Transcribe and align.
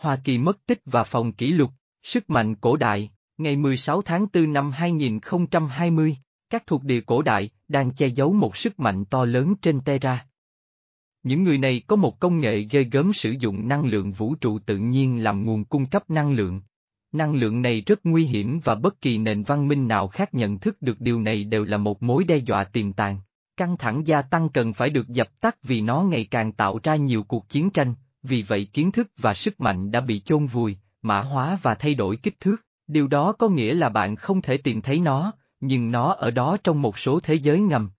Hoa 0.00 0.16
Kỳ 0.16 0.38
mất 0.38 0.66
tích 0.66 0.80
và 0.84 1.04
phòng 1.04 1.32
kỷ 1.32 1.52
lục, 1.52 1.70
sức 2.02 2.30
mạnh 2.30 2.54
cổ 2.54 2.76
đại, 2.76 3.10
ngày 3.38 3.56
16 3.56 4.02
tháng 4.02 4.26
4 4.32 4.52
năm 4.52 4.70
2020, 4.70 6.16
các 6.50 6.66
thuộc 6.66 6.84
địa 6.84 7.00
cổ 7.00 7.22
đại 7.22 7.50
đang 7.68 7.90
che 7.90 8.06
giấu 8.06 8.32
một 8.32 8.56
sức 8.56 8.80
mạnh 8.80 9.04
to 9.04 9.24
lớn 9.24 9.54
trên 9.62 9.80
Terra. 9.80 10.26
Những 11.22 11.42
người 11.42 11.58
này 11.58 11.82
có 11.86 11.96
một 11.96 12.20
công 12.20 12.40
nghệ 12.40 12.66
ghê 12.70 12.82
gớm 12.82 13.12
sử 13.12 13.34
dụng 13.40 13.68
năng 13.68 13.84
lượng 13.84 14.12
vũ 14.12 14.34
trụ 14.34 14.58
tự 14.58 14.76
nhiên 14.76 15.22
làm 15.22 15.44
nguồn 15.44 15.64
cung 15.64 15.86
cấp 15.86 16.10
năng 16.10 16.32
lượng. 16.32 16.60
Năng 17.12 17.34
lượng 17.34 17.62
này 17.62 17.80
rất 17.80 18.00
nguy 18.04 18.24
hiểm 18.24 18.60
và 18.64 18.74
bất 18.74 19.00
kỳ 19.00 19.18
nền 19.18 19.42
văn 19.42 19.68
minh 19.68 19.88
nào 19.88 20.08
khác 20.08 20.34
nhận 20.34 20.58
thức 20.58 20.82
được 20.82 21.00
điều 21.00 21.20
này 21.20 21.44
đều 21.44 21.64
là 21.64 21.76
một 21.76 22.02
mối 22.02 22.24
đe 22.24 22.36
dọa 22.36 22.64
tiềm 22.64 22.92
tàng. 22.92 23.18
Căng 23.56 23.76
thẳng 23.76 24.06
gia 24.06 24.22
tăng 24.22 24.48
cần 24.48 24.72
phải 24.72 24.90
được 24.90 25.08
dập 25.08 25.40
tắt 25.40 25.56
vì 25.62 25.80
nó 25.80 26.02
ngày 26.02 26.24
càng 26.30 26.52
tạo 26.52 26.78
ra 26.82 26.96
nhiều 26.96 27.22
cuộc 27.22 27.48
chiến 27.48 27.70
tranh, 27.70 27.94
vì 28.22 28.42
vậy 28.42 28.68
kiến 28.72 28.92
thức 28.92 29.10
và 29.16 29.34
sức 29.34 29.60
mạnh 29.60 29.90
đã 29.90 30.00
bị 30.00 30.20
chôn 30.20 30.46
vùi, 30.46 30.76
mã 31.02 31.20
hóa 31.20 31.58
và 31.62 31.74
thay 31.74 31.94
đổi 31.94 32.16
kích 32.16 32.40
thước. 32.40 32.56
Điều 32.86 33.08
đó 33.08 33.32
có 33.32 33.48
nghĩa 33.48 33.74
là 33.74 33.88
bạn 33.88 34.16
không 34.16 34.42
thể 34.42 34.56
tìm 34.56 34.80
thấy 34.80 35.00
nó, 35.00 35.32
nhưng 35.60 35.90
nó 35.90 36.12
ở 36.12 36.30
đó 36.30 36.56
trong 36.64 36.82
một 36.82 36.98
số 36.98 37.20
thế 37.20 37.34
giới 37.34 37.60
ngầm. 37.60 37.90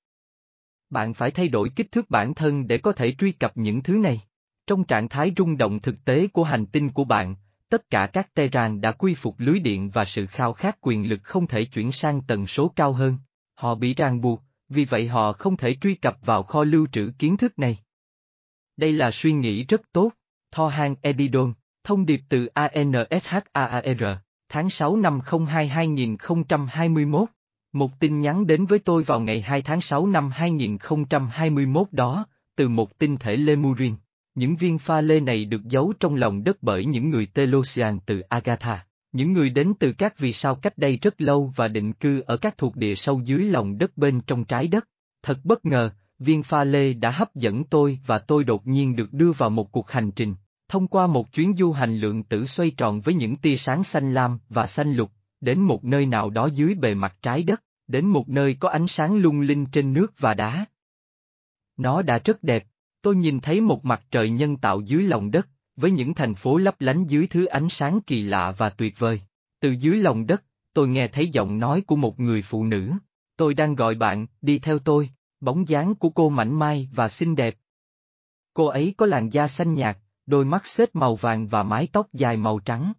Bạn 0.90 1.14
phải 1.14 1.32
thay 1.32 1.48
đổi 1.48 1.70
kích 1.76 1.92
thước 1.92 2.10
bản 2.10 2.34
thân 2.34 2.68
để 2.68 2.78
có 2.78 2.92
thể 2.92 3.16
truy 3.18 3.32
cập 3.32 3.58
những 3.58 3.84
thứ 3.84 3.98
này. 3.98 4.22
Trong 4.68 4.84
trạng 4.84 5.10
thái 5.10 5.34
rung 5.38 5.58
động 5.58 5.80
thực 5.80 6.06
tế 6.06 6.28
của 6.28 6.44
hành 6.44 6.66
tinh 6.66 6.90
của 6.90 7.04
bạn, 7.04 7.36
tất 7.70 7.90
cả 7.90 8.08
các 8.08 8.34
Terran 8.34 8.82
đã 8.82 8.92
quy 8.92 9.16
phục 9.16 9.36
lưới 9.38 9.60
điện 9.60 9.90
và 9.90 10.06
sự 10.06 10.26
khao 10.26 10.54
khát 10.54 10.78
quyền 10.82 11.10
lực 11.10 11.20
không 11.24 11.48
thể 11.48 11.66
chuyển 11.66 11.92
sang 11.92 12.22
tần 12.22 12.48
số 12.48 12.74
cao 12.76 12.94
hơn. 12.94 13.18
Họ 13.54 13.76
bị 13.76 13.94
ràng 13.94 14.22
buộc, 14.22 14.42
vì 14.70 14.86
vậy 14.86 15.08
họ 15.08 15.34
không 15.34 15.58
thể 15.58 15.76
truy 15.82 15.96
cập 15.96 16.18
vào 16.22 16.44
kho 16.44 16.64
lưu 16.64 16.88
trữ 16.92 17.12
kiến 17.20 17.38
thức 17.38 17.60
này. 17.60 17.78
Đây 18.82 18.94
là 18.94 19.12
suy 19.12 19.32
nghĩ 19.32 19.64
rất 19.64 19.82
tốt. 19.94 20.12
Tho 20.52 20.68
Hang 20.68 20.96
Edidon, 21.02 21.54
thông 21.84 22.06
điệp 22.06 22.22
từ 22.30 22.46
ANSHAAR, 22.46 24.18
tháng 24.50 24.70
6 24.70 24.96
năm 24.96 25.20
02 25.48 25.68
2021. 25.68 27.30
Một 27.74 28.00
tin 28.00 28.20
nhắn 28.20 28.48
đến 28.48 28.66
với 28.66 28.80
tôi 28.80 29.04
vào 29.04 29.20
ngày 29.20 29.42
2 29.42 29.62
tháng 29.62 29.82
6 29.82 30.08
năm 30.08 30.30
2021 30.32 31.88
đó, 31.92 32.26
từ 32.56 32.70
một 32.70 32.98
tinh 32.98 33.18
thể 33.18 33.36
Lemurin. 33.36 33.96
Những 34.36 34.56
viên 34.56 34.78
pha 34.78 35.02
lê 35.02 35.20
này 35.20 35.46
được 35.46 35.64
giấu 35.64 35.94
trong 36.00 36.16
lòng 36.16 36.44
đất 36.44 36.58
bởi 36.62 36.86
những 36.86 37.10
người 37.10 37.26
Telosian 37.26 38.00
từ 38.06 38.20
Agatha, 38.20 38.86
những 39.12 39.34
người 39.34 39.50
đến 39.50 39.74
từ 39.80 39.94
các 39.94 40.20
vì 40.20 40.34
sao 40.34 40.56
cách 40.56 40.78
đây 40.78 40.98
rất 40.98 41.22
lâu 41.22 41.54
và 41.56 41.68
định 41.68 41.94
cư 41.94 42.22
ở 42.22 42.38
các 42.38 42.58
thuộc 42.58 42.76
địa 42.76 42.96
sâu 42.96 43.22
dưới 43.26 43.44
lòng 43.44 43.78
đất 43.78 43.98
bên 43.98 44.22
trong 44.28 44.46
trái 44.46 44.68
đất. 44.68 44.88
Thật 45.24 45.40
bất 45.44 45.66
ngờ, 45.66 45.92
viên 46.22 46.44
pha 46.44 46.64
lê 46.64 46.94
đã 46.94 47.12
hấp 47.12 47.36
dẫn 47.36 47.64
tôi 47.64 48.00
và 48.06 48.20
tôi 48.20 48.44
đột 48.44 48.68
nhiên 48.68 48.96
được 48.96 49.14
đưa 49.14 49.32
vào 49.32 49.50
một 49.50 49.72
cuộc 49.72 49.92
hành 49.92 50.12
trình, 50.12 50.36
thông 50.68 50.88
qua 50.88 51.08
một 51.08 51.34
chuyến 51.34 51.56
du 51.58 51.72
hành 51.72 51.98
lượng 51.98 52.24
tử 52.24 52.46
xoay 52.46 52.72
tròn 52.72 53.02
với 53.02 53.14
những 53.14 53.36
tia 53.36 53.58
sáng 53.58 53.84
xanh 53.84 54.14
lam 54.14 54.40
và 54.50 54.68
xanh 54.68 54.94
lục, 54.94 55.12
đến 55.42 55.60
một 55.60 55.84
nơi 55.84 56.06
nào 56.06 56.30
đó 56.30 56.50
dưới 56.54 56.76
bề 56.76 56.94
mặt 56.94 57.16
trái 57.22 57.44
đất, 57.44 57.64
đến 57.88 58.06
một 58.06 58.30
nơi 58.30 58.58
có 58.60 58.70
ánh 58.70 58.88
sáng 58.88 59.16
lung 59.16 59.42
linh 59.42 59.66
trên 59.66 59.94
nước 59.94 60.14
và 60.18 60.34
đá. 60.34 60.66
Nó 61.78 62.02
đã 62.02 62.20
rất 62.20 62.44
đẹp, 62.44 62.64
tôi 63.02 63.16
nhìn 63.16 63.40
thấy 63.40 63.62
một 63.62 63.86
mặt 63.86 64.04
trời 64.12 64.30
nhân 64.30 64.58
tạo 64.58 64.82
dưới 64.82 65.04
lòng 65.04 65.32
đất, 65.32 65.48
với 65.76 65.92
những 65.92 66.14
thành 66.14 66.36
phố 66.36 66.58
lấp 66.58 66.76
lánh 66.82 67.08
dưới 67.08 67.28
thứ 67.28 67.46
ánh 67.46 67.70
sáng 67.70 68.02
kỳ 68.02 68.22
lạ 68.22 68.52
và 68.58 68.70
tuyệt 68.70 69.00
vời. 69.00 69.22
Từ 69.60 69.72
dưới 69.72 69.98
lòng 69.98 70.28
đất, 70.28 70.44
tôi 70.74 70.88
nghe 70.88 71.08
thấy 71.08 71.28
giọng 71.28 71.60
nói 71.60 71.82
của 71.82 71.96
một 71.96 72.20
người 72.20 72.42
phụ 72.42 72.66
nữ. 72.66 72.92
Tôi 73.36 73.54
đang 73.54 73.76
gọi 73.76 73.96
bạn, 73.96 74.28
đi 74.42 74.60
theo 74.60 74.80
tôi, 74.80 75.10
bóng 75.42 75.68
dáng 75.68 75.96
của 75.96 76.10
cô 76.10 76.30
mảnh 76.30 76.60
mai 76.60 76.90
và 76.94 77.10
xinh 77.10 77.36
đẹp. 77.36 77.56
Cô 78.54 78.66
ấy 78.66 78.94
có 78.98 79.06
làn 79.06 79.30
da 79.30 79.48
xanh 79.48 79.74
nhạt, 79.74 79.98
đôi 80.26 80.46
mắt 80.46 80.68
xếp 80.68 80.90
màu 80.96 81.16
vàng 81.16 81.48
và 81.48 81.64
mái 81.64 81.88
tóc 81.92 82.08
dài 82.14 82.38
màu 82.38 82.60
trắng. 82.60 82.94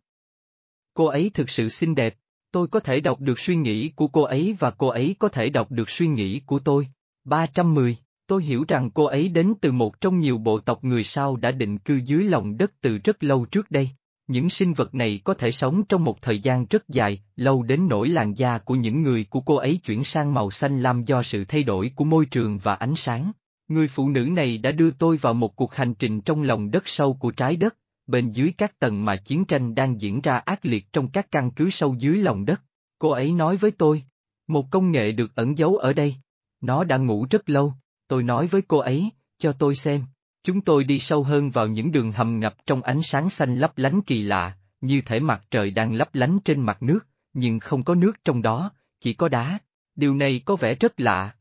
Cô 0.95 1.07
ấy 1.07 1.31
thực 1.34 1.51
sự 1.51 1.69
xinh 1.69 1.95
đẹp, 1.95 2.17
tôi 2.51 2.69
có 2.69 2.81
thể 2.81 3.01
đọc 3.01 3.21
được 3.21 3.39
suy 3.39 3.57
nghĩ 3.57 3.89
của 3.97 4.09
cô 4.09 4.23
ấy 4.23 4.57
và 4.59 4.71
cô 4.71 4.89
ấy 4.89 5.17
có 5.19 5.29
thể 5.29 5.51
đọc 5.51 5.71
được 5.71 5.91
suy 5.91 6.07
nghĩ 6.07 6.41
của 6.47 6.59
tôi. 6.59 6.89
310 7.25 7.97
Tôi 8.27 8.43
hiểu 8.43 8.65
rằng 8.69 8.91
cô 8.91 9.05
ấy 9.05 9.28
đến 9.28 9.55
từ 9.61 9.72
một 9.72 10.00
trong 10.00 10.19
nhiều 10.19 10.39
bộ 10.39 10.61
tộc 10.61 10.84
người 10.84 11.05
sao 11.05 11.37
đã 11.37 11.50
định 11.50 11.78
cư 11.78 12.00
dưới 12.05 12.25
lòng 12.25 12.56
đất 12.56 12.72
từ 12.81 12.99
rất 12.99 13.22
lâu 13.22 13.45
trước 13.45 13.71
đây. 13.71 13.91
Những 14.32 14.50
sinh 14.50 14.72
vật 14.72 14.94
này 14.94 15.20
có 15.25 15.34
thể 15.34 15.50
sống 15.50 15.82
trong 15.88 16.04
một 16.04 16.22
thời 16.22 16.38
gian 16.38 16.66
rất 16.70 16.88
dài, 16.88 17.22
lâu 17.37 17.62
đến 17.62 17.87
nỗi 17.88 18.09
làn 18.09 18.34
da 18.34 18.59
của 18.59 18.75
những 18.75 19.03
người 19.03 19.25
của 19.31 19.41
cô 19.41 19.56
ấy 19.56 19.81
chuyển 19.84 20.04
sang 20.04 20.34
màu 20.34 20.50
xanh 20.50 20.82
lam 20.82 21.04
do 21.04 21.22
sự 21.22 21.44
thay 21.44 21.62
đổi 21.62 21.93
của 21.97 22.04
môi 22.04 22.26
trường 22.26 22.59
và 22.59 22.75
ánh 22.75 22.94
sáng. 22.97 23.32
Người 23.69 23.88
phụ 23.88 24.09
nữ 24.09 24.21
này 24.21 24.59
đã 24.59 24.72
đưa 24.72 24.91
tôi 24.91 25.16
vào 25.16 25.34
một 25.34 25.56
cuộc 25.56 25.75
hành 25.75 25.94
trình 25.94 26.21
trong 26.21 26.42
lòng 26.42 26.71
đất 26.71 26.88
sâu 26.88 27.15
của 27.15 27.31
trái 27.31 27.56
đất, 27.56 27.76
bên 28.06 28.32
dưới 28.32 28.53
các 28.59 28.78
tầng 28.78 29.04
mà 29.04 29.16
chiến 29.16 29.44
tranh 29.44 29.75
đang 29.75 30.00
diễn 30.00 30.21
ra 30.21 30.38
ác 30.38 30.65
liệt 30.65 30.92
trong 30.92 31.09
các 31.09 31.31
căn 31.31 31.50
cứ 31.50 31.71
sâu 31.71 31.94
dưới 31.98 32.19
lòng 32.19 32.44
đất. 32.44 32.62
Cô 32.98 33.10
ấy 33.10 33.32
nói 33.32 33.56
với 33.56 33.71
tôi, 33.71 34.03
một 34.48 34.71
công 34.71 34.92
nghệ 34.92 35.12
được 35.12 35.34
ẩn 35.34 35.59
giấu 35.59 35.76
ở 35.76 35.92
đây. 35.92 36.15
Nó 36.60 36.84
đã 36.84 36.97
ngủ 36.97 37.26
rất 37.31 37.48
lâu, 37.50 37.75
tôi 38.09 38.22
nói 38.22 38.47
với 38.47 38.62
cô 38.62 38.78
ấy, 38.78 39.10
cho 39.38 39.53
tôi 39.53 39.75
xem. 39.75 40.04
Chúng 40.44 40.60
tôi 40.60 40.84
đi 40.84 40.98
sâu 40.98 41.22
hơn 41.22 41.50
vào 41.50 41.66
những 41.66 41.92
đường 41.92 42.12
hầm 42.12 42.41
ngập 42.41 42.66
trong 42.66 42.82
ánh 42.82 43.03
sáng 43.03 43.30
xanh 43.30 43.56
lấp 43.56 43.78
lánh 43.78 44.03
kỳ 44.03 44.22
lạ, 44.22 44.56
như 44.80 45.00
thể 45.06 45.20
mặt 45.20 45.44
trời 45.50 45.70
đang 45.70 45.92
lấp 45.92 46.14
lánh 46.14 46.38
trên 46.44 46.60
mặt 46.60 46.82
nước, 46.82 47.06
nhưng 47.32 47.58
không 47.58 47.84
có 47.84 47.94
nước 47.94 48.25
trong 48.25 48.42
đó, 48.42 48.70
chỉ 49.00 49.14
có 49.14 49.28
đá. 49.28 49.58
Điều 49.94 50.14
này 50.14 50.42
có 50.44 50.56
vẻ 50.56 50.75
rất 50.75 51.00
lạ. 51.00 51.34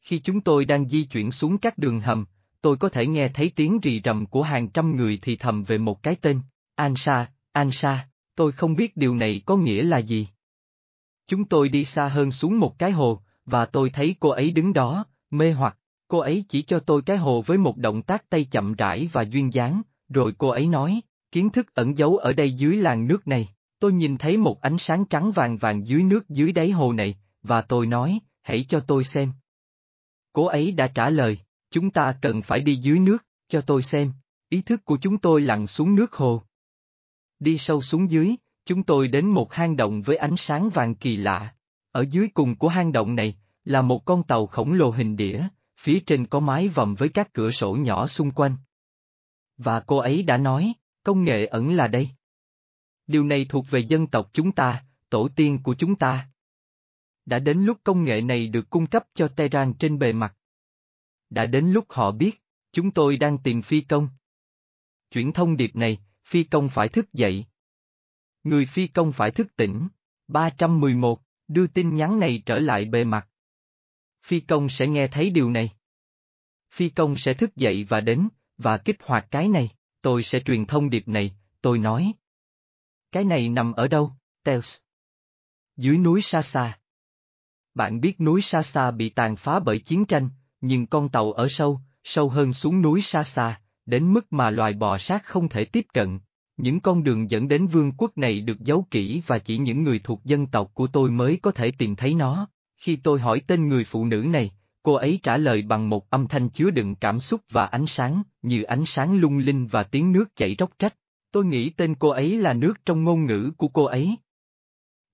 Khi 0.00 0.18
chúng 0.18 0.40
tôi 0.40 0.64
đang 0.64 0.88
di 0.88 1.04
chuyển 1.04 1.30
xuống 1.30 1.58
các 1.58 1.78
đường 1.78 2.00
hầm, 2.00 2.26
tôi 2.62 2.76
có 2.76 2.88
thể 2.88 3.06
nghe 3.06 3.28
thấy 3.28 3.52
tiếng 3.56 3.80
rì 3.82 4.00
rầm 4.04 4.26
của 4.26 4.42
hàng 4.42 4.68
trăm 4.68 4.96
người 4.96 5.18
thì 5.22 5.36
thầm 5.36 5.64
về 5.64 5.78
một 5.78 6.02
cái 6.02 6.16
tên, 6.20 6.40
Ansa, 6.74 7.30
Ansa, 7.52 8.08
tôi 8.34 8.52
không 8.52 8.76
biết 8.76 8.96
điều 8.96 9.14
này 9.14 9.42
có 9.46 9.56
nghĩa 9.56 9.82
là 9.82 9.98
gì. 9.98 10.28
Chúng 11.26 11.44
tôi 11.44 11.68
đi 11.68 11.84
xa 11.84 12.08
hơn 12.08 12.32
xuống 12.32 12.58
một 12.58 12.78
cái 12.78 12.90
hồ, 12.90 13.22
và 13.44 13.66
tôi 13.66 13.90
thấy 13.90 14.16
cô 14.20 14.28
ấy 14.28 14.50
đứng 14.50 14.72
đó, 14.72 15.04
mê 15.30 15.52
hoặc, 15.52 15.78
cô 16.10 16.18
ấy 16.18 16.44
chỉ 16.48 16.62
cho 16.62 16.80
tôi 16.80 17.02
cái 17.02 17.16
hồ 17.16 17.42
với 17.42 17.58
một 17.58 17.76
động 17.76 18.02
tác 18.02 18.30
tay 18.30 18.44
chậm 18.44 18.74
rãi 18.74 19.08
và 19.12 19.22
duyên 19.22 19.52
dáng, 19.52 19.82
rồi 20.08 20.34
cô 20.38 20.48
ấy 20.48 20.66
nói, 20.66 21.00
kiến 21.32 21.50
thức 21.50 21.74
ẩn 21.74 21.98
giấu 21.98 22.16
ở 22.16 22.32
đây 22.32 22.52
dưới 22.52 22.76
làn 22.76 23.06
nước 23.06 23.28
này, 23.28 23.48
tôi 23.78 23.92
nhìn 23.92 24.18
thấy 24.18 24.36
một 24.36 24.60
ánh 24.60 24.78
sáng 24.78 25.04
trắng 25.04 25.32
vàng 25.32 25.56
vàng 25.56 25.86
dưới 25.86 26.02
nước 26.02 26.28
dưới 26.28 26.52
đáy 26.52 26.70
hồ 26.70 26.92
này, 26.92 27.18
và 27.42 27.62
tôi 27.62 27.86
nói, 27.86 28.18
hãy 28.42 28.64
cho 28.68 28.80
tôi 28.80 29.04
xem. 29.04 29.32
Cô 30.32 30.44
ấy 30.44 30.72
đã 30.72 30.86
trả 30.86 31.10
lời, 31.10 31.38
chúng 31.70 31.90
ta 31.90 32.14
cần 32.22 32.42
phải 32.42 32.60
đi 32.60 32.76
dưới 32.76 32.98
nước, 32.98 33.24
cho 33.48 33.60
tôi 33.60 33.82
xem, 33.82 34.12
ý 34.48 34.62
thức 34.62 34.84
của 34.84 34.98
chúng 35.00 35.18
tôi 35.18 35.40
lặn 35.40 35.66
xuống 35.66 35.94
nước 35.94 36.12
hồ. 36.12 36.42
Đi 37.38 37.58
sâu 37.58 37.80
xuống 37.80 38.10
dưới, 38.10 38.34
chúng 38.66 38.82
tôi 38.82 39.08
đến 39.08 39.26
một 39.26 39.52
hang 39.52 39.76
động 39.76 40.02
với 40.02 40.16
ánh 40.16 40.36
sáng 40.36 40.70
vàng 40.70 40.94
kỳ 40.94 41.16
lạ. 41.16 41.54
Ở 41.92 42.04
dưới 42.10 42.28
cùng 42.34 42.56
của 42.56 42.68
hang 42.68 42.92
động 42.92 43.14
này, 43.14 43.36
là 43.64 43.82
một 43.82 44.04
con 44.04 44.22
tàu 44.22 44.46
khổng 44.46 44.72
lồ 44.72 44.90
hình 44.90 45.16
đĩa, 45.16 45.42
phía 45.80 46.00
trên 46.06 46.26
có 46.26 46.40
mái 46.40 46.68
vòm 46.68 46.94
với 46.94 47.08
các 47.08 47.32
cửa 47.32 47.50
sổ 47.50 47.72
nhỏ 47.72 48.06
xung 48.06 48.30
quanh. 48.30 48.56
Và 49.56 49.80
cô 49.80 49.96
ấy 49.96 50.22
đã 50.22 50.36
nói, 50.36 50.72
công 51.04 51.24
nghệ 51.24 51.46
ẩn 51.46 51.72
là 51.72 51.88
đây. 51.88 52.08
Điều 53.06 53.24
này 53.24 53.46
thuộc 53.48 53.66
về 53.70 53.80
dân 53.80 54.06
tộc 54.06 54.30
chúng 54.32 54.52
ta, 54.52 54.84
tổ 55.10 55.28
tiên 55.36 55.58
của 55.62 55.74
chúng 55.78 55.94
ta. 55.94 56.28
Đã 57.26 57.38
đến 57.38 57.58
lúc 57.58 57.78
công 57.84 58.04
nghệ 58.04 58.20
này 58.20 58.46
được 58.46 58.70
cung 58.70 58.86
cấp 58.86 59.04
cho 59.14 59.28
Tehran 59.28 59.74
trên 59.74 59.98
bề 59.98 60.12
mặt. 60.12 60.36
Đã 61.30 61.46
đến 61.46 61.66
lúc 61.66 61.84
họ 61.88 62.10
biết, 62.10 62.42
chúng 62.72 62.90
tôi 62.90 63.16
đang 63.16 63.38
tìm 63.38 63.62
phi 63.62 63.80
công. 63.80 64.08
Chuyển 65.10 65.32
thông 65.32 65.56
điệp 65.56 65.76
này, 65.76 65.98
phi 66.24 66.44
công 66.44 66.68
phải 66.68 66.88
thức 66.88 67.12
dậy. 67.12 67.44
Người 68.42 68.66
phi 68.66 68.86
công 68.86 69.12
phải 69.12 69.30
thức 69.30 69.56
tỉnh. 69.56 69.88
311, 70.28 71.22
đưa 71.48 71.66
tin 71.66 71.94
nhắn 71.94 72.18
này 72.18 72.42
trở 72.46 72.58
lại 72.58 72.84
bề 72.84 73.04
mặt. 73.04 73.29
Phi 74.30 74.40
công 74.40 74.68
sẽ 74.68 74.86
nghe 74.86 75.08
thấy 75.08 75.30
điều 75.30 75.50
này. 75.50 75.70
Phi 76.72 76.88
công 76.88 77.16
sẽ 77.16 77.34
thức 77.34 77.56
dậy 77.56 77.86
và 77.88 78.00
đến, 78.00 78.28
và 78.58 78.78
kích 78.78 78.96
hoạt 79.02 79.26
cái 79.30 79.48
này, 79.48 79.68
tôi 80.02 80.22
sẽ 80.22 80.40
truyền 80.40 80.66
thông 80.66 80.90
điệp 80.90 81.08
này, 81.08 81.36
tôi 81.60 81.78
nói. 81.78 82.12
Cái 83.12 83.24
này 83.24 83.48
nằm 83.48 83.72
ở 83.72 83.88
đâu, 83.88 84.12
Tels? 84.44 84.78
Dưới 85.76 85.98
núi 85.98 86.22
Sasa. 86.22 86.78
Bạn 87.74 88.00
biết 88.00 88.20
núi 88.20 88.42
Sasa 88.42 88.90
bị 88.90 89.08
tàn 89.08 89.36
phá 89.36 89.60
bởi 89.60 89.78
chiến 89.78 90.04
tranh, 90.04 90.28
nhưng 90.60 90.86
con 90.86 91.08
tàu 91.08 91.32
ở 91.32 91.48
sâu, 91.48 91.80
sâu 92.04 92.28
hơn 92.28 92.52
xuống 92.52 92.82
núi 92.82 93.02
Sasa, 93.02 93.60
đến 93.86 94.12
mức 94.12 94.32
mà 94.32 94.50
loài 94.50 94.72
bò 94.72 94.98
sát 94.98 95.24
không 95.24 95.48
thể 95.48 95.64
tiếp 95.64 95.86
cận. 95.94 96.20
Những 96.56 96.80
con 96.80 97.04
đường 97.04 97.30
dẫn 97.30 97.48
đến 97.48 97.66
vương 97.66 97.92
quốc 97.92 98.18
này 98.18 98.40
được 98.40 98.60
giấu 98.60 98.86
kỹ 98.90 99.22
và 99.26 99.38
chỉ 99.38 99.58
những 99.58 99.82
người 99.82 99.98
thuộc 99.98 100.24
dân 100.24 100.46
tộc 100.46 100.70
của 100.74 100.86
tôi 100.86 101.10
mới 101.10 101.38
có 101.42 101.50
thể 101.50 101.72
tìm 101.78 101.96
thấy 101.96 102.14
nó. 102.14 102.48
Khi 102.80 102.96
tôi 102.96 103.20
hỏi 103.20 103.40
tên 103.46 103.68
người 103.68 103.84
phụ 103.84 104.04
nữ 104.04 104.16
này, 104.16 104.50
cô 104.82 104.94
ấy 104.94 105.20
trả 105.22 105.36
lời 105.36 105.62
bằng 105.62 105.88
một 105.88 106.10
âm 106.10 106.28
thanh 106.28 106.48
chứa 106.48 106.70
đựng 106.70 106.94
cảm 106.94 107.20
xúc 107.20 107.40
và 107.50 107.66
ánh 107.66 107.86
sáng, 107.86 108.22
như 108.42 108.62
ánh 108.62 108.84
sáng 108.86 109.20
lung 109.20 109.38
linh 109.38 109.66
và 109.66 109.82
tiếng 109.82 110.12
nước 110.12 110.36
chảy 110.36 110.56
róc 110.58 110.70
rách. 110.78 110.94
Tôi 111.32 111.44
nghĩ 111.44 111.70
tên 111.70 111.94
cô 111.94 112.08
ấy 112.08 112.38
là 112.38 112.52
nước 112.52 112.74
trong 112.86 113.04
ngôn 113.04 113.26
ngữ 113.26 113.50
của 113.56 113.68
cô 113.68 113.84
ấy. 113.84 114.16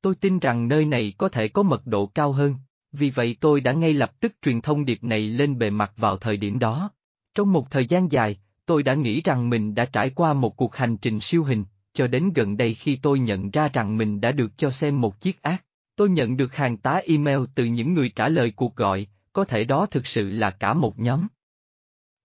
Tôi 0.00 0.14
tin 0.14 0.38
rằng 0.38 0.68
nơi 0.68 0.84
này 0.84 1.12
có 1.18 1.28
thể 1.28 1.48
có 1.48 1.62
mật 1.62 1.86
độ 1.86 2.06
cao 2.06 2.32
hơn, 2.32 2.54
vì 2.92 3.10
vậy 3.10 3.36
tôi 3.40 3.60
đã 3.60 3.72
ngay 3.72 3.92
lập 3.92 4.20
tức 4.20 4.32
truyền 4.42 4.60
thông 4.60 4.84
điệp 4.84 5.04
này 5.04 5.28
lên 5.28 5.58
bề 5.58 5.70
mặt 5.70 5.92
vào 5.96 6.16
thời 6.16 6.36
điểm 6.36 6.58
đó. 6.58 6.90
Trong 7.34 7.52
một 7.52 7.70
thời 7.70 7.86
gian 7.86 8.12
dài, 8.12 8.38
Tôi 8.66 8.82
đã 8.82 8.94
nghĩ 8.94 9.20
rằng 9.20 9.50
mình 9.50 9.74
đã 9.74 9.84
trải 9.84 10.10
qua 10.10 10.32
một 10.32 10.56
cuộc 10.56 10.76
hành 10.76 10.96
trình 10.96 11.20
siêu 11.20 11.44
hình, 11.44 11.64
cho 11.92 12.06
đến 12.06 12.32
gần 12.34 12.56
đây 12.56 12.74
khi 12.74 12.96
tôi 12.96 13.18
nhận 13.18 13.50
ra 13.50 13.68
rằng 13.68 13.96
mình 13.96 14.20
đã 14.20 14.32
được 14.32 14.58
cho 14.58 14.70
xem 14.70 15.00
một 15.00 15.20
chiếc 15.20 15.42
ác. 15.42 15.64
Tôi 15.96 16.08
nhận 16.08 16.36
được 16.36 16.54
hàng 16.54 16.76
tá 16.76 17.00
email 17.06 17.38
từ 17.54 17.64
những 17.64 17.94
người 17.94 18.08
trả 18.08 18.28
lời 18.28 18.52
cuộc 18.56 18.76
gọi, 18.76 19.06
có 19.32 19.44
thể 19.44 19.64
đó 19.64 19.86
thực 19.86 20.06
sự 20.06 20.30
là 20.30 20.50
cả 20.50 20.74
một 20.74 20.98
nhóm. 20.98 21.26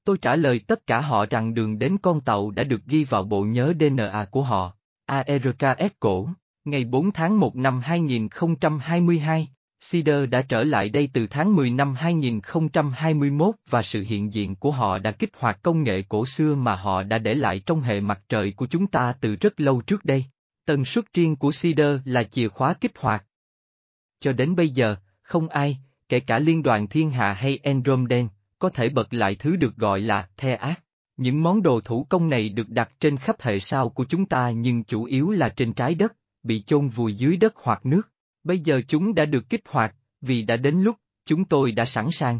Tôi 0.06 0.18
trả 0.18 0.36
lời 0.36 0.60
tất 0.68 0.88
cả 0.88 1.02
họ 1.02 1.26
rằng 1.26 1.54
đường 1.54 1.80
đến 1.80 1.98
con 2.02 2.22
tàu 2.22 2.52
đã 2.52 2.64
được 2.64 2.86
ghi 2.86 3.04
vào 3.04 3.24
bộ 3.24 3.44
nhớ 3.44 3.74
DNA 3.80 4.26
của 4.32 4.44
họ, 4.44 4.74
ARKS 5.06 5.94
cổ, 6.00 6.30
ngày 6.66 6.84
4 6.84 7.12
tháng 7.12 7.40
1 7.40 7.56
năm 7.56 7.80
2022. 7.80 9.48
Cedar 9.92 10.30
đã 10.30 10.42
trở 10.42 10.64
lại 10.64 10.90
đây 10.90 11.10
từ 11.14 11.28
tháng 11.28 11.56
10 11.56 11.70
năm 11.70 11.94
2021 11.94 13.56
và 13.70 13.82
sự 13.82 14.04
hiện 14.08 14.34
diện 14.34 14.56
của 14.56 14.72
họ 14.72 14.98
đã 14.98 15.12
kích 15.12 15.32
hoạt 15.38 15.62
công 15.62 15.84
nghệ 15.84 16.02
cổ 16.02 16.26
xưa 16.26 16.56
mà 16.56 16.76
họ 16.76 17.04
đã 17.04 17.18
để 17.18 17.36
lại 17.36 17.62
trong 17.66 17.82
hệ 17.82 18.02
mặt 18.02 18.22
trời 18.30 18.52
của 18.52 18.68
chúng 18.68 18.88
ta 18.88 19.14
từ 19.22 19.36
rất 19.36 19.60
lâu 19.60 19.82
trước 19.82 20.06
đây. 20.06 20.26
Tần 20.66 20.86
suất 20.86 21.14
riêng 21.14 21.36
của 21.36 21.52
Cedar 21.62 22.00
là 22.06 22.24
chìa 22.24 22.48
khóa 22.48 22.74
kích 22.74 22.92
hoạt. 22.98 23.26
Cho 24.22 24.34
đến 24.34 24.56
bây 24.56 24.70
giờ, 24.70 24.96
không 25.22 25.48
ai, 25.48 25.78
kể 26.10 26.20
cả 26.20 26.40
Liên 26.40 26.64
đoàn 26.64 26.88
Thiên 26.88 27.10
Hạ 27.10 27.34
hay 27.34 27.60
Andromedan, 27.64 28.28
có 28.60 28.70
thể 28.70 28.90
bật 28.90 29.14
lại 29.14 29.36
thứ 29.36 29.56
được 29.56 29.76
gọi 29.76 30.02
là 30.02 30.30
the 30.38 30.56
ác. 30.56 30.84
Những 31.18 31.44
món 31.44 31.62
đồ 31.62 31.82
thủ 31.82 32.04
công 32.10 32.30
này 32.30 32.50
được 32.50 32.70
đặt 32.70 32.92
trên 33.00 33.18
khắp 33.18 33.42
hệ 33.42 33.60
sao 33.60 33.90
của 33.90 34.06
chúng 34.06 34.26
ta 34.26 34.52
nhưng 34.52 34.84
chủ 34.84 35.04
yếu 35.04 35.32
là 35.32 35.50
trên 35.50 35.74
trái 35.74 35.96
đất, 35.96 36.14
bị 36.44 36.64
chôn 36.64 36.88
vùi 36.88 37.14
dưới 37.14 37.38
đất 37.38 37.54
hoặc 37.56 37.86
nước. 37.86 38.10
Bây 38.44 38.60
giờ 38.60 38.82
chúng 38.88 39.16
đã 39.16 39.26
được 39.26 39.50
kích 39.50 39.62
hoạt, 39.66 39.96
vì 40.22 40.42
đã 40.42 40.58
đến 40.58 40.82
lúc, 40.82 40.96
chúng 41.26 41.46
tôi 41.46 41.72
đã 41.72 41.86
sẵn 41.86 42.12
sàng. 42.12 42.40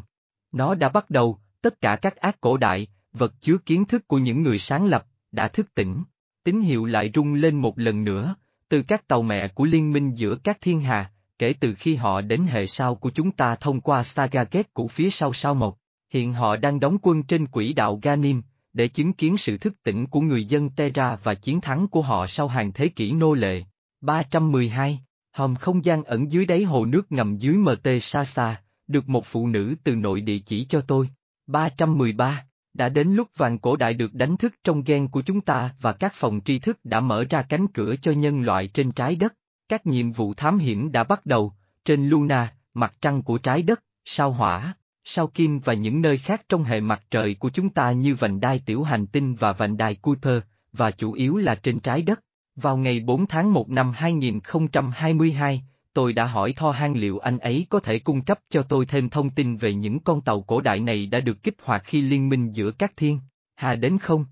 Nó 0.52 0.76
đã 0.76 0.90
bắt 0.90 1.10
đầu, 1.10 1.40
tất 1.62 1.82
cả 1.82 1.96
các 1.96 2.16
ác 2.16 2.42
cổ 2.42 2.58
đại, 2.58 2.88
vật 3.14 3.34
chứa 3.42 3.58
kiến 3.58 3.86
thức 3.86 4.08
của 4.08 4.18
những 4.18 4.44
người 4.44 4.60
sáng 4.60 4.86
lập, 4.86 5.06
đã 5.32 5.48
thức 5.48 5.74
tỉnh. 5.76 6.04
Tín 6.44 6.62
hiệu 6.62 6.86
lại 6.86 7.12
rung 7.16 7.34
lên 7.34 7.56
một 7.62 7.80
lần 7.80 8.04
nữa, 8.04 8.36
từ 8.70 8.84
các 8.84 9.08
tàu 9.08 9.22
mẹ 9.22 9.48
của 9.48 9.66
liên 9.66 9.94
minh 9.94 10.14
giữa 10.14 10.36
các 10.44 10.58
thiên 10.62 10.82
hà, 10.82 11.12
kể 11.42 11.54
từ 11.60 11.74
khi 11.74 11.96
họ 11.96 12.22
đến 12.22 12.42
hệ 12.42 12.68
sao 12.68 12.96
của 12.96 13.10
chúng 13.10 13.32
ta 13.32 13.56
thông 13.56 13.82
qua 13.82 14.04
Stargate 14.04 14.64
của 14.74 14.88
phía 14.88 15.10
sau 15.10 15.34
sao 15.34 15.56
một. 15.56 15.78
Hiện 16.10 16.34
họ 16.34 16.56
đang 16.56 16.80
đóng 16.80 16.98
quân 17.02 17.24
trên 17.24 17.48
quỹ 17.48 17.74
đạo 17.74 18.00
Ganim, 18.04 18.42
để 18.74 18.88
chứng 18.88 19.14
kiến 19.14 19.38
sự 19.38 19.58
thức 19.58 19.74
tỉnh 19.84 20.08
của 20.08 20.22
người 20.22 20.46
dân 20.46 20.70
Terra 20.70 21.18
và 21.24 21.34
chiến 21.34 21.62
thắng 21.62 21.88
của 21.88 22.02
họ 22.02 22.28
sau 22.28 22.48
hàng 22.48 22.72
thế 22.74 22.88
kỷ 22.88 23.12
nô 23.12 23.34
lệ. 23.34 23.64
312 24.02 25.00
Hòm 25.32 25.56
không 25.56 25.86
gian 25.86 26.04
ẩn 26.04 26.32
dưới 26.32 26.46
đáy 26.46 26.64
hồ 26.64 26.86
nước 26.86 27.12
ngầm 27.12 27.38
dưới 27.38 27.56
MT 27.58 27.88
Sasa, 28.02 28.62
được 28.88 29.10
một 29.10 29.26
phụ 29.26 29.48
nữ 29.48 29.76
từ 29.84 29.96
nội 29.96 30.22
địa 30.22 30.40
chỉ 30.40 30.66
cho 30.66 30.82
tôi. 30.82 31.10
313 31.48 32.46
Đã 32.74 32.90
đến 32.90 33.08
lúc 33.08 33.28
vàng 33.38 33.60
cổ 33.60 33.76
đại 33.76 33.94
được 33.94 34.14
đánh 34.14 34.38
thức 34.38 34.56
trong 34.64 34.84
gen 34.84 35.08
của 35.08 35.22
chúng 35.22 35.42
ta 35.42 35.76
và 35.82 35.94
các 35.94 36.14
phòng 36.16 36.42
tri 36.46 36.60
thức 36.60 36.80
đã 36.84 37.00
mở 37.00 37.26
ra 37.30 37.42
cánh 37.42 37.68
cửa 37.68 37.96
cho 38.02 38.12
nhân 38.12 38.42
loại 38.42 38.68
trên 38.68 38.92
trái 38.92 39.16
đất. 39.16 39.34
Các 39.72 39.88
nhiệm 39.88 40.12
vụ 40.12 40.34
thám 40.34 40.58
hiểm 40.58 40.92
đã 40.92 41.04
bắt 41.04 41.26
đầu, 41.26 41.54
trên 41.86 42.10
Luna, 42.10 42.54
mặt 42.74 42.94
trăng 43.02 43.22
của 43.22 43.38
trái 43.38 43.62
đất, 43.62 43.84
sao 44.06 44.32
hỏa, 44.32 44.74
sao 45.04 45.28
kim 45.28 45.60
và 45.60 45.74
những 45.74 46.02
nơi 46.02 46.18
khác 46.18 46.42
trong 46.50 46.64
hệ 46.64 46.82
mặt 46.82 47.02
trời 47.12 47.36
của 47.36 47.50
chúng 47.50 47.70
ta 47.70 47.92
như 47.92 48.16
vành 48.16 48.40
đai 48.40 48.62
tiểu 48.66 48.84
hành 48.84 49.08
tinh 49.08 49.36
và 49.36 49.54
vành 49.54 49.78
đai 49.78 49.96
Kuiper, 49.96 50.42
và 50.74 50.92
chủ 50.92 51.14
yếu 51.14 51.38
là 51.38 51.56
trên 51.56 51.80
trái 51.80 52.02
đất. 52.02 52.24
Vào 52.56 52.78
ngày 52.78 53.00
4 53.00 53.28
tháng 53.28 53.54
1 53.54 53.70
năm 53.70 53.92
2022, 53.96 55.64
tôi 55.94 56.14
đã 56.14 56.26
hỏi 56.26 56.54
Tho 56.58 56.72
Han 56.72 56.94
liệu 56.94 57.20
anh 57.20 57.38
ấy 57.38 57.66
có 57.70 57.80
thể 57.80 58.00
cung 58.00 58.22
cấp 58.22 58.40
cho 58.50 58.64
tôi 58.64 58.86
thêm 58.86 59.10
thông 59.10 59.30
tin 59.30 59.58
về 59.58 59.74
những 59.74 60.00
con 60.00 60.22
tàu 60.22 60.42
cổ 60.42 60.62
đại 60.62 60.80
này 60.80 61.06
đã 61.06 61.20
được 61.20 61.44
kích 61.44 61.56
hoạt 61.64 61.84
khi 61.86 62.02
liên 62.02 62.30
minh 62.30 62.52
giữa 62.52 62.72
các 62.72 62.94
thiên, 62.98 63.20
hà 63.56 63.76
đến 63.76 63.98
không? 63.98 64.26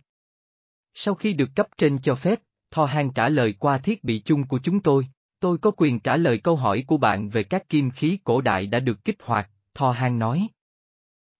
Sau 0.93 1.15
khi 1.15 1.33
được 1.33 1.49
cấp 1.55 1.67
trên 1.77 1.99
cho 1.99 2.15
phép, 2.15 2.39
Tho 2.71 2.85
Han 2.85 3.11
trả 3.13 3.29
lời 3.29 3.53
qua 3.59 3.77
thiết 3.77 4.03
bị 4.03 4.19
chung 4.19 4.47
của 4.47 4.59
chúng 4.63 4.79
tôi, 4.79 5.07
tôi 5.39 5.57
có 5.57 5.71
quyền 5.77 5.99
trả 5.99 6.17
lời 6.17 6.37
câu 6.37 6.55
hỏi 6.55 6.83
của 6.87 6.97
bạn 6.97 7.29
về 7.29 7.43
các 7.43 7.69
kim 7.69 7.91
khí 7.91 8.19
cổ 8.23 8.41
đại 8.41 8.67
đã 8.67 8.79
được 8.79 9.05
kích 9.05 9.17
hoạt, 9.23 9.49
Thò 9.73 9.91
Han 9.91 10.19
nói. 10.19 10.47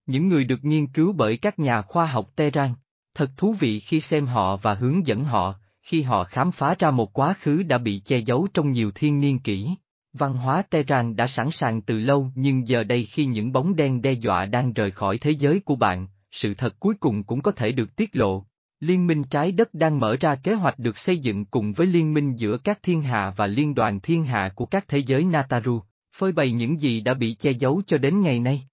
Những 0.06 0.28
người 0.28 0.46
được 0.46 0.66
nghiên 0.66 0.88
cứu 0.88 1.14
bởi 1.14 1.38
các 1.38 1.60
nhà 1.60 1.82
khoa 1.82 2.06
học 2.06 2.30
Tehran, 2.36 2.74
thật 3.14 3.32
thú 3.38 3.54
vị 3.54 3.80
khi 3.80 4.02
xem 4.02 4.26
họ 4.26 4.58
và 4.58 4.74
hướng 4.74 5.08
dẫn 5.08 5.24
họ, 5.24 5.56
khi 5.82 6.02
họ 6.02 6.24
khám 6.24 6.52
phá 6.52 6.76
ra 6.80 6.92
một 6.92 7.14
quá 7.14 7.34
khứ 7.40 7.64
đã 7.64 7.78
bị 7.78 8.02
che 8.06 8.18
giấu 8.18 8.48
trong 8.54 8.72
nhiều 8.72 8.92
thiên 8.96 9.20
niên 9.20 9.40
kỷ. 9.40 9.70
Văn 10.14 10.34
hóa 10.34 10.62
Tehran 10.70 11.16
đã 11.16 11.28
sẵn 11.28 11.52
sàng 11.52 11.82
từ 11.82 12.00
lâu 12.00 12.32
nhưng 12.36 12.68
giờ 12.68 12.84
đây 12.84 13.06
khi 13.06 13.26
những 13.26 13.52
bóng 13.52 13.76
đen 13.76 14.02
đe 14.02 14.12
dọa 14.12 14.46
đang 14.46 14.74
rời 14.74 14.92
khỏi 14.92 15.18
thế 15.18 15.32
giới 15.32 15.60
của 15.60 15.76
bạn, 15.76 16.08
sự 16.32 16.54
thật 16.54 16.80
cuối 16.80 16.96
cùng 17.00 17.24
cũng 17.24 17.42
có 17.42 17.52
thể 17.52 17.72
được 17.72 17.96
tiết 17.96 18.16
lộ. 18.16 18.46
Liên 18.80 19.08
minh 19.08 19.24
trái 19.24 19.52
đất 19.52 19.74
đang 19.74 20.00
mở 20.00 20.16
ra 20.20 20.36
kế 20.36 20.54
hoạch 20.54 20.80
được 20.80 20.98
xây 20.98 21.18
dựng 21.18 21.46
cùng 21.46 21.74
với 21.74 21.88
liên 21.88 22.14
minh 22.14 22.36
giữa 22.36 22.58
các 22.58 22.80
thiên 22.84 23.02
hạ 23.02 23.34
và 23.36 23.48
liên 23.48 23.76
đoàn 23.76 24.00
thiên 24.00 24.24
hạ 24.24 24.52
của 24.56 24.66
các 24.66 24.88
thế 24.88 24.98
giới 24.98 25.24
Nataru, 25.24 25.82
phơi 26.16 26.32
bày 26.32 26.52
những 26.52 26.82
gì 26.82 27.02
đã 27.02 27.14
bị 27.14 27.34
che 27.34 27.52
giấu 27.52 27.82
cho 27.88 27.98
đến 27.98 28.22
ngày 28.22 28.40
nay. 28.40 28.68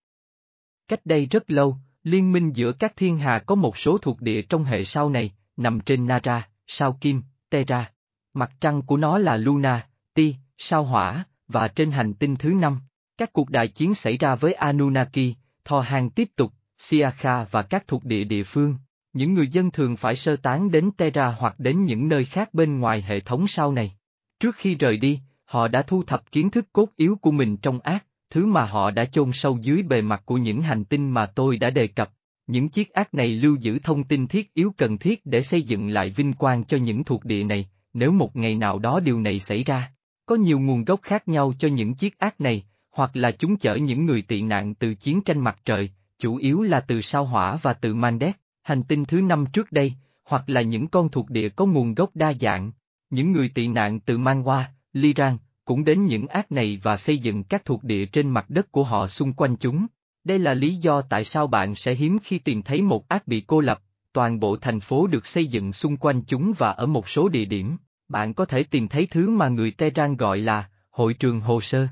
Cách 0.88 1.00
đây 1.06 1.26
rất 1.26 1.50
lâu, 1.50 1.76
liên 2.02 2.32
minh 2.32 2.52
giữa 2.52 2.72
các 2.72 2.96
thiên 2.96 3.18
hà 3.18 3.38
có 3.38 3.54
một 3.54 3.78
số 3.78 3.98
thuộc 3.98 4.20
địa 4.20 4.42
trong 4.42 4.64
hệ 4.64 4.84
sao 4.84 5.10
này, 5.10 5.34
nằm 5.56 5.80
trên 5.80 6.06
Nara, 6.06 6.48
sao 6.66 6.98
Kim, 7.00 7.22
Terra. 7.50 7.90
Mặt 8.34 8.52
trăng 8.60 8.82
của 8.82 8.96
nó 8.96 9.18
là 9.18 9.36
Luna, 9.36 9.88
Ti, 10.14 10.34
sao 10.58 10.84
Hỏa, 10.84 11.24
và 11.48 11.68
trên 11.68 11.90
hành 11.90 12.14
tinh 12.14 12.36
thứ 12.36 12.50
năm, 12.50 12.80
các 13.18 13.32
cuộc 13.32 13.50
đại 13.50 13.68
chiến 13.68 13.94
xảy 13.94 14.16
ra 14.16 14.34
với 14.34 14.52
Anunnaki, 14.52 15.34
Thor 15.64 15.84
Hàng 15.84 16.10
tiếp 16.10 16.28
tục, 16.36 16.52
Siakha 16.78 17.44
và 17.44 17.62
các 17.62 17.88
thuộc 17.88 18.04
địa 18.04 18.24
địa 18.24 18.44
phương. 18.44 18.76
Những 19.16 19.34
người 19.34 19.48
dân 19.48 19.70
thường 19.70 19.96
phải 19.96 20.16
sơ 20.16 20.36
tán 20.36 20.70
đến 20.70 20.90
Terra 20.96 21.26
hoặc 21.38 21.54
đến 21.58 21.84
những 21.84 22.08
nơi 22.08 22.24
khác 22.24 22.54
bên 22.54 22.80
ngoài 22.80 23.02
hệ 23.02 23.20
thống 23.20 23.46
sau 23.46 23.72
này. 23.72 23.96
Trước 24.40 24.56
khi 24.56 24.74
rời 24.74 24.96
đi, 24.96 25.20
họ 25.44 25.68
đã 25.68 25.82
thu 25.82 26.02
thập 26.02 26.32
kiến 26.32 26.50
thức 26.50 26.66
cốt 26.72 26.88
yếu 26.96 27.16
của 27.16 27.30
mình 27.30 27.56
trong 27.56 27.80
ác, 27.80 28.06
thứ 28.30 28.46
mà 28.46 28.64
họ 28.64 28.90
đã 28.90 29.04
chôn 29.04 29.30
sâu 29.32 29.58
dưới 29.60 29.82
bề 29.82 30.02
mặt 30.02 30.22
của 30.24 30.36
những 30.36 30.62
hành 30.62 30.84
tinh 30.84 31.10
mà 31.10 31.26
tôi 31.26 31.56
đã 31.56 31.70
đề 31.70 31.86
cập. 31.86 32.10
Những 32.46 32.68
chiếc 32.68 32.92
ác 32.92 33.14
này 33.14 33.28
lưu 33.28 33.56
giữ 33.60 33.78
thông 33.78 34.04
tin 34.04 34.26
thiết 34.26 34.54
yếu 34.54 34.74
cần 34.76 34.98
thiết 34.98 35.26
để 35.26 35.42
xây 35.42 35.62
dựng 35.62 35.88
lại 35.88 36.10
vinh 36.10 36.32
quang 36.32 36.64
cho 36.64 36.76
những 36.76 37.04
thuộc 37.04 37.24
địa 37.24 37.44
này, 37.44 37.68
nếu 37.92 38.12
một 38.12 38.36
ngày 38.36 38.54
nào 38.54 38.78
đó 38.78 39.00
điều 39.00 39.20
này 39.20 39.40
xảy 39.40 39.64
ra. 39.64 39.92
Có 40.26 40.34
nhiều 40.34 40.60
nguồn 40.60 40.84
gốc 40.84 41.00
khác 41.02 41.28
nhau 41.28 41.52
cho 41.58 41.68
những 41.68 41.94
chiếc 41.94 42.18
ác 42.18 42.40
này, 42.40 42.64
hoặc 42.90 43.16
là 43.16 43.30
chúng 43.30 43.56
chở 43.56 43.74
những 43.74 44.06
người 44.06 44.22
tị 44.22 44.42
nạn 44.42 44.74
từ 44.74 44.94
chiến 44.94 45.20
tranh 45.20 45.40
mặt 45.40 45.58
trời, 45.64 45.90
chủ 46.18 46.36
yếu 46.36 46.62
là 46.62 46.80
từ 46.80 47.00
sao 47.00 47.24
hỏa 47.24 47.58
và 47.62 47.72
từ 47.72 47.94
Mandet, 47.94 48.36
hành 48.66 48.82
tinh 48.82 49.04
thứ 49.04 49.20
năm 49.20 49.46
trước 49.52 49.72
đây, 49.72 49.94
hoặc 50.24 50.44
là 50.46 50.62
những 50.62 50.88
con 50.88 51.08
thuộc 51.08 51.30
địa 51.30 51.48
có 51.48 51.66
nguồn 51.66 51.94
gốc 51.94 52.10
đa 52.14 52.32
dạng. 52.40 52.72
Những 53.10 53.32
người 53.32 53.48
tị 53.48 53.68
nạn 53.68 54.00
từ 54.00 54.18
Manhua, 54.18 54.62
Liran, 54.92 55.37
cũng 55.64 55.85
đến 55.85 56.06
những 56.06 56.26
ác 56.26 56.52
này 56.52 56.80
và 56.82 56.96
xây 56.96 57.18
dựng 57.18 57.44
các 57.44 57.64
thuộc 57.64 57.85
địa 57.85 58.06
trên 58.06 58.30
mặt 58.30 58.50
đất 58.50 58.73
của 58.73 58.85
họ 58.85 59.06
xung 59.06 59.32
quanh 59.32 59.56
chúng. 59.56 59.87
Đây 60.25 60.38
là 60.38 60.54
lý 60.54 60.75
do 60.75 61.02
tại 61.02 61.25
sao 61.25 61.46
bạn 61.46 61.75
sẽ 61.75 61.94
hiếm 61.94 62.18
khi 62.25 62.38
tìm 62.38 62.62
thấy 62.62 62.82
một 62.82 63.08
ác 63.08 63.26
bị 63.26 63.44
cô 63.46 63.61
lập, 63.61 63.82
toàn 64.12 64.40
bộ 64.40 64.56
thành 64.56 64.80
phố 64.80 65.06
được 65.06 65.26
xây 65.26 65.46
dựng 65.46 65.73
xung 65.73 65.96
quanh 65.96 66.23
chúng 66.26 66.52
và 66.58 66.70
ở 66.70 66.87
một 66.87 67.08
số 67.08 67.28
địa 67.28 67.44
điểm, 67.44 67.76
bạn 68.08 68.35
có 68.35 68.44
thể 68.44 68.62
tìm 68.62 68.88
thấy 68.88 69.06
thứ 69.11 69.30
mà 69.30 69.49
người 69.49 69.70
Tehran 69.70 70.16
gọi 70.16 70.38
là 70.38 70.70
hội 70.90 71.14
trường 71.14 71.40
hồ 71.40 71.61
sơ. 71.61 71.87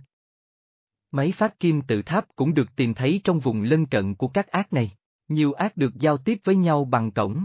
Máy 1.10 1.32
phát 1.32 1.60
kim 1.60 1.82
tự 1.82 2.02
tháp 2.02 2.24
cũng 2.36 2.54
được 2.54 2.76
tìm 2.76 2.94
thấy 2.94 3.20
trong 3.24 3.40
vùng 3.40 3.62
lân 3.62 3.86
cận 3.86 4.14
của 4.14 4.28
các 4.28 4.46
ác 4.46 4.72
này, 4.72 4.92
nhiều 5.28 5.52
ác 5.52 5.76
được 5.76 5.94
giao 5.94 6.16
tiếp 6.16 6.40
với 6.44 6.56
nhau 6.56 6.84
bằng 6.84 7.10
cổng. 7.10 7.44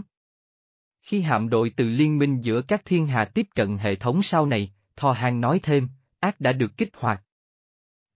Khi 1.02 1.20
hạm 1.20 1.48
đội 1.48 1.70
từ 1.76 1.88
liên 1.88 2.18
minh 2.18 2.40
giữa 2.40 2.62
các 2.62 2.84
thiên 2.84 3.06
hà 3.06 3.24
tiếp 3.24 3.46
cận 3.54 3.78
hệ 3.78 3.94
thống 3.94 4.22
sau 4.22 4.46
này, 4.46 4.72
Thò 4.96 5.12
Hàng 5.12 5.40
nói 5.40 5.60
thêm, 5.62 5.88
ác 6.20 6.40
đã 6.40 6.52
được 6.52 6.76
kích 6.76 6.90
hoạt. 6.96 7.22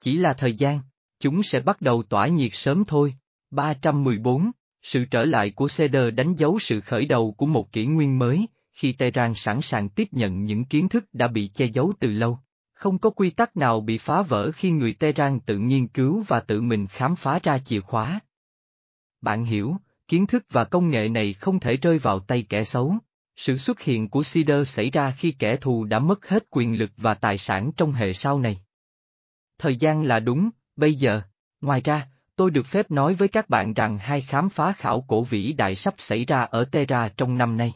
Chỉ 0.00 0.16
là 0.16 0.32
thời 0.32 0.54
gian, 0.54 0.80
chúng 1.20 1.42
sẽ 1.42 1.60
bắt 1.60 1.80
đầu 1.80 2.02
tỏa 2.02 2.26
nhiệt 2.26 2.50
sớm 2.54 2.84
thôi. 2.84 3.14
314, 3.50 4.50
sự 4.82 5.04
trở 5.04 5.24
lại 5.24 5.50
của 5.50 5.68
Cedar 5.76 6.14
đánh 6.14 6.34
dấu 6.34 6.58
sự 6.58 6.80
khởi 6.80 7.06
đầu 7.06 7.32
của 7.32 7.46
một 7.46 7.72
kỷ 7.72 7.86
nguyên 7.86 8.18
mới, 8.18 8.46
khi 8.72 8.92
Tehran 8.92 9.34
sẵn 9.34 9.60
sàng 9.62 9.88
tiếp 9.88 10.08
nhận 10.10 10.44
những 10.44 10.64
kiến 10.64 10.88
thức 10.88 11.04
đã 11.12 11.28
bị 11.28 11.50
che 11.54 11.66
giấu 11.66 11.92
từ 12.00 12.10
lâu. 12.10 12.38
Không 12.74 12.98
có 12.98 13.10
quy 13.10 13.30
tắc 13.30 13.56
nào 13.56 13.80
bị 13.80 13.98
phá 13.98 14.22
vỡ 14.22 14.50
khi 14.52 14.70
người 14.70 14.92
Tehran 14.92 15.40
tự 15.40 15.58
nghiên 15.58 15.88
cứu 15.88 16.24
và 16.28 16.40
tự 16.40 16.60
mình 16.60 16.86
khám 16.86 17.16
phá 17.16 17.38
ra 17.42 17.58
chìa 17.58 17.80
khóa. 17.80 18.20
Bạn 19.24 19.44
hiểu, 19.44 19.76
kiến 20.08 20.26
thức 20.26 20.44
và 20.50 20.64
công 20.64 20.90
nghệ 20.90 21.08
này 21.08 21.32
không 21.32 21.60
thể 21.60 21.76
rơi 21.76 21.98
vào 21.98 22.20
tay 22.20 22.46
kẻ 22.48 22.64
xấu. 22.64 22.94
Sự 23.36 23.58
xuất 23.58 23.80
hiện 23.80 24.08
của 24.08 24.22
Cedar 24.32 24.68
xảy 24.68 24.90
ra 24.90 25.10
khi 25.10 25.30
kẻ 25.38 25.56
thù 25.56 25.84
đã 25.84 25.98
mất 25.98 26.28
hết 26.28 26.44
quyền 26.50 26.78
lực 26.78 26.90
và 26.96 27.14
tài 27.14 27.38
sản 27.38 27.70
trong 27.76 27.92
hệ 27.92 28.12
sau 28.12 28.38
này. 28.38 28.60
Thời 29.58 29.76
gian 29.76 30.02
là 30.02 30.20
đúng, 30.20 30.50
bây 30.76 30.94
giờ. 30.94 31.22
Ngoài 31.60 31.80
ra, 31.84 32.08
tôi 32.36 32.50
được 32.50 32.66
phép 32.66 32.90
nói 32.90 33.14
với 33.14 33.28
các 33.28 33.48
bạn 33.48 33.74
rằng 33.74 33.98
hai 33.98 34.20
khám 34.20 34.48
phá 34.48 34.72
khảo 34.72 35.04
cổ 35.08 35.22
vĩ 35.22 35.52
đại 35.52 35.74
sắp 35.74 35.94
xảy 35.98 36.24
ra 36.24 36.40
ở 36.40 36.64
Terra 36.64 37.08
trong 37.08 37.38
năm 37.38 37.56
nay. 37.56 37.72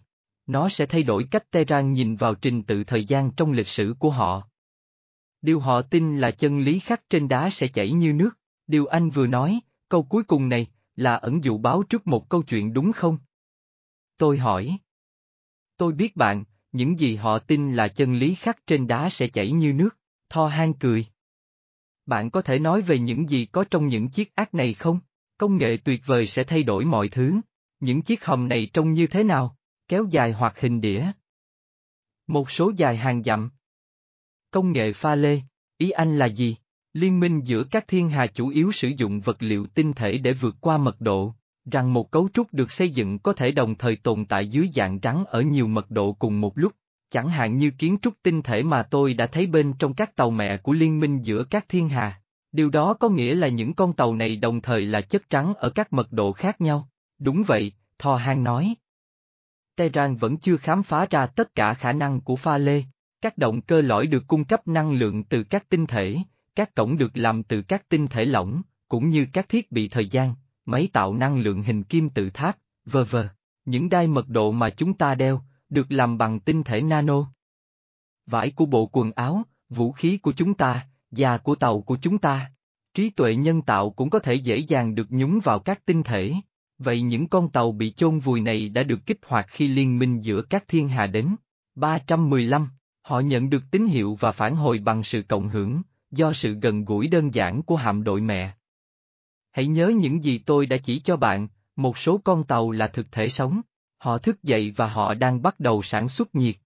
Nó 0.46 0.68
sẽ 0.68 0.86
thay 0.86 1.02
đổi 1.02 1.24
cách 1.30 1.50
Terra 1.50 1.80
nhìn 1.80 2.16
vào 2.16 2.34
trình 2.34 2.62
tự 2.62 2.84
thời 2.84 3.04
gian 3.04 3.30
trong 3.30 3.52
lịch 3.52 3.68
sử 3.68 3.94
của 3.98 4.10
họ. 4.10 4.42
Điều 5.42 5.60
họ 5.60 5.82
tin 5.82 6.18
là 6.18 6.30
chân 6.30 6.60
lý 6.60 6.78
khắc 6.78 7.10
trên 7.10 7.28
đá 7.28 7.50
sẽ 7.50 7.68
chảy 7.68 7.90
như 7.90 8.12
nước. 8.12 8.30
Điều 8.66 8.86
anh 8.86 9.10
vừa 9.10 9.26
nói, 9.26 9.60
câu 9.88 10.02
cuối 10.02 10.22
cùng 10.22 10.48
này, 10.48 10.66
là 10.98 11.14
ẩn 11.14 11.44
dụ 11.44 11.58
báo 11.58 11.82
trước 11.82 12.06
một 12.06 12.28
câu 12.28 12.42
chuyện 12.42 12.72
đúng 12.72 12.92
không? 12.92 13.18
Tôi 14.16 14.38
hỏi. 14.38 14.78
Tôi 15.76 15.92
biết 15.92 16.16
bạn, 16.16 16.44
những 16.72 16.98
gì 16.98 17.16
họ 17.16 17.38
tin 17.38 17.74
là 17.74 17.88
chân 17.88 18.14
lý 18.14 18.34
khắc 18.34 18.66
trên 18.66 18.86
đá 18.86 19.10
sẽ 19.10 19.28
chảy 19.28 19.50
như 19.50 19.72
nước, 19.72 19.96
Tho 20.28 20.46
Han 20.46 20.72
cười. 20.72 21.06
Bạn 22.06 22.30
có 22.30 22.42
thể 22.42 22.58
nói 22.58 22.82
về 22.82 22.98
những 22.98 23.30
gì 23.30 23.46
có 23.46 23.64
trong 23.70 23.86
những 23.86 24.08
chiếc 24.08 24.34
ác 24.34 24.54
này 24.54 24.74
không? 24.74 25.00
Công 25.38 25.56
nghệ 25.56 25.76
tuyệt 25.84 26.00
vời 26.06 26.26
sẽ 26.26 26.44
thay 26.44 26.62
đổi 26.62 26.84
mọi 26.84 27.08
thứ. 27.08 27.40
Những 27.80 28.02
chiếc 28.02 28.24
hầm 28.24 28.48
này 28.48 28.70
trông 28.72 28.92
như 28.92 29.06
thế 29.06 29.24
nào? 29.24 29.56
Kéo 29.88 30.06
dài 30.10 30.32
hoặc 30.32 30.60
hình 30.60 30.80
đĩa? 30.80 31.06
Một 32.26 32.50
số 32.50 32.72
dài 32.76 32.96
hàng 32.96 33.22
dặm. 33.22 33.50
Công 34.50 34.72
nghệ 34.72 34.92
pha 34.92 35.14
lê, 35.14 35.40
ý 35.78 35.90
anh 35.90 36.18
là 36.18 36.26
gì? 36.26 36.56
Liên 36.98 37.20
minh 37.20 37.40
giữa 37.40 37.64
các 37.64 37.88
thiên 37.88 38.08
hà 38.08 38.26
chủ 38.26 38.48
yếu 38.48 38.72
sử 38.72 38.88
dụng 38.88 39.20
vật 39.20 39.36
liệu 39.42 39.66
tinh 39.66 39.92
thể 39.92 40.18
để 40.18 40.32
vượt 40.32 40.56
qua 40.60 40.78
mật 40.78 41.00
độ, 41.00 41.34
rằng 41.70 41.92
một 41.92 42.10
cấu 42.10 42.28
trúc 42.34 42.54
được 42.54 42.72
xây 42.72 42.88
dựng 42.88 43.18
có 43.18 43.32
thể 43.32 43.52
đồng 43.52 43.74
thời 43.74 43.96
tồn 43.96 44.24
tại 44.24 44.48
dưới 44.48 44.68
dạng 44.74 44.98
rắn 45.02 45.24
ở 45.28 45.40
nhiều 45.42 45.66
mật 45.66 45.90
độ 45.90 46.12
cùng 46.12 46.40
một 46.40 46.58
lúc, 46.58 46.72
chẳng 47.10 47.28
hạn 47.28 47.58
như 47.58 47.70
kiến 47.70 47.96
trúc 48.02 48.14
tinh 48.22 48.42
thể 48.42 48.62
mà 48.62 48.82
tôi 48.82 49.14
đã 49.14 49.26
thấy 49.26 49.46
bên 49.46 49.72
trong 49.78 49.94
các 49.94 50.16
tàu 50.16 50.30
mẹ 50.30 50.56
của 50.56 50.72
liên 50.72 51.00
minh 51.00 51.22
giữa 51.22 51.44
các 51.44 51.68
thiên 51.68 51.88
hà. 51.88 52.20
Điều 52.52 52.70
đó 52.70 52.94
có 52.94 53.08
nghĩa 53.08 53.34
là 53.34 53.48
những 53.48 53.74
con 53.74 53.92
tàu 53.92 54.14
này 54.14 54.36
đồng 54.36 54.60
thời 54.60 54.80
là 54.80 55.00
chất 55.00 55.30
trắng 55.30 55.54
ở 55.54 55.70
các 55.70 55.92
mật 55.92 56.12
độ 56.12 56.32
khác 56.32 56.60
nhau. 56.60 56.88
Đúng 57.18 57.42
vậy, 57.46 57.72
Thò 57.98 58.16
Hang 58.16 58.44
nói. 58.44 58.74
Tehran 59.76 60.16
vẫn 60.16 60.36
chưa 60.36 60.56
khám 60.56 60.82
phá 60.82 61.06
ra 61.10 61.26
tất 61.26 61.54
cả 61.54 61.74
khả 61.74 61.92
năng 61.92 62.20
của 62.20 62.36
pha 62.36 62.58
lê. 62.58 62.82
Các 63.20 63.38
động 63.38 63.60
cơ 63.60 63.80
lõi 63.80 64.06
được 64.06 64.24
cung 64.26 64.44
cấp 64.44 64.68
năng 64.68 64.92
lượng 64.92 65.24
từ 65.24 65.42
các 65.42 65.68
tinh 65.68 65.86
thể, 65.86 66.16
các 66.58 66.74
cổng 66.74 66.98
được 66.98 67.16
làm 67.16 67.42
từ 67.42 67.62
các 67.62 67.88
tinh 67.88 68.06
thể 68.06 68.24
lỏng, 68.24 68.62
cũng 68.88 69.08
như 69.08 69.26
các 69.32 69.48
thiết 69.48 69.72
bị 69.72 69.88
thời 69.88 70.08
gian, 70.08 70.34
máy 70.66 70.88
tạo 70.92 71.14
năng 71.14 71.38
lượng 71.38 71.62
hình 71.62 71.82
kim 71.82 72.10
tự 72.10 72.30
tháp, 72.30 72.56
v.v. 72.86 73.16
Những 73.64 73.88
đai 73.88 74.06
mật 74.06 74.28
độ 74.28 74.52
mà 74.52 74.70
chúng 74.70 74.94
ta 74.94 75.14
đeo, 75.14 75.42
được 75.68 75.86
làm 75.88 76.18
bằng 76.18 76.40
tinh 76.40 76.62
thể 76.62 76.80
nano. 76.80 77.32
Vải 78.26 78.50
của 78.50 78.66
bộ 78.66 78.86
quần 78.86 79.12
áo, 79.12 79.42
vũ 79.68 79.92
khí 79.92 80.18
của 80.18 80.32
chúng 80.32 80.54
ta, 80.54 80.86
da 81.10 81.38
của 81.38 81.54
tàu 81.54 81.80
của 81.80 81.98
chúng 82.02 82.18
ta. 82.18 82.50
Trí 82.94 83.10
tuệ 83.10 83.34
nhân 83.34 83.62
tạo 83.62 83.90
cũng 83.90 84.10
có 84.10 84.18
thể 84.18 84.34
dễ 84.34 84.56
dàng 84.56 84.94
được 84.94 85.06
nhúng 85.10 85.40
vào 85.44 85.58
các 85.58 85.84
tinh 85.84 86.02
thể. 86.02 86.34
Vậy 86.78 87.00
những 87.00 87.28
con 87.28 87.50
tàu 87.50 87.72
bị 87.72 87.92
chôn 87.92 88.18
vùi 88.18 88.40
này 88.40 88.68
đã 88.68 88.82
được 88.82 89.06
kích 89.06 89.20
hoạt 89.26 89.46
khi 89.48 89.68
liên 89.68 89.98
minh 89.98 90.20
giữa 90.20 90.42
các 90.42 90.64
thiên 90.68 90.88
hà 90.88 91.06
đến. 91.06 91.36
315, 91.74 92.68
họ 93.02 93.20
nhận 93.20 93.50
được 93.50 93.62
tín 93.70 93.86
hiệu 93.86 94.16
và 94.20 94.32
phản 94.32 94.56
hồi 94.56 94.78
bằng 94.78 95.04
sự 95.04 95.22
cộng 95.22 95.48
hưởng, 95.48 95.82
do 96.10 96.32
sự 96.32 96.54
gần 96.62 96.84
gũi 96.84 97.08
đơn 97.08 97.34
giản 97.34 97.62
của 97.62 97.76
hạm 97.76 98.04
đội 98.04 98.20
mẹ. 98.20 98.54
Hãy 99.50 99.66
nhớ 99.66 99.88
những 99.88 100.24
gì 100.24 100.38
tôi 100.38 100.66
đã 100.66 100.76
chỉ 100.76 101.00
cho 101.00 101.16
bạn, 101.16 101.48
một 101.76 101.98
số 101.98 102.20
con 102.24 102.44
tàu 102.44 102.70
là 102.70 102.86
thực 102.86 103.12
thể 103.12 103.28
sống, 103.28 103.60
họ 103.98 104.18
thức 104.18 104.42
dậy 104.42 104.72
và 104.76 104.86
họ 104.86 105.14
đang 105.14 105.42
bắt 105.42 105.60
đầu 105.60 105.82
sản 105.82 106.08
xuất 106.08 106.34
nhiệt. 106.34 106.56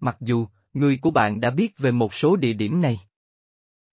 Mặc 0.00 0.16
dù, 0.20 0.46
người 0.72 0.96
của 0.96 1.10
bạn 1.10 1.40
đã 1.40 1.50
biết 1.50 1.78
về 1.78 1.90
một 1.90 2.14
số 2.14 2.36
địa 2.36 2.52
điểm 2.52 2.80
này. 2.80 3.00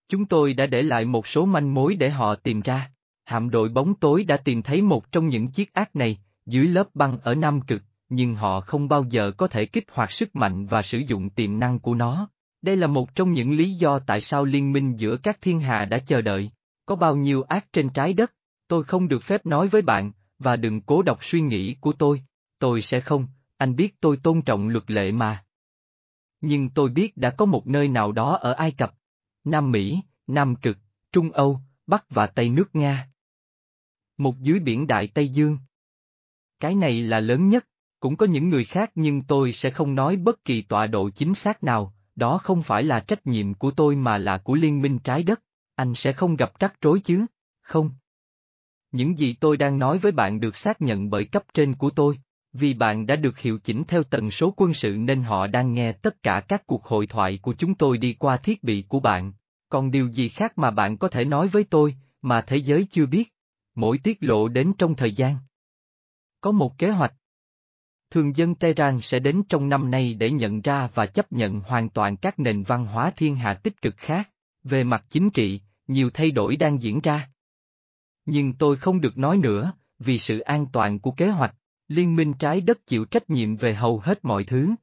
Chúng 0.08 0.26
tôi 0.26 0.54
đã 0.54 0.66
để 0.66 0.82
lại 0.82 1.06
một 1.06 1.28
số 1.28 1.46
manh 1.46 1.74
mối 1.74 1.96
để 1.96 2.10
họ 2.10 2.36
tìm 2.36 2.62
ra. 2.62 2.92
Hạm 3.26 3.50
đội 3.50 3.70
bóng 3.70 3.96
tối 3.96 4.24
đã 4.24 4.38
tìm 4.38 4.62
thấy 4.62 4.82
một 4.82 5.12
trong 5.12 5.28
những 5.28 5.48
chiếc 5.48 5.74
ác 5.74 5.96
này, 5.96 6.18
dưới 6.46 6.68
lớp 6.68 6.90
băng 6.94 7.20
ở 7.20 7.36
Nam 7.36 7.62
Cực, 7.62 7.82
nhưng 8.10 8.36
họ 8.36 8.62
không 8.62 8.88
bao 8.88 9.06
giờ 9.10 9.32
có 9.32 9.48
thể 9.48 9.66
kích 9.66 9.86
hoạt 9.92 10.12
sức 10.12 10.36
mạnh 10.36 10.66
và 10.66 10.82
sử 10.82 10.98
dụng 10.98 11.30
tiềm 11.30 11.60
năng 11.60 11.80
của 11.80 11.96
nó. 11.96 12.30
Đây 12.66 12.78
là 12.78 12.88
một 12.88 13.16
trong 13.16 13.34
những 13.34 13.52
lý 13.52 13.74
do 13.74 14.00
tại 14.00 14.22
sao 14.22 14.46
liên 14.46 14.72
minh 14.72 14.96
giữa 15.00 15.18
các 15.18 15.42
thiên 15.42 15.60
hà 15.60 15.86
đã 15.86 15.98
chờ 16.00 16.22
đợi. 16.22 16.52
Có 16.86 16.96
bao 16.96 17.16
nhiêu 17.16 17.42
ác 17.42 17.66
trên 17.74 17.90
trái 17.90 18.14
đất, 18.14 18.34
tôi 18.68 18.84
không 18.84 19.08
được 19.08 19.24
phép 19.24 19.46
nói 19.46 19.68
với 19.68 19.82
bạn, 19.82 20.12
và 20.40 20.56
đừng 20.56 20.82
cố 20.82 21.02
đọc 21.02 21.20
suy 21.22 21.42
nghĩ 21.42 21.76
của 21.80 21.94
tôi. 21.94 22.22
Tôi 22.60 22.82
sẽ 22.82 23.00
không, 23.00 23.28
anh 23.58 23.76
biết 23.76 24.02
tôi 24.02 24.18
tôn 24.24 24.42
trọng 24.42 24.68
luật 24.68 24.92
lệ 24.92 25.12
mà. 25.12 25.46
Nhưng 26.42 26.70
tôi 26.70 26.90
biết 26.90 27.18
đã 27.18 27.30
có 27.30 27.46
một 27.46 27.68
nơi 27.68 27.88
nào 27.88 28.12
đó 28.12 28.36
ở 28.36 28.52
Ai 28.52 28.72
Cập, 28.72 28.94
Nam 29.44 29.72
Mỹ, 29.72 30.00
Nam 30.28 30.56
Cực, 30.56 30.78
Trung 31.12 31.32
Âu, 31.32 31.60
Bắc 31.88 32.06
và 32.10 32.28
Tây 32.28 32.50
nước 32.50 32.76
Nga. 32.76 33.08
Một 34.18 34.40
dưới 34.40 34.60
biển 34.60 34.88
Đại 34.88 35.08
Tây 35.08 35.30
Dương. 35.30 35.58
Cái 36.60 36.76
này 36.76 37.02
là 37.02 37.20
lớn 37.20 37.50
nhất, 37.50 37.68
cũng 38.00 38.18
có 38.18 38.26
những 38.26 38.50
người 38.50 38.66
khác 38.66 38.92
nhưng 38.96 39.24
tôi 39.24 39.54
sẽ 39.54 39.70
không 39.70 39.96
nói 39.96 40.18
bất 40.18 40.46
kỳ 40.46 40.62
tọa 40.62 40.88
độ 40.88 41.10
chính 41.10 41.36
xác 41.36 41.64
nào, 41.64 41.95
đó 42.16 42.38
không 42.38 42.64
phải 42.64 42.84
là 42.84 43.00
trách 43.00 43.28
nhiệm 43.28 43.54
của 43.54 43.72
tôi 43.72 43.96
mà 43.96 44.18
là 44.18 44.38
của 44.38 44.56
liên 44.56 44.82
minh 44.82 45.00
trái 45.00 45.24
đất, 45.24 45.42
anh 45.76 45.96
sẽ 45.96 46.14
không 46.14 46.36
gặp 46.36 46.60
rắc 46.60 46.82
rối 46.82 47.00
chứ, 47.00 47.26
không. 47.62 47.90
Những 48.92 49.18
gì 49.18 49.34
tôi 49.34 49.58
đang 49.58 49.80
nói 49.80 49.98
với 49.98 50.12
bạn 50.12 50.40
được 50.40 50.56
xác 50.56 50.82
nhận 50.82 51.10
bởi 51.10 51.26
cấp 51.26 51.44
trên 51.54 51.76
của 51.76 51.90
tôi, 51.90 52.20
vì 52.54 52.74
bạn 52.74 53.06
đã 53.06 53.16
được 53.16 53.40
hiệu 53.40 53.60
chỉnh 53.60 53.84
theo 53.88 54.04
tần 54.04 54.32
số 54.32 54.54
quân 54.58 54.74
sự 54.74 54.98
nên 55.00 55.24
họ 55.24 55.48
đang 55.48 55.74
nghe 55.74 55.92
tất 55.92 56.24
cả 56.24 56.42
các 56.48 56.68
cuộc 56.68 56.84
hội 56.86 57.08
thoại 57.08 57.40
của 57.42 57.54
chúng 57.54 57.76
tôi 57.76 57.98
đi 57.98 58.14
qua 58.14 58.38
thiết 58.38 58.64
bị 58.64 58.86
của 58.88 59.00
bạn. 59.00 59.34
Còn 59.70 59.92
điều 59.92 60.08
gì 60.08 60.30
khác 60.30 60.58
mà 60.58 60.72
bạn 60.72 60.98
có 60.98 61.08
thể 61.08 61.26
nói 61.26 61.48
với 61.48 61.64
tôi, 61.64 61.96
mà 62.22 62.42
thế 62.42 62.58
giới 62.58 62.88
chưa 62.90 63.06
biết? 63.06 63.34
Mỗi 63.76 63.98
tiết 63.98 64.18
lộ 64.22 64.48
đến 64.48 64.74
trong 64.78 64.96
thời 64.96 65.12
gian. 65.12 65.36
Có 66.42 66.52
một 66.52 66.78
kế 66.78 66.90
hoạch. 66.90 67.14
Thường 68.16 68.36
dân 68.36 68.56
Tehran 68.56 69.02
sẽ 69.02 69.20
đến 69.20 69.44
trong 69.50 69.70
năm 69.70 69.92
nay 69.92 70.14
để 70.14 70.32
nhận 70.32 70.62
ra 70.62 70.90
và 70.94 71.06
chấp 71.06 71.32
nhận 71.32 71.60
hoàn 71.60 71.90
toàn 71.90 72.18
các 72.18 72.40
nền 72.40 72.64
văn 72.64 72.86
hóa 72.86 73.12
thiên 73.16 73.36
hạ 73.36 73.54
tích 73.54 73.82
cực 73.82 73.98
khác. 73.98 74.30
Về 74.64 74.84
mặt 74.84 75.06
chính 75.10 75.30
trị, 75.30 75.62
nhiều 75.88 76.10
thay 76.14 76.32
đổi 76.32 76.56
đang 76.56 76.82
diễn 76.82 77.00
ra. 77.04 77.30
Nhưng 78.26 78.54
tôi 78.54 78.78
không 78.78 79.02
được 79.02 79.18
nói 79.18 79.38
nữa, 79.38 79.74
vì 80.00 80.20
sự 80.20 80.40
an 80.40 80.66
toàn 80.74 81.00
của 81.00 81.12
kế 81.12 81.30
hoạch, 81.30 81.56
liên 81.88 82.16
minh 82.16 82.34
trái 82.34 82.62
đất 82.62 82.86
chịu 82.86 83.06
trách 83.06 83.30
nhiệm 83.30 83.56
về 83.56 83.74
hầu 83.74 84.00
hết 84.00 84.26
mọi 84.26 84.44
thứ. 84.44 84.76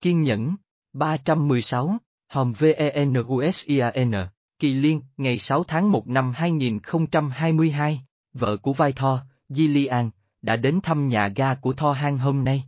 Kiên 0.00 0.22
nhẫn, 0.22 0.56
316, 0.92 1.96
Hòm 2.28 2.52
VENUSIAN, 2.52 4.12
Kỳ 4.58 4.74
Liên, 4.74 5.02
ngày 5.16 5.38
6 5.38 5.64
tháng 5.64 5.92
1 5.92 6.08
năm 6.08 6.32
2022, 6.36 8.00
vợ 8.32 8.56
của 8.56 8.72
Vai 8.72 8.92
Tho, 8.92 9.20
Gillian, 9.48 10.10
đã 10.42 10.56
đến 10.56 10.80
thăm 10.82 11.08
nhà 11.08 11.28
ga 11.28 11.54
của 11.54 11.72
Tho 11.72 11.92
Hang 11.92 12.18
hôm 12.18 12.44
nay. 12.44 12.64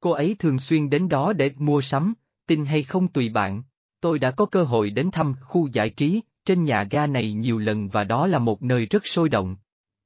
Cô 0.00 0.10
ấy 0.10 0.36
thường 0.38 0.58
xuyên 0.58 0.90
đến 0.90 1.08
đó 1.08 1.32
để 1.32 1.50
mua 1.56 1.80
sắm, 1.80 2.14
tin 2.46 2.64
hay 2.64 2.82
không 2.82 3.08
tùy 3.08 3.28
bạn. 3.28 3.62
Tôi 4.00 4.18
đã 4.18 4.30
có 4.30 4.46
cơ 4.46 4.62
hội 4.62 4.90
đến 4.90 5.10
thăm 5.10 5.34
khu 5.40 5.68
giải 5.72 5.90
trí, 5.90 6.20
trên 6.44 6.64
nhà 6.64 6.82
ga 6.90 7.06
này 7.06 7.32
nhiều 7.32 7.58
lần 7.58 7.88
và 7.88 8.04
đó 8.04 8.26
là 8.26 8.38
một 8.38 8.62
nơi 8.62 8.86
rất 8.86 9.06
sôi 9.06 9.28
động. 9.28 9.56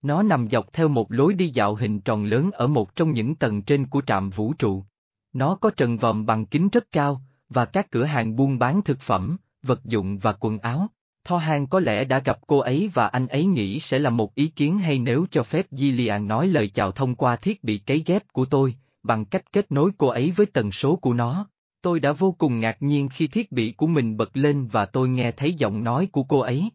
Nó 0.02 0.22
nằm 0.22 0.48
dọc 0.50 0.72
theo 0.72 0.88
một 0.88 1.12
lối 1.12 1.34
đi 1.34 1.48
dạo 1.48 1.74
hình 1.74 2.00
tròn 2.00 2.24
lớn 2.24 2.50
ở 2.50 2.66
một 2.66 2.96
trong 2.96 3.12
những 3.12 3.34
tầng 3.34 3.62
trên 3.62 3.86
của 3.86 4.02
trạm 4.06 4.30
vũ 4.30 4.52
trụ. 4.52 4.84
Nó 5.32 5.54
có 5.54 5.70
trần 5.70 5.96
vòm 5.96 6.26
bằng 6.26 6.46
kính 6.46 6.68
rất 6.68 6.92
cao, 6.92 7.22
và 7.48 7.64
các 7.64 7.90
cửa 7.90 8.04
hàng 8.04 8.36
buôn 8.36 8.58
bán 8.58 8.82
thực 8.82 9.00
phẩm, 9.00 9.36
vật 9.62 9.84
dụng 9.84 10.18
và 10.18 10.32
quần 10.32 10.58
áo. 10.58 10.88
Tho 11.24 11.38
hang 11.38 11.66
có 11.66 11.80
lẽ 11.80 12.04
đã 12.04 12.18
gặp 12.18 12.38
cô 12.46 12.58
ấy 12.58 12.90
và 12.94 13.06
anh 13.06 13.26
ấy 13.26 13.44
nghĩ 13.44 13.80
sẽ 13.80 13.98
là 13.98 14.10
một 14.10 14.34
ý 14.34 14.46
kiến 14.46 14.78
hay 14.78 14.98
nếu 14.98 15.26
cho 15.30 15.42
phép 15.42 15.66
Gillian 15.70 16.28
nói 16.28 16.48
lời 16.48 16.68
chào 16.68 16.92
thông 16.92 17.14
qua 17.14 17.36
thiết 17.36 17.64
bị 17.64 17.78
cấy 17.78 18.02
ghép 18.06 18.32
của 18.32 18.44
tôi, 18.44 18.74
bằng 19.02 19.24
cách 19.24 19.52
kết 19.52 19.72
nối 19.72 19.90
cô 19.98 20.06
ấy 20.06 20.30
với 20.36 20.46
tần 20.46 20.72
số 20.72 20.96
của 20.96 21.12
nó. 21.14 21.48
Tôi 21.82 22.00
đã 22.00 22.12
vô 22.12 22.34
cùng 22.38 22.60
ngạc 22.60 22.76
nhiên 22.80 23.08
khi 23.08 23.26
thiết 23.26 23.52
bị 23.52 23.72
của 23.72 23.86
mình 23.86 24.16
bật 24.16 24.36
lên 24.36 24.66
và 24.66 24.86
tôi 24.86 25.08
nghe 25.08 25.32
thấy 25.32 25.52
giọng 25.52 25.84
nói 25.84 26.08
của 26.12 26.22
cô 26.22 26.38
ấy. 26.38 26.70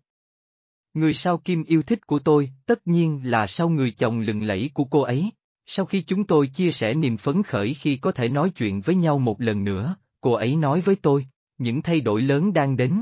Người 0.93 1.13
sao 1.13 1.37
kim 1.37 1.63
yêu 1.63 1.81
thích 1.81 2.07
của 2.07 2.19
tôi, 2.19 2.49
tất 2.65 2.87
nhiên 2.87 3.21
là 3.23 3.47
sau 3.47 3.69
người 3.69 3.91
chồng 3.91 4.19
lừng 4.19 4.43
lẫy 4.43 4.71
của 4.73 4.83
cô 4.83 5.01
ấy. 5.01 5.31
Sau 5.65 5.85
khi 5.85 6.01
chúng 6.01 6.23
tôi 6.23 6.47
chia 6.47 6.71
sẻ 6.71 6.93
niềm 6.93 7.17
phấn 7.17 7.43
khởi 7.43 7.73
khi 7.73 7.97
có 7.97 8.11
thể 8.11 8.29
nói 8.29 8.49
chuyện 8.49 8.81
với 8.81 8.95
nhau 8.95 9.19
một 9.19 9.41
lần 9.41 9.63
nữa, 9.63 9.95
cô 10.21 10.33
ấy 10.33 10.55
nói 10.55 10.81
với 10.81 10.95
tôi, 10.95 11.27
những 11.57 11.81
thay 11.81 12.01
đổi 12.01 12.21
lớn 12.21 12.53
đang 12.53 12.77
đến. 12.77 13.01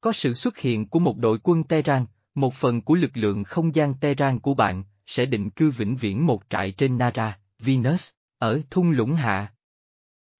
Có 0.00 0.12
sự 0.12 0.32
xuất 0.32 0.58
hiện 0.58 0.88
của 0.88 0.98
một 0.98 1.18
đội 1.18 1.38
quân 1.42 1.64
Tehran, 1.64 2.06
một 2.34 2.54
phần 2.54 2.80
của 2.82 2.94
lực 2.94 3.10
lượng 3.14 3.44
không 3.44 3.74
gian 3.74 3.94
Tehran 3.94 4.38
của 4.38 4.54
bạn, 4.54 4.84
sẽ 5.06 5.26
định 5.26 5.50
cư 5.50 5.70
vĩnh 5.70 5.96
viễn 5.96 6.26
một 6.26 6.42
trại 6.50 6.72
trên 6.72 6.98
Nara, 6.98 7.38
Venus, 7.58 8.10
ở 8.38 8.60
thung 8.70 8.90
lũng 8.90 9.14
hạ. 9.14 9.52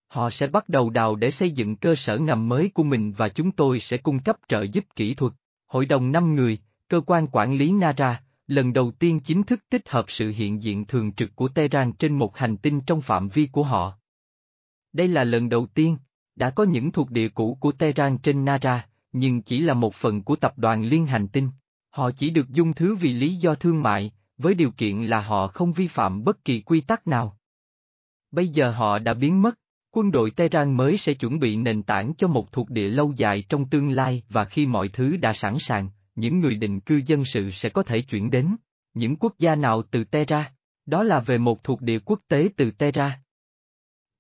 Họ 0.09 0.31
sẽ 0.31 0.47
bắt 0.47 0.69
đầu 0.69 0.91
đào 0.91 1.17
để 1.17 1.31
xây 1.31 1.51
dựng 1.51 1.77
cơ 1.77 1.95
sở 1.95 2.19
ngầm 2.19 2.49
mới 2.49 2.71
của 2.75 2.83
mình 2.83 3.13
và 3.13 3.29
chúng 3.29 3.53
tôi 3.53 3.81
sẽ 3.81 3.97
cung 3.97 4.19
cấp 4.19 4.37
trợ 4.49 4.63
giúp 4.63 4.85
kỹ 4.97 5.15
thuật. 5.15 5.33
Hội 5.67 5.87
đồng 5.87 6.13
5 6.13 6.35
người, 6.35 6.59
cơ 6.89 7.01
quan 7.07 7.27
quản 7.27 7.55
lý 7.55 7.73
Nara, 7.73 8.23
lần 8.47 8.73
đầu 8.73 8.91
tiên 8.91 9.21
chính 9.21 9.43
thức 9.43 9.61
tích 9.71 9.89
hợp 9.89 10.05
sự 10.09 10.33
hiện 10.37 10.63
diện 10.63 10.85
thường 10.85 11.13
trực 11.13 11.37
của 11.37 11.49
Tehran 11.49 11.93
trên 11.93 12.19
một 12.19 12.37
hành 12.37 12.57
tinh 12.57 12.81
trong 12.81 13.01
phạm 13.01 13.29
vi 13.29 13.49
của 13.53 13.63
họ. 13.63 13.99
Đây 14.93 15.09
là 15.09 15.25
lần 15.25 15.49
đầu 15.49 15.67
tiên, 15.67 15.97
đã 16.37 16.51
có 16.51 16.65
những 16.65 16.93
thuộc 16.93 17.11
địa 17.11 17.29
cũ 17.29 17.57
của 17.61 17.73
Tehran 17.73 18.19
trên 18.19 18.45
Nara, 18.45 18.88
nhưng 19.13 19.43
chỉ 19.43 19.61
là 19.61 19.75
một 19.75 19.95
phần 19.95 20.23
của 20.23 20.37
tập 20.37 20.59
đoàn 20.59 20.85
liên 20.85 21.07
hành 21.07 21.29
tinh. 21.29 21.51
Họ 21.91 22.11
chỉ 22.11 22.31
được 22.31 22.49
dung 22.49 22.75
thứ 22.75 22.95
vì 22.95 23.13
lý 23.13 23.35
do 23.35 23.55
thương 23.55 23.83
mại, 23.83 24.13
với 24.39 24.55
điều 24.55 24.71
kiện 24.71 25.03
là 25.03 25.21
họ 25.21 25.49
không 25.49 25.73
vi 25.73 25.89
phạm 25.89 26.25
bất 26.25 26.45
kỳ 26.45 26.61
quy 26.61 26.81
tắc 26.81 27.07
nào. 27.07 27.39
Bây 28.31 28.49
giờ 28.49 28.71
họ 28.71 28.99
đã 28.99 29.15
biến 29.15 29.43
mất, 29.43 29.59
quân 29.91 30.11
đội 30.11 30.31
Tehran 30.31 30.77
mới 30.77 30.99
sẽ 30.99 31.15
chuẩn 31.15 31.39
bị 31.39 31.57
nền 31.57 31.83
tảng 31.83 32.13
cho 32.19 32.29
một 32.29 32.53
thuộc 32.53 32.71
địa 32.71 32.89
lâu 32.89 33.13
dài 33.17 33.45
trong 33.49 33.69
tương 33.69 33.91
lai 33.91 34.23
và 34.29 34.45
khi 34.45 34.67
mọi 34.67 34.89
thứ 34.89 35.17
đã 35.17 35.33
sẵn 35.33 35.57
sàng, 35.59 35.89
những 36.15 36.41
người 36.41 36.55
định 36.55 36.81
cư 36.81 37.01
dân 37.07 37.25
sự 37.25 37.51
sẽ 37.51 37.69
có 37.69 37.83
thể 37.83 38.01
chuyển 38.01 38.31
đến. 38.31 38.57
Những 38.95 39.17
quốc 39.17 39.35
gia 39.39 39.55
nào 39.55 39.83
từ 39.83 40.05
Tehran, 40.05 40.45
Đó 40.87 41.03
là 41.03 41.21
về 41.21 41.39
một 41.39 41.65
thuộc 41.65 41.83
địa 41.83 41.99
quốc 41.99 42.21
tế 42.29 42.49
từ 42.57 42.71
Tehran. 42.71 43.13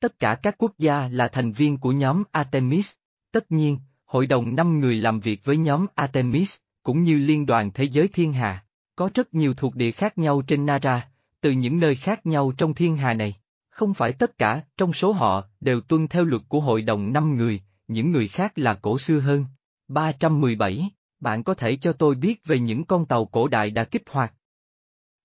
Tất 0.00 0.18
cả 0.18 0.38
các 0.42 0.54
quốc 0.59 0.73
gia 0.78 1.09
là 1.09 1.28
thành 1.28 1.52
viên 1.52 1.78
của 1.78 1.92
nhóm 1.92 2.23
Artemis. 2.33 2.95
Tất 3.33 3.52
nhiên, 3.52 3.78
hội 4.09 4.27
đồng 4.27 4.55
5 4.55 4.81
người 4.81 4.97
làm 4.97 5.21
việc 5.21 5.45
với 5.45 5.57
nhóm 5.57 5.87
Artemis, 5.95 6.57
cũng 6.83 7.03
như 7.03 7.19
Liên 7.19 7.47
đoàn 7.47 7.71
Thế 7.75 7.85
giới 7.85 8.09
Thiên 8.09 8.33
Hà. 8.33 8.65
Có 8.97 9.11
rất 9.15 9.35
nhiều 9.35 9.55
thuộc 9.55 9.75
địa 9.75 9.91
khác 9.91 10.19
nhau 10.19 10.43
trên 10.43 10.67
Nara, 10.67 11.09
từ 11.41 11.50
những 11.50 11.81
nơi 11.81 11.95
khác 11.95 12.27
nhau 12.27 12.53
trong 12.59 12.75
thiên 12.75 12.97
hà 12.97 13.15
này. 13.15 13.35
Không 13.71 13.95
phải 13.95 14.12
tất 14.12 14.38
cả, 14.38 14.62
trong 14.77 14.93
số 14.93 15.12
họ, 15.12 15.45
đều 15.61 15.81
tuân 15.81 16.09
theo 16.09 16.25
luật 16.25 16.43
của 16.49 16.61
hội 16.61 16.83
đồng 16.83 17.12
5 17.12 17.37
người, 17.37 17.61
những 17.88 18.11
người 18.12 18.29
khác 18.29 18.53
là 18.59 18.75
cổ 18.75 18.99
xưa 18.99 19.21
hơn. 19.21 19.45
317, 19.88 20.91
bạn 21.21 21.43
có 21.43 21.55
thể 21.55 21.77
cho 21.77 21.93
tôi 21.93 22.15
biết 22.15 22.45
về 22.45 22.59
những 22.59 22.85
con 22.85 23.07
tàu 23.07 23.25
cổ 23.25 23.49
đại 23.49 23.71
đã 23.71 23.85
kích 23.85 24.03
hoạt. 24.11 24.35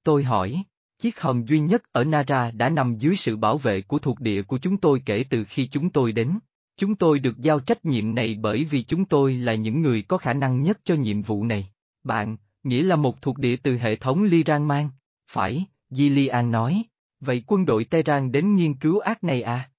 Tôi 0.03 0.23
hỏi, 0.23 0.63
chiếc 0.99 1.19
hầm 1.19 1.45
duy 1.45 1.59
nhất 1.59 1.83
ở 1.91 2.03
Nara 2.03 2.51
đã 2.51 2.69
nằm 2.69 2.97
dưới 2.97 3.15
sự 3.15 3.37
bảo 3.37 3.57
vệ 3.57 3.81
của 3.81 3.99
thuộc 3.99 4.19
địa 4.19 4.41
của 4.41 4.57
chúng 4.57 4.77
tôi 4.77 5.01
kể 5.05 5.25
từ 5.29 5.43
khi 5.43 5.67
chúng 5.67 5.89
tôi 5.89 6.11
đến. 6.11 6.39
Chúng 6.77 6.95
tôi 6.95 7.19
được 7.19 7.37
giao 7.37 7.59
trách 7.59 7.85
nhiệm 7.85 8.15
này 8.15 8.37
bởi 8.41 8.63
vì 8.63 8.83
chúng 8.83 9.05
tôi 9.05 9.33
là 9.33 9.55
những 9.55 9.81
người 9.81 10.01
có 10.01 10.17
khả 10.17 10.33
năng 10.33 10.61
nhất 10.61 10.79
cho 10.83 10.95
nhiệm 10.95 11.21
vụ 11.21 11.43
này. 11.43 11.69
Bạn, 12.03 12.37
nghĩa 12.63 12.83
là 12.83 12.95
một 12.95 13.21
thuộc 13.21 13.37
địa 13.37 13.55
từ 13.55 13.77
hệ 13.77 13.95
thống 13.95 14.23
Liran 14.23 14.67
mang. 14.67 14.89
Phải, 15.31 15.65
Gillian 15.89 16.51
nói. 16.51 16.83
Vậy 17.19 17.43
quân 17.47 17.65
đội 17.65 17.85
Tehran 17.85 18.31
đến 18.31 18.55
nghiên 18.55 18.73
cứu 18.73 18.99
ác 18.99 19.23
này 19.23 19.41
à? 19.41 19.69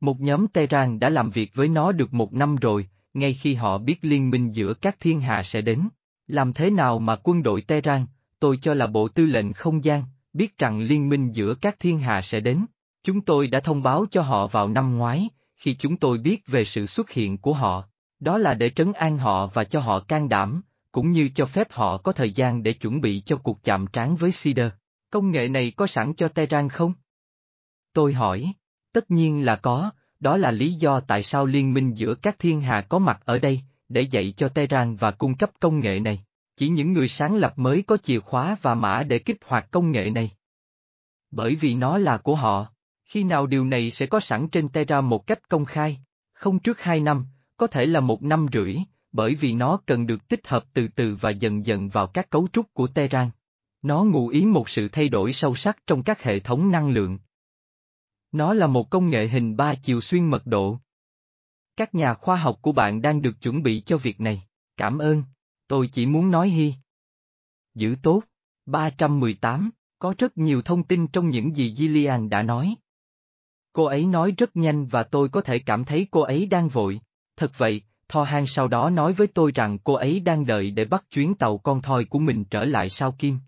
Một 0.00 0.20
nhóm 0.20 0.46
Tehran 0.48 0.98
đã 0.98 1.10
làm 1.10 1.30
việc 1.30 1.54
với 1.54 1.68
nó 1.68 1.92
được 1.92 2.14
một 2.14 2.32
năm 2.32 2.56
rồi, 2.56 2.88
ngay 3.14 3.34
khi 3.34 3.54
họ 3.54 3.78
biết 3.78 3.98
liên 4.02 4.30
minh 4.30 4.52
giữa 4.52 4.74
các 4.74 4.96
thiên 5.00 5.20
hạ 5.20 5.42
sẽ 5.42 5.60
đến. 5.60 5.88
Làm 6.26 6.52
thế 6.52 6.70
nào 6.70 6.98
mà 6.98 7.16
quân 7.22 7.42
đội 7.42 7.62
Tehran, 7.62 8.06
tôi 8.40 8.58
cho 8.62 8.74
là 8.74 8.86
bộ 8.86 9.08
tư 9.08 9.26
lệnh 9.26 9.52
không 9.52 9.84
gian, 9.84 10.02
biết 10.32 10.58
rằng 10.58 10.80
liên 10.80 11.08
minh 11.08 11.32
giữa 11.32 11.54
các 11.54 11.80
thiên 11.80 11.98
hạ 11.98 12.22
sẽ 12.22 12.40
đến. 12.40 12.66
Chúng 13.04 13.20
tôi 13.20 13.46
đã 13.46 13.60
thông 13.60 13.82
báo 13.82 14.06
cho 14.10 14.22
họ 14.22 14.46
vào 14.46 14.68
năm 14.68 14.96
ngoái, 14.96 15.28
khi 15.56 15.74
chúng 15.74 15.96
tôi 15.96 16.18
biết 16.18 16.46
về 16.46 16.64
sự 16.64 16.86
xuất 16.86 17.10
hiện 17.10 17.38
của 17.38 17.52
họ. 17.52 17.88
Đó 18.20 18.38
là 18.38 18.54
để 18.54 18.70
trấn 18.70 18.92
an 18.92 19.18
họ 19.18 19.46
và 19.46 19.64
cho 19.64 19.80
họ 19.80 20.00
can 20.00 20.28
đảm, 20.28 20.62
cũng 20.92 21.12
như 21.12 21.30
cho 21.34 21.46
phép 21.46 21.72
họ 21.72 21.96
có 21.96 22.12
thời 22.12 22.32
gian 22.32 22.62
để 22.62 22.72
chuẩn 22.72 23.00
bị 23.00 23.22
cho 23.26 23.36
cuộc 23.36 23.62
chạm 23.62 23.86
trán 23.86 24.16
với 24.16 24.32
Sider. 24.32 24.68
Công 25.10 25.30
nghệ 25.30 25.48
này 25.48 25.72
có 25.76 25.86
sẵn 25.86 26.14
cho 26.14 26.28
Tehran 26.28 26.68
không? 26.68 26.92
Tôi 27.92 28.12
hỏi. 28.12 28.52
Tất 28.92 29.10
nhiên 29.10 29.44
là 29.44 29.56
có, 29.56 29.90
đó 30.20 30.36
là 30.36 30.50
lý 30.50 30.72
do 30.72 31.00
tại 31.00 31.22
sao 31.22 31.46
liên 31.46 31.74
minh 31.74 31.94
giữa 31.94 32.14
các 32.14 32.38
thiên 32.38 32.60
hà 32.60 32.80
có 32.80 32.98
mặt 32.98 33.20
ở 33.24 33.38
đây, 33.38 33.60
để 33.88 34.00
dạy 34.00 34.34
cho 34.36 34.48
Tehran 34.48 34.96
và 34.96 35.10
cung 35.10 35.36
cấp 35.36 35.50
công 35.60 35.80
nghệ 35.80 36.00
này. 36.00 36.24
Chỉ 36.56 36.68
những 36.68 36.92
người 36.92 37.08
sáng 37.08 37.34
lập 37.34 37.52
mới 37.56 37.82
có 37.82 37.96
chìa 37.96 38.20
khóa 38.20 38.56
và 38.62 38.74
mã 38.74 39.02
để 39.02 39.18
kích 39.18 39.38
hoạt 39.46 39.70
công 39.70 39.92
nghệ 39.92 40.10
này. 40.10 40.30
Bởi 41.30 41.54
vì 41.54 41.74
nó 41.74 41.98
là 41.98 42.16
của 42.16 42.34
họ, 42.34 42.66
khi 43.04 43.24
nào 43.24 43.46
điều 43.46 43.64
này 43.64 43.90
sẽ 43.90 44.06
có 44.06 44.20
sẵn 44.20 44.48
trên 44.48 44.68
Terra 44.68 45.00
một 45.00 45.26
cách 45.26 45.48
công 45.48 45.64
khai? 45.64 45.98
Không 46.32 46.58
trước 46.58 46.80
hai 46.80 47.00
năm, 47.00 47.26
có 47.56 47.66
thể 47.66 47.86
là 47.86 48.00
một 48.00 48.22
năm 48.22 48.46
rưỡi, 48.52 48.76
bởi 49.12 49.34
vì 49.34 49.52
nó 49.52 49.80
cần 49.86 50.06
được 50.06 50.28
tích 50.28 50.46
hợp 50.46 50.64
từ 50.72 50.88
từ 50.88 51.16
và 51.20 51.30
dần 51.30 51.66
dần 51.66 51.88
vào 51.88 52.06
các 52.06 52.30
cấu 52.30 52.48
trúc 52.52 52.74
của 52.74 52.86
Terra. 52.86 53.30
Nó 53.82 54.04
ngụ 54.04 54.28
ý 54.28 54.46
một 54.46 54.68
sự 54.68 54.88
thay 54.88 55.08
đổi 55.08 55.32
sâu 55.32 55.54
sắc 55.54 55.78
trong 55.86 56.02
các 56.02 56.22
hệ 56.22 56.40
thống 56.40 56.70
năng 56.70 56.90
lượng. 56.90 57.18
Nó 58.32 58.54
là 58.54 58.66
một 58.66 58.90
công 58.90 59.10
nghệ 59.10 59.28
hình 59.28 59.56
ba 59.56 59.74
chiều 59.74 60.00
xuyên 60.00 60.26
mật 60.26 60.46
độ. 60.46 60.78
Các 61.76 61.94
nhà 61.94 62.14
khoa 62.14 62.36
học 62.36 62.58
của 62.62 62.72
bạn 62.72 63.02
đang 63.02 63.22
được 63.22 63.40
chuẩn 63.40 63.62
bị 63.62 63.82
cho 63.86 63.96
việc 63.96 64.20
này. 64.20 64.42
Cảm 64.76 64.98
ơn. 64.98 65.22
Tôi 65.66 65.88
chỉ 65.92 66.06
muốn 66.06 66.30
nói 66.30 66.48
hi. 66.48 66.74
Giữ 67.74 67.96
tốt. 68.02 68.22
318, 68.66 69.70
có 69.98 70.14
rất 70.18 70.38
nhiều 70.38 70.62
thông 70.62 70.82
tin 70.82 71.06
trong 71.06 71.30
những 71.30 71.56
gì 71.56 71.74
Gillian 71.74 72.28
đã 72.28 72.42
nói. 72.42 72.74
Cô 73.74 73.84
ấy 73.84 74.06
nói 74.06 74.34
rất 74.38 74.56
nhanh 74.56 74.86
và 74.86 75.02
tôi 75.02 75.28
có 75.28 75.40
thể 75.40 75.58
cảm 75.58 75.84
thấy 75.84 76.06
cô 76.10 76.20
ấy 76.20 76.46
đang 76.46 76.68
vội. 76.68 77.00
Thật 77.36 77.52
vậy, 77.56 77.82
Tho 78.08 78.22
Han 78.22 78.46
sau 78.46 78.68
đó 78.68 78.90
nói 78.90 79.12
với 79.12 79.26
tôi 79.26 79.52
rằng 79.54 79.78
cô 79.78 79.94
ấy 79.94 80.20
đang 80.20 80.46
đợi 80.46 80.70
để 80.70 80.84
bắt 80.84 81.04
chuyến 81.10 81.34
tàu 81.34 81.58
con 81.58 81.82
thoi 81.82 82.04
của 82.04 82.18
mình 82.18 82.44
trở 82.44 82.64
lại 82.64 82.90
sao 82.90 83.12
Kim. 83.18 83.38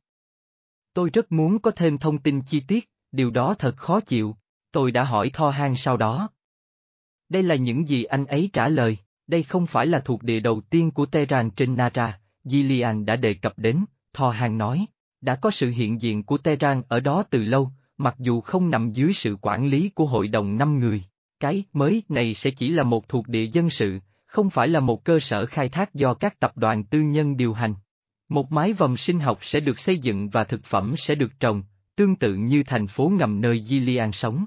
Tôi 0.94 1.10
rất 1.12 1.32
muốn 1.32 1.58
có 1.58 1.70
thêm 1.70 1.98
thông 1.98 2.18
tin 2.18 2.42
chi 2.42 2.60
tiết, 2.60 2.90
điều 3.12 3.30
đó 3.30 3.54
thật 3.54 3.76
khó 3.76 4.00
chịu, 4.00 4.36
tôi 4.72 4.90
đã 4.90 5.04
hỏi 5.04 5.30
Tho 5.34 5.50
Han 5.50 5.76
sau 5.76 5.96
đó. 5.96 6.28
Đây 7.28 7.42
là 7.42 7.54
những 7.54 7.88
gì 7.88 8.04
anh 8.04 8.26
ấy 8.26 8.50
trả 8.52 8.68
lời, 8.68 8.98
đây 9.26 9.42
không 9.42 9.66
phải 9.66 9.86
là 9.86 10.00
thuộc 10.00 10.22
địa 10.22 10.40
đầu 10.40 10.60
tiên 10.70 10.90
của 10.90 11.06
Tehran 11.06 11.50
trên 11.50 11.76
Nara, 11.76 12.20
Gillian 12.44 13.06
đã 13.06 13.16
đề 13.16 13.34
cập 13.34 13.58
đến, 13.58 13.84
Tho 14.12 14.30
Han 14.30 14.58
nói, 14.58 14.86
đã 15.20 15.36
có 15.36 15.50
sự 15.50 15.70
hiện 15.70 16.02
diện 16.02 16.22
của 16.22 16.38
Tehran 16.38 16.82
ở 16.88 17.00
đó 17.00 17.24
từ 17.30 17.42
lâu, 17.42 17.70
mặc 17.98 18.14
dù 18.18 18.40
không 18.40 18.70
nằm 18.70 18.92
dưới 18.92 19.12
sự 19.12 19.36
quản 19.40 19.66
lý 19.66 19.88
của 19.88 20.06
hội 20.06 20.28
đồng 20.28 20.58
năm 20.58 20.78
người. 20.78 21.04
Cái 21.40 21.64
mới 21.72 22.02
này 22.08 22.34
sẽ 22.34 22.50
chỉ 22.50 22.68
là 22.68 22.82
một 22.82 23.08
thuộc 23.08 23.28
địa 23.28 23.44
dân 23.44 23.70
sự, 23.70 23.98
không 24.26 24.50
phải 24.50 24.68
là 24.68 24.80
một 24.80 25.04
cơ 25.04 25.20
sở 25.20 25.46
khai 25.46 25.68
thác 25.68 25.94
do 25.94 26.14
các 26.14 26.40
tập 26.40 26.52
đoàn 26.56 26.84
tư 26.84 27.00
nhân 27.00 27.36
điều 27.36 27.52
hành. 27.52 27.74
Một 28.28 28.52
mái 28.52 28.72
vòm 28.72 28.96
sinh 28.96 29.20
học 29.20 29.38
sẽ 29.42 29.60
được 29.60 29.78
xây 29.78 29.98
dựng 29.98 30.28
và 30.28 30.44
thực 30.44 30.64
phẩm 30.64 30.94
sẽ 30.96 31.14
được 31.14 31.40
trồng, 31.40 31.62
tương 31.96 32.16
tự 32.16 32.34
như 32.34 32.62
thành 32.62 32.86
phố 32.86 33.08
ngầm 33.08 33.40
nơi 33.40 33.62
Gillian 33.64 34.12
sống. 34.12 34.44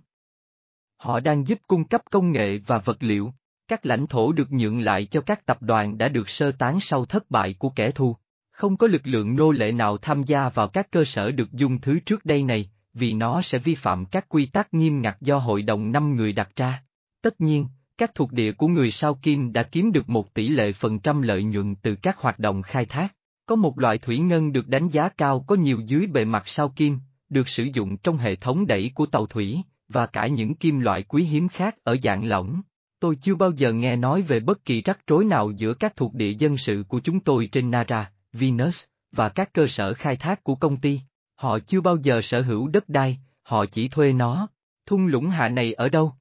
Họ 0.98 1.20
đang 1.20 1.48
giúp 1.48 1.60
cung 1.68 1.84
cấp 1.84 2.02
công 2.12 2.32
nghệ 2.32 2.58
và 2.58 2.78
vật 2.78 2.98
liệu, 3.00 3.34
các 3.68 3.86
lãnh 3.86 4.08
thổ 4.08 4.32
được 4.32 4.52
nhượng 4.52 4.80
lại 4.80 5.06
cho 5.06 5.22
các 5.22 5.46
tập 5.46 5.62
đoàn 5.62 5.98
đã 5.98 6.08
được 6.08 6.30
sơ 6.30 6.52
tán 6.52 6.80
sau 6.80 7.06
thất 7.06 7.32
bại 7.32 7.56
của 7.60 7.70
kẻ 7.70 7.92
thù. 7.92 8.16
Không 8.52 8.78
có 8.78 8.88
lực 8.88 9.02
lượng 9.04 9.36
nô 9.36 9.52
lệ 9.52 9.72
nào 9.72 9.98
tham 9.98 10.24
gia 10.24 10.50
vào 10.50 10.68
các 10.68 10.92
cơ 10.92 11.06
sở 11.06 11.32
được 11.32 11.52
dung 11.52 11.82
thứ 11.82 12.00
trước 12.00 12.26
đây 12.26 12.44
này, 12.44 12.70
vì 12.93 13.13
nó 13.13 13.41
sẽ 13.41 13.58
vi 13.58 13.75
phạm 13.75 14.06
các 14.06 14.30
quy 14.30 14.45
tắc 14.45 14.73
nghiêm 14.73 15.02
ngặt 15.02 15.17
do 15.21 15.38
hội 15.38 15.62
đồng 15.62 15.91
năm 15.91 16.15
người 16.15 16.34
đặt 16.34 16.49
ra. 16.56 16.84
Tất 17.21 17.41
nhiên, 17.41 17.67
các 17.97 18.15
thuộc 18.15 18.32
địa 18.32 18.52
của 18.52 18.67
người 18.67 18.91
sao 18.91 19.15
kim 19.15 19.54
đã 19.54 19.63
kiếm 19.63 19.91
được 19.91 20.10
một 20.10 20.34
tỷ 20.34 20.49
lệ 20.49 20.71
phần 20.71 20.99
trăm 20.99 21.21
lợi 21.21 21.43
nhuận 21.43 21.75
từ 21.75 21.95
các 21.95 22.17
hoạt 22.17 22.39
động 22.39 22.62
khai 22.62 22.86
thác. 22.86 23.15
Có 23.45 23.56
một 23.56 23.80
loại 23.80 23.97
thủy 23.97 24.19
ngân 24.19 24.52
được 24.52 24.67
đánh 24.67 24.89
giá 24.89 25.10
cao 25.10 25.43
có 25.47 25.56
nhiều 25.56 25.80
dưới 25.86 26.08
bề 26.08 26.25
mặt 26.25 26.47
sao 26.47 26.69
kim, 26.69 26.99
được 27.30 27.49
sử 27.49 27.63
dụng 27.73 27.97
trong 27.97 28.17
hệ 28.17 28.36
thống 28.36 28.67
đẩy 28.67 28.91
của 28.95 29.06
tàu 29.06 29.25
thủy, 29.25 29.62
và 29.88 30.06
cả 30.06 30.28
những 30.28 30.56
kim 30.56 30.80
loại 30.80 31.04
quý 31.04 31.23
hiếm 31.23 31.49
khác 31.49 31.75
ở 31.84 31.97
dạng 32.04 32.25
lỏng. 32.25 32.62
Tôi 32.99 33.15
chưa 33.21 33.36
bao 33.36 33.52
giờ 33.52 33.73
nghe 33.73 33.95
nói 33.95 34.21
về 34.21 34.39
bất 34.39 34.65
kỳ 34.65 34.82
rắc 34.82 34.99
rối 35.08 35.25
nào 35.25 35.52
giữa 35.52 35.73
các 35.73 35.95
thuộc 35.95 36.13
địa 36.13 36.32
dân 36.32 36.58
sự 36.58 36.84
của 36.88 36.99
chúng 36.99 37.19
tôi 37.19 37.49
trên 37.52 37.71
Nara, 37.71 38.12
Venus, 38.34 38.84
và 39.12 39.30
các 39.30 39.54
cơ 39.54 39.67
sở 39.67 39.93
khai 39.93 40.15
thác 40.15 40.43
của 40.43 40.56
công 40.56 40.78
ty. 40.78 40.99
Họ 41.39 41.60
chưa 41.60 41.82
bao 41.82 41.97
giờ 41.97 42.21
sở 42.23 42.41
hữu 42.41 42.67
đất 42.67 42.89
đai, 42.89 43.17
họ 43.43 43.65
chỉ 43.65 43.88
thuê 43.88 44.13
nó. 44.13 44.47
Thung 44.86 45.08
lũng 45.08 45.30
hạ 45.30 45.49
này 45.49 45.73
ở 45.73 45.89
đâu? 45.89 46.13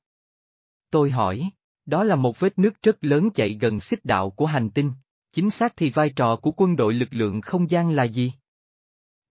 Tôi 0.91 1.11
hỏi, 1.11 1.51
đó 1.87 2.05
là 2.05 2.17
một 2.17 2.41
vết 2.41 2.59
nước 2.59 2.83
rất 2.83 3.05
lớn 3.05 3.31
chạy 3.35 3.59
gần 3.61 3.81
xích 3.81 4.05
đạo 4.05 4.31
của 4.31 4.47
hành 4.47 4.71
tinh. 4.71 4.93
Chính 5.33 5.51
xác 5.51 5.77
thì 5.77 5.91
vai 5.91 6.11
trò 6.11 6.37
của 6.37 6.53
quân 6.57 6.77
đội 6.77 6.95
lực 6.95 7.09
lượng 7.11 7.41
không 7.41 7.71
gian 7.71 7.91
là 7.91 8.05
gì? 8.05 8.33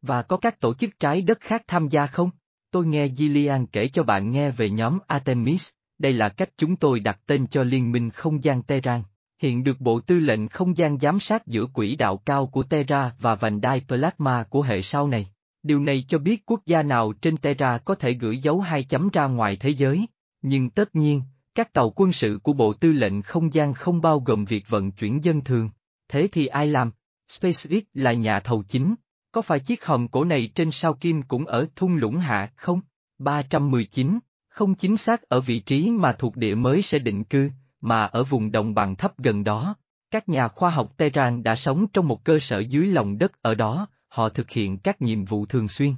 Và 0.02 0.22
có 0.22 0.38
các 0.38 0.60
tổ 0.60 0.74
chức 0.74 1.00
trái 1.00 1.22
đất 1.22 1.40
khác 1.40 1.64
tham 1.68 1.88
gia 1.90 2.08
không? 2.08 2.30
Tôi 2.72 2.86
nghe 2.86 3.08
Gillian 3.08 3.66
kể 3.66 3.88
cho 3.88 4.04
bạn 4.04 4.32
nghe 4.32 4.52
về 4.52 4.70
nhóm 4.70 5.00
Artemis, 5.08 5.70
đây 5.98 6.14
là 6.14 6.30
cách 6.30 6.50
chúng 6.58 6.76
tôi 6.76 7.00
đặt 7.00 7.20
tên 7.26 7.48
cho 7.48 7.64
Liên 7.64 7.92
minh 7.92 8.10
Không 8.10 8.44
gian 8.44 8.64
Tehran, 8.64 9.04
hiện 9.40 9.64
được 9.64 9.80
Bộ 9.80 10.00
Tư 10.00 10.20
lệnh 10.20 10.48
Không 10.48 10.78
gian 10.78 11.00
giám 11.00 11.20
sát 11.20 11.48
giữa 11.48 11.66
quỹ 11.66 11.96
đạo 11.96 12.18
cao 12.18 12.48
của 12.48 12.64
Terra 12.64 13.16
và 13.20 13.36
vành 13.36 13.62
đai 13.62 13.82
plasma 13.88 14.44
của 14.44 14.62
hệ 14.62 14.82
sau 14.82 15.08
này. 15.08 15.28
Điều 15.64 15.80
này 15.80 16.06
cho 16.08 16.18
biết 16.18 16.46
quốc 16.46 16.62
gia 16.66 16.84
nào 16.84 17.14
trên 17.14 17.38
Terra 17.38 17.78
có 17.78 17.96
thể 17.96 18.14
gửi 18.14 18.38
dấu 18.38 18.62
hai 18.62 18.84
chấm 18.84 19.10
ra 19.10 19.28
ngoài 19.28 19.58
thế 19.60 19.70
giới, 19.70 20.08
nhưng 20.42 20.70
tất 20.70 20.96
nhiên, 20.96 21.22
các 21.56 21.74
tàu 21.74 21.90
quân 21.96 22.14
sự 22.14 22.40
của 22.44 22.54
Bộ 22.54 22.74
Tư 22.74 22.92
lệnh 22.92 23.22
Không 23.22 23.54
gian 23.54 23.74
không 23.74 24.02
bao 24.02 24.20
gồm 24.20 24.46
việc 24.46 24.70
vận 24.70 24.92
chuyển 24.92 25.24
dân 25.24 25.44
thường. 25.44 25.70
Thế 26.10 26.28
thì 26.32 26.48
ai 26.48 26.68
làm? 26.68 26.92
SpaceX 27.30 27.84
là 27.94 28.14
nhà 28.14 28.40
thầu 28.40 28.64
chính. 28.64 28.96
Có 29.32 29.42
phải 29.42 29.60
chiếc 29.60 29.86
hòm 29.86 30.08
cổ 30.08 30.24
này 30.24 30.52
trên 30.56 30.72
sao 30.72 30.94
kim 30.94 31.22
cũng 31.22 31.46
ở 31.46 31.68
thung 31.76 31.96
lũng 31.96 32.18
hạ 32.18 32.50
không? 32.56 32.82
319, 33.20 34.20
không 34.50 34.76
chính 34.76 34.98
xác 34.98 35.22
ở 35.22 35.42
vị 35.42 35.60
trí 35.60 35.92
mà 35.92 36.14
thuộc 36.14 36.36
địa 36.36 36.56
mới 36.56 36.82
sẽ 36.82 37.00
định 37.00 37.24
cư, 37.24 37.50
mà 37.82 38.06
ở 38.06 38.24
vùng 38.24 38.52
đồng 38.52 38.74
bằng 38.74 38.96
thấp 38.96 39.18
gần 39.18 39.44
đó. 39.44 39.76
Các 40.12 40.30
nhà 40.30 40.48
khoa 40.48 40.70
học 40.70 40.94
Tehran 40.98 41.44
đã 41.44 41.56
sống 41.56 41.88
trong 41.94 42.08
một 42.08 42.24
cơ 42.24 42.40
sở 42.40 42.60
dưới 42.60 42.88
lòng 42.88 43.18
đất 43.18 43.42
ở 43.42 43.56
đó, 43.56 43.88
họ 44.18 44.30
thực 44.30 44.50
hiện 44.50 44.78
các 44.78 45.02
nhiệm 45.02 45.26
vụ 45.26 45.46
thường 45.46 45.68
xuyên. 45.68 45.94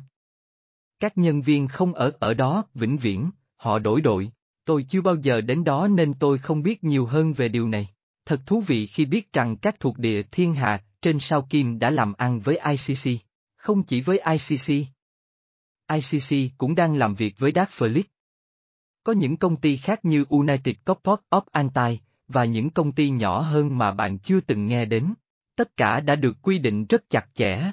Các 1.00 1.18
nhân 1.18 1.42
viên 1.42 1.68
không 1.68 1.94
ở 1.94 2.12
ở 2.20 2.34
đó 2.34 2.66
vĩnh 2.74 2.98
viễn, 2.98 3.32
họ 3.56 3.80
đổi 3.80 4.02
đội. 4.02 4.32
Tôi 4.66 4.86
chưa 4.90 5.02
bao 5.02 5.16
giờ 5.16 5.42
đến 5.42 5.64
đó 5.64 5.88
nên 5.88 6.14
tôi 6.14 6.38
không 6.38 6.64
biết 6.64 6.84
nhiều 6.84 7.06
hơn 7.06 7.34
về 7.34 7.48
điều 7.48 7.68
này. 7.68 7.88
Thật 8.26 8.42
thú 8.46 8.62
vị 8.62 8.88
khi 8.88 9.06
biết 9.06 9.34
rằng 9.34 9.58
các 9.58 9.80
thuộc 9.80 9.98
địa 9.98 10.24
thiên 10.24 10.54
hạ 10.54 10.84
trên 11.02 11.20
sao 11.20 11.48
kim 11.50 11.80
đã 11.80 11.90
làm 11.90 12.14
ăn 12.14 12.40
với 12.40 12.60
ICC. 12.60 13.22
Không 13.56 13.84
chỉ 13.84 14.02
với 14.02 14.20
ICC. 14.20 14.88
ICC 15.94 16.52
cũng 16.58 16.76
đang 16.76 16.96
làm 16.96 17.16
việc 17.16 17.36
với 17.38 17.52
Dark 17.56 17.70
Fleet. 17.70 18.04
Có 19.04 19.14
những 19.14 19.38
công 19.38 19.56
ty 19.56 19.78
khác 19.78 20.06
như 20.06 20.26
United 20.30 20.76
Corport 20.86 21.22
of 21.30 21.42
Antai 21.52 22.00
và 22.28 22.46
những 22.46 22.70
công 22.70 22.92
ty 22.92 23.10
nhỏ 23.10 23.42
hơn 23.42 23.78
mà 23.78 23.92
bạn 23.92 24.20
chưa 24.20 24.40
từng 24.40 24.68
nghe 24.68 24.86
đến. 24.86 25.14
Tất 25.56 25.78
cả 25.78 26.00
đã 26.00 26.16
được 26.16 26.38
quy 26.42 26.60
định 26.60 26.86
rất 26.86 27.10
chặt 27.10 27.26
chẽ. 27.34 27.72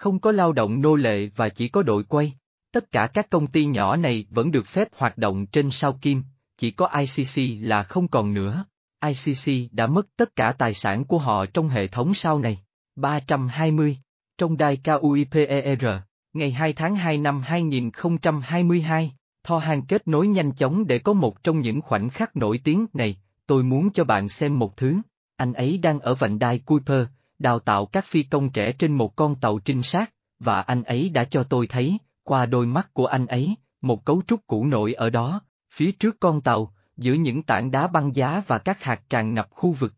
Không 0.00 0.18
có 0.18 0.32
lao 0.32 0.52
động 0.52 0.80
nô 0.80 0.96
lệ 0.96 1.28
và 1.36 1.48
chỉ 1.48 1.68
có 1.68 1.82
đội 1.82 2.04
quay. 2.04 2.32
Tất 2.72 2.92
cả 2.92 3.06
các 3.06 3.30
công 3.30 3.46
ty 3.46 3.64
nhỏ 3.64 3.96
này 3.96 4.26
vẫn 4.30 4.50
được 4.50 4.66
phép 4.66 4.88
hoạt 4.96 5.18
động 5.18 5.46
trên 5.46 5.70
sao 5.70 5.98
kim, 6.02 6.22
chỉ 6.56 6.70
có 6.70 6.90
ICC 6.98 7.58
là 7.60 7.82
không 7.82 8.08
còn 8.08 8.34
nữa. 8.34 8.64
ICC 9.06 9.72
đã 9.72 9.86
mất 9.86 10.06
tất 10.16 10.36
cả 10.36 10.52
tài 10.52 10.74
sản 10.74 11.04
của 11.04 11.18
họ 11.18 11.46
trong 11.46 11.68
hệ 11.68 11.86
thống 11.86 12.14
sau 12.14 12.38
này. 12.38 12.58
320. 12.96 13.98
Trong 14.38 14.56
đài 14.56 14.76
KUIPER, 14.76 15.84
ngày 16.32 16.50
2 16.50 16.72
tháng 16.72 16.96
2 16.96 17.18
năm 17.18 17.42
2022, 17.42 19.12
Tho 19.42 19.58
hàng 19.58 19.82
kết 19.82 20.08
nối 20.08 20.26
nhanh 20.26 20.52
chóng 20.52 20.86
để 20.86 20.98
có 20.98 21.12
một 21.12 21.42
trong 21.42 21.60
những 21.60 21.80
khoảnh 21.80 22.08
khắc 22.08 22.36
nổi 22.36 22.60
tiếng 22.64 22.86
này, 22.92 23.16
tôi 23.46 23.62
muốn 23.62 23.90
cho 23.92 24.04
bạn 24.04 24.28
xem 24.28 24.58
một 24.58 24.76
thứ. 24.76 24.96
Anh 25.36 25.52
ấy 25.52 25.78
đang 25.78 26.00
ở 26.00 26.14
vành 26.14 26.38
đai 26.38 26.58
Kuiper, 26.58 27.06
đào 27.40 27.58
tạo 27.58 27.86
các 27.86 28.06
phi 28.06 28.22
công 28.22 28.50
trẻ 28.50 28.72
trên 28.72 28.92
một 28.92 29.16
con 29.16 29.34
tàu 29.40 29.58
trinh 29.58 29.82
sát, 29.82 30.12
và 30.38 30.60
anh 30.60 30.82
ấy 30.82 31.08
đã 31.08 31.24
cho 31.24 31.42
tôi 31.42 31.66
thấy, 31.66 31.98
qua 32.22 32.46
đôi 32.46 32.66
mắt 32.66 32.94
của 32.94 33.06
anh 33.06 33.26
ấy, 33.26 33.54
một 33.80 34.04
cấu 34.04 34.22
trúc 34.26 34.46
cũ 34.46 34.66
nổi 34.66 34.94
ở 34.94 35.10
đó, 35.10 35.40
phía 35.72 35.92
trước 35.92 36.16
con 36.20 36.40
tàu, 36.40 36.74
giữa 36.96 37.12
những 37.12 37.42
tảng 37.42 37.70
đá 37.70 37.86
băng 37.86 38.14
giá 38.14 38.42
và 38.46 38.58
các 38.58 38.82
hạt 38.82 39.02
tràn 39.10 39.34
ngập 39.34 39.50
khu 39.50 39.72
vực. 39.72 39.94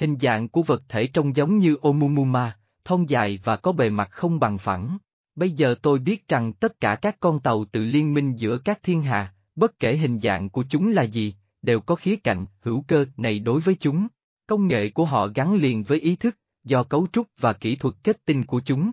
Hình 0.00 0.16
dạng 0.20 0.48
của 0.48 0.62
vật 0.62 0.82
thể 0.88 1.06
trông 1.06 1.36
giống 1.36 1.58
như 1.58 1.76
Omumuma, 1.82 2.56
thông 2.84 3.08
dài 3.08 3.40
và 3.44 3.56
có 3.56 3.72
bề 3.72 3.90
mặt 3.90 4.08
không 4.10 4.40
bằng 4.40 4.58
phẳng. 4.58 4.98
Bây 5.34 5.50
giờ 5.50 5.74
tôi 5.82 5.98
biết 5.98 6.28
rằng 6.28 6.52
tất 6.52 6.80
cả 6.80 6.94
các 6.94 7.16
con 7.20 7.40
tàu 7.40 7.64
tự 7.64 7.84
liên 7.84 8.14
minh 8.14 8.34
giữa 8.36 8.58
các 8.58 8.82
thiên 8.82 9.02
hà, 9.02 9.34
bất 9.56 9.78
kể 9.78 9.96
hình 9.96 10.20
dạng 10.20 10.50
của 10.50 10.64
chúng 10.70 10.90
là 10.90 11.02
gì, 11.02 11.34
đều 11.62 11.80
có 11.80 11.94
khía 11.94 12.16
cạnh 12.16 12.46
hữu 12.60 12.84
cơ 12.88 13.06
này 13.16 13.38
đối 13.38 13.60
với 13.60 13.76
chúng. 13.80 14.08
Công 14.48 14.66
nghệ 14.66 14.90
của 14.90 15.04
họ 15.04 15.28
gắn 15.34 15.54
liền 15.54 15.82
với 15.82 16.00
ý 16.00 16.16
thức, 16.16 16.36
do 16.64 16.82
cấu 16.82 17.06
trúc 17.12 17.26
và 17.40 17.52
kỹ 17.52 17.76
thuật 17.76 17.94
kết 18.02 18.24
tinh 18.24 18.44
của 18.44 18.60
chúng. 18.64 18.90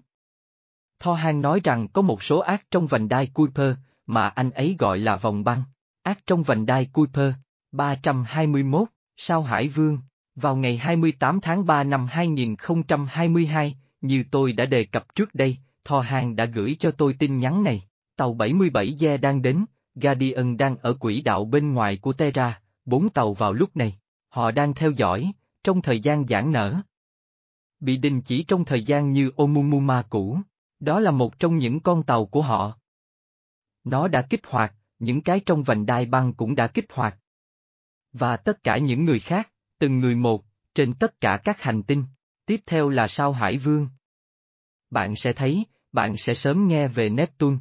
Tho 1.00 1.14
Han 1.14 1.42
nói 1.42 1.62
rằng 1.64 1.88
có 1.88 2.02
một 2.02 2.24
số 2.24 2.40
ác 2.40 2.64
trong 2.72 2.88
vành 2.88 3.10
đai 3.10 3.28
Kuiper, 3.28 3.76
mà 4.06 4.28
anh 4.28 4.52
ấy 4.52 4.76
gọi 4.80 5.00
là 5.00 5.18
vòng 5.18 5.44
băng. 5.44 5.64
Ác 6.04 6.20
trong 6.28 6.44
vành 6.44 6.66
đai 6.66 6.86
Kuiper, 6.86 7.34
321, 7.72 8.88
sao 9.18 9.44
Hải 9.44 9.68
Vương, 9.68 10.00
vào 10.36 10.56
ngày 10.56 10.78
28 10.78 11.42
tháng 11.42 11.66
3 11.66 11.84
năm 11.84 12.08
2022, 12.08 13.76
như 14.02 14.24
tôi 14.32 14.54
đã 14.54 14.66
đề 14.66 14.84
cập 14.84 15.16
trước 15.16 15.36
đây, 15.36 15.58
Tho 15.84 16.00
Hàng 16.00 16.36
đã 16.36 16.46
gửi 16.46 16.76
cho 16.80 16.92
tôi 16.92 17.16
tin 17.20 17.40
nhắn 17.40 17.64
này, 17.64 17.88
tàu 18.16 18.34
77 18.34 18.96
Ge 19.00 19.18
đang 19.18 19.42
đến, 19.42 19.66
Guardian 19.96 20.58
đang 20.58 20.78
ở 20.78 20.94
quỹ 20.94 21.22
đạo 21.22 21.46
bên 21.46 21.74
ngoài 21.74 21.98
của 21.98 22.14
Terra, 22.14 22.62
bốn 22.86 23.10
tàu 23.10 23.34
vào 23.34 23.54
lúc 23.54 23.78
này, 23.78 23.98
họ 24.30 24.52
đang 24.52 24.74
theo 24.74 24.92
dõi, 24.92 25.32
trong 25.66 25.82
thời 25.82 26.00
gian 26.00 26.28
giãn 26.28 26.52
nở. 26.52 26.82
Bị 27.80 27.98
đình 27.98 28.22
chỉ 28.22 28.44
trong 28.44 28.66
thời 28.66 28.84
gian 28.84 29.12
như 29.12 29.32
Omumuma 29.38 30.02
cũ, 30.02 30.40
đó 30.80 31.00
là 31.00 31.12
một 31.12 31.40
trong 31.40 31.58
những 31.58 31.80
con 31.80 32.04
tàu 32.04 32.26
của 32.26 32.42
họ. 32.42 32.78
Nó 33.84 34.08
đã 34.08 34.22
kích 34.22 34.42
hoạt, 34.48 34.74
những 35.00 35.22
cái 35.22 35.40
trong 35.46 35.64
vành 35.64 35.86
đai 35.86 36.06
băng 36.06 36.34
cũng 36.34 36.56
đã 36.56 36.68
kích 36.68 36.86
hoạt. 36.90 37.18
Và 38.14 38.38
tất 38.38 38.64
cả 38.64 38.78
những 38.78 39.06
người 39.06 39.20
khác, 39.20 39.52
từng 39.80 40.00
người 40.00 40.16
một, 40.16 40.46
trên 40.76 40.94
tất 40.94 41.22
cả 41.22 41.38
các 41.44 41.62
hành 41.62 41.84
tinh, 41.84 42.04
tiếp 42.46 42.62
theo 42.66 42.90
là 42.90 43.08
sao 43.08 43.32
Hải 43.32 43.58
Vương. 43.58 43.90
Bạn 44.90 45.16
sẽ 45.16 45.34
thấy, 45.34 45.66
bạn 45.92 46.18
sẽ 46.18 46.34
sớm 46.34 46.68
nghe 46.68 46.88
về 46.88 47.10
Neptune. 47.10 47.58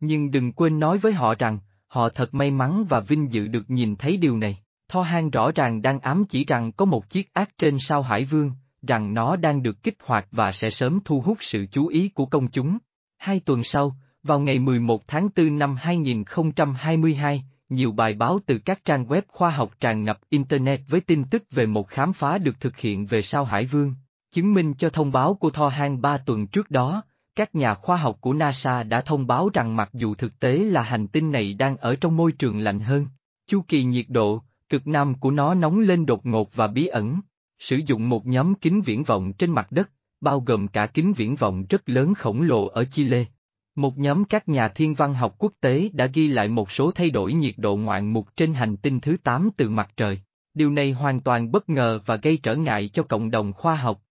Nhưng 0.00 0.30
đừng 0.30 0.52
quên 0.52 0.80
nói 0.80 0.98
với 0.98 1.12
họ 1.12 1.34
rằng, 1.34 1.58
họ 1.86 2.08
thật 2.08 2.34
may 2.34 2.50
mắn 2.50 2.84
và 2.88 3.00
vinh 3.00 3.32
dự 3.32 3.46
được 3.46 3.70
nhìn 3.70 3.96
thấy 3.96 4.16
điều 4.16 4.38
này. 4.38 4.63
Tho 4.94 5.02
Han 5.02 5.30
rõ 5.30 5.50
ràng 5.52 5.82
đang 5.82 6.00
ám 6.00 6.24
chỉ 6.24 6.44
rằng 6.44 6.72
có 6.72 6.84
một 6.84 7.10
chiếc 7.10 7.34
ác 7.34 7.58
trên 7.58 7.78
sao 7.78 8.02
Hải 8.02 8.24
Vương, 8.24 8.52
rằng 8.82 9.14
nó 9.14 9.36
đang 9.36 9.62
được 9.62 9.82
kích 9.82 9.96
hoạt 10.04 10.26
và 10.30 10.52
sẽ 10.52 10.70
sớm 10.70 10.98
thu 11.04 11.20
hút 11.20 11.38
sự 11.40 11.66
chú 11.70 11.86
ý 11.86 12.08
của 12.08 12.26
công 12.26 12.50
chúng. 12.50 12.78
Hai 13.18 13.40
tuần 13.40 13.64
sau, 13.64 13.96
vào 14.22 14.40
ngày 14.40 14.58
11 14.58 15.08
tháng 15.08 15.28
4 15.36 15.58
năm 15.58 15.76
2022, 15.76 17.44
nhiều 17.68 17.92
bài 17.92 18.14
báo 18.14 18.38
từ 18.46 18.58
các 18.58 18.84
trang 18.84 19.04
web 19.04 19.22
khoa 19.28 19.50
học 19.50 19.70
tràn 19.80 20.04
ngập 20.04 20.18
Internet 20.28 20.80
với 20.88 21.00
tin 21.00 21.24
tức 21.24 21.42
về 21.50 21.66
một 21.66 21.88
khám 21.88 22.12
phá 22.12 22.38
được 22.38 22.60
thực 22.60 22.76
hiện 22.76 23.06
về 23.06 23.22
sao 23.22 23.44
Hải 23.44 23.66
Vương, 23.66 23.94
chứng 24.30 24.54
minh 24.54 24.74
cho 24.74 24.90
thông 24.90 25.12
báo 25.12 25.34
của 25.34 25.50
Tho 25.50 25.68
Han 25.68 26.00
ba 26.00 26.18
tuần 26.18 26.46
trước 26.46 26.70
đó, 26.70 27.02
các 27.36 27.54
nhà 27.54 27.74
khoa 27.74 27.96
học 27.96 28.16
của 28.20 28.32
NASA 28.32 28.82
đã 28.82 29.00
thông 29.00 29.26
báo 29.26 29.50
rằng 29.54 29.76
mặc 29.76 29.90
dù 29.92 30.14
thực 30.14 30.40
tế 30.40 30.58
là 30.58 30.82
hành 30.82 31.08
tinh 31.08 31.32
này 31.32 31.54
đang 31.54 31.76
ở 31.76 31.96
trong 31.96 32.16
môi 32.16 32.32
trường 32.32 32.58
lạnh 32.58 32.80
hơn, 32.80 33.06
chu 33.46 33.62
kỳ 33.68 33.84
nhiệt 33.84 34.06
độ, 34.08 34.42
cực 34.74 34.86
nam 34.86 35.14
của 35.14 35.30
nó 35.30 35.54
nóng 35.54 35.80
lên 35.80 36.06
đột 36.06 36.26
ngột 36.26 36.54
và 36.54 36.66
bí 36.66 36.86
ẩn. 36.86 37.20
Sử 37.58 37.80
dụng 37.86 38.08
một 38.08 38.26
nhóm 38.26 38.54
kính 38.54 38.82
viễn 38.82 39.04
vọng 39.04 39.32
trên 39.32 39.50
mặt 39.50 39.72
đất, 39.72 39.90
bao 40.20 40.40
gồm 40.40 40.68
cả 40.68 40.86
kính 40.86 41.12
viễn 41.12 41.36
vọng 41.36 41.64
rất 41.68 41.88
lớn 41.88 42.14
khổng 42.14 42.42
lồ 42.42 42.66
ở 42.66 42.84
Chile. 42.84 43.24
Một 43.74 43.98
nhóm 43.98 44.24
các 44.24 44.48
nhà 44.48 44.68
thiên 44.68 44.94
văn 44.94 45.14
học 45.14 45.34
quốc 45.38 45.52
tế 45.60 45.90
đã 45.92 46.06
ghi 46.06 46.28
lại 46.28 46.48
một 46.48 46.70
số 46.70 46.90
thay 46.90 47.10
đổi 47.10 47.32
nhiệt 47.32 47.54
độ 47.56 47.76
ngoạn 47.76 48.12
mục 48.12 48.36
trên 48.36 48.54
hành 48.54 48.76
tinh 48.76 49.00
thứ 49.00 49.16
8 49.22 49.50
từ 49.56 49.68
mặt 49.68 49.90
trời. 49.96 50.20
Điều 50.54 50.70
này 50.70 50.92
hoàn 50.92 51.20
toàn 51.20 51.52
bất 51.52 51.68
ngờ 51.68 52.00
và 52.06 52.16
gây 52.16 52.36
trở 52.36 52.56
ngại 52.56 52.90
cho 52.92 53.02
cộng 53.02 53.30
đồng 53.30 53.52
khoa 53.52 53.76
học. 53.76 54.02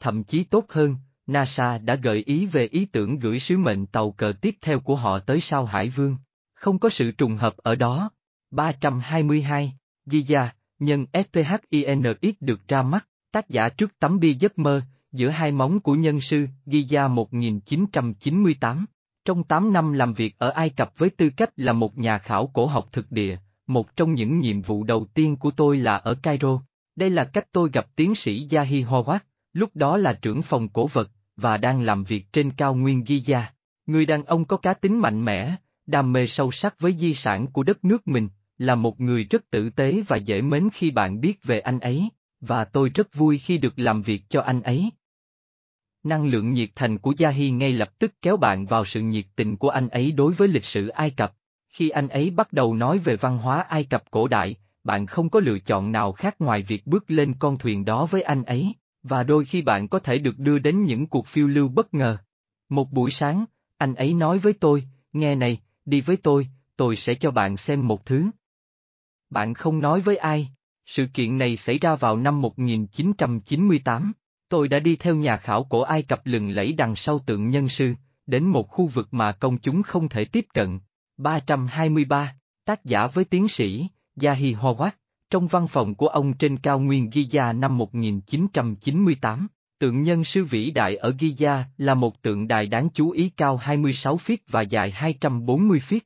Thậm 0.00 0.24
chí 0.24 0.44
tốt 0.44 0.64
hơn, 0.68 0.96
NASA 1.26 1.78
đã 1.78 1.94
gợi 1.94 2.22
ý 2.26 2.46
về 2.46 2.66
ý 2.66 2.84
tưởng 2.84 3.18
gửi 3.18 3.40
sứ 3.40 3.58
mệnh 3.58 3.86
tàu 3.86 4.10
cờ 4.10 4.32
tiếp 4.40 4.56
theo 4.60 4.80
của 4.80 4.96
họ 4.96 5.18
tới 5.18 5.40
sao 5.40 5.64
Hải 5.64 5.88
Vương. 5.88 6.16
Không 6.54 6.78
có 6.78 6.88
sự 6.88 7.10
trùng 7.10 7.36
hợp 7.36 7.56
ở 7.56 7.74
đó. 7.74 8.10
322, 8.54 9.72
Giza, 10.06 10.48
nhân 10.78 11.06
SPHINX 11.12 12.34
được 12.40 12.68
ra 12.68 12.82
mắt, 12.82 13.08
tác 13.32 13.50
giả 13.50 13.68
trước 13.68 13.98
tấm 13.98 14.20
bia 14.20 14.32
giấc 14.32 14.58
mơ, 14.58 14.82
giữa 15.12 15.28
hai 15.28 15.52
móng 15.52 15.80
của 15.80 15.94
nhân 15.94 16.20
sư, 16.20 16.46
Giza 16.66 17.08
1998. 17.10 18.86
Trong 19.24 19.44
8 19.44 19.72
năm 19.72 19.92
làm 19.92 20.14
việc 20.14 20.38
ở 20.38 20.50
Ai 20.50 20.70
Cập 20.70 20.92
với 20.98 21.10
tư 21.10 21.30
cách 21.36 21.50
là 21.56 21.72
một 21.72 21.98
nhà 21.98 22.18
khảo 22.18 22.46
cổ 22.46 22.66
học 22.66 22.88
thực 22.92 23.12
địa, 23.12 23.36
một 23.66 23.96
trong 23.96 24.14
những 24.14 24.38
nhiệm 24.38 24.62
vụ 24.62 24.84
đầu 24.84 25.06
tiên 25.14 25.36
của 25.36 25.50
tôi 25.50 25.76
là 25.76 25.96
ở 25.96 26.14
Cairo. 26.14 26.62
Đây 26.96 27.10
là 27.10 27.24
cách 27.24 27.48
tôi 27.52 27.70
gặp 27.72 27.86
tiến 27.96 28.14
sĩ 28.14 28.48
Yahi 28.50 28.84
Howard, 28.84 29.18
lúc 29.52 29.70
đó 29.74 29.96
là 29.96 30.12
trưởng 30.12 30.42
phòng 30.42 30.68
cổ 30.68 30.86
vật, 30.86 31.10
và 31.36 31.56
đang 31.56 31.80
làm 31.80 32.04
việc 32.04 32.32
trên 32.32 32.50
cao 32.50 32.74
nguyên 32.74 33.02
Giza. 33.02 33.42
Người 33.86 34.06
đàn 34.06 34.24
ông 34.24 34.44
có 34.44 34.56
cá 34.56 34.74
tính 34.74 35.00
mạnh 35.00 35.24
mẽ, 35.24 35.56
đam 35.86 36.12
mê 36.12 36.26
sâu 36.26 36.50
sắc 36.50 36.80
với 36.80 36.92
di 36.98 37.14
sản 37.14 37.46
của 37.46 37.62
đất 37.62 37.84
nước 37.84 38.08
mình, 38.08 38.28
là 38.58 38.74
một 38.74 39.00
người 39.00 39.24
rất 39.24 39.50
tử 39.50 39.70
tế 39.70 40.02
và 40.08 40.16
dễ 40.16 40.42
mến 40.42 40.68
khi 40.72 40.90
bạn 40.90 41.20
biết 41.20 41.44
về 41.44 41.60
anh 41.60 41.80
ấy, 41.80 42.08
và 42.40 42.64
tôi 42.64 42.88
rất 42.94 43.14
vui 43.14 43.38
khi 43.38 43.58
được 43.58 43.78
làm 43.78 44.02
việc 44.02 44.22
cho 44.28 44.40
anh 44.40 44.62
ấy. 44.62 44.90
Năng 46.02 46.26
lượng 46.26 46.52
nhiệt 46.52 46.70
thành 46.74 46.98
của 46.98 47.14
Yahi 47.18 47.50
ngay 47.50 47.72
lập 47.72 47.98
tức 47.98 48.12
kéo 48.22 48.36
bạn 48.36 48.66
vào 48.66 48.84
sự 48.84 49.00
nhiệt 49.00 49.26
tình 49.36 49.56
của 49.56 49.68
anh 49.68 49.88
ấy 49.88 50.12
đối 50.12 50.32
với 50.32 50.48
lịch 50.48 50.64
sử 50.64 50.88
Ai 50.88 51.10
Cập. 51.10 51.34
Khi 51.68 51.88
anh 51.88 52.08
ấy 52.08 52.30
bắt 52.30 52.52
đầu 52.52 52.74
nói 52.74 52.98
về 52.98 53.16
văn 53.16 53.38
hóa 53.38 53.60
Ai 53.60 53.84
Cập 53.84 54.10
cổ 54.10 54.28
đại, 54.28 54.56
bạn 54.84 55.06
không 55.06 55.30
có 55.30 55.40
lựa 55.40 55.58
chọn 55.58 55.92
nào 55.92 56.12
khác 56.12 56.36
ngoài 56.38 56.62
việc 56.62 56.86
bước 56.86 57.10
lên 57.10 57.34
con 57.38 57.58
thuyền 57.58 57.84
đó 57.84 58.06
với 58.06 58.22
anh 58.22 58.42
ấy, 58.42 58.74
và 59.02 59.22
đôi 59.22 59.44
khi 59.44 59.62
bạn 59.62 59.88
có 59.88 59.98
thể 59.98 60.18
được 60.18 60.38
đưa 60.38 60.58
đến 60.58 60.84
những 60.84 61.06
cuộc 61.06 61.26
phiêu 61.26 61.48
lưu 61.48 61.68
bất 61.68 61.94
ngờ. 61.94 62.18
Một 62.68 62.92
buổi 62.92 63.10
sáng, 63.10 63.44
anh 63.78 63.94
ấy 63.94 64.14
nói 64.14 64.38
với 64.38 64.52
tôi, 64.52 64.84
nghe 65.12 65.34
này, 65.34 65.60
đi 65.84 66.00
với 66.00 66.16
tôi, 66.16 66.48
tôi 66.76 66.96
sẽ 66.96 67.14
cho 67.14 67.30
bạn 67.30 67.56
xem 67.56 67.88
một 67.88 68.06
thứ. 68.06 68.30
Bạn 69.34 69.54
không 69.54 69.80
nói 69.80 70.00
với 70.00 70.16
ai, 70.16 70.48
sự 70.86 71.06
kiện 71.14 71.38
này 71.38 71.56
xảy 71.56 71.78
ra 71.78 71.96
vào 71.96 72.16
năm 72.16 72.40
1998. 72.40 74.12
Tôi 74.48 74.68
đã 74.68 74.78
đi 74.78 74.96
theo 74.96 75.16
nhà 75.16 75.36
khảo 75.36 75.64
cổ 75.64 75.80
Ai 75.80 76.02
Cập 76.02 76.26
lừng 76.26 76.50
lẫy 76.50 76.72
đằng 76.72 76.96
sau 76.96 77.18
tượng 77.18 77.50
nhân 77.50 77.68
sư, 77.68 77.94
đến 78.26 78.44
một 78.44 78.68
khu 78.68 78.86
vực 78.86 79.08
mà 79.10 79.32
công 79.32 79.58
chúng 79.58 79.82
không 79.82 80.08
thể 80.08 80.24
tiếp 80.24 80.46
cận. 80.54 80.78
323, 81.16 82.34
tác 82.64 82.84
giả 82.84 83.06
với 83.06 83.24
tiến 83.24 83.48
sĩ, 83.48 83.86
Yahi 84.22 84.54
Howard, 84.54 84.90
trong 85.30 85.46
văn 85.46 85.68
phòng 85.68 85.94
của 85.94 86.08
ông 86.08 86.32
trên 86.32 86.56
cao 86.56 86.78
nguyên 86.80 87.10
Giza 87.10 87.58
năm 87.58 87.78
1998. 87.78 89.46
Tượng 89.78 90.02
nhân 90.02 90.24
sư 90.24 90.44
vĩ 90.44 90.70
đại 90.70 90.96
ở 90.96 91.10
Giza 91.10 91.62
là 91.78 91.94
một 91.94 92.22
tượng 92.22 92.48
đài 92.48 92.66
đáng 92.66 92.88
chú 92.94 93.10
ý 93.10 93.28
cao 93.36 93.56
26 93.56 94.16
feet 94.16 94.36
và 94.48 94.62
dài 94.62 94.90
240 94.90 95.80
feet. 95.88 96.00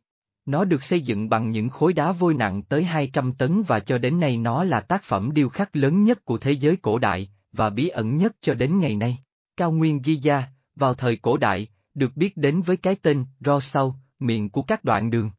Nó 0.48 0.64
được 0.64 0.82
xây 0.82 1.00
dựng 1.00 1.28
bằng 1.28 1.50
những 1.50 1.68
khối 1.68 1.92
đá 1.92 2.12
vôi 2.12 2.34
nặng 2.34 2.62
tới 2.62 2.84
200 2.84 3.32
tấn 3.32 3.62
và 3.62 3.80
cho 3.80 3.98
đến 3.98 4.20
nay 4.20 4.36
nó 4.36 4.64
là 4.64 4.80
tác 4.80 5.02
phẩm 5.02 5.30
điêu 5.34 5.48
khắc 5.48 5.76
lớn 5.76 6.04
nhất 6.04 6.24
của 6.24 6.38
thế 6.38 6.52
giới 6.52 6.76
cổ 6.76 6.98
đại, 6.98 7.30
và 7.52 7.70
bí 7.70 7.88
ẩn 7.88 8.16
nhất 8.16 8.36
cho 8.40 8.54
đến 8.54 8.78
ngày 8.78 8.96
nay. 8.96 9.18
Cao 9.56 9.72
nguyên 9.72 9.98
Giza, 9.98 10.42
vào 10.76 10.94
thời 10.94 11.16
cổ 11.16 11.36
đại, 11.36 11.68
được 11.94 12.16
biết 12.16 12.36
đến 12.36 12.62
với 12.62 12.76
cái 12.76 12.96
tên 13.02 13.24
Rosau, 13.40 13.96
miệng 14.18 14.50
của 14.50 14.62
các 14.62 14.84
đoạn 14.84 15.10
đường. 15.10 15.30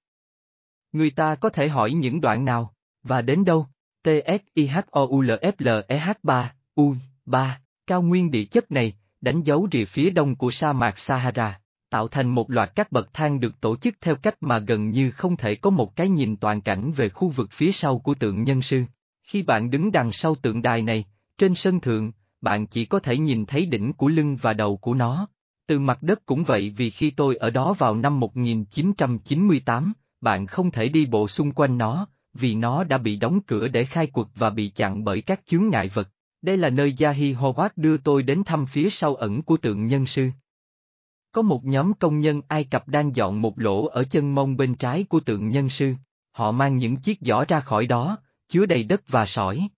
Người 0.91 1.11
ta 1.11 1.35
có 1.35 1.49
thể 1.49 1.67
hỏi 1.67 1.91
những 1.91 2.21
đoạn 2.21 2.45
nào, 2.45 2.73
và 3.03 3.21
đến 3.21 3.45
đâu? 3.45 3.67
T 4.03 4.07
S 4.27 4.41
I 4.53 4.67
H 4.67 4.79
O 4.91 5.05
U 5.05 5.21
L 5.21 5.31
F 5.31 5.53
L 5.57 5.67
E 5.87 5.97
H 5.97 6.11
3, 6.23 6.53
U, 6.75 6.95
3, 7.25 7.61
cao 7.87 8.01
nguyên 8.01 8.31
địa 8.31 8.45
chất 8.45 8.71
này, 8.71 8.93
đánh 9.21 9.41
dấu 9.41 9.67
rìa 9.71 9.85
phía 9.85 10.09
đông 10.09 10.35
của 10.35 10.51
sa 10.51 10.73
mạc 10.73 10.97
Sahara, 10.97 11.59
tạo 11.89 12.07
thành 12.07 12.27
một 12.27 12.51
loạt 12.51 12.75
các 12.75 12.91
bậc 12.91 13.13
thang 13.13 13.39
được 13.39 13.61
tổ 13.61 13.75
chức 13.75 13.95
theo 14.01 14.15
cách 14.15 14.35
mà 14.41 14.59
gần 14.59 14.89
như 14.89 15.11
không 15.11 15.37
thể 15.37 15.55
có 15.55 15.69
một 15.69 15.95
cái 15.95 16.09
nhìn 16.09 16.35
toàn 16.35 16.61
cảnh 16.61 16.91
về 16.91 17.09
khu 17.09 17.29
vực 17.29 17.51
phía 17.51 17.71
sau 17.71 17.99
của 17.99 18.13
tượng 18.13 18.43
nhân 18.43 18.61
sư. 18.61 18.83
Khi 19.23 19.43
bạn 19.43 19.69
đứng 19.69 19.91
đằng 19.91 20.11
sau 20.11 20.35
tượng 20.35 20.61
đài 20.61 20.81
này, 20.81 21.05
trên 21.37 21.55
sân 21.55 21.79
thượng, 21.79 22.11
bạn 22.41 22.67
chỉ 22.67 22.85
có 22.85 22.99
thể 22.99 23.17
nhìn 23.17 23.45
thấy 23.45 23.65
đỉnh 23.65 23.93
của 23.93 24.07
lưng 24.07 24.37
và 24.41 24.53
đầu 24.53 24.77
của 24.77 24.93
nó. 24.93 25.27
Từ 25.67 25.79
mặt 25.79 26.03
đất 26.03 26.25
cũng 26.25 26.43
vậy 26.43 26.73
vì 26.77 26.89
khi 26.89 27.11
tôi 27.11 27.35
ở 27.35 27.49
đó 27.49 27.73
vào 27.73 27.95
năm 27.95 28.19
1998, 28.19 29.93
bạn 30.21 30.47
không 30.47 30.71
thể 30.71 30.89
đi 30.89 31.05
bộ 31.05 31.27
xung 31.27 31.51
quanh 31.51 31.77
nó, 31.77 32.07
vì 32.33 32.55
nó 32.55 32.83
đã 32.83 32.97
bị 32.97 33.15
đóng 33.15 33.39
cửa 33.41 33.67
để 33.67 33.85
khai 33.85 34.07
quật 34.07 34.27
và 34.35 34.49
bị 34.49 34.69
chặn 34.69 35.03
bởi 35.03 35.21
các 35.21 35.41
chướng 35.45 35.69
ngại 35.69 35.87
vật. 35.87 36.09
Đây 36.41 36.57
là 36.57 36.69
nơi 36.69 36.95
Yahi 36.99 37.33
Howard 37.33 37.69
đưa 37.75 37.97
tôi 37.97 38.23
đến 38.23 38.43
thăm 38.43 38.65
phía 38.65 38.89
sau 38.89 39.15
ẩn 39.15 39.41
của 39.41 39.57
tượng 39.57 39.87
nhân 39.87 40.05
sư. 40.05 40.29
Có 41.31 41.41
một 41.41 41.65
nhóm 41.65 41.93
công 41.93 42.19
nhân 42.19 42.41
Ai 42.47 42.63
Cập 42.63 42.87
đang 42.87 43.15
dọn 43.15 43.41
một 43.41 43.59
lỗ 43.59 43.87
ở 43.87 44.03
chân 44.03 44.35
mông 44.35 44.57
bên 44.57 44.75
trái 44.75 45.03
của 45.03 45.19
tượng 45.19 45.49
nhân 45.49 45.69
sư. 45.69 45.93
Họ 46.31 46.51
mang 46.51 46.77
những 46.77 46.95
chiếc 46.95 47.17
giỏ 47.21 47.45
ra 47.47 47.59
khỏi 47.59 47.87
đó, 47.87 48.17
chứa 48.47 48.65
đầy 48.65 48.83
đất 48.83 49.01
và 49.07 49.25
sỏi. 49.25 49.69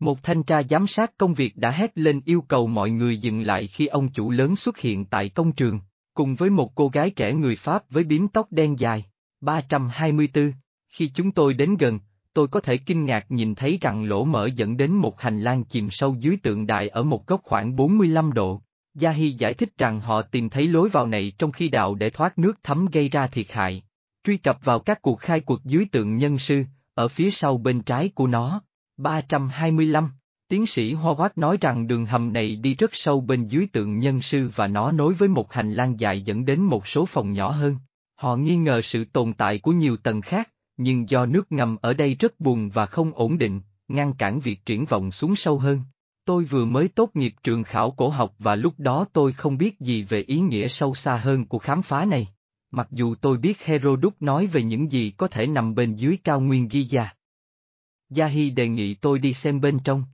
Một 0.00 0.22
thanh 0.22 0.42
tra 0.42 0.62
giám 0.62 0.86
sát 0.86 1.12
công 1.18 1.34
việc 1.34 1.56
đã 1.56 1.70
hét 1.70 1.98
lên 1.98 2.20
yêu 2.24 2.40
cầu 2.48 2.66
mọi 2.66 2.90
người 2.90 3.16
dừng 3.16 3.40
lại 3.40 3.66
khi 3.66 3.86
ông 3.86 4.08
chủ 4.08 4.30
lớn 4.30 4.56
xuất 4.56 4.78
hiện 4.78 5.04
tại 5.04 5.28
công 5.28 5.52
trường, 5.52 5.80
cùng 6.14 6.34
với 6.34 6.50
một 6.50 6.74
cô 6.74 6.88
gái 6.88 7.10
trẻ 7.10 7.32
người 7.32 7.56
Pháp 7.56 7.90
với 7.90 8.04
bím 8.04 8.28
tóc 8.28 8.46
đen 8.50 8.78
dài. 8.78 9.04
324, 9.40 10.52
khi 10.88 11.08
chúng 11.14 11.32
tôi 11.32 11.54
đến 11.54 11.76
gần, 11.76 12.00
tôi 12.32 12.48
có 12.48 12.60
thể 12.60 12.76
kinh 12.76 13.04
ngạc 13.04 13.26
nhìn 13.28 13.54
thấy 13.54 13.78
rằng 13.80 14.04
lỗ 14.04 14.24
mở 14.24 14.48
dẫn 14.56 14.76
đến 14.76 14.92
một 14.92 15.20
hành 15.20 15.40
lang 15.40 15.64
chìm 15.64 15.90
sâu 15.90 16.16
dưới 16.18 16.36
tượng 16.42 16.66
đài 16.66 16.88
ở 16.88 17.02
một 17.02 17.26
góc 17.26 17.40
khoảng 17.44 17.76
45 17.76 18.32
độ. 18.32 18.62
Gia 18.98 19.10
Hy 19.10 19.30
giải 19.30 19.54
thích 19.54 19.78
rằng 19.78 20.00
họ 20.00 20.22
tìm 20.22 20.48
thấy 20.48 20.68
lối 20.68 20.88
vào 20.88 21.06
này 21.06 21.32
trong 21.38 21.52
khi 21.52 21.68
đạo 21.68 21.94
để 21.94 22.10
thoát 22.10 22.38
nước 22.38 22.58
thấm 22.62 22.86
gây 22.92 23.08
ra 23.08 23.26
thiệt 23.26 23.52
hại. 23.52 23.82
Truy 24.24 24.36
cập 24.36 24.58
vào 24.64 24.78
các 24.78 25.02
cuộc 25.02 25.20
khai 25.20 25.40
cuộc 25.40 25.64
dưới 25.64 25.86
tượng 25.92 26.16
nhân 26.16 26.38
sư, 26.38 26.64
ở 26.94 27.08
phía 27.08 27.30
sau 27.30 27.58
bên 27.58 27.82
trái 27.82 28.10
của 28.14 28.26
nó. 28.26 28.62
325. 28.96 30.10
Tiến 30.48 30.66
sĩ 30.66 30.92
Hoa 30.92 31.14
Quát 31.14 31.38
nói 31.38 31.58
rằng 31.60 31.86
đường 31.86 32.06
hầm 32.06 32.32
này 32.32 32.56
đi 32.56 32.74
rất 32.74 32.90
sâu 32.92 33.20
bên 33.20 33.46
dưới 33.46 33.66
tượng 33.72 33.98
nhân 33.98 34.22
sư 34.22 34.50
và 34.54 34.66
nó 34.66 34.92
nối 34.92 35.14
với 35.14 35.28
một 35.28 35.52
hành 35.52 35.72
lang 35.72 36.00
dài 36.00 36.22
dẫn 36.22 36.44
đến 36.44 36.60
một 36.60 36.86
số 36.86 37.06
phòng 37.06 37.32
nhỏ 37.32 37.50
hơn. 37.50 37.76
Họ 38.14 38.36
nghi 38.36 38.56
ngờ 38.56 38.80
sự 38.82 39.04
tồn 39.04 39.32
tại 39.32 39.58
của 39.58 39.72
nhiều 39.72 39.96
tầng 39.96 40.20
khác, 40.20 40.50
nhưng 40.76 41.08
do 41.08 41.26
nước 41.26 41.52
ngầm 41.52 41.76
ở 41.82 41.94
đây 41.94 42.14
rất 42.14 42.40
buồn 42.40 42.68
và 42.68 42.86
không 42.86 43.12
ổn 43.14 43.38
định, 43.38 43.60
ngăn 43.88 44.12
cản 44.12 44.40
việc 44.40 44.66
triển 44.66 44.84
vọng 44.84 45.10
xuống 45.10 45.36
sâu 45.36 45.58
hơn. 45.58 45.80
Tôi 46.26 46.44
vừa 46.44 46.64
mới 46.64 46.88
tốt 46.88 47.10
nghiệp 47.14 47.34
trường 47.42 47.62
khảo 47.62 47.90
cổ 47.90 48.08
học 48.08 48.34
và 48.38 48.56
lúc 48.56 48.74
đó 48.78 49.06
tôi 49.12 49.32
không 49.32 49.58
biết 49.58 49.80
gì 49.80 50.02
về 50.02 50.20
ý 50.20 50.40
nghĩa 50.40 50.68
sâu 50.68 50.94
xa 50.94 51.16
hơn 51.16 51.46
của 51.46 51.58
khám 51.58 51.82
phá 51.82 52.04
này. 52.04 52.28
Mặc 52.70 52.88
dù 52.90 53.14
tôi 53.14 53.38
biết 53.38 53.62
Herodot 53.62 54.14
nói 54.20 54.46
về 54.46 54.62
những 54.62 54.92
gì 54.92 55.10
có 55.10 55.28
thể 55.28 55.46
nằm 55.46 55.74
bên 55.74 55.94
dưới 55.94 56.18
cao 56.24 56.40
nguyên 56.40 56.68
Giza. 56.68 57.06
Yahi 58.16 58.50
đề 58.50 58.68
nghị 58.68 58.94
tôi 58.94 59.18
đi 59.18 59.34
xem 59.34 59.60
bên 59.60 59.78
trong. 59.84 60.04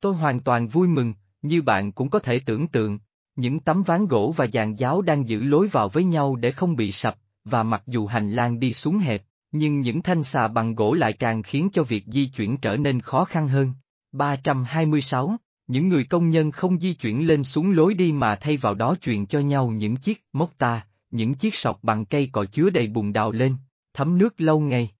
Tôi 0.00 0.14
hoàn 0.14 0.40
toàn 0.40 0.68
vui 0.68 0.88
mừng, 0.88 1.14
như 1.42 1.62
bạn 1.62 1.92
cũng 1.92 2.10
có 2.10 2.18
thể 2.18 2.40
tưởng 2.46 2.68
tượng, 2.68 2.98
những 3.36 3.60
tấm 3.60 3.82
ván 3.82 4.06
gỗ 4.06 4.34
và 4.36 4.46
dàn 4.52 4.74
giáo 4.74 5.02
đang 5.02 5.28
giữ 5.28 5.42
lối 5.42 5.68
vào 5.68 5.88
với 5.88 6.04
nhau 6.04 6.36
để 6.36 6.52
không 6.52 6.76
bị 6.76 6.92
sập, 6.92 7.18
và 7.44 7.62
mặc 7.62 7.82
dù 7.86 8.06
hành 8.06 8.32
lang 8.32 8.60
đi 8.60 8.72
xuống 8.72 8.98
hẹp, 8.98 9.24
nhưng 9.52 9.80
những 9.80 10.02
thanh 10.02 10.24
xà 10.24 10.48
bằng 10.48 10.74
gỗ 10.74 10.94
lại 10.94 11.12
càng 11.12 11.42
khiến 11.42 11.68
cho 11.72 11.82
việc 11.82 12.04
di 12.06 12.26
chuyển 12.26 12.56
trở 12.56 12.76
nên 12.76 13.00
khó 13.00 13.24
khăn 13.24 13.48
hơn. 13.48 13.72
326, 14.12 15.36
những 15.66 15.88
người 15.88 16.04
công 16.04 16.30
nhân 16.30 16.50
không 16.50 16.80
di 16.80 16.94
chuyển 16.94 17.26
lên 17.26 17.44
xuống 17.44 17.72
lối 17.72 17.94
đi 17.94 18.12
mà 18.12 18.36
thay 18.36 18.56
vào 18.56 18.74
đó 18.74 18.94
truyền 19.02 19.26
cho 19.26 19.40
nhau 19.40 19.70
những 19.70 19.96
chiếc 19.96 20.24
móc 20.32 20.58
ta, 20.58 20.86
những 21.10 21.34
chiếc 21.34 21.54
sọt 21.54 21.76
bằng 21.82 22.04
cây 22.04 22.28
cọ 22.32 22.44
chứa 22.44 22.70
đầy 22.70 22.86
bùn 22.86 23.12
đào 23.12 23.32
lên, 23.32 23.56
thấm 23.94 24.18
nước 24.18 24.40
lâu 24.40 24.60
ngày. 24.60 24.90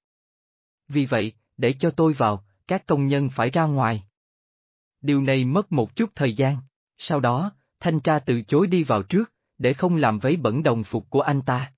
Vì 0.88 1.06
vậy, 1.06 1.32
để 1.56 1.72
cho 1.72 1.90
tôi 1.90 2.12
vào, 2.12 2.44
các 2.68 2.86
công 2.86 3.06
nhân 3.06 3.28
phải 3.30 3.50
ra 3.50 3.64
ngoài. 3.64 4.02
Điều 5.00 5.22
này 5.22 5.44
mất 5.44 5.72
một 5.72 5.96
chút 5.96 6.10
thời 6.14 6.32
gian, 6.32 6.56
sau 6.98 7.20
đó, 7.20 7.52
thanh 7.80 8.00
tra 8.00 8.18
từ 8.18 8.42
chối 8.42 8.66
đi 8.66 8.84
vào 8.84 9.02
trước, 9.02 9.32
để 9.58 9.72
không 9.72 9.96
làm 9.96 10.18
vấy 10.18 10.36
bẩn 10.36 10.62
đồng 10.62 10.84
phục 10.84 11.10
của 11.10 11.20
anh 11.20 11.42
ta. 11.42 11.72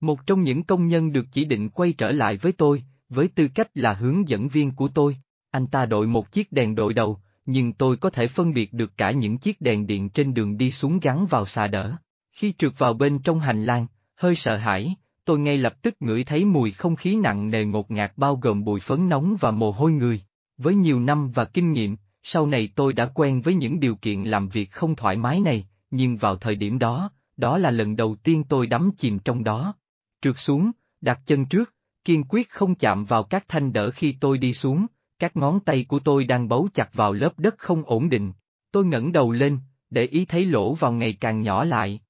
Một 0.00 0.26
trong 0.26 0.42
những 0.42 0.64
công 0.64 0.88
nhân 0.88 1.12
được 1.12 1.26
chỉ 1.32 1.44
định 1.44 1.70
quay 1.70 1.92
trở 1.92 2.12
lại 2.12 2.36
với 2.36 2.52
tôi, 2.52 2.82
với 3.08 3.28
tư 3.28 3.48
cách 3.54 3.68
là 3.74 3.92
hướng 3.92 4.28
dẫn 4.28 4.48
viên 4.48 4.70
của 4.70 4.88
tôi. 4.88 5.16
Anh 5.58 5.66
ta 5.66 5.86
đội 5.86 6.06
một 6.06 6.32
chiếc 6.32 6.52
đèn 6.52 6.74
đội 6.74 6.94
đầu, 6.94 7.18
nhưng 7.46 7.72
tôi 7.72 7.96
có 7.96 8.10
thể 8.10 8.28
phân 8.28 8.54
biệt 8.54 8.72
được 8.72 8.96
cả 8.96 9.10
những 9.10 9.38
chiếc 9.38 9.60
đèn 9.60 9.86
điện 9.86 10.08
trên 10.08 10.34
đường 10.34 10.56
đi 10.56 10.70
xuống 10.70 11.00
gắn 11.00 11.26
vào 11.26 11.46
xà 11.46 11.66
đỡ. 11.66 11.96
Khi 12.32 12.54
trượt 12.58 12.72
vào 12.78 12.94
bên 12.94 13.18
trong 13.18 13.40
hành 13.40 13.64
lang, 13.64 13.86
hơi 14.16 14.36
sợ 14.36 14.56
hãi, 14.56 14.94
tôi 15.24 15.38
ngay 15.38 15.58
lập 15.58 15.82
tức 15.82 15.96
ngửi 16.00 16.24
thấy 16.24 16.44
mùi 16.44 16.72
không 16.72 16.96
khí 16.96 17.16
nặng 17.16 17.50
nề 17.50 17.64
ngột 17.64 17.90
ngạt 17.90 18.12
bao 18.16 18.36
gồm 18.36 18.64
bụi 18.64 18.80
phấn 18.80 19.08
nóng 19.08 19.36
và 19.40 19.50
mồ 19.50 19.70
hôi 19.70 19.92
người. 19.92 20.20
Với 20.58 20.74
nhiều 20.74 21.00
năm 21.00 21.30
và 21.30 21.44
kinh 21.44 21.72
nghiệm, 21.72 21.96
sau 22.22 22.46
này 22.46 22.72
tôi 22.74 22.92
đã 22.92 23.06
quen 23.14 23.40
với 23.40 23.54
những 23.54 23.80
điều 23.80 23.96
kiện 23.96 24.24
làm 24.24 24.48
việc 24.48 24.70
không 24.72 24.96
thoải 24.96 25.16
mái 25.16 25.40
này, 25.40 25.68
nhưng 25.90 26.16
vào 26.16 26.36
thời 26.36 26.54
điểm 26.54 26.78
đó, 26.78 27.10
đó 27.36 27.58
là 27.58 27.70
lần 27.70 27.96
đầu 27.96 28.16
tiên 28.22 28.44
tôi 28.44 28.66
đắm 28.66 28.90
chìm 28.96 29.18
trong 29.18 29.44
đó. 29.44 29.74
Trượt 30.22 30.38
xuống, 30.38 30.70
đặt 31.00 31.20
chân 31.26 31.46
trước, 31.46 31.74
kiên 32.04 32.24
quyết 32.28 32.50
không 32.50 32.74
chạm 32.74 33.04
vào 33.04 33.22
các 33.22 33.44
thanh 33.48 33.72
đỡ 33.72 33.90
khi 33.90 34.14
tôi 34.20 34.38
đi 34.38 34.52
xuống, 34.52 34.86
các 35.18 35.36
ngón 35.36 35.60
tay 35.60 35.84
của 35.88 35.98
tôi 35.98 36.24
đang 36.24 36.48
bấu 36.48 36.68
chặt 36.74 36.94
vào 36.94 37.12
lớp 37.12 37.38
đất 37.38 37.54
không 37.58 37.82
ổn 37.86 38.08
định. 38.08 38.32
Tôi 38.70 38.86
ngẩng 38.86 39.12
đầu 39.12 39.32
lên, 39.32 39.58
để 39.90 40.04
ý 40.04 40.24
thấy 40.24 40.46
lỗ 40.46 40.74
vào 40.74 40.92
ngày 40.92 41.16
càng 41.20 41.42
nhỏ 41.42 41.64
lại. 41.64 42.00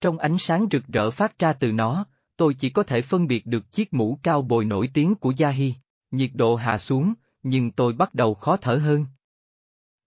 Trong 0.00 0.18
ánh 0.18 0.38
sáng 0.38 0.66
rực 0.72 0.86
rỡ 0.86 1.10
phát 1.10 1.38
ra 1.38 1.52
từ 1.52 1.72
nó, 1.72 2.06
tôi 2.36 2.54
chỉ 2.54 2.70
có 2.70 2.82
thể 2.82 3.02
phân 3.02 3.26
biệt 3.26 3.46
được 3.46 3.72
chiếc 3.72 3.94
mũ 3.94 4.18
cao 4.22 4.42
bồi 4.42 4.64
nổi 4.64 4.90
tiếng 4.94 5.14
của 5.14 5.32
Yahi. 5.38 5.74
Nhiệt 6.10 6.30
độ 6.34 6.56
hạ 6.56 6.78
xuống, 6.78 7.14
nhưng 7.42 7.70
tôi 7.70 7.92
bắt 7.92 8.14
đầu 8.14 8.34
khó 8.34 8.56
thở 8.56 8.76
hơn. 8.76 9.06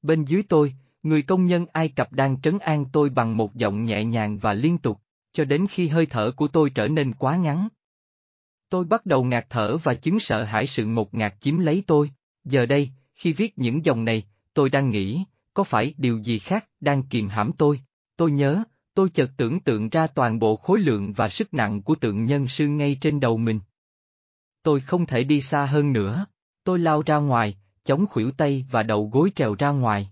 Bên 0.01 0.25
dưới 0.25 0.43
tôi, 0.43 0.73
người 1.03 1.21
công 1.21 1.45
nhân 1.45 1.65
Ai 1.73 1.89
Cập 1.89 2.13
đang 2.13 2.41
trấn 2.41 2.59
an 2.59 2.85
tôi 2.91 3.09
bằng 3.09 3.37
một 3.37 3.55
giọng 3.55 3.85
nhẹ 3.85 4.03
nhàng 4.03 4.37
và 4.37 4.53
liên 4.53 4.77
tục, 4.77 5.01
cho 5.33 5.45
đến 5.45 5.67
khi 5.69 5.87
hơi 5.87 6.05
thở 6.05 6.31
của 6.31 6.47
tôi 6.47 6.69
trở 6.69 6.87
nên 6.87 7.13
quá 7.13 7.35
ngắn. 7.35 7.67
Tôi 8.69 8.85
bắt 8.85 9.05
đầu 9.05 9.23
ngạt 9.23 9.45
thở 9.49 9.77
và 9.77 9.93
chứng 9.93 10.19
sợ 10.19 10.43
hãi 10.43 10.67
sự 10.67 10.85
ngột 10.85 11.13
ngạt 11.13 11.35
chiếm 11.39 11.59
lấy 11.59 11.83
tôi. 11.87 12.11
Giờ 12.43 12.65
đây, 12.65 12.89
khi 13.15 13.33
viết 13.33 13.57
những 13.57 13.85
dòng 13.85 14.05
này, 14.05 14.23
tôi 14.53 14.69
đang 14.69 14.89
nghĩ, 14.89 15.23
có 15.53 15.63
phải 15.63 15.93
điều 15.97 16.17
gì 16.17 16.39
khác 16.39 16.69
đang 16.79 17.03
kìm 17.03 17.29
hãm 17.29 17.51
tôi? 17.57 17.79
Tôi 18.17 18.31
nhớ, 18.31 18.63
tôi 18.93 19.09
chợt 19.09 19.31
tưởng 19.37 19.59
tượng 19.59 19.89
ra 19.89 20.07
toàn 20.07 20.39
bộ 20.39 20.55
khối 20.55 20.79
lượng 20.79 21.13
và 21.13 21.29
sức 21.29 21.53
nặng 21.53 21.81
của 21.81 21.95
tượng 21.95 22.25
nhân 22.25 22.47
sư 22.47 22.67
ngay 22.67 22.97
trên 23.01 23.19
đầu 23.19 23.37
mình. 23.37 23.59
Tôi 24.63 24.81
không 24.81 25.05
thể 25.05 25.23
đi 25.23 25.41
xa 25.41 25.65
hơn 25.65 25.93
nữa. 25.93 26.25
Tôi 26.63 26.79
lao 26.79 27.01
ra 27.01 27.17
ngoài, 27.17 27.57
chống 27.83 28.05
khuỷu 28.09 28.31
tay 28.31 28.65
và 28.71 28.83
đầu 28.83 29.09
gối 29.13 29.31
trèo 29.35 29.55
ra 29.55 29.69
ngoài. 29.69 30.09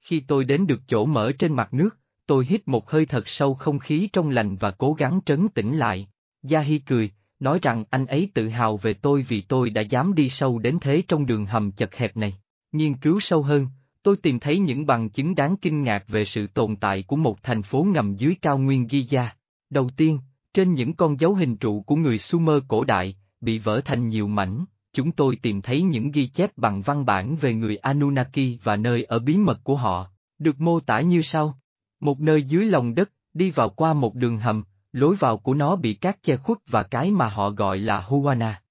Khi 0.00 0.20
tôi 0.20 0.44
đến 0.44 0.66
được 0.66 0.80
chỗ 0.86 1.06
mở 1.06 1.32
trên 1.38 1.52
mặt 1.52 1.74
nước, 1.74 1.96
tôi 2.26 2.46
hít 2.46 2.68
một 2.68 2.90
hơi 2.90 3.06
thật 3.06 3.28
sâu 3.28 3.54
không 3.54 3.78
khí 3.78 4.08
trong 4.12 4.30
lành 4.30 4.56
và 4.56 4.70
cố 4.70 4.92
gắng 4.92 5.20
trấn 5.26 5.48
tĩnh 5.48 5.78
lại. 5.78 6.08
Gia 6.42 6.60
Hi 6.60 6.78
cười, 6.78 7.10
nói 7.40 7.58
rằng 7.62 7.84
anh 7.90 8.06
ấy 8.06 8.28
tự 8.34 8.48
hào 8.48 8.76
về 8.76 8.94
tôi 8.94 9.22
vì 9.28 9.40
tôi 9.40 9.70
đã 9.70 9.82
dám 9.82 10.14
đi 10.14 10.28
sâu 10.28 10.58
đến 10.58 10.78
thế 10.80 11.02
trong 11.08 11.26
đường 11.26 11.46
hầm 11.46 11.72
chật 11.72 11.94
hẹp 11.94 12.16
này. 12.16 12.34
Nghiên 12.72 12.94
cứu 12.94 13.20
sâu 13.20 13.42
hơn, 13.42 13.66
tôi 14.02 14.16
tìm 14.16 14.38
thấy 14.38 14.58
những 14.58 14.86
bằng 14.86 15.10
chứng 15.10 15.34
đáng 15.34 15.56
kinh 15.56 15.82
ngạc 15.82 16.08
về 16.08 16.24
sự 16.24 16.46
tồn 16.46 16.76
tại 16.76 17.02
của 17.02 17.16
một 17.16 17.42
thành 17.42 17.62
phố 17.62 17.82
ngầm 17.82 18.14
dưới 18.14 18.34
cao 18.42 18.58
nguyên 18.58 18.84
Giza. 18.86 19.26
Đầu 19.70 19.90
tiên, 19.96 20.18
trên 20.54 20.74
những 20.74 20.94
con 20.94 21.20
dấu 21.20 21.34
hình 21.34 21.56
trụ 21.56 21.82
của 21.82 21.96
người 21.96 22.18
Sumer 22.18 22.62
cổ 22.68 22.84
đại, 22.84 23.16
bị 23.40 23.58
vỡ 23.58 23.80
thành 23.84 24.08
nhiều 24.08 24.26
mảnh, 24.26 24.64
chúng 24.92 25.12
tôi 25.12 25.36
tìm 25.42 25.62
thấy 25.62 25.82
những 25.82 26.10
ghi 26.10 26.26
chép 26.26 26.50
bằng 26.56 26.82
văn 26.82 27.06
bản 27.06 27.36
về 27.36 27.54
người 27.54 27.76
Anunnaki 27.76 28.58
và 28.62 28.76
nơi 28.76 29.04
ở 29.04 29.18
bí 29.18 29.36
mật 29.36 29.64
của 29.64 29.76
họ, 29.76 30.10
được 30.38 30.60
mô 30.60 30.80
tả 30.80 31.00
như 31.00 31.22
sau. 31.22 31.58
Một 32.00 32.20
nơi 32.20 32.42
dưới 32.42 32.64
lòng 32.64 32.94
đất, 32.94 33.10
đi 33.34 33.50
vào 33.50 33.68
qua 33.68 33.94
một 33.94 34.14
đường 34.14 34.38
hầm, 34.38 34.64
lối 34.98 35.16
vào 35.16 35.38
của 35.38 35.54
nó 35.54 35.76
bị 35.76 35.94
cát 35.94 36.22
che 36.22 36.36
khuất 36.36 36.58
và 36.66 36.82
cái 36.82 37.10
mà 37.10 37.28
họ 37.28 37.50
gọi 37.50 37.78
là 37.78 38.00
Huana. 38.00 38.62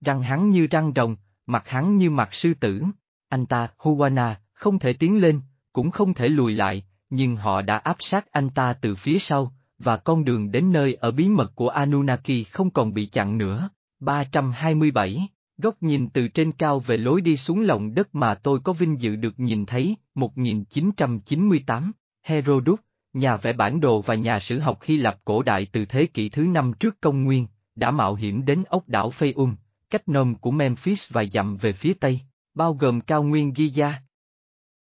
Răng 0.00 0.22
hắn 0.22 0.50
như 0.50 0.66
răng 0.66 0.92
rồng, 0.96 1.16
mặt 1.46 1.68
hắn 1.68 1.96
như 1.96 2.10
mặt 2.10 2.34
sư 2.34 2.54
tử. 2.60 2.82
Anh 3.28 3.46
ta, 3.46 3.68
Huana, 3.76 4.40
không 4.52 4.78
thể 4.78 4.92
tiến 4.92 5.20
lên, 5.20 5.40
cũng 5.72 5.90
không 5.90 6.14
thể 6.14 6.28
lùi 6.28 6.54
lại, 6.54 6.84
nhưng 7.10 7.36
họ 7.36 7.62
đã 7.62 7.76
áp 7.76 7.96
sát 8.00 8.32
anh 8.32 8.50
ta 8.50 8.72
từ 8.72 8.94
phía 8.94 9.18
sau, 9.18 9.52
và 9.78 9.96
con 9.96 10.24
đường 10.24 10.50
đến 10.50 10.72
nơi 10.72 10.94
ở 10.94 11.10
bí 11.10 11.28
mật 11.28 11.52
của 11.54 11.68
Anunnaki 11.68 12.44
không 12.50 12.70
còn 12.70 12.94
bị 12.94 13.06
chặn 13.06 13.38
nữa. 13.38 13.68
327, 14.00 15.28
góc 15.58 15.82
nhìn 15.82 16.08
từ 16.08 16.28
trên 16.28 16.52
cao 16.52 16.80
về 16.80 16.96
lối 16.96 17.20
đi 17.20 17.36
xuống 17.36 17.60
lòng 17.60 17.94
đất 17.94 18.14
mà 18.14 18.34
tôi 18.34 18.60
có 18.60 18.72
vinh 18.72 19.00
dự 19.00 19.16
được 19.16 19.40
nhìn 19.40 19.66
thấy, 19.66 19.96
1998, 20.14 21.92
Herodot, 22.22 22.80
nhà 23.12 23.36
vẽ 23.36 23.52
bản 23.52 23.80
đồ 23.80 24.00
và 24.00 24.14
nhà 24.14 24.40
sử 24.40 24.58
học 24.58 24.78
Hy 24.82 24.96
Lạp 24.96 25.24
cổ 25.24 25.42
đại 25.42 25.66
từ 25.72 25.84
thế 25.84 26.06
kỷ 26.06 26.28
thứ 26.28 26.42
năm 26.42 26.72
trước 26.80 27.00
công 27.00 27.24
nguyên, 27.24 27.46
đã 27.74 27.90
mạo 27.90 28.14
hiểm 28.14 28.44
đến 28.44 28.64
ốc 28.68 28.88
đảo 28.88 29.10
Phaeum, 29.10 29.54
cách 29.90 30.08
nôm 30.08 30.34
của 30.34 30.50
Memphis 30.50 31.12
vài 31.12 31.28
dặm 31.28 31.56
về 31.56 31.72
phía 31.72 31.94
tây, 31.94 32.20
bao 32.54 32.74
gồm 32.74 33.00
cao 33.00 33.22
nguyên 33.22 33.52
Giza. 33.52 33.92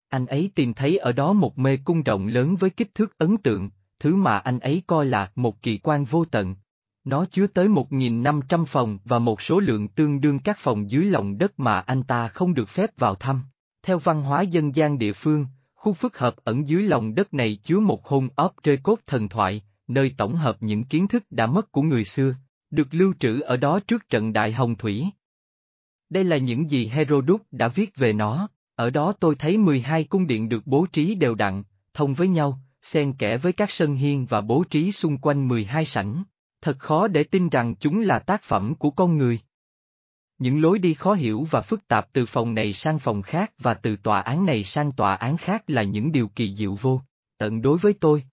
Anh 0.10 0.26
ấy 0.26 0.52
tìm 0.56 0.74
thấy 0.74 0.98
ở 0.98 1.12
đó 1.12 1.34
một 1.34 1.60
mê 1.60 1.78
cung 1.78 2.04
rộng 2.04 2.28
lớn 2.28 2.56
với 2.56 2.70
kích 2.70 2.96
thước 2.96 3.18
ấn 3.18 3.38
tượng, 3.38 3.70
thứ 4.00 4.16
mà 4.16 4.38
anh 4.38 4.60
ấy 4.60 4.84
coi 4.88 5.06
là 5.06 5.32
một 5.36 5.62
kỳ 5.62 5.78
quan 5.78 6.06
vô 6.06 6.26
tận, 6.26 6.56
nó 7.04 7.26
chứa 7.26 7.48
tới 7.48 7.68
1.500 7.68 8.66
phòng 8.66 9.00
và 9.06 9.20
một 9.20 9.42
số 9.42 9.60
lượng 9.60 9.88
tương 9.88 10.22
đương 10.22 10.40
các 10.40 10.58
phòng 10.60 10.90
dưới 10.90 11.06
lòng 11.06 11.38
đất 11.38 11.60
mà 11.60 11.80
anh 11.80 12.04
ta 12.04 12.28
không 12.28 12.54
được 12.54 12.70
phép 12.70 12.92
vào 12.98 13.16
thăm. 13.16 13.42
Theo 13.84 14.00
văn 14.00 14.22
hóa 14.22 14.42
dân 14.42 14.76
gian 14.76 14.98
địa 14.98 15.14
phương, 15.14 15.46
Khu 15.84 15.94
phức 15.94 16.18
hợp 16.18 16.36
ẩn 16.44 16.68
dưới 16.68 16.84
lòng 16.84 17.16
đất 17.16 17.34
này 17.34 17.60
chứa 17.64 17.80
một 17.80 18.08
hôn 18.08 18.30
óp 18.36 18.64
rơi 18.64 18.78
cốt 18.84 19.00
thần 19.08 19.30
thoại, 19.30 19.62
nơi 19.88 20.14
tổng 20.18 20.36
hợp 20.36 20.58
những 20.60 20.84
kiến 20.84 21.08
thức 21.08 21.24
đã 21.30 21.46
mất 21.46 21.72
của 21.72 21.82
người 21.82 22.06
xưa, 22.06 22.36
được 22.70 22.88
lưu 22.92 23.14
trữ 23.20 23.40
ở 23.40 23.58
đó 23.58 23.80
trước 23.88 24.10
trận 24.10 24.34
đại 24.34 24.52
hồng 24.52 24.76
thủy. 24.76 25.06
Đây 26.10 26.24
là 26.24 26.38
những 26.38 26.72
gì 26.72 26.88
Herodot 26.88 27.42
đã 27.52 27.68
viết 27.68 27.96
về 27.96 28.14
nó, 28.14 28.48
ở 28.76 28.90
đó 28.90 29.14
tôi 29.20 29.36
thấy 29.36 29.58
12 29.58 30.04
cung 30.04 30.28
điện 30.28 30.50
được 30.50 30.68
bố 30.68 30.86
trí 30.94 31.16
đều 31.16 31.36
đặn, 31.36 31.64
thông 31.94 32.14
với 32.14 32.28
nhau, 32.28 32.60
xen 32.82 33.14
kẽ 33.14 33.38
với 33.38 33.54
các 33.54 33.72
sân 33.72 33.96
hiên 33.96 34.26
và 34.26 34.42
bố 34.42 34.64
trí 34.70 34.92
xung 34.92 35.18
quanh 35.18 35.48
12 35.48 35.86
sảnh. 35.86 36.24
Thật 36.62 36.80
khó 36.80 37.08
để 37.08 37.24
tin 37.24 37.50
rằng 37.50 37.76
chúng 37.76 38.02
là 38.02 38.20
tác 38.20 38.42
phẩm 38.42 38.76
của 38.76 38.92
con 38.92 39.18
người. 39.18 39.40
Những 40.44 40.62
lối 40.62 40.80
đi 40.80 40.94
khó 40.94 41.14
hiểu 41.14 41.48
và 41.52 41.62
phức 41.62 41.88
tạp 41.88 42.14
từ 42.14 42.26
phòng 42.26 42.54
này 42.54 42.74
sang 42.74 43.00
phòng 43.00 43.22
khác 43.22 43.54
và 43.58 43.74
từ 43.74 43.96
tòa 43.96 44.22
án 44.22 44.46
này 44.46 44.64
sang 44.64 44.92
tòa 44.92 45.16
án 45.16 45.38
khác 45.38 45.64
là 45.68 45.84
những 45.84 46.12
điều 46.12 46.28
kỳ 46.28 46.56
diệu 46.56 46.78
vô, 46.82 47.02
tận 47.38 47.62
đối 47.62 47.78
với 47.78 47.94
tôi. 47.94 48.24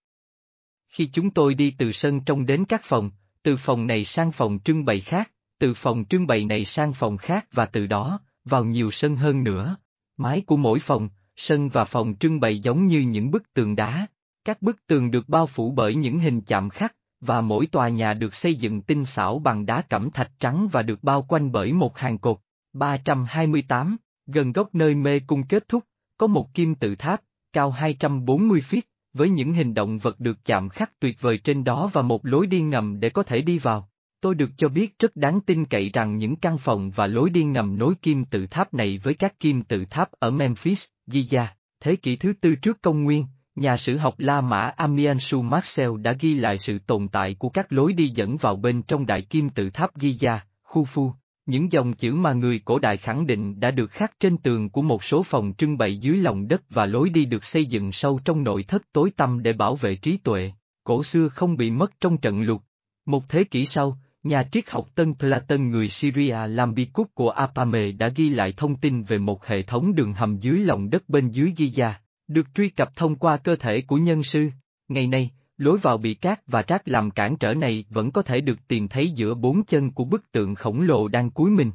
Khi 0.89 1.11
chúng 1.13 1.31
tôi 1.31 1.55
đi 1.55 1.75
từ 1.79 1.93
sân 1.93 2.21
trong 2.21 2.47
đến 2.47 2.65
các 2.65 2.81
phòng, 2.85 3.11
từ 3.43 3.57
phòng 3.57 3.87
này 3.87 4.05
sang 4.05 4.33
phòng 4.33 4.59
trưng 4.65 4.85
bày 4.85 5.01
khác, 5.01 5.31
từ 5.59 5.75
phòng 5.75 6.05
trưng 6.05 6.27
bày 6.27 6.45
này 6.45 6.65
sang 6.65 6.93
phòng 6.93 7.17
khác 7.17 7.47
và 7.53 7.67
từ 7.67 7.87
đó, 7.87 8.21
vào 8.45 8.65
nhiều 8.65 8.91
sân 8.91 9.17
hơn 9.17 9.45
nữa. 9.45 9.77
Mái 10.17 10.43
của 10.47 10.57
mỗi 10.57 10.79
phòng, 10.79 11.09
sân 11.37 11.69
và 11.69 11.85
phòng 11.85 12.15
trưng 12.21 12.41
bày 12.41 12.59
giống 12.59 12.87
như 12.87 13.01
những 13.01 13.31
bức 13.31 13.53
tường 13.53 13.77
đá. 13.77 14.07
Các 14.45 14.63
bức 14.63 14.87
tường 14.87 15.11
được 15.11 15.29
bao 15.29 15.47
phủ 15.47 15.71
bởi 15.71 15.95
những 15.95 16.19
hình 16.19 16.41
chạm 16.41 16.71
khắc, 16.71 16.95
và 17.21 17.41
mỗi 17.41 17.67
tòa 17.67 17.89
nhà 17.89 18.15
được 18.15 18.35
xây 18.35 18.55
dựng 18.55 18.83
tinh 18.83 19.05
xảo 19.05 19.39
bằng 19.39 19.67
đá 19.67 19.83
cẩm 19.83 20.11
thạch 20.11 20.31
trắng 20.41 20.69
và 20.73 20.83
được 20.83 21.05
bao 21.05 21.23
quanh 21.23 21.53
bởi 21.53 21.73
một 21.73 21.99
hàng 21.99 22.19
cột. 22.19 22.39
328, 22.73 23.97
gần 24.27 24.53
gốc 24.53 24.75
nơi 24.75 24.95
mê 24.95 25.21
cung 25.21 25.47
kết 25.47 25.69
thúc, 25.69 25.85
có 26.17 26.27
một 26.27 26.55
kim 26.55 26.75
tự 26.75 26.95
tháp, 26.95 27.21
cao 27.53 27.71
240 27.71 28.63
feet, 28.71 28.81
với 29.13 29.29
những 29.29 29.53
hình 29.53 29.75
động 29.75 29.99
vật 29.99 30.21
được 30.21 30.45
chạm 30.45 30.69
khắc 30.69 31.01
tuyệt 31.01 31.21
vời 31.21 31.39
trên 31.39 31.65
đó 31.65 31.91
và 31.93 32.03
một 32.03 32.27
lối 32.27 32.47
đi 32.47 32.61
ngầm 32.61 33.01
để 33.01 33.11
có 33.11 33.23
thể 33.23 33.43
đi 33.43 33.59
vào. 33.59 33.91
Tôi 34.21 34.35
được 34.35 34.51
cho 34.57 34.69
biết 34.69 34.99
rất 34.99 35.17
đáng 35.17 35.41
tin 35.41 35.65
cậy 35.65 35.91
rằng 35.93 36.19
những 36.19 36.37
căn 36.37 36.59
phòng 36.59 36.91
và 36.91 37.07
lối 37.07 37.31
đi 37.31 37.45
ngầm 37.45 37.79
nối 37.79 37.95
kim 38.03 38.25
tự 38.25 38.47
tháp 38.47 38.75
này 38.75 38.99
với 39.03 39.15
các 39.15 39.41
kim 39.41 39.63
tự 39.63 39.85
tháp 39.85 40.13
ở 40.13 40.31
Memphis, 40.31 40.85
Giza, 41.07 41.47
thế 41.81 41.97
kỷ 41.97 42.17
thứ 42.17 42.33
tư 42.41 42.55
trước 42.55 42.83
công 42.83 43.05
nguyên, 43.05 43.27
nhà 43.55 43.77
sử 43.77 43.97
học 43.97 44.15
La 44.19 44.41
Mã 44.41 44.61
Amiensu 44.77 45.43
Marcel 45.43 45.91
đã 46.03 46.13
ghi 46.13 46.35
lại 46.35 46.59
sự 46.59 46.79
tồn 46.79 47.09
tại 47.09 47.35
của 47.35 47.49
các 47.49 47.73
lối 47.73 47.93
đi 47.93 48.09
dẫn 48.09 48.37
vào 48.37 48.57
bên 48.57 48.83
trong 48.83 49.07
đại 49.07 49.23
kim 49.23 49.49
tự 49.49 49.71
tháp 49.71 49.97
Giza, 49.97 50.39
Khufu, 50.69 51.13
những 51.47 51.73
dòng 51.73 51.93
chữ 51.93 52.15
mà 52.15 52.33
người 52.33 52.61
cổ 52.65 52.79
đại 52.79 52.97
khẳng 52.97 53.27
định 53.27 53.61
đã 53.61 53.71
được 53.71 53.91
khắc 53.91 54.21
trên 54.21 54.37
tường 54.37 54.71
của 54.71 54.83
một 54.83 55.05
số 55.05 55.23
phòng 55.23 55.53
trưng 55.59 55.79
bày 55.79 55.97
dưới 55.97 56.17
lòng 56.17 56.49
đất 56.49 56.63
và 56.71 56.87
lối 56.87 57.11
đi 57.11 57.25
được 57.25 57.45
xây 57.45 57.65
dựng 57.65 57.93
sâu 57.93 58.21
trong 58.25 58.45
nội 58.45 58.63
thất 58.63 58.83
tối 58.93 59.11
tăm 59.17 59.43
để 59.43 59.53
bảo 59.53 59.77
vệ 59.77 59.95
trí 59.95 60.17
tuệ, 60.17 60.53
cổ 60.85 61.05
xưa 61.05 61.29
không 61.29 61.57
bị 61.57 61.71
mất 61.71 61.93
trong 62.01 62.17
trận 62.17 62.43
lụt. 62.43 62.61
Một 63.07 63.29
thế 63.29 63.45
kỷ 63.45 63.67
sau, 63.67 63.99
nhà 64.23 64.49
triết 64.53 64.71
học 64.71 64.89
Tân 64.95 65.15
Platon 65.15 65.71
người 65.71 65.89
Syria 65.89 66.47
Lambikus 66.47 67.07
của 67.15 67.31
Apame 67.31 67.93
đã 67.93 68.09
ghi 68.09 68.29
lại 68.29 68.53
thông 68.57 68.77
tin 68.77 69.03
về 69.03 69.19
một 69.19 69.47
hệ 69.47 69.63
thống 69.63 69.95
đường 69.95 70.13
hầm 70.13 70.39
dưới 70.39 70.59
lòng 70.59 70.91
đất 70.91 71.09
bên 71.09 71.29
dưới 71.29 71.53
Giza, 71.57 71.93
được 72.31 72.47
truy 72.55 72.69
cập 72.69 72.97
thông 72.97 73.17
qua 73.17 73.37
cơ 73.37 73.57
thể 73.57 73.81
của 73.81 73.97
nhân 73.97 74.23
sư. 74.23 74.51
Ngày 74.89 75.07
nay, 75.07 75.31
lối 75.57 75.79
vào 75.79 75.99
bị 75.99 76.15
cát 76.15 76.47
và 76.47 76.63
rác 76.63 76.89
làm 76.89 77.11
cản 77.11 77.37
trở 77.37 77.55
này 77.55 77.85
vẫn 77.91 78.11
có 78.11 78.23
thể 78.23 78.41
được 78.41 78.59
tìm 78.69 78.89
thấy 78.89 79.11
giữa 79.11 79.35
bốn 79.35 79.65
chân 79.65 79.91
của 79.91 80.05
bức 80.05 80.33
tượng 80.33 80.55
khổng 80.55 80.83
lồ 80.83 81.09
đang 81.09 81.31
cúi 81.31 81.51
mình. 81.51 81.71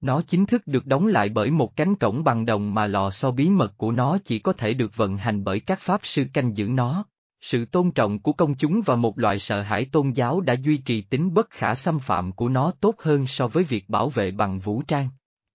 Nó 0.00 0.22
chính 0.22 0.46
thức 0.46 0.66
được 0.66 0.86
đóng 0.86 1.06
lại 1.06 1.28
bởi 1.28 1.50
một 1.50 1.76
cánh 1.76 1.94
cổng 1.94 2.24
bằng 2.24 2.46
đồng 2.46 2.74
mà 2.74 2.86
lò 2.86 3.10
so 3.10 3.30
bí 3.30 3.50
mật 3.50 3.78
của 3.78 3.92
nó 3.92 4.18
chỉ 4.24 4.38
có 4.38 4.52
thể 4.52 4.74
được 4.74 4.96
vận 4.96 5.16
hành 5.16 5.44
bởi 5.44 5.60
các 5.60 5.80
pháp 5.80 6.00
sư 6.04 6.24
canh 6.32 6.56
giữ 6.56 6.68
nó. 6.68 7.04
Sự 7.40 7.64
tôn 7.64 7.90
trọng 7.90 8.18
của 8.18 8.32
công 8.32 8.54
chúng 8.54 8.80
và 8.86 8.96
một 8.96 9.18
loại 9.18 9.38
sợ 9.38 9.62
hãi 9.62 9.84
tôn 9.84 10.10
giáo 10.10 10.40
đã 10.40 10.54
duy 10.54 10.76
trì 10.76 11.00
tính 11.00 11.34
bất 11.34 11.50
khả 11.50 11.74
xâm 11.74 11.98
phạm 11.98 12.32
của 12.32 12.48
nó 12.48 12.72
tốt 12.80 12.94
hơn 12.98 13.26
so 13.26 13.46
với 13.46 13.64
việc 13.64 13.88
bảo 13.88 14.08
vệ 14.08 14.30
bằng 14.30 14.58
vũ 14.58 14.82
trang. 14.82 15.08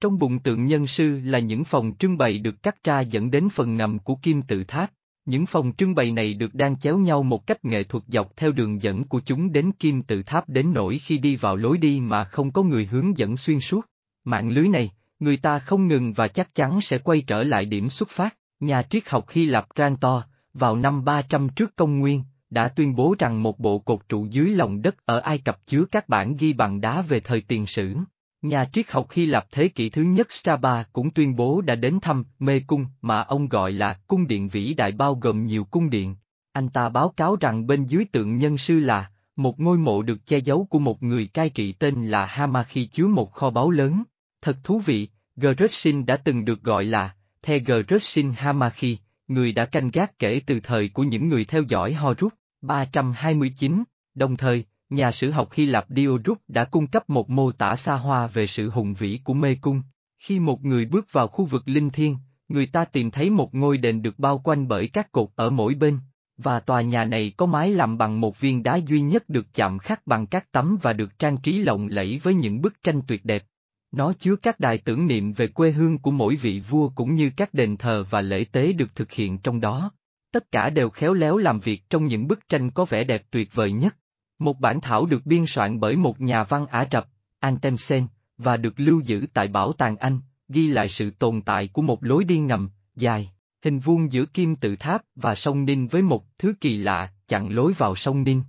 Trong 0.03 0.19
bụng 0.19 0.39
tượng 0.39 0.65
nhân 0.65 0.87
sư 0.87 1.19
là 1.23 1.39
những 1.39 1.63
phòng 1.63 1.93
trưng 1.99 2.17
bày 2.17 2.37
được 2.37 2.63
cắt 2.63 2.83
ra 2.83 3.01
dẫn 3.01 3.31
đến 3.31 3.49
phần 3.49 3.77
ngầm 3.77 3.99
của 3.99 4.15
kim 4.15 4.41
tự 4.41 4.63
tháp. 4.63 4.91
Những 5.25 5.45
phòng 5.45 5.71
trưng 5.77 5.95
bày 5.95 6.11
này 6.11 6.33
được 6.33 6.53
đang 6.53 6.79
chéo 6.79 6.97
nhau 6.97 7.23
một 7.23 7.47
cách 7.47 7.65
nghệ 7.65 7.83
thuật 7.83 8.03
dọc 8.07 8.37
theo 8.37 8.51
đường 8.51 8.81
dẫn 8.81 9.03
của 9.03 9.21
chúng 9.25 9.51
đến 9.51 9.71
kim 9.71 10.01
tự 10.01 10.23
tháp 10.23 10.49
đến 10.49 10.73
nỗi 10.73 10.97
khi 10.97 11.17
đi 11.17 11.35
vào 11.35 11.55
lối 11.55 11.77
đi 11.77 11.99
mà 11.99 12.23
không 12.23 12.51
có 12.51 12.63
người 12.63 12.85
hướng 12.85 13.17
dẫn 13.17 13.37
xuyên 13.37 13.59
suốt. 13.59 13.85
Mạng 14.23 14.49
lưới 14.49 14.67
này, 14.67 14.91
người 15.19 15.37
ta 15.37 15.59
không 15.59 15.87
ngừng 15.87 16.13
và 16.13 16.27
chắc 16.27 16.55
chắn 16.55 16.81
sẽ 16.81 16.97
quay 16.97 17.21
trở 17.21 17.43
lại 17.43 17.65
điểm 17.65 17.89
xuất 17.89 18.09
phát. 18.09 18.37
Nhà 18.59 18.83
triết 18.83 19.09
học 19.09 19.29
Hy 19.29 19.45
Lạp 19.45 19.67
to 20.01 20.23
vào 20.53 20.75
năm 20.75 21.03
300 21.03 21.49
trước 21.49 21.75
công 21.75 21.99
nguyên, 21.99 22.23
đã 22.49 22.67
tuyên 22.67 22.95
bố 22.95 23.15
rằng 23.19 23.43
một 23.43 23.59
bộ 23.59 23.79
cột 23.79 24.09
trụ 24.09 24.27
dưới 24.29 24.49
lòng 24.49 24.81
đất 24.81 25.05
ở 25.05 25.19
Ai 25.19 25.37
Cập 25.37 25.65
chứa 25.65 25.85
các 25.91 26.09
bản 26.09 26.35
ghi 26.37 26.53
bằng 26.53 26.81
đá 26.81 27.01
về 27.01 27.19
thời 27.19 27.41
tiền 27.41 27.65
sử. 27.65 27.95
Nhà 28.43 28.65
triết 28.73 28.91
học 28.91 29.11
Hy 29.11 29.25
Lạp 29.25 29.45
thế 29.51 29.67
kỷ 29.67 29.89
thứ 29.89 30.01
nhất 30.01 30.33
Straba 30.33 30.83
cũng 30.93 31.11
tuyên 31.11 31.35
bố 31.35 31.61
đã 31.61 31.75
đến 31.75 31.99
thăm 32.01 32.23
mê 32.39 32.59
cung 32.67 32.85
mà 33.01 33.21
ông 33.21 33.49
gọi 33.49 33.71
là 33.71 33.99
cung 34.07 34.27
điện 34.27 34.49
vĩ 34.49 34.73
đại 34.73 34.91
bao 34.91 35.15
gồm 35.15 35.45
nhiều 35.45 35.63
cung 35.63 35.89
điện. 35.89 36.15
Anh 36.51 36.69
ta 36.69 36.89
báo 36.89 37.09
cáo 37.17 37.35
rằng 37.35 37.67
bên 37.67 37.85
dưới 37.85 38.05
tượng 38.05 38.37
nhân 38.37 38.57
sư 38.57 38.79
là 38.79 39.09
một 39.35 39.59
ngôi 39.59 39.77
mộ 39.77 40.01
được 40.01 40.25
che 40.25 40.37
giấu 40.37 40.67
của 40.69 40.79
một 40.79 41.03
người 41.03 41.27
cai 41.27 41.49
trị 41.49 41.71
tên 41.71 42.07
là 42.07 42.25
Hamachi 42.25 42.87
chứa 42.87 43.07
một 43.07 43.33
kho 43.33 43.49
báu 43.49 43.71
lớn. 43.71 44.03
Thật 44.41 44.57
thú 44.63 44.79
vị, 44.79 45.09
Gretchen 45.35 46.05
đã 46.05 46.17
từng 46.17 46.45
được 46.45 46.63
gọi 46.63 46.85
là 46.85 47.15
The 47.41 47.59
Gretchen 47.59 48.33
Hamachi, 48.35 48.97
người 49.27 49.51
đã 49.51 49.65
canh 49.65 49.89
gác 49.91 50.19
kể 50.19 50.41
từ 50.45 50.59
thời 50.59 50.89
của 50.89 51.03
những 51.03 51.29
người 51.29 51.45
theo 51.45 51.63
dõi 51.67 51.93
Horus, 51.93 52.33
329, 52.61 53.83
đồng 54.15 54.37
thời, 54.37 54.65
nhà 54.95 55.11
sử 55.11 55.31
học 55.31 55.53
Hy 55.53 55.65
Lạp 55.65 55.85
Diodrus 55.89 56.37
đã 56.47 56.63
cung 56.63 56.87
cấp 56.87 57.09
một 57.09 57.29
mô 57.29 57.51
tả 57.51 57.75
xa 57.75 57.95
hoa 57.95 58.27
về 58.27 58.47
sự 58.47 58.69
hùng 58.69 58.93
vĩ 58.93 59.19
của 59.23 59.33
mê 59.33 59.55
cung. 59.61 59.81
Khi 60.19 60.39
một 60.39 60.65
người 60.65 60.85
bước 60.85 61.07
vào 61.11 61.27
khu 61.27 61.45
vực 61.45 61.63
linh 61.65 61.89
thiêng, 61.89 62.17
người 62.47 62.65
ta 62.65 62.85
tìm 62.85 63.11
thấy 63.11 63.29
một 63.29 63.55
ngôi 63.55 63.77
đền 63.77 64.01
được 64.01 64.19
bao 64.19 64.37
quanh 64.37 64.67
bởi 64.67 64.87
các 64.87 65.11
cột 65.11 65.29
ở 65.35 65.49
mỗi 65.49 65.75
bên, 65.75 65.99
và 66.37 66.59
tòa 66.59 66.81
nhà 66.81 67.05
này 67.05 67.33
có 67.37 67.45
mái 67.45 67.71
làm 67.71 67.97
bằng 67.97 68.21
một 68.21 68.39
viên 68.39 68.63
đá 68.63 68.75
duy 68.75 69.01
nhất 69.01 69.29
được 69.29 69.45
chạm 69.53 69.79
khắc 69.79 70.07
bằng 70.07 70.27
các 70.27 70.51
tấm 70.51 70.77
và 70.81 70.93
được 70.93 71.19
trang 71.19 71.37
trí 71.37 71.57
lộng 71.57 71.87
lẫy 71.87 72.19
với 72.23 72.33
những 72.33 72.61
bức 72.61 72.83
tranh 72.83 73.01
tuyệt 73.07 73.25
đẹp. 73.25 73.43
Nó 73.91 74.13
chứa 74.13 74.35
các 74.35 74.59
đài 74.59 74.77
tưởng 74.77 75.07
niệm 75.07 75.33
về 75.33 75.47
quê 75.47 75.71
hương 75.71 75.97
của 75.97 76.11
mỗi 76.11 76.35
vị 76.35 76.59
vua 76.59 76.89
cũng 76.89 77.15
như 77.15 77.31
các 77.37 77.53
đền 77.53 77.77
thờ 77.77 78.05
và 78.09 78.21
lễ 78.21 78.45
tế 78.51 78.73
được 78.73 78.95
thực 78.95 79.11
hiện 79.11 79.37
trong 79.37 79.61
đó. 79.61 79.91
Tất 80.31 80.51
cả 80.51 80.69
đều 80.69 80.89
khéo 80.89 81.13
léo 81.13 81.37
làm 81.37 81.59
việc 81.59 81.89
trong 81.89 82.07
những 82.07 82.27
bức 82.27 82.49
tranh 82.49 82.71
có 82.71 82.85
vẻ 82.85 83.03
đẹp 83.03 83.23
tuyệt 83.31 83.49
vời 83.53 83.71
nhất. 83.71 83.95
Một 84.43 84.59
bản 84.59 84.81
thảo 84.81 85.05
được 85.05 85.25
biên 85.25 85.45
soạn 85.47 85.79
bởi 85.79 85.95
một 85.95 86.21
nhà 86.21 86.43
văn 86.43 86.67
Ả 86.67 86.87
Rập, 86.91 87.07
Antemsen, 87.39 88.07
và 88.37 88.57
được 88.57 88.73
lưu 88.77 89.01
giữ 89.05 89.25
tại 89.33 89.47
Bảo 89.47 89.73
tàng 89.73 89.97
Anh, 89.97 90.19
ghi 90.49 90.67
lại 90.67 90.89
sự 90.89 91.11
tồn 91.11 91.41
tại 91.41 91.67
của 91.67 91.81
một 91.81 92.03
lối 92.03 92.23
đi 92.23 92.39
ngầm, 92.39 92.69
dài, 92.95 93.31
hình 93.63 93.79
vuông 93.79 94.11
giữa 94.11 94.25
kim 94.25 94.55
tự 94.55 94.75
tháp 94.75 95.01
và 95.15 95.35
sông 95.35 95.65
Ninh 95.65 95.87
với 95.87 96.01
một 96.01 96.37
thứ 96.37 96.53
kỳ 96.61 96.77
lạ, 96.77 97.13
chặn 97.27 97.55
lối 97.55 97.73
vào 97.73 97.95
sông 97.95 98.23
Ninh. 98.23 98.43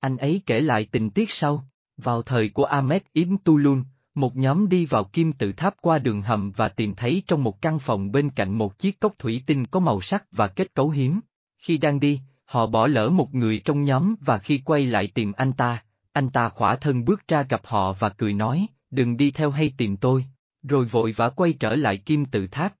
Anh 0.00 0.16
ấy 0.16 0.42
kể 0.46 0.60
lại 0.60 0.88
tình 0.90 1.10
tiết 1.10 1.30
sau, 1.30 1.68
vào 1.96 2.22
thời 2.22 2.48
của 2.48 2.64
Ahmed 2.64 3.02
Ibn 3.12 3.36
Tulun, 3.36 3.84
một 4.14 4.36
nhóm 4.36 4.68
đi 4.68 4.86
vào 4.86 5.04
kim 5.04 5.32
tự 5.32 5.52
tháp 5.52 5.74
qua 5.80 5.98
đường 5.98 6.22
hầm 6.22 6.52
và 6.56 6.68
tìm 6.68 6.94
thấy 6.94 7.22
trong 7.26 7.44
một 7.44 7.62
căn 7.62 7.78
phòng 7.78 8.12
bên 8.12 8.30
cạnh 8.30 8.58
một 8.58 8.78
chiếc 8.78 9.00
cốc 9.00 9.14
thủy 9.18 9.42
tinh 9.46 9.66
có 9.66 9.80
màu 9.80 10.00
sắc 10.00 10.24
và 10.32 10.48
kết 10.48 10.74
cấu 10.74 10.90
hiếm. 10.90 11.20
Khi 11.58 11.78
đang 11.78 12.00
đi, 12.00 12.20
họ 12.48 12.66
bỏ 12.66 12.86
lỡ 12.86 13.10
một 13.10 13.34
người 13.34 13.62
trong 13.64 13.84
nhóm 13.84 14.14
và 14.20 14.38
khi 14.38 14.60
quay 14.64 14.86
lại 14.86 15.06
tìm 15.06 15.32
anh 15.32 15.52
ta, 15.52 15.82
anh 16.12 16.30
ta 16.30 16.48
khỏa 16.48 16.76
thân 16.76 17.04
bước 17.04 17.28
ra 17.28 17.42
gặp 17.42 17.60
họ 17.64 17.92
và 17.92 18.08
cười 18.08 18.32
nói, 18.32 18.66
đừng 18.90 19.16
đi 19.16 19.30
theo 19.30 19.50
hay 19.50 19.72
tìm 19.76 19.96
tôi, 19.96 20.24
rồi 20.62 20.84
vội 20.84 21.12
vã 21.12 21.28
quay 21.28 21.52
trở 21.52 21.76
lại 21.76 21.96
kim 21.96 22.24
tự 22.24 22.46
tháp. 22.46 22.74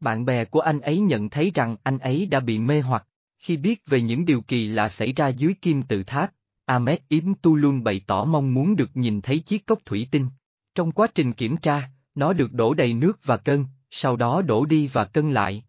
Bạn 0.00 0.24
bè 0.24 0.44
của 0.44 0.60
anh 0.60 0.80
ấy 0.80 0.98
nhận 0.98 1.30
thấy 1.30 1.52
rằng 1.54 1.76
anh 1.82 1.98
ấy 1.98 2.26
đã 2.26 2.40
bị 2.40 2.58
mê 2.58 2.80
hoặc, 2.80 3.06
khi 3.38 3.56
biết 3.56 3.86
về 3.86 4.00
những 4.00 4.24
điều 4.24 4.40
kỳ 4.40 4.68
lạ 4.68 4.88
xảy 4.88 5.12
ra 5.12 5.28
dưới 5.28 5.54
kim 5.62 5.82
tự 5.82 6.02
tháp, 6.02 6.32
Ahmed 6.64 6.98
Ibn 7.08 7.34
Tulun 7.34 7.84
bày 7.84 8.00
tỏ 8.06 8.24
mong 8.24 8.54
muốn 8.54 8.76
được 8.76 8.90
nhìn 8.94 9.20
thấy 9.20 9.38
chiếc 9.38 9.66
cốc 9.66 9.78
thủy 9.84 10.08
tinh. 10.10 10.26
Trong 10.74 10.92
quá 10.92 11.06
trình 11.14 11.32
kiểm 11.32 11.56
tra, 11.56 11.90
nó 12.14 12.32
được 12.32 12.52
đổ 12.52 12.74
đầy 12.74 12.92
nước 12.92 13.20
và 13.24 13.36
cân, 13.36 13.64
sau 13.90 14.16
đó 14.16 14.42
đổ 14.42 14.64
đi 14.64 14.88
và 14.88 15.04
cân 15.04 15.32
lại. 15.32 15.64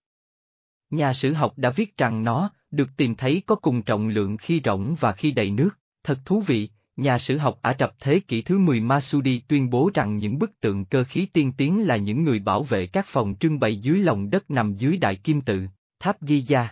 Nhà 0.89 1.13
sử 1.13 1.33
học 1.33 1.53
đã 1.57 1.69
viết 1.69 1.97
rằng 1.97 2.23
nó 2.23 2.51
được 2.71 2.89
tìm 2.97 3.15
thấy 3.15 3.41
có 3.45 3.55
cùng 3.55 3.81
trọng 3.81 4.07
lượng 4.07 4.37
khi 4.37 4.61
rỗng 4.65 4.95
và 4.99 5.11
khi 5.11 5.31
đầy 5.31 5.51
nước. 5.51 5.69
Thật 6.03 6.19
thú 6.25 6.41
vị, 6.41 6.69
nhà 6.95 7.17
sử 7.17 7.37
học 7.37 7.59
Ả 7.61 7.75
Rập 7.79 7.95
thế 7.99 8.19
kỷ 8.27 8.41
thứ 8.41 8.59
10 8.59 8.81
Masudi 8.81 9.39
tuyên 9.39 9.69
bố 9.69 9.91
rằng 9.93 10.17
những 10.17 10.39
bức 10.39 10.59
tượng 10.59 10.85
cơ 10.85 11.03
khí 11.03 11.25
tiên 11.33 11.51
tiến 11.57 11.87
là 11.87 11.97
những 11.97 12.23
người 12.23 12.39
bảo 12.39 12.63
vệ 12.63 12.87
các 12.87 13.05
phòng 13.07 13.35
trưng 13.39 13.59
bày 13.59 13.77
dưới 13.77 13.99
lòng 13.99 14.29
đất 14.29 14.51
nằm 14.51 14.75
dưới 14.75 14.97
đại 14.97 15.15
kim 15.15 15.41
tự, 15.41 15.67
tháp 15.99 16.21
Giza. 16.21 16.65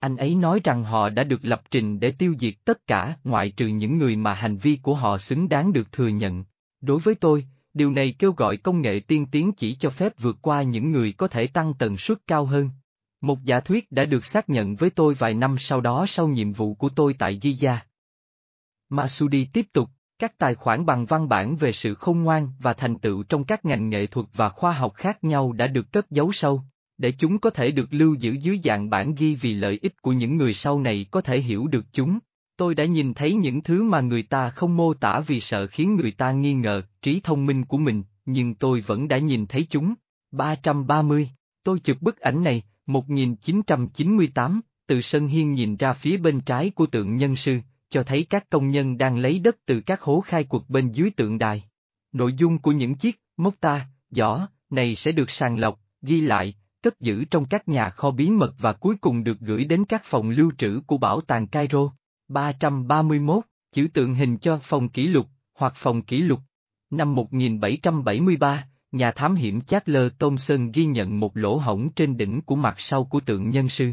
Anh 0.00 0.16
ấy 0.16 0.34
nói 0.34 0.60
rằng 0.64 0.84
họ 0.84 1.08
đã 1.08 1.24
được 1.24 1.40
lập 1.42 1.62
trình 1.70 2.00
để 2.00 2.10
tiêu 2.10 2.34
diệt 2.38 2.54
tất 2.64 2.86
cả 2.86 3.16
ngoại 3.24 3.50
trừ 3.50 3.66
những 3.66 3.98
người 3.98 4.16
mà 4.16 4.34
hành 4.34 4.56
vi 4.56 4.78
của 4.82 4.94
họ 4.94 5.18
xứng 5.18 5.48
đáng 5.48 5.72
được 5.72 5.92
thừa 5.92 6.08
nhận. 6.08 6.44
Đối 6.80 7.00
với 7.00 7.14
tôi, 7.14 7.44
điều 7.74 7.90
này 7.90 8.14
kêu 8.18 8.32
gọi 8.32 8.56
công 8.56 8.82
nghệ 8.82 9.00
tiên 9.00 9.26
tiến 9.26 9.52
chỉ 9.52 9.74
cho 9.74 9.90
phép 9.90 10.12
vượt 10.18 10.36
qua 10.42 10.62
những 10.62 10.92
người 10.92 11.12
có 11.12 11.28
thể 11.28 11.46
tăng 11.46 11.74
tần 11.78 11.96
suất 11.96 12.18
cao 12.26 12.44
hơn. 12.44 12.70
Một 13.20 13.44
giả 13.44 13.60
thuyết 13.60 13.92
đã 13.92 14.04
được 14.04 14.24
xác 14.24 14.48
nhận 14.48 14.76
với 14.76 14.90
tôi 14.90 15.14
vài 15.14 15.34
năm 15.34 15.56
sau 15.58 15.80
đó 15.80 16.04
sau 16.08 16.28
nhiệm 16.28 16.52
vụ 16.52 16.74
của 16.74 16.88
tôi 16.88 17.14
tại 17.18 17.38
Giza. 17.42 17.76
Masudi 18.88 19.44
tiếp 19.44 19.66
tục, 19.72 19.90
các 20.18 20.38
tài 20.38 20.54
khoản 20.54 20.86
bằng 20.86 21.06
văn 21.06 21.28
bản 21.28 21.56
về 21.56 21.72
sự 21.72 21.94
khôn 21.94 22.22
ngoan 22.22 22.48
và 22.58 22.72
thành 22.72 22.98
tựu 22.98 23.22
trong 23.22 23.44
các 23.44 23.64
ngành 23.64 23.88
nghệ 23.88 24.06
thuật 24.06 24.26
và 24.34 24.48
khoa 24.48 24.72
học 24.72 24.94
khác 24.94 25.24
nhau 25.24 25.52
đã 25.52 25.66
được 25.66 25.92
cất 25.92 26.10
giấu 26.10 26.32
sâu, 26.32 26.62
để 26.98 27.12
chúng 27.18 27.38
có 27.38 27.50
thể 27.50 27.70
được 27.70 27.88
lưu 27.90 28.14
giữ 28.14 28.32
dưới 28.32 28.60
dạng 28.64 28.90
bản 28.90 29.14
ghi 29.14 29.34
vì 29.34 29.54
lợi 29.54 29.78
ích 29.82 30.02
của 30.02 30.12
những 30.12 30.36
người 30.36 30.54
sau 30.54 30.80
này 30.80 31.06
có 31.10 31.20
thể 31.20 31.40
hiểu 31.40 31.66
được 31.66 31.84
chúng. 31.92 32.18
Tôi 32.56 32.74
đã 32.74 32.84
nhìn 32.84 33.14
thấy 33.14 33.34
những 33.34 33.62
thứ 33.62 33.82
mà 33.82 34.00
người 34.00 34.22
ta 34.22 34.50
không 34.50 34.76
mô 34.76 34.94
tả 34.94 35.20
vì 35.20 35.40
sợ 35.40 35.66
khiến 35.66 35.96
người 35.96 36.10
ta 36.10 36.32
nghi 36.32 36.54
ngờ 36.54 36.82
trí 37.02 37.20
thông 37.24 37.46
minh 37.46 37.64
của 37.64 37.78
mình, 37.78 38.02
nhưng 38.26 38.54
tôi 38.54 38.80
vẫn 38.80 39.08
đã 39.08 39.18
nhìn 39.18 39.46
thấy 39.46 39.66
chúng. 39.70 39.94
330, 40.30 41.30
tôi 41.62 41.80
chụp 41.80 41.96
bức 42.00 42.20
ảnh 42.20 42.44
này, 42.44 42.62
1998, 42.88 44.60
từ 44.86 45.00
sân 45.00 45.26
hiên 45.26 45.52
nhìn 45.52 45.76
ra 45.76 45.92
phía 45.92 46.16
bên 46.16 46.40
trái 46.40 46.70
của 46.70 46.86
tượng 46.86 47.16
nhân 47.16 47.36
sư, 47.36 47.58
cho 47.90 48.02
thấy 48.02 48.26
các 48.30 48.50
công 48.50 48.70
nhân 48.70 48.98
đang 48.98 49.18
lấy 49.18 49.38
đất 49.38 49.56
từ 49.66 49.80
các 49.80 50.00
hố 50.00 50.20
khai 50.20 50.44
quật 50.44 50.62
bên 50.68 50.92
dưới 50.92 51.10
tượng 51.10 51.38
đài. 51.38 51.64
Nội 52.12 52.32
dung 52.32 52.58
của 52.58 52.72
những 52.72 52.94
chiếc 52.94 53.20
mốc 53.36 53.54
ta, 53.60 53.86
giỏ, 54.10 54.48
này 54.70 54.94
sẽ 54.94 55.12
được 55.12 55.30
sàng 55.30 55.58
lọc, 55.58 55.80
ghi 56.02 56.20
lại, 56.20 56.54
cất 56.82 57.00
giữ 57.00 57.24
trong 57.24 57.44
các 57.44 57.68
nhà 57.68 57.90
kho 57.90 58.10
bí 58.10 58.30
mật 58.30 58.54
và 58.58 58.72
cuối 58.72 58.96
cùng 59.00 59.24
được 59.24 59.40
gửi 59.40 59.64
đến 59.64 59.84
các 59.84 60.02
phòng 60.04 60.30
lưu 60.30 60.52
trữ 60.58 60.80
của 60.86 60.98
bảo 60.98 61.20
tàng 61.20 61.46
Cairo. 61.46 61.92
331, 62.28 63.44
chữ 63.72 63.88
tượng 63.94 64.14
hình 64.14 64.38
cho 64.38 64.58
phòng 64.62 64.88
kỷ 64.88 65.06
lục, 65.06 65.26
hoặc 65.54 65.72
phòng 65.76 66.02
kỷ 66.02 66.22
lục. 66.22 66.40
Năm 66.90 67.14
1773, 67.14 68.68
nhà 68.92 69.10
thám 69.10 69.34
hiểm 69.34 69.60
Charles 69.60 70.12
Thomson 70.18 70.72
ghi 70.72 70.84
nhận 70.84 71.20
một 71.20 71.36
lỗ 71.36 71.56
hổng 71.56 71.92
trên 71.92 72.16
đỉnh 72.16 72.40
của 72.40 72.56
mặt 72.56 72.74
sau 72.78 73.04
của 73.04 73.20
tượng 73.20 73.50
nhân 73.50 73.68
sư. 73.68 73.92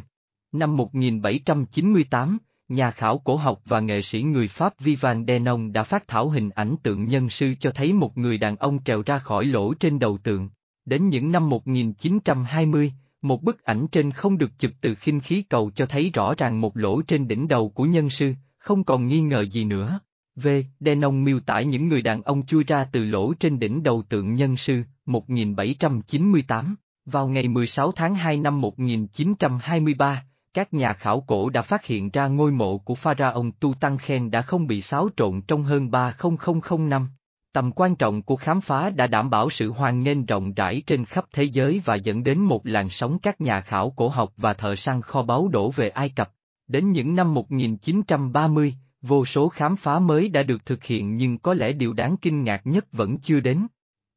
Năm 0.52 0.78
1798, 0.78 2.38
nhà 2.70 2.92
khảo 2.92 3.18
cổ 3.18 3.36
học 3.36 3.62
và 3.66 3.80
nghệ 3.80 4.02
sĩ 4.02 4.22
người 4.22 4.48
Pháp 4.48 4.80
Vivan 4.80 5.26
Denon 5.28 5.74
đã 5.74 5.84
phát 5.84 6.08
thảo 6.08 6.30
hình 6.30 6.50
ảnh 6.50 6.76
tượng 6.84 7.08
nhân 7.08 7.30
sư 7.30 7.54
cho 7.60 7.72
thấy 7.72 7.94
một 7.94 8.18
người 8.18 8.38
đàn 8.38 8.56
ông 8.56 8.84
trèo 8.84 9.04
ra 9.06 9.20
khỏi 9.20 9.46
lỗ 9.46 9.74
trên 9.74 10.00
đầu 10.00 10.18
tượng. 10.18 10.50
Đến 10.86 11.10
những 11.10 11.32
năm 11.32 11.50
1920, 11.50 12.94
một 13.22 13.44
bức 13.44 13.64
ảnh 13.64 13.88
trên 13.88 14.12
không 14.12 14.38
được 14.38 14.52
chụp 14.60 14.72
từ 14.82 14.96
khinh 14.96 15.20
khí 15.20 15.44
cầu 15.50 15.72
cho 15.76 15.86
thấy 15.86 16.12
rõ 16.14 16.34
ràng 16.38 16.62
một 16.62 16.78
lỗ 16.78 17.02
trên 17.02 17.28
đỉnh 17.28 17.48
đầu 17.48 17.70
của 17.70 17.84
nhân 17.84 18.10
sư, 18.10 18.34
không 18.58 18.84
còn 18.84 19.08
nghi 19.08 19.22
ngờ 19.22 19.46
gì 19.46 19.66
nữa. 19.66 20.00
V. 20.36 20.48
Denon 20.80 21.24
miêu 21.24 21.40
tả 21.40 21.62
những 21.62 21.88
người 21.88 22.02
đàn 22.02 22.22
ông 22.22 22.46
chui 22.46 22.64
ra 22.64 22.88
từ 22.92 23.06
lỗ 23.06 23.34
trên 23.34 23.60
đỉnh 23.60 23.84
đầu 23.84 24.04
tượng 24.10 24.36
nhân 24.36 24.58
sư, 24.58 24.82
1798. 25.06 26.76
Vào 27.06 27.28
ngày 27.28 27.48
16 27.48 27.92
tháng 27.92 28.16
2 28.16 28.38
năm 28.38 28.62
1923, 28.62 30.24
các 30.54 30.74
nhà 30.74 30.94
khảo 30.94 31.22
cổ 31.22 31.50
đã 31.50 31.62
phát 31.62 31.86
hiện 31.86 32.10
ra 32.10 32.28
ngôi 32.28 32.52
mộ 32.52 32.78
của 32.78 32.96
pharaoh 32.96 33.46
Tutankhamen 33.60 34.32
đã 34.32 34.42
không 34.42 34.68
bị 34.68 34.82
xáo 34.82 35.10
trộn 35.18 35.42
trong 35.42 35.64
hơn 35.64 35.92
30000 35.92 36.90
năm. 36.90 37.08
Tầm 37.54 37.72
quan 37.72 37.96
trọng 37.96 38.22
của 38.22 38.36
khám 38.36 38.62
phá 38.62 38.90
đã 38.90 39.08
đảm 39.08 39.30
bảo 39.30 39.50
sự 39.50 39.72
hoan 39.72 40.04
nghênh 40.04 40.26
rộng 40.26 40.54
rãi 40.54 40.82
trên 40.88 41.06
khắp 41.06 41.26
thế 41.34 41.44
giới 41.44 41.82
và 41.86 41.96
dẫn 41.96 42.24
đến 42.24 42.40
một 42.40 42.62
làn 42.66 42.90
sóng 42.90 43.20
các 43.20 43.42
nhà 43.42 43.62
khảo 43.62 43.90
cổ 43.90 44.08
học 44.08 44.34
và 44.38 44.54
thợ 44.54 44.76
săn 44.76 45.02
kho 45.02 45.24
báu 45.24 45.48
đổ 45.48 45.72
về 45.72 45.90
Ai 45.90 46.10
Cập. 46.10 46.32
Đến 46.68 46.92
những 46.92 47.16
năm 47.16 47.34
1930, 47.34 48.76
vô 49.08 49.26
số 49.26 49.50
khám 49.50 49.76
phá 49.76 50.00
mới 50.00 50.30
đã 50.30 50.44
được 50.44 50.66
thực 50.66 50.84
hiện 50.84 51.16
nhưng 51.16 51.38
có 51.38 51.54
lẽ 51.54 51.74
điều 51.74 51.94
đáng 51.94 52.18
kinh 52.18 52.44
ngạc 52.44 52.62
nhất 52.68 52.86
vẫn 52.92 53.20
chưa 53.20 53.40
đến. 53.40 53.68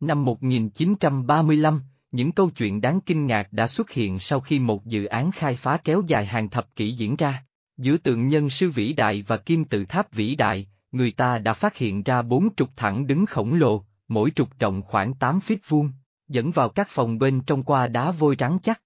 Năm 0.00 0.24
1935, 0.24 1.82
những 2.10 2.32
câu 2.32 2.50
chuyện 2.50 2.80
đáng 2.80 3.00
kinh 3.00 3.26
ngạc 3.26 3.52
đã 3.52 3.68
xuất 3.68 3.90
hiện 3.90 4.18
sau 4.18 4.40
khi 4.40 4.58
một 4.58 4.84
dự 4.84 5.04
án 5.04 5.30
khai 5.30 5.54
phá 5.54 5.76
kéo 5.84 6.02
dài 6.06 6.26
hàng 6.26 6.50
thập 6.50 6.76
kỷ 6.76 6.90
diễn 6.92 7.16
ra. 7.16 7.44
Giữa 7.76 7.96
tượng 7.96 8.28
nhân 8.28 8.50
sư 8.50 8.70
vĩ 8.70 8.92
đại 8.92 9.24
và 9.26 9.36
kim 9.36 9.64
tự 9.64 9.84
tháp 9.84 10.12
vĩ 10.12 10.34
đại, 10.34 10.66
người 10.92 11.10
ta 11.10 11.38
đã 11.38 11.52
phát 11.54 11.76
hiện 11.76 12.02
ra 12.02 12.22
bốn 12.22 12.54
trục 12.54 12.70
thẳng 12.76 13.06
đứng 13.06 13.26
khổng 13.26 13.54
lồ, 13.54 13.84
mỗi 14.08 14.30
trục 14.30 14.58
rộng 14.58 14.82
khoảng 14.82 15.14
8 15.14 15.38
feet 15.38 15.56
vuông, 15.68 15.90
dẫn 16.28 16.50
vào 16.50 16.68
các 16.68 16.88
phòng 16.90 17.18
bên 17.18 17.40
trong 17.40 17.62
qua 17.62 17.86
đá 17.86 18.10
vôi 18.10 18.36
rắn 18.38 18.58
chắc. 18.62 18.82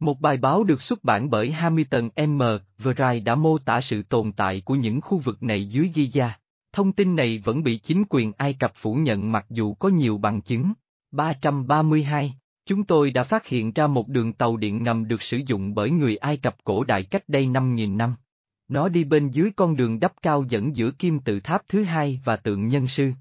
Một 0.00 0.20
bài 0.20 0.36
báo 0.36 0.64
được 0.64 0.82
xuất 0.82 1.04
bản 1.04 1.30
bởi 1.30 1.50
Hamilton 1.50 2.08
M. 2.28 2.42
Vry 2.78 3.20
đã 3.24 3.34
mô 3.34 3.58
tả 3.58 3.80
sự 3.80 4.02
tồn 4.02 4.32
tại 4.32 4.60
của 4.60 4.74
những 4.74 5.00
khu 5.00 5.18
vực 5.18 5.42
này 5.42 5.66
dưới 5.66 5.90
Giza. 5.94 6.28
Thông 6.72 6.92
tin 6.92 7.16
này 7.16 7.38
vẫn 7.44 7.62
bị 7.62 7.78
chính 7.78 8.04
quyền 8.10 8.32
Ai 8.36 8.54
Cập 8.54 8.72
phủ 8.74 8.94
nhận 8.94 9.32
mặc 9.32 9.46
dù 9.50 9.74
có 9.74 9.88
nhiều 9.88 10.18
bằng 10.18 10.42
chứng. 10.42 10.72
332, 11.10 12.34
chúng 12.66 12.84
tôi 12.84 13.10
đã 13.10 13.24
phát 13.24 13.46
hiện 13.46 13.72
ra 13.72 13.86
một 13.86 14.08
đường 14.08 14.32
tàu 14.32 14.56
điện 14.56 14.82
ngầm 14.82 15.08
được 15.08 15.22
sử 15.22 15.40
dụng 15.46 15.74
bởi 15.74 15.90
người 15.90 16.16
Ai 16.16 16.36
Cập 16.36 16.56
cổ 16.64 16.84
đại 16.84 17.02
cách 17.02 17.28
đây 17.28 17.46
5.000 17.46 17.96
năm. 17.96 18.14
Nó 18.68 18.88
đi 18.88 19.04
bên 19.04 19.28
dưới 19.28 19.50
con 19.56 19.76
đường 19.76 20.00
đắp 20.00 20.12
cao 20.22 20.44
dẫn 20.48 20.76
giữa 20.76 20.90
kim 20.90 21.18
tự 21.18 21.40
tháp 21.40 21.62
thứ 21.68 21.82
hai 21.82 22.20
và 22.24 22.36
tượng 22.36 22.68
nhân 22.68 22.88
sư. 22.88 23.12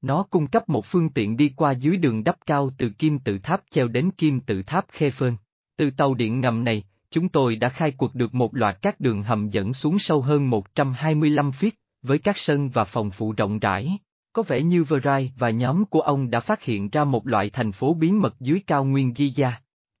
Nó 0.00 0.22
cung 0.22 0.46
cấp 0.46 0.68
một 0.68 0.86
phương 0.86 1.10
tiện 1.10 1.36
đi 1.36 1.52
qua 1.56 1.72
dưới 1.72 1.96
đường 1.96 2.24
đắp 2.24 2.36
cao 2.46 2.70
từ 2.78 2.90
kim 2.90 3.18
tự 3.18 3.38
tháp 3.38 3.62
treo 3.70 3.88
đến 3.88 4.10
kim 4.10 4.40
tự 4.40 4.62
tháp 4.62 4.86
Khe 4.88 5.10
Phơn. 5.10 5.36
Từ 5.76 5.90
tàu 5.90 6.14
điện 6.14 6.40
ngầm 6.40 6.64
này, 6.64 6.82
chúng 7.10 7.28
tôi 7.28 7.56
đã 7.56 7.68
khai 7.68 7.90
cuộc 7.90 8.14
được 8.14 8.34
một 8.34 8.56
loạt 8.56 8.82
các 8.82 9.00
đường 9.00 9.22
hầm 9.22 9.48
dẫn 9.48 9.72
xuống 9.72 9.98
sâu 9.98 10.22
hơn 10.22 10.50
125 10.50 11.50
feet, 11.50 11.70
với 12.02 12.18
các 12.18 12.38
sân 12.38 12.68
và 12.68 12.84
phòng 12.84 13.10
phụ 13.10 13.34
rộng 13.36 13.58
rãi. 13.58 13.98
Có 14.32 14.42
vẻ 14.42 14.62
như 14.62 14.84
Verai 14.84 15.32
và 15.36 15.50
nhóm 15.50 15.84
của 15.84 16.00
ông 16.00 16.30
đã 16.30 16.40
phát 16.40 16.62
hiện 16.62 16.90
ra 16.90 17.04
một 17.04 17.26
loại 17.26 17.50
thành 17.50 17.72
phố 17.72 17.94
bí 17.94 18.12
mật 18.12 18.34
dưới 18.40 18.60
cao 18.66 18.84
nguyên 18.84 19.12
Giza. 19.12 19.50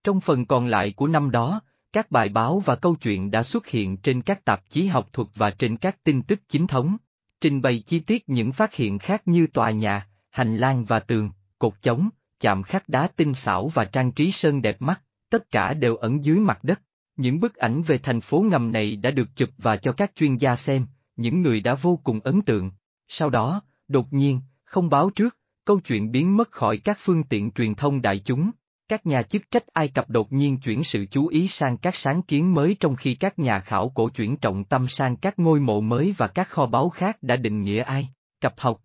Trong 0.04 0.20
phần 0.20 0.46
còn 0.46 0.66
lại 0.66 0.92
của 0.96 1.06
năm 1.06 1.30
đó, 1.30 1.60
các 1.92 2.10
bài 2.10 2.28
báo 2.28 2.58
và 2.58 2.76
câu 2.76 2.96
chuyện 2.96 3.30
đã 3.30 3.42
xuất 3.42 3.66
hiện 3.66 3.96
trên 3.96 4.22
các 4.22 4.44
tạp 4.44 4.70
chí 4.70 4.86
học 4.86 5.08
thuật 5.12 5.28
và 5.34 5.50
trên 5.50 5.76
các 5.76 6.04
tin 6.04 6.22
tức 6.22 6.40
chính 6.48 6.66
thống, 6.66 6.96
trình 7.40 7.62
bày 7.62 7.82
chi 7.86 7.98
tiết 7.98 8.28
những 8.28 8.52
phát 8.52 8.74
hiện 8.74 8.98
khác 8.98 9.22
như 9.28 9.46
tòa 9.46 9.70
nhà, 9.70 10.06
hành 10.30 10.56
lang 10.56 10.84
và 10.84 11.00
tường, 11.00 11.30
cột 11.58 11.72
chống, 11.82 12.08
chạm 12.40 12.62
khắc 12.62 12.88
đá 12.88 13.08
tinh 13.16 13.34
xảo 13.34 13.68
và 13.68 13.84
trang 13.84 14.12
trí 14.12 14.32
sơn 14.32 14.62
đẹp 14.62 14.82
mắt, 14.82 15.00
tất 15.34 15.50
cả 15.50 15.74
đều 15.74 15.96
ẩn 15.96 16.24
dưới 16.24 16.38
mặt 16.38 16.64
đất. 16.64 16.82
Những 17.16 17.40
bức 17.40 17.56
ảnh 17.56 17.82
về 17.82 17.98
thành 17.98 18.20
phố 18.20 18.40
ngầm 18.40 18.72
này 18.72 18.96
đã 18.96 19.10
được 19.10 19.36
chụp 19.36 19.48
và 19.58 19.76
cho 19.76 19.92
các 19.92 20.12
chuyên 20.16 20.36
gia 20.36 20.56
xem, 20.56 20.86
những 21.16 21.42
người 21.42 21.60
đã 21.60 21.74
vô 21.74 22.00
cùng 22.04 22.20
ấn 22.20 22.42
tượng. 22.42 22.70
Sau 23.08 23.30
đó, 23.30 23.62
đột 23.88 24.12
nhiên, 24.12 24.40
không 24.64 24.88
báo 24.88 25.10
trước, 25.10 25.36
câu 25.64 25.80
chuyện 25.80 26.10
biến 26.10 26.36
mất 26.36 26.50
khỏi 26.50 26.78
các 26.78 26.98
phương 27.00 27.22
tiện 27.24 27.50
truyền 27.50 27.74
thông 27.74 28.02
đại 28.02 28.18
chúng. 28.18 28.50
Các 28.88 29.06
nhà 29.06 29.22
chức 29.22 29.50
trách 29.50 29.66
Ai 29.66 29.88
Cập 29.88 30.10
đột 30.10 30.32
nhiên 30.32 30.58
chuyển 30.58 30.84
sự 30.84 31.06
chú 31.10 31.26
ý 31.26 31.48
sang 31.48 31.76
các 31.76 31.96
sáng 31.96 32.22
kiến 32.22 32.54
mới 32.54 32.76
trong 32.80 32.96
khi 32.96 33.14
các 33.14 33.38
nhà 33.38 33.60
khảo 33.60 33.88
cổ 33.88 34.08
chuyển 34.08 34.36
trọng 34.36 34.64
tâm 34.64 34.88
sang 34.88 35.16
các 35.16 35.38
ngôi 35.38 35.60
mộ 35.60 35.80
mới 35.80 36.14
và 36.18 36.26
các 36.26 36.48
kho 36.48 36.66
báu 36.66 36.88
khác 36.88 37.22
đã 37.22 37.36
định 37.36 37.62
nghĩa 37.62 37.82
Ai, 37.82 38.08
Cập 38.40 38.54
học. 38.58 38.80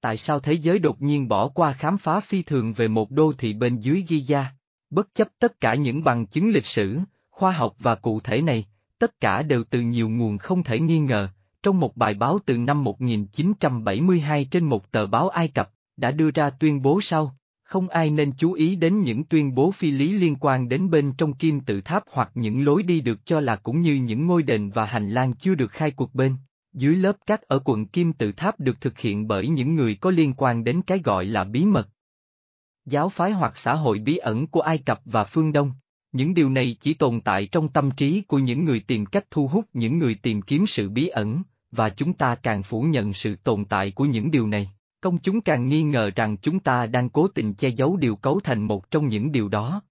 Tại 0.00 0.16
sao 0.16 0.40
thế 0.40 0.52
giới 0.52 0.78
đột 0.78 1.02
nhiên 1.02 1.28
bỏ 1.28 1.48
qua 1.48 1.72
khám 1.72 1.98
phá 1.98 2.20
phi 2.20 2.42
thường 2.42 2.72
về 2.72 2.88
một 2.88 3.10
đô 3.10 3.32
thị 3.38 3.52
bên 3.52 3.78
dưới 3.78 4.04
Giza? 4.08 4.44
Bất 4.90 5.14
chấp 5.14 5.28
tất 5.38 5.60
cả 5.60 5.74
những 5.74 6.04
bằng 6.04 6.26
chứng 6.26 6.50
lịch 6.50 6.66
sử, 6.66 6.98
khoa 7.30 7.52
học 7.52 7.76
và 7.78 7.94
cụ 7.94 8.20
thể 8.20 8.42
này, 8.42 8.64
tất 8.98 9.20
cả 9.20 9.42
đều 9.42 9.64
từ 9.70 9.80
nhiều 9.80 10.08
nguồn 10.08 10.38
không 10.38 10.62
thể 10.62 10.80
nghi 10.80 10.98
ngờ, 10.98 11.28
trong 11.62 11.80
một 11.80 11.96
bài 11.96 12.14
báo 12.14 12.38
từ 12.46 12.56
năm 12.56 12.84
1972 12.84 14.44
trên 14.44 14.64
một 14.64 14.90
tờ 14.90 15.06
báo 15.06 15.28
Ai 15.28 15.48
Cập, 15.48 15.70
đã 15.96 16.10
đưa 16.10 16.30
ra 16.30 16.50
tuyên 16.50 16.82
bố 16.82 17.00
sau, 17.00 17.36
không 17.64 17.88
ai 17.88 18.10
nên 18.10 18.32
chú 18.32 18.52
ý 18.52 18.76
đến 18.76 19.02
những 19.02 19.24
tuyên 19.24 19.54
bố 19.54 19.70
phi 19.70 19.90
lý 19.90 20.12
liên 20.12 20.36
quan 20.40 20.68
đến 20.68 20.90
bên 20.90 21.12
trong 21.12 21.34
kim 21.34 21.60
tự 21.60 21.80
tháp 21.80 22.04
hoặc 22.10 22.30
những 22.34 22.64
lối 22.64 22.82
đi 22.82 23.00
được 23.00 23.26
cho 23.26 23.40
là 23.40 23.56
cũng 23.56 23.80
như 23.80 23.94
những 23.94 24.26
ngôi 24.26 24.42
đền 24.42 24.70
và 24.70 24.84
hành 24.84 25.10
lang 25.10 25.34
chưa 25.34 25.54
được 25.54 25.70
khai 25.70 25.90
cuộc 25.90 26.14
bên. 26.14 26.36
Dưới 26.72 26.96
lớp 26.96 27.16
cát 27.26 27.42
ở 27.42 27.58
quận 27.64 27.86
kim 27.86 28.12
tự 28.12 28.32
tháp 28.32 28.60
được 28.60 28.80
thực 28.80 28.98
hiện 28.98 29.28
bởi 29.28 29.48
những 29.48 29.74
người 29.74 29.94
có 29.94 30.10
liên 30.10 30.34
quan 30.36 30.64
đến 30.64 30.82
cái 30.82 31.00
gọi 31.04 31.24
là 31.24 31.44
bí 31.44 31.64
mật. 31.64 31.88
Giáo 32.84 33.08
phái 33.08 33.32
hoặc 33.32 33.58
xã 33.58 33.74
hội 33.74 33.98
bí 33.98 34.16
ẩn 34.16 34.46
của 34.46 34.60
Ai 34.60 34.78
Cập 34.78 35.00
và 35.04 35.24
phương 35.24 35.52
Đông. 35.52 35.72
Những 36.12 36.34
điều 36.34 36.50
này 36.50 36.76
chỉ 36.80 36.94
tồn 36.94 37.20
tại 37.20 37.46
trong 37.46 37.68
tâm 37.68 37.90
trí 37.90 38.20
của 38.20 38.38
những 38.38 38.64
người 38.64 38.80
tìm 38.80 39.06
cách 39.06 39.30
thu 39.30 39.48
hút 39.48 39.64
những 39.72 39.98
người 39.98 40.14
tìm 40.14 40.42
kiếm 40.42 40.66
sự 40.66 40.88
bí 40.88 41.08
ẩn, 41.08 41.42
và 41.70 41.90
chúng 41.90 42.12
ta 42.12 42.34
càng 42.34 42.62
phủ 42.62 42.82
nhận 42.82 43.14
sự 43.14 43.36
tồn 43.36 43.64
tại 43.64 43.90
của 43.90 44.04
những 44.04 44.30
điều 44.30 44.46
này, 44.46 44.70
công 45.00 45.18
chúng 45.18 45.40
càng 45.40 45.68
nghi 45.68 45.82
ngờ 45.82 46.10
rằng 46.16 46.36
chúng 46.36 46.60
ta 46.60 46.86
đang 46.86 47.08
cố 47.08 47.28
tình 47.28 47.54
che 47.54 47.68
giấu 47.68 47.96
điều 47.96 48.16
cấu 48.16 48.40
thành 48.40 48.62
một 48.62 48.90
trong 48.90 49.08
những 49.08 49.32
điều 49.32 49.48
đó. 49.48 49.82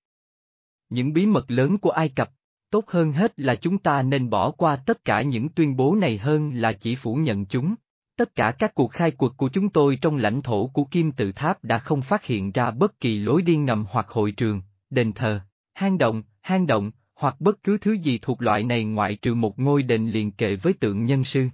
Những 0.89 1.13
bí 1.13 1.25
mật 1.25 1.51
lớn 1.51 1.77
của 1.77 1.91
Ai 1.91 2.09
Cập, 2.09 2.31
tốt 2.69 2.85
hơn 2.87 3.11
hết 3.11 3.39
là 3.39 3.55
chúng 3.55 3.77
ta 3.77 4.01
nên 4.01 4.29
bỏ 4.29 4.51
qua 4.51 4.75
tất 4.75 5.05
cả 5.05 5.21
những 5.21 5.49
tuyên 5.49 5.75
bố 5.75 5.95
này 5.95 6.17
hơn 6.17 6.51
là 6.53 6.73
chỉ 6.73 6.95
phủ 6.95 7.15
nhận 7.15 7.45
chúng. 7.45 7.75
Tất 8.17 8.35
cả 8.35 8.51
các 8.51 8.75
cuộc 8.75 8.91
khai 8.91 9.11
quật 9.11 9.31
của 9.37 9.49
chúng 9.49 9.69
tôi 9.69 9.97
trong 10.01 10.17
lãnh 10.17 10.41
thổ 10.41 10.67
của 10.67 10.83
Kim 10.83 11.11
Tự 11.11 11.31
Tháp 11.31 11.63
đã 11.63 11.79
không 11.79 12.01
phát 12.01 12.25
hiện 12.25 12.51
ra 12.51 12.71
bất 12.71 12.99
kỳ 12.99 13.19
lối 13.19 13.41
đi 13.41 13.55
ngầm 13.55 13.85
hoặc 13.89 14.09
hội 14.09 14.31
trường, 14.31 14.61
đền 14.89 15.13
thờ, 15.13 15.39
hang 15.73 15.97
động, 15.97 16.23
hang 16.41 16.67
động, 16.67 16.91
hoặc 17.15 17.35
bất 17.39 17.63
cứ 17.63 17.77
thứ 17.77 17.91
gì 17.91 18.19
thuộc 18.21 18.41
loại 18.41 18.63
này 18.63 18.83
ngoại 18.83 19.15
trừ 19.15 19.33
một 19.33 19.59
ngôi 19.59 19.83
đền 19.83 20.09
liền 20.09 20.31
kề 20.31 20.55
với 20.55 20.73
tượng 20.73 21.03
nhân 21.03 21.23
sư. 21.23 21.47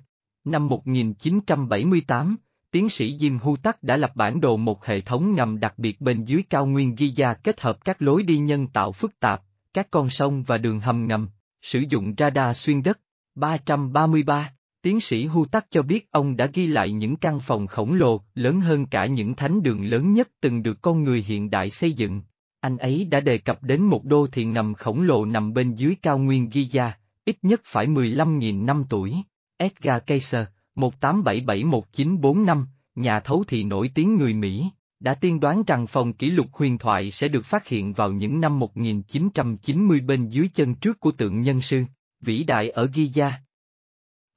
Năm 0.43 0.67
1978, 0.67 2.35
tiến 2.71 2.89
sĩ 2.89 3.17
Jim 3.17 3.39
Hutak 3.39 3.83
đã 3.83 3.97
lập 3.97 4.11
bản 4.15 4.41
đồ 4.41 4.57
một 4.57 4.85
hệ 4.85 5.01
thống 5.01 5.35
ngầm 5.35 5.59
đặc 5.59 5.73
biệt 5.77 6.01
bên 6.01 6.23
dưới 6.23 6.43
cao 6.49 6.65
nguyên 6.65 6.95
Giza 6.95 7.35
kết 7.43 7.61
hợp 7.61 7.85
các 7.85 8.01
lối 8.01 8.23
đi 8.23 8.37
nhân 8.37 8.67
tạo 8.67 8.91
phức 8.91 9.19
tạp, 9.19 9.41
các 9.73 9.87
con 9.91 10.09
sông 10.09 10.43
và 10.43 10.57
đường 10.57 10.79
hầm 10.79 11.07
ngầm, 11.07 11.29
sử 11.61 11.83
dụng 11.89 12.13
radar 12.17 12.57
xuyên 12.57 12.83
đất. 12.83 12.99
333, 13.35 14.53
tiến 14.81 14.99
sĩ 14.99 15.25
Hu 15.25 15.45
Tắc 15.45 15.71
cho 15.71 15.81
biết 15.81 16.11
ông 16.11 16.37
đã 16.37 16.45
ghi 16.45 16.67
lại 16.67 16.91
những 16.91 17.15
căn 17.15 17.39
phòng 17.39 17.67
khổng 17.67 17.93
lồ, 17.93 18.21
lớn 18.35 18.61
hơn 18.61 18.85
cả 18.85 19.05
những 19.05 19.35
thánh 19.35 19.63
đường 19.63 19.85
lớn 19.85 20.13
nhất 20.13 20.29
từng 20.41 20.63
được 20.63 20.81
con 20.81 21.03
người 21.03 21.25
hiện 21.27 21.49
đại 21.49 21.69
xây 21.69 21.91
dựng. 21.91 22.21
Anh 22.59 22.77
ấy 22.77 23.05
đã 23.05 23.19
đề 23.19 23.37
cập 23.37 23.63
đến 23.63 23.81
một 23.81 24.03
đô 24.03 24.27
thị 24.27 24.45
ngầm 24.45 24.73
khổng 24.73 25.01
lồ 25.01 25.25
nằm 25.25 25.53
bên 25.53 25.73
dưới 25.75 25.95
cao 26.01 26.17
nguyên 26.17 26.49
Giza, 26.49 26.91
ít 27.25 27.37
nhất 27.41 27.61
phải 27.65 27.87
15.000 27.87 28.65
năm 28.65 28.83
tuổi. 28.89 29.15
Edgar 29.57 30.01
Cayce, 30.07 30.45
1877-1945, 30.75 32.65
nhà 32.95 33.19
thấu 33.19 33.43
thị 33.47 33.63
nổi 33.63 33.91
tiếng 33.95 34.17
người 34.17 34.33
Mỹ, 34.33 34.69
đã 34.99 35.13
tiên 35.13 35.39
đoán 35.39 35.63
rằng 35.67 35.87
phòng 35.87 36.13
kỷ 36.13 36.31
lục 36.31 36.47
huyền 36.51 36.77
thoại 36.77 37.11
sẽ 37.11 37.27
được 37.27 37.45
phát 37.45 37.67
hiện 37.67 37.93
vào 37.93 38.11
những 38.11 38.41
năm 38.41 38.59
1990 38.59 40.01
bên 40.01 40.27
dưới 40.27 40.49
chân 40.53 40.75
trước 40.75 40.99
của 40.99 41.11
tượng 41.11 41.41
nhân 41.41 41.61
sư, 41.61 41.83
vĩ 42.21 42.43
đại 42.43 42.69
ở 42.69 42.85
Giza. 42.85 43.31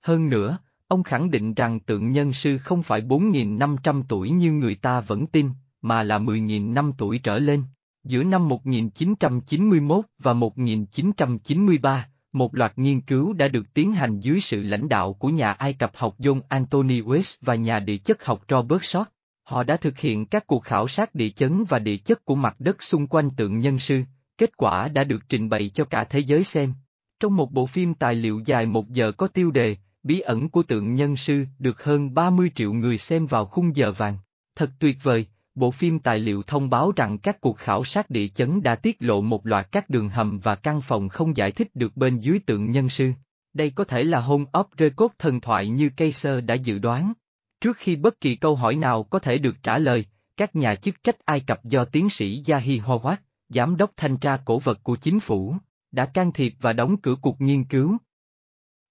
Hơn 0.03 0.29
nữa, 0.29 0.59
ông 0.89 1.03
khẳng 1.03 1.31
định 1.31 1.55
rằng 1.55 1.81
tượng 1.81 2.13
nhân 2.13 2.33
sư 2.33 2.59
không 2.59 2.83
phải 2.83 3.01
4.500 3.01 4.03
tuổi 4.09 4.31
như 4.31 4.53
người 4.53 4.75
ta 4.75 5.01
vẫn 5.01 5.27
tin, 5.27 5.51
mà 5.83 6.03
là 6.03 6.19
10.000 6.19 6.73
năm 6.73 6.93
tuổi 6.99 7.19
trở 7.19 7.39
lên. 7.39 7.63
Giữa 8.05 8.25
năm 8.25 8.49
1991 8.49 10.05
và 10.19 10.33
1993, 10.33 12.07
một 12.33 12.55
loạt 12.55 12.79
nghiên 12.79 13.01
cứu 13.01 13.33
đã 13.33 13.49
được 13.49 13.75
tiến 13.75 13.93
hành 13.93 14.21
dưới 14.21 14.41
sự 14.41 14.63
lãnh 14.63 14.89
đạo 14.89 15.13
của 15.13 15.29
nhà 15.29 15.53
Ai 15.53 15.73
Cập 15.73 15.93
học 15.95 16.15
John 16.19 16.41
Anthony 16.49 17.01
West 17.01 17.37
và 17.41 17.55
nhà 17.55 17.81
địa 17.81 17.97
chất 17.97 18.25
học 18.25 18.45
Robert 18.49 18.83
Short. 18.83 19.09
Họ 19.43 19.63
đã 19.63 19.77
thực 19.77 19.99
hiện 19.99 20.27
các 20.27 20.47
cuộc 20.47 20.65
khảo 20.65 20.89
sát 20.89 21.15
địa 21.15 21.31
chấn 21.31 21.65
và 21.65 21.79
địa 21.79 21.97
chất 21.97 22.25
của 22.25 22.35
mặt 22.35 22.57
đất 22.59 22.83
xung 22.83 23.07
quanh 23.07 23.31
tượng 23.31 23.61
nhân 23.61 23.79
sư, 23.79 24.03
kết 24.39 24.57
quả 24.57 24.89
đã 24.89 25.05
được 25.05 25.29
trình 25.29 25.49
bày 25.49 25.71
cho 25.75 25.85
cả 25.85 26.05
thế 26.05 26.19
giới 26.19 26.45
xem. 26.45 26.75
Trong 27.21 27.37
một 27.37 27.53
bộ 27.53 27.67
phim 27.67 27.95
tài 27.95 28.15
liệu 28.15 28.43
dài 28.45 28.67
một 28.67 28.89
giờ 28.91 29.13
có 29.13 29.29
tiêu 29.29 29.51
đề, 29.51 29.77
bí 30.03 30.21
ẩn 30.21 30.49
của 30.49 30.63
tượng 30.63 30.95
nhân 30.95 31.17
sư 31.17 31.45
được 31.59 31.85
hơn 31.85 32.15
30 32.15 32.51
triệu 32.55 32.73
người 32.73 32.99
xem 32.99 33.27
vào 33.27 33.47
khung 33.47 33.77
giờ 33.77 33.93
vàng. 33.93 34.19
Thật 34.57 34.71
tuyệt 34.79 34.97
vời, 35.03 35.27
bộ 35.55 35.71
phim 35.71 35.99
tài 35.99 36.19
liệu 36.19 36.43
thông 36.43 36.71
báo 36.71 36.93
rằng 36.97 37.19
các 37.19 37.41
cuộc 37.41 37.59
khảo 37.59 37.85
sát 37.85 38.11
địa 38.11 38.29
chấn 38.29 38.63
đã 38.63 38.75
tiết 38.75 38.97
lộ 39.01 39.21
một 39.21 39.47
loạt 39.47 39.73
các 39.73 39.91
đường 39.91 40.09
hầm 40.09 40.39
và 40.39 40.55
căn 40.55 40.81
phòng 40.81 41.09
không 41.09 41.37
giải 41.37 41.53
thích 41.53 41.69
được 41.75 41.97
bên 41.97 42.19
dưới 42.19 42.39
tượng 42.39 42.71
nhân 42.71 42.89
sư. 42.89 43.13
Đây 43.55 43.71
có 43.71 43.85
thể 43.85 44.05
là 44.05 44.21
hôn 44.21 44.45
ấp 44.53 44.67
record 44.79 45.15
thần 45.19 45.41
thoại 45.41 45.69
như 45.69 45.91
Kaiser 45.97 46.45
đã 46.45 46.55
dự 46.55 46.79
đoán. 46.79 47.13
Trước 47.61 47.77
khi 47.77 47.97
bất 47.97 48.21
kỳ 48.21 48.37
câu 48.37 48.57
hỏi 48.57 48.75
nào 48.75 49.03
có 49.03 49.19
thể 49.19 49.39
được 49.39 49.57
trả 49.63 49.79
lời, 49.79 50.07
các 50.37 50.57
nhà 50.57 50.75
chức 50.75 51.03
trách 51.05 51.25
Ai 51.25 51.41
Cập 51.41 51.65
do 51.65 51.85
tiến 51.85 52.09
sĩ 52.09 52.43
Yahi 52.49 52.81
Howard, 52.81 53.17
giám 53.49 53.77
đốc 53.77 53.91
thanh 53.97 54.17
tra 54.17 54.37
cổ 54.45 54.59
vật 54.59 54.79
của 54.83 54.97
chính 54.97 55.21
phủ, 55.21 55.57
đã 55.91 56.07
can 56.07 56.33
thiệp 56.33 56.55
và 56.61 56.73
đóng 56.73 56.97
cửa 56.97 57.15
cuộc 57.23 57.41
nghiên 57.41 57.65
cứu. 57.65 57.97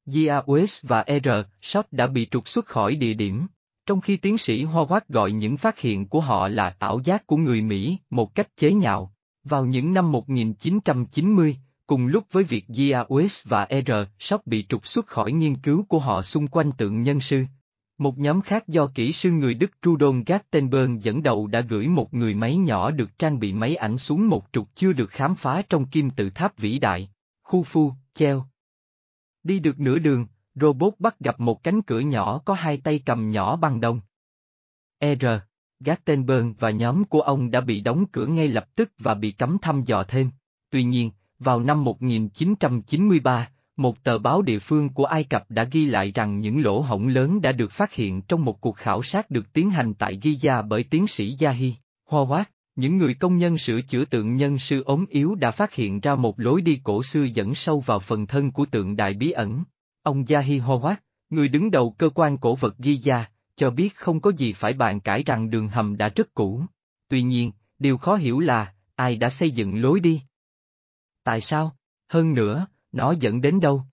Gia 0.05 0.41
West 0.41 0.87
và 0.87 1.05
R. 1.07 1.29
Shot 1.61 1.85
đã 1.91 2.07
bị 2.07 2.27
trục 2.31 2.47
xuất 2.47 2.65
khỏi 2.65 2.95
địa 2.95 3.13
điểm, 3.13 3.47
trong 3.85 4.01
khi 4.01 4.17
tiến 4.17 4.37
sĩ 4.37 4.65
Howard 4.65 5.01
gọi 5.09 5.31
những 5.31 5.57
phát 5.57 5.79
hiện 5.79 6.07
của 6.07 6.21
họ 6.21 6.47
là 6.47 6.75
ảo 6.79 6.99
giác 7.03 7.27
của 7.27 7.37
người 7.37 7.61
Mỹ 7.61 7.97
một 8.09 8.35
cách 8.35 8.47
chế 8.57 8.71
nhạo. 8.71 9.13
Vào 9.43 9.65
những 9.65 9.93
năm 9.93 10.11
1990, 10.11 11.57
cùng 11.87 12.07
lúc 12.07 12.23
với 12.31 12.43
việc 12.43 12.65
Gia 12.67 13.03
West 13.03 13.43
và 13.45 13.67
R. 13.87 13.91
Shot 14.19 14.41
bị 14.45 14.65
trục 14.69 14.87
xuất 14.87 15.07
khỏi 15.07 15.31
nghiên 15.31 15.55
cứu 15.55 15.85
của 15.89 15.99
họ 15.99 16.21
xung 16.21 16.47
quanh 16.47 16.71
tượng 16.71 17.03
nhân 17.03 17.21
sư, 17.21 17.43
một 18.01 18.17
nhóm 18.17 18.41
khác 18.41 18.67
do 18.67 18.87
kỹ 18.87 19.11
sư 19.11 19.31
người 19.31 19.53
Đức 19.53 19.71
Rudolf 19.81 20.23
Gattenberg 20.25 20.97
dẫn 21.01 21.23
đầu 21.23 21.47
đã 21.47 21.61
gửi 21.61 21.87
một 21.87 22.13
người 22.13 22.35
máy 22.35 22.55
nhỏ 22.55 22.91
được 22.91 23.19
trang 23.19 23.39
bị 23.39 23.53
máy 23.53 23.75
ảnh 23.75 23.97
xuống 23.97 24.29
một 24.29 24.45
trục 24.53 24.75
chưa 24.75 24.93
được 24.93 25.09
khám 25.09 25.35
phá 25.35 25.61
trong 25.69 25.85
kim 25.85 26.09
tự 26.09 26.29
tháp 26.29 26.57
vĩ 26.57 26.79
đại, 26.79 27.09
khu 27.43 27.63
phu, 27.63 27.93
treo. 28.13 28.45
Đi 29.43 29.59
được 29.59 29.79
nửa 29.79 29.99
đường, 29.99 30.25
robot 30.55 30.93
bắt 30.99 31.19
gặp 31.19 31.39
một 31.39 31.63
cánh 31.63 31.81
cửa 31.81 31.99
nhỏ 31.99 32.41
có 32.45 32.53
hai 32.53 32.77
tay 32.77 33.01
cầm 33.05 33.31
nhỏ 33.31 33.55
bằng 33.55 33.81
đồng. 33.81 34.01
R. 35.01 35.25
Gattenberg 35.79 36.53
và 36.59 36.69
nhóm 36.69 37.03
của 37.03 37.21
ông 37.21 37.51
đã 37.51 37.61
bị 37.61 37.81
đóng 37.81 38.05
cửa 38.11 38.25
ngay 38.25 38.47
lập 38.47 38.75
tức 38.75 38.91
và 38.97 39.13
bị 39.13 39.31
cấm 39.31 39.57
thăm 39.57 39.83
dò 39.83 40.03
thêm. 40.03 40.29
Tuy 40.69 40.83
nhiên, 40.83 41.11
vào 41.39 41.59
năm 41.59 41.83
1993, 41.83 43.49
một 43.77 44.03
tờ 44.03 44.17
báo 44.17 44.41
địa 44.41 44.59
phương 44.59 44.89
của 44.89 45.05
Ai 45.05 45.23
Cập 45.23 45.51
đã 45.51 45.63
ghi 45.63 45.85
lại 45.85 46.11
rằng 46.11 46.39
những 46.39 46.63
lỗ 46.63 46.79
hổng 46.79 47.07
lớn 47.07 47.41
đã 47.41 47.51
được 47.51 47.71
phát 47.71 47.93
hiện 47.93 48.21
trong 48.21 48.45
một 48.45 48.61
cuộc 48.61 48.75
khảo 48.75 49.03
sát 49.03 49.31
được 49.31 49.53
tiến 49.53 49.69
hành 49.69 49.93
tại 49.93 50.17
Giza 50.17 50.67
bởi 50.67 50.83
tiến 50.83 51.07
sĩ 51.07 51.35
Yahi, 51.39 51.75
Howard. 52.09 52.43
Những 52.76 52.97
người 52.97 53.13
công 53.13 53.38
nhân 53.38 53.57
sửa 53.57 53.82
chữa 53.82 54.05
tượng 54.05 54.36
nhân 54.36 54.59
sư 54.59 54.84
ốm 54.84 55.05
yếu 55.09 55.36
đã 55.36 55.51
phát 55.51 55.74
hiện 55.74 55.99
ra 55.99 56.15
một 56.15 56.39
lối 56.39 56.61
đi 56.61 56.82
cổ 56.84 57.03
xưa 57.03 57.24
dẫn 57.24 57.55
sâu 57.55 57.80
vào 57.80 57.99
phần 57.99 58.28
thân 58.28 58.51
của 58.51 58.65
tượng 58.65 58.95
đại 58.95 59.13
bí 59.13 59.32
ẩn. 59.32 59.63
Ông 60.03 60.26
Yahi 60.30 60.59
Howard, 60.59 60.95
người 61.30 61.47
đứng 61.47 61.72
đầu 61.72 61.91
cơ 61.91 62.09
quan 62.09 62.38
cổ 62.38 62.55
vật 62.55 62.76
Giza, 62.80 63.24
cho 63.55 63.69
biết 63.69 63.95
không 63.95 64.22
có 64.22 64.32
gì 64.32 64.53
phải 64.53 64.74
bàn 64.74 64.99
cãi 64.99 65.24
rằng 65.24 65.49
đường 65.49 65.67
hầm 65.67 65.97
đã 65.97 66.09
rất 66.09 66.34
cũ. 66.34 66.63
Tuy 67.07 67.22
nhiên, 67.22 67.51
điều 67.80 67.97
khó 67.97 68.15
hiểu 68.15 68.39
là, 68.39 68.74
ai 68.95 69.15
đã 69.15 69.30
xây 69.30 69.51
dựng 69.51 69.82
lối 69.82 69.99
đi? 69.99 70.22
Tại 71.24 71.41
sao? 71.41 71.76
Hơn 72.07 72.34
nữa, 72.34 72.67
nó 72.91 73.11
dẫn 73.11 73.41
đến 73.41 73.59
đâu? 73.59 73.84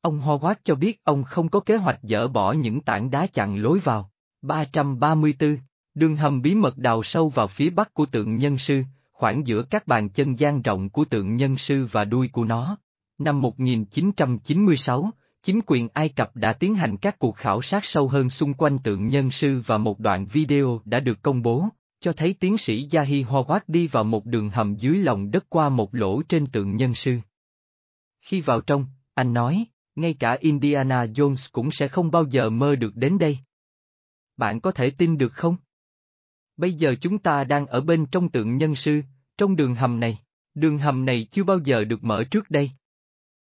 Ông 0.00 0.20
Howard 0.20 0.54
cho 0.64 0.74
biết 0.74 1.04
ông 1.04 1.24
không 1.24 1.48
có 1.48 1.60
kế 1.60 1.76
hoạch 1.76 1.98
dỡ 2.02 2.28
bỏ 2.28 2.52
những 2.52 2.80
tảng 2.80 3.10
đá 3.10 3.26
chặn 3.26 3.56
lối 3.56 3.78
vào. 3.78 4.10
334, 4.42 5.56
đường 5.98 6.16
hầm 6.16 6.42
bí 6.42 6.54
mật 6.54 6.78
đào 6.78 7.02
sâu 7.02 7.28
vào 7.28 7.48
phía 7.48 7.70
bắc 7.70 7.94
của 7.94 8.06
tượng 8.06 8.36
nhân 8.36 8.58
sư, 8.58 8.82
khoảng 9.12 9.46
giữa 9.46 9.62
các 9.62 9.86
bàn 9.86 10.08
chân 10.08 10.38
gian 10.38 10.62
rộng 10.62 10.88
của 10.88 11.04
tượng 11.04 11.36
nhân 11.36 11.56
sư 11.56 11.88
và 11.92 12.04
đuôi 12.04 12.28
của 12.32 12.44
nó. 12.44 12.78
Năm 13.18 13.40
1996, 13.40 15.10
chính 15.42 15.60
quyền 15.66 15.88
Ai 15.92 16.08
Cập 16.08 16.36
đã 16.36 16.52
tiến 16.52 16.74
hành 16.74 16.96
các 16.96 17.18
cuộc 17.18 17.36
khảo 17.36 17.62
sát 17.62 17.84
sâu 17.84 18.08
hơn 18.08 18.30
xung 18.30 18.54
quanh 18.54 18.78
tượng 18.78 19.08
nhân 19.08 19.30
sư 19.30 19.62
và 19.66 19.78
một 19.78 20.00
đoạn 20.00 20.26
video 20.26 20.80
đã 20.84 21.00
được 21.00 21.22
công 21.22 21.42
bố, 21.42 21.68
cho 22.00 22.12
thấy 22.12 22.34
tiến 22.40 22.58
sĩ 22.58 22.88
Yahi 22.92 23.24
Hawat 23.24 23.60
đi 23.66 23.86
vào 23.86 24.04
một 24.04 24.26
đường 24.26 24.50
hầm 24.50 24.74
dưới 24.74 24.98
lòng 24.98 25.30
đất 25.30 25.44
qua 25.48 25.68
một 25.68 25.94
lỗ 25.94 26.22
trên 26.22 26.46
tượng 26.46 26.76
nhân 26.76 26.94
sư. 26.94 27.18
Khi 28.20 28.40
vào 28.40 28.60
trong, 28.60 28.86
anh 29.14 29.32
nói, 29.32 29.64
ngay 29.94 30.14
cả 30.14 30.36
Indiana 30.40 31.06
Jones 31.06 31.48
cũng 31.52 31.70
sẽ 31.70 31.88
không 31.88 32.10
bao 32.10 32.24
giờ 32.30 32.50
mơ 32.50 32.76
được 32.76 32.96
đến 32.96 33.18
đây. 33.18 33.38
Bạn 34.36 34.60
có 34.60 34.70
thể 34.70 34.90
tin 34.90 35.18
được 35.18 35.32
không? 35.32 35.56
Bây 36.58 36.72
giờ 36.72 36.94
chúng 37.00 37.18
ta 37.18 37.44
đang 37.44 37.66
ở 37.66 37.80
bên 37.80 38.06
trong 38.06 38.28
tượng 38.28 38.56
nhân 38.56 38.76
sư, 38.76 39.02
trong 39.38 39.56
đường 39.56 39.74
hầm 39.74 40.00
này, 40.00 40.18
đường 40.54 40.78
hầm 40.78 41.04
này 41.04 41.26
chưa 41.30 41.44
bao 41.44 41.58
giờ 41.58 41.84
được 41.84 42.04
mở 42.04 42.24
trước 42.24 42.50
đây. 42.50 42.70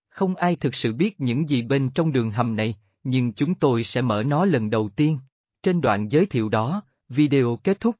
Không 0.10 0.36
ai 0.36 0.56
thực 0.56 0.76
sự 0.76 0.94
biết 0.94 1.20
những 1.20 1.50
gì 1.50 1.62
bên 1.62 1.90
trong 1.90 2.12
đường 2.12 2.32
hầm 2.32 2.56
này, 2.56 2.76
nhưng 3.04 3.34
chúng 3.34 3.56
tôi 3.56 3.84
sẽ 3.84 4.02
mở 4.02 4.24
nó 4.24 4.46
lần 4.46 4.70
đầu 4.70 4.90
tiên. 4.90 5.20
Trên 5.64 5.82
đoạn 5.82 6.12
giới 6.12 6.26
thiệu 6.26 6.50
đó, 6.50 6.84
video 7.10 7.60
kết 7.64 7.80
thúc. 7.80 7.96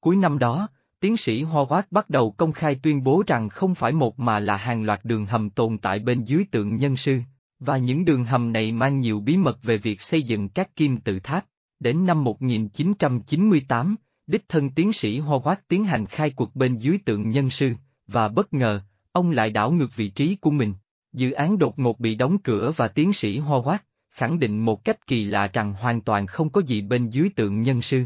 Cuối 0.00 0.16
năm 0.16 0.38
đó, 0.38 0.68
tiến 1.00 1.16
sĩ 1.16 1.44
Howard 1.44 1.82
bắt 1.90 2.10
đầu 2.10 2.30
công 2.30 2.52
khai 2.52 2.80
tuyên 2.82 3.04
bố 3.04 3.22
rằng 3.26 3.48
không 3.48 3.74
phải 3.74 3.92
một 3.92 4.18
mà 4.18 4.38
là 4.38 4.56
hàng 4.56 4.84
loạt 4.84 5.04
đường 5.04 5.26
hầm 5.26 5.50
tồn 5.50 5.78
tại 5.78 5.98
bên 5.98 6.24
dưới 6.24 6.44
tượng 6.50 6.76
nhân 6.76 6.96
sư, 6.96 7.20
và 7.58 7.78
những 7.78 8.04
đường 8.04 8.24
hầm 8.24 8.52
này 8.52 8.72
mang 8.72 9.00
nhiều 9.00 9.20
bí 9.20 9.36
mật 9.36 9.62
về 9.62 9.78
việc 9.78 10.00
xây 10.00 10.22
dựng 10.22 10.48
các 10.48 10.76
kim 10.76 11.00
tự 11.00 11.20
tháp. 11.20 11.44
Đến 11.80 12.06
năm 12.06 12.24
1998, 12.24 13.96
đích 14.26 14.48
thân 14.48 14.70
tiến 14.70 14.92
sĩ 14.92 15.18
Hoa 15.18 15.38
Quát 15.38 15.68
tiến 15.68 15.84
hành 15.84 16.06
khai 16.06 16.30
cuộc 16.30 16.56
bên 16.56 16.78
dưới 16.78 16.98
tượng 17.04 17.30
nhân 17.30 17.50
sư, 17.50 17.72
và 18.06 18.28
bất 18.28 18.52
ngờ, 18.52 18.80
ông 19.12 19.30
lại 19.30 19.50
đảo 19.50 19.70
ngược 19.70 19.96
vị 19.96 20.08
trí 20.08 20.36
của 20.36 20.50
mình. 20.50 20.74
Dự 21.12 21.30
án 21.30 21.58
đột 21.58 21.78
ngột 21.78 22.00
bị 22.00 22.14
đóng 22.14 22.38
cửa 22.38 22.72
và 22.76 22.88
tiến 22.88 23.12
sĩ 23.12 23.38
Hoa 23.38 23.62
Quát 23.62 23.84
khẳng 24.14 24.38
định 24.38 24.64
một 24.64 24.84
cách 24.84 25.06
kỳ 25.06 25.24
lạ 25.24 25.50
rằng 25.52 25.74
hoàn 25.74 26.00
toàn 26.00 26.26
không 26.26 26.50
có 26.50 26.62
gì 26.62 26.82
bên 26.82 27.10
dưới 27.10 27.28
tượng 27.36 27.62
nhân 27.62 27.82
sư. 27.82 28.04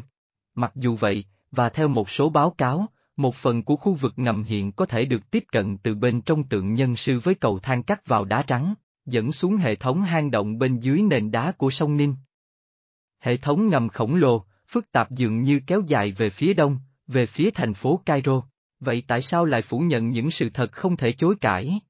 Mặc 0.55 0.73
dù 0.75 0.97
vậy, 0.97 1.25
và 1.51 1.69
theo 1.69 1.89
một 1.89 2.11
số 2.11 2.31
báo 2.31 2.51
cáo, 2.51 2.87
một 3.17 3.35
phần 3.35 3.63
của 3.63 3.77
khu 3.77 3.95
vực 3.95 4.13
ngầm 4.17 4.45
hiện 4.45 4.73
có 4.73 4.87
thể 4.87 5.05
được 5.05 5.31
tiếp 5.31 5.45
cận 5.53 5.79
từ 5.79 5.95
bên 5.95 6.21
trong 6.21 6.45
tượng 6.45 6.75
nhân 6.75 6.97
sư 6.97 7.21
với 7.21 7.35
cầu 7.35 7.59
thang 7.59 7.83
cắt 7.83 8.07
vào 8.07 8.25
đá 8.25 8.43
trắng, 8.43 8.75
dẫn 9.07 9.33
xuống 9.33 9.57
hệ 9.57 9.75
thống 9.75 10.03
hang 10.03 10.31
động 10.31 10.59
bên 10.59 10.79
dưới 10.79 11.03
nền 11.03 11.31
đá 11.31 11.53
của 11.53 11.71
sông 11.71 11.97
Ninh. 11.97 12.15
Hệ 13.21 13.37
thống 13.37 13.69
ngầm 13.69 13.89
khổng 13.89 14.15
lồ, 14.15 14.45
phức 14.67 14.93
tạp 14.93 15.11
dường 15.11 15.43
như 15.43 15.61
kéo 15.67 15.83
dài 15.87 16.13
về 16.13 16.31
phía 16.31 16.55
đông, 16.55 16.79
về 17.07 17.27
phía 17.27 17.51
thành 17.51 17.75
phố 17.75 18.03
Cairo. 18.07 18.43
Vậy 18.81 19.03
tại 19.07 19.23
sao 19.23 19.45
lại 19.45 19.63
phủ 19.63 19.81
nhận 19.81 20.11
những 20.11 20.31
sự 20.31 20.51
thật 20.51 20.73
không 20.73 20.97
thể 20.97 21.13
chối 21.13 21.35
cãi? 21.41 21.81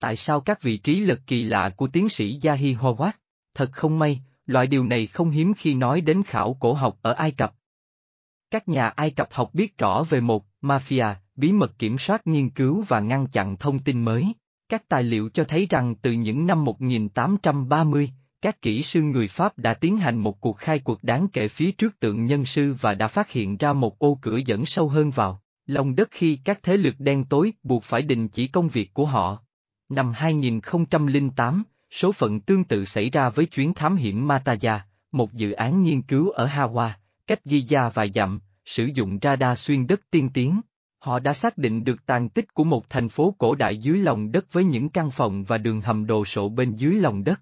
Tại 0.00 0.16
sao 0.16 0.40
các 0.40 0.62
vị 0.62 0.76
trí 0.76 1.00
lật 1.00 1.20
kỳ 1.26 1.42
lạ 1.42 1.70
của 1.76 1.86
tiến 1.86 2.08
sĩ 2.08 2.38
Yahi 2.42 2.74
Howard? 2.74 3.12
Thật 3.54 3.72
không 3.72 3.98
may, 3.98 4.20
loại 4.46 4.66
điều 4.66 4.84
này 4.84 5.06
không 5.06 5.30
hiếm 5.30 5.54
khi 5.54 5.74
nói 5.74 6.00
đến 6.00 6.22
khảo 6.22 6.56
cổ 6.60 6.72
học 6.72 6.98
ở 7.02 7.12
Ai 7.12 7.30
Cập. 7.30 7.54
Các 8.50 8.68
nhà 8.68 8.88
Ai 8.88 9.10
Cập 9.10 9.32
học 9.32 9.50
biết 9.52 9.78
rõ 9.78 10.04
về 10.08 10.20
một 10.20 10.44
mafia, 10.62 11.14
bí 11.36 11.52
mật 11.52 11.78
kiểm 11.78 11.98
soát 11.98 12.26
nghiên 12.26 12.50
cứu 12.50 12.84
và 12.88 13.00
ngăn 13.00 13.26
chặn 13.26 13.56
thông 13.56 13.78
tin 13.78 14.04
mới. 14.04 14.32
Các 14.68 14.88
tài 14.88 15.02
liệu 15.02 15.30
cho 15.34 15.44
thấy 15.44 15.66
rằng 15.70 15.94
từ 15.94 16.12
những 16.12 16.46
năm 16.46 16.64
1830, 16.64 18.10
các 18.44 18.62
kỹ 18.62 18.82
sư 18.82 19.02
người 19.02 19.28
Pháp 19.28 19.58
đã 19.58 19.74
tiến 19.74 19.96
hành 19.96 20.18
một 20.18 20.40
cuộc 20.40 20.58
khai 20.58 20.78
cuộc 20.78 21.02
đáng 21.02 21.28
kể 21.32 21.48
phía 21.48 21.72
trước 21.72 22.00
tượng 22.00 22.24
nhân 22.24 22.44
sư 22.44 22.74
và 22.80 22.94
đã 22.94 23.08
phát 23.08 23.30
hiện 23.30 23.56
ra 23.56 23.72
một 23.72 23.98
ô 23.98 24.18
cửa 24.22 24.36
dẫn 24.46 24.66
sâu 24.66 24.88
hơn 24.88 25.10
vào. 25.10 25.42
Lòng 25.66 25.96
đất 25.96 26.08
khi 26.10 26.38
các 26.44 26.58
thế 26.62 26.76
lực 26.76 26.94
đen 26.98 27.24
tối 27.24 27.52
buộc 27.62 27.84
phải 27.84 28.02
đình 28.02 28.28
chỉ 28.28 28.46
công 28.46 28.68
việc 28.68 28.94
của 28.94 29.06
họ. 29.06 29.38
Năm 29.88 30.12
2008, 30.12 31.62
số 31.90 32.12
phận 32.12 32.40
tương 32.40 32.64
tự 32.64 32.84
xảy 32.84 33.10
ra 33.10 33.28
với 33.28 33.46
chuyến 33.46 33.74
thám 33.74 33.96
hiểm 33.96 34.28
Mataya, 34.28 34.86
một 35.12 35.32
dự 35.32 35.52
án 35.52 35.82
nghiên 35.82 36.02
cứu 36.02 36.30
ở 36.30 36.46
Hawaii, 36.46 36.90
cách 37.26 37.40
Giza 37.44 37.90
vài 37.90 38.10
dặm, 38.14 38.40
sử 38.64 38.88
dụng 38.94 39.18
radar 39.22 39.58
xuyên 39.58 39.86
đất 39.86 40.00
tiên 40.10 40.28
tiến. 40.34 40.60
Họ 40.98 41.18
đã 41.18 41.34
xác 41.34 41.58
định 41.58 41.84
được 41.84 42.06
tàn 42.06 42.28
tích 42.28 42.54
của 42.54 42.64
một 42.64 42.90
thành 42.90 43.08
phố 43.08 43.34
cổ 43.38 43.54
đại 43.54 43.76
dưới 43.76 43.98
lòng 43.98 44.32
đất 44.32 44.52
với 44.52 44.64
những 44.64 44.88
căn 44.88 45.10
phòng 45.10 45.44
và 45.44 45.58
đường 45.58 45.80
hầm 45.80 46.06
đồ 46.06 46.24
sộ 46.24 46.48
bên 46.48 46.76
dưới 46.76 46.94
lòng 46.94 47.24
đất. 47.24 47.40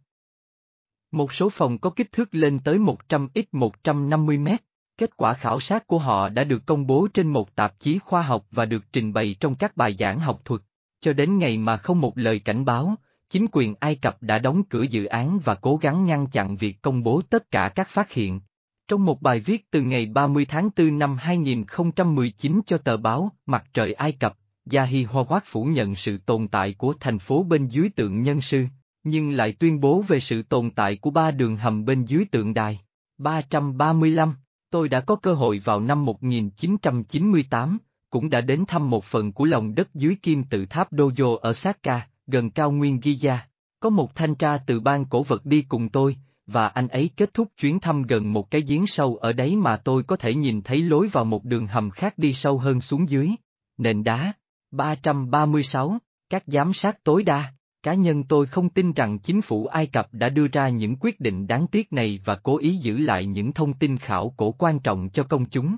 Một 1.12 1.32
số 1.32 1.48
phòng 1.48 1.78
có 1.78 1.90
kích 1.90 2.12
thước 2.12 2.34
lên 2.34 2.58
tới 2.58 2.78
100 2.78 3.28
x 3.34 3.38
150 3.52 4.38
mét. 4.38 4.62
Kết 4.98 5.16
quả 5.16 5.34
khảo 5.34 5.60
sát 5.60 5.86
của 5.86 5.98
họ 5.98 6.28
đã 6.28 6.44
được 6.44 6.66
công 6.66 6.86
bố 6.86 7.08
trên 7.14 7.28
một 7.28 7.54
tạp 7.54 7.78
chí 7.78 7.98
khoa 7.98 8.22
học 8.22 8.46
và 8.50 8.64
được 8.64 8.84
trình 8.92 9.12
bày 9.12 9.36
trong 9.40 9.54
các 9.54 9.76
bài 9.76 9.96
giảng 9.98 10.20
học 10.20 10.40
thuật. 10.44 10.62
Cho 11.00 11.12
đến 11.12 11.38
ngày 11.38 11.58
mà 11.58 11.76
không 11.76 12.00
một 12.00 12.18
lời 12.18 12.38
cảnh 12.38 12.64
báo, 12.64 12.94
chính 13.30 13.46
quyền 13.52 13.74
Ai 13.80 13.94
Cập 13.94 14.22
đã 14.22 14.38
đóng 14.38 14.62
cửa 14.64 14.82
dự 14.82 15.04
án 15.04 15.38
và 15.44 15.54
cố 15.54 15.76
gắng 15.76 16.06
ngăn 16.06 16.26
chặn 16.26 16.56
việc 16.56 16.82
công 16.82 17.02
bố 17.02 17.22
tất 17.30 17.50
cả 17.50 17.68
các 17.74 17.88
phát 17.88 18.12
hiện. 18.12 18.40
Trong 18.88 19.04
một 19.04 19.22
bài 19.22 19.40
viết 19.40 19.70
từ 19.70 19.82
ngày 19.82 20.06
30 20.06 20.44
tháng 20.44 20.70
4 20.76 20.98
năm 20.98 21.16
2019 21.20 22.60
cho 22.66 22.78
tờ 22.78 22.96
báo 22.96 23.32
Mặt 23.46 23.64
trời 23.74 23.92
Ai 23.92 24.12
Cập, 24.12 24.38
Yahi 24.72 25.04
Howard 25.04 25.40
phủ 25.44 25.64
nhận 25.64 25.94
sự 25.94 26.18
tồn 26.18 26.48
tại 26.48 26.72
của 26.72 26.94
thành 27.00 27.18
phố 27.18 27.42
bên 27.42 27.68
dưới 27.68 27.88
tượng 27.96 28.22
nhân 28.22 28.40
sư, 28.40 28.64
nhưng 29.04 29.30
lại 29.30 29.52
tuyên 29.52 29.80
bố 29.80 30.04
về 30.08 30.20
sự 30.20 30.42
tồn 30.42 30.70
tại 30.70 30.96
của 30.96 31.10
ba 31.10 31.30
đường 31.30 31.56
hầm 31.56 31.84
bên 31.84 32.04
dưới 32.04 32.24
tượng 32.30 32.54
đài. 32.54 32.80
335, 33.18 34.34
tôi 34.70 34.88
đã 34.88 35.00
có 35.00 35.16
cơ 35.16 35.34
hội 35.34 35.60
vào 35.64 35.80
năm 35.80 36.04
1998, 36.04 37.78
cũng 38.10 38.30
đã 38.30 38.40
đến 38.40 38.64
thăm 38.68 38.90
một 38.90 39.04
phần 39.04 39.32
của 39.32 39.44
lòng 39.44 39.74
đất 39.74 39.94
dưới 39.94 40.16
kim 40.22 40.44
tự 40.44 40.66
tháp 40.66 40.92
Dojo 40.92 41.36
ở 41.36 41.52
Sakka, 41.52 42.08
gần 42.26 42.50
cao 42.50 42.70
nguyên 42.70 42.98
Giza. 42.98 43.36
Có 43.80 43.90
một 43.90 44.14
thanh 44.14 44.34
tra 44.34 44.58
từ 44.66 44.80
ban 44.80 45.04
cổ 45.04 45.22
vật 45.22 45.46
đi 45.46 45.62
cùng 45.68 45.88
tôi, 45.88 46.16
và 46.46 46.68
anh 46.68 46.88
ấy 46.88 47.10
kết 47.16 47.34
thúc 47.34 47.48
chuyến 47.56 47.80
thăm 47.80 48.02
gần 48.02 48.32
một 48.32 48.50
cái 48.50 48.60
giếng 48.60 48.86
sâu 48.86 49.16
ở 49.16 49.32
đấy 49.32 49.56
mà 49.56 49.76
tôi 49.76 50.02
có 50.02 50.16
thể 50.16 50.34
nhìn 50.34 50.62
thấy 50.62 50.82
lối 50.82 51.08
vào 51.08 51.24
một 51.24 51.44
đường 51.44 51.66
hầm 51.66 51.90
khác 51.90 52.14
đi 52.18 52.32
sâu 52.32 52.58
hơn 52.58 52.80
xuống 52.80 53.08
dưới. 53.08 53.30
Nền 53.78 54.04
đá. 54.04 54.32
336, 54.70 55.98
các 56.30 56.42
giám 56.46 56.72
sát 56.72 57.04
tối 57.04 57.22
đa. 57.22 57.52
Cá 57.82 57.94
nhân 57.94 58.24
tôi 58.24 58.46
không 58.46 58.68
tin 58.68 58.92
rằng 58.92 59.18
chính 59.18 59.42
phủ 59.42 59.66
Ai 59.66 59.86
Cập 59.86 60.14
đã 60.14 60.28
đưa 60.28 60.48
ra 60.48 60.68
những 60.68 60.96
quyết 61.00 61.20
định 61.20 61.46
đáng 61.46 61.66
tiếc 61.66 61.92
này 61.92 62.20
và 62.24 62.36
cố 62.36 62.58
ý 62.58 62.76
giữ 62.76 62.98
lại 62.98 63.26
những 63.26 63.52
thông 63.52 63.74
tin 63.74 63.98
khảo 63.98 64.34
cổ 64.36 64.52
quan 64.52 64.80
trọng 64.80 65.08
cho 65.10 65.22
công 65.22 65.44
chúng. 65.50 65.76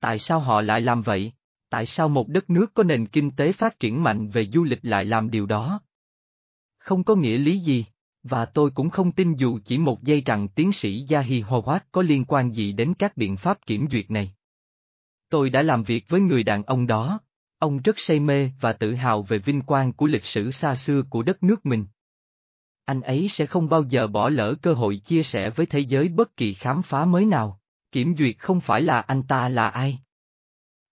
Tại 0.00 0.18
sao 0.18 0.40
họ 0.40 0.60
lại 0.60 0.80
làm 0.80 1.02
vậy? 1.02 1.32
Tại 1.68 1.86
sao 1.86 2.08
một 2.08 2.28
đất 2.28 2.50
nước 2.50 2.74
có 2.74 2.82
nền 2.82 3.06
kinh 3.06 3.30
tế 3.30 3.52
phát 3.52 3.80
triển 3.80 4.02
mạnh 4.02 4.28
về 4.28 4.46
du 4.52 4.64
lịch 4.64 4.78
lại 4.82 5.04
làm 5.04 5.30
điều 5.30 5.46
đó? 5.46 5.80
Không 6.78 7.04
có 7.04 7.14
nghĩa 7.14 7.38
lý 7.38 7.58
gì, 7.58 7.84
và 8.22 8.44
tôi 8.44 8.70
cũng 8.70 8.90
không 8.90 9.12
tin 9.12 9.34
dù 9.34 9.58
chỉ 9.64 9.78
một 9.78 10.02
giây 10.02 10.20
rằng 10.20 10.48
tiến 10.48 10.72
sĩ 10.72 11.06
Yahi 11.10 11.42
Howard 11.42 11.80
có 11.92 12.02
liên 12.02 12.24
quan 12.24 12.52
gì 12.52 12.72
đến 12.72 12.94
các 12.94 13.16
biện 13.16 13.36
pháp 13.36 13.66
kiểm 13.66 13.88
duyệt 13.90 14.10
này. 14.10 14.34
Tôi 15.28 15.50
đã 15.50 15.62
làm 15.62 15.82
việc 15.82 16.04
với 16.08 16.20
người 16.20 16.42
đàn 16.42 16.62
ông 16.62 16.86
đó, 16.86 17.20
ông 17.62 17.82
rất 17.82 17.98
say 17.98 18.20
mê 18.20 18.50
và 18.60 18.72
tự 18.72 18.94
hào 18.94 19.22
về 19.22 19.38
vinh 19.38 19.62
quang 19.62 19.92
của 19.92 20.06
lịch 20.06 20.24
sử 20.24 20.50
xa 20.50 20.76
xưa 20.76 21.02
của 21.02 21.22
đất 21.22 21.42
nước 21.42 21.66
mình. 21.66 21.86
Anh 22.84 23.00
ấy 23.00 23.28
sẽ 23.28 23.46
không 23.46 23.68
bao 23.68 23.82
giờ 23.82 24.06
bỏ 24.06 24.28
lỡ 24.28 24.54
cơ 24.62 24.72
hội 24.72 24.96
chia 24.96 25.22
sẻ 25.22 25.50
với 25.50 25.66
thế 25.66 25.78
giới 25.78 26.08
bất 26.08 26.36
kỳ 26.36 26.54
khám 26.54 26.82
phá 26.82 27.04
mới 27.04 27.26
nào. 27.26 27.60
Kiểm 27.92 28.16
duyệt 28.18 28.38
không 28.38 28.60
phải 28.60 28.82
là 28.82 29.00
anh 29.00 29.22
ta 29.22 29.48
là 29.48 29.68
ai. 29.68 29.98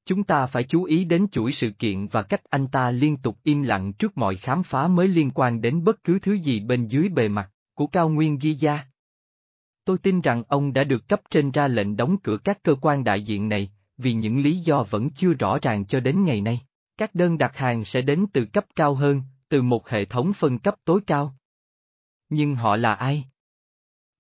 Chúng 0.04 0.24
ta 0.24 0.46
phải 0.46 0.64
chú 0.64 0.84
ý 0.84 1.04
đến 1.04 1.26
chuỗi 1.32 1.52
sự 1.52 1.70
kiện 1.70 2.06
và 2.06 2.22
cách 2.22 2.42
anh 2.50 2.66
ta 2.66 2.90
liên 2.90 3.16
tục 3.16 3.38
im 3.42 3.62
lặng 3.62 3.92
trước 3.92 4.18
mọi 4.18 4.36
khám 4.36 4.62
phá 4.62 4.88
mới 4.88 5.08
liên 5.08 5.30
quan 5.30 5.60
đến 5.60 5.84
bất 5.84 6.04
cứ 6.04 6.18
thứ 6.18 6.32
gì 6.32 6.60
bên 6.60 6.86
dưới 6.86 7.08
bề 7.08 7.28
mặt 7.28 7.50
của 7.74 7.86
cao 7.86 8.08
nguyên 8.08 8.36
Giza. 8.36 8.78
Tôi 9.84 9.98
tin 9.98 10.20
rằng 10.20 10.42
ông 10.48 10.72
đã 10.72 10.84
được 10.84 11.08
cấp 11.08 11.20
trên 11.30 11.50
ra 11.50 11.68
lệnh 11.68 11.96
đóng 11.96 12.16
cửa 12.22 12.36
các 12.44 12.62
cơ 12.62 12.74
quan 12.74 13.04
đại 13.04 13.22
diện 13.22 13.48
này, 13.48 13.72
vì 14.02 14.12
những 14.12 14.42
lý 14.42 14.56
do 14.56 14.82
vẫn 14.90 15.10
chưa 15.10 15.32
rõ 15.32 15.58
ràng 15.62 15.84
cho 15.84 16.00
đến 16.00 16.24
ngày 16.24 16.40
nay. 16.40 16.60
Các 16.96 17.14
đơn 17.14 17.38
đặt 17.38 17.56
hàng 17.56 17.84
sẽ 17.84 18.02
đến 18.02 18.26
từ 18.32 18.44
cấp 18.44 18.66
cao 18.76 18.94
hơn, 18.94 19.22
từ 19.48 19.62
một 19.62 19.88
hệ 19.88 20.04
thống 20.04 20.32
phân 20.32 20.58
cấp 20.58 20.74
tối 20.84 21.00
cao. 21.06 21.34
Nhưng 22.28 22.54
họ 22.54 22.76
là 22.76 22.94
ai? 22.94 23.24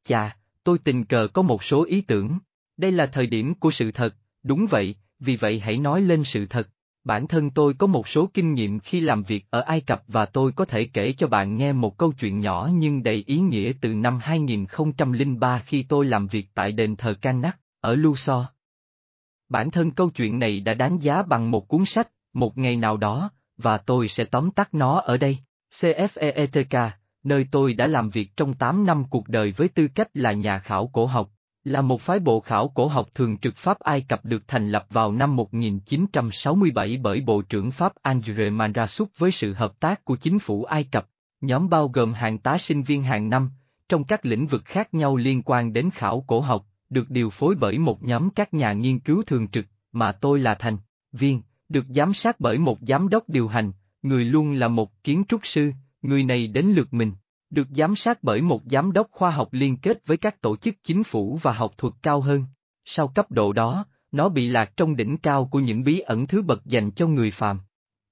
Chà, 0.04 0.36
tôi 0.64 0.78
tình 0.78 1.04
cờ 1.04 1.28
có 1.32 1.42
một 1.42 1.64
số 1.64 1.84
ý 1.84 2.00
tưởng. 2.00 2.38
Đây 2.76 2.92
là 2.92 3.06
thời 3.06 3.26
điểm 3.26 3.54
của 3.54 3.70
sự 3.70 3.92
thật, 3.92 4.16
đúng 4.42 4.66
vậy, 4.70 4.94
vì 5.18 5.36
vậy 5.36 5.60
hãy 5.60 5.76
nói 5.76 6.00
lên 6.00 6.24
sự 6.24 6.46
thật. 6.46 6.68
Bản 7.04 7.28
thân 7.28 7.50
tôi 7.50 7.74
có 7.74 7.86
một 7.86 8.08
số 8.08 8.30
kinh 8.34 8.54
nghiệm 8.54 8.80
khi 8.80 9.00
làm 9.00 9.22
việc 9.22 9.46
ở 9.50 9.60
Ai 9.60 9.80
Cập 9.80 10.02
và 10.08 10.26
tôi 10.26 10.52
có 10.52 10.64
thể 10.64 10.84
kể 10.84 11.12
cho 11.12 11.26
bạn 11.26 11.56
nghe 11.56 11.72
một 11.72 11.98
câu 11.98 12.12
chuyện 12.12 12.40
nhỏ 12.40 12.70
nhưng 12.72 13.02
đầy 13.02 13.24
ý 13.26 13.38
nghĩa 13.38 13.72
từ 13.80 13.94
năm 13.94 14.18
2003 14.22 15.58
khi 15.58 15.82
tôi 15.82 16.06
làm 16.06 16.26
việc 16.26 16.46
tại 16.54 16.72
đền 16.72 16.96
thờ 16.96 17.14
Karnak, 17.22 17.60
ở 17.80 17.94
Luxor. 17.94 18.44
Bản 19.50 19.70
thân 19.70 19.90
câu 19.90 20.10
chuyện 20.10 20.38
này 20.38 20.60
đã 20.60 20.74
đáng 20.74 21.02
giá 21.02 21.22
bằng 21.22 21.50
một 21.50 21.68
cuốn 21.68 21.84
sách, 21.84 22.08
một 22.32 22.58
ngày 22.58 22.76
nào 22.76 22.96
đó, 22.96 23.30
và 23.56 23.78
tôi 23.78 24.08
sẽ 24.08 24.24
tóm 24.24 24.50
tắt 24.50 24.74
nó 24.74 25.00
ở 25.00 25.16
đây. 25.16 25.38
CFEETK, 25.72 26.90
nơi 27.22 27.46
tôi 27.50 27.74
đã 27.74 27.86
làm 27.86 28.10
việc 28.10 28.36
trong 28.36 28.54
8 28.54 28.86
năm 28.86 29.04
cuộc 29.10 29.28
đời 29.28 29.52
với 29.52 29.68
tư 29.68 29.88
cách 29.94 30.08
là 30.14 30.32
nhà 30.32 30.58
khảo 30.58 30.86
cổ 30.86 31.06
học, 31.06 31.30
là 31.64 31.82
một 31.82 32.00
phái 32.00 32.18
bộ 32.18 32.40
khảo 32.40 32.68
cổ 32.68 32.86
học 32.86 33.08
thường 33.14 33.38
trực 33.38 33.56
Pháp 33.56 33.78
Ai 33.78 34.00
Cập 34.00 34.24
được 34.24 34.48
thành 34.48 34.70
lập 34.70 34.86
vào 34.90 35.12
năm 35.12 35.36
1967 35.36 36.96
bởi 37.02 37.20
Bộ 37.20 37.42
trưởng 37.42 37.70
Pháp 37.70 37.92
André 38.02 38.50
Manrasuk 38.50 39.08
với 39.18 39.30
sự 39.30 39.52
hợp 39.52 39.80
tác 39.80 40.04
của 40.04 40.16
chính 40.16 40.38
phủ 40.38 40.64
Ai 40.64 40.84
Cập, 40.84 41.06
nhóm 41.40 41.68
bao 41.68 41.88
gồm 41.88 42.12
hàng 42.12 42.38
tá 42.38 42.58
sinh 42.58 42.82
viên 42.82 43.02
hàng 43.02 43.30
năm, 43.30 43.50
trong 43.88 44.04
các 44.04 44.26
lĩnh 44.26 44.46
vực 44.46 44.62
khác 44.64 44.94
nhau 44.94 45.16
liên 45.16 45.42
quan 45.42 45.72
đến 45.72 45.90
khảo 45.90 46.24
cổ 46.26 46.40
học, 46.40 46.66
được 46.90 47.10
điều 47.10 47.30
phối 47.30 47.54
bởi 47.54 47.78
một 47.78 48.02
nhóm 48.02 48.30
các 48.30 48.54
nhà 48.54 48.72
nghiên 48.72 48.98
cứu 48.98 49.22
thường 49.22 49.48
trực, 49.48 49.66
mà 49.92 50.12
tôi 50.12 50.40
là 50.40 50.54
thành 50.54 50.76
viên, 51.12 51.42
được 51.68 51.86
giám 51.88 52.14
sát 52.14 52.40
bởi 52.40 52.58
một 52.58 52.78
giám 52.80 53.08
đốc 53.08 53.28
điều 53.28 53.48
hành, 53.48 53.72
người 54.02 54.24
luôn 54.24 54.52
là 54.52 54.68
một 54.68 55.04
kiến 55.04 55.24
trúc 55.28 55.46
sư, 55.46 55.72
người 56.02 56.24
này 56.24 56.46
đến 56.46 56.66
lượt 56.66 56.94
mình 56.94 57.12
được 57.50 57.68
giám 57.70 57.96
sát 57.96 58.18
bởi 58.22 58.42
một 58.42 58.62
giám 58.70 58.92
đốc 58.92 59.08
khoa 59.10 59.30
học 59.30 59.48
liên 59.52 59.76
kết 59.76 60.06
với 60.06 60.16
các 60.16 60.40
tổ 60.40 60.56
chức 60.56 60.74
chính 60.82 61.02
phủ 61.02 61.38
và 61.42 61.52
học 61.52 61.72
thuật 61.78 61.94
cao 62.02 62.20
hơn. 62.20 62.44
Sau 62.84 63.08
cấp 63.08 63.30
độ 63.30 63.52
đó, 63.52 63.84
nó 64.12 64.28
bị 64.28 64.48
lạc 64.48 64.76
trong 64.76 64.96
đỉnh 64.96 65.16
cao 65.16 65.48
của 65.50 65.60
những 65.60 65.84
bí 65.84 65.98
ẩn 65.98 66.26
thứ 66.26 66.42
bậc 66.42 66.66
dành 66.66 66.90
cho 66.90 67.06
người 67.06 67.30
phàm. 67.30 67.58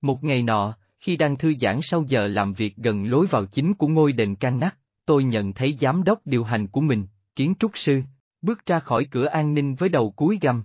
Một 0.00 0.24
ngày 0.24 0.42
nọ, 0.42 0.74
khi 0.98 1.16
đang 1.16 1.36
thư 1.36 1.54
giãn 1.60 1.80
sau 1.82 2.04
giờ 2.08 2.28
làm 2.28 2.52
việc 2.52 2.76
gần 2.76 3.10
lối 3.10 3.26
vào 3.26 3.46
chính 3.46 3.74
của 3.74 3.88
ngôi 3.88 4.12
đền 4.12 4.36
can 4.36 4.60
nắc, 4.60 4.76
tôi 5.06 5.24
nhận 5.24 5.52
thấy 5.52 5.76
giám 5.80 6.04
đốc 6.04 6.26
điều 6.26 6.44
hành 6.44 6.66
của 6.66 6.80
mình, 6.80 7.06
kiến 7.36 7.54
trúc 7.58 7.78
sư, 7.78 8.02
bước 8.42 8.66
ra 8.66 8.80
khỏi 8.80 9.04
cửa 9.04 9.26
an 9.26 9.54
ninh 9.54 9.74
với 9.74 9.88
đầu 9.88 10.10
cúi 10.10 10.38
gằm. 10.40 10.62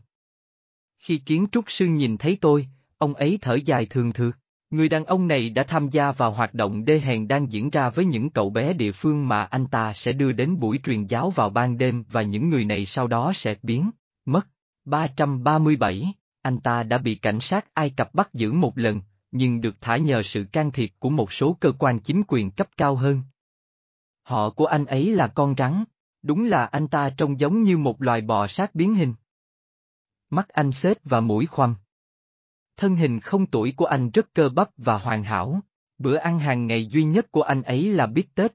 Khi 1.00 1.18
kiến 1.18 1.48
trúc 1.52 1.72
sư 1.72 1.86
nhìn 1.86 2.18
thấy 2.18 2.38
tôi, 2.42 2.68
ông 2.98 3.14
ấy 3.14 3.40
thở 3.42 3.58
dài 3.66 3.86
thường 3.86 4.14
thượt. 4.14 4.36
Người 4.70 4.90
đàn 4.90 5.06
ông 5.06 5.28
này 5.28 5.50
đã 5.50 5.64
tham 5.64 5.90
gia 5.90 6.12
vào 6.12 6.32
hoạt 6.32 6.54
động 6.54 6.86
đê 6.86 7.00
hèn 7.00 7.28
đang 7.28 7.52
diễn 7.52 7.70
ra 7.70 7.90
với 7.90 8.06
những 8.06 8.30
cậu 8.30 8.50
bé 8.50 8.74
địa 8.74 8.92
phương 8.92 9.28
mà 9.28 9.44
anh 9.44 9.68
ta 9.68 9.94
sẽ 9.94 10.12
đưa 10.12 10.32
đến 10.32 10.60
buổi 10.60 10.80
truyền 10.84 11.06
giáo 11.06 11.30
vào 11.30 11.50
ban 11.50 11.78
đêm 11.78 12.04
và 12.12 12.22
những 12.22 12.50
người 12.50 12.66
này 12.66 12.86
sau 12.86 13.08
đó 13.08 13.32
sẽ 13.36 13.56
biến, 13.64 13.92
mất. 14.26 14.48
337, 14.86 16.14
anh 16.42 16.60
ta 16.60 16.84
đã 16.84 16.98
bị 16.98 17.16
cảnh 17.16 17.40
sát 17.40 17.74
Ai 17.74 17.90
Cập 17.90 18.14
bắt 18.14 18.34
giữ 18.34 18.52
một 18.52 18.78
lần, 18.78 19.02
nhưng 19.32 19.62
được 19.62 19.76
thả 19.82 19.98
nhờ 19.98 20.24
sự 20.24 20.46
can 20.52 20.72
thiệp 20.72 20.92
của 21.00 21.10
một 21.10 21.34
số 21.34 21.58
cơ 21.60 21.72
quan 21.80 22.00
chính 22.00 22.24
quyền 22.28 22.52
cấp 22.52 22.68
cao 22.78 22.96
hơn. 22.96 23.22
Họ 24.24 24.50
của 24.50 24.66
anh 24.66 24.86
ấy 24.86 25.14
là 25.14 25.28
con 25.28 25.56
rắn, 25.58 25.84
đúng 26.24 26.46
là 26.46 26.66
anh 26.66 26.88
ta 26.88 27.10
trông 27.18 27.40
giống 27.40 27.64
như 27.64 27.78
một 27.78 28.02
loài 28.02 28.22
bò 28.22 28.48
sát 28.48 28.76
biến 28.76 28.96
hình. 28.96 29.14
Mắt 30.30 30.50
anh 30.50 30.72
xếp 30.72 30.98
và 31.04 31.20
mũi 31.20 31.46
khoăm 31.46 31.76
thân 32.78 32.96
hình 32.96 33.20
không 33.20 33.46
tuổi 33.46 33.74
của 33.78 33.86
anh 33.86 34.10
rất 34.10 34.34
cơ 34.34 34.50
bắp 34.50 34.70
và 34.78 34.98
hoàn 34.98 35.24
hảo, 35.24 35.60
bữa 35.98 36.16
ăn 36.16 36.40
hàng 36.40 36.68
ngày 36.68 36.86
duy 36.86 37.04
nhất 37.04 37.32
của 37.32 37.42
anh 37.42 37.62
ấy 37.62 37.94
là 37.94 38.08
biết 38.08 38.36
Tết. 38.36 38.54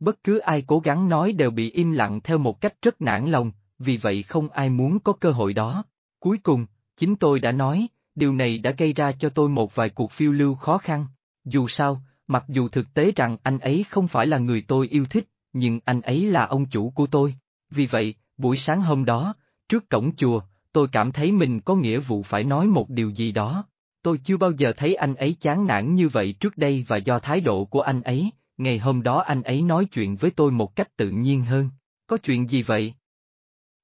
Bất 0.00 0.24
cứ 0.24 0.38
ai 0.38 0.64
cố 0.66 0.80
gắng 0.80 1.08
nói 1.08 1.32
đều 1.32 1.50
bị 1.50 1.70
im 1.70 1.92
lặng 1.92 2.20
theo 2.20 2.38
một 2.38 2.60
cách 2.60 2.74
rất 2.82 3.00
nản 3.00 3.30
lòng, 3.30 3.52
vì 3.78 3.96
vậy 3.96 4.22
không 4.22 4.48
ai 4.48 4.70
muốn 4.70 5.00
có 5.00 5.12
cơ 5.12 5.30
hội 5.30 5.54
đó. 5.54 5.84
Cuối 6.20 6.38
cùng, 6.38 6.66
chính 6.96 7.16
tôi 7.16 7.40
đã 7.40 7.52
nói, 7.52 7.86
điều 8.14 8.34
này 8.34 8.58
đã 8.58 8.70
gây 8.70 8.92
ra 8.92 9.12
cho 9.12 9.28
tôi 9.28 9.48
một 9.48 9.74
vài 9.74 9.90
cuộc 9.90 10.12
phiêu 10.12 10.32
lưu 10.32 10.54
khó 10.54 10.78
khăn. 10.78 11.06
Dù 11.44 11.68
sao, 11.68 12.02
mặc 12.26 12.44
dù 12.48 12.68
thực 12.68 12.94
tế 12.94 13.12
rằng 13.16 13.36
anh 13.42 13.58
ấy 13.58 13.84
không 13.90 14.08
phải 14.08 14.26
là 14.26 14.38
người 14.38 14.64
tôi 14.68 14.88
yêu 14.88 15.06
thích, 15.10 15.28
nhưng 15.52 15.80
anh 15.84 16.00
ấy 16.00 16.24
là 16.24 16.46
ông 16.46 16.66
chủ 16.66 16.90
của 16.90 17.06
tôi. 17.06 17.34
Vì 17.70 17.86
vậy, 17.86 18.14
buổi 18.36 18.56
sáng 18.56 18.82
hôm 18.82 19.04
đó, 19.04 19.34
trước 19.68 19.88
cổng 19.88 20.16
chùa, 20.16 20.40
tôi 20.72 20.88
cảm 20.92 21.12
thấy 21.12 21.32
mình 21.32 21.60
có 21.60 21.74
nghĩa 21.74 21.98
vụ 21.98 22.22
phải 22.22 22.44
nói 22.44 22.66
một 22.66 22.90
điều 22.90 23.10
gì 23.10 23.32
đó. 23.32 23.64
Tôi 24.02 24.18
chưa 24.24 24.36
bao 24.36 24.50
giờ 24.50 24.72
thấy 24.76 24.94
anh 24.94 25.14
ấy 25.14 25.36
chán 25.40 25.66
nản 25.66 25.94
như 25.94 26.08
vậy 26.08 26.32
trước 26.32 26.56
đây 26.56 26.84
và 26.88 26.96
do 26.96 27.18
thái 27.18 27.40
độ 27.40 27.64
của 27.64 27.80
anh 27.80 28.02
ấy, 28.02 28.30
ngày 28.56 28.78
hôm 28.78 29.02
đó 29.02 29.20
anh 29.20 29.42
ấy 29.42 29.62
nói 29.62 29.84
chuyện 29.84 30.16
với 30.16 30.30
tôi 30.30 30.50
một 30.50 30.76
cách 30.76 30.96
tự 30.96 31.10
nhiên 31.10 31.44
hơn. 31.44 31.70
Có 32.06 32.16
chuyện 32.16 32.48
gì 32.50 32.62
vậy? 32.62 32.94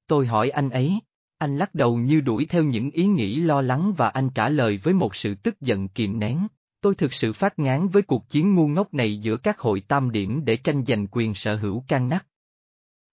Tôi 0.07 0.27
hỏi 0.27 0.51
anh 0.51 0.71
ấy. 0.71 1.01
Anh 1.39 1.59
lắc 1.59 1.75
đầu 1.75 1.97
như 1.97 2.21
đuổi 2.21 2.47
theo 2.47 2.65
những 2.65 2.91
ý 2.91 3.07
nghĩ 3.07 3.37
lo 3.37 3.63
lắng 3.63 3.93
và 3.97 4.09
anh 4.09 4.31
trả 4.31 4.49
lời 4.49 4.81
với 4.83 4.95
một 4.95 5.17
sự 5.17 5.35
tức 5.35 5.61
giận 5.61 5.89
kìm 5.89 6.19
nén. 6.19 6.47
Tôi 6.87 6.95
thực 6.95 7.15
sự 7.15 7.33
phát 7.33 7.59
ngán 7.59 7.89
với 7.89 8.03
cuộc 8.03 8.29
chiến 8.29 8.55
ngu 8.55 8.69
ngốc 8.69 8.95
này 8.95 9.19
giữa 9.19 9.37
các 9.37 9.59
hội 9.59 9.81
tam 9.81 10.11
điểm 10.11 10.45
để 10.45 10.57
tranh 10.57 10.85
giành 10.87 11.07
quyền 11.07 11.35
sở 11.35 11.57
hữu 11.57 11.85
can 11.89 12.09
nắc. 12.09 12.27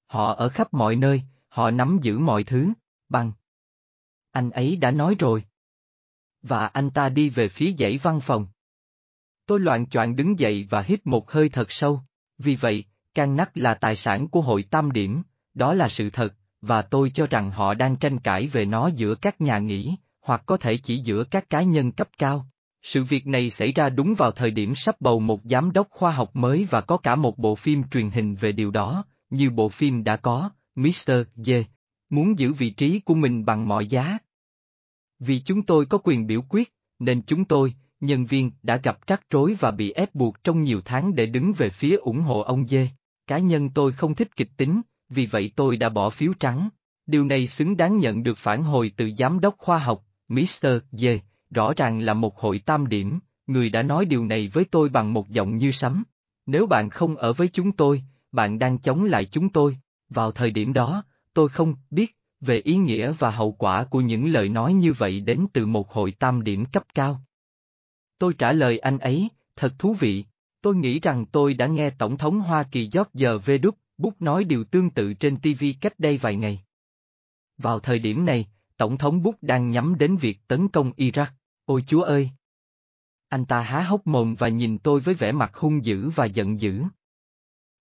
Họ 0.07 0.33
ở 0.33 0.49
khắp 0.49 0.73
mọi 0.73 0.95
nơi, 0.95 1.21
họ 1.47 1.71
nắm 1.71 1.99
giữ 2.01 2.19
mọi 2.19 2.43
thứ, 2.43 2.73
bằng. 3.09 3.31
Anh 4.31 4.49
ấy 4.49 4.75
đã 4.75 4.91
nói 4.91 5.15
rồi. 5.19 5.43
Và 6.41 6.67
anh 6.67 6.89
ta 6.89 7.09
đi 7.09 7.29
về 7.29 7.49
phía 7.49 7.73
dãy 7.77 7.99
văn 8.03 8.19
phòng. 8.19 8.47
Tôi 9.45 9.59
loạn 9.59 9.87
choạng 9.87 10.15
đứng 10.15 10.39
dậy 10.39 10.67
và 10.69 10.81
hít 10.81 11.07
một 11.07 11.31
hơi 11.31 11.49
thật 11.49 11.71
sâu. 11.71 12.01
Vì 12.37 12.55
vậy, 12.55 12.85
can 13.13 13.35
nắc 13.35 13.57
là 13.57 13.73
tài 13.73 13.95
sản 13.95 14.27
của 14.27 14.41
hội 14.41 14.63
tam 14.63 14.91
điểm, 14.91 15.23
đó 15.53 15.73
là 15.73 15.89
sự 15.89 16.09
thật, 16.09 16.35
và 16.61 16.81
tôi 16.81 17.11
cho 17.13 17.27
rằng 17.27 17.51
họ 17.51 17.73
đang 17.73 17.95
tranh 17.95 18.19
cãi 18.19 18.47
về 18.47 18.65
nó 18.65 18.87
giữa 18.87 19.15
các 19.15 19.41
nhà 19.41 19.57
nghỉ, 19.57 19.95
hoặc 20.21 20.43
có 20.45 20.57
thể 20.57 20.77
chỉ 20.77 20.97
giữa 20.97 21.23
các 21.23 21.49
cá 21.49 21.61
nhân 21.61 21.91
cấp 21.91 22.09
cao. 22.17 22.47
Sự 22.83 23.03
việc 23.03 23.27
này 23.27 23.49
xảy 23.49 23.71
ra 23.71 23.89
đúng 23.89 24.15
vào 24.15 24.31
thời 24.31 24.51
điểm 24.51 24.75
sắp 24.75 25.01
bầu 25.01 25.19
một 25.19 25.41
giám 25.43 25.71
đốc 25.71 25.87
khoa 25.89 26.11
học 26.11 26.35
mới 26.35 26.67
và 26.69 26.81
có 26.81 26.97
cả 26.97 27.15
một 27.15 27.37
bộ 27.37 27.55
phim 27.55 27.83
truyền 27.83 28.09
hình 28.09 28.35
về 28.35 28.51
điều 28.51 28.71
đó, 28.71 29.05
như 29.29 29.49
bộ 29.49 29.69
phim 29.69 30.03
đã 30.03 30.15
có, 30.15 30.49
Mr. 30.75 31.11
J. 31.37 31.63
Muốn 32.09 32.39
giữ 32.39 32.53
vị 32.53 32.69
trí 32.69 32.99
của 32.99 33.15
mình 33.15 33.45
bằng 33.45 33.67
mọi 33.67 33.87
giá. 33.87 34.17
Vì 35.19 35.39
chúng 35.39 35.63
tôi 35.63 35.85
có 35.85 35.97
quyền 36.03 36.27
biểu 36.27 36.41
quyết, 36.49 36.73
nên 36.99 37.21
chúng 37.21 37.45
tôi, 37.45 37.73
nhân 37.99 38.25
viên, 38.25 38.51
đã 38.63 38.77
gặp 38.77 39.07
rắc 39.07 39.21
rối 39.29 39.55
và 39.59 39.71
bị 39.71 39.91
ép 39.91 40.15
buộc 40.15 40.43
trong 40.43 40.63
nhiều 40.63 40.81
tháng 40.85 41.15
để 41.15 41.25
đứng 41.25 41.53
về 41.53 41.69
phía 41.69 41.95
ủng 41.95 42.21
hộ 42.21 42.41
ông 42.41 42.67
Dê. 42.67 42.87
Cá 43.27 43.37
nhân 43.37 43.69
tôi 43.69 43.91
không 43.91 44.15
thích 44.15 44.35
kịch 44.35 44.49
tính, 44.57 44.81
vì 45.09 45.25
vậy 45.25 45.51
tôi 45.55 45.77
đã 45.77 45.89
bỏ 45.89 46.09
phiếu 46.09 46.33
trắng. 46.39 46.69
Điều 47.05 47.25
này 47.25 47.47
xứng 47.47 47.77
đáng 47.77 47.97
nhận 47.97 48.23
được 48.23 48.37
phản 48.37 48.63
hồi 48.63 48.91
từ 48.97 49.11
giám 49.17 49.39
đốc 49.39 49.55
khoa 49.57 49.77
học, 49.77 50.05
Mr. 50.27 50.67
Dê, 50.91 51.19
rõ 51.53 51.73
ràng 51.73 51.99
là 51.99 52.13
một 52.13 52.39
hội 52.39 52.59
tam 52.59 52.87
điểm, 52.87 53.19
người 53.47 53.69
đã 53.69 53.83
nói 53.83 54.05
điều 54.05 54.25
này 54.25 54.47
với 54.53 54.65
tôi 54.71 54.89
bằng 54.89 55.13
một 55.13 55.29
giọng 55.29 55.57
như 55.57 55.71
sấm. 55.71 56.03
Nếu 56.45 56.67
bạn 56.67 56.89
không 56.89 57.15
ở 57.15 57.33
với 57.33 57.47
chúng 57.47 57.71
tôi, 57.71 58.03
bạn 58.31 58.59
đang 58.59 58.77
chống 58.77 59.03
lại 59.03 59.25
chúng 59.25 59.49
tôi. 59.49 59.77
Vào 60.09 60.31
thời 60.31 60.51
điểm 60.51 60.73
đó, 60.73 61.03
tôi 61.33 61.49
không 61.49 61.75
biết 61.89 62.17
về 62.41 62.59
ý 62.59 62.75
nghĩa 62.75 63.11
và 63.11 63.31
hậu 63.31 63.51
quả 63.51 63.83
của 63.83 64.01
những 64.01 64.31
lời 64.31 64.49
nói 64.49 64.73
như 64.73 64.93
vậy 64.93 65.19
đến 65.19 65.45
từ 65.53 65.65
một 65.65 65.91
hội 65.91 66.11
tam 66.11 66.43
điểm 66.43 66.65
cấp 66.65 66.83
cao. 66.93 67.21
Tôi 68.17 68.33
trả 68.33 68.51
lời 68.51 68.79
anh 68.79 68.97
ấy, 68.97 69.29
thật 69.55 69.73
thú 69.79 69.93
vị, 69.93 70.25
tôi 70.61 70.75
nghĩ 70.75 70.99
rằng 70.99 71.25
tôi 71.25 71.53
đã 71.53 71.67
nghe 71.67 71.89
Tổng 71.89 72.17
thống 72.17 72.39
Hoa 72.39 72.63
Kỳ 72.63 72.89
George 72.93 73.37
V. 73.37 73.67
Bush 73.97 74.21
nói 74.21 74.43
điều 74.43 74.63
tương 74.63 74.89
tự 74.89 75.13
trên 75.13 75.37
TV 75.37 75.65
cách 75.81 75.99
đây 75.99 76.17
vài 76.17 76.35
ngày. 76.35 76.63
Vào 77.57 77.79
thời 77.79 77.99
điểm 77.99 78.25
này, 78.25 78.47
Tổng 78.77 78.97
thống 78.97 79.23
Bush 79.23 79.43
đang 79.43 79.69
nhắm 79.69 79.97
đến 79.97 80.17
việc 80.17 80.47
tấn 80.47 80.67
công 80.67 80.91
Iraq, 80.91 81.25
ôi 81.65 81.83
chúa 81.87 82.01
ơi! 82.01 82.29
Anh 83.29 83.45
ta 83.45 83.61
há 83.61 83.81
hốc 83.81 84.07
mồm 84.07 84.35
và 84.35 84.47
nhìn 84.47 84.77
tôi 84.77 84.99
với 84.99 85.15
vẻ 85.15 85.31
mặt 85.31 85.55
hung 85.55 85.85
dữ 85.85 86.09
và 86.09 86.25
giận 86.25 86.61
dữ. 86.61 86.83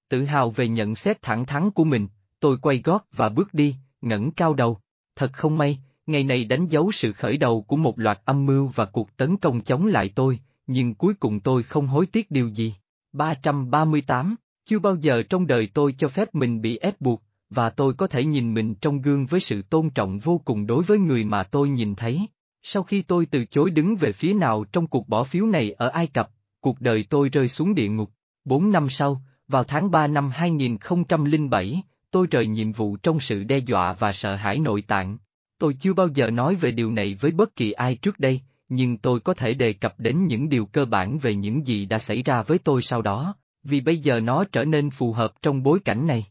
Tự 0.08 0.24
hào 0.24 0.50
về 0.50 0.68
nhận 0.68 0.94
xét 0.94 1.22
thẳng 1.22 1.46
thắn 1.46 1.70
của 1.70 1.84
mình, 1.84 2.08
tôi 2.40 2.56
quay 2.62 2.80
gót 2.84 3.06
và 3.12 3.28
bước 3.28 3.54
đi, 3.54 3.76
ngẩng 4.00 4.30
cao 4.30 4.54
đầu. 4.54 4.78
Thật 5.16 5.32
không 5.32 5.58
may, 5.58 5.78
ngày 6.06 6.24
này 6.24 6.44
đánh 6.44 6.66
dấu 6.66 6.92
sự 6.92 7.12
khởi 7.12 7.36
đầu 7.36 7.62
của 7.62 7.76
một 7.76 7.98
loạt 7.98 8.20
âm 8.24 8.46
mưu 8.46 8.66
và 8.66 8.84
cuộc 8.84 9.16
tấn 9.16 9.36
công 9.36 9.60
chống 9.60 9.86
lại 9.86 10.10
tôi, 10.14 10.38
nhưng 10.66 10.94
cuối 10.94 11.14
cùng 11.14 11.40
tôi 11.40 11.62
không 11.62 11.86
hối 11.86 12.06
tiếc 12.06 12.30
điều 12.30 12.48
gì. 12.48 12.74
338, 13.12 14.36
chưa 14.64 14.78
bao 14.78 14.96
giờ 14.96 15.22
trong 15.22 15.46
đời 15.46 15.68
tôi 15.74 15.94
cho 15.98 16.08
phép 16.08 16.34
mình 16.34 16.60
bị 16.60 16.76
ép 16.76 17.00
buộc, 17.00 17.22
và 17.50 17.70
tôi 17.70 17.94
có 17.94 18.06
thể 18.06 18.24
nhìn 18.24 18.54
mình 18.54 18.74
trong 18.74 19.02
gương 19.02 19.26
với 19.26 19.40
sự 19.40 19.62
tôn 19.62 19.90
trọng 19.90 20.18
vô 20.18 20.40
cùng 20.44 20.66
đối 20.66 20.84
với 20.84 20.98
người 20.98 21.24
mà 21.24 21.42
tôi 21.42 21.68
nhìn 21.68 21.94
thấy. 21.94 22.26
Sau 22.62 22.82
khi 22.82 23.02
tôi 23.02 23.26
từ 23.26 23.44
chối 23.44 23.70
đứng 23.70 23.96
về 23.96 24.12
phía 24.12 24.34
nào 24.34 24.64
trong 24.64 24.86
cuộc 24.86 25.08
bỏ 25.08 25.24
phiếu 25.24 25.46
này 25.46 25.72
ở 25.72 25.88
Ai 25.88 26.06
Cập, 26.06 26.30
cuộc 26.60 26.80
đời 26.80 27.06
tôi 27.10 27.28
rơi 27.28 27.48
xuống 27.48 27.74
địa 27.74 27.88
ngục. 27.88 28.10
Bốn 28.44 28.72
năm 28.72 28.90
sau, 28.90 29.22
vào 29.48 29.64
tháng 29.64 29.90
3 29.90 30.06
năm 30.06 30.30
2007, 30.30 31.82
tôi 32.10 32.26
rời 32.30 32.46
nhiệm 32.46 32.72
vụ 32.72 32.96
trong 32.96 33.20
sự 33.20 33.44
đe 33.44 33.58
dọa 33.58 33.92
và 33.92 34.12
sợ 34.12 34.34
hãi 34.34 34.58
nội 34.58 34.82
tạng. 34.82 35.18
Tôi 35.58 35.76
chưa 35.80 35.92
bao 35.94 36.08
giờ 36.08 36.30
nói 36.30 36.54
về 36.54 36.70
điều 36.70 36.92
này 36.92 37.14
với 37.20 37.30
bất 37.30 37.56
kỳ 37.56 37.72
ai 37.72 37.94
trước 37.94 38.18
đây, 38.18 38.40
nhưng 38.68 38.98
tôi 38.98 39.20
có 39.20 39.34
thể 39.34 39.54
đề 39.54 39.72
cập 39.72 40.00
đến 40.00 40.26
những 40.26 40.48
điều 40.48 40.66
cơ 40.66 40.84
bản 40.84 41.18
về 41.18 41.34
những 41.34 41.66
gì 41.66 41.86
đã 41.86 41.98
xảy 41.98 42.22
ra 42.22 42.42
với 42.42 42.58
tôi 42.58 42.82
sau 42.82 43.02
đó, 43.02 43.34
vì 43.62 43.80
bây 43.80 43.98
giờ 43.98 44.20
nó 44.20 44.44
trở 44.44 44.64
nên 44.64 44.90
phù 44.90 45.12
hợp 45.12 45.32
trong 45.42 45.62
bối 45.62 45.80
cảnh 45.84 46.06
này. 46.06 46.26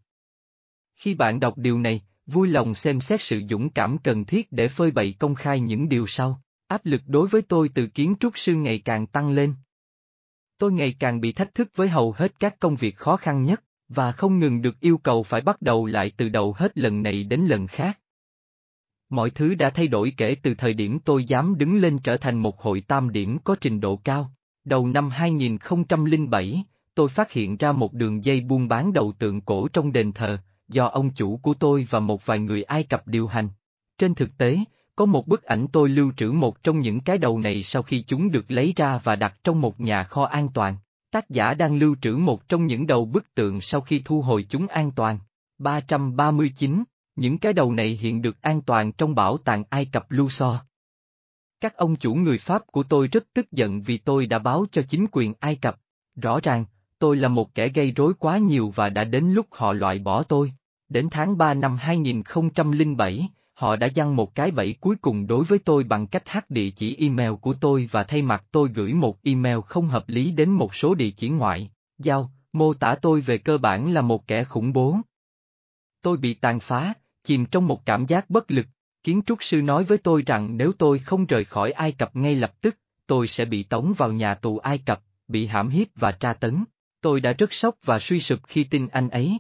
Khi 0.96 1.14
bạn 1.14 1.40
đọc 1.40 1.58
điều 1.58 1.80
này, 1.80 2.02
vui 2.32 2.48
lòng 2.48 2.76
xem 2.76 3.02
xét 3.02 3.22
sự 3.22 3.42
dũng 3.50 3.70
cảm 3.70 3.98
cần 3.98 4.26
thiết 4.26 4.52
để 4.52 4.68
phơi 4.68 4.92
bày 4.92 5.16
công 5.20 5.36
khai 5.36 5.60
những 5.60 5.90
điều 5.90 6.08
sau. 6.08 6.42
Áp 6.68 6.86
lực 6.86 7.02
đối 7.08 7.28
với 7.28 7.42
tôi 7.42 7.70
từ 7.76 7.88
kiến 7.88 8.16
trúc 8.20 8.38
sư 8.38 8.54
ngày 8.54 8.82
càng 8.86 9.08
tăng 9.08 9.32
lên. 9.32 9.54
Tôi 10.58 10.72
ngày 10.72 10.96
càng 11.00 11.22
bị 11.22 11.32
thách 11.32 11.56
thức 11.56 11.70
với 11.76 11.88
hầu 11.90 12.12
hết 12.12 12.40
các 12.40 12.60
công 12.60 12.76
việc 12.76 12.96
khó 12.96 13.18
khăn 13.18 13.44
nhất, 13.44 13.64
và 13.90 14.12
không 14.12 14.40
ngừng 14.40 14.62
được 14.62 14.80
yêu 14.80 14.98
cầu 14.98 15.24
phải 15.24 15.42
bắt 15.42 15.62
đầu 15.62 15.86
lại 15.86 16.12
từ 16.18 16.30
đầu 16.30 16.54
hết 16.58 16.78
lần 16.78 17.04
này 17.04 17.24
đến 17.24 17.42
lần 17.42 17.68
khác. 17.68 18.00
Mọi 19.10 19.30
thứ 19.30 19.56
đã 19.56 19.70
thay 19.70 19.88
đổi 19.88 20.14
kể 20.18 20.36
từ 20.44 20.54
thời 20.56 20.74
điểm 20.74 21.00
tôi 21.00 21.24
dám 21.24 21.58
đứng 21.58 21.78
lên 21.78 22.00
trở 22.00 22.18
thành 22.18 22.38
một 22.40 22.62
hội 22.62 22.82
tam 22.82 23.12
điểm 23.12 23.38
có 23.44 23.56
trình 23.62 23.80
độ 23.80 23.96
cao. 24.04 24.32
Đầu 24.64 24.88
năm 24.88 25.10
2007, 25.10 26.64
tôi 26.96 27.10
phát 27.10 27.32
hiện 27.32 27.58
ra 27.58 27.72
một 27.72 27.94
đường 27.94 28.24
dây 28.24 28.42
buôn 28.42 28.68
bán 28.68 28.94
đầu 28.94 29.14
tượng 29.20 29.42
cổ 29.42 29.68
trong 29.68 29.92
đền 29.92 30.12
thờ, 30.12 30.38
do 30.72 30.86
ông 30.86 31.10
chủ 31.10 31.38
của 31.38 31.54
tôi 31.54 31.88
và 31.90 32.00
một 32.00 32.26
vài 32.26 32.40
người 32.40 32.64
Ai 32.64 32.84
Cập 32.84 33.08
điều 33.08 33.28
hành. 33.28 33.50
Trên 33.98 34.16
thực 34.16 34.38
tế, 34.38 34.60
có 34.96 35.06
một 35.06 35.28
bức 35.28 35.44
ảnh 35.44 35.68
tôi 35.72 35.90
lưu 35.90 36.12
trữ 36.18 36.32
một 36.32 36.64
trong 36.64 36.80
những 36.80 37.00
cái 37.00 37.18
đầu 37.18 37.40
này 37.40 37.64
sau 37.64 37.82
khi 37.82 38.04
chúng 38.08 38.32
được 38.32 38.52
lấy 38.52 38.74
ra 38.76 39.00
và 39.04 39.16
đặt 39.16 39.38
trong 39.44 39.62
một 39.62 39.80
nhà 39.80 40.04
kho 40.04 40.24
an 40.24 40.48
toàn. 40.54 40.76
Tác 41.12 41.30
giả 41.30 41.54
đang 41.54 41.78
lưu 41.78 41.96
trữ 42.02 42.16
một 42.16 42.50
trong 42.50 42.68
những 42.68 42.88
đầu 42.88 43.06
bức 43.06 43.34
tượng 43.34 43.62
sau 43.62 43.82
khi 43.82 44.02
thu 44.06 44.22
hồi 44.22 44.46
chúng 44.50 44.68
an 44.68 44.92
toàn. 44.92 45.20
339, 45.58 46.84
những 47.16 47.38
cái 47.38 47.54
đầu 47.54 47.74
này 47.74 48.00
hiện 48.02 48.22
được 48.22 48.42
an 48.42 48.62
toàn 48.62 48.92
trong 48.92 49.16
bảo 49.16 49.38
tàng 49.38 49.64
Ai 49.70 49.86
Cập 49.86 50.12
Luxor. 50.12 50.56
Các 51.62 51.78
ông 51.78 51.96
chủ 51.96 52.14
người 52.14 52.38
Pháp 52.38 52.68
của 52.68 52.84
tôi 52.84 53.08
rất 53.08 53.24
tức 53.34 53.52
giận 53.52 53.82
vì 53.82 53.98
tôi 53.98 54.26
đã 54.26 54.40
báo 54.40 54.66
cho 54.72 54.82
chính 54.82 55.06
quyền 55.12 55.34
Ai 55.40 55.56
Cập. 55.56 55.80
Rõ 56.16 56.40
ràng, 56.44 56.66
tôi 57.00 57.18
là 57.18 57.28
một 57.28 57.56
kẻ 57.56 57.70
gây 57.70 57.92
rối 57.92 58.14
quá 58.20 58.38
nhiều 58.38 58.74
và 58.76 58.90
đã 58.90 59.04
đến 59.04 59.26
lúc 59.34 59.48
họ 59.52 59.74
loại 59.74 60.00
bỏ 60.00 60.24
tôi. 60.24 60.54
Đến 60.92 61.08
tháng 61.12 61.38
3 61.38 61.54
năm 61.54 61.78
2007, 61.78 63.30
họ 63.54 63.76
đã 63.76 63.90
dăng 63.96 64.16
một 64.16 64.36
cái 64.36 64.52
bẫy 64.52 64.76
cuối 64.82 64.96
cùng 64.96 65.28
đối 65.28 65.44
với 65.44 65.60
tôi 65.60 65.84
bằng 65.84 66.08
cách 66.08 66.24
hack 66.30 66.50
địa 66.50 66.70
chỉ 66.70 66.96
email 66.96 67.32
của 67.42 67.54
tôi 67.54 67.90
và 67.92 68.04
thay 68.04 68.22
mặt 68.22 68.44
tôi 68.52 68.70
gửi 68.74 68.94
một 68.94 69.24
email 69.24 69.58
không 69.66 69.88
hợp 69.88 70.10
lý 70.10 70.32
đến 70.32 70.50
một 70.50 70.76
số 70.76 70.96
địa 70.96 71.10
chỉ 71.10 71.30
ngoại, 71.30 71.72
giao, 71.98 72.32
mô 72.54 72.74
tả 72.74 72.96
tôi 72.96 73.22
về 73.22 73.38
cơ 73.38 73.58
bản 73.58 73.94
là 73.94 74.02
một 74.02 74.28
kẻ 74.28 74.44
khủng 74.44 74.74
bố. 74.74 74.98
Tôi 76.02 76.18
bị 76.18 76.34
tàn 76.34 76.60
phá, 76.60 76.94
chìm 77.24 77.46
trong 77.46 77.68
một 77.68 77.86
cảm 77.86 78.06
giác 78.06 78.30
bất 78.30 78.52
lực, 78.52 78.66
kiến 79.04 79.22
trúc 79.26 79.44
sư 79.44 79.62
nói 79.62 79.84
với 79.84 79.98
tôi 79.98 80.24
rằng 80.26 80.58
nếu 80.58 80.72
tôi 80.72 81.00
không 81.00 81.26
rời 81.26 81.46
khỏi 81.46 81.72
Ai 81.72 81.92
Cập 81.92 82.16
ngay 82.16 82.36
lập 82.36 82.62
tức, 82.62 82.78
tôi 83.08 83.28
sẽ 83.28 83.46
bị 83.46 83.64
tống 83.64 83.94
vào 83.98 84.12
nhà 84.12 84.36
tù 84.36 84.58
Ai 84.58 84.78
Cập, 84.78 85.02
bị 85.28 85.46
hãm 85.46 85.70
hiếp 85.70 85.88
và 85.96 86.12
tra 86.12 86.34
tấn. 86.34 86.64
Tôi 87.02 87.22
đã 87.22 87.34
rất 87.34 87.54
sốc 87.54 87.76
và 87.84 88.00
suy 88.00 88.20
sụp 88.20 88.40
khi 88.48 88.64
tin 88.64 88.88
anh 88.88 89.10
ấy. 89.10 89.38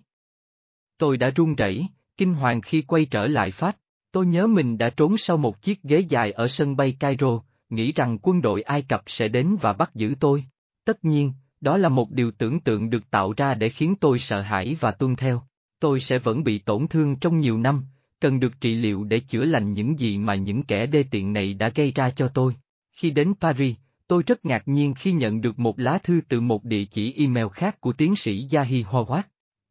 Tôi 1.01 1.17
đã 1.17 1.29
run 1.35 1.55
rẩy, 1.55 1.87
kinh 2.17 2.33
hoàng 2.33 2.61
khi 2.61 2.81
quay 2.81 3.05
trở 3.05 3.27
lại 3.27 3.51
Pháp. 3.51 3.75
Tôi 4.11 4.25
nhớ 4.25 4.47
mình 4.47 4.77
đã 4.77 4.89
trốn 4.89 5.17
sau 5.17 5.37
một 5.37 5.61
chiếc 5.61 5.83
ghế 5.83 5.99
dài 6.09 6.31
ở 6.31 6.47
sân 6.47 6.75
bay 6.75 6.97
Cairo, 6.99 7.41
nghĩ 7.69 7.91
rằng 7.91 8.17
quân 8.21 8.41
đội 8.41 8.61
Ai 8.61 8.81
Cập 8.81 9.01
sẽ 9.07 9.27
đến 9.27 9.55
và 9.61 9.73
bắt 9.73 9.95
giữ 9.95 10.15
tôi. 10.19 10.45
Tất 10.85 11.05
nhiên, 11.05 11.33
đó 11.61 11.77
là 11.77 11.89
một 11.89 12.11
điều 12.11 12.31
tưởng 12.31 12.59
tượng 12.59 12.89
được 12.89 13.09
tạo 13.11 13.33
ra 13.37 13.53
để 13.53 13.69
khiến 13.69 13.95
tôi 13.95 14.19
sợ 14.19 14.41
hãi 14.41 14.77
và 14.79 14.91
tuân 14.91 15.15
theo. 15.15 15.41
Tôi 15.79 15.99
sẽ 15.99 16.19
vẫn 16.19 16.43
bị 16.43 16.59
tổn 16.59 16.87
thương 16.87 17.15
trong 17.15 17.39
nhiều 17.39 17.57
năm, 17.57 17.85
cần 18.19 18.39
được 18.39 18.61
trị 18.61 18.75
liệu 18.75 19.03
để 19.03 19.19
chữa 19.19 19.45
lành 19.45 19.73
những 19.73 19.99
gì 19.99 20.17
mà 20.17 20.35
những 20.35 20.63
kẻ 20.63 20.85
đê 20.85 21.03
tiện 21.11 21.33
này 21.33 21.53
đã 21.53 21.69
gây 21.69 21.91
ra 21.91 22.09
cho 22.09 22.27
tôi. 22.27 22.55
Khi 22.91 23.11
đến 23.11 23.33
Paris, 23.39 23.75
tôi 24.07 24.23
rất 24.27 24.45
ngạc 24.45 24.67
nhiên 24.67 24.93
khi 24.93 25.11
nhận 25.11 25.41
được 25.41 25.59
một 25.59 25.79
lá 25.79 25.99
thư 26.03 26.21
từ 26.29 26.41
một 26.41 26.63
địa 26.63 26.85
chỉ 26.85 27.13
email 27.17 27.47
khác 27.53 27.81
của 27.81 27.93
tiến 27.93 28.15
sĩ 28.15 28.47
Yahi 28.51 28.83
Howard. 28.83 29.21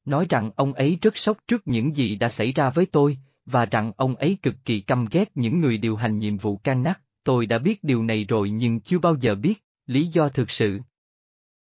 Nói 0.04 0.26
rằng 0.28 0.50
ông 0.56 0.72
ấy 0.72 0.98
rất 1.02 1.16
sốc 1.16 1.38
trước 1.48 1.68
những 1.68 1.96
gì 1.96 2.16
đã 2.16 2.28
xảy 2.28 2.52
ra 2.52 2.70
với 2.70 2.86
tôi, 2.86 3.18
và 3.46 3.66
rằng 3.66 3.92
ông 3.96 4.16
ấy 4.16 4.36
cực 4.42 4.54
kỳ 4.64 4.80
căm 4.80 5.06
ghét 5.10 5.30
những 5.34 5.60
người 5.60 5.78
điều 5.78 5.96
hành 5.96 6.18
nhiệm 6.18 6.36
vụ 6.36 6.56
can 6.56 6.82
nắc, 6.82 7.00
tôi 7.24 7.46
đã 7.46 7.58
biết 7.58 7.84
điều 7.84 8.02
này 8.02 8.24
rồi 8.24 8.50
nhưng 8.50 8.80
chưa 8.80 8.98
bao 8.98 9.16
giờ 9.20 9.34
biết, 9.34 9.64
lý 9.86 10.06
do 10.06 10.28
thực 10.28 10.50
sự. 10.50 10.80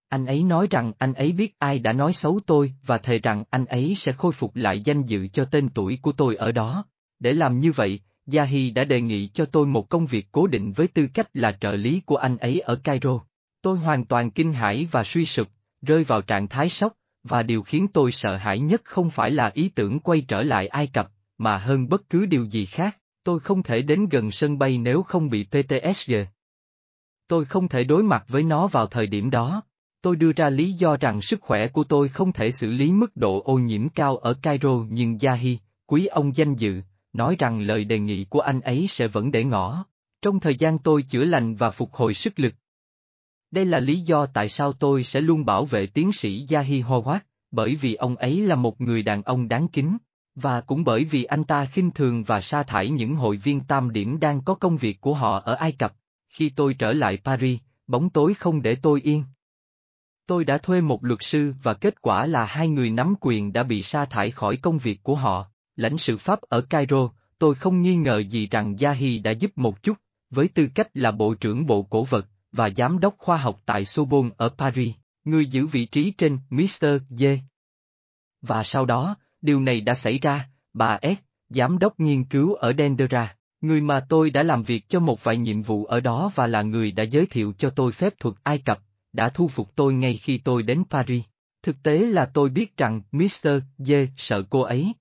Anh 0.09 0.27
ấy 0.27 0.43
nói 0.43 0.67
rằng 0.71 0.93
anh 0.99 1.15
ấy 1.15 1.33
biết 1.33 1.55
ai 1.59 1.79
đã 1.79 1.93
nói 1.93 2.13
xấu 2.13 2.41
tôi 2.47 2.73
và 2.87 2.99
thề 2.99 3.19
rằng 3.19 3.45
anh 3.51 3.65
ấy 3.65 3.95
sẽ 3.97 4.13
khôi 4.13 4.33
phục 4.33 4.57
lại 4.57 4.81
danh 4.81 5.03
dự 5.03 5.29
cho 5.29 5.45
tên 5.45 5.69
tuổi 5.69 5.99
của 6.03 6.13
tôi 6.13 6.37
ở 6.37 6.53
đó. 6.53 6.85
Để 7.19 7.33
làm 7.33 7.61
như 7.61 7.73
vậy, 7.73 8.01
Yahi 8.33 8.71
đã 8.71 8.85
đề 8.85 9.01
nghị 9.01 9.29
cho 9.29 9.45
tôi 9.45 9.67
một 9.67 9.89
công 9.89 10.07
việc 10.07 10.27
cố 10.33 10.47
định 10.47 10.73
với 10.73 10.89
tư 10.89 11.09
cách 11.15 11.29
là 11.35 11.59
trợ 11.61 11.73
lý 11.73 12.01
của 12.01 12.17
anh 12.17 12.37
ấy 12.37 12.61
ở 12.61 12.77
Cairo. 12.77 13.21
Tôi 13.63 13.79
hoàn 13.79 14.05
toàn 14.05 14.31
kinh 14.31 14.53
hãi 14.53 14.89
và 14.91 15.05
suy 15.05 15.27
sụp, 15.27 15.49
rơi 15.83 16.05
vào 16.05 16.23
trạng 16.23 16.49
thái 16.49 16.69
sốc, 16.69 16.93
và 17.23 17.43
điều 17.43 17.63
khiến 17.63 17.89
tôi 17.89 18.13
sợ 18.13 18.37
hãi 18.37 18.59
nhất 18.59 18.83
không 18.85 19.11
phải 19.11 19.31
là 19.31 19.51
ý 19.55 19.69
tưởng 19.69 20.01
quay 20.01 20.21
trở 20.21 20.43
lại 20.43 20.67
Ai 20.67 20.87
Cập, 20.87 21.11
mà 21.39 21.59
hơn 21.59 21.89
bất 21.89 22.11
cứ 22.11 22.27
điều 22.27 22.45
gì 22.45 22.67
khác, 22.67 22.97
Tôi 23.29 23.41
không 23.41 23.63
thể 23.63 23.83
đến 23.83 24.09
gần 24.09 24.31
sân 24.31 24.59
bay 24.59 24.79
nếu 24.79 25.03
không 25.03 25.31
bị 25.31 25.45
PTSD. 25.45 26.13
Tôi 27.29 27.45
không 27.45 27.69
thể 27.69 27.85
đối 27.85 28.03
mặt 28.03 28.25
với 28.29 28.43
nó 28.43 28.67
vào 28.67 28.87
thời 28.87 29.07
điểm 29.07 29.31
đó. 29.31 29.63
Tôi 30.03 30.17
đưa 30.17 30.33
ra 30.33 30.51
lý 30.51 30.73
do 30.73 30.97
rằng 30.97 31.21
sức 31.21 31.41
khỏe 31.41 31.69
của 31.69 31.85
tôi 31.85 32.09
không 32.09 32.33
thể 32.33 32.53
xử 32.53 32.71
lý 32.71 32.93
mức 32.93 33.17
độ 33.17 33.43
ô 33.45 33.59
nhiễm 33.59 33.89
cao 33.89 34.17
ở 34.17 34.35
Cairo 34.35 34.87
nhưng 34.91 35.19
Yahi, 35.21 35.59
quý 35.87 36.07
ông 36.07 36.37
danh 36.37 36.55
dự, 36.55 36.81
nói 37.13 37.37
rằng 37.39 37.61
lời 37.61 37.85
đề 37.85 37.99
nghị 37.99 38.25
của 38.25 38.41
anh 38.41 38.61
ấy 38.61 38.87
sẽ 38.89 39.09
vẫn 39.09 39.31
để 39.31 39.45
ngỏ. 39.45 39.85
Trong 40.23 40.41
thời 40.41 40.55
gian 40.55 40.79
tôi 40.79 41.03
chữa 41.03 41.25
lành 41.25 41.55
và 41.55 41.71
phục 41.71 41.95
hồi 41.95 42.15
sức 42.15 42.39
lực. 42.39 42.55
Đây 43.51 43.65
là 43.65 43.81
lý 43.81 44.01
do 44.01 44.27
tại 44.27 44.49
sao 44.49 44.73
tôi 44.73 45.05
sẽ 45.05 45.21
luôn 45.21 45.45
bảo 45.45 45.65
vệ 45.65 45.87
tiến 45.87 46.13
sĩ 46.13 46.47
Yahi 46.51 46.83
Howard, 46.83 47.19
bởi 47.51 47.77
vì 47.77 47.95
ông 47.95 48.17
ấy 48.17 48.41
là 48.41 48.55
một 48.55 48.81
người 48.81 49.03
đàn 49.03 49.23
ông 49.23 49.49
đáng 49.49 49.69
kính, 49.69 49.99
và 50.35 50.61
cũng 50.61 50.85
bởi 50.85 51.05
vì 51.05 51.25
anh 51.25 51.45
ta 51.45 51.65
khinh 51.65 51.91
thường 51.91 52.25
và 52.25 52.41
sa 52.41 52.63
thải 52.63 52.91
những 52.91 53.15
hội 53.15 53.37
viên 53.37 53.61
tam 53.61 53.93
điểm 53.93 54.21
đang 54.21 54.41
có 54.41 54.55
công 54.55 54.77
việc 54.77 55.01
của 55.01 55.15
họ 55.15 55.39
ở 55.39 55.55
Ai 55.55 55.73
Cập. 55.73 55.93
Khi 56.29 56.51
tôi 56.51 56.75
trở 56.75 56.93
lại 56.93 57.19
Paris, 57.25 57.61
bóng 57.87 58.11
tối 58.11 58.35
không 58.35 58.63
để 58.63 58.75
tôi 58.75 59.01
yên. 59.01 59.25
Tôi 60.27 60.45
đã 60.45 60.59
thuê 60.59 60.81
một 60.81 61.05
luật 61.05 61.19
sư 61.23 61.55
và 61.63 61.75
kết 61.75 62.03
quả 62.03 62.27
là 62.27 62.45
hai 62.45 62.69
người 62.69 62.91
nắm 62.91 63.15
quyền 63.21 63.53
đã 63.53 63.63
bị 63.63 63.83
sa 63.83 64.05
thải 64.05 64.31
khỏi 64.31 64.57
công 64.57 64.79
việc 64.79 65.03
của 65.03 65.15
họ. 65.15 65.47
Lãnh 65.77 65.99
sự 65.99 66.17
Pháp 66.17 66.41
ở 66.43 66.61
Cairo, 66.61 67.11
tôi 67.39 67.55
không 67.55 67.83
nghi 67.83 67.97
ngờ 67.97 68.19
gì 68.19 68.47
rằng 68.47 68.77
Yahi 68.81 69.19
đã 69.19 69.31
giúp 69.31 69.59
một 69.59 69.83
chút, 69.83 69.99
với 70.31 70.49
tư 70.49 70.69
cách 70.75 70.89
là 70.95 71.11
Bộ 71.11 71.35
trưởng 71.35 71.67
Bộ 71.67 71.83
Cổ 71.83 72.05
vật, 72.05 72.27
và 72.53 72.71
Giám 72.77 73.01
đốc 73.01 73.15
khoa 73.19 73.37
học 73.37 73.61
tại 73.67 73.85
Sorbonne 73.85 74.31
ở 74.37 74.49
Paris, 74.49 74.95
người 75.25 75.47
giữ 75.47 75.67
vị 75.67 75.87
trí 75.87 76.11
trên 76.11 76.39
Mr. 76.51 76.87
Y. 77.19 77.39
Và 78.43 78.65
sau 78.65 78.87
đó, 78.87 79.17
điều 79.41 79.61
này 79.61 79.81
đã 79.81 79.95
xảy 79.95 80.19
ra, 80.19 80.49
bà 80.73 80.99
S, 81.03 81.17
Giám 81.49 81.79
đốc 81.79 82.01
nghiên 82.01 82.25
cứu 82.25 82.55
ở 82.55 82.73
Dendera, 82.79 83.37
người 83.61 83.81
mà 83.81 84.01
tôi 84.09 84.31
đã 84.31 84.43
làm 84.43 84.63
việc 84.63 84.89
cho 84.89 85.01
một 85.01 85.25
vài 85.25 85.37
nhiệm 85.37 85.63
vụ 85.63 85.85
ở 85.85 86.01
đó 86.01 86.31
và 86.35 86.47
là 86.47 86.63
người 86.63 86.93
đã 86.93 87.05
giới 87.05 87.27
thiệu 87.27 87.53
cho 87.59 87.71
tôi 87.71 87.93
phép 87.93 88.15
thuật 88.21 88.35
Ai 88.43 88.59
Cập, 88.59 88.79
đã 89.13 89.29
thu 89.29 89.49
phục 89.49 89.77
tôi 89.77 89.95
ngay 89.95 90.17
khi 90.17 90.39
tôi 90.39 90.63
đến 90.63 90.83
Paris. 90.91 91.25
Thực 91.63 91.77
tế 91.83 91.99
là 91.99 92.31
tôi 92.35 92.49
biết 92.49 92.77
rằng 92.77 93.03
Mr. 93.13 93.49
Y 93.87 94.07
sợ 94.17 94.43
cô 94.51 94.61
ấy. 94.61 94.93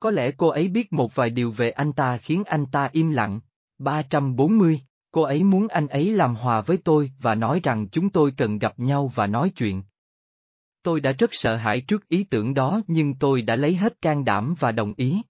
Có 0.00 0.10
lẽ 0.10 0.30
cô 0.36 0.48
ấy 0.48 0.68
biết 0.68 0.92
một 0.92 1.14
vài 1.14 1.30
điều 1.30 1.50
về 1.50 1.70
anh 1.70 1.92
ta 1.92 2.16
khiến 2.18 2.44
anh 2.44 2.66
ta 2.66 2.88
im 2.92 3.10
lặng. 3.10 3.40
340, 3.78 4.80
cô 5.16 5.22
ấy 5.22 5.44
muốn 5.44 5.68
anh 5.68 5.88
ấy 5.88 6.12
làm 6.12 6.34
hòa 6.34 6.60
với 6.60 6.76
tôi 6.76 7.10
và 7.20 7.34
nói 7.34 7.60
rằng 7.62 7.88
chúng 7.88 8.10
tôi 8.10 8.32
cần 8.36 8.58
gặp 8.58 8.78
nhau 8.78 9.12
và 9.14 9.26
nói 9.26 9.50
chuyện. 9.56 9.82
Tôi 10.82 11.00
đã 11.00 11.12
rất 11.12 11.30
sợ 11.32 11.56
hãi 11.56 11.80
trước 11.80 12.08
ý 12.08 12.24
tưởng 12.24 12.54
đó 12.54 12.80
nhưng 12.86 13.14
tôi 13.14 13.42
đã 13.42 13.56
lấy 13.56 13.74
hết 13.74 14.00
can 14.02 14.24
đảm 14.24 14.54
và 14.58 14.72
đồng 14.72 14.94
ý. 14.96 15.22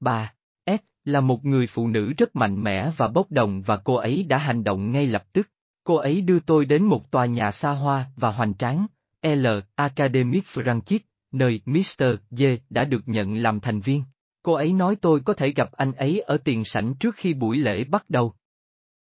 Bà, 0.00 0.32
S, 0.66 0.80
là 1.04 1.20
một 1.20 1.44
người 1.44 1.66
phụ 1.66 1.88
nữ 1.88 2.12
rất 2.18 2.36
mạnh 2.36 2.62
mẽ 2.62 2.90
và 2.96 3.08
bốc 3.08 3.30
đồng 3.30 3.62
và 3.62 3.76
cô 3.76 3.94
ấy 3.94 4.24
đã 4.28 4.38
hành 4.38 4.64
động 4.64 4.92
ngay 4.92 5.06
lập 5.06 5.24
tức. 5.32 5.48
Cô 5.84 5.94
ấy 5.94 6.20
đưa 6.20 6.40
tôi 6.40 6.64
đến 6.64 6.84
một 6.84 7.10
tòa 7.10 7.26
nhà 7.26 7.50
xa 7.50 7.70
hoa 7.70 8.06
và 8.16 8.30
hoành 8.30 8.54
tráng, 8.54 8.86
L. 9.22 9.46
Academic 9.74 10.44
Franchise, 10.44 10.98
nơi 11.32 11.60
Mr. 11.66 12.04
D 12.30 12.42
đã 12.70 12.84
được 12.84 13.08
nhận 13.08 13.36
làm 13.36 13.60
thành 13.60 13.80
viên. 13.80 14.02
Cô 14.42 14.52
ấy 14.52 14.72
nói 14.72 14.96
tôi 14.96 15.20
có 15.24 15.32
thể 15.32 15.52
gặp 15.52 15.72
anh 15.72 15.92
ấy 15.92 16.20
ở 16.20 16.36
tiền 16.36 16.64
sảnh 16.64 16.94
trước 16.94 17.14
khi 17.14 17.34
buổi 17.34 17.56
lễ 17.56 17.84
bắt 17.84 18.10
đầu. 18.10 18.34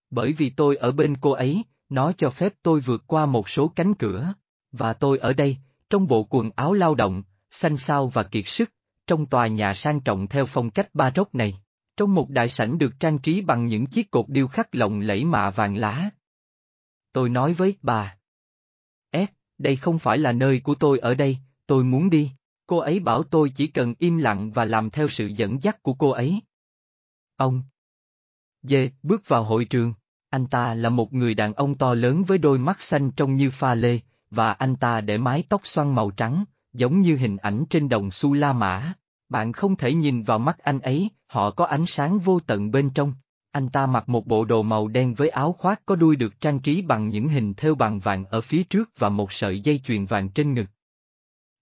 Bởi 0.09 0.33
vì 0.33 0.49
tôi 0.49 0.75
ở 0.75 0.91
bên 0.91 1.17
cô 1.21 1.31
ấy, 1.31 1.63
nó 1.89 2.11
cho 2.11 2.29
phép 2.29 2.53
tôi 2.61 2.79
vượt 2.79 3.03
qua 3.07 3.25
một 3.25 3.49
số 3.49 3.67
cánh 3.67 3.93
cửa. 3.93 4.33
Và 4.71 4.93
tôi 4.93 5.17
ở 5.17 5.33
đây, 5.33 5.57
trong 5.89 6.07
bộ 6.07 6.23
quần 6.23 6.49
áo 6.55 6.73
lao 6.73 6.95
động, 6.95 7.23
xanh 7.51 7.77
xao 7.77 8.07
và 8.07 8.23
kiệt 8.23 8.47
sức, 8.47 8.71
trong 9.07 9.25
tòa 9.25 9.47
nhà 9.47 9.73
sang 9.73 9.99
trọng 9.99 10.27
theo 10.27 10.45
phong 10.45 10.69
cách 10.69 10.95
baroque 10.95 11.31
này. 11.33 11.61
Trong 11.97 12.15
một 12.15 12.29
đại 12.29 12.49
sảnh 12.49 12.77
được 12.77 12.99
trang 12.99 13.19
trí 13.19 13.41
bằng 13.41 13.67
những 13.67 13.85
chiếc 13.85 14.11
cột 14.11 14.29
điêu 14.29 14.47
khắc 14.47 14.75
lộng 14.75 14.99
lẫy 14.99 15.25
mạ 15.25 15.49
vàng 15.49 15.77
lá. 15.77 16.09
Tôi 17.11 17.29
nói 17.29 17.53
với 17.53 17.75
bà. 17.81 18.17
S, 19.13 19.29
đây 19.57 19.75
không 19.75 19.99
phải 19.99 20.17
là 20.17 20.31
nơi 20.31 20.59
của 20.59 20.75
tôi 20.75 20.99
ở 20.99 21.13
đây, 21.13 21.37
tôi 21.67 21.83
muốn 21.83 22.09
đi. 22.09 22.31
Cô 22.67 22.77
ấy 22.77 22.99
bảo 22.99 23.23
tôi 23.23 23.51
chỉ 23.55 23.67
cần 23.67 23.93
im 23.99 24.17
lặng 24.17 24.51
và 24.51 24.65
làm 24.65 24.89
theo 24.89 25.07
sự 25.07 25.27
dẫn 25.27 25.63
dắt 25.63 25.83
của 25.83 25.93
cô 25.93 26.09
ấy. 26.09 26.41
Ông. 27.35 27.63
Dê, 28.67 28.89
bước 29.03 29.27
vào 29.27 29.43
hội 29.43 29.65
trường. 29.65 29.93
Anh 30.29 30.47
ta 30.47 30.73
là 30.73 30.89
một 30.89 31.13
người 31.13 31.33
đàn 31.33 31.53
ông 31.53 31.75
to 31.75 31.93
lớn 31.93 32.23
với 32.23 32.37
đôi 32.37 32.59
mắt 32.59 32.81
xanh 32.81 33.11
trông 33.11 33.35
như 33.35 33.51
pha 33.51 33.75
lê, 33.75 33.99
và 34.31 34.51
anh 34.51 34.75
ta 34.75 35.01
để 35.01 35.17
mái 35.17 35.43
tóc 35.49 35.61
xoăn 35.63 35.95
màu 35.95 36.11
trắng, 36.11 36.45
giống 36.73 37.01
như 37.01 37.15
hình 37.15 37.37
ảnh 37.37 37.65
trên 37.69 37.89
đồng 37.89 38.11
xu 38.11 38.33
La 38.33 38.53
Mã. 38.53 38.93
Bạn 39.29 39.53
không 39.53 39.75
thể 39.75 39.93
nhìn 39.93 40.23
vào 40.23 40.39
mắt 40.39 40.57
anh 40.57 40.79
ấy, 40.79 41.09
họ 41.27 41.51
có 41.51 41.65
ánh 41.65 41.85
sáng 41.85 42.19
vô 42.19 42.39
tận 42.39 42.71
bên 42.71 42.89
trong. 42.89 43.13
Anh 43.51 43.69
ta 43.69 43.85
mặc 43.85 44.09
một 44.09 44.27
bộ 44.27 44.45
đồ 44.45 44.63
màu 44.63 44.87
đen 44.87 45.13
với 45.13 45.29
áo 45.29 45.53
khoác 45.53 45.81
có 45.85 45.95
đuôi 45.95 46.15
được 46.15 46.41
trang 46.41 46.59
trí 46.59 46.81
bằng 46.81 47.09
những 47.09 47.27
hình 47.27 47.53
thêu 47.53 47.75
bằng 47.75 47.99
vàng 47.99 48.25
ở 48.25 48.41
phía 48.41 48.63
trước 48.63 48.89
và 48.97 49.09
một 49.09 49.33
sợi 49.33 49.59
dây 49.59 49.81
chuyền 49.83 50.05
vàng 50.05 50.29
trên 50.29 50.53
ngực. 50.53 50.65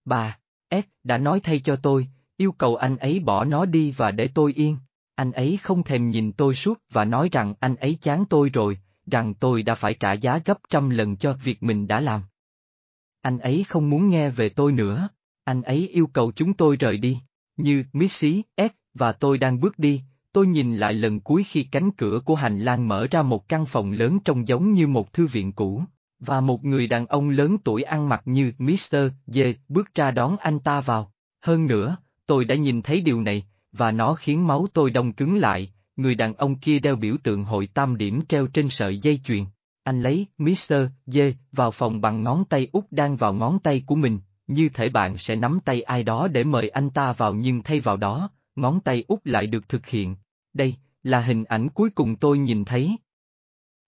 Bà, 0.04 0.38
S 0.70 0.84
đã 1.04 1.18
nói 1.18 1.40
thay 1.40 1.60
cho 1.60 1.76
tôi, 1.76 2.08
yêu 2.36 2.52
cầu 2.52 2.76
anh 2.76 2.96
ấy 2.96 3.20
bỏ 3.20 3.44
nó 3.44 3.64
đi 3.64 3.94
và 3.96 4.10
để 4.10 4.28
tôi 4.34 4.52
yên. 4.52 4.76
Anh 5.16 5.32
ấy 5.32 5.58
không 5.62 5.82
thèm 5.82 6.10
nhìn 6.10 6.32
tôi 6.32 6.54
suốt 6.54 6.82
và 6.90 7.04
nói 7.04 7.28
rằng 7.32 7.54
anh 7.60 7.76
ấy 7.76 7.98
chán 8.00 8.24
tôi 8.24 8.48
rồi, 8.48 8.78
rằng 9.06 9.34
tôi 9.34 9.62
đã 9.62 9.74
phải 9.74 9.94
trả 9.94 10.12
giá 10.12 10.40
gấp 10.44 10.58
trăm 10.70 10.90
lần 10.90 11.16
cho 11.16 11.32
việc 11.32 11.62
mình 11.62 11.86
đã 11.86 12.00
làm. 12.00 12.22
Anh 13.22 13.38
ấy 13.38 13.64
không 13.68 13.90
muốn 13.90 14.10
nghe 14.10 14.30
về 14.30 14.48
tôi 14.48 14.72
nữa, 14.72 15.08
anh 15.44 15.62
ấy 15.62 15.88
yêu 15.88 16.06
cầu 16.06 16.32
chúng 16.36 16.54
tôi 16.54 16.76
rời 16.76 16.98
đi, 16.98 17.18
như 17.56 17.84
Missy 17.92 18.42
S 18.56 18.72
và 18.94 19.12
tôi 19.12 19.38
đang 19.38 19.60
bước 19.60 19.78
đi, 19.78 20.02
tôi 20.32 20.46
nhìn 20.46 20.76
lại 20.76 20.94
lần 20.94 21.20
cuối 21.20 21.44
khi 21.44 21.62
cánh 21.62 21.90
cửa 21.90 22.20
của 22.24 22.34
hành 22.34 22.60
lang 22.60 22.88
mở 22.88 23.06
ra 23.10 23.22
một 23.22 23.48
căn 23.48 23.66
phòng 23.66 23.92
lớn 23.92 24.18
trông 24.24 24.48
giống 24.48 24.72
như 24.72 24.86
một 24.86 25.12
thư 25.12 25.26
viện 25.26 25.52
cũ, 25.52 25.82
và 26.18 26.40
một 26.40 26.64
người 26.64 26.86
đàn 26.86 27.06
ông 27.06 27.30
lớn 27.30 27.56
tuổi 27.64 27.82
ăn 27.82 28.08
mặc 28.08 28.22
như 28.24 28.52
Mr. 28.58 28.96
D 29.26 29.38
bước 29.68 29.94
ra 29.94 30.10
đón 30.10 30.36
anh 30.36 30.58
ta 30.58 30.80
vào. 30.80 31.12
Hơn 31.40 31.66
nữa, 31.66 31.96
tôi 32.26 32.44
đã 32.44 32.54
nhìn 32.54 32.82
thấy 32.82 33.00
điều 33.00 33.22
này, 33.22 33.46
và 33.78 33.92
nó 33.92 34.14
khiến 34.14 34.46
máu 34.46 34.66
tôi 34.72 34.90
đông 34.90 35.12
cứng 35.12 35.36
lại, 35.36 35.72
người 35.96 36.14
đàn 36.14 36.34
ông 36.34 36.58
kia 36.58 36.78
đeo 36.78 36.96
biểu 36.96 37.16
tượng 37.22 37.44
hội 37.44 37.66
tam 37.66 37.96
điểm 37.96 38.20
treo 38.28 38.46
trên 38.46 38.68
sợi 38.68 38.98
dây 38.98 39.20
chuyền. 39.24 39.44
Anh 39.84 40.02
lấy 40.02 40.26
Mr. 40.38 40.74
D 41.06 41.18
vào 41.52 41.70
phòng 41.70 42.00
bằng 42.00 42.22
ngón 42.22 42.44
tay 42.44 42.68
út 42.72 42.84
đang 42.90 43.16
vào 43.16 43.34
ngón 43.34 43.58
tay 43.58 43.82
của 43.86 43.94
mình, 43.94 44.20
như 44.46 44.68
thể 44.68 44.88
bạn 44.88 45.18
sẽ 45.18 45.36
nắm 45.36 45.58
tay 45.64 45.82
ai 45.82 46.02
đó 46.02 46.28
để 46.28 46.44
mời 46.44 46.68
anh 46.68 46.90
ta 46.90 47.12
vào 47.12 47.34
nhưng 47.34 47.62
thay 47.62 47.80
vào 47.80 47.96
đó, 47.96 48.30
ngón 48.56 48.80
tay 48.80 49.04
út 49.08 49.20
lại 49.24 49.46
được 49.46 49.68
thực 49.68 49.86
hiện. 49.86 50.16
Đây, 50.52 50.74
là 51.02 51.20
hình 51.20 51.44
ảnh 51.44 51.68
cuối 51.68 51.90
cùng 51.90 52.16
tôi 52.16 52.38
nhìn 52.38 52.64
thấy. 52.64 52.96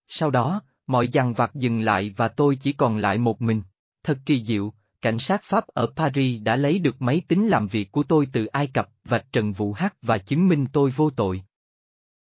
Sau 0.09 0.31
đó, 0.31 0.63
mọi 0.87 1.09
dằn 1.09 1.33
vặt 1.35 1.55
dừng 1.55 1.81
lại 1.81 2.15
và 2.17 2.29
tôi 2.29 2.57
chỉ 2.57 2.73
còn 2.73 2.99
lại 2.99 3.19
một 3.19 3.43
mình. 3.43 3.63
Thật 4.03 4.19
kỳ 4.27 4.45
diệu, 4.45 4.73
cảnh 5.03 5.19
sát 5.19 5.43
Pháp 5.45 5.67
ở 5.67 5.87
Paris 5.97 6.43
đã 6.43 6.57
lấy 6.57 6.79
được 6.79 7.03
máy 7.03 7.23
tính 7.29 7.49
làm 7.49 7.67
việc 7.67 7.93
của 7.93 8.03
tôi 8.03 8.29
từ 8.33 8.47
Ai 8.47 8.67
Cập, 8.67 8.89
và 9.05 9.23
trần 9.33 9.53
vụ 9.53 9.73
hát 9.73 9.95
và 10.03 10.19
chứng 10.19 10.49
minh 10.49 10.67
tôi 10.73 10.91
vô 10.91 11.11
tội. 11.11 11.43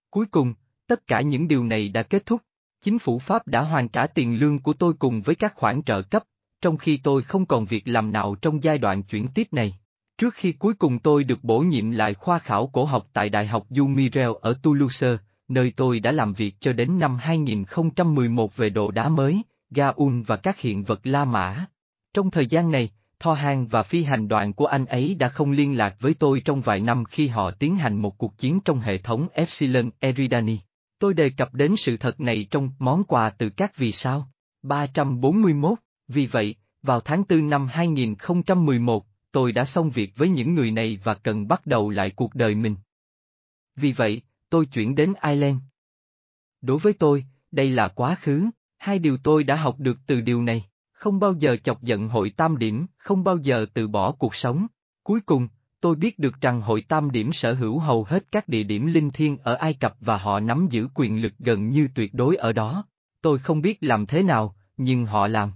Cuối 0.10 0.26
cùng, 0.26 0.54
tất 0.88 1.08
cả 1.08 1.22
những 1.22 1.48
điều 1.48 1.64
này 1.64 1.90
đã 1.90 2.04
kết 2.04 2.26
thúc. 2.26 2.42
Chính 2.82 3.00
phủ 3.00 3.20
Pháp 3.20 3.48
đã 3.48 3.62
hoàn 3.62 3.90
trả 3.90 4.08
tiền 4.08 4.40
lương 4.40 4.60
của 4.60 4.74
tôi 4.74 4.94
cùng 5.00 5.22
với 5.22 5.36
các 5.36 5.54
khoản 5.56 5.84
trợ 5.84 6.02
cấp, 6.02 6.24
trong 6.62 6.78
khi 6.78 6.98
tôi 6.98 7.24
không 7.24 7.46
còn 7.46 7.66
việc 7.66 7.88
làm 7.88 8.12
nào 8.12 8.36
trong 8.36 8.64
giai 8.64 8.78
đoạn 8.78 9.04
chuyển 9.04 9.28
tiếp 9.28 9.48
này. 9.52 9.80
Trước 10.18 10.34
khi 10.34 10.52
cuối 10.52 10.74
cùng 10.74 11.00
tôi 11.00 11.24
được 11.24 11.44
bổ 11.44 11.60
nhiệm 11.60 11.92
lại 11.92 12.14
khoa 12.14 12.40
khảo 12.40 12.68
cổ 12.68 12.86
học 12.86 13.08
tại 13.14 13.30
Đại 13.30 13.48
học 13.48 13.66
Du 13.70 13.88
Mirel 13.88 14.32
ở 14.42 14.54
Toulouse, 14.64 15.18
nơi 15.48 15.74
tôi 15.76 16.00
đã 16.00 16.12
làm 16.12 16.34
việc 16.34 16.56
cho 16.60 16.74
đến 16.74 17.00
năm 17.00 17.18
2011 17.18 18.58
về 18.58 18.70
đồ 18.70 18.92
đá 18.92 19.10
mới, 19.10 19.42
Gaun 19.70 20.22
và 20.22 20.36
các 20.36 20.60
hiện 20.60 20.84
vật 20.84 21.00
La 21.04 21.26
Mã. 21.26 21.66
Trong 22.14 22.32
thời 22.32 22.48
gian 22.48 22.72
này, 22.72 22.90
Tho 23.20 23.34
Hang 23.34 23.68
và 23.68 23.84
phi 23.84 24.04
hành 24.04 24.28
đoàn 24.28 24.54
của 24.54 24.66
anh 24.66 24.86
ấy 24.86 25.16
đã 25.16 25.30
không 25.30 25.52
liên 25.52 25.78
lạc 25.78 25.96
với 26.00 26.14
tôi 26.14 26.42
trong 26.46 26.62
vài 26.62 26.80
năm 26.80 27.06
khi 27.06 27.28
họ 27.28 27.52
tiến 27.52 27.76
hành 27.76 28.02
một 28.02 28.18
cuộc 28.18 28.38
chiến 28.38 28.60
trong 28.66 28.80
hệ 28.80 28.98
thống 28.98 29.28
Epsilon 29.34 29.90
Eridani. 30.00 30.60
Tôi 31.00 31.14
đề 31.14 31.30
cập 31.30 31.54
đến 31.54 31.76
sự 31.76 31.98
thật 31.98 32.20
này 32.20 32.48
trong 32.52 32.72
món 32.80 33.04
quà 33.04 33.30
từ 33.30 33.50
các 33.50 33.78
vì 33.78 33.92
sao. 33.92 34.32
341, 34.62 35.80
vì 36.08 36.26
vậy, 36.26 36.56
vào 36.82 37.00
tháng 37.00 37.24
4 37.30 37.50
năm 37.50 37.68
2011, 37.68 39.06
tôi 39.32 39.52
đã 39.52 39.66
xong 39.66 39.90
việc 39.90 40.12
với 40.16 40.30
những 40.30 40.56
người 40.56 40.72
này 40.72 41.00
và 41.04 41.14
cần 41.14 41.48
bắt 41.48 41.66
đầu 41.66 41.90
lại 41.90 42.10
cuộc 42.10 42.36
đời 42.36 42.56
mình. 42.56 42.76
Vì 43.76 43.92
vậy, 43.92 44.22
tôi 44.50 44.66
chuyển 44.66 44.96
đến 44.96 45.14
Ireland. 45.24 45.58
Đối 46.62 46.80
với 46.80 46.94
tôi, 46.94 47.26
đây 47.52 47.70
là 47.70 47.88
quá 47.88 48.16
khứ, 48.16 48.50
hai 48.78 49.00
điều 49.00 49.18
tôi 49.18 49.44
đã 49.44 49.56
học 49.56 49.80
được 49.80 49.98
từ 50.06 50.22
điều 50.22 50.44
này, 50.44 50.69
không 51.00 51.20
bao 51.20 51.34
giờ 51.34 51.58
chọc 51.64 51.84
giận 51.84 52.10
hội 52.10 52.30
tam 52.30 52.58
điểm, 52.58 52.86
không 52.98 53.24
bao 53.24 53.38
giờ 53.38 53.66
từ 53.74 53.88
bỏ 53.88 54.12
cuộc 54.12 54.36
sống. 54.36 54.68
Cuối 55.04 55.20
cùng, 55.22 55.48
tôi 55.82 55.96
biết 55.96 56.20
được 56.20 56.42
rằng 56.42 56.62
hội 56.62 56.82
tam 56.82 57.12
điểm 57.12 57.34
sở 57.34 57.54
hữu 57.54 57.80
hầu 57.80 58.04
hết 58.04 58.32
các 58.32 58.48
địa 58.48 58.64
điểm 58.64 58.86
linh 58.86 59.12
thiêng 59.12 59.38
ở 59.38 59.54
Ai 59.54 59.74
Cập 59.74 59.96
và 60.00 60.18
họ 60.18 60.40
nắm 60.40 60.68
giữ 60.70 60.88
quyền 60.94 61.22
lực 61.22 61.34
gần 61.40 61.70
như 61.70 61.88
tuyệt 61.96 62.14
đối 62.14 62.36
ở 62.36 62.54
đó. 62.54 62.86
Tôi 63.22 63.40
không 63.40 63.62
biết 63.62 63.78
làm 63.82 64.06
thế 64.06 64.24
nào, 64.24 64.56
nhưng 64.78 65.06
họ 65.06 65.28
làm. 65.28 65.52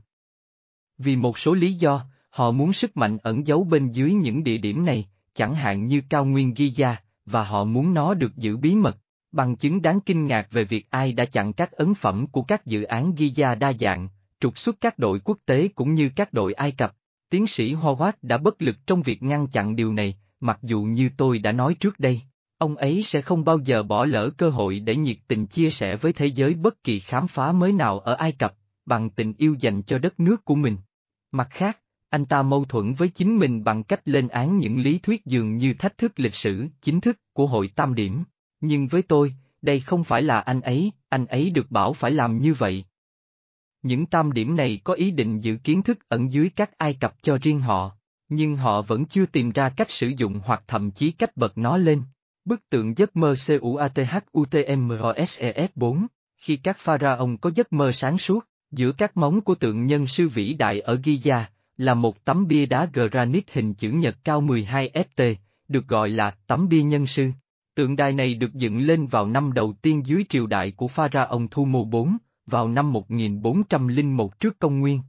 Vì 0.97 1.15
một 1.15 1.37
số 1.37 1.53
lý 1.53 1.73
do, 1.73 2.05
họ 2.29 2.51
muốn 2.51 2.73
sức 2.73 2.97
mạnh 2.97 3.17
ẩn 3.17 3.47
giấu 3.47 3.63
bên 3.63 3.91
dưới 3.91 4.13
những 4.13 4.43
địa 4.43 4.57
điểm 4.57 4.85
này, 4.85 5.09
chẳng 5.33 5.55
hạn 5.55 5.87
như 5.87 6.01
cao 6.09 6.25
nguyên 6.25 6.53
Giza, 6.53 6.95
và 7.25 7.43
họ 7.43 7.63
muốn 7.63 7.93
nó 7.93 8.13
được 8.13 8.35
giữ 8.35 8.57
bí 8.57 8.75
mật. 8.75 8.97
Bằng 9.31 9.55
chứng 9.55 9.81
đáng 9.81 9.99
kinh 10.01 10.25
ngạc 10.25 10.47
về 10.51 10.63
việc 10.63 10.89
ai 10.89 11.13
đã 11.13 11.25
chặn 11.25 11.53
các 11.53 11.71
ấn 11.71 11.93
phẩm 11.93 12.27
của 12.27 12.41
các 12.41 12.65
dự 12.65 12.83
án 12.83 13.11
Giza 13.11 13.57
đa 13.57 13.73
dạng, 13.73 14.07
trục 14.43 14.57
xuất 14.57 14.81
các 14.81 14.99
đội 14.99 15.19
quốc 15.19 15.37
tế 15.45 15.67
cũng 15.75 15.93
như 15.93 16.09
các 16.15 16.33
đội 16.33 16.53
Ai 16.53 16.71
Cập. 16.71 16.95
Tiến 17.29 17.47
sĩ 17.47 17.73
Howard 17.73 18.11
đã 18.21 18.37
bất 18.37 18.61
lực 18.61 18.75
trong 18.87 19.01
việc 19.01 19.23
ngăn 19.23 19.47
chặn 19.47 19.75
điều 19.75 19.93
này, 19.93 20.17
mặc 20.39 20.59
dù 20.61 20.83
như 20.83 21.09
tôi 21.17 21.39
đã 21.39 21.51
nói 21.51 21.75
trước 21.79 21.99
đây, 21.99 22.21
ông 22.57 22.75
ấy 22.75 23.03
sẽ 23.03 23.21
không 23.21 23.45
bao 23.45 23.59
giờ 23.59 23.83
bỏ 23.83 24.05
lỡ 24.05 24.29
cơ 24.37 24.49
hội 24.49 24.79
để 24.79 24.95
nhiệt 24.95 25.17
tình 25.27 25.45
chia 25.45 25.69
sẻ 25.69 25.95
với 25.95 26.13
thế 26.13 26.25
giới 26.25 26.53
bất 26.53 26.83
kỳ 26.83 26.99
khám 26.99 27.27
phá 27.27 27.51
mới 27.51 27.71
nào 27.71 27.99
ở 27.99 28.13
Ai 28.13 28.31
Cập, 28.31 28.53
bằng 28.85 29.09
tình 29.09 29.33
yêu 29.37 29.55
dành 29.59 29.81
cho 29.81 29.97
đất 29.97 30.19
nước 30.19 30.45
của 30.45 30.55
mình. 30.55 30.77
Mặt 31.31 31.47
khác, 31.51 31.79
anh 32.09 32.25
ta 32.25 32.41
mâu 32.41 32.65
thuẫn 32.65 32.93
với 32.93 33.07
chính 33.07 33.39
mình 33.39 33.63
bằng 33.63 33.83
cách 33.83 34.01
lên 34.05 34.27
án 34.27 34.57
những 34.57 34.81
lý 34.81 34.99
thuyết 34.99 35.25
dường 35.25 35.57
như 35.57 35.73
thách 35.73 35.97
thức 35.97 36.13
lịch 36.15 36.35
sử 36.35 36.67
chính 36.81 37.01
thức 37.01 37.17
của 37.33 37.47
hội 37.47 37.69
tam 37.75 37.95
điểm. 37.95 38.23
Nhưng 38.61 38.87
với 38.87 39.01
tôi, 39.01 39.33
đây 39.61 39.79
không 39.79 40.03
phải 40.03 40.21
là 40.21 40.39
anh 40.39 40.61
ấy, 40.61 40.91
anh 41.09 41.25
ấy 41.25 41.49
được 41.49 41.71
bảo 41.71 41.93
phải 41.93 42.11
làm 42.11 42.37
như 42.37 42.53
vậy. 42.53 42.85
Những 43.83 44.05
tam 44.05 44.31
điểm 44.31 44.55
này 44.55 44.79
có 44.83 44.93
ý 44.93 45.11
định 45.11 45.39
giữ 45.39 45.57
kiến 45.63 45.83
thức 45.83 46.09
ẩn 46.09 46.31
dưới 46.31 46.49
các 46.55 46.77
Ai 46.77 46.93
Cập 46.93 47.13
cho 47.21 47.37
riêng 47.41 47.59
họ, 47.59 47.91
nhưng 48.29 48.55
họ 48.55 48.81
vẫn 48.81 49.05
chưa 49.05 49.25
tìm 49.25 49.51
ra 49.51 49.69
cách 49.69 49.91
sử 49.91 50.11
dụng 50.17 50.41
hoặc 50.45 50.63
thậm 50.67 50.91
chí 50.91 51.11
cách 51.11 51.37
bật 51.37 51.57
nó 51.57 51.77
lên. 51.77 52.01
Bức 52.45 52.69
tượng 52.69 52.97
giấc 52.97 53.15
mơ 53.15 53.35
CUATHUTMROSES 53.47 55.69
4, 55.75 56.07
khi 56.37 56.55
các 56.55 56.77
pharaoh 56.77 57.29
có 57.41 57.51
giấc 57.55 57.73
mơ 57.73 57.91
sáng 57.91 58.17
suốt, 58.17 58.47
giữa 58.71 58.91
các 58.91 59.17
móng 59.17 59.41
của 59.41 59.55
tượng 59.55 59.85
nhân 59.85 60.07
sư 60.07 60.29
vĩ 60.29 60.53
đại 60.53 60.79
ở 60.79 60.95
Giza, 60.95 61.43
là 61.77 61.93
một 61.93 62.25
tấm 62.25 62.47
bia 62.47 62.65
đá 62.65 62.87
granite 62.93 63.53
hình 63.53 63.73
chữ 63.73 63.89
nhật 63.89 64.17
cao 64.23 64.41
12 64.41 64.89
ft, 64.93 65.35
được 65.67 65.87
gọi 65.87 66.09
là 66.09 66.35
tấm 66.47 66.69
bia 66.69 66.83
nhân 66.83 67.07
sư. 67.07 67.29
Tượng 67.75 67.95
đài 67.95 68.13
này 68.13 68.35
được 68.35 68.53
dựng 68.53 68.79
lên 68.79 69.07
vào 69.07 69.27
năm 69.27 69.53
đầu 69.53 69.73
tiên 69.81 70.01
dưới 70.05 70.25
triều 70.29 70.47
đại 70.47 70.71
của 70.71 70.87
Pharaoh 70.87 71.51
Thu 71.51 71.65
Mô 71.65 71.85
4, 71.85 72.17
vào 72.45 72.67
năm 72.67 72.93
1401 72.93 74.39
trước 74.39 74.59
công 74.59 74.79
nguyên. 74.79 75.01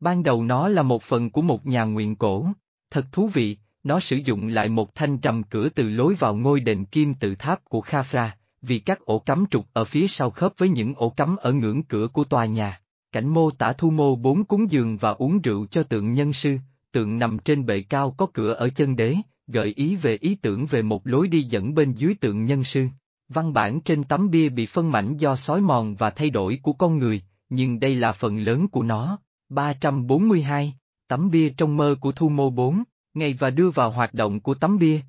Ban 0.00 0.22
đầu 0.22 0.44
nó 0.44 0.68
là 0.68 0.82
một 0.82 1.02
phần 1.02 1.30
của 1.30 1.42
một 1.42 1.66
nhà 1.66 1.84
nguyện 1.84 2.16
cổ. 2.16 2.46
Thật 2.90 3.06
thú 3.12 3.28
vị, 3.28 3.56
nó 3.84 4.00
sử 4.00 4.16
dụng 4.16 4.48
lại 4.48 4.68
một 4.68 4.94
thanh 4.94 5.18
trầm 5.18 5.42
cửa 5.42 5.68
từ 5.68 5.88
lối 5.88 6.14
vào 6.14 6.36
ngôi 6.36 6.60
đền 6.60 6.84
kim 6.84 7.14
tự 7.14 7.34
tháp 7.34 7.64
của 7.64 7.80
Khafra, 7.80 8.28
vì 8.62 8.78
các 8.78 9.00
ổ 9.00 9.18
cắm 9.18 9.44
trục 9.50 9.66
ở 9.72 9.84
phía 9.84 10.08
sau 10.08 10.30
khớp 10.30 10.52
với 10.58 10.68
những 10.68 10.94
ổ 10.94 11.10
cắm 11.10 11.36
ở 11.36 11.52
ngưỡng 11.52 11.82
cửa 11.82 12.08
của 12.08 12.24
tòa 12.24 12.46
nhà. 12.46 12.80
Cảnh 13.12 13.28
mô 13.28 13.50
tả 13.50 13.72
thu 13.72 13.90
mô 13.90 14.16
bốn 14.16 14.44
cúng 14.44 14.70
giường 14.70 14.96
và 14.96 15.10
uống 15.10 15.40
rượu 15.42 15.66
cho 15.66 15.82
tượng 15.82 16.12
nhân 16.12 16.32
sư, 16.32 16.58
tượng 16.92 17.18
nằm 17.18 17.38
trên 17.38 17.66
bệ 17.66 17.82
cao 17.82 18.14
có 18.16 18.26
cửa 18.32 18.52
ở 18.52 18.68
chân 18.68 18.96
đế, 18.96 19.16
gợi 19.46 19.72
ý 19.76 19.96
về 19.96 20.18
ý 20.20 20.34
tưởng 20.34 20.66
về 20.66 20.82
một 20.82 21.06
lối 21.06 21.28
đi 21.28 21.42
dẫn 21.42 21.74
bên 21.74 21.92
dưới 21.92 22.14
tượng 22.14 22.44
nhân 22.44 22.64
sư. 22.64 22.86
Văn 23.30 23.52
bản 23.52 23.80
trên 23.80 24.04
tấm 24.04 24.30
bia 24.30 24.48
bị 24.48 24.66
phân 24.66 24.90
mảnh 24.90 25.16
do 25.16 25.36
sói 25.36 25.60
mòn 25.60 25.94
và 25.94 26.10
thay 26.10 26.30
đổi 26.30 26.58
của 26.62 26.72
con 26.72 26.98
người, 26.98 27.22
nhưng 27.48 27.80
đây 27.80 27.94
là 27.94 28.12
phần 28.12 28.38
lớn 28.38 28.68
của 28.68 28.82
nó. 28.82 29.18
342, 29.48 30.74
tấm 31.08 31.30
bia 31.30 31.48
trong 31.56 31.76
mơ 31.76 31.96
của 32.00 32.12
Thu 32.12 32.28
Mô 32.28 32.50
4, 32.50 32.82
ngày 33.14 33.34
và 33.38 33.50
đưa 33.50 33.70
vào 33.70 33.90
hoạt 33.90 34.14
động 34.14 34.40
của 34.40 34.54
tấm 34.54 34.78
bia. 34.78 35.00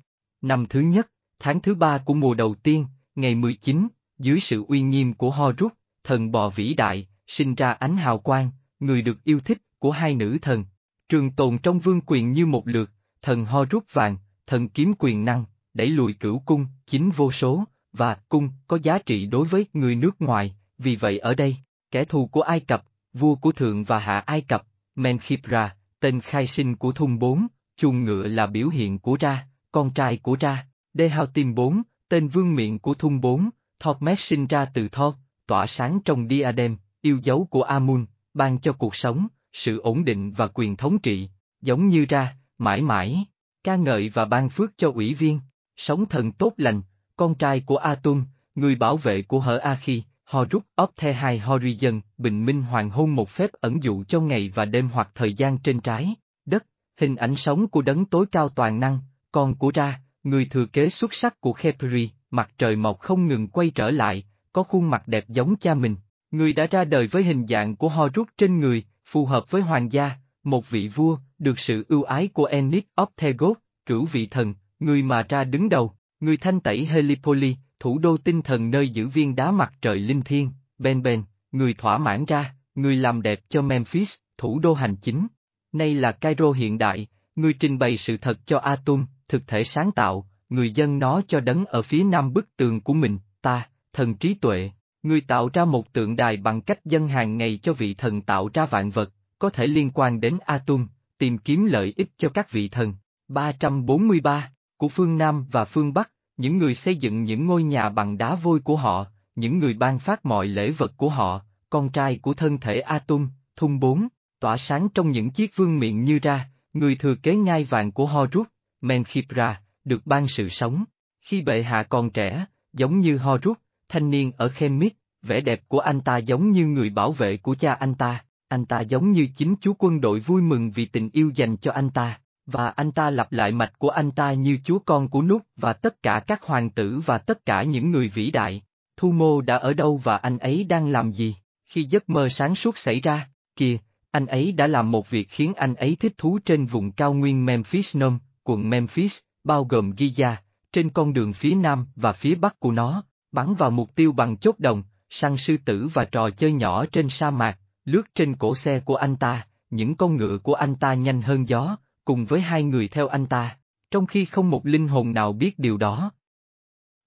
Năm 0.42 0.66
thứ 0.66 0.80
nhất, 0.80 1.08
tháng 1.38 1.60
thứ 1.60 1.74
ba 1.74 1.98
của 1.98 2.14
mùa 2.14 2.34
đầu 2.34 2.54
tiên, 2.54 2.86
ngày 3.14 3.34
19, 3.34 3.88
dưới 4.18 4.40
sự 4.40 4.64
uy 4.68 4.80
nghiêm 4.80 5.14
của 5.14 5.30
Horus, 5.30 5.72
thần 6.04 6.32
bò 6.32 6.48
vĩ 6.48 6.74
đại, 6.74 7.08
sinh 7.26 7.54
ra 7.54 7.72
ánh 7.72 7.96
hào 7.96 8.18
quang, 8.18 8.50
người 8.80 9.02
được 9.02 9.24
yêu 9.24 9.40
thích 9.40 9.58
của 9.78 9.90
hai 9.90 10.14
nữ 10.14 10.38
thần. 10.42 10.64
Trường 11.08 11.30
tồn 11.30 11.58
trong 11.58 11.78
vương 11.78 12.00
quyền 12.06 12.32
như 12.32 12.46
một 12.46 12.68
lượt, 12.68 12.90
thần 13.22 13.44
Horus 13.44 13.82
vàng, 13.92 14.16
thần 14.46 14.68
kiếm 14.68 14.92
quyền 14.98 15.24
năng, 15.24 15.44
đẩy 15.74 15.86
lùi 15.86 16.12
cửu 16.12 16.38
cung, 16.38 16.66
chính 16.86 17.10
vô 17.10 17.32
số, 17.32 17.64
và 17.92 18.14
cung 18.28 18.48
có 18.68 18.78
giá 18.82 18.98
trị 18.98 19.26
đối 19.26 19.46
với 19.46 19.66
người 19.72 19.96
nước 19.96 20.22
ngoài, 20.22 20.54
vì 20.78 20.96
vậy 20.96 21.18
ở 21.18 21.34
đây, 21.34 21.56
kẻ 21.90 22.04
thù 22.04 22.26
của 22.26 22.42
Ai 22.42 22.60
Cập, 22.60 22.84
vua 23.12 23.34
của 23.34 23.52
Thượng 23.52 23.84
và 23.84 23.98
Hạ 23.98 24.18
Ai 24.18 24.40
Cập, 24.40 24.66
Menkhipra, 24.94 25.76
tên 26.00 26.20
khai 26.20 26.46
sinh 26.46 26.76
của 26.76 26.92
thung 26.92 27.18
4, 27.18 27.46
chuồng 27.76 28.04
ngựa 28.04 28.22
là 28.22 28.46
biểu 28.46 28.68
hiện 28.68 28.98
của 28.98 29.16
Ra, 29.20 29.46
con 29.72 29.90
trai 29.90 30.16
của 30.16 30.36
Ra, 30.40 30.66
Dehaltim 30.94 31.54
bốn, 31.54 31.82
tên 32.08 32.28
vương 32.28 32.54
miện 32.54 32.78
của 32.78 32.94
thung 32.94 33.20
bốn, 33.20 33.50
Thormes 33.80 34.20
sinh 34.20 34.46
ra 34.46 34.64
từ 34.64 34.88
Thoth 34.88 35.16
tỏa 35.46 35.66
sáng 35.66 36.00
trong 36.04 36.28
diadem, 36.28 36.76
yêu 37.00 37.18
dấu 37.22 37.46
của 37.50 37.62
Amun, 37.62 38.06
ban 38.34 38.58
cho 38.58 38.72
cuộc 38.72 38.96
sống, 38.96 39.26
sự 39.52 39.80
ổn 39.80 40.04
định 40.04 40.32
và 40.32 40.46
quyền 40.46 40.76
thống 40.76 40.98
trị, 40.98 41.28
giống 41.60 41.88
như 41.88 42.04
Ra, 42.08 42.36
mãi 42.58 42.82
mãi, 42.82 43.24
ca 43.64 43.76
ngợi 43.76 44.08
và 44.08 44.24
ban 44.24 44.48
phước 44.48 44.78
cho 44.78 44.90
ủy 44.94 45.14
viên, 45.14 45.40
sống 45.76 46.06
thần 46.06 46.32
tốt 46.32 46.52
lành, 46.56 46.82
con 47.22 47.34
trai 47.34 47.60
của 47.60 47.76
Atum, 47.76 48.24
người 48.54 48.74
bảo 48.74 48.96
vệ 48.96 49.22
của 49.22 49.40
Hở 49.40 49.58
A-khi, 49.58 50.02
Horus 50.24 50.62
Opthe 50.82 51.12
hai 51.12 51.40
Horizon, 51.40 52.00
bình 52.18 52.44
minh 52.46 52.62
hoàng 52.62 52.90
hôn 52.90 53.14
một 53.14 53.28
phép 53.28 53.52
ẩn 53.52 53.82
dụ 53.82 54.04
cho 54.04 54.20
ngày 54.20 54.50
và 54.54 54.64
đêm 54.64 54.88
hoặc 54.88 55.10
thời 55.14 55.34
gian 55.34 55.58
trên 55.58 55.80
trái, 55.80 56.14
đất, 56.46 56.66
hình 56.96 57.16
ảnh 57.16 57.36
sống 57.36 57.68
của 57.68 57.82
đấng 57.82 58.04
tối 58.04 58.26
cao 58.32 58.48
toàn 58.48 58.80
năng, 58.80 58.98
con 59.32 59.54
của 59.54 59.70
Ra, 59.74 60.00
người 60.22 60.44
thừa 60.44 60.66
kế 60.66 60.88
xuất 60.88 61.14
sắc 61.14 61.40
của 61.40 61.52
Khepri, 61.52 62.10
mặt 62.30 62.50
trời 62.58 62.76
mọc 62.76 63.00
không 63.00 63.26
ngừng 63.26 63.48
quay 63.48 63.70
trở 63.70 63.90
lại, 63.90 64.24
có 64.52 64.62
khuôn 64.62 64.90
mặt 64.90 65.08
đẹp 65.08 65.24
giống 65.28 65.56
cha 65.56 65.74
mình, 65.74 65.96
người 66.30 66.52
đã 66.52 66.66
ra 66.66 66.84
đời 66.84 67.06
với 67.06 67.22
hình 67.22 67.46
dạng 67.46 67.76
của 67.76 67.88
Horus 67.88 68.28
trên 68.38 68.60
người, 68.60 68.84
phù 69.04 69.26
hợp 69.26 69.50
với 69.50 69.62
hoàng 69.62 69.92
gia, 69.92 70.10
một 70.44 70.70
vị 70.70 70.88
vua, 70.88 71.18
được 71.38 71.58
sự 71.58 71.84
ưu 71.88 72.02
ái 72.02 72.28
của 72.28 72.44
Enid 72.44 72.82
Opthegoth, 73.02 73.58
cửu 73.86 74.04
vị 74.04 74.26
thần, 74.26 74.54
người 74.80 75.02
mà 75.02 75.22
ra 75.28 75.44
đứng 75.44 75.68
đầu, 75.68 75.94
người 76.22 76.36
thanh 76.36 76.60
tẩy 76.60 76.84
Helipoli, 76.84 77.56
thủ 77.80 77.98
đô 77.98 78.16
tinh 78.16 78.42
thần 78.42 78.70
nơi 78.70 78.88
giữ 78.88 79.08
viên 79.08 79.36
đá 79.36 79.50
mặt 79.50 79.72
trời 79.82 79.98
linh 79.98 80.22
thiêng, 80.22 80.50
Ben 80.78 81.02
Ben, 81.02 81.22
người 81.52 81.74
thỏa 81.74 81.98
mãn 81.98 82.24
ra, 82.24 82.54
người 82.74 82.96
làm 82.96 83.22
đẹp 83.22 83.40
cho 83.48 83.62
Memphis, 83.62 84.14
thủ 84.38 84.58
đô 84.58 84.74
hành 84.74 84.96
chính. 84.96 85.26
Nay 85.72 85.94
là 85.94 86.12
Cairo 86.12 86.52
hiện 86.52 86.78
đại, 86.78 87.06
người 87.36 87.52
trình 87.52 87.78
bày 87.78 87.96
sự 87.96 88.16
thật 88.16 88.46
cho 88.46 88.58
Atum, 88.58 89.06
thực 89.28 89.46
thể 89.46 89.64
sáng 89.64 89.92
tạo, 89.92 90.28
người 90.48 90.70
dân 90.70 90.98
nó 90.98 91.22
cho 91.28 91.40
đấng 91.40 91.64
ở 91.64 91.82
phía 91.82 92.04
nam 92.04 92.32
bức 92.32 92.56
tường 92.56 92.80
của 92.80 92.94
mình, 92.94 93.18
ta, 93.40 93.68
thần 93.92 94.14
trí 94.14 94.34
tuệ, 94.34 94.70
người 95.02 95.20
tạo 95.20 95.50
ra 95.52 95.64
một 95.64 95.92
tượng 95.92 96.16
đài 96.16 96.36
bằng 96.36 96.60
cách 96.60 96.84
dân 96.84 97.08
hàng 97.08 97.36
ngày 97.36 97.58
cho 97.62 97.72
vị 97.72 97.94
thần 97.94 98.22
tạo 98.22 98.50
ra 98.54 98.66
vạn 98.66 98.90
vật, 98.90 99.12
có 99.38 99.50
thể 99.50 99.66
liên 99.66 99.90
quan 99.90 100.20
đến 100.20 100.38
Atum, 100.44 100.86
tìm 101.18 101.38
kiếm 101.38 101.64
lợi 101.64 101.94
ích 101.96 102.08
cho 102.16 102.28
các 102.28 102.50
vị 102.50 102.68
thần. 102.68 102.94
343, 103.28 104.52
của 104.82 104.88
phương 104.88 105.18
Nam 105.18 105.44
và 105.50 105.64
phương 105.64 105.94
Bắc, 105.94 106.10
những 106.36 106.58
người 106.58 106.74
xây 106.74 106.96
dựng 106.96 107.24
những 107.24 107.46
ngôi 107.46 107.62
nhà 107.62 107.88
bằng 107.88 108.18
đá 108.18 108.34
vôi 108.34 108.60
của 108.60 108.76
họ, 108.76 109.06
những 109.34 109.58
người 109.58 109.74
ban 109.74 109.98
phát 109.98 110.26
mọi 110.26 110.46
lễ 110.46 110.70
vật 110.70 110.92
của 110.96 111.08
họ, 111.08 111.40
con 111.70 111.88
trai 111.88 112.18
của 112.18 112.34
thân 112.34 112.58
thể 112.58 112.80
Atum, 112.80 113.28
thung 113.56 113.80
bốn, 113.80 114.08
tỏa 114.40 114.56
sáng 114.56 114.88
trong 114.88 115.10
những 115.10 115.30
chiếc 115.30 115.56
vương 115.56 115.78
miệng 115.78 116.04
như 116.04 116.18
ra, 116.18 116.48
người 116.72 116.94
thừa 116.94 117.14
kế 117.14 117.34
ngai 117.34 117.64
vàng 117.64 117.92
của 117.92 118.06
Horus, 118.06 118.46
Menkhipra, 118.80 119.60
được 119.84 120.06
ban 120.06 120.28
sự 120.28 120.48
sống. 120.48 120.84
Khi 121.20 121.42
bệ 121.42 121.62
hạ 121.62 121.82
còn 121.82 122.10
trẻ, 122.10 122.46
giống 122.72 122.98
như 122.98 123.16
Horus, 123.16 123.56
thanh 123.88 124.10
niên 124.10 124.32
ở 124.36 124.48
Khemit, 124.48 124.92
vẻ 125.22 125.40
đẹp 125.40 125.62
của 125.68 125.80
anh 125.80 126.00
ta 126.00 126.16
giống 126.16 126.50
như 126.50 126.66
người 126.66 126.90
bảo 126.90 127.12
vệ 127.12 127.36
của 127.36 127.54
cha 127.54 127.72
anh 127.72 127.94
ta, 127.94 128.24
anh 128.48 128.64
ta 128.64 128.80
giống 128.80 129.12
như 129.12 129.28
chính 129.34 129.56
chú 129.60 129.74
quân 129.78 130.00
đội 130.00 130.20
vui 130.20 130.42
mừng 130.42 130.70
vì 130.70 130.86
tình 130.86 131.10
yêu 131.12 131.30
dành 131.34 131.56
cho 131.56 131.72
anh 131.72 131.90
ta. 131.90 132.18
Và 132.46 132.68
anh 132.68 132.92
ta 132.92 133.10
lặp 133.10 133.32
lại 133.32 133.52
mạch 133.52 133.78
của 133.78 133.88
anh 133.88 134.10
ta 134.10 134.32
như 134.32 134.58
chúa 134.64 134.78
con 134.78 135.08
của 135.08 135.22
nút 135.22 135.42
và 135.56 135.72
tất 135.72 136.02
cả 136.02 136.20
các 136.26 136.42
hoàng 136.42 136.70
tử 136.70 137.00
và 137.06 137.18
tất 137.18 137.46
cả 137.46 137.62
những 137.62 137.90
người 137.90 138.08
vĩ 138.08 138.30
đại. 138.30 138.62
Thu 138.96 139.10
mô 139.10 139.40
đã 139.40 139.56
ở 139.56 139.74
đâu 139.74 140.00
và 140.04 140.16
anh 140.16 140.38
ấy 140.38 140.64
đang 140.64 140.88
làm 140.88 141.12
gì? 141.12 141.36
Khi 141.64 141.84
giấc 141.84 142.10
mơ 142.10 142.28
sáng 142.28 142.54
suốt 142.54 142.78
xảy 142.78 143.00
ra, 143.00 143.28
kìa, 143.56 143.78
anh 144.10 144.26
ấy 144.26 144.52
đã 144.52 144.66
làm 144.66 144.90
một 144.90 145.10
việc 145.10 145.28
khiến 145.30 145.54
anh 145.54 145.74
ấy 145.74 145.96
thích 146.00 146.12
thú 146.18 146.38
trên 146.44 146.66
vùng 146.66 146.92
cao 146.92 147.14
nguyên 147.14 147.46
Memphis 147.46 147.96
Nôm, 147.96 148.18
quận 148.44 148.70
Memphis, 148.70 149.18
bao 149.44 149.64
gồm 149.64 149.90
Giza, 149.90 150.34
trên 150.72 150.90
con 150.90 151.12
đường 151.12 151.32
phía 151.32 151.54
nam 151.54 151.86
và 151.96 152.12
phía 152.12 152.34
bắc 152.34 152.60
của 152.60 152.72
nó, 152.72 153.04
bắn 153.32 153.54
vào 153.54 153.70
mục 153.70 153.94
tiêu 153.94 154.12
bằng 154.12 154.36
chốt 154.36 154.54
đồng, 154.58 154.82
săn 155.10 155.36
sư 155.36 155.56
tử 155.64 155.88
và 155.94 156.04
trò 156.04 156.30
chơi 156.30 156.52
nhỏ 156.52 156.86
trên 156.86 157.08
sa 157.08 157.30
mạc, 157.30 157.58
lướt 157.84 158.02
trên 158.14 158.36
cổ 158.36 158.54
xe 158.54 158.80
của 158.80 158.96
anh 158.96 159.16
ta, 159.16 159.46
những 159.70 159.96
con 159.96 160.16
ngựa 160.16 160.38
của 160.38 160.54
anh 160.54 160.74
ta 160.74 160.94
nhanh 160.94 161.22
hơn 161.22 161.48
gió, 161.48 161.76
cùng 162.04 162.24
với 162.24 162.40
hai 162.40 162.62
người 162.62 162.88
theo 162.88 163.08
anh 163.08 163.26
ta, 163.26 163.56
trong 163.90 164.06
khi 164.06 164.24
không 164.24 164.50
một 164.50 164.66
linh 164.66 164.88
hồn 164.88 165.12
nào 165.12 165.32
biết 165.32 165.58
điều 165.58 165.76
đó. 165.76 166.12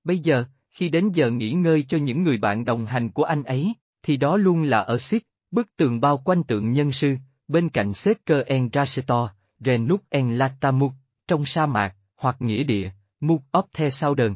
Bây 0.04 0.20
giờ, 0.20 0.46
khi 0.72 0.90
đến 0.90 1.12
giờ 1.14 1.32
nghỉ 1.32 1.52
ngơi 1.52 1.86
cho 1.88 1.98
những 1.98 2.24
người 2.24 2.38
bạn 2.38 2.66
đồng 2.66 2.86
hành 2.86 3.10
của 3.10 3.24
anh 3.24 3.44
ấy, 3.44 3.74
thì 4.04 4.18
đó 4.18 4.38
luôn 4.38 4.64
là 4.64 4.80
ở 4.80 4.98
Sít, 4.98 5.24
bức 5.52 5.76
tường 5.76 6.02
bao 6.02 6.18
quanh 6.18 6.44
tượng 6.44 6.74
nhân 6.74 6.92
sư, 6.92 7.16
bên 7.48 7.70
cạnh 7.70 7.94
Seker 7.94 8.46
En 8.46 8.70
Rasetor, 8.74 9.30
Renuk 9.60 10.02
En 10.10 10.38
Latamuk, 10.38 10.92
trong 11.28 11.46
sa 11.46 11.66
mạc, 11.66 11.96
hoặc 12.16 12.36
nghĩa 12.40 12.64
địa, 12.64 12.92
Muk 13.20 13.42
Opthe 13.58 13.90
Southern. 13.90 14.36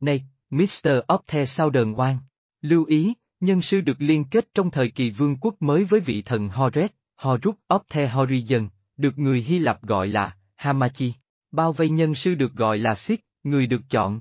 Này, 0.00 0.24
Mr. 0.50 0.88
Opthe 1.14 1.46
Southern 1.46 1.92
Oan, 1.92 2.16
lưu 2.60 2.84
ý, 2.84 3.14
nhân 3.40 3.62
sư 3.62 3.80
được 3.80 3.96
liên 3.98 4.24
kết 4.24 4.48
trong 4.54 4.70
thời 4.70 4.90
kỳ 4.90 5.10
vương 5.10 5.36
quốc 5.36 5.54
mới 5.60 5.84
với 5.84 6.00
vị 6.00 6.22
thần 6.22 6.48
Horus, 6.48 6.90
Horus 7.16 7.54
Opthe 7.74 8.08
Horizon, 8.08 8.68
được 9.00 9.18
người 9.18 9.40
Hy 9.40 9.58
Lạp 9.58 9.82
gọi 9.82 10.08
là 10.08 10.36
Hamachi. 10.56 11.12
Bao 11.50 11.72
vây 11.72 11.88
nhân 11.88 12.14
sư 12.14 12.34
được 12.34 12.52
gọi 12.54 12.78
là 12.78 12.94
Sith, 12.94 13.20
Người 13.42 13.66
được 13.66 13.82
chọn. 13.90 14.20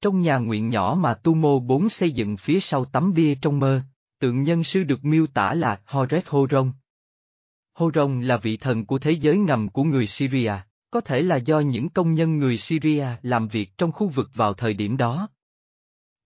Trong 0.00 0.20
nhà 0.20 0.38
nguyện 0.38 0.70
nhỏ 0.70 0.96
mà 1.00 1.14
Tu 1.14 1.34
Mô 1.34 1.60
4 1.60 1.88
xây 1.88 2.10
dựng 2.10 2.36
phía 2.36 2.60
sau 2.60 2.84
tấm 2.84 3.14
bia 3.14 3.34
trong 3.34 3.60
mơ, 3.60 3.82
tượng 4.18 4.42
nhân 4.42 4.64
sư 4.64 4.84
được 4.84 5.04
miêu 5.04 5.26
tả 5.26 5.54
là 5.54 5.80
Horet 5.86 6.28
Horon. 6.28 6.72
Horon 7.74 8.22
là 8.22 8.36
vị 8.36 8.56
thần 8.56 8.86
của 8.86 8.98
thế 8.98 9.10
giới 9.10 9.38
ngầm 9.38 9.68
của 9.68 9.84
người 9.84 10.06
Syria, 10.06 10.52
có 10.90 11.00
thể 11.00 11.22
là 11.22 11.36
do 11.36 11.60
những 11.60 11.88
công 11.88 12.14
nhân 12.14 12.38
người 12.38 12.58
Syria 12.58 13.06
làm 13.22 13.48
việc 13.48 13.78
trong 13.78 13.92
khu 13.92 14.08
vực 14.08 14.30
vào 14.34 14.54
thời 14.54 14.74
điểm 14.74 14.96
đó. 14.96 15.28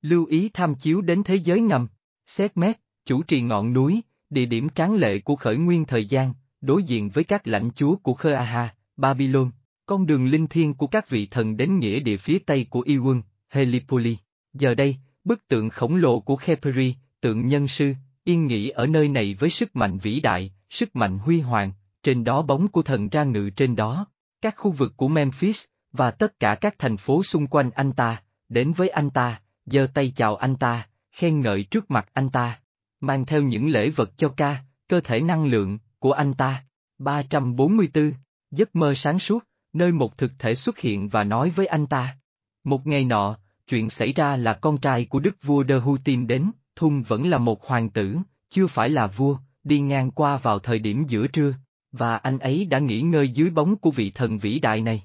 Lưu 0.03 0.27
ý 0.27 0.49
tham 0.49 0.75
chiếu 0.75 1.01
đến 1.01 1.23
thế 1.23 1.35
giới 1.35 1.61
ngầm, 1.61 1.89
xét 2.27 2.57
mét, 2.57 2.81
chủ 3.07 3.23
trì 3.23 3.41
ngọn 3.41 3.73
núi, 3.73 4.01
địa 4.31 4.47
điểm 4.47 4.69
tráng 4.69 4.95
lệ 4.95 5.19
của 5.19 5.37
khởi 5.37 5.57
nguyên 5.57 5.85
thời 5.85 6.05
gian, 6.05 6.35
đối 6.61 6.83
diện 6.83 7.09
với 7.09 7.25
các 7.25 7.47
lãnh 7.47 7.71
chúa 7.77 7.97
của 7.97 8.15
Khơ 8.15 8.33
Aha, 8.33 8.75
Babylon, 8.97 9.51
con 9.87 10.07
đường 10.07 10.27
linh 10.27 10.47
thiêng 10.47 10.75
của 10.75 10.87
các 10.87 11.09
vị 11.09 11.27
thần 11.27 11.57
đến 11.57 11.79
nghĩa 11.79 12.01
địa 12.01 12.17
phía 12.17 12.39
tây 12.39 12.67
của 12.71 12.83
Iwon, 12.83 13.23
Helipoli. 13.49 14.17
Giờ 14.53 14.75
đây, 14.75 14.97
bức 15.25 15.49
tượng 15.49 15.71
khổng 15.71 15.97
lồ 15.97 16.21
của 16.21 16.37
Kheperi, 16.37 16.95
tượng 17.21 17.47
nhân 17.47 17.69
sư, 17.69 17.95
yên 18.25 18.47
nghỉ 18.47 18.69
ở 18.69 18.87
nơi 18.87 19.09
này 19.09 19.35
với 19.35 19.51
sức 19.51 19.77
mạnh 19.77 19.99
vĩ 19.99 20.21
đại, 20.21 20.53
sức 20.71 20.97
mạnh 20.97 21.19
huy 21.19 21.41
hoàng, 21.41 21.73
trên 22.03 22.25
đó 22.25 22.43
bóng 22.43 22.69
của 22.69 22.83
thần 22.83 23.09
ra 23.09 23.25
ngự 23.25 23.51
trên 23.51 23.77
đó. 23.77 24.07
Các 24.41 24.55
khu 24.57 24.71
vực 24.71 24.93
của 24.97 25.09
Memphis, 25.09 25.65
và 25.93 26.11
tất 26.11 26.41
cả 26.41 26.55
các 26.55 26.75
thành 26.79 26.97
phố 26.97 27.23
xung 27.23 27.47
quanh 27.47 27.71
anh 27.71 27.93
ta, 27.93 28.23
đến 28.49 28.73
với 28.73 28.89
anh 28.89 29.11
ta, 29.11 29.41
giơ 29.67 29.87
tay 29.95 30.13
chào 30.17 30.37
anh 30.37 30.57
ta, 30.57 30.89
khen 31.13 31.41
ngợi 31.41 31.63
trước 31.63 31.91
mặt 31.91 32.09
anh 32.13 32.31
ta, 32.31 32.61
mang 33.01 33.27
theo 33.27 33.43
những 33.43 33.69
lễ 33.69 33.91
vật 33.91 34.11
cho 34.17 34.29
ca, 34.29 34.57
cơ 34.89 35.01
thể 35.01 35.21
năng 35.21 35.47
lượng, 35.47 35.79
của 35.99 36.13
anh 36.13 36.35
ta. 36.35 36.65
344, 36.99 38.13
giấc 38.51 38.77
mơ 38.77 38.95
sáng 38.95 39.19
suốt, 39.19 39.45
nơi 39.73 39.93
một 39.93 40.19
thực 40.19 40.33
thể 40.39 40.55
xuất 40.55 40.79
hiện 40.79 41.09
và 41.09 41.25
nói 41.25 41.51
với 41.51 41.67
anh 41.67 41.87
ta. 41.87 42.19
Một 42.65 42.87
ngày 42.87 43.05
nọ, 43.05 43.37
chuyện 43.67 43.91
xảy 43.91 44.13
ra 44.13 44.37
là 44.37 44.53
con 44.53 44.79
trai 44.79 45.05
của 45.05 45.21
đức 45.21 45.37
vua 45.43 45.63
Đơ 45.63 45.79
Hu 45.79 45.97
Tin 45.99 46.27
đến, 46.27 46.51
Thung 46.77 47.03
vẫn 47.03 47.29
là 47.29 47.39
một 47.39 47.67
hoàng 47.67 47.91
tử, 47.91 48.17
chưa 48.49 48.67
phải 48.67 48.91
là 48.91 49.07
vua, 49.07 49.39
đi 49.65 49.81
ngang 49.81 50.11
qua 50.11 50.37
vào 50.37 50.59
thời 50.59 50.79
điểm 50.79 51.05
giữa 51.09 51.27
trưa, 51.27 51.55
và 51.93 52.17
anh 52.17 52.39
ấy 52.39 52.65
đã 52.65 52.79
nghỉ 52.79 53.01
ngơi 53.01 53.29
dưới 53.29 53.51
bóng 53.51 53.77
của 53.77 53.91
vị 53.91 54.11
thần 54.11 54.39
vĩ 54.39 54.59
đại 54.59 54.81
này. 54.81 55.03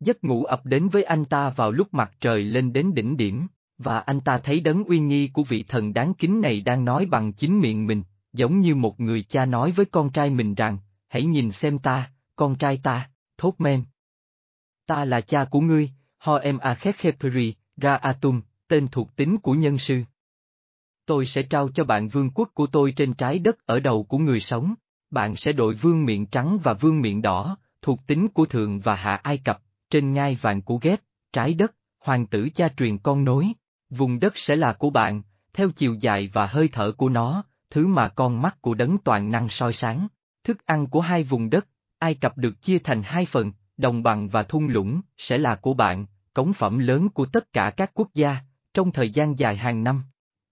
Giấc 0.00 0.24
ngủ 0.24 0.44
ập 0.44 0.66
đến 0.66 0.88
với 0.88 1.02
anh 1.02 1.24
ta 1.24 1.50
vào 1.50 1.70
lúc 1.70 1.94
mặt 1.94 2.12
trời 2.20 2.44
lên 2.44 2.72
đến 2.72 2.94
đỉnh 2.94 3.16
điểm, 3.16 3.46
và 3.78 3.98
anh 3.98 4.20
ta 4.20 4.38
thấy 4.38 4.60
đấng 4.60 4.84
uy 4.84 4.98
nghi 4.98 5.28
của 5.28 5.44
vị 5.44 5.64
thần 5.68 5.94
đáng 5.94 6.14
kính 6.14 6.40
này 6.40 6.60
đang 6.60 6.84
nói 6.84 7.06
bằng 7.06 7.32
chính 7.32 7.60
miệng 7.60 7.86
mình, 7.86 8.02
giống 8.36 8.60
như 8.60 8.74
một 8.74 9.00
người 9.00 9.22
cha 9.22 9.44
nói 9.44 9.72
với 9.72 9.86
con 9.86 10.10
trai 10.10 10.30
mình 10.30 10.54
rằng, 10.54 10.78
hãy 11.08 11.24
nhìn 11.24 11.52
xem 11.52 11.78
ta, 11.78 12.10
con 12.36 12.56
trai 12.56 12.80
ta, 12.82 13.10
thốt 13.38 13.54
men. 13.58 13.84
Ta 14.86 15.04
là 15.04 15.20
cha 15.20 15.44
của 15.44 15.60
ngươi, 15.60 15.90
ho 16.18 16.36
em 16.36 16.58
a 16.58 16.74
kheperi, 16.74 17.54
ra 17.76 17.96
atum, 17.96 18.40
tên 18.68 18.88
thuộc 18.88 19.16
tính 19.16 19.38
của 19.38 19.52
nhân 19.52 19.78
sư. 19.78 20.02
Tôi 21.06 21.26
sẽ 21.26 21.42
trao 21.42 21.68
cho 21.68 21.84
bạn 21.84 22.08
vương 22.08 22.30
quốc 22.30 22.50
của 22.54 22.66
tôi 22.66 22.92
trên 22.96 23.14
trái 23.14 23.38
đất 23.38 23.66
ở 23.66 23.80
đầu 23.80 24.04
của 24.04 24.18
người 24.18 24.40
sống, 24.40 24.74
bạn 25.10 25.36
sẽ 25.36 25.52
đội 25.52 25.74
vương 25.74 26.04
miệng 26.04 26.26
trắng 26.26 26.58
và 26.62 26.72
vương 26.72 27.00
miệng 27.00 27.22
đỏ, 27.22 27.56
thuộc 27.82 28.06
tính 28.06 28.28
của 28.28 28.46
thượng 28.46 28.80
và 28.80 28.94
hạ 28.94 29.14
Ai 29.14 29.38
Cập, 29.38 29.62
trên 29.90 30.12
ngai 30.12 30.38
vàng 30.40 30.62
của 30.62 30.78
ghép, 30.82 31.00
trái 31.32 31.54
đất, 31.54 31.74
hoàng 31.98 32.26
tử 32.26 32.48
cha 32.54 32.68
truyền 32.76 32.98
con 32.98 33.24
nối, 33.24 33.52
vùng 33.90 34.20
đất 34.20 34.36
sẽ 34.36 34.56
là 34.56 34.72
của 34.72 34.90
bạn, 34.90 35.22
theo 35.52 35.70
chiều 35.70 35.96
dài 36.00 36.30
và 36.32 36.46
hơi 36.46 36.68
thở 36.72 36.92
của 36.92 37.08
nó, 37.08 37.44
thứ 37.76 37.86
mà 37.86 38.08
con 38.08 38.42
mắt 38.42 38.62
của 38.62 38.74
đấng 38.74 38.98
toàn 38.98 39.30
năng 39.30 39.48
soi 39.48 39.72
sáng. 39.72 40.08
Thức 40.44 40.66
ăn 40.66 40.86
của 40.86 41.00
hai 41.00 41.22
vùng 41.24 41.50
đất, 41.50 41.68
Ai 41.98 42.14
Cập 42.14 42.38
được 42.38 42.62
chia 42.62 42.78
thành 42.78 43.02
hai 43.02 43.26
phần, 43.26 43.52
đồng 43.76 44.02
bằng 44.02 44.28
và 44.28 44.42
thung 44.42 44.68
lũng, 44.68 45.00
sẽ 45.18 45.38
là 45.38 45.54
của 45.54 45.74
bạn, 45.74 46.06
cống 46.34 46.52
phẩm 46.52 46.78
lớn 46.78 47.08
của 47.08 47.26
tất 47.26 47.52
cả 47.52 47.70
các 47.76 47.90
quốc 47.94 48.08
gia, 48.14 48.36
trong 48.74 48.92
thời 48.92 49.10
gian 49.10 49.38
dài 49.38 49.56
hàng 49.56 49.84
năm. 49.84 50.02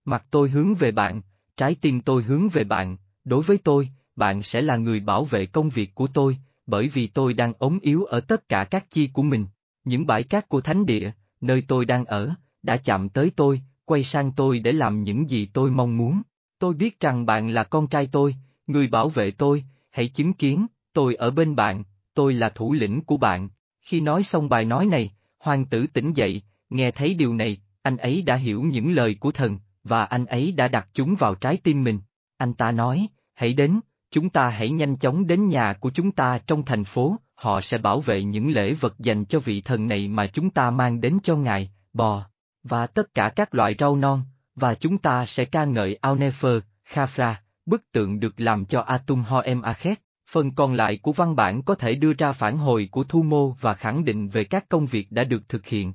Mặt 0.04 0.24
tôi 0.30 0.50
hướng 0.50 0.74
về 0.74 0.90
bạn, 0.90 1.22
trái 1.56 1.74
tim 1.74 2.00
tôi 2.00 2.22
hướng 2.22 2.48
về 2.48 2.64
bạn, 2.64 2.96
đối 3.24 3.42
với 3.42 3.58
tôi, 3.58 3.88
bạn 4.16 4.42
sẽ 4.42 4.62
là 4.62 4.76
người 4.76 5.00
bảo 5.00 5.24
vệ 5.24 5.46
công 5.46 5.68
việc 5.68 5.94
của 5.94 6.06
tôi, 6.06 6.36
bởi 6.66 6.88
vì 6.88 7.06
tôi 7.06 7.34
đang 7.34 7.52
ốm 7.58 7.78
yếu 7.82 8.04
ở 8.04 8.20
tất 8.20 8.48
cả 8.48 8.64
các 8.64 8.90
chi 8.90 9.10
của 9.12 9.22
mình. 9.22 9.46
Những 9.84 10.06
bãi 10.06 10.22
cát 10.22 10.48
của 10.48 10.60
thánh 10.60 10.86
địa, 10.86 11.12
nơi 11.40 11.62
tôi 11.68 11.84
đang 11.84 12.04
ở, 12.04 12.34
đã 12.62 12.76
chạm 12.76 13.08
tới 13.08 13.30
tôi, 13.36 13.60
quay 13.84 14.04
sang 14.04 14.32
tôi 14.32 14.58
để 14.58 14.72
làm 14.72 15.02
những 15.02 15.30
gì 15.30 15.46
tôi 15.46 15.70
mong 15.70 15.96
muốn. 15.96 16.22
Tôi 16.64 16.74
biết 16.74 17.00
rằng 17.00 17.26
bạn 17.26 17.48
là 17.48 17.64
con 17.64 17.86
trai 17.86 18.08
tôi, 18.12 18.36
người 18.66 18.88
bảo 18.88 19.08
vệ 19.08 19.30
tôi, 19.30 19.64
hãy 19.90 20.08
chứng 20.08 20.32
kiến, 20.32 20.66
tôi 20.92 21.14
ở 21.14 21.30
bên 21.30 21.56
bạn, 21.56 21.84
tôi 22.14 22.34
là 22.34 22.48
thủ 22.48 22.72
lĩnh 22.72 23.00
của 23.00 23.16
bạn. 23.16 23.48
Khi 23.80 24.00
nói 24.00 24.22
xong 24.22 24.48
bài 24.48 24.64
nói 24.64 24.86
này, 24.86 25.12
hoàng 25.38 25.64
tử 25.64 25.86
tỉnh 25.86 26.12
dậy, 26.12 26.42
nghe 26.70 26.90
thấy 26.90 27.14
điều 27.14 27.34
này, 27.34 27.60
anh 27.82 27.96
ấy 27.96 28.22
đã 28.22 28.36
hiểu 28.36 28.62
những 28.62 28.92
lời 28.92 29.16
của 29.20 29.30
thần, 29.30 29.58
và 29.82 30.04
anh 30.04 30.26
ấy 30.26 30.52
đã 30.52 30.68
đặt 30.68 30.88
chúng 30.94 31.14
vào 31.14 31.34
trái 31.34 31.56
tim 31.56 31.84
mình. 31.84 31.98
Anh 32.36 32.54
ta 32.54 32.72
nói, 32.72 33.06
hãy 33.34 33.52
đến, 33.52 33.80
chúng 34.10 34.30
ta 34.30 34.48
hãy 34.48 34.70
nhanh 34.70 34.96
chóng 34.96 35.26
đến 35.26 35.48
nhà 35.48 35.72
của 35.72 35.90
chúng 35.90 36.12
ta 36.12 36.38
trong 36.46 36.64
thành 36.64 36.84
phố, 36.84 37.16
họ 37.34 37.60
sẽ 37.60 37.78
bảo 37.78 38.00
vệ 38.00 38.22
những 38.22 38.52
lễ 38.52 38.74
vật 38.74 38.94
dành 38.98 39.24
cho 39.24 39.40
vị 39.40 39.60
thần 39.60 39.88
này 39.88 40.08
mà 40.08 40.26
chúng 40.26 40.50
ta 40.50 40.70
mang 40.70 41.00
đến 41.00 41.18
cho 41.22 41.36
ngài, 41.36 41.70
bò, 41.92 42.26
và 42.62 42.86
tất 42.86 43.14
cả 43.14 43.28
các 43.28 43.54
loại 43.54 43.74
rau 43.78 43.96
non, 43.96 44.22
và 44.56 44.74
chúng 44.74 44.98
ta 44.98 45.26
sẽ 45.26 45.44
ca 45.44 45.64
ngợi 45.64 45.98
Aunefer, 46.02 46.60
Khafra, 46.88 47.34
bức 47.66 47.92
tượng 47.92 48.20
được 48.20 48.40
làm 48.40 48.64
cho 48.64 48.80
Atum 48.80 49.22
Hoem 49.22 49.62
Akhet. 49.62 50.00
Phần 50.30 50.54
còn 50.54 50.74
lại 50.74 50.98
của 51.02 51.12
văn 51.12 51.36
bản 51.36 51.62
có 51.62 51.74
thể 51.74 51.94
đưa 51.94 52.12
ra 52.12 52.32
phản 52.32 52.56
hồi 52.56 52.88
của 52.90 53.04
Thu 53.04 53.22
Mô 53.22 53.50
và 53.50 53.74
khẳng 53.74 54.04
định 54.04 54.28
về 54.28 54.44
các 54.44 54.68
công 54.68 54.86
việc 54.86 55.12
đã 55.12 55.24
được 55.24 55.48
thực 55.48 55.66
hiện. 55.66 55.92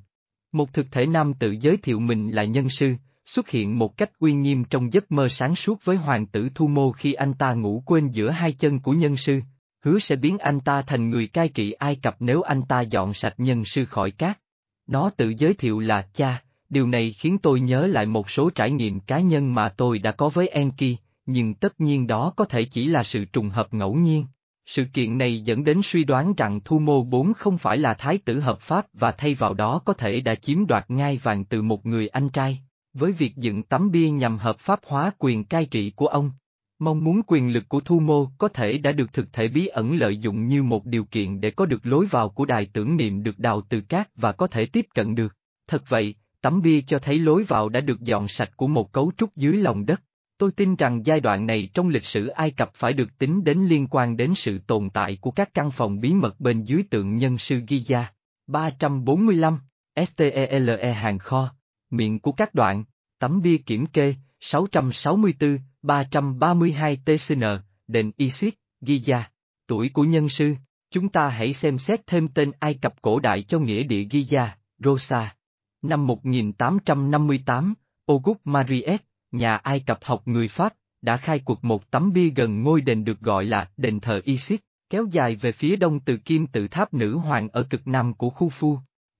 Một 0.52 0.72
thực 0.72 0.86
thể 0.90 1.06
nam 1.06 1.34
tự 1.34 1.56
giới 1.60 1.76
thiệu 1.76 2.00
mình 2.00 2.30
là 2.30 2.44
nhân 2.44 2.68
sư, 2.68 2.94
xuất 3.24 3.48
hiện 3.48 3.78
một 3.78 3.96
cách 3.96 4.10
uy 4.18 4.32
nghiêm 4.32 4.64
trong 4.64 4.92
giấc 4.92 5.12
mơ 5.12 5.28
sáng 5.28 5.54
suốt 5.54 5.84
với 5.84 5.96
hoàng 5.96 6.26
tử 6.26 6.48
Thu 6.54 6.66
Mô 6.66 6.92
khi 6.92 7.12
anh 7.12 7.34
ta 7.34 7.54
ngủ 7.54 7.82
quên 7.86 8.08
giữa 8.08 8.30
hai 8.30 8.52
chân 8.52 8.80
của 8.80 8.92
nhân 8.92 9.16
sư, 9.16 9.40
hứa 9.84 9.98
sẽ 9.98 10.16
biến 10.16 10.38
anh 10.38 10.60
ta 10.60 10.82
thành 10.82 11.10
người 11.10 11.26
cai 11.26 11.48
trị 11.48 11.72
Ai 11.72 11.96
Cập 11.96 12.16
nếu 12.20 12.42
anh 12.42 12.62
ta 12.62 12.80
dọn 12.80 13.14
sạch 13.14 13.34
nhân 13.38 13.64
sư 13.64 13.84
khỏi 13.84 14.10
cát. 14.10 14.38
Nó 14.86 15.10
tự 15.16 15.32
giới 15.38 15.54
thiệu 15.54 15.80
là 15.80 16.02
cha, 16.12 16.42
điều 16.70 16.86
này 16.86 17.12
khiến 17.12 17.38
tôi 17.38 17.60
nhớ 17.60 17.86
lại 17.86 18.06
một 18.06 18.30
số 18.30 18.50
trải 18.50 18.70
nghiệm 18.70 19.00
cá 19.00 19.20
nhân 19.20 19.54
mà 19.54 19.68
tôi 19.68 19.98
đã 19.98 20.12
có 20.12 20.28
với 20.28 20.48
Enki, 20.48 20.96
nhưng 21.26 21.54
tất 21.54 21.80
nhiên 21.80 22.06
đó 22.06 22.32
có 22.36 22.44
thể 22.44 22.64
chỉ 22.64 22.86
là 22.86 23.02
sự 23.02 23.24
trùng 23.24 23.48
hợp 23.48 23.74
ngẫu 23.74 23.94
nhiên. 23.94 24.24
Sự 24.66 24.84
kiện 24.92 25.18
này 25.18 25.40
dẫn 25.40 25.64
đến 25.64 25.80
suy 25.84 26.04
đoán 26.04 26.34
rằng 26.36 26.60
Thu 26.64 26.78
Mô 26.78 27.02
bốn 27.04 27.34
không 27.34 27.58
phải 27.58 27.78
là 27.78 27.94
thái 27.94 28.18
tử 28.18 28.40
hợp 28.40 28.60
pháp 28.60 28.86
và 28.92 29.12
thay 29.12 29.34
vào 29.34 29.54
đó 29.54 29.78
có 29.84 29.92
thể 29.92 30.20
đã 30.20 30.34
chiếm 30.34 30.66
đoạt 30.66 30.90
ngai 30.90 31.16
vàng 31.22 31.44
từ 31.44 31.62
một 31.62 31.86
người 31.86 32.08
anh 32.08 32.28
trai, 32.28 32.60
với 32.94 33.12
việc 33.12 33.36
dựng 33.36 33.62
tấm 33.62 33.90
bia 33.90 34.10
nhằm 34.10 34.38
hợp 34.38 34.58
pháp 34.58 34.80
hóa 34.86 35.10
quyền 35.18 35.44
cai 35.44 35.66
trị 35.66 35.92
của 35.96 36.06
ông. 36.06 36.30
Mong 36.78 37.04
muốn 37.04 37.20
quyền 37.26 37.52
lực 37.52 37.68
của 37.68 37.80
Thu 37.80 38.00
Mô 38.00 38.26
có 38.38 38.48
thể 38.48 38.78
đã 38.78 38.92
được 38.92 39.12
thực 39.12 39.32
thể 39.32 39.48
bí 39.48 39.66
ẩn 39.66 39.96
lợi 39.96 40.16
dụng 40.16 40.48
như 40.48 40.62
một 40.62 40.86
điều 40.86 41.04
kiện 41.04 41.40
để 41.40 41.50
có 41.50 41.66
được 41.66 41.86
lối 41.86 42.06
vào 42.06 42.28
của 42.28 42.44
đài 42.44 42.66
tưởng 42.66 42.96
niệm 42.96 43.22
được 43.22 43.38
đào 43.38 43.60
từ 43.68 43.80
cát 43.80 44.08
và 44.16 44.32
có 44.32 44.46
thể 44.46 44.66
tiếp 44.66 44.86
cận 44.94 45.14
được. 45.14 45.36
Thật 45.68 45.82
vậy, 45.88 46.14
tấm 46.40 46.62
bia 46.62 46.80
cho 46.80 46.98
thấy 46.98 47.18
lối 47.18 47.44
vào 47.44 47.68
đã 47.68 47.80
được 47.80 48.00
dọn 48.00 48.28
sạch 48.28 48.56
của 48.56 48.66
một 48.66 48.92
cấu 48.92 49.12
trúc 49.16 49.36
dưới 49.36 49.56
lòng 49.56 49.86
đất. 49.86 50.02
Tôi 50.38 50.52
tin 50.52 50.76
rằng 50.76 51.06
giai 51.06 51.20
đoạn 51.20 51.46
này 51.46 51.68
trong 51.74 51.88
lịch 51.88 52.04
sử 52.04 52.26
Ai 52.26 52.50
Cập 52.50 52.70
phải 52.74 52.92
được 52.92 53.18
tính 53.18 53.44
đến 53.44 53.58
liên 53.58 53.86
quan 53.90 54.16
đến 54.16 54.34
sự 54.34 54.58
tồn 54.58 54.90
tại 54.90 55.18
của 55.20 55.30
các 55.30 55.54
căn 55.54 55.70
phòng 55.70 56.00
bí 56.00 56.14
mật 56.14 56.40
bên 56.40 56.62
dưới 56.62 56.82
tượng 56.90 57.16
nhân 57.16 57.38
sư 57.38 57.60
Giza. 57.68 58.04
345, 58.46 59.58
STELE 60.06 60.92
hàng 60.92 61.18
kho, 61.18 61.54
miệng 61.90 62.18
của 62.20 62.32
các 62.32 62.54
đoạn, 62.54 62.84
tấm 63.18 63.42
bia 63.42 63.56
kiểm 63.56 63.86
kê, 63.86 64.14
664, 64.40 65.58
332 65.82 66.96
TCN, 66.96 67.44
đền 67.88 68.10
Isis, 68.16 68.54
Giza. 68.80 69.22
Tuổi 69.66 69.88
của 69.88 70.04
nhân 70.04 70.28
sư, 70.28 70.54
chúng 70.90 71.08
ta 71.08 71.28
hãy 71.28 71.54
xem 71.54 71.78
xét 71.78 72.06
thêm 72.06 72.28
tên 72.28 72.52
Ai 72.58 72.74
Cập 72.74 73.02
cổ 73.02 73.20
đại 73.20 73.42
cho 73.42 73.58
nghĩa 73.58 73.82
địa 73.82 74.04
Giza, 74.04 74.48
Rosa. 74.78 75.34
Năm 75.82 76.06
1858, 76.06 77.74
Auguste 78.06 78.40
Mariette, 78.44 79.04
nhà 79.32 79.56
Ai 79.56 79.80
Cập 79.80 79.98
học 80.04 80.28
người 80.28 80.48
Pháp, 80.48 80.74
đã 81.02 81.16
khai 81.16 81.38
cuộc 81.44 81.64
một 81.64 81.90
tấm 81.90 82.12
bia 82.12 82.28
gần 82.28 82.62
ngôi 82.62 82.80
đền 82.80 83.04
được 83.04 83.20
gọi 83.20 83.44
là 83.44 83.70
đền 83.76 84.00
thờ 84.00 84.20
Isis, 84.24 84.60
kéo 84.90 85.06
dài 85.12 85.36
về 85.36 85.52
phía 85.52 85.76
đông 85.76 86.00
từ 86.00 86.16
kim 86.16 86.46
tự 86.46 86.68
tháp 86.68 86.94
nữ 86.94 87.16
hoàng 87.16 87.48
ở 87.48 87.62
cực 87.62 87.86
nam 87.86 88.14
của 88.14 88.30
khu 88.30 88.48
phu. 88.48 88.78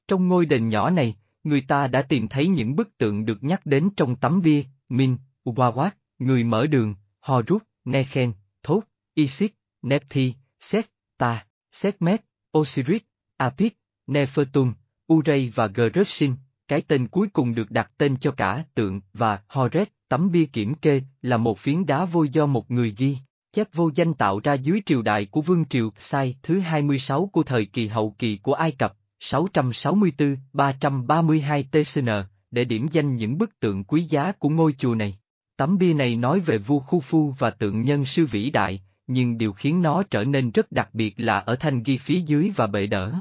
Trong 0.08 0.28
ngôi 0.28 0.46
đền 0.46 0.68
nhỏ 0.68 0.90
này, 0.90 1.16
người 1.44 1.60
ta 1.60 1.86
đã 1.86 2.02
tìm 2.02 2.28
thấy 2.28 2.48
những 2.48 2.76
bức 2.76 2.98
tượng 2.98 3.24
được 3.24 3.44
nhắc 3.44 3.66
đến 3.66 3.88
trong 3.96 4.16
tấm 4.16 4.42
bia, 4.42 4.62
Min, 4.88 5.16
Uwawat, 5.44 5.90
người 6.18 6.44
mở 6.44 6.66
đường, 6.66 6.94
Horus, 7.20 7.62
Nekhen, 7.84 8.32
Thốt, 8.62 8.80
Isis, 9.14 9.50
Nepthi, 9.82 10.34
Set, 10.60 10.90
Ta, 11.18 11.46
Setmet, 11.72 12.24
Osiris, 12.58 13.02
Apis, 13.36 13.72
Nefertum, 14.06 14.72
Urey 15.12 15.52
và 15.54 15.66
Gershon, 15.66 16.36
cái 16.70 16.80
tên 16.80 17.08
cuối 17.08 17.28
cùng 17.28 17.54
được 17.54 17.70
đặt 17.70 17.90
tên 17.98 18.16
cho 18.20 18.30
cả 18.30 18.64
tượng 18.74 19.00
và 19.14 19.38
Horet, 19.48 19.92
tấm 20.08 20.30
bia 20.30 20.44
kiểm 20.44 20.74
kê, 20.74 21.02
là 21.22 21.36
một 21.36 21.58
phiến 21.58 21.86
đá 21.86 22.04
vôi 22.04 22.28
do 22.28 22.46
một 22.46 22.70
người 22.70 22.94
ghi, 22.98 23.16
chép 23.52 23.68
vô 23.74 23.90
danh 23.94 24.14
tạo 24.14 24.40
ra 24.44 24.54
dưới 24.54 24.82
triều 24.86 25.02
đại 25.02 25.26
của 25.26 25.40
vương 25.40 25.64
triều 25.64 25.90
Sai 25.98 26.36
thứ 26.42 26.58
26 26.58 27.26
của 27.26 27.42
thời 27.42 27.66
kỳ 27.66 27.86
hậu 27.86 28.14
kỳ 28.18 28.36
của 28.36 28.54
Ai 28.54 28.72
Cập, 28.72 28.96
664-332 29.20 31.64
TCN, 31.72 32.08
để 32.50 32.64
điểm 32.64 32.88
danh 32.90 33.16
những 33.16 33.38
bức 33.38 33.60
tượng 33.60 33.84
quý 33.84 34.02
giá 34.02 34.32
của 34.32 34.48
ngôi 34.48 34.74
chùa 34.78 34.94
này. 34.94 35.18
Tấm 35.56 35.78
bia 35.78 35.94
này 35.94 36.16
nói 36.16 36.40
về 36.40 36.58
vua 36.58 36.78
Khu 36.78 37.00
Phu 37.00 37.34
và 37.38 37.50
tượng 37.50 37.82
nhân 37.82 38.04
sư 38.04 38.26
vĩ 38.26 38.50
đại, 38.50 38.82
nhưng 39.06 39.38
điều 39.38 39.52
khiến 39.52 39.82
nó 39.82 40.02
trở 40.02 40.24
nên 40.24 40.50
rất 40.50 40.72
đặc 40.72 40.88
biệt 40.92 41.14
là 41.16 41.38
ở 41.38 41.56
thanh 41.56 41.82
ghi 41.82 41.96
phía 41.96 42.20
dưới 42.20 42.52
và 42.56 42.66
bệ 42.66 42.86
đỡ. 42.86 43.20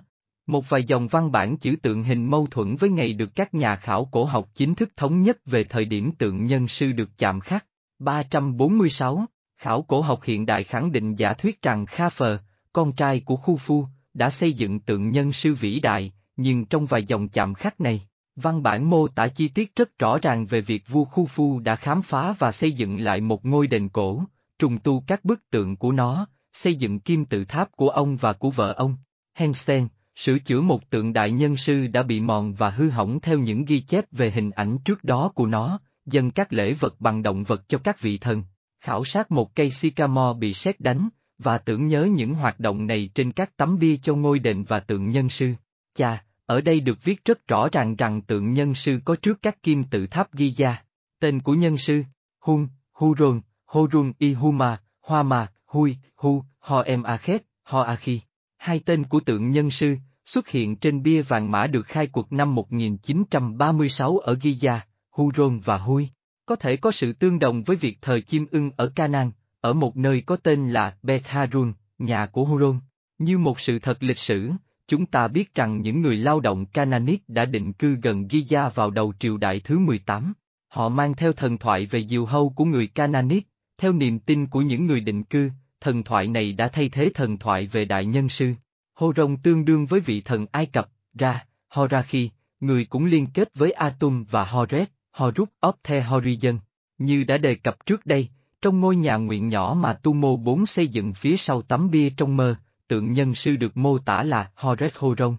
Một 0.50 0.70
vài 0.70 0.84
dòng 0.84 1.08
văn 1.08 1.32
bản 1.32 1.58
chữ 1.58 1.76
tượng 1.82 2.04
hình 2.04 2.26
mâu 2.26 2.48
thuẫn 2.52 2.76
với 2.76 2.90
ngày 2.90 3.14
được 3.14 3.36
các 3.36 3.54
nhà 3.54 3.76
khảo 3.76 4.06
cổ 4.12 4.26
học 4.26 4.50
chính 4.54 4.76
thức 4.76 4.90
thống 4.96 5.22
nhất 5.22 5.38
về 5.46 5.64
thời 5.64 5.86
điểm 5.86 6.12
tượng 6.12 6.46
nhân 6.46 6.68
sư 6.68 6.92
được 6.92 7.10
chạm 7.18 7.40
khắc. 7.40 7.66
346, 8.00 9.26
khảo 9.58 9.82
cổ 9.82 10.02
học 10.02 10.24
hiện 10.24 10.46
đại 10.46 10.64
khẳng 10.64 10.92
định 10.92 11.16
giả 11.16 11.34
thuyết 11.34 11.62
rằng 11.62 11.86
Kha 11.86 12.10
Phờ, 12.10 12.40
con 12.74 12.92
trai 12.92 13.20
của 13.20 13.36
Khu 13.36 13.58
Phu, 13.58 13.86
đã 14.14 14.30
xây 14.30 14.54
dựng 14.54 14.80
tượng 14.80 15.12
nhân 15.12 15.32
sư 15.32 15.54
vĩ 15.54 15.80
đại, 15.80 16.14
nhưng 16.38 16.66
trong 16.66 16.86
vài 16.86 17.04
dòng 17.04 17.30
chạm 17.30 17.54
khắc 17.54 17.82
này, 17.82 18.08
văn 18.36 18.64
bản 18.64 18.90
mô 18.90 19.08
tả 19.08 19.28
chi 19.28 19.48
tiết 19.48 19.76
rất 19.76 20.00
rõ 20.00 20.20
ràng 20.22 20.46
về 20.46 20.62
việc 20.62 20.84
vua 20.88 21.06
Khu 21.06 21.26
Phu 21.26 21.60
đã 21.60 21.76
khám 21.76 22.02
phá 22.02 22.36
và 22.40 22.52
xây 22.52 22.72
dựng 22.72 23.00
lại 23.00 23.22
một 23.22 23.46
ngôi 23.46 23.68
đền 23.68 23.90
cổ, 23.90 24.24
trùng 24.60 24.80
tu 24.80 25.04
các 25.08 25.26
bức 25.26 25.50
tượng 25.50 25.76
của 25.76 25.92
nó, 25.92 26.28
xây 26.54 26.76
dựng 26.76 27.00
kim 27.00 27.26
tự 27.26 27.46
tháp 27.46 27.72
của 27.72 27.90
ông 27.90 28.16
và 28.16 28.34
của 28.34 28.50
vợ 28.50 28.74
ông. 28.78 28.96
Hensen, 29.34 29.88
sửa 30.20 30.40
chữa 30.40 30.62
một 30.62 30.90
tượng 30.90 31.14
đại 31.14 31.32
nhân 31.32 31.58
sư 31.58 31.88
đã 31.88 32.04
bị 32.04 32.22
mòn 32.22 32.54
và 32.54 32.70
hư 32.70 32.90
hỏng 32.90 33.20
theo 33.20 33.40
những 33.40 33.66
ghi 33.66 33.80
chép 33.80 34.06
về 34.12 34.32
hình 34.32 34.52
ảnh 34.52 34.78
trước 34.86 35.04
đó 35.04 35.32
của 35.36 35.46
nó, 35.46 35.80
dâng 36.06 36.32
các 36.32 36.54
lễ 36.54 36.74
vật 36.74 36.96
bằng 37.00 37.24
động 37.24 37.44
vật 37.44 37.70
cho 37.70 37.78
các 37.78 38.02
vị 38.02 38.18
thần, 38.18 38.44
khảo 38.80 39.06
sát 39.06 39.32
một 39.32 39.56
cây 39.56 39.70
sycamore 39.70 40.40
bị 40.40 40.54
sét 40.54 40.80
đánh, 40.80 41.10
và 41.38 41.58
tưởng 41.58 41.88
nhớ 41.88 42.04
những 42.04 42.34
hoạt 42.34 42.60
động 42.60 42.88
này 42.88 43.10
trên 43.16 43.32
các 43.32 43.58
tấm 43.58 43.80
bia 43.80 43.98
cho 43.98 44.16
ngôi 44.16 44.40
đền 44.40 44.64
và 44.64 44.80
tượng 44.80 45.10
nhân 45.10 45.30
sư. 45.30 45.54
Cha, 45.96 46.24
ở 46.46 46.62
đây 46.62 46.80
được 46.80 47.04
viết 47.04 47.26
rất 47.26 47.48
rõ 47.48 47.70
ràng 47.72 47.96
rằng 47.96 48.22
tượng 48.22 48.54
nhân 48.54 48.76
sư 48.76 49.00
có 49.06 49.16
trước 49.22 49.42
các 49.42 49.64
kim 49.64 49.84
tự 49.84 50.08
tháp 50.08 50.34
ghi 50.34 50.52
ra 50.52 50.84
Tên 51.20 51.40
của 51.40 51.54
nhân 51.54 51.78
sư, 51.78 52.04
Hun, 52.40 52.68
Huron, 52.94 53.42
Horun 53.66 54.14
Ihuma, 54.20 54.82
Hoama, 55.02 55.48
Hui, 55.66 55.98
Hu, 56.16 56.44
Ho 56.60 56.82
Em 56.82 57.04
Akhet, 57.04 57.44
Ho 57.64 57.82
Akhi. 57.82 58.22
Hai 58.58 58.80
tên 58.80 59.04
của 59.04 59.20
tượng 59.20 59.52
nhân 59.52 59.72
sư, 59.72 59.96
xuất 60.30 60.50
hiện 60.50 60.76
trên 60.76 61.04
bia 61.04 61.22
vàng 61.22 61.52
mã 61.52 61.68
được 61.68 61.88
khai 61.88 62.08
cuộc 62.08 62.32
năm 62.32 62.56
1936 62.56 64.18
ở 64.18 64.34
Giza, 64.34 64.80
Huron 65.12 65.60
và 65.60 65.78
Hui. 65.78 66.10
Có 66.46 66.56
thể 66.56 66.78
có 66.78 66.92
sự 66.92 67.14
tương 67.14 67.40
đồng 67.40 67.64
với 67.64 67.76
việc 67.76 67.98
thờ 68.02 68.20
chim 68.20 68.46
ưng 68.52 68.72
ở 68.78 68.92
Canaan, 68.96 69.32
ở 69.62 69.74
một 69.74 69.98
nơi 69.98 70.22
có 70.22 70.36
tên 70.36 70.70
là 70.70 70.98
Beth 71.04 71.28
Harun, 71.28 71.74
nhà 71.98 72.26
của 72.26 72.46
Huron. 72.46 72.80
Như 73.18 73.38
một 73.38 73.60
sự 73.60 73.80
thật 73.80 74.04
lịch 74.04 74.20
sử, 74.20 74.52
chúng 74.88 75.06
ta 75.06 75.28
biết 75.28 75.56
rằng 75.56 75.82
những 75.82 76.02
người 76.02 76.18
lao 76.18 76.40
động 76.40 76.66
Canaanic 76.66 77.30
đã 77.30 77.46
định 77.46 77.74
cư 77.74 77.96
gần 77.96 78.28
Giza 78.28 78.70
vào 78.70 78.92
đầu 78.92 79.14
triều 79.20 79.38
đại 79.38 79.60
thứ 79.60 79.80
18. 79.80 80.34
Họ 80.68 80.90
mang 80.90 81.14
theo 81.14 81.34
thần 81.34 81.58
thoại 81.58 81.86
về 81.86 82.08
diều 82.08 82.26
hâu 82.26 82.50
của 82.50 82.66
người 82.66 82.88
Canaanic, 82.88 83.48
theo 83.78 83.94
niềm 83.94 84.20
tin 84.20 84.48
của 84.48 84.62
những 84.62 84.86
người 84.86 85.02
định 85.02 85.24
cư, 85.24 85.50
thần 85.82 86.04
thoại 86.04 86.28
này 86.28 86.54
đã 86.54 86.68
thay 86.68 86.90
thế 86.90 87.12
thần 87.14 87.38
thoại 87.38 87.68
về 87.68 87.86
đại 87.86 88.06
nhân 88.06 88.30
sư. 88.30 88.54
Hô 89.00 89.14
rồng 89.16 89.38
tương 89.38 89.66
đương 89.66 89.86
với 89.86 90.00
vị 90.00 90.22
thần 90.22 90.46
Ai 90.52 90.66
Cập, 90.66 90.90
Ra, 91.14 91.46
Horachi, 91.70 92.30
người 92.60 92.86
cũng 92.86 93.06
liên 93.06 93.28
kết 93.34 93.50
với 93.56 93.72
Atum 93.72 94.24
và 94.24 94.46
Horet, 94.46 94.92
Horus 95.12 95.50
of 95.62 95.74
the 95.84 96.02
Horizon. 96.02 96.58
Như 96.98 97.24
đã 97.24 97.38
đề 97.38 97.56
cập 97.56 97.86
trước 97.86 98.06
đây, 98.06 98.30
trong 98.62 98.80
ngôi 98.80 98.96
nhà 98.96 99.16
nguyện 99.16 99.50
nhỏ 99.50 99.78
mà 99.80 99.94
Tu 99.94 100.14
Mô 100.14 100.38
4 100.38 100.66
xây 100.66 100.88
dựng 100.88 101.14
phía 101.14 101.38
sau 101.38 101.62
tấm 101.62 101.90
bia 101.92 102.10
trong 102.10 102.38
mơ, 102.38 102.56
tượng 102.88 103.12
nhân 103.12 103.36
sư 103.36 103.56
được 103.56 103.78
mô 103.78 103.98
tả 103.98 104.24
là 104.24 104.52
Horet 104.56 104.94
rồng. 105.18 105.38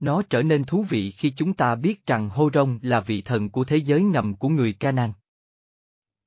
Nó 0.00 0.22
trở 0.30 0.42
nên 0.42 0.64
thú 0.64 0.82
vị 0.88 1.10
khi 1.10 1.30
chúng 1.30 1.52
ta 1.52 1.74
biết 1.74 2.06
rằng 2.06 2.28
Horon 2.28 2.78
là 2.82 3.00
vị 3.00 3.22
thần 3.22 3.50
của 3.50 3.64
thế 3.64 3.76
giới 3.76 4.02
ngầm 4.02 4.34
của 4.34 4.48
người 4.48 4.72
Canaan. 4.72 5.12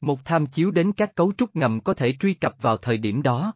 Một 0.02 0.26
tham 0.26 0.46
chiếu 0.46 0.72
đến 0.72 0.92
các 0.92 1.16
cấu 1.16 1.34
trúc 1.38 1.56
ngầm 1.56 1.80
có 1.80 1.94
thể 1.94 2.14
truy 2.20 2.34
cập 2.34 2.56
vào 2.62 2.78
thời 2.78 2.98
điểm 2.98 3.22
đó. 3.22 3.54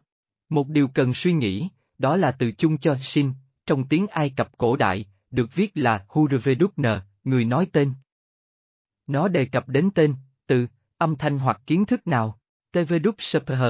Một 0.48 0.68
điều 0.68 0.88
cần 0.88 1.14
suy 1.14 1.32
nghĩ, 1.32 1.68
đó 1.98 2.16
là 2.16 2.32
từ 2.32 2.52
chung 2.52 2.78
cho 2.78 2.96
Shin, 3.00 3.32
trong 3.66 3.88
tiếng 3.88 4.06
Ai 4.06 4.30
Cập 4.30 4.58
cổ 4.58 4.76
đại, 4.76 5.04
được 5.30 5.54
viết 5.54 5.70
là 5.74 6.04
Hurvedukn, 6.08 6.82
người 7.24 7.44
nói 7.44 7.66
tên. 7.72 7.94
Nó 9.06 9.28
đề 9.28 9.44
cập 9.44 9.68
đến 9.68 9.90
tên, 9.94 10.14
từ, 10.46 10.66
âm 10.98 11.16
thanh 11.16 11.38
hoặc 11.38 11.60
kiến 11.66 11.84
thức 11.84 12.06
nào. 12.06 12.38
TVDUP 12.72 13.14
SPH, 13.18 13.62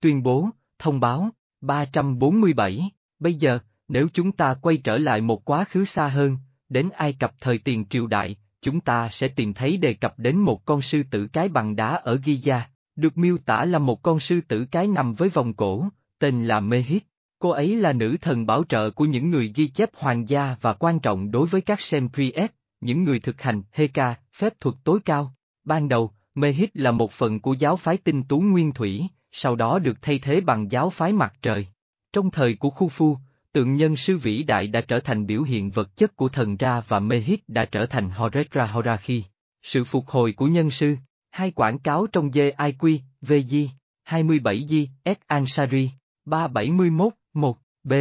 tuyên 0.00 0.22
bố, 0.22 0.48
thông 0.78 1.00
báo, 1.00 1.30
347, 1.60 2.90
bây 3.18 3.34
giờ, 3.34 3.58
nếu 3.88 4.08
chúng 4.14 4.32
ta 4.32 4.54
quay 4.54 4.76
trở 4.76 4.98
lại 4.98 5.20
một 5.20 5.44
quá 5.44 5.64
khứ 5.64 5.84
xa 5.84 6.08
hơn, 6.08 6.36
đến 6.68 6.90
Ai 6.90 7.12
Cập 7.12 7.34
thời 7.40 7.58
tiền 7.58 7.84
triều 7.90 8.06
đại, 8.06 8.36
chúng 8.62 8.80
ta 8.80 9.08
sẽ 9.08 9.28
tìm 9.28 9.54
thấy 9.54 9.76
đề 9.76 9.94
cập 9.94 10.18
đến 10.18 10.38
một 10.38 10.64
con 10.64 10.82
sư 10.82 11.02
tử 11.10 11.26
cái 11.32 11.48
bằng 11.48 11.76
đá 11.76 11.88
ở 11.88 12.16
Giza, 12.16 12.60
được 12.96 13.18
miêu 13.18 13.38
tả 13.38 13.64
là 13.64 13.78
một 13.78 14.02
con 14.02 14.20
sư 14.20 14.40
tử 14.48 14.66
cái 14.70 14.86
nằm 14.86 15.14
với 15.14 15.28
vòng 15.28 15.54
cổ, 15.54 15.88
tên 16.22 16.44
là 16.44 16.60
Mehit. 16.60 17.02
Cô 17.38 17.50
ấy 17.50 17.76
là 17.76 17.92
nữ 17.92 18.16
thần 18.20 18.46
bảo 18.46 18.64
trợ 18.64 18.90
của 18.90 19.04
những 19.04 19.30
người 19.30 19.52
ghi 19.54 19.66
chép 19.66 19.90
hoàng 19.94 20.28
gia 20.28 20.56
và 20.60 20.72
quan 20.72 21.00
trọng 21.00 21.30
đối 21.30 21.46
với 21.46 21.60
các 21.60 21.80
Sempriet, 21.80 22.52
những 22.80 23.04
người 23.04 23.20
thực 23.20 23.42
hành 23.42 23.62
Heka, 23.72 24.14
phép 24.34 24.60
thuật 24.60 24.76
tối 24.84 24.98
cao. 25.04 25.34
Ban 25.64 25.88
đầu, 25.88 26.10
Mehit 26.34 26.70
là 26.76 26.90
một 26.90 27.12
phần 27.12 27.40
của 27.40 27.52
giáo 27.52 27.76
phái 27.76 27.96
tinh 27.96 28.22
tú 28.22 28.40
nguyên 28.40 28.72
thủy, 28.72 29.06
sau 29.32 29.56
đó 29.56 29.78
được 29.78 30.02
thay 30.02 30.18
thế 30.18 30.40
bằng 30.40 30.70
giáo 30.70 30.90
phái 30.90 31.12
mặt 31.12 31.34
trời. 31.42 31.66
Trong 32.12 32.30
thời 32.30 32.54
của 32.54 32.70
Khu 32.70 32.88
Phu, 32.88 33.16
tượng 33.52 33.76
nhân 33.76 33.96
sư 33.96 34.18
vĩ 34.18 34.42
đại 34.42 34.66
đã 34.66 34.80
trở 34.80 35.00
thành 35.00 35.26
biểu 35.26 35.42
hiện 35.42 35.70
vật 35.70 35.96
chất 35.96 36.16
của 36.16 36.28
thần 36.28 36.56
ra 36.56 36.82
và 36.88 37.00
Mehit 37.00 37.40
đã 37.48 37.64
trở 37.64 37.86
thành 37.86 38.10
Horetra 38.10 38.66
Horachi. 38.66 39.24
Sự 39.62 39.84
phục 39.84 40.08
hồi 40.08 40.32
của 40.32 40.46
nhân 40.46 40.70
sư, 40.70 40.96
hai 41.30 41.50
quảng 41.50 41.78
cáo 41.78 42.06
trong 42.06 42.30
JIQ, 42.30 42.98
VG, 43.20 43.56
27G, 44.08 44.86
S 45.04 45.18
Ansari, 45.26 45.90
371, 46.24 47.12
1, 47.34 47.58
B, 47.84 47.92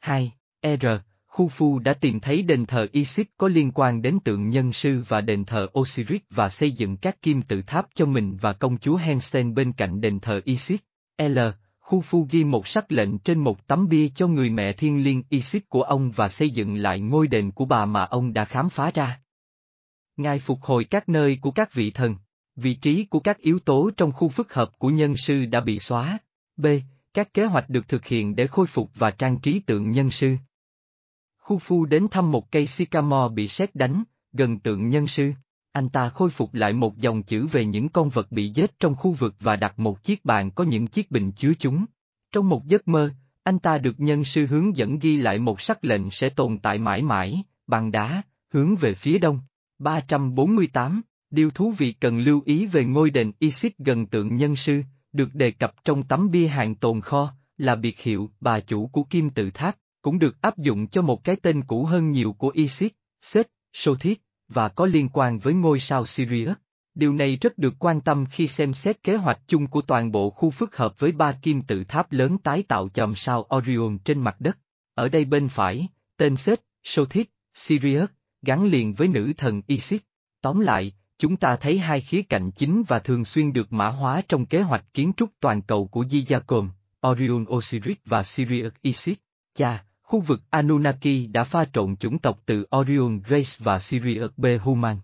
2, 0.00 0.32
R, 0.62 0.86
Khu 1.34 1.48
Phu 1.48 1.78
đã 1.78 1.94
tìm 1.94 2.20
thấy 2.20 2.42
đền 2.42 2.66
thờ 2.66 2.86
Isis 2.92 3.26
có 3.36 3.48
liên 3.48 3.70
quan 3.74 4.02
đến 4.02 4.18
tượng 4.24 4.48
nhân 4.48 4.72
sư 4.72 5.04
và 5.08 5.20
đền 5.20 5.44
thờ 5.44 5.68
Osiris 5.78 6.20
và 6.30 6.48
xây 6.48 6.72
dựng 6.72 6.96
các 6.96 7.22
kim 7.22 7.42
tự 7.42 7.62
tháp 7.62 7.86
cho 7.94 8.06
mình 8.06 8.36
và 8.40 8.52
công 8.52 8.78
chúa 8.78 8.96
Hensen 8.96 9.54
bên 9.54 9.72
cạnh 9.72 10.00
đền 10.00 10.20
thờ 10.20 10.40
Isis. 10.44 10.80
L. 11.18 11.38
Khu 11.80 12.00
Phu 12.00 12.26
ghi 12.30 12.44
một 12.44 12.68
sắc 12.68 12.92
lệnh 12.92 13.18
trên 13.18 13.38
một 13.38 13.66
tấm 13.66 13.88
bia 13.88 14.08
cho 14.14 14.26
người 14.26 14.50
mẹ 14.50 14.72
thiên 14.72 15.04
liêng 15.04 15.22
Isis 15.28 15.62
của 15.68 15.82
ông 15.82 16.10
và 16.10 16.28
xây 16.28 16.50
dựng 16.50 16.74
lại 16.74 17.00
ngôi 17.00 17.28
đền 17.28 17.50
của 17.50 17.64
bà 17.64 17.86
mà 17.86 18.04
ông 18.04 18.32
đã 18.32 18.44
khám 18.44 18.70
phá 18.70 18.90
ra. 18.94 19.20
Ngài 20.16 20.38
phục 20.38 20.62
hồi 20.62 20.84
các 20.84 21.08
nơi 21.08 21.38
của 21.40 21.50
các 21.50 21.74
vị 21.74 21.90
thần, 21.90 22.16
vị 22.56 22.74
trí 22.74 23.04
của 23.04 23.20
các 23.20 23.38
yếu 23.38 23.58
tố 23.58 23.90
trong 23.96 24.12
khu 24.12 24.28
phức 24.28 24.54
hợp 24.54 24.78
của 24.78 24.88
nhân 24.88 25.16
sư 25.16 25.46
đã 25.46 25.60
bị 25.60 25.78
xóa. 25.78 26.18
B. 26.56 26.66
Các 27.14 27.34
kế 27.34 27.44
hoạch 27.44 27.70
được 27.70 27.88
thực 27.88 28.06
hiện 28.06 28.36
để 28.36 28.46
khôi 28.46 28.66
phục 28.66 28.90
và 28.94 29.10
trang 29.10 29.40
trí 29.40 29.60
tượng 29.60 29.90
nhân 29.90 30.10
sư. 30.10 30.36
Khu 31.38 31.58
Phu 31.58 31.84
đến 31.84 32.06
thăm 32.10 32.30
một 32.30 32.50
cây 32.50 32.66
sycamore 32.66 33.34
bị 33.34 33.48
sét 33.48 33.74
đánh, 33.74 34.02
gần 34.32 34.58
tượng 34.58 34.88
nhân 34.88 35.06
sư. 35.06 35.32
Anh 35.72 35.88
ta 35.88 36.08
khôi 36.08 36.30
phục 36.30 36.54
lại 36.54 36.72
một 36.72 36.98
dòng 36.98 37.22
chữ 37.22 37.46
về 37.46 37.64
những 37.64 37.88
con 37.88 38.08
vật 38.08 38.32
bị 38.32 38.48
giết 38.54 38.78
trong 38.78 38.94
khu 38.96 39.12
vực 39.12 39.34
và 39.40 39.56
đặt 39.56 39.78
một 39.78 40.02
chiếc 40.02 40.24
bàn 40.24 40.50
có 40.50 40.64
những 40.64 40.86
chiếc 40.86 41.10
bình 41.10 41.32
chứa 41.32 41.52
chúng. 41.58 41.84
Trong 42.32 42.48
một 42.48 42.66
giấc 42.66 42.88
mơ, 42.88 43.10
anh 43.42 43.58
ta 43.58 43.78
được 43.78 44.00
nhân 44.00 44.24
sư 44.24 44.46
hướng 44.46 44.76
dẫn 44.76 44.98
ghi 44.98 45.16
lại 45.16 45.38
một 45.38 45.60
sắc 45.60 45.84
lệnh 45.84 46.10
sẽ 46.10 46.28
tồn 46.28 46.58
tại 46.58 46.78
mãi 46.78 47.02
mãi, 47.02 47.42
bằng 47.66 47.90
đá, 47.90 48.22
hướng 48.52 48.76
về 48.76 48.94
phía 48.94 49.18
đông. 49.18 49.40
348, 49.78 51.02
điều 51.30 51.50
thú 51.50 51.72
vị 51.78 51.92
cần 51.92 52.18
lưu 52.18 52.42
ý 52.44 52.66
về 52.66 52.84
ngôi 52.84 53.10
đền 53.10 53.32
Isis 53.38 53.72
gần 53.78 54.06
tượng 54.06 54.36
nhân 54.36 54.56
sư, 54.56 54.82
được 55.14 55.34
đề 55.34 55.50
cập 55.50 55.84
trong 55.84 56.02
tấm 56.02 56.30
bia 56.30 56.46
hàng 56.46 56.74
tồn 56.74 57.00
kho, 57.00 57.34
là 57.58 57.74
biệt 57.74 58.00
hiệu 58.00 58.30
bà 58.40 58.60
chủ 58.60 58.86
của 58.86 59.02
kim 59.02 59.30
tự 59.30 59.50
tháp 59.50 59.76
cũng 60.02 60.18
được 60.18 60.40
áp 60.40 60.58
dụng 60.58 60.86
cho 60.86 61.02
một 61.02 61.24
cái 61.24 61.36
tên 61.36 61.64
cũ 61.64 61.84
hơn 61.84 62.10
nhiều 62.10 62.32
của 62.32 62.48
Isis, 62.48 62.92
Set, 63.22 63.46
Sothis, 63.72 64.16
và 64.48 64.68
có 64.68 64.86
liên 64.86 65.08
quan 65.08 65.38
với 65.38 65.54
ngôi 65.54 65.80
sao 65.80 66.06
Sirius. 66.06 66.56
Điều 66.94 67.12
này 67.12 67.36
rất 67.36 67.58
được 67.58 67.74
quan 67.78 68.00
tâm 68.00 68.26
khi 68.30 68.48
xem 68.48 68.74
xét 68.74 69.02
kế 69.02 69.16
hoạch 69.16 69.40
chung 69.46 69.66
của 69.66 69.82
toàn 69.82 70.12
bộ 70.12 70.30
khu 70.30 70.50
phức 70.50 70.76
hợp 70.76 70.98
với 70.98 71.12
ba 71.12 71.32
kim 71.32 71.62
tự 71.62 71.84
tháp 71.84 72.12
lớn 72.12 72.38
tái 72.38 72.62
tạo 72.62 72.88
chòm 72.88 73.14
sao 73.14 73.48
Orion 73.56 73.98
trên 73.98 74.20
mặt 74.20 74.36
đất. 74.38 74.58
Ở 74.94 75.08
đây 75.08 75.24
bên 75.24 75.48
phải, 75.48 75.88
tên 76.16 76.36
Set, 76.36 76.60
Sothis, 76.84 77.26
Sirius, 77.54 78.08
gắn 78.42 78.64
liền 78.64 78.94
với 78.94 79.08
nữ 79.08 79.32
thần 79.36 79.62
Isis. 79.66 80.00
Tóm 80.40 80.60
lại, 80.60 80.92
chúng 81.18 81.36
ta 81.36 81.56
thấy 81.56 81.78
hai 81.78 82.00
khía 82.00 82.22
cạnh 82.22 82.50
chính 82.50 82.82
và 82.88 82.98
thường 82.98 83.24
xuyên 83.24 83.52
được 83.52 83.72
mã 83.72 83.88
hóa 83.88 84.22
trong 84.28 84.46
kế 84.46 84.60
hoạch 84.60 84.84
kiến 84.94 85.12
trúc 85.16 85.30
toàn 85.40 85.62
cầu 85.62 85.86
của 85.86 86.02
Gizacom, 86.04 86.68
Orion 87.06 87.44
Osiris 87.50 87.96
và 88.04 88.22
Sirius 88.22 88.72
Isis. 88.82 89.16
Cha, 89.54 89.84
Khu 90.04 90.20
vực 90.20 90.42
Anunnaki 90.50 91.30
đã 91.32 91.44
pha 91.44 91.64
trộn 91.72 91.96
chủng 91.96 92.18
tộc 92.18 92.40
từ 92.46 92.66
Orion 92.76 93.20
Race 93.28 93.50
và 93.58 93.78
Sirius 93.78 94.30
B. 94.36 94.46
Human. 94.60 94.96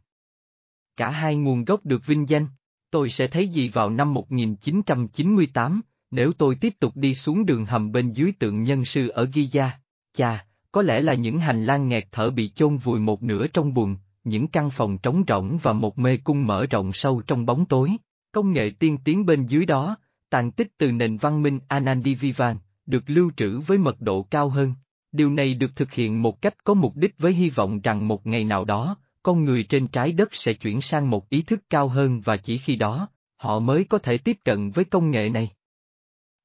Cả 0.97 1.11
hai 1.11 1.37
nguồn 1.37 1.65
gốc 1.65 1.87
được 1.87 2.07
vinh 2.07 2.29
danh. 2.29 2.47
Tôi 2.91 3.11
sẽ 3.11 3.27
thấy 3.27 3.49
gì 3.49 3.69
vào 3.69 3.91
năm 3.91 4.15
1998, 4.15 5.81
nếu 6.11 6.33
tôi 6.33 6.55
tiếp 6.55 6.75
tục 6.81 6.97
đi 6.97 7.15
xuống 7.15 7.47
đường 7.47 7.67
hầm 7.67 7.93
bên 7.93 8.13
dưới 8.13 8.33
tượng 8.39 8.63
nhân 8.63 8.85
sư 8.85 9.09
ở 9.09 9.25
Giza? 9.25 9.69
Cha, 10.13 10.47
có 10.73 10.83
lẽ 10.83 11.01
là 11.01 11.15
những 11.15 11.39
hành 11.39 11.65
lang 11.65 11.89
nghẹt 11.89 12.05
thở 12.13 12.31
bị 12.31 12.49
chôn 12.49 12.77
vùi 12.77 13.01
một 13.01 13.23
nửa 13.23 13.47
trong 13.47 13.75
bùn, 13.75 13.97
những 14.25 14.49
căn 14.49 14.71
phòng 14.71 14.99
trống 14.99 15.25
rỗng 15.29 15.59
và 15.63 15.73
một 15.73 15.99
mê 15.99 16.17
cung 16.17 16.47
mở 16.47 16.67
rộng 16.67 16.93
sâu 16.93 17.23
trong 17.27 17.47
bóng 17.47 17.65
tối. 17.65 17.91
Công 18.33 18.53
nghệ 18.53 18.71
tiên 18.79 18.99
tiến 19.05 19.27
bên 19.27 19.47
dưới 19.47 19.67
đó, 19.67 19.97
tàn 20.31 20.51
tích 20.51 20.69
từ 20.79 20.93
nền 20.93 21.17
văn 21.17 21.43
minh 21.43 21.61
Anandivivan, 21.69 22.57
được 22.87 23.05
lưu 23.07 23.31
trữ 23.37 23.59
với 23.59 23.79
mật 23.79 24.01
độ 24.01 24.23
cao 24.23 24.49
hơn. 24.49 24.75
Điều 25.13 25.31
này 25.31 25.55
được 25.55 25.77
thực 25.77 25.93
hiện 25.93 26.23
một 26.23 26.43
cách 26.43 26.65
có 26.65 26.75
mục 26.75 26.97
đích 26.97 27.19
với 27.19 27.33
hy 27.33 27.51
vọng 27.51 27.81
rằng 27.81 28.09
một 28.09 28.27
ngày 28.27 28.45
nào 28.45 28.65
đó, 28.65 28.97
con 29.23 29.45
người 29.45 29.63
trên 29.63 29.87
trái 29.87 30.13
đất 30.13 30.35
sẽ 30.35 30.53
chuyển 30.53 30.81
sang 30.81 31.11
một 31.11 31.29
ý 31.29 31.43
thức 31.43 31.61
cao 31.71 31.89
hơn 31.89 32.21
và 32.21 32.37
chỉ 32.37 32.59
khi 32.59 32.77
đó, 32.77 33.09
họ 33.37 33.59
mới 33.59 33.85
có 33.85 33.99
thể 33.99 34.19
tiếp 34.19 34.37
cận 34.45 34.71
với 34.71 34.85
công 34.85 35.11
nghệ 35.11 35.29
này. 35.29 35.51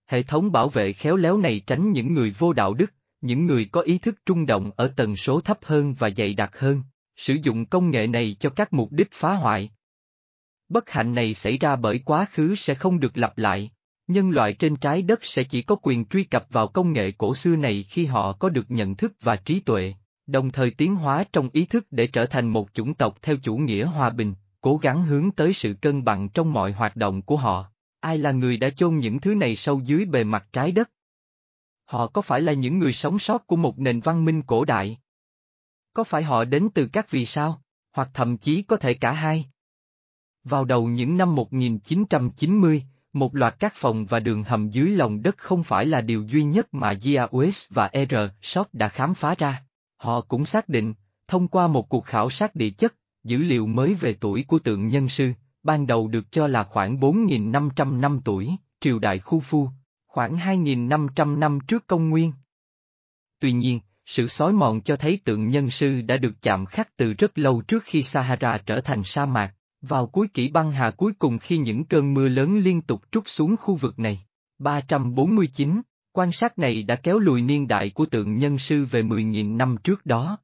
Hệ 0.05 0.23
thống 0.23 0.51
bảo 0.51 0.69
vệ 0.69 0.93
khéo 0.93 1.15
léo 1.15 1.37
này 1.37 1.61
tránh 1.67 1.91
những 1.91 2.13
người 2.13 2.35
vô 2.37 2.53
đạo 2.53 2.73
đức, 2.73 2.93
những 3.21 3.45
người 3.45 3.65
có 3.65 3.81
ý 3.81 3.97
thức 3.97 4.15
trung 4.25 4.45
động 4.45 4.71
ở 4.75 4.93
tần 4.95 5.15
số 5.15 5.41
thấp 5.41 5.59
hơn 5.61 5.93
và 5.93 6.09
dày 6.09 6.33
đặc 6.33 6.59
hơn, 6.59 6.81
sử 7.17 7.37
dụng 7.43 7.65
công 7.65 7.91
nghệ 7.91 8.07
này 8.07 8.35
cho 8.39 8.49
các 8.49 8.73
mục 8.73 8.91
đích 8.91 9.11
phá 9.11 9.33
hoại. 9.35 9.71
Bất 10.69 10.89
hạnh 10.89 11.15
này 11.15 11.33
xảy 11.33 11.57
ra 11.57 11.75
bởi 11.75 11.99
quá 12.05 12.25
khứ 12.31 12.55
sẽ 12.55 12.75
không 12.75 12.99
được 12.99 13.17
lặp 13.17 13.37
lại. 13.37 13.71
Nhân 14.07 14.29
loại 14.29 14.53
trên 14.53 14.75
trái 14.75 15.01
đất 15.01 15.25
sẽ 15.25 15.43
chỉ 15.43 15.61
có 15.61 15.75
quyền 15.81 16.05
truy 16.05 16.23
cập 16.23 16.47
vào 16.49 16.67
công 16.67 16.93
nghệ 16.93 17.11
cổ 17.11 17.35
xưa 17.35 17.55
này 17.55 17.83
khi 17.83 18.05
họ 18.05 18.31
có 18.31 18.49
được 18.49 18.71
nhận 18.71 18.95
thức 18.95 19.13
và 19.21 19.35
trí 19.35 19.59
tuệ, 19.59 19.93
đồng 20.27 20.51
thời 20.51 20.71
tiến 20.71 20.95
hóa 20.95 21.23
trong 21.33 21.49
ý 21.53 21.65
thức 21.65 21.87
để 21.91 22.07
trở 22.07 22.25
thành 22.25 22.47
một 22.47 22.73
chủng 22.73 22.93
tộc 22.93 23.17
theo 23.21 23.37
chủ 23.37 23.57
nghĩa 23.57 23.85
hòa 23.85 24.09
bình, 24.09 24.33
cố 24.61 24.77
gắng 24.77 25.03
hướng 25.03 25.31
tới 25.31 25.53
sự 25.53 25.73
cân 25.81 26.03
bằng 26.03 26.29
trong 26.29 26.53
mọi 26.53 26.71
hoạt 26.71 26.95
động 26.95 27.21
của 27.21 27.37
họ. 27.37 27.65
Ai 27.99 28.17
là 28.17 28.31
người 28.31 28.57
đã 28.57 28.69
chôn 28.69 28.97
những 28.97 29.19
thứ 29.19 29.35
này 29.35 29.55
sâu 29.55 29.81
dưới 29.83 30.05
bề 30.05 30.23
mặt 30.23 30.47
trái 30.53 30.71
đất? 30.71 30.91
Họ 31.85 32.07
có 32.07 32.21
phải 32.21 32.41
là 32.41 32.53
những 32.53 32.79
người 32.79 32.93
sống 32.93 33.19
sót 33.19 33.47
của 33.47 33.55
một 33.55 33.79
nền 33.79 33.99
văn 33.99 34.25
minh 34.25 34.41
cổ 34.41 34.65
đại? 34.65 34.97
Có 35.95 36.03
phải 36.03 36.23
họ 36.23 36.45
đến 36.45 36.69
từ 36.73 36.87
các 36.87 37.11
vì 37.11 37.25
sao, 37.25 37.61
hoặc 37.93 38.09
thậm 38.13 38.37
chí 38.37 38.61
có 38.61 38.75
thể 38.77 38.93
cả 38.93 39.11
hai? 39.11 39.45
Vào 40.43 40.65
đầu 40.65 40.87
những 40.87 41.17
năm 41.17 41.35
1990, 41.35 42.83
một 43.13 43.35
loạt 43.35 43.55
các 43.59 43.73
phòng 43.75 44.05
và 44.05 44.19
đường 44.19 44.43
hầm 44.43 44.69
dưới 44.69 44.89
lòng 44.89 45.21
đất 45.21 45.37
không 45.37 45.63
phải 45.63 45.85
là 45.85 46.01
điều 46.01 46.23
duy 46.23 46.43
nhất 46.43 46.73
mà 46.73 46.93
GIAOS 46.93 47.65
và 47.69 47.91
R. 48.09 48.15
Shop 48.41 48.67
đã 48.73 48.89
khám 48.89 49.13
phá 49.13 49.35
ra. 49.37 49.63
Họ 49.97 50.21
cũng 50.21 50.45
xác 50.45 50.69
định, 50.69 50.93
thông 51.27 51.47
qua 51.47 51.67
một 51.67 51.89
cuộc 51.89 52.05
khảo 52.05 52.29
sát 52.29 52.55
địa 52.55 52.69
chất, 52.69 52.95
dữ 53.23 53.37
liệu 53.37 53.67
mới 53.67 53.93
về 53.93 54.13
tuổi 54.19 54.45
của 54.47 54.59
tượng 54.59 54.87
nhân 54.87 55.09
sư, 55.09 55.31
ban 55.63 55.87
đầu 55.87 56.07
được 56.07 56.31
cho 56.31 56.47
là 56.47 56.63
khoảng 56.63 56.99
4.500 56.99 57.99
năm 57.99 58.19
tuổi, 58.25 58.55
triều 58.81 58.99
đại 58.99 59.19
khu 59.19 59.39
phu, 59.39 59.69
khoảng 60.07 60.35
2.500 60.35 61.39
năm 61.39 61.59
trước 61.67 61.87
công 61.87 62.09
nguyên. 62.09 62.31
Tuy 63.39 63.51
nhiên, 63.51 63.79
sự 64.05 64.27
xói 64.27 64.53
mòn 64.53 64.81
cho 64.81 64.95
thấy 64.95 65.19
tượng 65.25 65.49
nhân 65.49 65.69
sư 65.69 66.01
đã 66.01 66.17
được 66.17 66.41
chạm 66.41 66.65
khắc 66.65 66.97
từ 66.97 67.13
rất 67.13 67.37
lâu 67.37 67.61
trước 67.61 67.83
khi 67.83 68.03
Sahara 68.03 68.57
trở 68.65 68.81
thành 68.81 69.03
sa 69.03 69.25
mạc, 69.25 69.53
vào 69.81 70.07
cuối 70.07 70.27
kỷ 70.33 70.49
băng 70.49 70.71
hà 70.71 70.91
cuối 70.91 71.13
cùng 71.19 71.39
khi 71.39 71.57
những 71.57 71.85
cơn 71.85 72.13
mưa 72.13 72.27
lớn 72.27 72.57
liên 72.57 72.81
tục 72.81 73.01
trút 73.11 73.23
xuống 73.27 73.55
khu 73.57 73.75
vực 73.75 73.99
này. 73.99 74.25
349, 74.59 75.81
quan 76.11 76.31
sát 76.31 76.59
này 76.59 76.83
đã 76.83 76.95
kéo 76.95 77.19
lùi 77.19 77.41
niên 77.41 77.67
đại 77.67 77.89
của 77.89 78.05
tượng 78.05 78.37
nhân 78.37 78.57
sư 78.57 78.85
về 78.85 79.03
10.000 79.03 79.57
năm 79.57 79.75
trước 79.83 80.05
đó. 80.05 80.37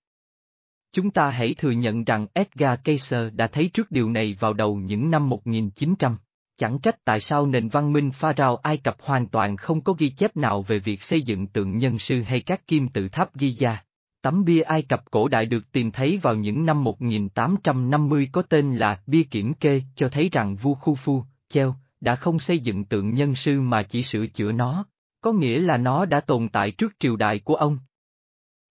Chúng 0.91 1.11
ta 1.11 1.29
hãy 1.29 1.53
thừa 1.57 1.71
nhận 1.71 2.03
rằng 2.03 2.27
Edgar 2.33 2.79
Cayce 2.83 3.29
đã 3.29 3.47
thấy 3.47 3.69
trước 3.73 3.91
điều 3.91 4.09
này 4.09 4.37
vào 4.39 4.53
đầu 4.53 4.75
những 4.75 5.11
năm 5.11 5.29
1900. 5.29 6.17
Chẳng 6.61 6.79
trách 6.79 7.05
tại 7.05 7.19
sao 7.19 7.45
nền 7.45 7.69
văn 7.69 7.93
minh 7.93 8.11
Pharaoh 8.11 8.61
Ai 8.61 8.77
Cập 8.77 9.01
hoàn 9.01 9.27
toàn 9.27 9.57
không 9.57 9.81
có 9.81 9.93
ghi 9.97 10.09
chép 10.09 10.37
nào 10.37 10.61
về 10.61 10.79
việc 10.79 11.01
xây 11.01 11.21
dựng 11.21 11.47
tượng 11.47 11.77
nhân 11.77 11.99
sư 11.99 12.21
hay 12.21 12.41
các 12.41 12.67
kim 12.67 12.87
tự 12.87 13.09
tháp 13.09 13.35
ghi 13.35 13.53
Giza. 13.53 13.75
Tấm 14.21 14.45
bia 14.45 14.61
Ai 14.61 14.81
Cập 14.81 15.11
cổ 15.11 15.27
đại 15.27 15.45
được 15.45 15.71
tìm 15.71 15.91
thấy 15.91 16.19
vào 16.21 16.35
những 16.35 16.65
năm 16.65 16.83
1850 16.83 18.29
có 18.31 18.41
tên 18.41 18.75
là 18.75 19.01
bia 19.07 19.23
kiểm 19.23 19.53
kê 19.53 19.81
cho 19.95 20.07
thấy 20.07 20.29
rằng 20.31 20.55
vua 20.55 20.73
Khufu, 20.73 21.23
Cheo, 21.49 21.75
đã 22.01 22.15
không 22.15 22.39
xây 22.39 22.59
dựng 22.59 22.85
tượng 22.85 23.13
nhân 23.13 23.35
sư 23.35 23.61
mà 23.61 23.83
chỉ 23.83 24.03
sửa 24.03 24.27
chữa 24.27 24.51
nó, 24.51 24.85
có 25.21 25.31
nghĩa 25.31 25.59
là 25.59 25.77
nó 25.77 26.05
đã 26.05 26.19
tồn 26.19 26.49
tại 26.49 26.71
trước 26.71 26.93
triều 26.99 27.15
đại 27.15 27.39
của 27.39 27.55
ông. 27.55 27.79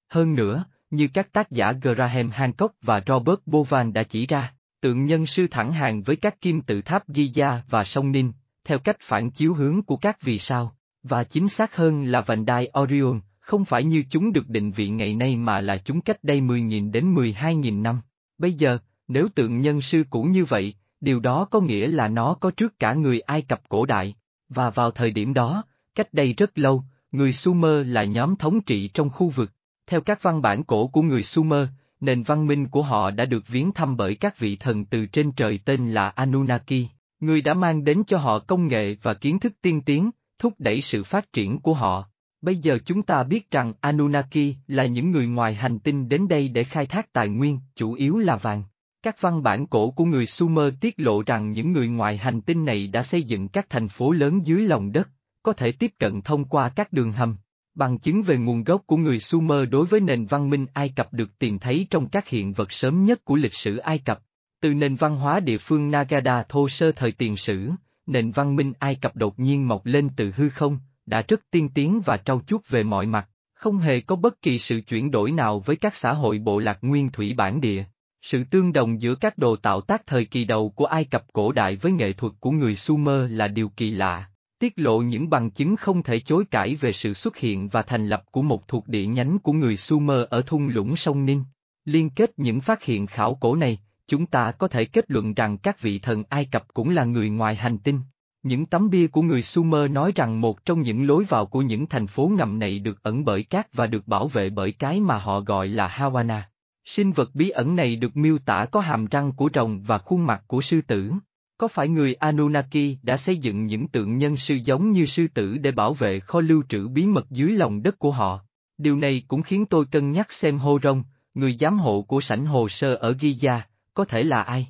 Hơn 0.08 0.34
nữa, 0.34 0.64
như 0.90 1.08
các 1.14 1.32
tác 1.32 1.50
giả 1.50 1.72
Graham 1.72 2.30
Hancock 2.30 2.74
và 2.82 3.02
Robert 3.06 3.40
Bovan 3.46 3.92
đã 3.92 4.02
chỉ 4.02 4.26
ra, 4.26 4.52
tượng 4.80 5.06
nhân 5.06 5.26
sư 5.26 5.46
thẳng 5.50 5.72
hàng 5.72 6.02
với 6.02 6.16
các 6.16 6.40
kim 6.40 6.60
tự 6.60 6.82
tháp 6.82 7.08
Giza 7.08 7.58
và 7.68 7.84
sông 7.84 8.12
Ninh, 8.12 8.32
theo 8.64 8.78
cách 8.78 8.96
phản 9.00 9.30
chiếu 9.30 9.54
hướng 9.54 9.82
của 9.82 9.96
các 9.96 10.22
vì 10.22 10.38
sao, 10.38 10.76
và 11.02 11.24
chính 11.24 11.48
xác 11.48 11.76
hơn 11.76 12.04
là 12.04 12.20
vành 12.20 12.44
đai 12.44 12.70
Orion, 12.80 13.20
không 13.40 13.64
phải 13.64 13.84
như 13.84 14.04
chúng 14.10 14.32
được 14.32 14.48
định 14.48 14.70
vị 14.70 14.88
ngày 14.88 15.14
nay 15.14 15.36
mà 15.36 15.60
là 15.60 15.76
chúng 15.76 16.00
cách 16.00 16.24
đây 16.24 16.40
10.000 16.40 16.90
đến 16.90 17.14
12.000 17.14 17.82
năm. 17.82 18.00
Bây 18.38 18.52
giờ, 18.52 18.78
nếu 19.08 19.28
tượng 19.28 19.60
nhân 19.60 19.80
sư 19.80 20.04
cũ 20.10 20.22
như 20.22 20.44
vậy, 20.44 20.74
điều 21.00 21.20
đó 21.20 21.44
có 21.44 21.60
nghĩa 21.60 21.86
là 21.86 22.08
nó 22.08 22.34
có 22.34 22.50
trước 22.50 22.78
cả 22.78 22.94
người 22.94 23.20
Ai 23.20 23.42
Cập 23.42 23.68
cổ 23.68 23.86
đại, 23.86 24.14
và 24.48 24.70
vào 24.70 24.90
thời 24.90 25.10
điểm 25.10 25.34
đó, 25.34 25.64
cách 25.94 26.14
đây 26.14 26.32
rất 26.32 26.58
lâu, 26.58 26.84
người 27.12 27.32
Sumer 27.32 27.86
là 27.86 28.04
nhóm 28.04 28.36
thống 28.36 28.60
trị 28.60 28.90
trong 28.94 29.10
khu 29.10 29.28
vực. 29.28 29.50
Theo 29.86 30.00
các 30.00 30.22
văn 30.22 30.42
bản 30.42 30.64
cổ 30.64 30.86
của 30.86 31.02
người 31.02 31.22
Sumer, 31.22 31.68
nền 32.00 32.22
văn 32.22 32.46
minh 32.46 32.68
của 32.68 32.82
họ 32.82 33.10
đã 33.10 33.24
được 33.24 33.48
viếng 33.48 33.72
thăm 33.72 33.96
bởi 33.96 34.14
các 34.14 34.38
vị 34.38 34.56
thần 34.56 34.84
từ 34.84 35.06
trên 35.06 35.32
trời 35.32 35.58
tên 35.64 35.90
là 35.90 36.08
Anunnaki, 36.08 36.86
người 37.20 37.42
đã 37.42 37.54
mang 37.54 37.84
đến 37.84 38.02
cho 38.06 38.18
họ 38.18 38.38
công 38.38 38.68
nghệ 38.68 38.96
và 39.02 39.14
kiến 39.14 39.40
thức 39.40 39.52
tiên 39.62 39.80
tiến, 39.80 40.10
thúc 40.38 40.54
đẩy 40.58 40.82
sự 40.82 41.04
phát 41.04 41.32
triển 41.32 41.58
của 41.58 41.74
họ. 41.74 42.04
Bây 42.42 42.56
giờ 42.56 42.78
chúng 42.84 43.02
ta 43.02 43.22
biết 43.22 43.50
rằng 43.50 43.72
Anunnaki 43.80 44.54
là 44.66 44.86
những 44.86 45.10
người 45.10 45.26
ngoài 45.26 45.54
hành 45.54 45.78
tinh 45.78 46.08
đến 46.08 46.28
đây 46.28 46.48
để 46.48 46.64
khai 46.64 46.86
thác 46.86 47.12
tài 47.12 47.28
nguyên, 47.28 47.58
chủ 47.76 47.92
yếu 47.92 48.18
là 48.18 48.36
vàng. 48.36 48.62
Các 49.02 49.20
văn 49.20 49.42
bản 49.42 49.66
cổ 49.66 49.90
của 49.90 50.04
người 50.04 50.26
Sumer 50.26 50.74
tiết 50.80 50.94
lộ 50.96 51.22
rằng 51.26 51.52
những 51.52 51.72
người 51.72 51.88
ngoài 51.88 52.16
hành 52.16 52.40
tinh 52.40 52.64
này 52.64 52.86
đã 52.86 53.02
xây 53.02 53.22
dựng 53.22 53.48
các 53.48 53.66
thành 53.70 53.88
phố 53.88 54.12
lớn 54.12 54.46
dưới 54.46 54.62
lòng 54.62 54.92
đất, 54.92 55.08
có 55.42 55.52
thể 55.52 55.72
tiếp 55.72 55.92
cận 55.98 56.20
thông 56.22 56.44
qua 56.44 56.68
các 56.68 56.92
đường 56.92 57.12
hầm. 57.12 57.36
Bằng 57.80 57.98
chứng 57.98 58.22
về 58.22 58.36
nguồn 58.36 58.64
gốc 58.64 58.82
của 58.86 58.96
người 58.96 59.20
Sumer 59.20 59.68
đối 59.70 59.86
với 59.86 60.00
nền 60.00 60.26
văn 60.26 60.50
minh 60.50 60.66
Ai 60.72 60.88
Cập 60.88 61.12
được 61.12 61.38
tìm 61.38 61.58
thấy 61.58 61.86
trong 61.90 62.08
các 62.08 62.28
hiện 62.28 62.52
vật 62.52 62.72
sớm 62.72 63.04
nhất 63.04 63.24
của 63.24 63.36
lịch 63.36 63.54
sử 63.54 63.76
Ai 63.76 63.98
Cập. 63.98 64.20
Từ 64.62 64.74
nền 64.74 64.96
văn 64.96 65.16
hóa 65.16 65.40
địa 65.40 65.58
phương 65.58 65.90
Nagada 65.90 66.42
thô 66.42 66.68
sơ 66.68 66.92
thời 66.92 67.12
tiền 67.12 67.36
sử, 67.36 67.70
nền 68.06 68.30
văn 68.30 68.56
minh 68.56 68.72
Ai 68.78 68.94
Cập 68.94 69.16
đột 69.16 69.38
nhiên 69.38 69.68
mọc 69.68 69.86
lên 69.86 70.08
từ 70.16 70.32
hư 70.36 70.48
không, 70.48 70.78
đã 71.06 71.22
rất 71.28 71.40
tiên 71.50 71.68
tiến 71.74 72.00
và 72.06 72.16
trau 72.16 72.42
chuốt 72.46 72.68
về 72.68 72.82
mọi 72.82 73.06
mặt, 73.06 73.28
không 73.54 73.78
hề 73.78 74.00
có 74.00 74.16
bất 74.16 74.42
kỳ 74.42 74.58
sự 74.58 74.80
chuyển 74.88 75.10
đổi 75.10 75.32
nào 75.32 75.60
với 75.60 75.76
các 75.76 75.96
xã 75.96 76.12
hội 76.12 76.38
bộ 76.38 76.58
lạc 76.58 76.78
nguyên 76.82 77.10
thủy 77.10 77.34
bản 77.36 77.60
địa. 77.60 77.84
Sự 78.22 78.44
tương 78.44 78.72
đồng 78.72 79.00
giữa 79.00 79.14
các 79.14 79.38
đồ 79.38 79.56
tạo 79.56 79.80
tác 79.80 80.06
thời 80.06 80.24
kỳ 80.24 80.44
đầu 80.44 80.70
của 80.70 80.84
Ai 80.84 81.04
Cập 81.04 81.32
cổ 81.32 81.52
đại 81.52 81.76
với 81.76 81.92
nghệ 81.92 82.12
thuật 82.12 82.32
của 82.40 82.50
người 82.50 82.76
Sumer 82.76 83.30
là 83.30 83.48
điều 83.48 83.68
kỳ 83.68 83.90
lạ, 83.90 84.29
tiết 84.60 84.72
lộ 84.76 84.98
những 84.98 85.30
bằng 85.30 85.50
chứng 85.50 85.76
không 85.76 86.02
thể 86.02 86.20
chối 86.20 86.44
cãi 86.44 86.74
về 86.74 86.92
sự 86.92 87.14
xuất 87.14 87.36
hiện 87.36 87.68
và 87.68 87.82
thành 87.82 88.08
lập 88.08 88.24
của 88.30 88.42
một 88.42 88.68
thuộc 88.68 88.88
địa 88.88 89.06
nhánh 89.06 89.38
của 89.38 89.52
người 89.52 89.76
Sumer 89.76 90.18
ở 90.30 90.42
thung 90.42 90.68
lũng 90.68 90.96
sông 90.96 91.24
Ninh. 91.24 91.44
Liên 91.84 92.10
kết 92.10 92.32
những 92.36 92.60
phát 92.60 92.82
hiện 92.82 93.06
khảo 93.06 93.34
cổ 93.34 93.56
này, 93.56 93.78
chúng 94.08 94.26
ta 94.26 94.52
có 94.52 94.68
thể 94.68 94.84
kết 94.84 95.04
luận 95.10 95.34
rằng 95.34 95.58
các 95.58 95.80
vị 95.80 95.98
thần 95.98 96.24
Ai 96.28 96.44
Cập 96.44 96.74
cũng 96.74 96.90
là 96.90 97.04
người 97.04 97.30
ngoài 97.30 97.54
hành 97.54 97.78
tinh. 97.78 98.00
Những 98.42 98.66
tấm 98.66 98.90
bia 98.90 99.06
của 99.06 99.22
người 99.22 99.42
Sumer 99.42 99.90
nói 99.90 100.12
rằng 100.14 100.40
một 100.40 100.64
trong 100.64 100.82
những 100.82 101.06
lối 101.06 101.24
vào 101.24 101.46
của 101.46 101.62
những 101.62 101.86
thành 101.86 102.06
phố 102.06 102.28
ngầm 102.28 102.58
này 102.58 102.78
được 102.78 103.02
ẩn 103.02 103.24
bởi 103.24 103.42
cát 103.42 103.74
và 103.74 103.86
được 103.86 104.08
bảo 104.08 104.28
vệ 104.28 104.50
bởi 104.50 104.72
cái 104.72 105.00
mà 105.00 105.18
họ 105.18 105.40
gọi 105.40 105.68
là 105.68 105.88
Hawana. 105.88 106.40
Sinh 106.84 107.12
vật 107.12 107.30
bí 107.34 107.50
ẩn 107.50 107.76
này 107.76 107.96
được 107.96 108.16
miêu 108.16 108.38
tả 108.38 108.66
có 108.72 108.80
hàm 108.80 109.06
răng 109.06 109.32
của 109.32 109.48
rồng 109.54 109.82
và 109.82 109.98
khuôn 109.98 110.26
mặt 110.26 110.44
của 110.46 110.60
sư 110.60 110.80
tử. 110.80 111.12
Có 111.60 111.68
phải 111.68 111.88
người 111.88 112.14
Anunnaki 112.14 112.96
đã 113.02 113.16
xây 113.16 113.36
dựng 113.36 113.66
những 113.66 113.88
tượng 113.88 114.18
nhân 114.18 114.36
sư 114.36 114.58
giống 114.64 114.92
như 114.92 115.06
sư 115.06 115.26
tử 115.34 115.58
để 115.58 115.72
bảo 115.72 115.94
vệ 115.94 116.20
kho 116.20 116.40
lưu 116.40 116.62
trữ 116.68 116.88
bí 116.88 117.06
mật 117.06 117.30
dưới 117.30 117.52
lòng 117.52 117.82
đất 117.82 117.98
của 117.98 118.10
họ? 118.10 118.40
Điều 118.78 118.96
này 118.96 119.22
cũng 119.28 119.42
khiến 119.42 119.66
tôi 119.66 119.84
cân 119.90 120.10
nhắc 120.10 120.32
xem 120.32 120.58
Hô 120.58 120.78
Rông, 120.82 121.04
người 121.34 121.56
giám 121.60 121.78
hộ 121.78 122.02
của 122.02 122.20
sảnh 122.20 122.46
hồ 122.46 122.68
sơ 122.68 122.94
ở 122.94 123.12
Giza, 123.12 123.60
có 123.94 124.04
thể 124.04 124.22
là 124.22 124.42
ai? 124.42 124.68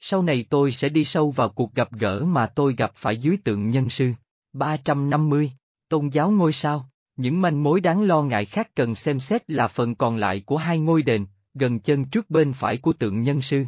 Sau 0.00 0.22
này 0.22 0.46
tôi 0.50 0.72
sẽ 0.72 0.88
đi 0.88 1.04
sâu 1.04 1.30
vào 1.30 1.48
cuộc 1.48 1.74
gặp 1.74 1.92
gỡ 1.92 2.24
mà 2.24 2.46
tôi 2.46 2.74
gặp 2.78 2.92
phải 2.94 3.16
dưới 3.16 3.36
tượng 3.44 3.70
nhân 3.70 3.90
sư. 3.90 4.12
350. 4.52 5.52
Tôn 5.88 6.08
giáo 6.08 6.30
ngôi 6.30 6.52
sao. 6.52 6.90
Những 7.16 7.40
manh 7.40 7.62
mối 7.62 7.80
đáng 7.80 8.02
lo 8.02 8.22
ngại 8.22 8.44
khác 8.44 8.70
cần 8.74 8.94
xem 8.94 9.20
xét 9.20 9.50
là 9.50 9.68
phần 9.68 9.94
còn 9.94 10.16
lại 10.16 10.40
của 10.46 10.56
hai 10.56 10.78
ngôi 10.78 11.02
đền, 11.02 11.26
gần 11.54 11.80
chân 11.80 12.04
trước 12.04 12.30
bên 12.30 12.52
phải 12.52 12.76
của 12.76 12.92
tượng 12.92 13.22
nhân 13.22 13.42
sư. 13.42 13.64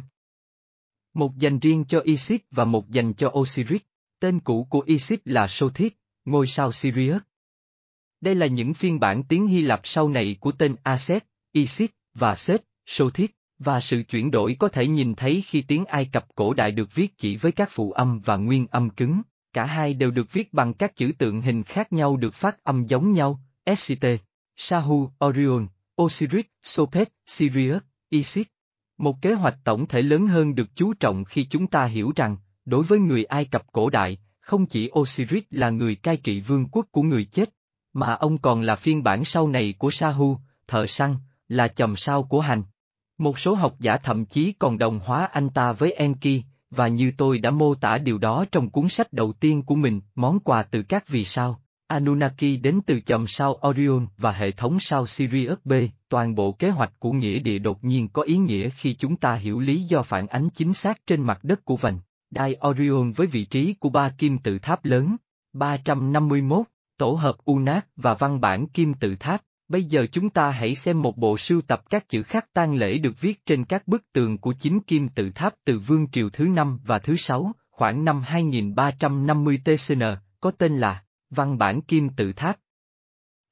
Một 1.17 1.37
dành 1.37 1.59
riêng 1.59 1.85
cho 1.87 1.99
Isis 1.99 2.41
và 2.51 2.65
một 2.65 2.89
dành 2.89 3.13
cho 3.13 3.31
Osiris. 3.39 3.81
Tên 4.19 4.39
cũ 4.39 4.67
của 4.69 4.83
Isis 4.85 5.19
là 5.25 5.47
Sothis, 5.47 5.91
ngôi 6.25 6.47
sao 6.47 6.71
Sirius. 6.71 7.21
Đây 8.21 8.35
là 8.35 8.47
những 8.47 8.73
phiên 8.73 8.99
bản 8.99 9.23
tiếng 9.23 9.47
Hy 9.47 9.61
Lạp 9.61 9.81
sau 9.83 10.09
này 10.09 10.37
của 10.39 10.51
tên 10.51 10.75
Aset, 10.83 11.25
Isis 11.51 11.89
và 12.13 12.35
Set, 12.35 12.63
Sothis. 12.85 13.29
Và 13.59 13.81
sự 13.81 14.03
chuyển 14.09 14.31
đổi 14.31 14.55
có 14.59 14.67
thể 14.67 14.87
nhìn 14.87 15.15
thấy 15.15 15.43
khi 15.45 15.61
tiếng 15.61 15.85
Ai 15.85 16.05
Cập 16.05 16.35
cổ 16.35 16.53
đại 16.53 16.71
được 16.71 16.95
viết 16.95 17.17
chỉ 17.17 17.37
với 17.37 17.51
các 17.51 17.69
phụ 17.71 17.91
âm 17.91 18.19
và 18.19 18.37
nguyên 18.37 18.67
âm 18.67 18.89
cứng, 18.89 19.21
cả 19.53 19.65
hai 19.65 19.93
đều 19.93 20.11
được 20.11 20.33
viết 20.33 20.53
bằng 20.53 20.73
các 20.73 20.95
chữ 20.95 21.11
tượng 21.17 21.41
hình 21.41 21.63
khác 21.63 21.93
nhau 21.93 22.17
được 22.17 22.33
phát 22.33 22.63
âm 22.63 22.85
giống 22.85 23.13
nhau, 23.13 23.39
SCT. 23.75 24.05
Sahu, 24.55 25.11
Orion, 25.25 25.67
Osiris, 26.01 26.45
Sopet, 26.63 27.13
Sirius, 27.25 27.81
Isis. 28.09 28.47
Một 28.97 29.21
kế 29.21 29.33
hoạch 29.33 29.57
tổng 29.63 29.87
thể 29.87 30.01
lớn 30.01 30.27
hơn 30.27 30.55
được 30.55 30.75
chú 30.75 30.93
trọng 30.93 31.25
khi 31.25 31.47
chúng 31.49 31.67
ta 31.67 31.85
hiểu 31.85 32.11
rằng, 32.15 32.37
đối 32.65 32.83
với 32.83 32.99
người 32.99 33.23
Ai 33.23 33.45
Cập 33.45 33.63
cổ 33.71 33.89
đại, 33.89 34.17
không 34.39 34.65
chỉ 34.65 34.89
Osiris 34.99 35.43
là 35.49 35.69
người 35.69 35.95
cai 35.95 36.17
trị 36.17 36.39
vương 36.39 36.67
quốc 36.71 36.85
của 36.91 37.01
người 37.01 37.25
chết, 37.25 37.49
mà 37.93 38.13
ông 38.13 38.37
còn 38.37 38.61
là 38.61 38.75
phiên 38.75 39.03
bản 39.03 39.25
sau 39.25 39.47
này 39.47 39.73
của 39.77 39.91
Sahu, 39.91 40.37
thợ 40.67 40.85
săn, 40.87 41.15
là 41.47 41.67
chòm 41.67 41.95
sao 41.95 42.23
của 42.23 42.39
hành. 42.39 42.63
Một 43.17 43.39
số 43.39 43.53
học 43.53 43.75
giả 43.79 43.97
thậm 43.97 44.25
chí 44.25 44.53
còn 44.59 44.77
đồng 44.77 44.99
hóa 44.99 45.25
anh 45.25 45.49
ta 45.49 45.71
với 45.71 45.91
Enki, 45.91 46.43
và 46.69 46.87
như 46.87 47.11
tôi 47.17 47.39
đã 47.39 47.51
mô 47.51 47.75
tả 47.75 47.97
điều 47.97 48.17
đó 48.17 48.45
trong 48.51 48.69
cuốn 48.69 48.89
sách 48.89 49.13
đầu 49.13 49.33
tiên 49.33 49.63
của 49.63 49.75
mình, 49.75 50.01
món 50.15 50.39
quà 50.39 50.63
từ 50.63 50.83
các 50.83 51.07
vì 51.07 51.25
sao. 51.25 51.61
Anunnaki 51.87 52.61
đến 52.63 52.79
từ 52.85 52.99
chòm 52.99 53.27
sao 53.27 53.59
Orion 53.67 54.07
và 54.17 54.31
hệ 54.31 54.51
thống 54.51 54.79
sao 54.79 55.07
Sirius 55.07 55.57
B, 55.63 55.73
toàn 56.09 56.35
bộ 56.35 56.51
kế 56.51 56.69
hoạch 56.69 56.93
của 56.99 57.11
nghĩa 57.11 57.39
địa 57.39 57.59
đột 57.59 57.83
nhiên 57.83 58.07
có 58.07 58.21
ý 58.21 58.37
nghĩa 58.37 58.69
khi 58.69 58.93
chúng 58.93 59.15
ta 59.15 59.33
hiểu 59.33 59.59
lý 59.59 59.81
do 59.81 60.01
phản 60.01 60.27
ánh 60.27 60.49
chính 60.49 60.73
xác 60.73 61.07
trên 61.07 61.21
mặt 61.21 61.43
đất 61.43 61.65
của 61.65 61.75
vành. 61.75 61.99
Đai 62.29 62.55
Orion 62.67 63.11
với 63.11 63.27
vị 63.27 63.45
trí 63.45 63.73
của 63.73 63.89
ba 63.89 64.09
kim 64.09 64.37
tự 64.37 64.59
tháp 64.59 64.85
lớn, 64.85 65.15
351, 65.53 66.65
tổ 66.97 67.11
hợp 67.11 67.35
Unac 67.45 67.87
và 67.95 68.13
văn 68.13 68.41
bản 68.41 68.67
kim 68.67 68.93
tự 68.93 69.15
tháp. 69.15 69.41
Bây 69.67 69.83
giờ 69.83 70.07
chúng 70.11 70.29
ta 70.29 70.51
hãy 70.51 70.75
xem 70.75 71.01
một 71.01 71.17
bộ 71.17 71.37
sưu 71.37 71.61
tập 71.61 71.81
các 71.89 72.09
chữ 72.09 72.23
khắc 72.23 72.53
tang 72.53 72.75
lễ 72.75 72.97
được 72.97 73.21
viết 73.21 73.45
trên 73.45 73.65
các 73.65 73.87
bức 73.87 74.03
tường 74.13 74.37
của 74.37 74.53
chính 74.53 74.79
kim 74.79 75.07
tự 75.07 75.31
tháp 75.35 75.53
từ 75.65 75.79
vương 75.79 76.07
triều 76.11 76.29
thứ 76.29 76.45
năm 76.45 76.79
và 76.85 76.99
thứ 76.99 77.15
sáu, 77.15 77.51
khoảng 77.71 78.05
năm 78.05 78.21
2350 78.21 79.61
TCN, 79.65 80.03
có 80.41 80.51
tên 80.51 80.77
là 80.77 81.03
Văn 81.29 81.57
bản 81.57 81.81
kim 81.81 82.09
tự 82.09 82.33
tháp. 82.33 82.57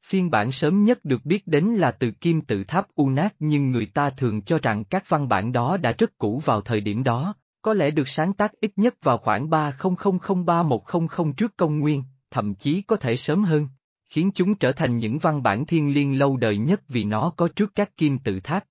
Phiên 0.06 0.32
bản 0.32 0.52
sớm 0.52 0.84
nhất 0.84 1.06
được 1.06 1.26
biết 1.26 1.48
đến 1.48 1.66
là 1.66 1.92
từ 1.92 2.12
kim 2.12 2.42
tự 2.42 2.64
tháp 2.64 2.88
Unat 2.96 3.36
nhưng 3.40 3.72
người 3.72 3.86
ta 3.86 4.10
thường 4.10 4.42
cho 4.42 4.60
rằng 4.62 4.84
các 4.84 5.10
văn 5.10 5.28
bản 5.28 5.52
đó 5.52 5.78
đã 5.78 5.92
rất 5.92 6.18
cũ 6.18 6.42
vào 6.46 6.62
thời 6.62 6.82
điểm 6.82 7.04
đó, 7.04 7.36
có 7.62 7.74
lẽ 7.74 7.92
được 7.92 8.10
sáng 8.10 8.34
tác 8.34 8.52
ít 8.62 8.72
nhất 8.76 8.96
vào 9.02 9.18
khoảng 9.18 9.50
30003100 9.50 11.34
trước 11.34 11.58
công 11.58 11.80
nguyên, 11.80 12.04
thậm 12.32 12.56
chí 12.56 12.82
có 12.82 12.96
thể 12.96 13.18
sớm 13.18 13.44
hơn, 13.44 13.68
khiến 14.08 14.32
chúng 14.36 14.56
trở 14.56 14.72
thành 14.72 14.98
những 14.98 15.20
văn 15.20 15.44
bản 15.44 15.66
thiên 15.66 15.94
liêng 15.94 16.20
lâu 16.20 16.38
đời 16.38 16.58
nhất 16.58 16.82
vì 16.88 17.04
nó 17.04 17.34
có 17.38 17.48
trước 17.56 17.72
các 17.76 17.98
kim 17.98 18.18
tự 18.18 18.40
tháp. 18.40 18.66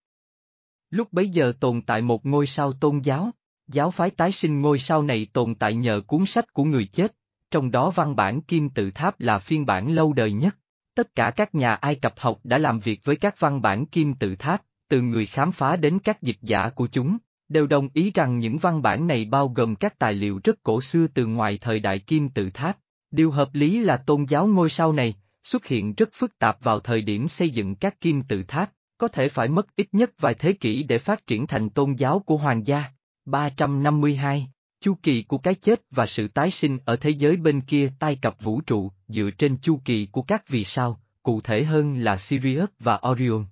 Lúc 0.91 1.13
bấy 1.13 1.29
giờ 1.29 1.53
tồn 1.61 1.83
tại 1.83 2.03
một 2.03 2.27
ngôi 2.27 2.47
sao 2.47 2.73
tôn 2.73 3.01
giáo, 3.01 3.31
giáo 3.67 3.91
phái 3.91 4.11
tái 4.11 4.33
sinh 4.33 4.61
ngôi 4.61 4.79
sao 4.79 5.03
này 5.03 5.27
tồn 5.33 5.55
tại 5.55 5.75
nhờ 5.75 6.01
cuốn 6.07 6.27
sách 6.27 6.53
của 6.53 6.65
người 6.65 6.85
chết, 6.85 7.17
trong 7.55 7.71
đó 7.71 7.91
văn 7.91 8.17
bản 8.17 8.41
kim 8.41 8.69
tự 8.69 8.91
tháp 8.91 9.21
là 9.21 9.39
phiên 9.39 9.67
bản 9.67 9.93
lâu 9.93 10.13
đời 10.13 10.33
nhất. 10.33 10.57
Tất 10.95 11.15
cả 11.15 11.31
các 11.31 11.55
nhà 11.55 11.75
Ai 11.75 11.95
Cập 11.95 12.15
học 12.19 12.41
đã 12.45 12.59
làm 12.59 12.81
việc 12.81 13.01
với 13.05 13.17
các 13.17 13.41
văn 13.41 13.63
bản 13.63 13.87
kim 13.87 14.15
tự 14.15 14.37
tháp, 14.37 14.63
từ 14.89 15.03
người 15.03 15.27
khám 15.27 15.53
phá 15.53 15.77
đến 15.77 15.99
các 15.99 16.23
dịch 16.23 16.37
giả 16.43 16.69
của 16.69 16.87
chúng, 16.87 17.17
đều 17.49 17.67
đồng 17.67 17.89
ý 17.95 18.11
rằng 18.11 18.39
những 18.39 18.59
văn 18.59 18.83
bản 18.83 19.07
này 19.07 19.25
bao 19.25 19.49
gồm 19.49 19.77
các 19.77 19.99
tài 19.99 20.15
liệu 20.15 20.41
rất 20.45 20.63
cổ 20.63 20.81
xưa 20.81 21.07
từ 21.07 21.27
ngoài 21.27 21.59
thời 21.61 21.81
đại 21.81 21.99
kim 21.99 22.29
tự 22.29 22.51
tháp. 22.51 22.79
Điều 23.11 23.31
hợp 23.31 23.49
lý 23.53 23.81
là 23.81 23.97
tôn 23.97 24.25
giáo 24.25 24.47
ngôi 24.47 24.71
sao 24.71 24.93
này, 24.93 25.15
xuất 25.45 25.67
hiện 25.67 25.95
rất 25.95 26.09
phức 26.13 26.39
tạp 26.39 26.65
vào 26.65 26.81
thời 26.81 27.03
điểm 27.03 27.29
xây 27.29 27.51
dựng 27.51 27.75
các 27.75 28.01
kim 28.01 28.23
tự 28.23 28.43
tháp, 28.43 28.73
có 28.99 29.09
thể 29.09 29.29
phải 29.29 29.49
mất 29.49 29.77
ít 29.77 29.89
nhất 29.93 30.11
vài 30.19 30.35
thế 30.35 30.53
kỷ 30.53 30.83
để 30.83 30.99
phát 30.99 31.27
triển 31.27 31.47
thành 31.47 31.71
tôn 31.71 31.93
giáo 31.93 32.19
của 32.19 32.37
hoàng 32.37 32.67
gia. 32.67 32.85
352 33.25 34.49
Chu 34.85 34.95
kỳ 35.03 35.23
của 35.23 35.39
cái 35.39 35.55
chết 35.55 35.83
và 35.91 36.07
sự 36.07 36.29
tái 36.29 36.51
sinh 36.51 36.79
ở 36.85 36.97
thế 36.97 37.11
giới 37.11 37.37
bên 37.37 37.61
kia 37.61 37.91
tai 37.99 38.17
cập 38.17 38.37
vũ 38.41 38.61
trụ 38.61 38.91
dựa 39.09 39.31
trên 39.39 39.57
chu 39.57 39.81
kỳ 39.85 40.07
của 40.07 40.23
các 40.23 40.49
vì 40.49 40.65
sao, 40.65 41.01
cụ 41.23 41.41
thể 41.41 41.65
hơn 41.65 41.99
là 41.99 42.17
Sirius 42.17 42.69
và 42.79 43.01
Orion. 43.11 43.47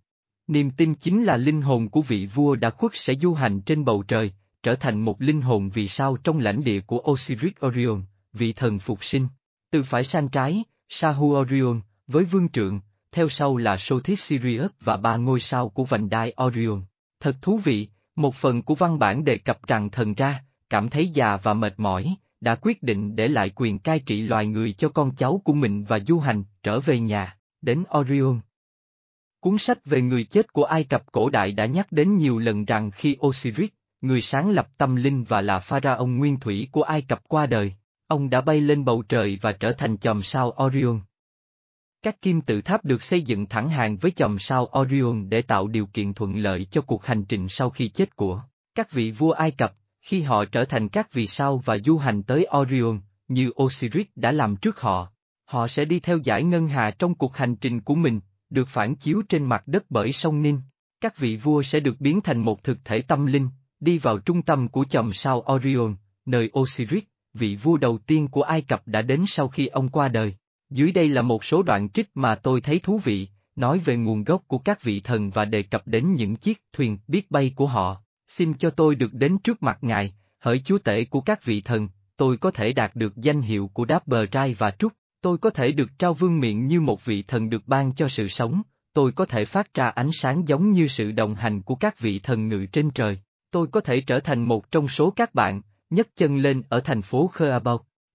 Niềm 0.46 0.70
tin 0.70 0.94
chính 0.94 1.24
là 1.24 1.36
linh 1.36 1.62
hồn 1.62 1.88
của 1.88 2.02
vị 2.02 2.26
vua 2.26 2.56
đã 2.56 2.70
khuất 2.70 2.92
sẽ 2.94 3.14
du 3.14 3.34
hành 3.34 3.60
trên 3.60 3.84
bầu 3.84 4.02
trời, 4.08 4.32
trở 4.62 4.74
thành 4.74 5.00
một 5.00 5.22
linh 5.22 5.40
hồn 5.40 5.70
vì 5.74 5.88
sao 5.88 6.16
trong 6.16 6.38
lãnh 6.38 6.64
địa 6.64 6.80
của 6.80 7.02
Osiris 7.10 7.52
Orion, 7.66 8.02
vị 8.32 8.52
thần 8.52 8.78
phục 8.78 9.04
sinh. 9.04 9.28
Từ 9.70 9.82
phải 9.82 10.04
sang 10.04 10.28
trái, 10.28 10.64
Sahu 10.88 11.36
Orion, 11.36 11.80
với 12.06 12.24
vương 12.24 12.48
trượng, 12.48 12.80
theo 13.12 13.28
sau 13.28 13.56
là 13.56 13.76
Sothis 13.76 14.20
Sirius 14.20 14.70
và 14.80 14.96
ba 14.96 15.16
ngôi 15.16 15.40
sao 15.40 15.68
của 15.68 15.84
vành 15.84 16.08
đai 16.08 16.34
Orion. 16.44 16.82
Thật 17.20 17.36
thú 17.42 17.58
vị, 17.58 17.88
một 18.16 18.34
phần 18.34 18.62
của 18.62 18.74
văn 18.74 18.98
bản 18.98 19.24
đề 19.24 19.36
cập 19.36 19.66
rằng 19.66 19.90
thần 19.90 20.14
ra, 20.14 20.42
cảm 20.72 20.88
thấy 20.88 21.08
già 21.08 21.36
và 21.36 21.54
mệt 21.54 21.74
mỏi, 21.76 22.14
đã 22.40 22.54
quyết 22.54 22.82
định 22.82 23.16
để 23.16 23.28
lại 23.28 23.50
quyền 23.54 23.78
cai 23.78 24.00
trị 24.00 24.20
loài 24.22 24.46
người 24.46 24.72
cho 24.72 24.88
con 24.88 25.14
cháu 25.14 25.40
của 25.44 25.52
mình 25.52 25.84
và 25.84 25.98
du 26.08 26.18
hành, 26.18 26.44
trở 26.62 26.80
về 26.80 27.00
nhà, 27.00 27.36
đến 27.62 27.84
Orion. 27.98 28.40
Cuốn 29.40 29.58
sách 29.58 29.84
về 29.84 30.02
người 30.02 30.24
chết 30.24 30.52
của 30.52 30.64
Ai 30.64 30.84
Cập 30.84 31.12
cổ 31.12 31.30
đại 31.30 31.52
đã 31.52 31.66
nhắc 31.66 31.92
đến 31.92 32.16
nhiều 32.16 32.38
lần 32.38 32.64
rằng 32.64 32.90
khi 32.90 33.16
Osiris, 33.26 33.70
người 34.00 34.22
sáng 34.22 34.50
lập 34.50 34.68
tâm 34.78 34.96
linh 34.96 35.24
và 35.24 35.40
là 35.40 35.58
pharaoh 35.58 36.08
nguyên 36.08 36.40
thủy 36.40 36.68
của 36.72 36.82
Ai 36.82 37.02
Cập 37.02 37.28
qua 37.28 37.46
đời, 37.46 37.74
ông 38.06 38.30
đã 38.30 38.40
bay 38.40 38.60
lên 38.60 38.84
bầu 38.84 39.02
trời 39.08 39.38
và 39.42 39.52
trở 39.52 39.72
thành 39.72 39.98
chòm 39.98 40.22
sao 40.22 40.56
Orion. 40.64 41.00
Các 42.02 42.22
kim 42.22 42.40
tự 42.40 42.60
tháp 42.60 42.84
được 42.84 43.02
xây 43.02 43.22
dựng 43.22 43.46
thẳng 43.46 43.68
hàng 43.68 43.96
với 43.96 44.10
chòm 44.10 44.38
sao 44.38 44.70
Orion 44.78 45.28
để 45.28 45.42
tạo 45.42 45.68
điều 45.68 45.86
kiện 45.86 46.14
thuận 46.14 46.36
lợi 46.36 46.66
cho 46.70 46.80
cuộc 46.80 47.04
hành 47.04 47.24
trình 47.24 47.48
sau 47.48 47.70
khi 47.70 47.88
chết 47.88 48.16
của 48.16 48.42
các 48.74 48.92
vị 48.92 49.10
vua 49.10 49.30
Ai 49.30 49.50
Cập, 49.50 49.74
khi 50.02 50.22
họ 50.22 50.44
trở 50.44 50.64
thành 50.64 50.88
các 50.88 51.12
vì 51.12 51.26
sao 51.26 51.62
và 51.64 51.78
du 51.78 51.98
hành 51.98 52.22
tới 52.22 52.46
Orion, 52.58 53.00
như 53.28 53.50
Osiris 53.62 54.06
đã 54.16 54.32
làm 54.32 54.56
trước 54.56 54.80
họ. 54.80 55.08
Họ 55.44 55.68
sẽ 55.68 55.84
đi 55.84 56.00
theo 56.00 56.18
giải 56.18 56.42
ngân 56.44 56.68
hà 56.68 56.90
trong 56.90 57.14
cuộc 57.14 57.36
hành 57.36 57.56
trình 57.56 57.80
của 57.80 57.94
mình, 57.94 58.20
được 58.50 58.68
phản 58.68 58.94
chiếu 58.94 59.22
trên 59.28 59.44
mặt 59.44 59.62
đất 59.66 59.84
bởi 59.90 60.12
sông 60.12 60.42
Ninh. 60.42 60.60
Các 61.00 61.18
vị 61.18 61.36
vua 61.36 61.62
sẽ 61.62 61.80
được 61.80 62.00
biến 62.00 62.20
thành 62.20 62.38
một 62.38 62.64
thực 62.64 62.84
thể 62.84 63.02
tâm 63.02 63.26
linh, 63.26 63.48
đi 63.80 63.98
vào 63.98 64.18
trung 64.18 64.42
tâm 64.42 64.68
của 64.68 64.84
chòm 64.90 65.12
sao 65.12 65.44
Orion, 65.52 65.96
nơi 66.26 66.50
Osiris, 66.58 67.04
vị 67.34 67.56
vua 67.56 67.76
đầu 67.76 67.98
tiên 67.98 68.28
của 68.28 68.42
Ai 68.42 68.62
Cập 68.62 68.88
đã 68.88 69.02
đến 69.02 69.24
sau 69.26 69.48
khi 69.48 69.66
ông 69.66 69.88
qua 69.88 70.08
đời. 70.08 70.34
Dưới 70.70 70.92
đây 70.92 71.08
là 71.08 71.22
một 71.22 71.44
số 71.44 71.62
đoạn 71.62 71.88
trích 71.88 72.10
mà 72.14 72.34
tôi 72.34 72.60
thấy 72.60 72.78
thú 72.78 72.98
vị, 72.98 73.28
nói 73.56 73.78
về 73.78 73.96
nguồn 73.96 74.24
gốc 74.24 74.42
của 74.46 74.58
các 74.58 74.82
vị 74.82 75.00
thần 75.00 75.30
và 75.30 75.44
đề 75.44 75.62
cập 75.62 75.86
đến 75.86 76.14
những 76.14 76.36
chiếc 76.36 76.62
thuyền 76.72 76.98
biết 77.08 77.30
bay 77.30 77.52
của 77.56 77.66
họ. 77.66 78.02
Xin 78.36 78.54
cho 78.54 78.70
tôi 78.70 78.94
được 78.94 79.14
đến 79.14 79.38
trước 79.38 79.62
mặt 79.62 79.78
ngài, 79.80 80.14
hỡi 80.38 80.62
chúa 80.64 80.78
tể 80.78 81.04
của 81.04 81.20
các 81.20 81.44
vị 81.44 81.60
thần, 81.60 81.88
tôi 82.16 82.36
có 82.36 82.50
thể 82.50 82.72
đạt 82.72 82.96
được 82.96 83.16
danh 83.16 83.40
hiệu 83.40 83.70
của 83.72 83.84
đáp 83.84 84.06
bờ 84.06 84.26
trai 84.26 84.54
và 84.54 84.70
trúc, 84.70 84.92
tôi 85.20 85.38
có 85.38 85.50
thể 85.50 85.72
được 85.72 85.90
trao 85.98 86.14
vương 86.14 86.40
miệng 86.40 86.66
như 86.66 86.80
một 86.80 87.04
vị 87.04 87.22
thần 87.22 87.50
được 87.50 87.62
ban 87.66 87.94
cho 87.94 88.08
sự 88.08 88.28
sống, 88.28 88.62
tôi 88.92 89.12
có 89.12 89.24
thể 89.24 89.44
phát 89.44 89.74
ra 89.74 89.88
ánh 89.88 90.12
sáng 90.12 90.48
giống 90.48 90.70
như 90.70 90.88
sự 90.88 91.12
đồng 91.12 91.34
hành 91.34 91.62
của 91.62 91.74
các 91.74 92.00
vị 92.00 92.18
thần 92.18 92.48
ngự 92.48 92.66
trên 92.72 92.90
trời, 92.90 93.18
tôi 93.50 93.66
có 93.66 93.80
thể 93.80 94.00
trở 94.00 94.20
thành 94.20 94.48
một 94.48 94.70
trong 94.70 94.88
số 94.88 95.10
các 95.10 95.34
bạn, 95.34 95.62
nhấc 95.90 96.16
chân 96.16 96.36
lên 96.36 96.62
ở 96.68 96.80
thành 96.80 97.02
phố 97.02 97.26
Khơ 97.26 97.60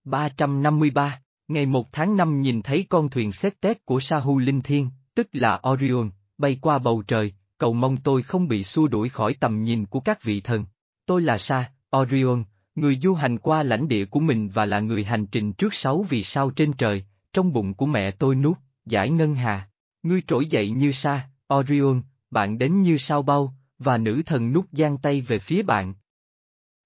353, 0.04 1.22
ngày 1.48 1.66
1 1.66 1.92
tháng 1.92 2.18
5 2.18 2.42
nhìn 2.42 2.62
thấy 2.62 2.86
con 2.90 3.10
thuyền 3.10 3.32
xét 3.32 3.62
tét 3.62 3.86
của 3.86 4.00
Sahu 4.00 4.40
Linh 4.40 4.62
Thiên, 4.62 4.90
tức 5.16 5.28
là 5.32 5.62
Orion, 5.70 6.10
bay 6.38 6.58
qua 6.62 6.80
bầu 6.80 7.04
trời, 7.08 7.34
cầu 7.58 7.74
mong 7.74 7.98
tôi 7.98 8.24
không 8.24 8.48
bị 8.48 8.64
xua 8.64 8.88
đuổi 8.88 9.10
khỏi 9.10 9.34
tầm 9.40 9.64
nhìn 9.64 9.86
của 9.86 10.00
các 10.00 10.24
vị 10.24 10.42
thần. 10.42 10.66
Tôi 11.06 11.22
là 11.22 11.38
Sa, 11.38 11.72
Orion, 11.98 12.44
người 12.76 12.96
du 12.96 13.14
hành 13.14 13.38
qua 13.38 13.64
lãnh 13.64 13.88
địa 13.88 14.06
của 14.06 14.20
mình 14.20 14.50
và 14.50 14.66
là 14.66 14.80
người 14.80 15.04
hành 15.04 15.28
trình 15.28 15.54
trước 15.54 15.74
sáu 15.74 16.06
vì 16.10 16.24
sao 16.24 16.50
trên 16.50 16.74
trời, 16.74 17.06
trong 17.34 17.54
bụng 17.54 17.74
của 17.74 17.86
mẹ 17.86 18.12
tôi 18.12 18.36
nuốt, 18.36 18.58
giải 18.86 19.10
ngân 19.10 19.36
hà. 19.36 19.70
Ngươi 20.04 20.22
trỗi 20.28 20.46
dậy 20.46 20.70
như 20.70 20.92
Sa, 20.92 21.30
Orion, 21.54 22.02
bạn 22.32 22.58
đến 22.58 22.82
như 22.82 22.98
sao 22.98 23.22
bao, 23.22 23.54
và 23.80 23.98
nữ 23.98 24.22
thần 24.26 24.54
Nuốt 24.54 24.66
giang 24.72 24.98
tay 24.98 25.22
về 25.22 25.40
phía 25.40 25.64
bạn. 25.64 25.94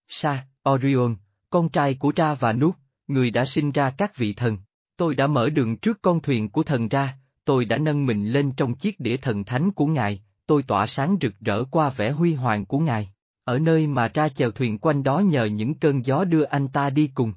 Sa, 0.07 0.47
Orion, 0.69 1.15
con 1.49 1.69
trai 1.69 1.93
của 1.93 2.13
Ra 2.15 2.33
và 2.33 2.53
Nuốt, 2.53 2.75
người 3.07 3.31
đã 3.31 3.45
sinh 3.45 3.71
ra 3.71 3.89
các 3.89 4.17
vị 4.17 4.33
thần. 4.33 4.57
Tôi 4.97 5.15
đã 5.15 5.27
mở 5.27 5.49
đường 5.49 5.77
trước 5.77 6.01
con 6.01 6.21
thuyền 6.21 6.49
của 6.49 6.63
thần 6.63 6.87
Ra, 6.87 7.17
tôi 7.45 7.65
đã 7.65 7.77
nâng 7.77 8.05
mình 8.05 8.29
lên 8.29 8.51
trong 8.51 8.75
chiếc 8.75 8.99
đĩa 8.99 9.17
thần 9.17 9.43
thánh 9.43 9.71
của 9.71 9.85
ngài, 9.85 10.21
tôi 10.51 10.63
tỏa 10.63 10.87
sáng 10.87 11.17
rực 11.21 11.33
rỡ 11.39 11.63
qua 11.63 11.89
vẻ 11.89 12.11
huy 12.11 12.33
hoàng 12.33 12.65
của 12.65 12.79
ngài. 12.79 13.11
Ở 13.43 13.59
nơi 13.59 13.87
mà 13.87 14.07
ra 14.07 14.29
chèo 14.29 14.51
thuyền 14.51 14.77
quanh 14.77 15.03
đó 15.03 15.19
nhờ 15.19 15.45
những 15.45 15.73
cơn 15.73 16.05
gió 16.05 16.23
đưa 16.23 16.43
anh 16.43 16.67
ta 16.67 16.89
đi 16.89 17.11
cùng. 17.13 17.33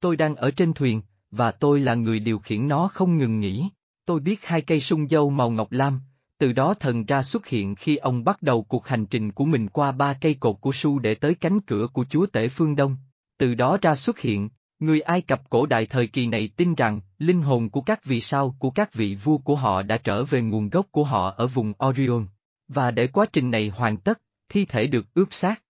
Tôi 0.00 0.16
đang 0.16 0.34
ở 0.34 0.50
trên 0.50 0.72
thuyền, 0.72 1.02
và 1.30 1.50
tôi 1.50 1.80
là 1.80 1.94
người 1.94 2.20
điều 2.20 2.38
khiển 2.38 2.68
nó 2.68 2.88
không 2.88 3.18
ngừng 3.18 3.40
nghỉ. 3.40 3.68
Tôi 4.04 4.20
biết 4.20 4.44
hai 4.44 4.62
cây 4.62 4.80
sung 4.80 5.08
dâu 5.08 5.30
màu 5.30 5.50
ngọc 5.50 5.72
lam, 5.72 6.00
từ 6.38 6.52
đó 6.52 6.74
thần 6.74 7.04
ra 7.04 7.22
xuất 7.22 7.46
hiện 7.46 7.74
khi 7.74 7.96
ông 7.96 8.24
bắt 8.24 8.42
đầu 8.42 8.62
cuộc 8.62 8.86
hành 8.86 9.06
trình 9.06 9.32
của 9.32 9.44
mình 9.44 9.68
qua 9.68 9.92
ba 9.92 10.14
cây 10.20 10.34
cột 10.34 10.56
của 10.60 10.72
su 10.72 10.98
để 10.98 11.14
tới 11.14 11.34
cánh 11.34 11.60
cửa 11.60 11.86
của 11.92 12.04
chúa 12.10 12.26
tể 12.26 12.48
phương 12.48 12.76
Đông. 12.76 12.96
Từ 13.38 13.54
đó 13.54 13.78
ra 13.82 13.94
xuất 13.94 14.18
hiện, 14.18 14.48
người 14.80 15.00
Ai 15.00 15.22
Cập 15.22 15.50
cổ 15.50 15.66
đại 15.66 15.86
thời 15.86 16.06
kỳ 16.06 16.26
này 16.26 16.50
tin 16.56 16.74
rằng, 16.74 17.00
linh 17.18 17.42
hồn 17.42 17.70
của 17.70 17.80
các 17.80 18.04
vị 18.04 18.20
sao 18.20 18.56
của 18.58 18.70
các 18.70 18.94
vị 18.94 19.14
vua 19.14 19.38
của 19.38 19.56
họ 19.56 19.82
đã 19.82 19.96
trở 19.96 20.24
về 20.24 20.42
nguồn 20.42 20.68
gốc 20.68 20.86
của 20.90 21.04
họ 21.04 21.34
ở 21.36 21.46
vùng 21.46 21.72
Orion. 21.86 22.26
Và 22.68 22.90
để 22.90 23.06
quá 23.06 23.26
trình 23.32 23.50
này 23.50 23.68
hoàn 23.68 23.96
tất, 23.96 24.20
thi 24.48 24.64
thể 24.64 24.86
được 24.86 25.14
ướp 25.14 25.32
xác. 25.32 25.62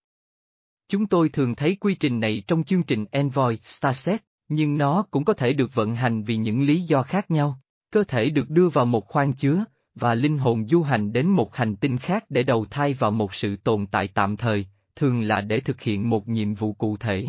Chúng 0.88 1.06
tôi 1.06 1.28
thường 1.28 1.54
thấy 1.54 1.76
quy 1.80 1.94
trình 1.94 2.20
này 2.20 2.42
trong 2.46 2.64
chương 2.64 2.82
trình 2.82 3.04
Envoy 3.10 3.56
Starset, 3.64 4.22
nhưng 4.48 4.78
nó 4.78 5.04
cũng 5.10 5.24
có 5.24 5.32
thể 5.32 5.52
được 5.52 5.74
vận 5.74 5.94
hành 5.94 6.22
vì 6.22 6.36
những 6.36 6.62
lý 6.62 6.80
do 6.80 7.02
khác 7.02 7.30
nhau. 7.30 7.60
Cơ 7.90 8.04
thể 8.04 8.30
được 8.30 8.50
đưa 8.50 8.68
vào 8.68 8.86
một 8.86 9.06
khoang 9.06 9.32
chứa, 9.32 9.64
và 9.94 10.14
linh 10.14 10.38
hồn 10.38 10.66
du 10.68 10.82
hành 10.82 11.12
đến 11.12 11.26
một 11.26 11.56
hành 11.56 11.76
tinh 11.76 11.98
khác 11.98 12.24
để 12.28 12.42
đầu 12.42 12.66
thai 12.70 12.94
vào 12.94 13.10
một 13.10 13.34
sự 13.34 13.56
tồn 13.56 13.86
tại 13.86 14.08
tạm 14.08 14.36
thời, 14.36 14.66
thường 14.96 15.20
là 15.20 15.40
để 15.40 15.60
thực 15.60 15.80
hiện 15.80 16.10
một 16.10 16.28
nhiệm 16.28 16.54
vụ 16.54 16.72
cụ 16.72 16.96
thể. 16.96 17.26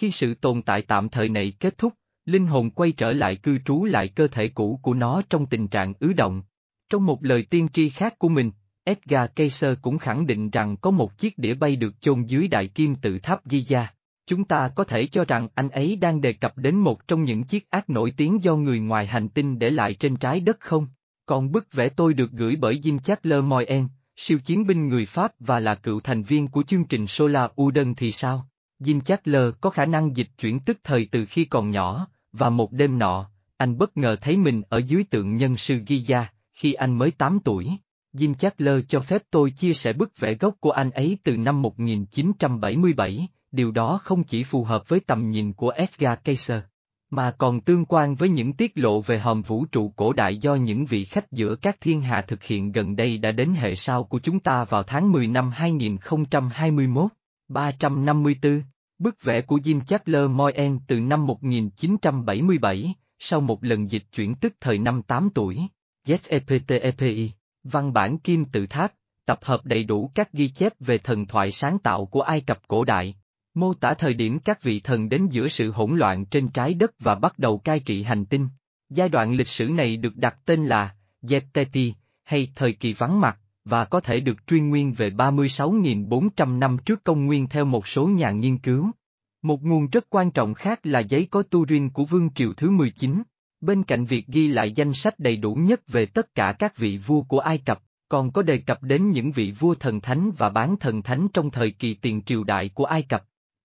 Khi 0.00 0.10
sự 0.10 0.34
tồn 0.34 0.62
tại 0.62 0.82
tạm 0.82 1.08
thời 1.08 1.28
này 1.28 1.52
kết 1.60 1.78
thúc, 1.78 1.94
linh 2.24 2.46
hồn 2.46 2.70
quay 2.70 2.92
trở 2.92 3.12
lại 3.12 3.36
cư 3.36 3.58
trú 3.64 3.84
lại 3.84 4.08
cơ 4.08 4.28
thể 4.28 4.48
cũ 4.48 4.80
của 4.82 4.94
nó 4.94 5.22
trong 5.30 5.46
tình 5.46 5.68
trạng 5.68 5.94
ứ 6.00 6.12
động. 6.12 6.42
Trong 6.90 7.06
một 7.06 7.24
lời 7.24 7.46
tiên 7.50 7.68
tri 7.72 7.90
khác 7.90 8.18
của 8.18 8.28
mình, 8.28 8.50
Edgar 8.84 9.30
Cayce 9.36 9.74
cũng 9.82 9.98
khẳng 9.98 10.26
định 10.26 10.50
rằng 10.50 10.76
có 10.76 10.90
một 10.90 11.18
chiếc 11.18 11.38
đĩa 11.38 11.54
bay 11.54 11.76
được 11.76 12.00
chôn 12.00 12.22
dưới 12.22 12.48
đại 12.48 12.68
kim 12.68 12.94
tự 12.94 13.18
tháp 13.18 13.46
Giza. 13.46 13.84
Chúng 14.26 14.44
ta 14.44 14.68
có 14.68 14.84
thể 14.84 15.06
cho 15.06 15.24
rằng 15.24 15.48
anh 15.54 15.68
ấy 15.68 15.96
đang 15.96 16.20
đề 16.20 16.32
cập 16.32 16.58
đến 16.58 16.76
một 16.76 17.08
trong 17.08 17.24
những 17.24 17.44
chiếc 17.44 17.70
ác 17.70 17.90
nổi 17.90 18.12
tiếng 18.16 18.42
do 18.42 18.56
người 18.56 18.80
ngoài 18.80 19.06
hành 19.06 19.28
tinh 19.28 19.58
để 19.58 19.70
lại 19.70 19.94
trên 19.94 20.16
trái 20.16 20.40
đất 20.40 20.60
không? 20.60 20.86
Còn 21.26 21.52
bức 21.52 21.72
vẽ 21.72 21.88
tôi 21.88 22.14
được 22.14 22.30
gửi 22.30 22.56
bởi 22.56 22.80
Jim 22.80 22.98
Charles 22.98 23.44
Moyen, 23.44 23.88
siêu 24.16 24.38
chiến 24.44 24.66
binh 24.66 24.88
người 24.88 25.06
Pháp 25.06 25.32
và 25.38 25.60
là 25.60 25.74
cựu 25.74 26.00
thành 26.00 26.22
viên 26.22 26.48
của 26.48 26.62
chương 26.62 26.84
trình 26.84 27.06
Solar 27.06 27.50
Uden 27.62 27.94
thì 27.94 28.12
sao? 28.12 28.49
Jim 28.80 29.00
Chatler 29.00 29.54
có 29.60 29.70
khả 29.70 29.86
năng 29.86 30.16
dịch 30.16 30.28
chuyển 30.38 30.60
tức 30.60 30.78
thời 30.84 31.08
từ 31.12 31.24
khi 31.24 31.44
còn 31.44 31.70
nhỏ, 31.70 32.06
và 32.32 32.50
một 32.50 32.72
đêm 32.72 32.98
nọ, 32.98 33.30
anh 33.56 33.78
bất 33.78 33.96
ngờ 33.96 34.16
thấy 34.20 34.36
mình 34.36 34.62
ở 34.68 34.78
dưới 34.78 35.04
tượng 35.04 35.36
nhân 35.36 35.56
sư 35.56 35.80
Giza, 35.86 36.24
khi 36.52 36.72
anh 36.72 36.98
mới 36.98 37.10
8 37.10 37.38
tuổi. 37.44 37.70
Jim 38.12 38.34
Chatler 38.34 38.84
cho 38.88 39.00
phép 39.00 39.22
tôi 39.30 39.50
chia 39.50 39.74
sẻ 39.74 39.92
bức 39.92 40.18
vẽ 40.18 40.34
gốc 40.34 40.54
của 40.60 40.70
anh 40.70 40.90
ấy 40.90 41.18
từ 41.24 41.36
năm 41.36 41.62
1977, 41.62 43.28
điều 43.52 43.70
đó 43.70 44.00
không 44.02 44.24
chỉ 44.24 44.44
phù 44.44 44.64
hợp 44.64 44.88
với 44.88 45.00
tầm 45.00 45.30
nhìn 45.30 45.52
của 45.52 45.70
Edgar 45.70 46.18
Cayce, 46.24 46.60
mà 47.10 47.30
còn 47.30 47.60
tương 47.60 47.84
quan 47.84 48.14
với 48.14 48.28
những 48.28 48.52
tiết 48.52 48.72
lộ 48.74 49.00
về 49.00 49.18
hòm 49.18 49.42
vũ 49.42 49.64
trụ 49.72 49.92
cổ 49.96 50.12
đại 50.12 50.36
do 50.36 50.54
những 50.54 50.86
vị 50.86 51.04
khách 51.04 51.32
giữa 51.32 51.54
các 51.54 51.76
thiên 51.80 52.00
hà 52.00 52.20
thực 52.20 52.42
hiện 52.42 52.72
gần 52.72 52.96
đây 52.96 53.18
đã 53.18 53.32
đến 53.32 53.50
hệ 53.54 53.74
sao 53.74 54.04
của 54.04 54.18
chúng 54.18 54.40
ta 54.40 54.64
vào 54.64 54.82
tháng 54.82 55.12
10 55.12 55.26
năm 55.26 55.50
2021. 55.50 57.10
354, 57.48 58.62
bức 59.00 59.22
vẽ 59.22 59.40
của 59.40 59.56
Jim 59.56 59.80
Chatler 59.80 60.30
Moyen 60.30 60.78
từ 60.86 61.00
năm 61.00 61.26
1977, 61.26 62.94
sau 63.18 63.40
một 63.40 63.64
lần 63.64 63.90
dịch 63.90 64.04
chuyển 64.12 64.34
tức 64.34 64.54
thời 64.60 64.78
năm 64.78 65.02
8 65.02 65.30
tuổi. 65.34 65.58
ZEPTEPI, 66.06 67.28
văn 67.64 67.92
bản 67.92 68.18
kim 68.18 68.44
tự 68.44 68.66
tháp, 68.66 68.92
tập 69.26 69.38
hợp 69.42 69.60
đầy 69.64 69.84
đủ 69.84 70.10
các 70.14 70.32
ghi 70.32 70.48
chép 70.48 70.72
về 70.80 70.98
thần 70.98 71.26
thoại 71.26 71.52
sáng 71.52 71.78
tạo 71.78 72.06
của 72.06 72.20
Ai 72.20 72.40
Cập 72.40 72.68
cổ 72.68 72.84
đại, 72.84 73.14
mô 73.54 73.74
tả 73.74 73.94
thời 73.94 74.14
điểm 74.14 74.38
các 74.38 74.62
vị 74.62 74.80
thần 74.80 75.08
đến 75.08 75.26
giữa 75.30 75.48
sự 75.48 75.70
hỗn 75.70 75.98
loạn 75.98 76.24
trên 76.24 76.48
trái 76.48 76.74
đất 76.74 76.90
và 76.98 77.14
bắt 77.14 77.38
đầu 77.38 77.58
cai 77.58 77.80
trị 77.80 78.02
hành 78.02 78.24
tinh. 78.24 78.48
Giai 78.90 79.08
đoạn 79.08 79.32
lịch 79.32 79.48
sử 79.48 79.68
này 79.68 79.96
được 79.96 80.16
đặt 80.16 80.36
tên 80.44 80.66
là 80.66 80.94
Zeptepi, 81.22 81.92
hay 82.24 82.48
thời 82.54 82.72
kỳ 82.72 82.92
vắng 82.92 83.20
mặt, 83.20 83.38
và 83.64 83.84
có 83.84 84.00
thể 84.00 84.20
được 84.20 84.46
truy 84.46 84.60
nguyên 84.60 84.92
về 84.92 85.10
36.400 85.10 86.58
năm 86.58 86.78
trước 86.84 87.04
công 87.04 87.26
nguyên 87.26 87.48
theo 87.48 87.64
một 87.64 87.86
số 87.86 88.06
nhà 88.06 88.30
nghiên 88.30 88.58
cứu. 88.58 88.90
Một 89.42 89.62
nguồn 89.62 89.86
rất 89.90 90.06
quan 90.10 90.30
trọng 90.30 90.54
khác 90.54 90.80
là 90.82 91.00
giấy 91.00 91.28
có 91.30 91.42
Turin 91.42 91.90
của 91.90 92.04
Vương 92.04 92.30
Triều 92.34 92.52
thứ 92.52 92.70
19. 92.70 93.22
Bên 93.60 93.82
cạnh 93.82 94.04
việc 94.04 94.26
ghi 94.26 94.48
lại 94.48 94.72
danh 94.72 94.92
sách 94.92 95.18
đầy 95.18 95.36
đủ 95.36 95.54
nhất 95.54 95.80
về 95.88 96.06
tất 96.06 96.34
cả 96.34 96.54
các 96.58 96.76
vị 96.76 96.96
vua 96.96 97.22
của 97.22 97.38
Ai 97.38 97.58
Cập, 97.58 97.82
còn 98.08 98.32
có 98.32 98.42
đề 98.42 98.58
cập 98.58 98.82
đến 98.82 99.10
những 99.10 99.32
vị 99.32 99.52
vua 99.58 99.74
thần 99.74 100.00
thánh 100.00 100.30
và 100.38 100.48
bán 100.48 100.76
thần 100.76 101.02
thánh 101.02 101.28
trong 101.28 101.50
thời 101.50 101.70
kỳ 101.70 101.94
tiền 101.94 102.22
triều 102.22 102.44
đại 102.44 102.68
của 102.68 102.84
Ai 102.84 103.02
Cập. 103.02 103.24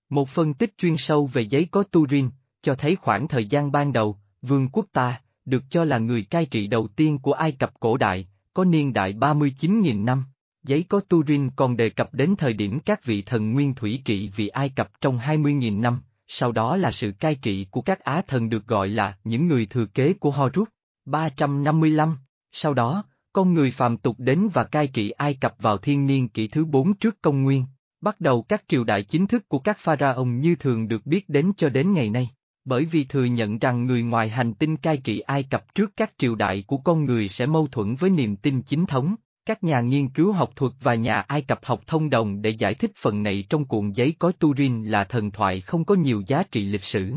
Một 0.10 0.30
phân 0.30 0.54
tích 0.54 0.74
chuyên 0.78 0.98
sâu 0.98 1.28
về 1.34 1.42
giấy 1.42 1.68
có 1.72 1.84
Turin, 1.84 2.30
cho 2.62 2.76
thấy 2.76 2.96
khoảng 2.96 3.28
thời 3.28 3.46
gian 3.46 3.72
ban 3.72 3.94
đầu, 3.94 4.18
vương 4.42 4.70
quốc 4.70 4.86
ta, 4.92 5.22
được 5.46 5.64
cho 5.70 5.84
là 5.84 5.98
người 5.98 6.24
cai 6.24 6.46
trị 6.46 6.68
đầu 6.68 6.88
tiên 6.88 7.20
của 7.20 7.34
Ai 7.34 7.52
Cập 7.52 7.80
cổ 7.80 7.98
đại, 7.98 8.28
có 8.56 8.65
niên 8.65 8.94
đại 8.94 9.14
39.000 9.14 10.03
năm. 10.03 10.23
Giấy 10.64 10.86
có 10.90 10.99
Turin 10.99 11.49
còn 11.56 11.77
đề 11.77 11.90
cập 11.90 12.14
đến 12.14 12.36
thời 12.38 12.53
điểm 12.53 12.80
các 12.80 13.06
vị 13.06 13.22
thần 13.22 13.52
nguyên 13.52 13.73
thủy 13.73 14.02
trị 14.06 14.30
vì 14.36 14.48
Ai 14.48 14.69
Cập 14.69 15.02
trong 15.02 15.19
20.000 15.19 15.82
năm, 15.82 15.99
sau 16.27 16.52
đó 16.52 16.76
là 16.76 16.91
sự 16.91 17.11
cai 17.19 17.36
trị 17.36 17.68
của 17.72 17.82
các 17.82 17.99
Á 17.99 18.22
thần 18.27 18.49
được 18.49 18.68
gọi 18.68 18.90
là 18.90 19.18
những 19.23 19.48
người 19.48 19.65
thừa 19.65 19.86
kế 19.86 20.14
của 20.14 20.32
Horus. 20.32 20.68
355, 21.06 22.18
sau 22.52 22.73
đó, 22.73 23.03
con 23.34 23.53
người 23.53 23.72
phàm 23.72 23.98
tục 23.98 24.15
đến 24.19 24.49
và 24.53 24.64
cai 24.64 24.88
trị 24.88 25.10
Ai 25.10 25.34
Cập 25.34 25.56
vào 25.60 25.77
thiên 25.77 26.07
niên 26.07 26.30
kỷ 26.30 26.48
thứ 26.48 26.65
4 26.65 26.94
trước 26.94 27.22
công 27.22 27.44
nguyên. 27.44 27.65
Bắt 28.02 28.22
đầu 28.22 28.41
các 28.41 28.64
triều 28.68 28.84
đại 28.84 29.03
chính 29.03 29.27
thức 29.27 29.49
của 29.49 29.60
các 29.60 29.77
pharaoh 29.80 30.27
như 30.27 30.56
thường 30.56 30.88
được 30.88 31.06
biết 31.06 31.30
đến 31.30 31.52
cho 31.57 31.69
đến 31.69 31.94
ngày 31.94 32.10
nay, 32.10 32.30
bởi 32.66 32.86
vì 32.86 33.04
thừa 33.04 33.24
nhận 33.24 33.60
rằng 33.60 33.86
người 33.86 34.04
ngoài 34.04 34.30
hành 34.30 34.54
tinh 34.54 34.78
cai 34.78 34.98
trị 34.98 35.20
Ai 35.20 35.44
Cập 35.44 35.76
trước 35.76 35.92
các 35.98 36.14
triều 36.18 36.36
đại 36.36 36.64
của 36.68 36.78
con 36.78 37.06
người 37.06 37.30
sẽ 37.30 37.46
mâu 37.46 37.68
thuẫn 37.68 37.96
với 37.96 38.10
niềm 38.10 38.36
tin 38.36 38.62
chính 38.62 38.86
thống. 38.86 39.16
Các 39.46 39.64
nhà 39.64 39.82
nghiên 39.82 40.10
cứu 40.10 40.32
học 40.32 40.52
thuật 40.56 40.72
và 40.82 40.96
nhà 40.96 41.22
Ai 41.22 41.42
Cập 41.42 41.66
học 41.66 41.82
thông 41.88 42.10
đồng 42.10 42.42
để 42.42 42.50
giải 42.50 42.74
thích 42.74 42.92
phần 42.96 43.24
này 43.24 43.46
trong 43.50 43.66
cuộn 43.66 43.92
giấy 43.92 44.14
có 44.20 44.32
Turin 44.32 44.84
là 44.84 45.04
thần 45.04 45.32
thoại 45.32 45.62
không 45.62 45.86
có 45.86 45.96
nhiều 45.96 46.24
giá 46.28 46.44
trị 46.44 46.66
lịch 46.66 46.84
sử. 46.84 47.14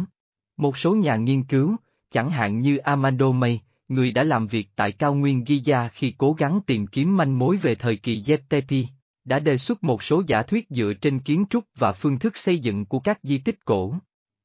Một 0.57 0.79
số 0.79 0.95
nhà 0.95 1.17
nghiên 1.17 1.43
cứu, 1.43 1.77
chẳng 2.11 2.31
hạn 2.31 2.61
như 2.61 2.77
Amado 2.77 3.33
May, 3.33 3.61
người 3.89 4.13
đã 4.13 4.25
làm 4.25 4.47
việc 4.47 4.69
tại 4.77 4.93
cao 4.93 5.15
nguyên 5.15 5.45
Giza 5.45 5.89
khi 5.93 6.15
cố 6.19 6.33
gắng 6.33 6.61
tìm 6.67 6.87
kiếm 6.87 7.17
manh 7.17 7.39
mối 7.39 7.57
về 7.57 7.75
thời 7.75 7.97
kỳ 7.97 8.25
Yeptepi, 8.29 8.87
đã 9.25 9.39
đề 9.39 9.59
xuất 9.59 9.85
một 9.85 10.03
số 10.03 10.23
giả 10.27 10.43
thuyết 10.43 10.67
dựa 10.71 10.93
trên 11.01 11.21
kiến 11.21 11.45
trúc 11.51 11.65
và 11.79 11.93
phương 11.93 12.19
thức 12.19 12.37
xây 12.37 12.59
dựng 12.59 12.85
của 12.85 13.01
các 13.01 13.19
di 13.23 13.39
tích 13.39 13.65
cổ. 13.65 13.95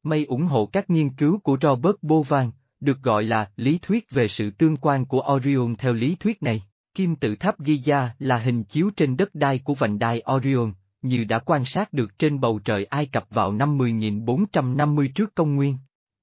May 0.03 0.25
ủng 0.25 0.45
hộ 0.45 0.65
các 0.65 0.89
nghiên 0.89 1.09
cứu 1.09 1.39
của 1.39 1.57
Robert 1.61 1.95
Bovan, 2.01 2.51
được 2.79 3.01
gọi 3.01 3.23
là 3.23 3.49
lý 3.55 3.79
thuyết 3.81 4.11
về 4.11 4.27
sự 4.27 4.51
tương 4.51 4.77
quan 4.77 5.05
của 5.05 5.23
Orion 5.33 5.75
theo 5.75 5.93
lý 5.93 6.15
thuyết 6.15 6.43
này. 6.43 6.63
Kim 6.95 7.15
tự 7.15 7.35
tháp 7.35 7.59
Giza 7.59 8.07
là 8.19 8.37
hình 8.37 8.63
chiếu 8.63 8.89
trên 8.95 9.17
đất 9.17 9.35
đai 9.35 9.59
của 9.59 9.75
vành 9.75 9.99
đai 9.99 10.23
Orion, 10.35 10.73
như 11.01 11.23
đã 11.23 11.39
quan 11.39 11.65
sát 11.65 11.93
được 11.93 12.19
trên 12.19 12.39
bầu 12.39 12.59
trời 12.65 12.85
Ai 12.85 13.05
Cập 13.05 13.25
vào 13.29 13.51
năm 13.51 13.77
10.450 13.77 15.07
trước 15.15 15.35
công 15.35 15.55
nguyên. 15.55 15.77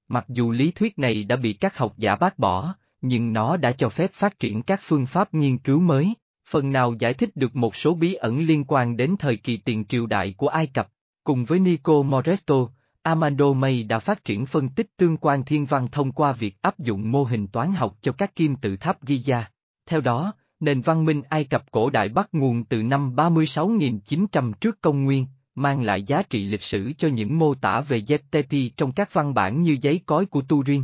Mặc 0.07 0.25
dù 0.27 0.51
lý 0.51 0.71
thuyết 0.71 0.99
này 0.99 1.23
đã 1.23 1.35
bị 1.35 1.53
các 1.53 1.77
học 1.77 1.93
giả 1.97 2.15
bác 2.15 2.39
bỏ, 2.39 2.75
nhưng 3.01 3.33
nó 3.33 3.57
đã 3.57 3.71
cho 3.71 3.89
phép 3.89 4.11
phát 4.13 4.39
triển 4.39 4.61
các 4.61 4.79
phương 4.83 5.05
pháp 5.05 5.33
nghiên 5.33 5.57
cứu 5.57 5.79
mới, 5.79 6.13
phần 6.49 6.71
nào 6.71 6.93
giải 6.99 7.13
thích 7.13 7.35
được 7.35 7.55
một 7.55 7.75
số 7.75 7.93
bí 7.93 8.13
ẩn 8.13 8.39
liên 8.39 8.63
quan 8.67 8.97
đến 8.97 9.15
thời 9.19 9.37
kỳ 9.37 9.57
tiền 9.57 9.85
triều 9.85 10.05
đại 10.05 10.33
của 10.37 10.47
Ai 10.47 10.67
Cập. 10.67 10.87
Cùng 11.23 11.45
với 11.45 11.59
Nico 11.59 12.01
Moresto, 12.01 12.67
Amando 13.03 13.53
May 13.53 13.83
đã 13.83 13.99
phát 13.99 14.23
triển 14.23 14.45
phân 14.45 14.69
tích 14.69 14.97
tương 14.97 15.17
quan 15.17 15.43
thiên 15.43 15.65
văn 15.65 15.87
thông 15.91 16.11
qua 16.11 16.33
việc 16.33 16.61
áp 16.61 16.79
dụng 16.79 17.11
mô 17.11 17.23
hình 17.23 17.47
toán 17.47 17.71
học 17.71 17.97
cho 18.01 18.11
các 18.11 18.35
kim 18.35 18.55
tự 18.55 18.77
tháp 18.77 19.03
Giza. 19.03 19.43
Theo 19.85 20.01
đó, 20.01 20.33
nền 20.59 20.81
văn 20.81 21.05
minh 21.05 21.21
Ai 21.29 21.43
Cập 21.43 21.71
cổ 21.71 21.89
đại 21.89 22.09
bắt 22.09 22.29
nguồn 22.31 22.63
từ 22.63 22.83
năm 22.83 23.15
36.900 23.15 24.53
trước 24.53 24.81
công 24.81 25.03
nguyên, 25.03 25.25
mang 25.55 25.81
lại 25.81 26.03
giá 26.03 26.23
trị 26.23 26.45
lịch 26.45 26.63
sử 26.63 26.91
cho 26.97 27.07
những 27.07 27.39
mô 27.39 27.55
tả 27.55 27.81
về 27.81 28.03
Yeptepi 28.07 28.69
trong 28.69 28.91
các 28.91 29.13
văn 29.13 29.33
bản 29.33 29.61
như 29.61 29.77
giấy 29.81 30.01
cói 30.05 30.25
của 30.25 30.41
Turin. 30.41 30.83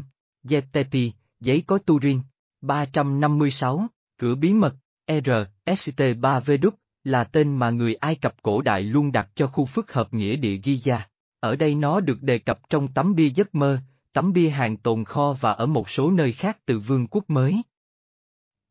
Yeptepi, 0.50 1.12
giấy 1.40 1.62
cói 1.68 1.80
Turin. 1.80 2.20
356, 2.62 3.88
cửa 4.18 4.36
bí 4.36 4.54
mật, 4.54 4.76
R, 5.08 5.30
ST3V 5.66 6.72
là 7.04 7.24
tên 7.24 7.56
mà 7.56 7.70
người 7.70 7.96
Ai 7.96 8.16
Cập 8.16 8.36
cổ 8.42 8.62
đại 8.62 8.82
luôn 8.82 9.12
đặt 9.12 9.30
cho 9.36 9.48
khu 9.48 9.66
phức 9.66 9.94
hợp 9.94 10.14
nghĩa 10.14 10.36
địa 10.36 10.58
Giza. 10.58 11.00
Ở 11.40 11.56
đây 11.56 11.76
nó 11.76 12.00
được 12.00 12.24
đề 12.24 12.40
cập 12.40 12.70
trong 12.70 12.94
tấm 12.94 13.16
bia 13.16 13.30
giấc 13.30 13.56
mơ, 13.56 13.80
tấm 14.14 14.34
bia 14.34 14.50
hàng 14.50 14.78
tồn 14.78 15.04
kho 15.04 15.34
và 15.34 15.52
ở 15.52 15.66
một 15.66 15.90
số 15.90 16.12
nơi 16.12 16.32
khác 16.32 16.58
từ 16.66 16.80
vương 16.80 17.08
quốc 17.08 17.24
mới. 17.28 17.62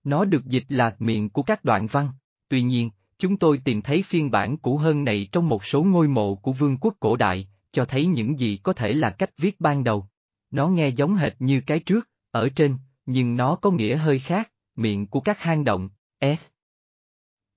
Nó 0.05 0.25
được 0.25 0.45
dịch 0.45 0.65
là 0.69 0.97
miệng 0.99 1.31
của 1.31 1.43
các 1.43 1.65
đoạn 1.65 1.87
văn, 1.87 2.09
tuy 2.49 2.63
nhiên, 2.63 2.91
chúng 3.19 3.37
tôi 3.37 3.61
tìm 3.65 3.83
thấy 3.83 4.03
phiên 4.03 4.31
bản 4.31 4.57
cũ 4.57 4.77
hơn 4.77 5.05
này 5.05 5.29
trong 5.33 5.49
một 5.49 5.65
số 5.65 5.83
ngôi 5.83 6.09
mộ 6.09 6.35
của 6.35 6.53
vương 6.53 6.77
quốc 6.81 6.95
cổ 7.01 7.17
đại, 7.17 7.49
cho 7.73 7.85
thấy 7.85 8.07
những 8.07 8.39
gì 8.39 8.57
có 8.57 8.73
thể 8.73 8.93
là 8.93 9.11
cách 9.11 9.31
viết 9.39 9.61
ban 9.61 9.85
đầu. 9.85 10.07
Nó 10.51 10.69
nghe 10.69 10.89
giống 10.89 11.15
hệt 11.15 11.33
như 11.39 11.61
cái 11.61 11.81
trước, 11.81 12.09
ở 12.31 12.49
trên, 12.49 12.77
nhưng 13.07 13.37
nó 13.37 13.57
có 13.57 13.71
nghĩa 13.71 13.97
hơi 13.97 14.19
khác, 14.19 14.53
miệng 14.77 15.07
của 15.07 15.21
các 15.21 15.41
hang 15.41 15.65
động, 15.65 15.89
S. 16.21 16.47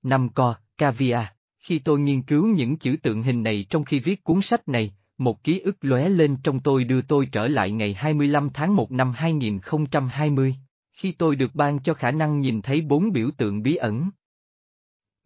Năm 0.03 0.29
co, 0.29 0.55
caviar. 0.77 1.25
Khi 1.59 1.79
tôi 1.79 1.99
nghiên 1.99 2.21
cứu 2.21 2.47
những 2.47 2.77
chữ 2.77 2.95
tượng 3.03 3.23
hình 3.23 3.43
này 3.43 3.65
trong 3.69 3.83
khi 3.83 3.99
viết 3.99 4.23
cuốn 4.23 4.41
sách 4.41 4.67
này, 4.67 4.93
một 5.19 5.43
ký 5.43 5.59
ức 5.59 5.77
lóe 5.81 6.09
lên 6.09 6.37
trong 6.43 6.59
tôi 6.59 6.83
đưa 6.83 7.01
tôi 7.01 7.25
trở 7.31 7.47
lại 7.47 7.71
ngày 7.71 7.93
25 7.93 8.49
tháng 8.53 8.75
1 8.75 8.91
năm 8.91 9.11
2020, 9.15 10.55
khi 10.93 11.11
tôi 11.11 11.35
được 11.35 11.55
ban 11.55 11.79
cho 11.79 11.93
khả 11.93 12.11
năng 12.11 12.39
nhìn 12.39 12.61
thấy 12.61 12.81
bốn 12.81 13.11
biểu 13.11 13.29
tượng 13.37 13.63
bí 13.63 13.75
ẩn. 13.75 14.09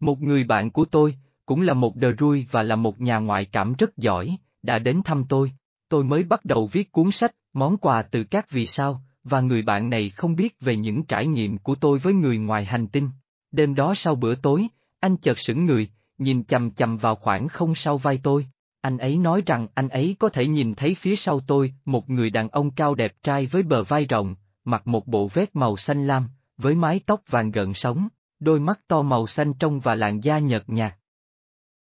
Một 0.00 0.20
người 0.20 0.44
bạn 0.44 0.70
của 0.70 0.84
tôi, 0.84 1.16
cũng 1.46 1.60
là 1.60 1.74
một 1.74 1.96
đờ 1.96 2.12
rui 2.18 2.46
và 2.50 2.62
là 2.62 2.76
một 2.76 3.00
nhà 3.00 3.18
ngoại 3.18 3.44
cảm 3.44 3.74
rất 3.78 3.96
giỏi, 3.96 4.36
đã 4.62 4.78
đến 4.78 5.02
thăm 5.04 5.24
tôi. 5.28 5.52
Tôi 5.88 6.04
mới 6.04 6.24
bắt 6.24 6.44
đầu 6.44 6.68
viết 6.72 6.92
cuốn 6.92 7.10
sách, 7.10 7.34
món 7.52 7.76
quà 7.76 8.02
từ 8.02 8.24
các 8.24 8.50
vì 8.50 8.66
sao, 8.66 9.02
và 9.24 9.40
người 9.40 9.62
bạn 9.62 9.90
này 9.90 10.10
không 10.10 10.36
biết 10.36 10.60
về 10.60 10.76
những 10.76 11.02
trải 11.02 11.26
nghiệm 11.26 11.58
của 11.58 11.74
tôi 11.74 11.98
với 11.98 12.14
người 12.14 12.38
ngoài 12.38 12.64
hành 12.64 12.86
tinh. 12.86 13.08
Đêm 13.52 13.74
đó 13.74 13.94
sau 13.96 14.14
bữa 14.14 14.34
tối, 14.34 14.68
anh 15.00 15.16
chợt 15.16 15.38
sững 15.38 15.66
người, 15.66 15.88
nhìn 16.18 16.44
chầm 16.44 16.70
chầm 16.70 16.96
vào 16.96 17.14
khoảng 17.14 17.48
không 17.48 17.74
sau 17.74 17.98
vai 17.98 18.20
tôi. 18.22 18.46
Anh 18.84 18.98
ấy 18.98 19.18
nói 19.18 19.42
rằng 19.46 19.66
anh 19.74 19.88
ấy 19.88 20.16
có 20.18 20.28
thể 20.28 20.46
nhìn 20.46 20.74
thấy 20.74 20.94
phía 20.94 21.16
sau 21.16 21.40
tôi 21.40 21.74
một 21.84 22.10
người 22.10 22.30
đàn 22.30 22.48
ông 22.48 22.70
cao 22.70 22.94
đẹp 22.94 23.14
trai 23.22 23.46
với 23.46 23.62
bờ 23.62 23.84
vai 23.84 24.04
rộng, 24.04 24.34
mặc 24.64 24.86
một 24.86 25.06
bộ 25.06 25.28
vest 25.28 25.50
màu 25.54 25.76
xanh 25.76 26.06
lam, 26.06 26.28
với 26.56 26.74
mái 26.74 27.00
tóc 27.06 27.20
vàng 27.28 27.50
gợn 27.50 27.74
sóng, 27.74 28.08
đôi 28.40 28.60
mắt 28.60 28.80
to 28.88 29.02
màu 29.02 29.26
xanh 29.26 29.52
trong 29.54 29.80
và 29.80 29.94
làn 29.94 30.20
da 30.20 30.38
nhợt 30.38 30.64
nhạt. 30.66 30.96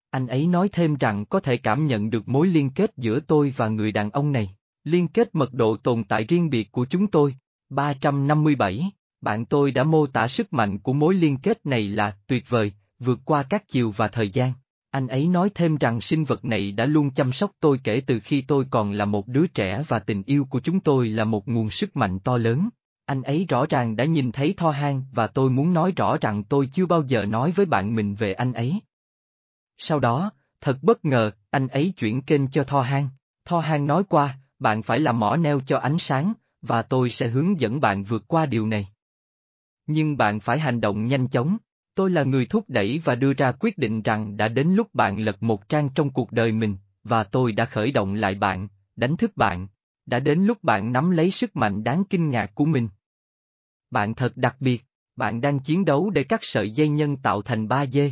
Anh 0.09 0.27
ấy 0.27 0.47
nói 0.47 0.69
thêm 0.71 0.95
rằng 0.95 1.25
có 1.25 1.39
thể 1.39 1.57
cảm 1.57 1.85
nhận 1.85 2.09
được 2.09 2.29
mối 2.29 2.47
liên 2.47 2.69
kết 2.69 2.93
giữa 2.97 3.19
tôi 3.19 3.53
và 3.57 3.67
người 3.67 3.91
đàn 3.91 4.09
ông 4.09 4.31
này, 4.31 4.55
liên 4.83 5.07
kết 5.07 5.35
mật 5.35 5.53
độ 5.53 5.77
tồn 5.77 6.03
tại 6.03 6.23
riêng 6.23 6.49
biệt 6.49 6.71
của 6.71 6.85
chúng 6.85 7.07
tôi. 7.07 7.35
357, 7.69 8.91
bạn 9.21 9.45
tôi 9.45 9.71
đã 9.71 9.83
mô 9.83 10.07
tả 10.07 10.27
sức 10.27 10.53
mạnh 10.53 10.79
của 10.79 10.93
mối 10.93 11.15
liên 11.15 11.37
kết 11.37 11.65
này 11.65 11.87
là 11.87 12.17
tuyệt 12.27 12.49
vời, 12.49 12.71
vượt 12.99 13.19
qua 13.25 13.43
các 13.43 13.67
chiều 13.67 13.91
và 13.91 14.07
thời 14.07 14.29
gian. 14.29 14.53
Anh 14.93 15.07
ấy 15.07 15.27
nói 15.27 15.49
thêm 15.55 15.77
rằng 15.77 16.01
sinh 16.01 16.25
vật 16.25 16.45
này 16.45 16.71
đã 16.71 16.85
luôn 16.85 17.11
chăm 17.11 17.33
sóc 17.33 17.51
tôi 17.59 17.79
kể 17.83 18.01
từ 18.07 18.19
khi 18.19 18.41
tôi 18.41 18.65
còn 18.69 18.91
là 18.91 19.05
một 19.05 19.27
đứa 19.27 19.47
trẻ 19.47 19.83
và 19.87 19.99
tình 19.99 20.23
yêu 20.25 20.45
của 20.45 20.59
chúng 20.59 20.79
tôi 20.79 21.09
là 21.09 21.23
một 21.23 21.47
nguồn 21.47 21.69
sức 21.69 21.95
mạnh 21.95 22.19
to 22.19 22.37
lớn. 22.37 22.69
Anh 23.05 23.23
ấy 23.23 23.45
rõ 23.49 23.65
ràng 23.69 23.95
đã 23.95 24.05
nhìn 24.05 24.31
thấy 24.31 24.53
Tho 24.57 24.71
Hang 24.71 25.03
và 25.11 25.27
tôi 25.27 25.49
muốn 25.49 25.73
nói 25.73 25.93
rõ 25.95 26.17
rằng 26.21 26.43
tôi 26.43 26.69
chưa 26.73 26.85
bao 26.85 27.03
giờ 27.07 27.25
nói 27.25 27.51
với 27.51 27.65
bạn 27.65 27.95
mình 27.95 28.15
về 28.15 28.33
anh 28.33 28.53
ấy. 28.53 28.79
Sau 29.77 29.99
đó, 29.99 30.31
thật 30.61 30.77
bất 30.81 31.05
ngờ, 31.05 31.31
anh 31.49 31.67
ấy 31.67 31.93
chuyển 31.97 32.21
kênh 32.21 32.47
cho 32.47 32.63
Tho 32.63 32.81
Hang. 32.81 33.09
Tho 33.45 33.59
Hang 33.59 33.87
nói 33.87 34.03
qua, 34.03 34.37
bạn 34.59 34.83
phải 34.83 34.99
làm 34.99 35.19
mỏ 35.19 35.35
neo 35.35 35.59
cho 35.59 35.77
ánh 35.77 35.99
sáng, 35.99 36.33
và 36.61 36.81
tôi 36.81 37.09
sẽ 37.09 37.27
hướng 37.27 37.59
dẫn 37.59 37.81
bạn 37.81 38.03
vượt 38.03 38.23
qua 38.27 38.45
điều 38.45 38.67
này. 38.67 38.87
Nhưng 39.87 40.17
bạn 40.17 40.39
phải 40.39 40.59
hành 40.59 40.81
động 40.81 41.05
nhanh 41.05 41.27
chóng. 41.27 41.57
Tôi 41.95 42.11
là 42.11 42.23
người 42.23 42.45
thúc 42.45 42.65
đẩy 42.67 43.01
và 43.05 43.15
đưa 43.15 43.33
ra 43.33 43.51
quyết 43.51 43.77
định 43.77 44.01
rằng 44.01 44.37
đã 44.37 44.47
đến 44.47 44.67
lúc 44.67 44.93
bạn 44.93 45.19
lật 45.19 45.43
một 45.43 45.69
trang 45.69 45.89
trong 45.95 46.09
cuộc 46.09 46.31
đời 46.31 46.51
mình, 46.51 46.77
và 47.03 47.23
tôi 47.23 47.51
đã 47.51 47.65
khởi 47.65 47.91
động 47.91 48.13
lại 48.13 48.35
bạn, 48.35 48.67
đánh 48.95 49.17
thức 49.17 49.37
bạn. 49.37 49.67
Đã 50.05 50.19
đến 50.19 50.39
lúc 50.39 50.63
bạn 50.63 50.93
nắm 50.93 51.11
lấy 51.11 51.31
sức 51.31 51.55
mạnh 51.55 51.83
đáng 51.83 52.03
kinh 52.09 52.29
ngạc 52.29 52.55
của 52.55 52.65
mình. 52.65 52.89
Bạn 53.91 54.15
thật 54.15 54.37
đặc 54.37 54.55
biệt, 54.59 54.85
bạn 55.15 55.41
đang 55.41 55.59
chiến 55.59 55.85
đấu 55.85 56.09
để 56.09 56.23
cắt 56.23 56.39
sợi 56.43 56.71
dây 56.71 56.89
nhân 56.89 57.17
tạo 57.17 57.41
thành 57.41 57.67
ba 57.67 57.85
dê. 57.85 58.11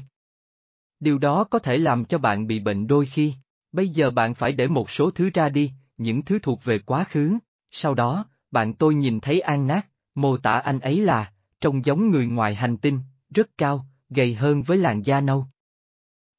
Điều 0.99 1.17
đó 1.17 1.43
có 1.43 1.59
thể 1.59 1.77
làm 1.77 2.05
cho 2.05 2.17
bạn 2.17 2.47
bị 2.47 2.59
bệnh 2.59 2.87
đôi 2.87 3.05
khi. 3.05 3.33
Bây 3.71 3.89
giờ 3.89 4.11
bạn 4.11 4.33
phải 4.33 4.51
để 4.51 4.67
một 4.67 4.89
số 4.89 5.11
thứ 5.11 5.29
ra 5.33 5.49
đi, 5.49 5.71
những 5.97 6.21
thứ 6.21 6.39
thuộc 6.39 6.63
về 6.63 6.79
quá 6.79 7.03
khứ. 7.03 7.37
Sau 7.71 7.93
đó, 7.93 8.25
bạn 8.51 8.73
tôi 8.73 8.95
nhìn 8.95 9.19
thấy 9.19 9.39
An 9.39 9.67
Nát, 9.67 9.87
mô 10.15 10.37
tả 10.37 10.51
anh 10.51 10.79
ấy 10.79 10.99
là, 11.01 11.31
trông 11.61 11.85
giống 11.85 12.11
người 12.11 12.27
ngoài 12.27 12.55
hành 12.55 12.77
tinh, 12.77 12.99
rất 13.35 13.49
cao, 13.57 13.85
gầy 14.09 14.33
hơn 14.33 14.63
với 14.63 14.77
làn 14.77 15.05
da 15.05 15.21
nâu. 15.21 15.45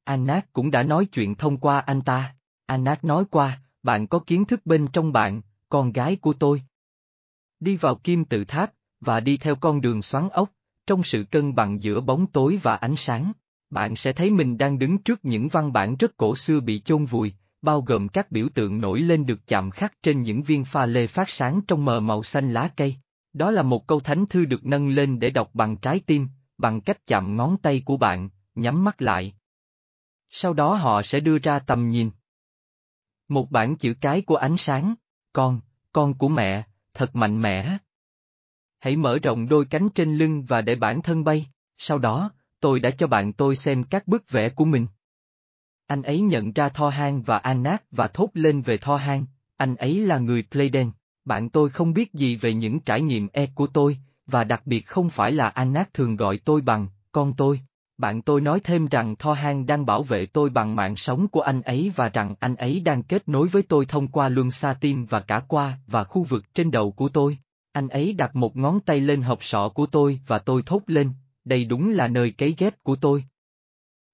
Anak 0.05 0.53
cũng 0.53 0.71
đã 0.71 0.83
nói 0.83 1.07
chuyện 1.07 1.35
thông 1.35 1.57
qua 1.57 1.79
anh 1.79 2.01
ta. 2.01 2.35
Anak 2.67 3.05
nói 3.05 3.25
qua, 3.31 3.61
bạn 3.83 4.07
có 4.07 4.19
kiến 4.19 4.45
thức 4.45 4.67
bên 4.67 4.87
trong 4.93 5.13
bạn, 5.13 5.43
con 5.69 5.93
gái 5.93 6.17
của 6.17 6.33
tôi. 6.33 6.63
Đi 7.61 7.77
vào 7.77 7.95
kim 7.95 8.25
tự 8.25 8.45
tháp, 8.45 8.73
và 9.01 9.21
đi 9.21 9.37
theo 9.37 9.57
con 9.57 9.81
đường 9.81 10.03
xoắn 10.03 10.29
ốc, 10.29 10.51
trong 10.87 11.03
sự 11.03 11.25
cân 11.31 11.55
bằng 11.55 11.83
giữa 11.83 12.01
bóng 12.01 12.27
tối 12.27 12.61
và 12.63 12.77
ánh 12.77 12.97
sáng, 12.97 13.33
bạn 13.71 13.97
sẽ 13.97 14.13
thấy 14.13 14.31
mình 14.31 14.59
đang 14.59 14.79
đứng 14.79 14.99
trước 14.99 15.25
những 15.25 15.49
văn 15.49 15.73
bản 15.73 15.97
rất 15.97 16.17
cổ 16.17 16.37
xưa 16.37 16.61
bị 16.61 16.81
chôn 16.81 17.05
vùi, 17.05 17.33
bao 17.63 17.83
gồm 17.83 18.09
các 18.09 18.33
biểu 18.33 18.49
tượng 18.55 18.81
nổi 18.81 19.01
lên 19.01 19.27
được 19.27 19.47
chạm 19.47 19.71
khắc 19.71 20.03
trên 20.03 20.23
những 20.23 20.43
viên 20.43 20.65
pha 20.65 20.87
lê 20.87 21.07
phát 21.07 21.31
sáng 21.31 21.61
trong 21.69 21.85
mờ 21.85 22.01
màu 22.01 22.23
xanh 22.23 22.53
lá 22.53 22.69
cây. 22.77 22.97
Đó 23.33 23.51
là 23.51 23.63
một 23.63 23.87
câu 23.87 24.01
thánh 24.01 24.27
thư 24.27 24.45
được 24.45 24.67
nâng 24.67 24.89
lên 24.89 25.19
để 25.19 25.31
đọc 25.31 25.51
bằng 25.55 25.77
trái 25.77 26.01
tim, 26.07 26.29
bằng 26.63 26.81
cách 26.81 27.07
chạm 27.07 27.37
ngón 27.37 27.57
tay 27.63 27.83
của 27.85 27.97
bạn, 27.97 28.29
nhắm 28.55 28.85
mắt 28.85 29.03
lại. 29.03 29.35
Sau 30.31 30.53
đó 30.53 30.75
họ 30.75 31.03
sẽ 31.03 31.21
đưa 31.21 31.39
ra 31.39 31.59
tầm 31.59 31.91
nhìn. 31.91 32.11
Một 33.29 33.51
bản 33.51 33.77
chữ 33.77 33.95
cái 34.01 34.23
của 34.23 34.37
ánh 34.37 34.57
sáng, 34.57 34.95
con, 35.33 35.61
con 35.93 36.15
của 36.15 36.29
mẹ, 36.29 36.63
thật 36.95 37.17
mạnh 37.17 37.41
mẽ. 37.41 37.79
Hãy 38.79 38.97
mở 38.97 39.19
rộng 39.23 39.49
đôi 39.49 39.65
cánh 39.65 39.89
trên 39.89 40.17
lưng 40.17 40.45
và 40.49 40.61
để 40.61 40.75
bản 40.75 41.03
thân 41.03 41.25
bay, 41.25 41.47
sau 41.79 41.99
đó, 41.99 42.31
tôi 42.61 42.81
đã 42.81 42.91
cho 42.91 43.07
bạn 43.07 43.33
tôi 43.33 43.57
xem 43.57 43.85
các 43.85 44.09
bức 44.09 44.31
vẽ 44.31 44.49
của 44.49 44.65
mình. 44.65 44.87
Anh 45.87 46.03
ấy 46.03 46.21
nhận 46.21 46.53
ra 46.53 46.69
Tho 46.69 46.89
hang 46.89 47.23
và 47.23 47.39
Anak 47.39 47.85
và 47.91 48.09
thốt 48.09 48.31
lên 48.35 48.63
về 48.63 48.79
Tho 48.79 48.97
hang. 48.97 49.25
anh 49.57 49.77
ấy 49.77 50.07
là 50.07 50.19
người 50.19 50.43
Pleieden, 50.51 50.91
bạn 51.25 51.49
tôi 51.51 51.71
không 51.71 51.93
biết 51.93 52.13
gì 52.13 52.37
về 52.37 52.55
những 52.55 52.81
trải 52.81 53.03
nghiệm 53.03 53.29
e 53.33 53.47
của 53.47 53.67
tôi, 53.67 53.99
và 54.27 54.45
đặc 54.45 54.63
biệt 54.67 54.87
không 54.87 55.11
phải 55.11 55.33
là 55.33 55.49
Anak 55.49 55.95
thường 55.95 56.17
gọi 56.17 56.39
tôi 56.45 56.61
bằng, 56.61 56.87
con 57.13 57.33
tôi. 57.37 57.61
Bạn 57.99 58.23
tôi 58.23 58.41
nói 58.41 58.61
thêm 58.61 58.87
rằng 58.87 59.17
Tho 59.17 59.33
Han 59.33 59.67
đang 59.67 59.87
bảo 59.87 60.03
vệ 60.03 60.27
tôi 60.27 60.51
bằng 60.51 60.77
mạng 60.77 60.97
sống 60.97 61.29
của 61.29 61.41
anh 61.41 61.63
ấy 61.63 61.93
và 61.97 62.09
rằng 62.09 62.35
anh 62.41 62.55
ấy 62.55 62.81
đang 62.81 63.03
kết 63.03 63.29
nối 63.29 63.49
với 63.49 63.63
tôi 63.63 63.87
thông 63.87 64.09
qua 64.09 64.29
luân 64.29 64.51
xa 64.51 64.75
tim 64.81 65.07
và 65.07 65.21
cả 65.21 65.43
qua 65.49 65.79
và 65.87 66.05
khu 66.05 66.23
vực 66.23 66.55
trên 66.55 66.71
đầu 66.71 66.93
của 66.93 67.09
tôi. 67.09 67.39
Anh 67.73 67.89
ấy 67.89 68.13
đặt 68.13 68.37
một 68.37 68.57
ngón 68.57 68.81
tay 68.81 69.01
lên 69.01 69.23
hộp 69.23 69.45
sọ 69.45 69.69
của 69.69 69.87
tôi 69.87 70.21
và 70.27 70.39
tôi 70.39 70.63
thốt 70.67 70.83
lên, 70.87 71.11
đây 71.45 71.65
đúng 71.65 71.91
là 71.91 72.09
nơi 72.09 72.31
cấy 72.31 72.55
ghép 72.59 72.83
của 72.83 72.97
tôi. 72.97 73.25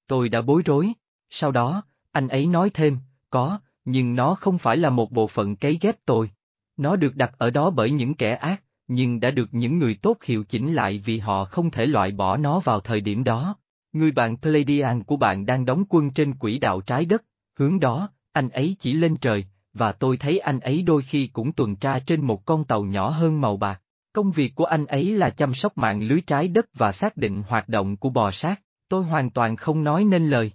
Tôi 0.06 0.28
đã 0.28 0.42
bối 0.42 0.62
rối. 0.64 0.92
Sau 1.30 1.52
đó, 1.52 1.82
anh 2.12 2.28
ấy 2.28 2.46
nói 2.46 2.70
thêm, 2.70 2.98
có, 3.30 3.60
nhưng 3.84 4.14
nó 4.14 4.34
không 4.34 4.58
phải 4.58 4.76
là 4.76 4.90
một 4.90 5.12
bộ 5.12 5.26
phận 5.26 5.56
cấy 5.56 5.78
ghép 5.80 5.96
tôi. 6.04 6.30
Nó 6.76 6.96
được 6.96 7.16
đặt 7.16 7.38
ở 7.38 7.50
đó 7.50 7.70
bởi 7.70 7.90
những 7.90 8.14
kẻ 8.14 8.34
ác, 8.34 8.62
nhưng 8.88 9.20
đã 9.20 9.30
được 9.30 9.48
những 9.52 9.78
người 9.78 9.94
tốt 9.94 10.18
hiệu 10.24 10.44
chỉnh 10.44 10.72
lại 10.72 11.02
vì 11.04 11.18
họ 11.18 11.44
không 11.44 11.70
thể 11.70 11.86
loại 11.86 12.10
bỏ 12.10 12.36
nó 12.36 12.60
vào 12.60 12.80
thời 12.80 13.00
điểm 13.00 13.24
đó. 13.24 13.56
Người 13.92 14.12
bạn 14.12 14.36
Pleiadian 14.36 15.04
của 15.04 15.16
bạn 15.16 15.46
đang 15.46 15.64
đóng 15.64 15.84
quân 15.88 16.10
trên 16.10 16.34
quỹ 16.34 16.58
đạo 16.58 16.80
trái 16.80 17.04
đất, 17.04 17.24
hướng 17.58 17.80
đó, 17.80 18.10
anh 18.32 18.48
ấy 18.48 18.76
chỉ 18.78 18.92
lên 18.92 19.16
trời, 19.16 19.44
và 19.72 19.92
tôi 19.92 20.16
thấy 20.16 20.38
anh 20.38 20.60
ấy 20.60 20.82
đôi 20.82 21.02
khi 21.02 21.26
cũng 21.26 21.52
tuần 21.52 21.76
tra 21.76 21.98
trên 21.98 22.26
một 22.26 22.44
con 22.44 22.64
tàu 22.64 22.84
nhỏ 22.84 23.10
hơn 23.10 23.40
màu 23.40 23.56
bạc. 23.56 23.82
Công 24.12 24.30
việc 24.30 24.54
của 24.54 24.64
anh 24.64 24.86
ấy 24.86 25.10
là 25.10 25.30
chăm 25.30 25.54
sóc 25.54 25.78
mạng 25.78 26.02
lưới 26.02 26.20
trái 26.20 26.48
đất 26.48 26.66
và 26.74 26.92
xác 26.92 27.16
định 27.16 27.42
hoạt 27.48 27.68
động 27.68 27.96
của 27.96 28.10
bò 28.10 28.30
sát, 28.30 28.62
tôi 28.88 29.04
hoàn 29.04 29.30
toàn 29.30 29.56
không 29.56 29.84
nói 29.84 30.04
nên 30.04 30.30
lời. 30.30 30.52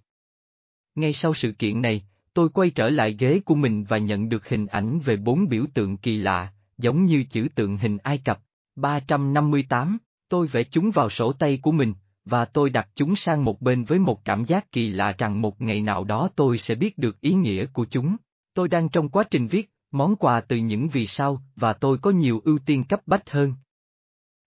Ngay 0.95 1.13
sau 1.13 1.33
sự 1.33 1.51
kiện 1.51 1.81
này, 1.81 2.03
tôi 2.33 2.49
quay 2.49 2.69
trở 2.69 2.89
lại 2.89 3.15
ghế 3.19 3.39
của 3.45 3.55
mình 3.55 3.83
và 3.83 3.97
nhận 3.97 4.29
được 4.29 4.47
hình 4.47 4.67
ảnh 4.67 4.99
về 4.99 5.17
bốn 5.17 5.47
biểu 5.49 5.65
tượng 5.73 5.97
kỳ 5.97 6.17
lạ, 6.17 6.53
giống 6.83 7.05
như 7.05 7.23
chữ 7.23 7.47
tượng 7.55 7.77
hình 7.77 7.97
Ai 7.97 8.17
Cập. 8.17 8.39
358, 8.75 9.97
tôi 10.29 10.47
vẽ 10.47 10.63
chúng 10.63 10.91
vào 10.91 11.09
sổ 11.09 11.33
tay 11.33 11.59
của 11.61 11.71
mình, 11.71 11.93
và 12.25 12.45
tôi 12.45 12.69
đặt 12.69 12.89
chúng 12.95 13.15
sang 13.15 13.45
một 13.45 13.61
bên 13.61 13.83
với 13.83 13.99
một 13.99 14.25
cảm 14.25 14.45
giác 14.45 14.71
kỳ 14.71 14.89
lạ 14.89 15.15
rằng 15.17 15.41
một 15.41 15.61
ngày 15.61 15.81
nào 15.81 16.03
đó 16.03 16.29
tôi 16.35 16.57
sẽ 16.57 16.75
biết 16.75 16.97
được 16.97 17.21
ý 17.21 17.33
nghĩa 17.33 17.65
của 17.65 17.85
chúng. 17.85 18.15
Tôi 18.53 18.67
đang 18.67 18.89
trong 18.89 19.09
quá 19.09 19.23
trình 19.31 19.47
viết, 19.47 19.71
món 19.91 20.15
quà 20.15 20.41
từ 20.41 20.57
những 20.57 20.87
vì 20.87 21.07
sao 21.07 21.41
và 21.55 21.73
tôi 21.73 21.97
có 21.97 22.11
nhiều 22.11 22.41
ưu 22.45 22.59
tiên 22.65 22.83
cấp 22.83 23.01
bách 23.05 23.29
hơn. 23.29 23.53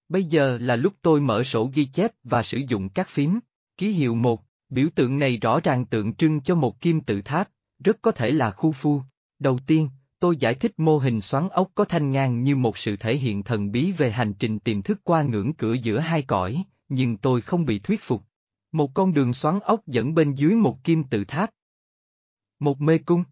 Bây 0.08 0.24
giờ 0.24 0.58
là 0.60 0.76
lúc 0.76 0.94
tôi 1.02 1.20
mở 1.20 1.44
sổ 1.44 1.70
ghi 1.74 1.84
chép 1.84 2.12
và 2.24 2.42
sử 2.42 2.58
dụng 2.68 2.88
các 2.88 3.08
phím. 3.08 3.40
Ký 3.76 3.90
hiệu 3.90 4.14
1, 4.14 4.42
biểu 4.68 4.88
tượng 4.94 5.18
này 5.18 5.36
rõ 5.36 5.60
ràng 5.60 5.84
tượng 5.84 6.14
trưng 6.14 6.40
cho 6.40 6.54
một 6.54 6.80
kim 6.80 7.00
tự 7.00 7.22
tháp, 7.22 7.48
rất 7.84 8.02
có 8.02 8.10
thể 8.12 8.30
là 8.30 8.50
khu 8.50 8.72
phu. 8.72 9.02
Đầu 9.38 9.58
tiên, 9.66 9.88
tôi 10.18 10.36
giải 10.36 10.54
thích 10.54 10.72
mô 10.76 10.98
hình 10.98 11.20
xoắn 11.20 11.48
ốc 11.48 11.70
có 11.74 11.84
thanh 11.84 12.10
ngang 12.10 12.42
như 12.42 12.56
một 12.56 12.78
sự 12.78 12.96
thể 12.96 13.16
hiện 13.16 13.42
thần 13.42 13.72
bí 13.72 13.92
về 13.92 14.10
hành 14.10 14.34
trình 14.34 14.58
tiềm 14.58 14.82
thức 14.82 15.00
qua 15.04 15.22
ngưỡng 15.22 15.52
cửa 15.52 15.72
giữa 15.72 15.98
hai 15.98 16.22
cõi, 16.22 16.64
nhưng 16.88 17.16
tôi 17.16 17.40
không 17.40 17.64
bị 17.64 17.78
thuyết 17.78 18.02
phục. 18.02 18.22
Một 18.72 18.94
con 18.94 19.14
đường 19.14 19.34
xoắn 19.34 19.60
ốc 19.60 19.86
dẫn 19.86 20.14
bên 20.14 20.34
dưới 20.34 20.54
một 20.54 20.84
kim 20.84 21.04
tự 21.04 21.24
tháp. 21.24 21.50
Một 22.58 22.80
mê 22.80 22.98
cung. 22.98 23.24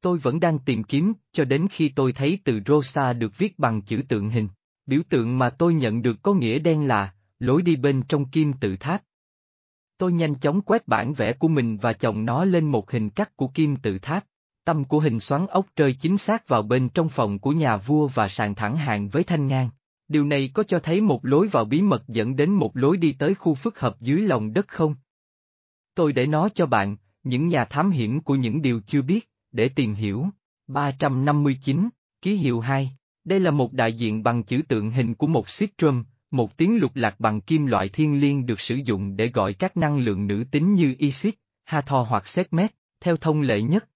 Tôi 0.00 0.18
vẫn 0.18 0.40
đang 0.40 0.58
tìm 0.58 0.84
kiếm, 0.84 1.12
cho 1.32 1.44
đến 1.44 1.68
khi 1.70 1.88
tôi 1.88 2.12
thấy 2.12 2.38
từ 2.44 2.60
Rosa 2.66 3.12
được 3.12 3.38
viết 3.38 3.58
bằng 3.58 3.82
chữ 3.82 4.02
tượng 4.08 4.30
hình. 4.30 4.48
Biểu 4.86 5.00
tượng 5.08 5.38
mà 5.38 5.50
tôi 5.50 5.74
nhận 5.74 6.02
được 6.02 6.22
có 6.22 6.34
nghĩa 6.34 6.58
đen 6.58 6.88
là, 6.88 7.14
lối 7.38 7.62
đi 7.62 7.76
bên 7.76 8.02
trong 8.08 8.28
kim 8.28 8.52
tự 8.52 8.76
tháp. 8.76 9.02
Tôi 9.98 10.12
nhanh 10.12 10.34
chóng 10.34 10.62
quét 10.62 10.88
bản 10.88 11.14
vẽ 11.14 11.32
của 11.32 11.48
mình 11.48 11.76
và 11.76 11.92
chồng 11.92 12.24
nó 12.24 12.44
lên 12.44 12.70
một 12.70 12.90
hình 12.90 13.10
cắt 13.10 13.36
của 13.36 13.48
kim 13.48 13.76
tự 13.76 13.98
tháp. 13.98 14.24
Tâm 14.64 14.84
của 14.84 15.00
hình 15.00 15.20
xoắn 15.20 15.46
ốc 15.46 15.66
rơi 15.76 15.96
chính 16.00 16.18
xác 16.18 16.48
vào 16.48 16.62
bên 16.62 16.88
trong 16.88 17.08
phòng 17.08 17.38
của 17.38 17.52
nhà 17.52 17.76
vua 17.76 18.08
và 18.08 18.28
sàn 18.28 18.54
thẳng 18.54 18.76
hàng 18.76 19.08
với 19.08 19.24
thanh 19.24 19.46
ngang. 19.46 19.70
Điều 20.08 20.24
này 20.24 20.50
có 20.54 20.62
cho 20.62 20.78
thấy 20.78 21.00
một 21.00 21.24
lối 21.24 21.48
vào 21.48 21.64
bí 21.64 21.82
mật 21.82 22.08
dẫn 22.08 22.36
đến 22.36 22.50
một 22.50 22.76
lối 22.76 22.96
đi 22.96 23.12
tới 23.12 23.34
khu 23.34 23.54
phức 23.54 23.80
hợp 23.80 24.00
dưới 24.00 24.20
lòng 24.20 24.52
đất 24.52 24.68
không? 24.68 24.94
Tôi 25.94 26.12
để 26.12 26.26
nó 26.26 26.48
cho 26.48 26.66
bạn, 26.66 26.96
những 27.22 27.48
nhà 27.48 27.64
thám 27.64 27.90
hiểm 27.90 28.20
của 28.20 28.34
những 28.34 28.62
điều 28.62 28.80
chưa 28.80 29.02
biết, 29.02 29.30
để 29.52 29.68
tìm 29.68 29.94
hiểu. 29.94 30.26
359, 30.66 31.88
ký 32.22 32.34
hiệu 32.36 32.60
2. 32.60 32.90
Đây 33.24 33.40
là 33.40 33.50
một 33.50 33.72
đại 33.72 33.92
diện 33.92 34.22
bằng 34.22 34.42
chữ 34.42 34.62
tượng 34.68 34.90
hình 34.90 35.14
của 35.14 35.26
một 35.26 35.46
citrum, 35.58 36.04
một 36.30 36.56
tiếng 36.56 36.80
lục 36.80 36.92
lạc 36.94 37.20
bằng 37.20 37.40
kim 37.40 37.66
loại 37.66 37.88
thiên 37.88 38.20
liêng 38.20 38.46
được 38.46 38.60
sử 38.60 38.74
dụng 38.84 39.16
để 39.16 39.28
gọi 39.28 39.52
các 39.52 39.76
năng 39.76 39.98
lượng 39.98 40.26
nữ 40.26 40.44
tính 40.50 40.74
như 40.74 40.94
Isis, 40.98 41.34
Hathor 41.64 42.08
hoặc 42.08 42.28
Sekhmet, 42.28 42.74
theo 43.00 43.16
thông 43.16 43.42
lệ 43.42 43.62
nhất. 43.62 43.89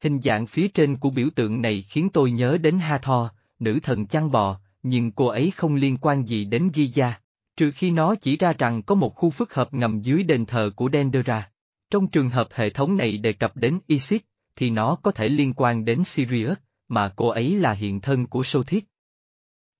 Hình 0.00 0.20
dạng 0.20 0.46
phía 0.46 0.68
trên 0.68 0.96
của 0.96 1.10
biểu 1.10 1.30
tượng 1.30 1.62
này 1.62 1.84
khiến 1.88 2.08
tôi 2.12 2.30
nhớ 2.30 2.58
đến 2.58 2.78
Hathor, 2.78 3.28
nữ 3.58 3.78
thần 3.82 4.06
chăn 4.06 4.30
bò, 4.30 4.60
nhưng 4.82 5.12
cô 5.12 5.26
ấy 5.26 5.52
không 5.56 5.74
liên 5.74 5.96
quan 5.96 6.24
gì 6.24 6.44
đến 6.44 6.68
Giza, 6.74 7.12
trừ 7.56 7.70
khi 7.70 7.90
nó 7.90 8.14
chỉ 8.14 8.36
ra 8.36 8.52
rằng 8.52 8.82
có 8.82 8.94
một 8.94 9.14
khu 9.14 9.30
phức 9.30 9.54
hợp 9.54 9.74
ngầm 9.74 10.00
dưới 10.00 10.22
đền 10.22 10.46
thờ 10.46 10.70
của 10.76 10.88
Dendera. 10.92 11.50
Trong 11.90 12.08
trường 12.08 12.30
hợp 12.30 12.48
hệ 12.52 12.70
thống 12.70 12.96
này 12.96 13.18
đề 13.18 13.32
cập 13.32 13.56
đến 13.56 13.78
Isis, 13.86 14.20
thì 14.56 14.70
nó 14.70 14.94
có 14.94 15.10
thể 15.10 15.28
liên 15.28 15.52
quan 15.56 15.84
đến 15.84 16.04
Sirius, 16.04 16.56
mà 16.88 17.12
cô 17.16 17.28
ấy 17.28 17.54
là 17.54 17.72
hiện 17.72 18.00
thân 18.00 18.26
của 18.26 18.42
Sothis. 18.44 18.84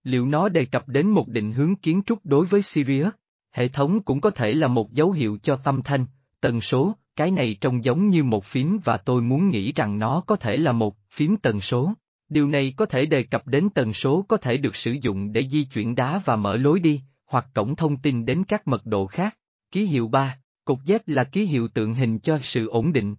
Liệu 0.05 0.26
nó 0.26 0.48
đề 0.48 0.64
cập 0.64 0.88
đến 0.88 1.10
một 1.10 1.28
định 1.28 1.52
hướng 1.52 1.76
kiến 1.76 2.02
trúc 2.06 2.26
đối 2.26 2.47
với 2.47 2.62
Sirius? 2.62 3.12
Hệ 3.52 3.68
thống 3.68 4.02
cũng 4.02 4.20
có 4.20 4.30
thể 4.30 4.52
là 4.52 4.68
một 4.68 4.93
dấu 4.93 5.12
hiệu 5.12 5.38
cho 5.43 5.56
tâm 5.56 5.82
thanh, 5.82 6.06
tần 6.40 6.60
số, 6.60 6.94
cái 7.16 7.30
này 7.30 7.56
trông 7.60 7.84
giống 7.84 8.09
như 8.09 8.24
một 8.24 8.44
phím 8.44 8.78
và 8.84 8.97
tôi 8.97 9.22
muốn 9.22 9.51
nghĩ 9.51 9.72
rằng 9.72 9.98
nó 9.98 10.22
có 10.26 10.36
thể 10.36 10.56
là 10.56 10.72
một 10.72 10.97
phím 11.10 11.36
tần 11.36 11.60
số. 11.60 11.93
Điều 12.28 12.48
này 12.48 12.74
có 12.76 12.86
thể 12.86 13.06
đề 13.06 13.22
cập 13.22 13.47
đến 13.47 13.68
tần 13.70 13.93
số 13.93 14.24
có 14.28 14.36
thể 14.36 14.56
được 14.56 14.76
sử 14.76 14.93
dụng 14.93 15.32
để 15.32 15.48
di 15.48 15.64
chuyển 15.64 15.94
đá 15.94 16.22
và 16.24 16.36
mở 16.36 16.56
lối 16.56 16.80
đi, 16.80 17.01
hoặc 17.26 17.47
cổng 17.55 17.76
thông 17.76 17.97
tin 17.97 18.24
đến 18.24 18.44
các 18.44 18.68
mật 18.68 18.86
độ 18.86 19.06
khác. 19.06 19.36
Ký 19.70 19.84
hiệu 19.84 20.09
3, 20.09 20.38
cột 20.64 20.78
Z 20.84 20.98
là 21.06 21.24
ký 21.24 21.44
hiệu 21.44 21.68
tượng 21.68 21.94
hình 21.94 22.18
cho 22.18 22.38
sự 22.43 22.68
ổn 22.68 22.93
định. 22.93 23.16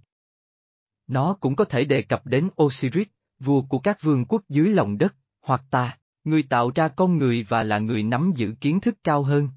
Nó 1.08 1.34
cũng 1.34 1.56
có 1.56 1.66
thể 1.66 1.86
đề 1.86 2.02
cập 2.02 2.26
đến 2.26 2.50
Osiris, 2.64 3.08
vua 3.40 3.62
của 3.62 3.80
các 3.80 4.02
vương 4.02 4.26
quốc 4.26 4.42
dưới 4.50 4.70
lòng 4.70 4.98
đất, 4.98 5.16
hoặc 5.42 5.64
ta, 5.70 5.98
người 6.24 6.44
tạo 6.44 6.72
ra 6.76 6.88
con 6.88 7.18
người 7.18 7.46
và 7.50 7.64
là 7.64 7.80
người 7.80 8.04
nắm 8.04 8.32
giữ 8.36 8.54
kiến 8.62 8.80
thức 8.80 8.98
cao 9.04 9.24
hơn. 9.24 9.50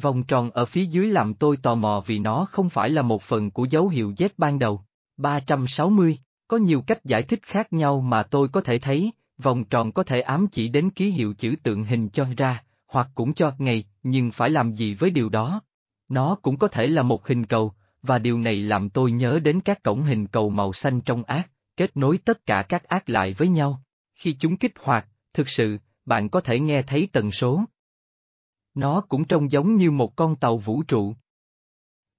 Vòng 0.00 0.22
tròn 0.22 0.50
ở 0.50 0.64
phía 0.64 0.84
dưới 0.84 1.06
làm 1.06 1.34
tôi 1.34 1.56
tò 1.56 1.74
mò 1.74 2.02
vì 2.06 2.18
nó 2.18 2.46
không 2.50 2.68
phải 2.68 2.90
là 2.90 3.02
một 3.02 3.22
phần 3.22 3.50
của 3.50 3.64
dấu 3.70 3.88
hiệu 3.88 4.12
Z 4.16 4.28
ban 4.36 4.58
đầu. 4.58 4.84
360, 5.16 6.18
có 6.48 6.56
nhiều 6.56 6.82
cách 6.86 7.04
giải 7.04 7.22
thích 7.22 7.40
khác 7.42 7.72
nhau 7.72 8.00
mà 8.00 8.22
tôi 8.22 8.48
có 8.48 8.60
thể 8.60 8.78
thấy, 8.78 9.12
vòng 9.38 9.64
tròn 9.64 9.92
có 9.92 10.02
thể 10.02 10.20
ám 10.20 10.46
chỉ 10.52 10.68
đến 10.68 10.90
ký 10.90 11.10
hiệu 11.10 11.34
chữ 11.38 11.54
tượng 11.62 11.84
hình 11.84 12.08
cho 12.08 12.26
ra, 12.36 12.62
hoặc 12.86 13.08
cũng 13.14 13.34
cho 13.34 13.52
ngày, 13.58 13.84
nhưng 14.02 14.30
phải 14.30 14.50
làm 14.50 14.72
gì 14.72 14.94
với 14.94 15.10
điều 15.10 15.28
đó? 15.28 15.62
Nó 16.08 16.34
cũng 16.42 16.58
có 16.58 16.68
thể 16.68 16.86
là 16.86 17.02
một 17.02 17.26
hình 17.26 17.46
cầu, 17.46 17.72
và 18.02 18.18
điều 18.18 18.38
này 18.38 18.56
làm 18.56 18.90
tôi 18.90 19.12
nhớ 19.12 19.40
đến 19.42 19.60
các 19.60 19.82
cổng 19.82 20.02
hình 20.02 20.26
cầu 20.26 20.50
màu 20.50 20.72
xanh 20.72 21.00
trong 21.00 21.22
ác, 21.24 21.50
kết 21.76 21.96
nối 21.96 22.18
tất 22.18 22.46
cả 22.46 22.62
các 22.62 22.84
ác 22.84 23.08
lại 23.08 23.32
với 23.32 23.48
nhau. 23.48 23.82
Khi 24.14 24.36
chúng 24.40 24.56
kích 24.56 24.72
hoạt, 24.80 25.06
thực 25.34 25.48
sự, 25.48 25.78
bạn 26.06 26.28
có 26.28 26.40
thể 26.40 26.60
nghe 26.60 26.82
thấy 26.82 27.08
tần 27.12 27.32
số. 27.32 27.64
Nó 28.78 29.00
cũng 29.00 29.24
trông 29.24 29.52
giống 29.52 29.76
như 29.76 29.90
một 29.90 30.16
con 30.16 30.36
tàu 30.36 30.58
vũ 30.58 30.82
trụ. 30.82 31.14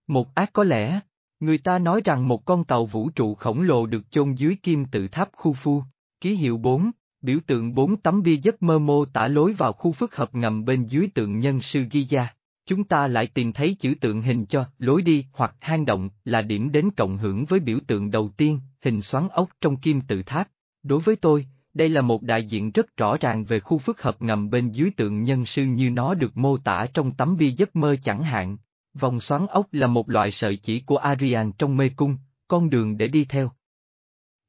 Một 0.07 0.35
ác 0.35 0.49
có 0.53 0.63
lẽ, 0.63 0.99
người 1.39 1.57
ta 1.57 1.79
nói 1.79 2.01
rằng 2.05 2.27
một 2.27 2.45
con 2.45 2.63
tàu 2.63 2.85
vũ 2.85 3.09
trụ 3.09 3.35
khổng 3.35 3.61
lồ 3.61 3.85
được 3.85 4.11
chôn 4.11 4.33
dưới 4.33 4.55
kim 4.63 4.85
tự 4.85 5.07
tháp 5.07 5.29
khu 5.33 5.53
phu, 5.53 5.83
ký 6.21 6.35
hiệu 6.35 6.57
4, 6.57 6.91
biểu 7.21 7.39
tượng 7.47 7.75
4 7.75 7.97
tấm 7.97 8.23
bia 8.23 8.35
giấc 8.35 8.63
mơ 8.63 8.79
mô 8.79 9.05
tả 9.05 9.27
lối 9.27 9.53
vào 9.53 9.73
khu 9.73 9.91
phức 9.91 10.15
hợp 10.15 10.35
ngầm 10.35 10.65
bên 10.65 10.85
dưới 10.85 11.09
tượng 11.13 11.39
nhân 11.39 11.61
sư 11.61 11.85
Giza. 11.91 12.25
Chúng 12.65 12.83
ta 12.83 13.07
lại 13.07 13.27
tìm 13.27 13.53
thấy 13.53 13.75
chữ 13.79 13.93
tượng 14.01 14.21
hình 14.21 14.45
cho 14.45 14.65
lối 14.79 15.01
đi 15.01 15.25
hoặc 15.33 15.55
hang 15.59 15.85
động 15.85 16.09
là 16.25 16.41
điểm 16.41 16.71
đến 16.71 16.89
cộng 16.97 17.17
hưởng 17.17 17.45
với 17.45 17.59
biểu 17.59 17.79
tượng 17.87 18.11
đầu 18.11 18.29
tiên, 18.37 18.59
hình 18.81 19.01
xoắn 19.01 19.27
ốc 19.29 19.49
trong 19.61 19.77
kim 19.77 20.01
tự 20.01 20.23
tháp. 20.23 20.49
Đối 20.83 20.99
với 20.99 21.15
tôi, 21.15 21.47
đây 21.79 21.89
là 21.89 22.01
một 22.01 22.23
đại 22.23 22.43
diện 22.43 22.71
rất 22.71 22.97
rõ 22.97 23.17
ràng 23.17 23.45
về 23.45 23.59
khu 23.59 23.77
phức 23.77 24.01
hợp 24.01 24.21
ngầm 24.21 24.49
bên 24.49 24.71
dưới 24.71 24.91
tượng 24.97 25.23
nhân 25.23 25.45
sư 25.45 25.65
như 25.65 25.89
nó 25.89 26.13
được 26.13 26.37
mô 26.37 26.57
tả 26.57 26.85
trong 26.93 27.15
tấm 27.15 27.37
bia 27.37 27.51
giấc 27.51 27.75
mơ 27.75 27.95
chẳng 28.03 28.23
hạn. 28.23 28.57
Vòng 28.93 29.19
xoắn 29.19 29.47
ốc 29.47 29.67
là 29.71 29.87
một 29.87 30.09
loại 30.09 30.31
sợi 30.31 30.57
chỉ 30.57 30.79
của 30.79 30.97
Arian 30.97 31.51
trong 31.51 31.77
mê 31.77 31.89
cung, 31.95 32.17
con 32.47 32.69
đường 32.69 32.97
để 32.97 33.07
đi 33.07 33.25
theo. 33.25 33.51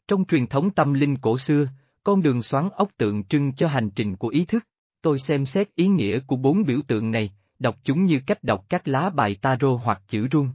Trong 0.08 0.24
truyền 0.24 0.46
thống 0.46 0.70
tâm 0.70 0.92
linh 0.92 1.16
cổ 1.16 1.38
xưa, 1.38 1.68
con 2.04 2.22
đường 2.22 2.42
xoắn 2.42 2.68
ốc 2.70 2.90
tượng 2.96 3.24
trưng 3.24 3.52
cho 3.52 3.68
hành 3.68 3.90
trình 3.90 4.16
của 4.16 4.28
ý 4.28 4.44
thức. 4.44 4.66
Tôi 5.02 5.18
xem 5.18 5.46
xét 5.46 5.74
ý 5.74 5.88
nghĩa 5.88 6.20
của 6.20 6.36
bốn 6.36 6.64
biểu 6.64 6.80
tượng 6.86 7.10
này, 7.10 7.32
đọc 7.58 7.76
chúng 7.84 8.04
như 8.04 8.20
cách 8.26 8.44
đọc 8.44 8.64
các 8.68 8.88
lá 8.88 9.10
bài 9.10 9.34
tarot 9.34 9.80
hoặc 9.84 10.02
chữ 10.06 10.28
rung. 10.32 10.48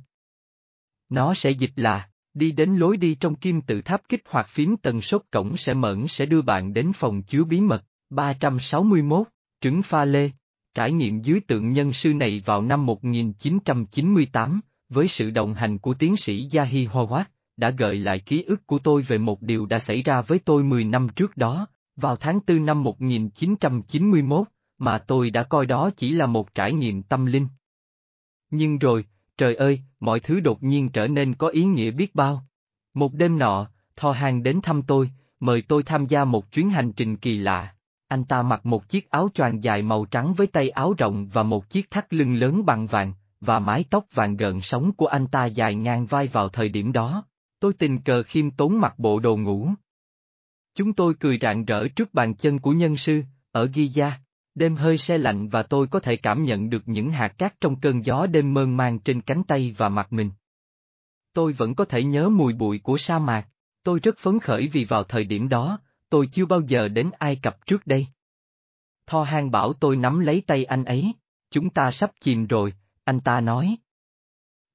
Nó 1.10 1.34
sẽ 1.34 1.52
dịch 1.52 1.74
là, 1.76 2.10
đi 2.36 2.52
đến 2.52 2.76
lối 2.76 2.98
đi 2.98 3.16
trong 3.16 3.36
kim 3.36 3.62
tự 3.62 3.82
tháp 3.82 4.02
kích 4.10 4.22
hoạt 4.30 4.48
phím 4.50 4.78
tần 4.78 5.02
sốt 5.02 5.22
cổng 5.32 5.58
sẽ 5.58 5.74
mẫn 5.74 6.08
sẽ 6.08 6.26
đưa 6.26 6.42
bạn 6.42 6.74
đến 6.74 6.92
phòng 6.96 7.22
chứa 7.22 7.44
bí 7.44 7.62
mật, 7.62 7.84
361, 8.10 9.28
trứng 9.62 9.82
pha 9.82 10.06
lê. 10.06 10.30
Trải 10.74 10.92
nghiệm 10.92 11.22
dưới 11.22 11.40
tượng 11.40 11.72
nhân 11.72 11.94
sư 11.94 12.14
này 12.14 12.42
vào 12.46 12.62
năm 12.62 12.86
1998, 12.86 14.62
với 14.90 15.08
sự 15.08 15.30
đồng 15.30 15.54
hành 15.54 15.78
của 15.78 15.94
tiến 15.94 16.18
sĩ 16.18 16.50
Yahi 16.54 16.88
Howard, 16.88 17.24
đã 17.58 17.70
gợi 17.70 17.96
lại 17.96 18.20
ký 18.20 18.44
ức 18.44 18.68
của 18.68 18.80
tôi 18.80 19.02
về 19.02 19.18
một 19.18 19.42
điều 19.42 19.66
đã 19.66 19.80
xảy 19.80 20.02
ra 20.02 20.22
với 20.22 20.40
tôi 20.40 20.64
10 20.64 20.84
năm 20.84 21.08
trước 21.16 21.38
đó, 21.38 21.68
vào 21.96 22.16
tháng 22.16 22.40
4 22.48 22.66
năm 22.66 22.84
1991, 22.84 24.48
mà 24.78 24.98
tôi 24.98 25.30
đã 25.30 25.44
coi 25.44 25.66
đó 25.66 25.90
chỉ 25.98 26.12
là 26.12 26.26
một 26.26 26.56
trải 26.56 26.74
nghiệm 26.74 27.04
tâm 27.04 27.26
linh. 27.26 27.48
Nhưng 28.50 28.78
rồi, 28.78 29.06
trời 29.38 29.56
ơi, 29.56 29.82
mọi 30.00 30.20
thứ 30.20 30.40
đột 30.40 30.64
nhiên 30.64 30.90
trở 30.90 31.08
nên 31.08 31.36
có 31.36 31.48
ý 31.48 31.64
nghĩa 31.64 31.92
biết 31.92 32.16
bao. 32.16 32.46
Một 32.94 33.14
đêm 33.14 33.40
nọ, 33.40 33.68
Thò 33.96 34.12
Hàng 34.12 34.44
đến 34.44 34.62
thăm 34.62 34.82
tôi, 34.82 35.12
mời 35.40 35.62
tôi 35.62 35.84
tham 35.84 36.06
gia 36.06 36.26
một 36.26 36.52
chuyến 36.52 36.70
hành 36.70 36.94
trình 36.94 37.18
kỳ 37.18 37.38
lạ. 37.38 37.76
Anh 38.08 38.24
ta 38.24 38.42
mặc 38.42 38.66
một 38.66 38.90
chiếc 38.90 39.10
áo 39.10 39.30
choàng 39.34 39.64
dài 39.64 39.82
màu 39.82 40.06
trắng 40.06 40.34
với 40.34 40.48
tay 40.48 40.70
áo 40.70 40.94
rộng 40.98 41.28
và 41.28 41.44
một 41.44 41.70
chiếc 41.70 41.92
thắt 41.92 42.14
lưng 42.14 42.36
lớn 42.36 42.66
bằng 42.66 42.88
vàng, 42.88 43.14
và 43.42 43.60
mái 43.60 43.86
tóc 43.90 44.06
vàng 44.14 44.38
gợn 44.38 44.62
sóng 44.62 44.92
của 44.92 45.08
anh 45.08 45.28
ta 45.28 45.46
dài 45.46 45.76
ngang 45.76 46.06
vai 46.06 46.28
vào 46.28 46.50
thời 46.50 46.70
điểm 46.70 46.92
đó. 46.92 47.26
Tôi 47.60 47.74
tình 47.74 48.02
cờ 48.02 48.24
khiêm 48.24 48.52
tốn 48.52 48.80
mặc 48.82 49.00
bộ 49.00 49.20
đồ 49.20 49.38
ngủ. 49.38 49.70
Chúng 50.76 50.94
tôi 50.94 51.14
cười 51.20 51.40
rạng 51.42 51.66
rỡ 51.66 51.88
trước 51.88 52.14
bàn 52.14 52.36
chân 52.36 52.60
của 52.60 52.72
nhân 52.72 52.98
sư, 52.98 53.24
ở 53.52 53.66
Giza. 53.66 54.12
Đêm 54.56 54.76
hơi 54.76 54.98
se 54.98 55.18
lạnh 55.18 55.48
và 55.48 55.64
tôi 55.64 55.88
có 55.88 56.00
thể 56.00 56.16
cảm 56.16 56.44
nhận 56.44 56.70
được 56.70 56.84
những 56.86 57.12
hạt 57.12 57.28
cát 57.28 57.62
trong 57.62 57.80
cơn 57.80 58.06
gió 58.06 58.28
đêm 58.28 58.54
mơn 58.54 58.78
man 58.78 59.00
trên 59.00 59.22
cánh 59.22 59.44
tay 59.44 59.76
và 59.78 59.90
mặt 59.90 60.14
mình. 60.14 60.32
Tôi 61.34 61.54
vẫn 61.54 61.76
có 61.76 61.86
thể 61.86 62.04
nhớ 62.04 62.30
mùi 62.30 62.54
bụi 62.54 62.80
của 62.80 62.98
sa 62.98 63.20
mạc, 63.20 63.48
tôi 63.84 64.00
rất 64.00 64.18
phấn 64.18 64.40
khởi 64.40 64.68
vì 64.68 64.86
vào 64.86 65.04
thời 65.04 65.24
điểm 65.24 65.50
đó, 65.50 65.80
tôi 66.10 66.28
chưa 66.28 66.46
bao 66.46 66.62
giờ 66.62 66.88
đến 66.88 67.12
Ai 67.20 67.36
Cập 67.36 67.66
trước 67.66 67.88
đây. 67.88 68.08
Tho 69.06 69.24
hang 69.24 69.52
bảo 69.52 69.74
tôi 69.74 69.96
nắm 69.96 70.20
lấy 70.20 70.42
tay 70.48 70.66
anh 70.66 70.86
ấy, 70.86 71.14
chúng 71.52 71.70
ta 71.70 71.92
sắp 71.92 72.12
chìm 72.20 72.48
rồi, 72.48 72.74
anh 73.04 73.20
ta 73.20 73.42
nói. 73.42 73.78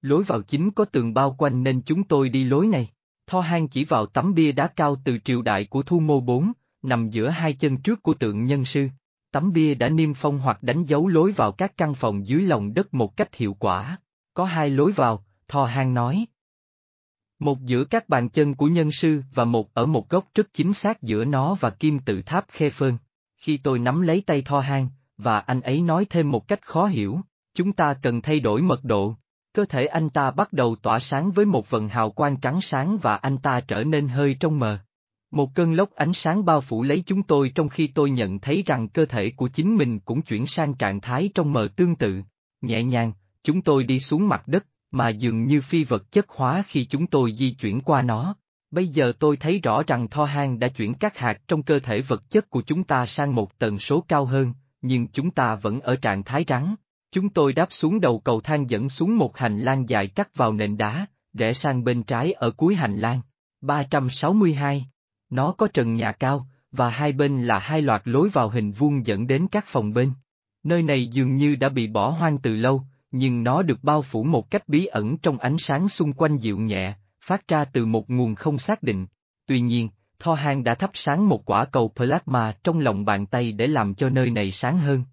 Lối 0.02 0.23
vào 0.23 0.43
chính 0.43 0.70
có 0.70 0.85
tường 0.85 1.15
bao 1.15 1.35
quanh 1.39 1.62
nên 1.62 1.82
chúng 1.82 2.05
tôi 2.05 2.28
đi 2.28 2.44
lối 2.44 2.66
này. 2.66 2.89
Tho 3.27 3.40
hang 3.40 3.69
chỉ 3.69 3.85
vào 3.85 4.07
tấm 4.07 4.35
bia 4.35 4.52
đá 4.52 4.66
cao 4.66 4.97
từ 5.05 5.19
triều 5.24 5.43
đại 5.43 5.65
của 5.65 5.82
Thu 5.82 6.01
Mô 6.01 6.20
Bốn, 6.20 6.52
nằm 6.82 7.09
giữa 7.11 7.28
hai 7.28 7.52
chân 7.52 7.77
trước 7.77 8.02
của 8.02 8.15
tượng 8.15 8.44
nhân 8.44 8.65
sư. 8.65 8.89
Tấm 9.31 9.52
bia 9.52 9.74
đã 9.74 9.89
niêm 9.89 10.15
phong 10.15 10.39
hoặc 10.39 10.62
đánh 10.62 10.85
dấu 10.85 11.09
lối 11.09 11.32
vào 11.32 11.52
các 11.52 11.77
căn 11.77 11.94
phòng 11.94 12.27
dưới 12.27 12.43
lòng 12.43 12.74
đất 12.74 12.94
một 12.94 13.16
cách 13.16 13.35
hiệu 13.35 13.55
quả. 13.55 13.98
Có 14.35 14.44
hai 14.44 14.70
lối 14.70 14.93
vào, 14.93 15.24
Thò 15.48 15.65
Hang 15.65 15.94
nói. 15.94 16.27
Một 17.39 17.59
giữa 17.61 17.85
các 17.85 18.09
bàn 18.09 18.28
chân 18.28 18.55
của 18.55 18.66
nhân 18.66 18.93
sư 18.93 19.23
và 19.35 19.44
một 19.44 19.74
ở 19.74 19.86
một 19.86 20.09
góc 20.09 20.24
rất 20.35 20.52
chính 20.52 20.73
xác 20.73 21.02
giữa 21.02 21.24
nó 21.24 21.55
và 21.61 21.70
kim 21.70 21.98
tự 21.98 22.23
tháp 22.23 22.47
khe 22.48 22.70
phơn. 22.70 22.98
Khi 23.36 23.57
tôi 23.57 23.78
nắm 23.78 24.01
lấy 24.01 24.23
tay 24.27 24.43
Tho 24.43 24.61
Hang, 24.61 24.89
và 25.19 25.39
anh 25.39 25.61
ấy 25.61 25.81
nói 25.81 26.07
thêm 26.11 26.31
một 26.31 26.48
cách 26.48 26.66
khó 26.66 26.86
hiểu, 26.86 27.20
chúng 27.55 27.73
ta 27.73 27.94
cần 27.94 28.23
thay 28.23 28.40
đổi 28.40 28.62
mật 28.62 28.85
độ. 28.85 29.15
Cơ 29.52 29.65
thể 29.65 29.86
anh 29.86 30.11
ta 30.11 30.31
bắt 30.31 30.52
đầu 30.52 30.77
tỏa 30.77 30.98
sáng 30.98 31.31
với 31.31 31.44
một 31.44 31.70
vần 31.70 31.89
hào 31.89 32.11
quang 32.11 32.36
trắng 32.36 32.61
sáng 32.61 32.98
và 33.02 33.16
anh 33.16 33.39
ta 33.39 33.61
trở 33.61 33.85
nên 33.85 34.09
hơi 34.09 34.36
trong 34.40 34.59
mờ. 34.59 34.78
Một 35.31 35.55
cơn 35.55 35.73
lốc 35.73 35.94
ánh 35.94 36.12
sáng 36.12 36.44
bao 36.44 36.61
phủ 36.61 36.82
lấy 36.82 37.02
chúng 37.07 37.23
tôi 37.23 37.52
trong 37.55 37.69
khi 37.69 37.86
tôi 37.86 38.11
nhận 38.11 38.39
thấy 38.39 38.62
rằng 38.66 38.89
cơ 38.89 39.07
thể 39.07 39.31
của 39.31 39.48
chính 39.48 39.77
mình 39.77 40.01
cũng 40.01 40.23
chuyển 40.23 40.47
sang 40.47 40.74
trạng 40.74 41.01
thái 41.01 41.31
trong 41.35 41.52
mờ 41.52 41.69
tương 41.77 41.97
tự. 41.97 42.23
Nhẹ 42.61 42.82
nhàng, 42.82 43.12
chúng 43.43 43.62
tôi 43.62 43.85
đi 43.85 44.01
xuống 44.01 44.28
mặt 44.28 44.48
đất, 44.48 44.66
mà 44.90 45.09
dường 45.09 45.47
như 45.47 45.61
phi 45.61 45.85
vật 45.85 46.12
chất 46.12 46.28
hóa 46.28 46.62
khi 46.66 46.85
chúng 46.85 47.07
tôi 47.07 47.32
di 47.36 47.51
chuyển 47.51 47.81
qua 47.81 48.02
nó. 48.02 48.35
Bây 48.70 48.89
giờ 48.89 49.12
tôi 49.19 49.36
thấy 49.36 49.59
rõ 49.59 49.82
rằng 49.82 50.09
Tho 50.09 50.24
Hang 50.24 50.59
đã 50.59 50.69
chuyển 50.69 50.94
các 50.94 51.19
hạt 51.19 51.40
trong 51.48 51.62
cơ 51.62 51.78
thể 51.78 52.01
vật 52.01 52.31
chất 52.31 52.51
của 52.51 52.62
chúng 52.62 52.85
ta 52.85 53.07
sang 53.07 53.35
một 53.35 53.59
tần 53.59 53.78
số 53.78 54.05
cao 54.09 54.24
hơn, 54.24 54.52
nhưng 54.82 55.09
chúng 55.09 55.31
ta 55.31 55.55
vẫn 55.55 55.81
ở 55.81 55.97
trạng 55.97 56.24
thái 56.24 56.44
rắn. 56.48 56.74
Chúng 57.12 57.28
tôi 57.28 57.52
đáp 57.52 57.66
xuống 57.70 58.01
đầu 58.01 58.20
cầu 58.20 58.40
thang 58.40 58.70
dẫn 58.70 58.89
xuống 58.89 59.16
một 59.16 59.36
hành 59.36 59.59
lang 59.59 59.89
dài 59.89 60.07
cắt 60.07 60.36
vào 60.36 60.52
nền 60.52 60.77
đá, 60.77 61.07
rẽ 61.32 61.52
sang 61.52 61.85
bên 61.85 62.02
trái 62.02 62.32
ở 62.32 62.51
cuối 62.51 62.74
hành 62.74 62.97
lang. 62.97 63.20
362 63.61 64.86
nó 65.31 65.52
có 65.52 65.69
trần 65.73 65.94
nhà 65.94 66.12
cao, 66.12 66.47
và 66.73 66.89
hai 66.90 67.12
bên 67.12 67.43
là 67.43 67.59
hai 67.59 67.82
loạt 67.82 68.02
lối 68.05 68.28
vào 68.28 68.48
hình 68.48 68.73
vuông 68.73 69.07
dẫn 69.07 69.27
đến 69.27 69.47
các 69.51 69.65
phòng 69.66 69.93
bên. 69.93 70.12
Nơi 70.62 70.82
này 70.82 71.07
dường 71.07 71.36
như 71.36 71.57
đã 71.57 71.69
bị 71.69 71.86
bỏ 71.86 72.11
hoang 72.11 72.39
từ 72.39 72.57
lâu, 72.57 72.82
nhưng 73.11 73.43
nó 73.43 73.62
được 73.62 73.85
bao 73.85 74.02
phủ 74.02 74.24
một 74.24 74.51
cách 74.51 74.69
bí 74.69 74.86
ẩn 74.86 75.19
trong 75.19 75.39
ánh 75.39 75.59
sáng 75.59 75.89
xung 75.89 76.12
quanh 76.12 76.39
dịu 76.39 76.59
nhẹ, 76.59 76.94
phát 77.20 77.48
ra 77.48 77.65
từ 77.65 77.86
một 77.86 78.11
nguồn 78.11 78.35
không 78.35 78.59
xác 78.59 78.82
định. 78.82 79.07
Tuy 79.47 79.61
nhiên, 79.61 79.89
Tho 80.19 80.35
Hang 80.35 80.65
đã 80.65 80.74
thắp 80.74 80.90
sáng 80.94 81.28
một 81.28 81.44
quả 81.44 81.65
cầu 81.65 81.93
plasma 81.97 82.52
trong 82.65 82.78
lòng 82.78 83.05
bàn 83.05 83.27
tay 83.27 83.52
để 83.52 83.66
làm 83.66 83.94
cho 83.94 84.11
nơi 84.11 84.31
này 84.31 84.51
sáng 84.51 84.78
hơn. 84.78 85.05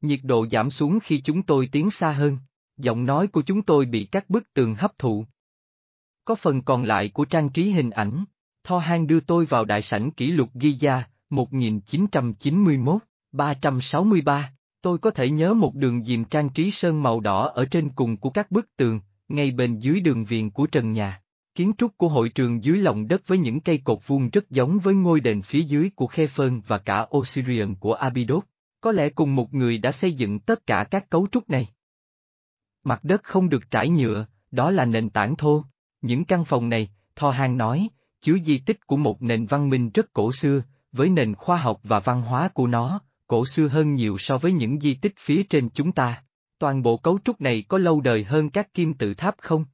Nhiệt 0.00 0.20
độ 0.22 0.46
giảm 0.50 0.70
xuống 0.70 0.98
khi 1.00 1.20
chúng 1.20 1.42
tôi 1.42 1.68
tiến 1.72 1.90
xa 1.90 2.12
hơn, 2.12 2.38
giọng 2.76 3.06
nói 3.06 3.26
của 3.26 3.42
chúng 3.42 3.62
tôi 3.62 3.86
bị 3.86 4.04
các 4.04 4.30
bức 4.30 4.52
tường 4.54 4.74
hấp 4.74 4.98
thụ. 4.98 5.26
Có 6.24 6.34
phần 6.34 6.62
còn 6.62 6.84
lại 6.84 7.08
của 7.08 7.24
trang 7.24 7.48
trí 7.48 7.70
hình 7.70 7.90
ảnh. 7.90 8.24
Tho 8.66 8.78
Hang 8.78 9.06
đưa 9.06 9.20
tôi 9.20 9.46
vào 9.46 9.64
đại 9.64 9.82
sảnh 9.82 10.10
kỷ 10.10 10.30
lục 10.30 10.48
Giza, 10.54 11.02
1991, 11.30 13.02
363. 13.32 14.52
Tôi 14.82 14.98
có 14.98 15.10
thể 15.10 15.30
nhớ 15.30 15.54
một 15.54 15.74
đường 15.74 16.04
diềm 16.04 16.24
trang 16.24 16.48
trí 16.48 16.70
sơn 16.70 17.02
màu 17.02 17.20
đỏ 17.20 17.48
ở 17.48 17.64
trên 17.64 17.88
cùng 17.88 18.16
của 18.16 18.30
các 18.30 18.50
bức 18.50 18.76
tường, 18.76 19.00
ngay 19.28 19.50
bên 19.50 19.78
dưới 19.78 20.00
đường 20.00 20.24
viền 20.24 20.50
của 20.50 20.66
trần 20.66 20.92
nhà. 20.92 21.22
Kiến 21.54 21.72
trúc 21.78 21.98
của 21.98 22.08
hội 22.08 22.28
trường 22.28 22.64
dưới 22.64 22.78
lòng 22.78 23.08
đất 23.08 23.22
với 23.26 23.38
những 23.38 23.60
cây 23.60 23.78
cột 23.84 23.98
vuông 24.06 24.30
rất 24.30 24.50
giống 24.50 24.78
với 24.78 24.94
ngôi 24.94 25.20
đền 25.20 25.42
phía 25.42 25.62
dưới 25.62 25.90
của 25.94 26.06
Khephern 26.06 26.60
và 26.66 26.78
cả 26.78 27.06
Osirian 27.16 27.74
của 27.74 27.92
Abydos. 27.92 28.44
Có 28.80 28.92
lẽ 28.92 29.08
cùng 29.08 29.34
một 29.34 29.54
người 29.54 29.78
đã 29.78 29.92
xây 29.92 30.12
dựng 30.12 30.38
tất 30.38 30.66
cả 30.66 30.84
các 30.90 31.10
cấu 31.10 31.26
trúc 31.32 31.50
này. 31.50 31.68
Mặt 32.84 33.04
đất 33.04 33.22
không 33.22 33.48
được 33.48 33.70
trải 33.70 33.88
nhựa, 33.88 34.26
đó 34.50 34.70
là 34.70 34.84
nền 34.84 35.10
tảng 35.10 35.36
thô. 35.36 35.64
Những 36.00 36.24
căn 36.24 36.44
phòng 36.44 36.68
này, 36.68 36.90
Tho 37.16 37.30
Hang 37.30 37.56
nói, 37.56 37.88
chứa 38.26 38.38
di 38.44 38.58
tích 38.58 38.86
của 38.86 38.96
một 38.96 39.22
nền 39.22 39.46
văn 39.46 39.68
minh 39.68 39.90
rất 39.94 40.12
cổ 40.12 40.32
xưa, 40.32 40.62
với 40.92 41.08
nền 41.08 41.34
khoa 41.34 41.56
học 41.56 41.80
và 41.82 42.00
văn 42.00 42.22
hóa 42.22 42.48
của 42.48 42.66
nó, 42.66 43.00
cổ 43.26 43.46
xưa 43.46 43.68
hơn 43.68 43.94
nhiều 43.94 44.18
so 44.18 44.38
với 44.38 44.52
những 44.52 44.80
di 44.80 44.94
tích 44.94 45.14
phía 45.18 45.42
trên 45.42 45.70
chúng 45.70 45.92
ta. 45.92 46.22
Toàn 46.58 46.82
bộ 46.82 46.96
cấu 46.96 47.18
trúc 47.24 47.40
này 47.40 47.64
có 47.68 47.78
lâu 47.78 48.00
đời 48.00 48.24
hơn 48.24 48.50
các 48.50 48.74
kim 48.74 48.94
tự 48.94 49.14
tháp 49.14 49.34
không? 49.38 49.64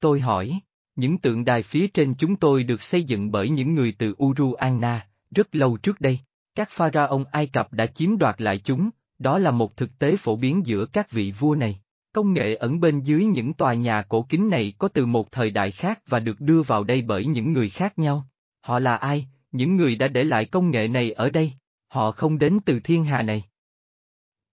Tôi 0.00 0.20
hỏi, 0.20 0.60
những 0.96 1.18
tượng 1.18 1.44
đài 1.44 1.62
phía 1.62 1.88
trên 1.88 2.14
chúng 2.14 2.36
tôi 2.36 2.64
được 2.64 2.82
xây 2.82 3.02
dựng 3.02 3.30
bởi 3.30 3.48
những 3.48 3.74
người 3.74 3.94
từ 3.98 4.14
Uru 4.24 4.52
Anna, 4.52 5.08
rất 5.30 5.54
lâu 5.54 5.76
trước 5.76 6.00
đây. 6.00 6.18
Các 6.54 6.68
pharaoh 6.70 7.26
Ai 7.32 7.46
Cập 7.46 7.72
đã 7.72 7.86
chiếm 7.86 8.18
đoạt 8.18 8.40
lại 8.40 8.58
chúng, 8.58 8.90
đó 9.18 9.38
là 9.38 9.50
một 9.50 9.76
thực 9.76 9.98
tế 9.98 10.16
phổ 10.16 10.36
biến 10.36 10.66
giữa 10.66 10.86
các 10.86 11.10
vị 11.10 11.32
vua 11.38 11.54
này. 11.54 11.80
Công 12.12 12.32
nghệ 12.32 12.54
ẩn 12.54 12.80
bên 12.80 13.00
dưới 13.00 13.24
những 13.24 13.54
tòa 13.54 13.74
nhà 13.74 14.02
cổ 14.02 14.26
kính 14.28 14.50
này 14.50 14.72
có 14.78 14.88
từ 14.88 15.06
một 15.06 15.32
thời 15.32 15.50
đại 15.50 15.70
khác 15.70 16.00
và 16.06 16.20
được 16.20 16.40
đưa 16.40 16.62
vào 16.62 16.84
đây 16.84 17.02
bởi 17.02 17.26
những 17.26 17.52
người 17.52 17.68
khác 17.68 17.98
nhau. 17.98 18.26
Họ 18.60 18.78
là 18.78 18.96
ai, 18.96 19.26
những 19.52 19.76
người 19.76 19.96
đã 19.96 20.08
để 20.08 20.24
lại 20.24 20.44
công 20.44 20.70
nghệ 20.70 20.88
này 20.88 21.12
ở 21.12 21.30
đây? 21.30 21.52
Họ 21.88 22.12
không 22.12 22.38
đến 22.38 22.58
từ 22.64 22.80
thiên 22.80 23.04
hà 23.04 23.22
này. 23.22 23.44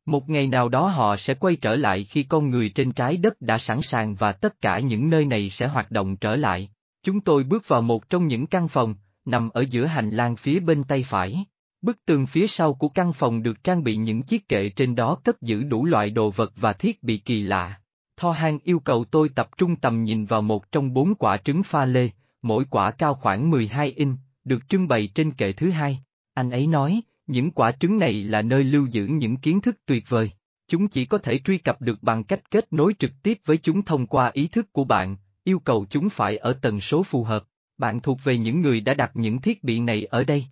Một 0.06 0.30
ngày 0.30 0.48
nào 0.48 0.70
đó 0.70 0.88
họ 0.88 1.18
sẽ 1.18 1.34
quay 1.34 1.56
trở 1.56 1.76
lại 1.76 2.04
khi 2.04 2.24
con 2.24 2.50
người 2.50 2.70
trên 2.70 2.92
trái 2.92 3.18
đất 3.18 3.42
đã 3.42 3.58
sẵn 3.58 3.82
sàng 3.82 4.16
và 4.16 4.32
tất 4.32 4.62
cả 4.62 4.80
những 4.80 5.10
nơi 5.10 5.26
này 5.26 5.50
sẽ 5.50 5.68
hoạt 5.68 5.92
động 5.92 6.18
trở 6.18 6.36
lại. 6.36 6.70
Chúng 7.04 7.22
tôi 7.22 7.44
bước 7.44 7.68
vào 7.68 7.82
một 7.82 8.10
trong 8.10 8.28
những 8.28 8.48
căn 8.48 8.68
phòng, 8.68 8.96
nằm 9.26 9.50
ở 9.50 9.66
giữa 9.70 9.86
hành 9.86 10.10
lang 10.10 10.36
phía 10.36 10.60
bên 10.60 10.84
tay 10.84 11.04
phải. 11.04 11.46
Bức 11.82 12.06
tường 12.06 12.26
phía 12.26 12.48
sau 12.48 12.74
của 12.74 12.90
căn 12.90 13.14
phòng 13.14 13.44
được 13.44 13.64
trang 13.64 13.84
bị 13.84 13.96
những 13.96 14.22
chiếc 14.22 14.50
kệ 14.50 14.70
trên 14.70 14.96
đó 14.96 15.18
cất 15.24 15.42
giữ 15.42 15.64
đủ 15.64 15.86
loại 15.86 16.10
đồ 16.10 16.30
vật 16.30 16.54
và 16.56 16.74
thiết 16.74 17.04
bị 17.04 17.18
kỳ 17.18 17.42
lạ. 17.42 17.80
Tho 18.18 18.32
Hang 18.32 18.60
yêu 18.64 18.80
cầu 18.80 19.06
tôi 19.06 19.30
tập 19.30 19.50
trung 19.58 19.76
tầm 19.76 20.04
nhìn 20.04 20.26
vào 20.26 20.42
một 20.42 20.72
trong 20.72 20.94
bốn 20.94 21.16
quả 21.16 21.38
trứng 21.38 21.64
pha 21.64 21.86
lê, 21.86 22.10
mỗi 22.42 22.66
quả 22.70 22.92
cao 22.92 23.16
khoảng 23.16 23.50
12 23.50 23.92
inch, 23.92 24.18
được 24.44 24.70
trưng 24.70 24.88
bày 24.88 25.08
trên 25.16 25.32
kệ 25.32 25.54
thứ 25.54 25.70
hai. 25.70 26.00
Anh 26.34 26.50
ấy 26.50 26.68
nói, 26.68 27.02
những 27.28 27.52
quả 27.52 27.72
trứng 27.72 28.00
này 28.00 28.14
là 28.14 28.42
nơi 28.42 28.64
lưu 28.64 28.86
giữ 28.86 29.06
những 29.06 29.38
kiến 29.38 29.62
thức 29.62 29.78
tuyệt 29.86 30.04
vời. 30.10 30.32
Chúng 30.68 30.88
chỉ 30.88 31.06
có 31.06 31.18
thể 31.18 31.40
truy 31.40 31.58
cập 31.58 31.82
được 31.82 32.04
bằng 32.04 32.24
cách 32.24 32.52
kết 32.52 32.74
nối 32.74 32.94
trực 33.00 33.12
tiếp 33.24 33.40
với 33.46 33.58
chúng 33.58 33.86
thông 33.86 34.08
qua 34.08 34.32
ý 34.34 34.48
thức 34.48 34.74
của 34.74 34.84
bạn, 34.84 35.16
yêu 35.44 35.60
cầu 35.60 35.86
chúng 35.90 36.10
phải 36.10 36.38
ở 36.38 36.54
tần 36.62 36.82
số 36.82 37.04
phù 37.04 37.24
hợp. 37.24 37.44
Bạn 37.78 38.00
thuộc 38.00 38.20
về 38.24 38.38
những 38.38 38.62
người 38.62 38.82
đã 38.82 38.94
đặt 38.94 39.12
những 39.14 39.42
thiết 39.42 39.64
bị 39.64 39.80
này 39.80 40.06
ở 40.06 40.24
đây. 40.24 40.46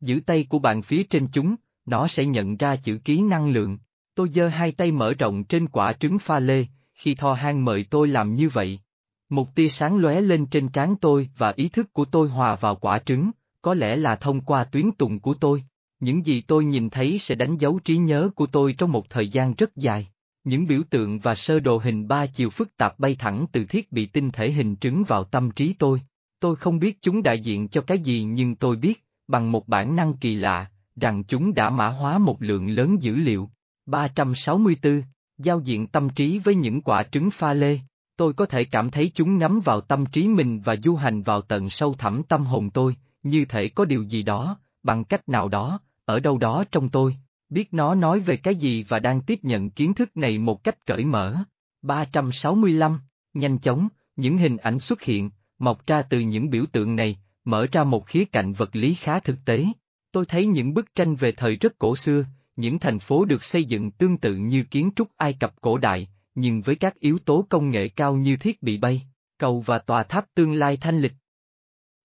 Giữ 0.00 0.20
tay 0.26 0.46
của 0.48 0.58
bạn 0.58 0.82
phía 0.82 1.02
trên 1.02 1.26
chúng, 1.32 1.56
nó 1.86 2.08
sẽ 2.08 2.24
nhận 2.24 2.56
ra 2.56 2.76
chữ 2.76 2.98
ký 3.04 3.22
năng 3.22 3.50
lượng. 3.50 3.78
Tôi 4.14 4.28
giơ 4.34 4.48
hai 4.48 4.72
tay 4.72 4.92
mở 4.92 5.14
rộng 5.14 5.44
trên 5.44 5.68
quả 5.68 5.92
trứng 5.92 6.18
pha 6.18 6.40
lê, 6.40 6.66
khi 6.94 7.14
Tho 7.14 7.32
hang 7.32 7.64
mời 7.64 7.84
tôi 7.90 8.08
làm 8.08 8.34
như 8.34 8.48
vậy. 8.48 8.80
Một 9.28 9.54
tia 9.54 9.68
sáng 9.68 9.96
lóe 9.96 10.20
lên 10.20 10.46
trên 10.46 10.68
trán 10.68 10.96
tôi 10.96 11.28
và 11.38 11.52
ý 11.56 11.68
thức 11.68 11.92
của 11.92 12.04
tôi 12.04 12.28
hòa 12.28 12.56
vào 12.56 12.76
quả 12.76 12.98
trứng, 12.98 13.30
có 13.62 13.74
lẽ 13.74 13.96
là 13.96 14.16
thông 14.16 14.40
qua 14.40 14.64
tuyến 14.64 14.92
tùng 14.92 15.20
của 15.20 15.34
tôi. 15.34 15.64
Những 16.00 16.26
gì 16.26 16.40
tôi 16.40 16.64
nhìn 16.64 16.90
thấy 16.90 17.18
sẽ 17.18 17.34
đánh 17.34 17.56
dấu 17.56 17.78
trí 17.78 17.96
nhớ 17.96 18.30
của 18.34 18.46
tôi 18.46 18.74
trong 18.78 18.92
một 18.92 19.10
thời 19.10 19.28
gian 19.28 19.54
rất 19.54 19.76
dài. 19.76 20.08
Những 20.44 20.66
biểu 20.66 20.82
tượng 20.90 21.18
và 21.18 21.34
sơ 21.34 21.60
đồ 21.60 21.78
hình 21.78 22.08
ba 22.08 22.26
chiều 22.26 22.50
phức 22.50 22.76
tạp 22.76 22.98
bay 22.98 23.16
thẳng 23.18 23.46
từ 23.52 23.64
thiết 23.64 23.92
bị 23.92 24.06
tinh 24.06 24.30
thể 24.30 24.52
hình 24.52 24.76
trứng 24.76 25.04
vào 25.04 25.24
tâm 25.24 25.50
trí 25.50 25.72
tôi. 25.72 26.00
Tôi 26.40 26.56
không 26.56 26.78
biết 26.78 27.02
chúng 27.02 27.22
đại 27.22 27.40
diện 27.40 27.68
cho 27.68 27.80
cái 27.80 27.98
gì 27.98 28.22
nhưng 28.22 28.54
tôi 28.54 28.76
biết, 28.76 29.05
bằng 29.28 29.52
một 29.52 29.68
bản 29.68 29.96
năng 29.96 30.16
kỳ 30.16 30.34
lạ, 30.34 30.70
rằng 30.96 31.24
chúng 31.24 31.54
đã 31.54 31.70
mã 31.70 31.88
hóa 31.88 32.18
một 32.18 32.42
lượng 32.42 32.68
lớn 32.68 33.02
dữ 33.02 33.16
liệu. 33.16 33.50
364, 33.86 35.02
giao 35.38 35.60
diện 35.60 35.86
tâm 35.86 36.08
trí 36.08 36.38
với 36.38 36.54
những 36.54 36.82
quả 36.82 37.02
trứng 37.02 37.30
pha 37.30 37.54
lê, 37.54 37.78
tôi 38.16 38.32
có 38.32 38.46
thể 38.46 38.64
cảm 38.64 38.90
thấy 38.90 39.10
chúng 39.14 39.38
ngắm 39.38 39.60
vào 39.64 39.80
tâm 39.80 40.06
trí 40.06 40.28
mình 40.28 40.60
và 40.64 40.76
du 40.76 40.94
hành 40.94 41.22
vào 41.22 41.40
tận 41.42 41.70
sâu 41.70 41.94
thẳm 41.94 42.22
tâm 42.22 42.44
hồn 42.44 42.70
tôi, 42.70 42.96
như 43.22 43.44
thể 43.44 43.68
có 43.68 43.84
điều 43.84 44.02
gì 44.02 44.22
đó, 44.22 44.58
bằng 44.82 45.04
cách 45.04 45.28
nào 45.28 45.48
đó, 45.48 45.80
ở 46.04 46.20
đâu 46.20 46.38
đó 46.38 46.64
trong 46.72 46.88
tôi, 46.88 47.16
biết 47.48 47.74
nó 47.74 47.94
nói 47.94 48.20
về 48.20 48.36
cái 48.36 48.54
gì 48.54 48.82
và 48.88 48.98
đang 48.98 49.20
tiếp 49.20 49.38
nhận 49.42 49.70
kiến 49.70 49.94
thức 49.94 50.16
này 50.16 50.38
một 50.38 50.64
cách 50.64 50.86
cởi 50.86 51.04
mở. 51.04 51.44
365, 51.82 53.00
nhanh 53.34 53.58
chóng, 53.58 53.88
những 54.16 54.38
hình 54.38 54.56
ảnh 54.56 54.78
xuất 54.78 55.02
hiện, 55.02 55.30
mọc 55.58 55.86
ra 55.86 56.02
từ 56.02 56.20
những 56.20 56.50
biểu 56.50 56.64
tượng 56.72 56.96
này, 56.96 57.18
mở 57.46 57.66
ra 57.72 57.84
một 57.84 58.06
khía 58.06 58.24
cạnh 58.24 58.52
vật 58.52 58.76
lý 58.76 58.94
khá 58.94 59.20
thực 59.20 59.44
tế. 59.44 59.66
Tôi 60.12 60.26
thấy 60.26 60.46
những 60.46 60.74
bức 60.74 60.94
tranh 60.94 61.16
về 61.16 61.32
thời 61.32 61.56
rất 61.56 61.78
cổ 61.78 61.96
xưa, 61.96 62.24
những 62.56 62.78
thành 62.78 62.98
phố 62.98 63.24
được 63.24 63.44
xây 63.44 63.64
dựng 63.64 63.90
tương 63.90 64.18
tự 64.18 64.36
như 64.36 64.64
kiến 64.64 64.90
trúc 64.96 65.08
Ai 65.16 65.32
Cập 65.32 65.60
cổ 65.60 65.78
đại, 65.78 66.08
nhưng 66.34 66.62
với 66.62 66.76
các 66.76 67.00
yếu 67.00 67.18
tố 67.18 67.46
công 67.48 67.70
nghệ 67.70 67.88
cao 67.88 68.16
như 68.16 68.36
thiết 68.36 68.62
bị 68.62 68.76
bay, 68.76 69.02
cầu 69.38 69.60
và 69.60 69.78
tòa 69.78 70.02
tháp 70.02 70.26
tương 70.34 70.54
lai 70.54 70.76
thanh 70.76 70.98
lịch. 70.98 71.12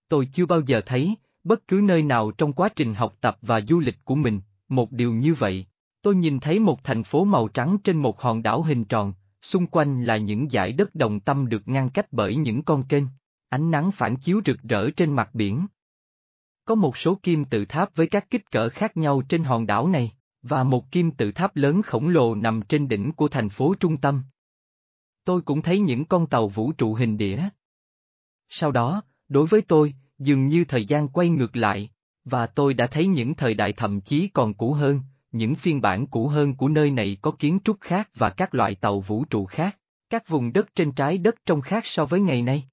Tôi 0.08 0.30
chưa 0.34 0.46
bao 0.46 0.62
giờ 0.62 0.82
thấy, 0.86 1.16
bất 1.44 1.68
cứ 1.68 1.82
nơi 1.84 2.04
nào 2.04 2.32
trong 2.32 2.54
quá 2.54 2.70
trình 2.76 2.94
học 2.94 3.16
tập 3.22 3.38
và 3.42 3.62
du 3.62 3.80
lịch 3.80 4.06
của 4.06 4.16
mình, 4.16 4.42
một 4.70 4.92
điều 4.92 5.14
như 5.14 5.34
vậy. 5.34 5.66
Tôi 6.02 6.16
nhìn 6.16 6.40
thấy 6.40 6.60
một 6.60 6.84
thành 6.84 7.04
phố 7.04 7.24
màu 7.24 7.48
trắng 7.48 7.78
trên 7.84 7.98
một 7.98 8.22
hòn 8.22 8.44
đảo 8.44 8.62
hình 8.62 8.86
tròn, 8.86 9.14
xung 9.42 9.68
quanh 9.68 10.04
là 10.04 10.18
những 10.18 10.50
dải 10.50 10.72
đất 10.72 10.96
đồng 10.96 11.20
tâm 11.20 11.50
được 11.50 11.68
ngăn 11.68 11.90
cách 11.90 12.08
bởi 12.12 12.36
những 12.36 12.64
con 12.64 12.84
kênh, 12.84 13.04
ánh 13.52 13.72
nắng 13.72 13.92
phản 13.92 14.16
chiếu 14.16 14.42
rực 14.46 14.62
rỡ 14.64 14.90
trên 14.90 15.14
mặt 15.14 15.30
biển. 15.34 15.68
Có 16.66 16.76
một 16.76 16.98
số 16.98 17.20
kim 17.24 17.46
tự 17.46 17.66
tháp 17.66 17.96
với 17.96 18.08
các 18.08 18.30
kích 18.30 18.52
cỡ 18.52 18.70
khác 18.70 18.98
nhau 18.98 19.22
trên 19.30 19.44
hòn 19.44 19.66
đảo 19.66 19.88
này, 19.88 20.12
và 20.42 20.64
một 20.64 20.92
kim 20.92 21.12
tự 21.12 21.32
tháp 21.32 21.56
lớn 21.56 21.82
khổng 21.82 22.10
lồ 22.10 22.36
nằm 22.36 22.62
trên 22.62 22.88
đỉnh 22.88 23.12
của 23.12 23.28
thành 23.28 23.50
phố 23.50 23.76
trung 23.80 23.98
tâm. 23.98 24.24
Tôi 25.24 25.42
cũng 25.42 25.62
thấy 25.62 25.80
những 25.80 26.06
con 26.06 26.28
tàu 26.28 26.48
vũ 26.48 26.72
trụ 26.72 26.94
hình 26.94 27.18
đĩa. 27.18 27.50
Sau 28.50 28.72
đó, 28.72 29.04
đối 29.30 29.48
với 29.48 29.62
tôi, 29.62 29.94
dường 30.20 30.48
như 30.48 30.66
thời 30.66 30.86
gian 30.86 31.08
quay 31.08 31.30
ngược 31.30 31.56
lại, 31.56 31.90
và 32.26 32.48
tôi 32.48 32.74
đã 32.74 32.88
thấy 32.88 33.08
những 33.08 33.36
thời 33.36 33.54
đại 33.54 33.74
thậm 33.74 34.02
chí 34.02 34.28
còn 34.28 34.54
cũ 34.54 34.74
hơn, 34.74 35.02
những 35.32 35.56
phiên 35.56 35.82
bản 35.82 36.08
cũ 36.08 36.28
hơn 36.28 36.56
của 36.56 36.70
nơi 36.70 36.92
này 36.92 37.18
có 37.22 37.32
kiến 37.32 37.60
trúc 37.64 37.78
khác 37.82 38.10
và 38.16 38.30
các 38.30 38.56
loại 38.56 38.76
tàu 38.76 39.00
vũ 39.00 39.26
trụ 39.26 39.46
khác, 39.46 39.78
các 40.10 40.28
vùng 40.28 40.54
đất 40.54 40.76
trên 40.76 40.92
trái 40.92 41.18
đất 41.18 41.36
trông 41.46 41.62
khác 41.62 41.86
so 41.86 42.06
với 42.06 42.22
ngày 42.22 42.42
nay. 42.42 42.71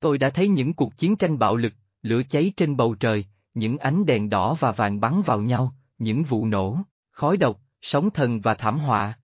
Tôi 0.00 0.18
đã 0.18 0.30
thấy 0.30 0.48
những 0.48 0.72
cuộc 0.72 0.96
chiến 0.96 1.16
tranh 1.16 1.38
bạo 1.38 1.56
lực, 1.56 1.72
lửa 2.02 2.22
cháy 2.30 2.52
trên 2.56 2.76
bầu 2.76 2.94
trời, 2.94 3.24
những 3.54 3.78
ánh 3.78 4.06
đèn 4.06 4.30
đỏ 4.30 4.54
và 4.54 4.72
vàng 4.72 5.00
bắn 5.00 5.22
vào 5.22 5.40
nhau, 5.40 5.74
những 5.98 6.22
vụ 6.22 6.46
nổ, 6.46 6.78
khói 7.10 7.36
độc, 7.36 7.60
sóng 7.82 8.10
thần 8.10 8.40
và 8.40 8.54
thảm 8.54 8.78
họa. 8.78 9.18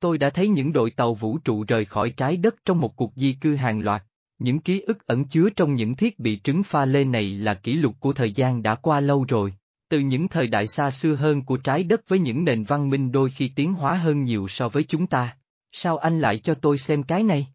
Tôi 0.00 0.18
đã 0.18 0.30
thấy 0.30 0.48
những 0.48 0.72
đội 0.72 0.90
tàu 0.90 1.14
vũ 1.14 1.38
trụ 1.38 1.64
rời 1.68 1.84
khỏi 1.84 2.10
trái 2.10 2.36
đất 2.36 2.54
trong 2.64 2.80
một 2.80 2.96
cuộc 2.96 3.12
di 3.16 3.32
cư 3.32 3.54
hàng 3.54 3.80
loạt. 3.80 4.02
Những 4.38 4.58
ký 4.58 4.80
ức 4.80 5.06
ẩn 5.06 5.24
chứa 5.24 5.50
trong 5.50 5.74
những 5.74 5.94
thiết 5.94 6.18
bị 6.18 6.40
trứng 6.44 6.62
pha 6.62 6.84
lê 6.84 7.04
này 7.04 7.30
là 7.30 7.54
kỷ 7.54 7.74
lục 7.74 7.94
của 8.00 8.12
thời 8.12 8.32
gian 8.32 8.62
đã 8.62 8.74
qua 8.74 9.00
lâu 9.00 9.24
rồi, 9.28 9.54
từ 9.88 10.00
những 10.00 10.28
thời 10.28 10.46
đại 10.46 10.66
xa 10.66 10.90
xưa 10.90 11.14
hơn 11.14 11.42
của 11.42 11.56
trái 11.56 11.82
đất 11.82 12.08
với 12.08 12.18
những 12.18 12.44
nền 12.44 12.64
văn 12.64 12.90
minh 12.90 13.12
đôi 13.12 13.30
khi 13.30 13.48
tiến 13.56 13.72
hóa 13.72 13.94
hơn 13.94 14.24
nhiều 14.24 14.48
so 14.48 14.68
với 14.68 14.82
chúng 14.82 15.06
ta. 15.06 15.36
Sao 15.72 15.98
anh 15.98 16.20
lại 16.20 16.38
cho 16.38 16.54
tôi 16.54 16.78
xem 16.78 17.02
cái 17.02 17.22
này? 17.22 17.46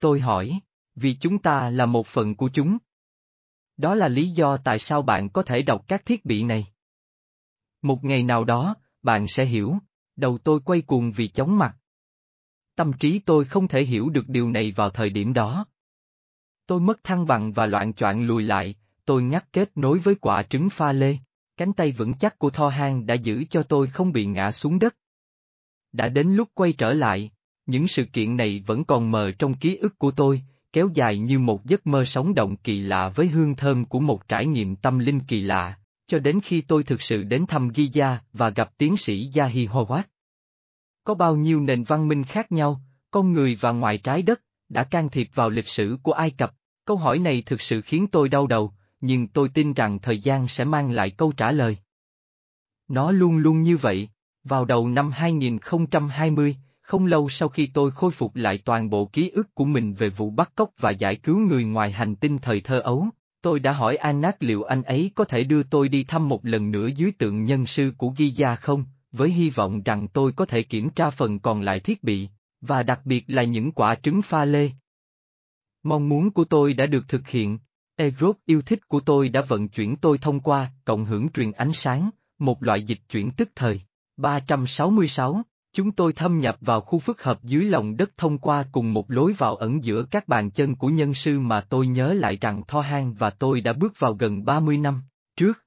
Tôi 0.00 0.20
hỏi, 0.20 0.60
vì 0.96 1.16
chúng 1.20 1.38
ta 1.38 1.70
là 1.70 1.86
một 1.86 2.06
phần 2.06 2.34
của 2.34 2.50
chúng. 2.52 2.78
Đó 3.76 3.94
là 3.94 4.08
lý 4.08 4.28
do 4.28 4.56
tại 4.56 4.78
sao 4.78 5.02
bạn 5.02 5.28
có 5.28 5.42
thể 5.42 5.62
đọc 5.62 5.84
các 5.88 6.06
thiết 6.06 6.24
bị 6.24 6.42
này. 6.42 6.66
Một 7.82 8.04
ngày 8.04 8.22
nào 8.22 8.44
đó, 8.44 8.74
bạn 9.02 9.28
sẽ 9.28 9.44
hiểu, 9.44 9.78
đầu 10.16 10.38
tôi 10.38 10.60
quay 10.60 10.82
cuồng 10.82 11.12
vì 11.12 11.28
chóng 11.28 11.58
mặt. 11.58 11.76
Tâm 12.74 12.92
trí 12.92 13.18
tôi 13.18 13.44
không 13.44 13.68
thể 13.68 13.82
hiểu 13.82 14.08
được 14.08 14.28
điều 14.28 14.50
này 14.50 14.72
vào 14.72 14.90
thời 14.90 15.10
điểm 15.10 15.32
đó. 15.32 15.66
Tôi 16.66 16.80
mất 16.80 17.04
thăng 17.04 17.26
bằng 17.26 17.52
và 17.52 17.66
loạn 17.66 17.94
choạng 17.94 18.26
lùi 18.26 18.42
lại, 18.42 18.74
tôi 19.04 19.22
ngắt 19.22 19.52
kết 19.52 19.70
nối 19.74 19.98
với 19.98 20.14
quả 20.14 20.42
trứng 20.42 20.70
pha 20.70 20.92
lê. 20.92 21.16
Cánh 21.56 21.72
tay 21.72 21.92
vững 21.92 22.14
chắc 22.14 22.38
của 22.38 22.50
Tho 22.50 22.68
Hang 22.68 23.06
đã 23.06 23.14
giữ 23.14 23.44
cho 23.50 23.62
tôi 23.62 23.86
không 23.86 24.12
bị 24.12 24.26
ngã 24.26 24.52
xuống 24.52 24.78
đất. 24.78 24.96
Đã 25.92 26.08
đến 26.08 26.34
lúc 26.34 26.48
quay 26.54 26.72
trở 26.72 26.92
lại, 26.92 27.30
những 27.66 27.88
sự 27.88 28.04
kiện 28.12 28.36
này 28.36 28.62
vẫn 28.66 28.84
còn 28.84 29.10
mờ 29.10 29.32
trong 29.38 29.54
ký 29.54 29.76
ức 29.76 29.98
của 29.98 30.10
tôi, 30.10 30.42
kéo 30.76 30.90
dài 30.94 31.18
như 31.18 31.38
một 31.38 31.64
giấc 31.64 31.86
mơ 31.86 32.04
sống 32.04 32.34
động 32.34 32.56
kỳ 32.56 32.80
lạ 32.80 33.08
với 33.08 33.28
hương 33.28 33.54
thơm 33.54 33.84
của 33.84 34.00
một 34.00 34.28
trải 34.28 34.46
nghiệm 34.46 34.76
tâm 34.76 34.98
linh 34.98 35.20
kỳ 35.20 35.40
lạ, 35.40 35.78
cho 36.06 36.18
đến 36.18 36.40
khi 36.44 36.60
tôi 36.60 36.82
thực 36.82 37.02
sự 37.02 37.22
đến 37.22 37.46
thăm 37.48 37.68
Giza 37.68 38.16
và 38.32 38.50
gặp 38.50 38.70
tiến 38.78 38.96
sĩ 38.96 39.30
Yahi 39.34 39.66
Howard. 39.66 40.02
Có 41.04 41.14
bao 41.14 41.36
nhiêu 41.36 41.60
nền 41.60 41.84
văn 41.84 42.08
minh 42.08 42.24
khác 42.24 42.52
nhau, 42.52 42.80
con 43.10 43.32
người 43.32 43.58
và 43.60 43.72
ngoài 43.72 43.98
trái 43.98 44.22
đất, 44.22 44.42
đã 44.68 44.84
can 44.84 45.08
thiệp 45.08 45.28
vào 45.34 45.50
lịch 45.50 45.68
sử 45.68 45.98
của 46.02 46.12
Ai 46.12 46.30
Cập? 46.30 46.54
Câu 46.84 46.96
hỏi 46.96 47.18
này 47.18 47.42
thực 47.46 47.62
sự 47.62 47.80
khiến 47.80 48.06
tôi 48.06 48.28
đau 48.28 48.46
đầu, 48.46 48.72
nhưng 49.00 49.28
tôi 49.28 49.48
tin 49.48 49.72
rằng 49.72 49.98
thời 49.98 50.18
gian 50.18 50.48
sẽ 50.48 50.64
mang 50.64 50.90
lại 50.90 51.10
câu 51.10 51.32
trả 51.32 51.52
lời. 51.52 51.76
Nó 52.88 53.10
luôn 53.10 53.36
luôn 53.36 53.62
như 53.62 53.76
vậy. 53.76 54.08
Vào 54.44 54.64
đầu 54.64 54.88
năm 54.88 55.10
2020, 55.10 56.56
không 56.86 57.06
lâu 57.06 57.28
sau 57.28 57.48
khi 57.48 57.66
tôi 57.66 57.90
khôi 57.90 58.10
phục 58.10 58.36
lại 58.36 58.58
toàn 58.58 58.90
bộ 58.90 59.06
ký 59.06 59.30
ức 59.30 59.54
của 59.54 59.64
mình 59.64 59.94
về 59.94 60.08
vụ 60.08 60.30
bắt 60.30 60.52
cóc 60.54 60.70
và 60.78 60.90
giải 60.90 61.16
cứu 61.16 61.38
người 61.38 61.64
ngoài 61.64 61.92
hành 61.92 62.16
tinh 62.16 62.38
thời 62.38 62.60
thơ 62.60 62.80
ấu, 62.80 63.08
tôi 63.42 63.60
đã 63.60 63.72
hỏi 63.72 63.96
Anak 63.96 64.42
liệu 64.42 64.62
anh 64.62 64.82
ấy 64.82 65.10
có 65.14 65.24
thể 65.24 65.44
đưa 65.44 65.62
tôi 65.62 65.88
đi 65.88 66.04
thăm 66.04 66.28
một 66.28 66.44
lần 66.44 66.70
nữa 66.70 66.86
dưới 66.86 67.12
tượng 67.18 67.44
nhân 67.44 67.66
sư 67.66 67.92
của 67.98 68.10
Giza 68.10 68.56
không, 68.56 68.84
với 69.12 69.30
hy 69.30 69.50
vọng 69.50 69.82
rằng 69.82 70.08
tôi 70.08 70.32
có 70.32 70.44
thể 70.44 70.62
kiểm 70.62 70.90
tra 70.90 71.10
phần 71.10 71.38
còn 71.38 71.60
lại 71.60 71.80
thiết 71.80 72.04
bị, 72.04 72.28
và 72.60 72.82
đặc 72.82 73.00
biệt 73.04 73.24
là 73.26 73.42
những 73.42 73.72
quả 73.72 73.94
trứng 73.94 74.22
pha 74.22 74.44
lê. 74.44 74.70
Mong 75.82 76.08
muốn 76.08 76.30
của 76.30 76.44
tôi 76.44 76.74
đã 76.74 76.86
được 76.86 77.08
thực 77.08 77.28
hiện. 77.28 77.58
Erod 77.96 78.36
yêu 78.44 78.62
thích 78.62 78.88
của 78.88 79.00
tôi 79.00 79.28
đã 79.28 79.40
vận 79.40 79.68
chuyển 79.68 79.96
tôi 79.96 80.18
thông 80.18 80.40
qua 80.40 80.70
cộng 80.84 81.04
hưởng 81.04 81.28
truyền 81.28 81.52
ánh 81.52 81.72
sáng, 81.72 82.10
một 82.38 82.62
loại 82.62 82.82
dịch 82.82 83.00
chuyển 83.08 83.30
tức 83.30 83.48
thời. 83.54 83.80
366, 84.16 85.42
chúng 85.76 85.92
tôi 85.92 86.12
thâm 86.12 86.40
nhập 86.40 86.56
vào 86.60 86.80
khu 86.80 86.98
phức 86.98 87.22
hợp 87.22 87.42
dưới 87.42 87.64
lòng 87.64 87.96
đất 87.96 88.10
thông 88.16 88.38
qua 88.38 88.64
cùng 88.72 88.92
một 88.92 89.10
lối 89.10 89.32
vào 89.32 89.56
ẩn 89.56 89.84
giữa 89.84 90.04
các 90.10 90.28
bàn 90.28 90.50
chân 90.50 90.74
của 90.74 90.88
nhân 90.88 91.14
sư 91.14 91.40
mà 91.40 91.60
tôi 91.60 91.86
nhớ 91.86 92.12
lại 92.12 92.38
rằng 92.40 92.62
Tho 92.68 92.80
hang 92.80 93.14
và 93.14 93.30
tôi 93.30 93.60
đã 93.60 93.72
bước 93.72 93.94
vào 93.98 94.14
gần 94.14 94.44
30 94.44 94.78
năm 94.78 95.02
trước. 95.36 95.64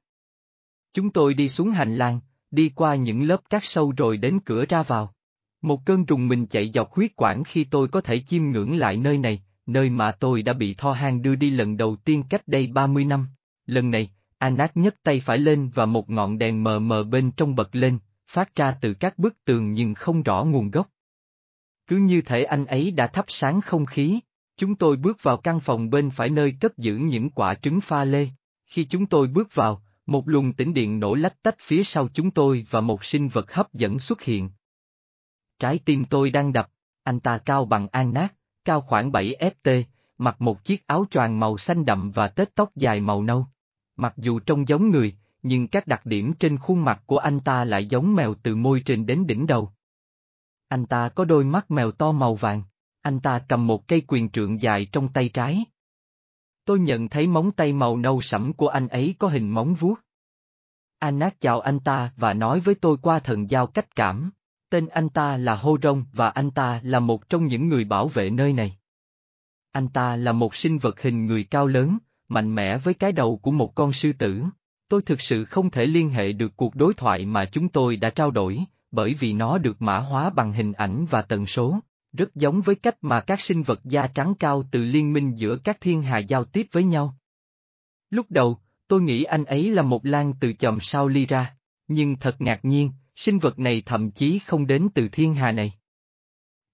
Chúng 0.93 1.09
tôi 1.09 1.33
đi 1.33 1.49
xuống 1.49 1.71
hành 1.71 1.95
lang, 1.95 2.19
đi 2.51 2.71
qua 2.75 2.95
những 2.95 3.23
lớp 3.23 3.41
cát 3.49 3.61
sâu 3.65 3.93
rồi 3.97 4.17
đến 4.17 4.39
cửa 4.45 4.65
ra 4.69 4.83
vào. 4.83 5.13
Một 5.61 5.85
cơn 5.85 6.05
trùng 6.05 6.27
mình 6.27 6.45
chạy 6.47 6.71
dọc 6.73 6.93
huyết 6.93 7.11
quản 7.15 7.43
khi 7.43 7.63
tôi 7.63 7.87
có 7.87 8.01
thể 8.01 8.19
chiêm 8.19 8.43
ngưỡng 8.43 8.77
lại 8.77 8.97
nơi 8.97 9.17
này, 9.17 9.43
nơi 9.65 9.89
mà 9.89 10.11
tôi 10.11 10.41
đã 10.41 10.53
bị 10.53 10.73
Tho 10.73 10.91
hang 10.91 11.21
đưa 11.21 11.35
đi 11.35 11.49
lần 11.49 11.77
đầu 11.77 11.95
tiên 11.95 12.23
cách 12.29 12.47
đây 12.47 12.67
30 12.67 13.05
năm. 13.05 13.27
Lần 13.65 13.91
này, 13.91 14.11
anat 14.37 14.77
nhấc 14.77 15.03
tay 15.03 15.19
phải 15.19 15.37
lên 15.37 15.69
và 15.75 15.85
một 15.85 16.09
ngọn 16.09 16.37
đèn 16.37 16.63
mờ 16.63 16.79
mờ 16.79 17.03
bên 17.03 17.31
trong 17.31 17.55
bật 17.55 17.75
lên, 17.75 17.97
phát 18.29 18.55
ra 18.55 18.77
từ 18.81 18.93
các 18.93 19.19
bức 19.19 19.45
tường 19.45 19.73
nhưng 19.73 19.93
không 19.93 20.23
rõ 20.23 20.43
nguồn 20.43 20.71
gốc. 20.71 20.89
Cứ 21.87 21.97
như 21.97 22.21
thể 22.21 22.43
anh 22.43 22.65
ấy 22.65 22.91
đã 22.91 23.07
thắp 23.07 23.25
sáng 23.27 23.61
không 23.61 23.85
khí, 23.85 24.19
chúng 24.57 24.75
tôi 24.75 24.97
bước 24.97 25.23
vào 25.23 25.37
căn 25.37 25.59
phòng 25.59 25.89
bên 25.89 26.09
phải 26.09 26.29
nơi 26.29 26.55
cất 26.59 26.77
giữ 26.77 26.95
những 26.95 27.29
quả 27.29 27.55
trứng 27.55 27.81
pha 27.81 28.05
lê. 28.05 28.27
Khi 28.65 28.83
chúng 28.83 29.05
tôi 29.05 29.27
bước 29.27 29.55
vào, 29.55 29.81
một 30.05 30.27
luồng 30.29 30.53
tĩnh 30.53 30.73
điện 30.73 30.99
nổ 30.99 31.15
lách 31.15 31.41
tách 31.41 31.55
phía 31.59 31.83
sau 31.83 32.07
chúng 32.13 32.31
tôi 32.31 32.65
và 32.69 32.81
một 32.81 33.05
sinh 33.05 33.27
vật 33.27 33.53
hấp 33.53 33.73
dẫn 33.73 33.99
xuất 33.99 34.21
hiện. 34.21 34.49
Trái 35.59 35.79
tim 35.85 36.05
tôi 36.05 36.29
đang 36.29 36.53
đập, 36.53 36.69
anh 37.03 37.19
ta 37.19 37.37
cao 37.37 37.65
bằng 37.65 37.87
an 37.91 38.13
nát, 38.13 38.33
cao 38.65 38.81
khoảng 38.81 39.11
7 39.11 39.35
FT, 39.39 39.83
mặc 40.17 40.41
một 40.41 40.63
chiếc 40.63 40.87
áo 40.87 41.05
choàng 41.11 41.39
màu 41.39 41.57
xanh 41.57 41.85
đậm 41.85 42.11
và 42.11 42.27
tết 42.27 42.55
tóc 42.55 42.75
dài 42.75 43.01
màu 43.01 43.23
nâu. 43.23 43.47
Mặc 43.95 44.13
dù 44.17 44.39
trông 44.39 44.67
giống 44.67 44.89
người, 44.91 45.15
nhưng 45.43 45.67
các 45.67 45.87
đặc 45.87 46.05
điểm 46.05 46.33
trên 46.33 46.57
khuôn 46.57 46.85
mặt 46.85 47.03
của 47.05 47.17
anh 47.17 47.39
ta 47.39 47.65
lại 47.65 47.85
giống 47.85 48.15
mèo 48.15 48.33
từ 48.33 48.55
môi 48.55 48.81
trên 48.85 49.05
đến 49.05 49.27
đỉnh 49.27 49.47
đầu. 49.47 49.71
Anh 50.67 50.85
ta 50.85 51.09
có 51.09 51.25
đôi 51.25 51.43
mắt 51.43 51.71
mèo 51.71 51.91
to 51.91 52.11
màu 52.11 52.35
vàng, 52.35 52.63
anh 53.01 53.19
ta 53.19 53.39
cầm 53.39 53.67
một 53.67 53.87
cây 53.87 54.01
quyền 54.07 54.29
trượng 54.29 54.61
dài 54.61 54.85
trong 54.85 55.13
tay 55.13 55.29
trái. 55.29 55.65
Tôi 56.65 56.79
nhận 56.79 57.09
thấy 57.09 57.27
móng 57.27 57.51
tay 57.51 57.73
màu 57.73 57.97
nâu 57.97 58.21
sẫm 58.21 58.53
của 58.53 58.67
anh 58.67 58.87
ấy 58.87 59.15
có 59.19 59.27
hình 59.27 59.49
móng 59.49 59.73
vuốt. 59.73 59.95
Anak 60.99 61.39
chào 61.39 61.59
anh 61.59 61.79
ta 61.79 62.11
và 62.15 62.33
nói 62.33 62.59
với 62.59 62.75
tôi 62.75 62.97
qua 63.01 63.19
thần 63.19 63.49
giao 63.49 63.67
cách 63.67 63.95
cảm. 63.95 64.31
Tên 64.69 64.87
anh 64.87 65.09
ta 65.09 65.37
là 65.37 65.55
Hô 65.55 65.77
Rông 65.83 66.05
và 66.13 66.29
anh 66.29 66.51
ta 66.51 66.79
là 66.83 66.99
một 66.99 67.29
trong 67.29 67.47
những 67.47 67.69
người 67.69 67.85
bảo 67.85 68.07
vệ 68.07 68.29
nơi 68.29 68.53
này. 68.53 68.77
Anh 69.71 69.87
ta 69.87 70.15
là 70.15 70.31
một 70.31 70.55
sinh 70.55 70.77
vật 70.77 71.01
hình 71.01 71.25
người 71.25 71.43
cao 71.43 71.67
lớn, 71.67 71.97
mạnh 72.27 72.55
mẽ 72.55 72.77
với 72.77 72.93
cái 72.93 73.11
đầu 73.11 73.37
của 73.37 73.51
một 73.51 73.75
con 73.75 73.93
sư 73.93 74.13
tử. 74.13 74.43
Tôi 74.89 75.01
thực 75.01 75.21
sự 75.21 75.45
không 75.45 75.69
thể 75.69 75.85
liên 75.85 76.09
hệ 76.09 76.31
được 76.31 76.57
cuộc 76.57 76.75
đối 76.75 76.93
thoại 76.93 77.25
mà 77.25 77.45
chúng 77.45 77.69
tôi 77.69 77.95
đã 77.95 78.09
trao 78.09 78.31
đổi, 78.31 78.59
bởi 78.91 79.13
vì 79.13 79.33
nó 79.33 79.57
được 79.57 79.81
mã 79.81 79.97
hóa 79.97 80.29
bằng 80.29 80.51
hình 80.51 80.73
ảnh 80.73 81.05
và 81.09 81.21
tần 81.21 81.45
số, 81.45 81.79
rất 82.13 82.35
giống 82.35 82.61
với 82.61 82.75
cách 82.75 82.97
mà 83.01 83.21
các 83.21 83.41
sinh 83.41 83.63
vật 83.63 83.79
da 83.83 84.07
trắng 84.07 84.33
cao 84.39 84.63
từ 84.71 84.83
liên 84.83 85.13
minh 85.13 85.33
giữa 85.37 85.57
các 85.57 85.81
thiên 85.81 86.01
hà 86.01 86.17
giao 86.17 86.43
tiếp 86.43 86.67
với 86.71 86.83
nhau. 86.83 87.17
Lúc 88.09 88.25
đầu, 88.29 88.57
tôi 88.87 89.01
nghĩ 89.01 89.23
anh 89.23 89.45
ấy 89.45 89.71
là 89.71 89.81
một 89.81 90.05
lan 90.05 90.33
từ 90.39 90.53
chòm 90.53 90.77
sao 90.81 91.07
ly 91.07 91.25
ra, 91.25 91.55
nhưng 91.87 92.15
thật 92.15 92.41
ngạc 92.41 92.59
nhiên, 92.65 92.91
sinh 93.15 93.39
vật 93.39 93.59
này 93.59 93.83
thậm 93.85 94.11
chí 94.11 94.39
không 94.39 94.67
đến 94.67 94.87
từ 94.93 95.07
thiên 95.11 95.33
hà 95.33 95.51
này. 95.51 95.73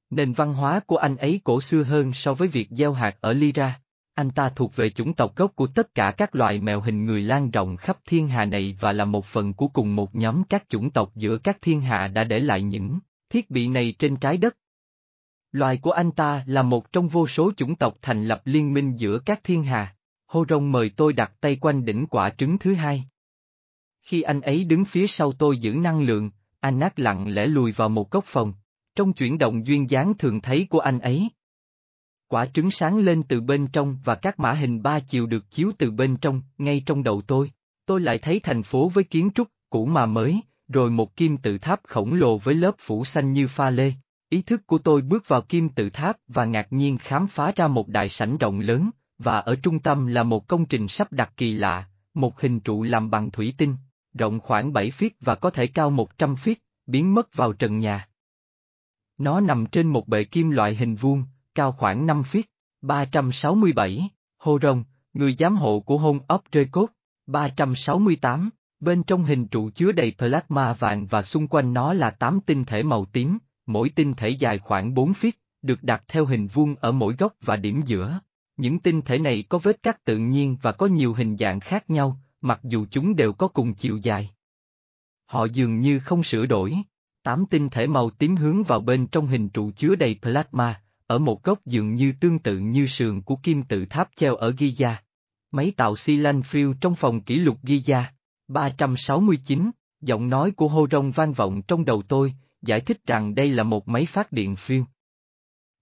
Nền 0.09 0.33
văn 0.33 0.53
hóa 0.53 0.79
của 0.79 0.97
anh 0.97 1.15
ấy 1.15 1.41
cổ 1.43 1.61
xưa 1.61 1.83
hơn 1.83 2.13
so 2.13 2.33
với 2.33 2.47
việc 2.47 2.67
gieo 2.71 2.93
hạt 2.93 3.17
ở 3.21 3.33
Lyra. 3.33 3.79
Anh 4.15 4.29
ta 4.31 4.49
thuộc 4.49 4.75
về 4.75 4.89
chủng 4.89 5.13
tộc 5.13 5.35
gốc 5.35 5.55
của 5.55 5.67
tất 5.67 5.95
cả 5.95 6.11
các 6.17 6.35
loài 6.35 6.59
mèo 6.59 6.81
hình 6.81 7.05
người 7.05 7.21
lan 7.21 7.51
rộng 7.51 7.77
khắp 7.77 7.97
thiên 8.05 8.27
hà 8.27 8.45
này 8.45 8.77
và 8.79 8.91
là 8.91 9.05
một 9.05 9.25
phần 9.25 9.53
của 9.53 9.67
cùng 9.67 9.95
một 9.95 10.15
nhóm 10.15 10.43
các 10.43 10.69
chủng 10.69 10.91
tộc 10.91 11.11
giữa 11.15 11.37
các 11.37 11.57
thiên 11.61 11.81
hà 11.81 12.07
đã 12.07 12.23
để 12.23 12.39
lại 12.39 12.61
những 12.61 12.99
thiết 13.29 13.49
bị 13.49 13.67
này 13.67 13.95
trên 13.99 14.15
trái 14.15 14.37
đất. 14.37 14.57
Loài 15.51 15.77
của 15.77 15.91
anh 15.91 16.11
ta 16.11 16.43
là 16.47 16.63
một 16.63 16.91
trong 16.91 17.07
vô 17.07 17.27
số 17.27 17.51
chủng 17.57 17.75
tộc 17.75 17.97
thành 18.01 18.25
lập 18.25 18.41
liên 18.45 18.73
minh 18.73 18.95
giữa 18.95 19.19
các 19.19 19.39
thiên 19.43 19.63
hà. 19.63 19.95
Hô 20.27 20.45
rông 20.49 20.71
mời 20.71 20.89
tôi 20.89 21.13
đặt 21.13 21.31
tay 21.41 21.55
quanh 21.55 21.85
đỉnh 21.85 22.07
quả 22.07 22.29
trứng 22.29 22.57
thứ 22.57 22.73
hai. 22.73 23.03
Khi 24.01 24.21
anh 24.21 24.41
ấy 24.41 24.63
đứng 24.63 24.85
phía 24.85 25.07
sau 25.07 25.31
tôi 25.31 25.57
giữ 25.57 25.71
năng 25.71 26.01
lượng, 26.01 26.31
anh 26.59 26.79
nát 26.79 26.99
lặng 26.99 27.27
lẽ 27.27 27.47
lùi 27.47 27.71
vào 27.71 27.89
một 27.89 28.11
góc 28.11 28.25
phòng. 28.27 28.53
Trong 28.95 29.13
chuyển 29.13 29.37
động 29.37 29.67
duyên 29.67 29.89
dáng 29.89 30.13
thường 30.17 30.41
thấy 30.41 30.67
của 30.69 30.79
anh 30.79 30.99
ấy, 30.99 31.29
Quả 32.35 32.45
trứng 32.45 32.71
sáng 32.71 32.97
lên 32.97 33.23
từ 33.23 33.41
bên 33.41 33.67
trong 33.67 33.97
và 34.03 34.15
các 34.15 34.39
mã 34.39 34.51
hình 34.51 34.81
ba 34.81 34.99
chiều 34.99 35.25
được 35.25 35.51
chiếu 35.51 35.71
từ 35.77 35.91
bên 35.91 36.17
trong, 36.17 36.41
ngay 36.57 36.83
trong 36.85 37.03
đầu 37.03 37.21
tôi. 37.21 37.51
Tôi 37.85 38.01
lại 38.01 38.17
thấy 38.17 38.39
thành 38.39 38.63
phố 38.63 38.89
với 38.89 39.03
kiến 39.03 39.29
trúc, 39.35 39.47
cũ 39.69 39.85
mà 39.85 40.05
mới, 40.05 40.41
rồi 40.67 40.89
một 40.89 41.15
kim 41.15 41.37
tự 41.37 41.57
tháp 41.57 41.79
khổng 41.83 42.13
lồ 42.13 42.37
với 42.37 42.55
lớp 42.55 42.75
phủ 42.79 43.05
xanh 43.05 43.33
như 43.33 43.47
pha 43.47 43.69
lê. 43.69 43.93
Ý 44.29 44.41
thức 44.41 44.67
của 44.67 44.77
tôi 44.77 45.01
bước 45.01 45.27
vào 45.27 45.41
kim 45.41 45.69
tự 45.69 45.89
tháp 45.89 46.17
và 46.27 46.45
ngạc 46.45 46.73
nhiên 46.73 46.97
khám 46.97 47.27
phá 47.27 47.51
ra 47.55 47.67
một 47.67 47.87
đại 47.87 48.09
sảnh 48.09 48.37
rộng 48.37 48.59
lớn, 48.59 48.89
và 49.19 49.39
ở 49.39 49.55
trung 49.55 49.79
tâm 49.79 50.07
là 50.07 50.23
một 50.23 50.47
công 50.47 50.65
trình 50.65 50.87
sắp 50.87 51.11
đặt 51.11 51.33
kỳ 51.37 51.53
lạ, 51.53 51.87
một 52.13 52.41
hình 52.41 52.59
trụ 52.59 52.83
làm 52.83 53.09
bằng 53.09 53.31
thủy 53.31 53.53
tinh, 53.57 53.75
rộng 54.13 54.39
khoảng 54.39 54.73
7 54.73 54.91
feet 54.91 55.09
và 55.19 55.35
có 55.35 55.49
thể 55.49 55.67
cao 55.67 55.89
100 55.89 56.35
feet, 56.35 56.55
biến 56.85 57.13
mất 57.13 57.35
vào 57.35 57.53
trần 57.53 57.79
nhà. 57.79 58.07
Nó 59.17 59.39
nằm 59.41 59.65
trên 59.65 59.87
một 59.87 60.07
bệ 60.07 60.23
kim 60.23 60.49
loại 60.49 60.75
hình 60.75 60.95
vuông, 60.95 61.23
cao 61.55 61.71
khoảng 61.71 62.05
5 62.05 62.21
feet, 62.21 62.43
367, 62.81 64.09
Hô 64.37 64.59
Rồng, 64.61 64.83
người 65.13 65.35
giám 65.39 65.55
hộ 65.55 65.79
của 65.79 65.97
hôn 65.97 66.19
ốc 66.27 66.43
rơi 66.51 66.65
cốt, 66.71 66.87
368, 67.27 68.49
bên 68.79 69.03
trong 69.03 69.23
hình 69.23 69.47
trụ 69.47 69.69
chứa 69.69 69.91
đầy 69.91 70.15
plasma 70.17 70.73
vàng 70.73 71.05
và 71.05 71.21
xung 71.21 71.47
quanh 71.47 71.73
nó 71.73 71.93
là 71.93 72.11
8 72.11 72.39
tinh 72.45 72.65
thể 72.65 72.83
màu 72.83 73.05
tím, 73.05 73.37
mỗi 73.65 73.89
tinh 73.89 74.13
thể 74.13 74.29
dài 74.29 74.59
khoảng 74.59 74.93
4 74.93 75.11
feet, 75.11 75.31
được 75.61 75.83
đặt 75.83 76.03
theo 76.07 76.25
hình 76.25 76.47
vuông 76.47 76.75
ở 76.75 76.91
mỗi 76.91 77.15
góc 77.15 77.33
và 77.41 77.55
điểm 77.55 77.81
giữa. 77.85 78.19
Những 78.57 78.79
tinh 78.79 79.01
thể 79.01 79.19
này 79.19 79.43
có 79.49 79.57
vết 79.57 79.83
cắt 79.83 80.05
tự 80.05 80.17
nhiên 80.17 80.57
và 80.61 80.71
có 80.71 80.85
nhiều 80.87 81.13
hình 81.13 81.37
dạng 81.37 81.59
khác 81.59 81.89
nhau, 81.89 82.19
mặc 82.41 82.59
dù 82.63 82.85
chúng 82.91 83.15
đều 83.15 83.33
có 83.33 83.47
cùng 83.47 83.73
chiều 83.73 83.99
dài. 84.01 84.29
Họ 85.25 85.45
dường 85.45 85.79
như 85.79 85.99
không 85.99 86.23
sửa 86.23 86.45
đổi. 86.45 86.75
Tám 87.23 87.45
tinh 87.49 87.69
thể 87.69 87.87
màu 87.87 88.09
tím 88.09 88.35
hướng 88.35 88.63
vào 88.63 88.81
bên 88.81 89.07
trong 89.07 89.27
hình 89.27 89.49
trụ 89.49 89.71
chứa 89.71 89.95
đầy 89.95 90.19
plasma, 90.21 90.81
ở 91.07 91.19
một 91.19 91.43
góc 91.43 91.65
dường 91.65 91.95
như 91.95 92.13
tương 92.19 92.39
tự 92.39 92.57
như 92.57 92.87
sườn 92.87 93.21
của 93.21 93.35
kim 93.35 93.63
tự 93.63 93.85
tháp 93.85 94.09
treo 94.15 94.35
ở 94.35 94.51
Giza. 94.51 94.93
Máy 95.51 95.71
tạo 95.77 95.95
xi 95.95 96.17
lanh 96.17 96.43
phiêu 96.43 96.73
trong 96.81 96.95
phòng 96.95 97.21
kỷ 97.21 97.35
lục 97.35 97.57
Giza. 97.63 98.03
369, 98.47 99.71
giọng 100.01 100.29
nói 100.29 100.51
của 100.51 100.67
hô 100.67 100.87
rong 100.91 101.11
vang 101.11 101.33
vọng 101.33 101.61
trong 101.61 101.85
đầu 101.85 102.01
tôi, 102.01 102.33
giải 102.61 102.81
thích 102.81 103.05
rằng 103.05 103.35
đây 103.35 103.49
là 103.49 103.63
một 103.63 103.87
máy 103.87 104.05
phát 104.05 104.31
điện 104.31 104.55
phiêu. 104.55 104.85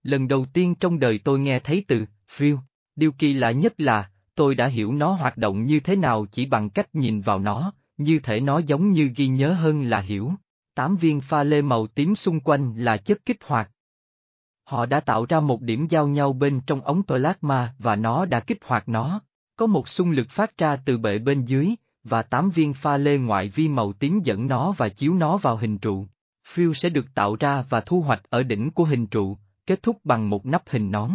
Lần 0.03 0.27
đầu 0.27 0.45
tiên 0.53 0.75
trong 0.75 0.99
đời 0.99 1.19
tôi 1.23 1.39
nghe 1.39 1.59
thấy 1.59 1.85
từ 1.87 2.05
phiêu, 2.27 2.59
điều 2.95 3.11
kỳ 3.11 3.33
lạ 3.33 3.51
nhất 3.51 3.73
là, 3.77 4.09
tôi 4.35 4.55
đã 4.55 4.67
hiểu 4.67 4.93
nó 4.93 5.13
hoạt 5.13 5.37
động 5.37 5.65
như 5.65 5.79
thế 5.79 5.95
nào 5.95 6.25
chỉ 6.31 6.45
bằng 6.45 6.69
cách 6.69 6.95
nhìn 6.95 7.21
vào 7.21 7.39
nó, 7.39 7.73
như 7.97 8.19
thể 8.19 8.39
nó 8.39 8.57
giống 8.59 8.91
như 8.91 9.11
ghi 9.15 9.27
nhớ 9.27 9.53
hơn 9.53 9.83
là 9.83 9.99
hiểu. 9.99 10.31
Tám 10.75 10.95
viên 10.95 11.21
pha 11.21 11.43
lê 11.43 11.61
màu 11.61 11.87
tím 11.87 12.15
xung 12.15 12.39
quanh 12.39 12.73
là 12.77 12.97
chất 12.97 13.25
kích 13.25 13.37
hoạt, 13.43 13.71
Họ 14.73 14.85
đã 14.85 14.99
tạo 14.99 15.25
ra 15.29 15.39
một 15.39 15.61
điểm 15.61 15.87
giao 15.87 16.07
nhau 16.07 16.33
bên 16.33 16.61
trong 16.67 16.81
ống 16.81 17.03
plasma 17.07 17.73
và 17.79 17.95
nó 17.95 18.25
đã 18.25 18.39
kích 18.39 18.57
hoạt 18.65 18.89
nó. 18.89 19.21
Có 19.55 19.65
một 19.65 19.87
xung 19.87 20.11
lực 20.11 20.29
phát 20.29 20.57
ra 20.57 20.75
từ 20.75 20.97
bệ 20.97 21.19
bên 21.19 21.45
dưới, 21.45 21.75
và 22.03 22.21
tám 22.21 22.49
viên 22.49 22.73
pha 22.73 22.97
lê 22.97 23.17
ngoại 23.17 23.49
vi 23.49 23.67
màu 23.67 23.93
tím 23.93 24.19
dẫn 24.23 24.47
nó 24.47 24.71
và 24.71 24.89
chiếu 24.89 25.13
nó 25.13 25.37
vào 25.37 25.57
hình 25.57 25.77
trụ. 25.77 26.05
Phiêu 26.47 26.73
sẽ 26.73 26.89
được 26.89 27.05
tạo 27.15 27.35
ra 27.39 27.63
và 27.69 27.81
thu 27.81 28.01
hoạch 28.01 28.21
ở 28.29 28.43
đỉnh 28.43 28.71
của 28.71 28.83
hình 28.83 29.07
trụ, 29.07 29.37
kết 29.65 29.83
thúc 29.83 29.97
bằng 30.03 30.29
một 30.29 30.45
nắp 30.45 30.63
hình 30.69 30.91
nón. 30.91 31.11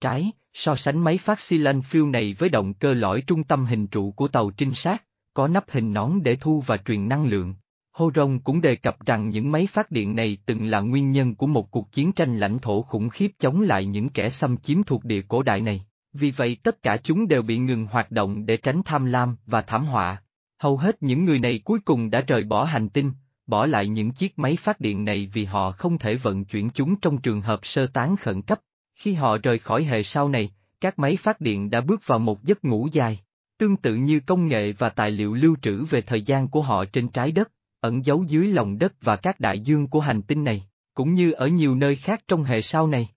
Trái, 0.00 0.32
so 0.54 0.76
sánh 0.76 0.98
máy 0.98 1.18
phát 1.18 1.40
xi 1.40 1.58
lanh 1.58 1.82
phiêu 1.82 2.06
này 2.06 2.36
với 2.38 2.48
động 2.48 2.74
cơ 2.74 2.94
lõi 2.94 3.22
trung 3.26 3.44
tâm 3.44 3.66
hình 3.66 3.86
trụ 3.86 4.12
của 4.12 4.28
tàu 4.28 4.50
trinh 4.50 4.74
sát, 4.74 5.04
có 5.34 5.48
nắp 5.48 5.64
hình 5.70 5.92
nón 5.92 6.22
để 6.22 6.36
thu 6.36 6.62
và 6.66 6.76
truyền 6.76 7.08
năng 7.08 7.26
lượng. 7.26 7.54
Hô 7.92 8.10
Rông 8.14 8.38
cũng 8.38 8.60
đề 8.60 8.76
cập 8.76 9.06
rằng 9.06 9.28
những 9.28 9.52
máy 9.52 9.66
phát 9.66 9.90
điện 9.90 10.16
này 10.16 10.38
từng 10.46 10.66
là 10.66 10.80
nguyên 10.80 11.12
nhân 11.12 11.34
của 11.34 11.46
một 11.46 11.70
cuộc 11.70 11.92
chiến 11.92 12.12
tranh 12.12 12.36
lãnh 12.36 12.58
thổ 12.58 12.82
khủng 12.82 13.08
khiếp 13.08 13.30
chống 13.38 13.60
lại 13.60 13.84
những 13.84 14.08
kẻ 14.08 14.30
xâm 14.30 14.56
chiếm 14.56 14.82
thuộc 14.82 15.04
địa 15.04 15.22
cổ 15.28 15.42
đại 15.42 15.60
này. 15.60 15.84
Vì 16.12 16.30
vậy 16.30 16.56
tất 16.62 16.82
cả 16.82 16.96
chúng 16.96 17.28
đều 17.28 17.42
bị 17.42 17.58
ngừng 17.58 17.86
hoạt 17.86 18.10
động 18.10 18.46
để 18.46 18.56
tránh 18.56 18.82
tham 18.84 19.06
lam 19.06 19.36
và 19.46 19.62
thảm 19.62 19.84
họa. 19.86 20.22
Hầu 20.58 20.76
hết 20.76 21.02
những 21.02 21.24
người 21.24 21.38
này 21.38 21.60
cuối 21.64 21.78
cùng 21.84 22.10
đã 22.10 22.20
rời 22.20 22.44
bỏ 22.44 22.64
hành 22.64 22.88
tinh, 22.88 23.12
bỏ 23.46 23.66
lại 23.66 23.88
những 23.88 24.10
chiếc 24.10 24.38
máy 24.38 24.56
phát 24.56 24.80
điện 24.80 25.04
này 25.04 25.30
vì 25.32 25.44
họ 25.44 25.72
không 25.72 25.98
thể 25.98 26.16
vận 26.16 26.44
chuyển 26.44 26.70
chúng 26.70 27.00
trong 27.00 27.20
trường 27.20 27.40
hợp 27.40 27.60
sơ 27.62 27.86
tán 27.86 28.16
khẩn 28.16 28.42
cấp. 28.42 28.60
Khi 28.94 29.14
họ 29.14 29.38
rời 29.42 29.58
khỏi 29.58 29.84
hệ 29.84 30.02
sau 30.02 30.28
này, 30.28 30.50
các 30.80 30.98
máy 30.98 31.16
phát 31.16 31.40
điện 31.40 31.70
đã 31.70 31.80
bước 31.80 32.06
vào 32.06 32.18
một 32.18 32.44
giấc 32.44 32.64
ngủ 32.64 32.88
dài. 32.92 33.20
Tương 33.58 33.76
tự 33.76 33.94
như 33.94 34.20
công 34.20 34.48
nghệ 34.48 34.72
và 34.72 34.88
tài 34.88 35.10
liệu 35.10 35.34
lưu 35.34 35.56
trữ 35.62 35.84
về 35.84 36.00
thời 36.00 36.22
gian 36.22 36.48
của 36.48 36.62
họ 36.62 36.84
trên 36.84 37.08
trái 37.08 37.32
đất, 37.32 37.52
ẩn 37.80 38.04
giấu 38.04 38.24
dưới 38.24 38.48
lòng 38.48 38.78
đất 38.78 38.92
và 39.00 39.16
các 39.16 39.40
đại 39.40 39.60
dương 39.60 39.86
của 39.86 40.00
hành 40.00 40.22
tinh 40.22 40.44
này, 40.44 40.66
cũng 40.94 41.14
như 41.14 41.32
ở 41.32 41.48
nhiều 41.48 41.74
nơi 41.74 41.96
khác 41.96 42.22
trong 42.28 42.44
hệ 42.44 42.62
sao 42.62 42.86
này. 42.86 43.08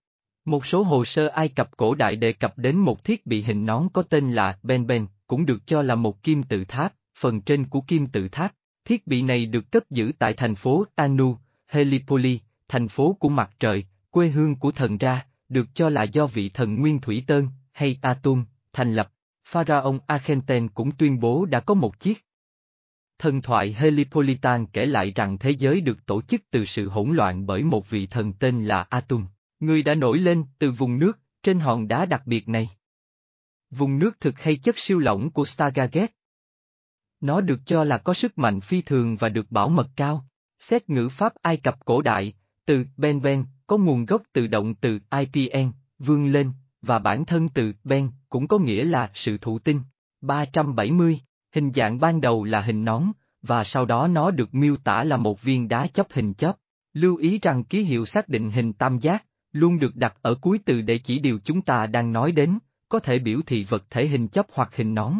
Một 0.46 0.66
số 0.66 0.84
hồ 0.84 1.06
sơ 1.06 1.28
Ai 1.28 1.50
Cập 1.50 1.78
cổ 1.78 1.96
đại 1.96 2.16
đề 2.16 2.34
cập 2.34 2.58
đến 2.58 2.78
một 2.78 3.04
thiết 3.04 3.26
bị 3.26 3.42
hình 3.44 3.66
nón 3.66 3.88
có 3.94 4.04
tên 4.04 4.32
là 4.32 4.58
Ben-Ben, 4.64 5.06
cũng 5.28 5.46
được 5.46 5.68
cho 5.68 5.82
là 5.82 5.96
một 5.96 6.24
kim 6.24 6.44
tự 6.44 6.66
tháp, 6.66 6.94
phần 7.18 7.42
trên 7.42 7.66
của 7.66 7.82
kim 7.82 8.08
tự 8.08 8.28
tháp. 8.28 8.54
Thiết 8.86 9.08
bị 9.08 9.22
này 9.22 9.46
được 9.46 9.72
cất 9.72 9.92
giữ 9.92 10.12
tại 10.20 10.34
thành 10.34 10.56
phố 10.56 10.86
Anu, 10.96 11.38
Helipoli, 11.68 12.40
thành 12.68 12.88
phố 12.88 13.14
của 13.20 13.30
mặt 13.30 13.52
trời, 13.60 13.86
quê 14.10 14.28
hương 14.28 14.56
của 14.56 14.72
thần 14.72 14.98
Ra, 14.98 15.26
được 15.50 15.68
cho 15.74 15.90
là 15.90 16.04
do 16.04 16.28
vị 16.28 16.50
thần 16.50 16.76
Nguyên 16.76 17.02
Thủy 17.02 17.24
Tơn, 17.28 17.48
hay 17.72 18.00
Atum, 18.02 18.46
thành 18.74 18.96
lập. 18.96 19.12
Pharaon 19.46 20.00
Akhenaten 20.08 20.68
cũng 20.68 20.92
tuyên 20.92 21.20
bố 21.20 21.46
đã 21.46 21.60
có 21.60 21.74
một 21.74 22.00
chiếc. 22.00 22.26
Thần 23.20 23.42
thoại 23.42 23.74
Helipolitan 23.74 24.66
kể 24.66 24.86
lại 24.86 25.12
rằng 25.16 25.38
thế 25.38 25.50
giới 25.50 25.82
được 25.82 26.06
tổ 26.06 26.22
chức 26.22 26.42
từ 26.52 26.66
sự 26.66 26.90
hỗn 26.90 27.16
loạn 27.16 27.46
bởi 27.46 27.64
một 27.64 27.90
vị 27.90 28.08
thần 28.08 28.34
tên 28.34 28.66
là 28.66 28.86
Atum, 28.90 29.26
người 29.60 29.84
đã 29.84 29.96
nổi 29.96 30.18
lên 30.18 30.44
từ 30.60 30.72
vùng 30.72 31.00
nước, 31.00 31.20
trên 31.44 31.60
hòn 31.60 31.88
đá 31.88 32.06
đặc 32.06 32.22
biệt 32.26 32.50
này. 32.50 32.70
Vùng 33.70 34.00
nước 34.00 34.20
thực 34.20 34.40
hay 34.40 34.56
chất 34.56 34.80
siêu 34.80 35.00
lỏng 35.00 35.32
của 35.32 35.46
Stargate. 35.46 36.08
Nó 37.22 37.42
được 37.42 37.60
cho 37.66 37.84
là 37.84 37.98
có 37.98 38.14
sức 38.14 38.38
mạnh 38.38 38.62
phi 38.62 38.82
thường 38.82 39.16
và 39.16 39.30
được 39.30 39.52
bảo 39.52 39.70
mật 39.70 39.90
cao. 39.96 40.26
Xét 40.60 40.90
ngữ 40.90 41.10
pháp 41.10 41.34
Ai 41.42 41.58
Cập 41.58 41.86
cổ 41.86 42.02
đại, 42.02 42.34
từ 42.66 42.86
Ben 42.98 43.22
Ben 43.22 43.46
có 43.68 43.78
nguồn 43.78 44.06
gốc 44.06 44.24
từ 44.34 44.48
động 44.48 44.76
từ 44.76 45.00
IPN, 45.20 45.72
vươn 46.00 46.32
lên, 46.32 46.52
và 46.82 47.00
bản 47.00 47.26
thân 47.26 47.50
từ 47.50 47.74
Ben 47.84 48.12
cũng 48.30 48.48
có 48.48 48.58
nghĩa 48.58 48.84
là 48.84 49.12
sự 49.14 49.38
thụ 49.38 49.60
tinh. 49.60 49.82
370, 50.22 51.20
hình 51.54 51.72
dạng 51.74 52.00
ban 52.00 52.22
đầu 52.22 52.44
là 52.44 52.62
hình 52.62 52.86
nón, 52.86 53.04
và 53.42 53.64
sau 53.64 53.86
đó 53.86 54.08
nó 54.08 54.32
được 54.32 54.56
miêu 54.56 54.76
tả 54.78 55.04
là 55.04 55.18
một 55.18 55.42
viên 55.42 55.68
đá 55.68 55.88
chóp 55.88 56.08
hình 56.12 56.34
chóp. 56.34 56.56
Lưu 56.94 57.18
ý 57.18 57.40
rằng 57.40 57.64
ký 57.64 57.84
hiệu 57.84 58.06
xác 58.06 58.30
định 58.30 58.52
hình 58.52 58.74
tam 58.74 59.00
giác, 59.00 59.26
luôn 59.52 59.80
được 59.80 59.96
đặt 59.96 60.14
ở 60.22 60.36
cuối 60.36 60.60
từ 60.66 60.82
để 60.82 60.98
chỉ 60.98 61.20
điều 61.20 61.40
chúng 61.44 61.62
ta 61.62 61.88
đang 61.88 62.14
nói 62.14 62.32
đến, 62.32 62.60
có 62.90 63.00
thể 63.00 63.20
biểu 63.20 63.42
thị 63.46 63.64
vật 63.64 63.84
thể 63.90 64.08
hình 64.08 64.28
chóp 64.28 64.48
hoặc 64.54 64.76
hình 64.76 64.94
nón. 64.94 65.14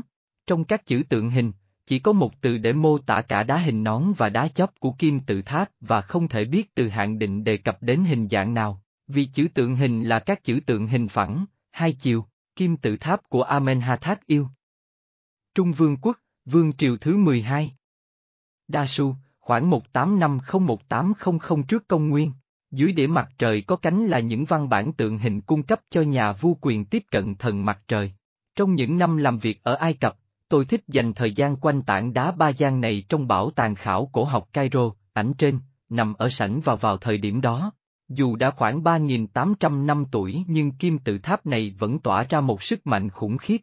Trong 0.48 0.64
các 0.64 0.86
chữ 0.86 1.04
tượng 1.10 1.30
hình, 1.30 1.52
chỉ 1.86 2.00
có 2.00 2.14
một 2.14 2.42
từ 2.42 2.58
để 2.58 2.74
mô 2.74 2.98
tả 2.98 3.22
cả 3.22 3.44
đá 3.44 3.58
hình 3.58 3.84
nón 3.84 4.14
và 4.18 4.30
đá 4.30 4.48
chóp 4.48 4.80
của 4.80 4.92
kim 4.92 5.20
tự 5.20 5.42
tháp 5.42 5.70
và 5.82 6.02
không 6.02 6.28
thể 6.28 6.46
biết 6.46 6.76
từ 6.76 6.88
hạn 6.88 7.20
định 7.20 7.44
đề 7.44 7.58
cập 7.58 7.84
đến 7.84 8.04
hình 8.04 8.28
dạng 8.30 8.54
nào, 8.54 8.82
vì 9.08 9.26
chữ 9.26 9.48
tượng 9.54 9.76
hình 9.76 10.04
là 10.04 10.20
các 10.20 10.44
chữ 10.44 10.60
tượng 10.66 10.88
hình 10.88 11.08
phẳng, 11.08 11.46
hai 11.72 11.94
chiều, 11.94 12.26
kim 12.56 12.78
tự 12.78 12.98
tháp 12.98 13.30
của 13.30 13.44
Amenhotep 13.44 14.26
yêu. 14.26 14.48
Trung 15.56 15.72
Vương 15.72 15.98
quốc, 15.98 16.20
Vương 16.46 16.74
triều 16.74 16.98
thứ 16.98 17.18
12 17.18 17.72
Đa 18.68 18.86
Su, 18.88 19.16
khoảng 19.40 19.72
185018000 19.72 21.64
trước 21.64 21.88
công 21.88 22.10
nguyên, 22.10 22.32
dưới 22.72 22.92
đĩa 22.92 23.08
mặt 23.08 23.30
trời 23.38 23.62
có 23.62 23.76
cánh 23.76 24.06
là 24.06 24.20
những 24.20 24.46
văn 24.46 24.70
bản 24.70 24.94
tượng 24.94 25.18
hình 25.18 25.42
cung 25.42 25.64
cấp 25.64 25.80
cho 25.90 26.02
nhà 26.02 26.32
vua 26.32 26.54
quyền 26.62 26.86
tiếp 26.86 27.04
cận 27.12 27.36
thần 27.36 27.66
mặt 27.66 27.80
trời. 27.88 28.14
Trong 28.56 28.76
những 28.76 28.98
năm 28.98 29.18
làm 29.18 29.40
việc 29.40 29.64
ở 29.64 29.74
Ai 29.76 29.94
Cập, 29.94 30.18
tôi 30.50 30.66
thích 30.66 30.84
dành 30.88 31.14
thời 31.14 31.32
gian 31.32 31.56
quanh 31.56 31.82
tảng 31.82 32.14
đá 32.14 32.32
ba 32.32 32.50
gian 32.50 32.82
này 32.82 33.04
trong 33.10 33.28
bảo 33.28 33.52
tàng 33.52 33.76
khảo 33.76 34.10
cổ 34.12 34.24
học 34.24 34.50
Cairo, 34.54 34.92
ảnh 35.14 35.34
trên, 35.38 35.60
nằm 35.90 36.14
ở 36.14 36.30
sảnh 36.30 36.60
vào 36.60 36.78
vào 36.78 36.98
thời 36.98 37.18
điểm 37.18 37.42
đó. 37.42 37.72
Dù 38.10 38.36
đã 38.36 38.52
khoảng 38.52 38.84
3.800 38.84 39.86
năm 39.86 40.06
tuổi 40.12 40.44
nhưng 40.48 40.72
kim 40.72 41.00
tự 41.00 41.18
tháp 41.18 41.46
này 41.46 41.76
vẫn 41.80 42.00
tỏa 42.00 42.24
ra 42.24 42.42
một 42.42 42.64
sức 42.64 42.88
mạnh 42.88 43.10
khủng 43.10 43.38
khiếp. 43.38 43.58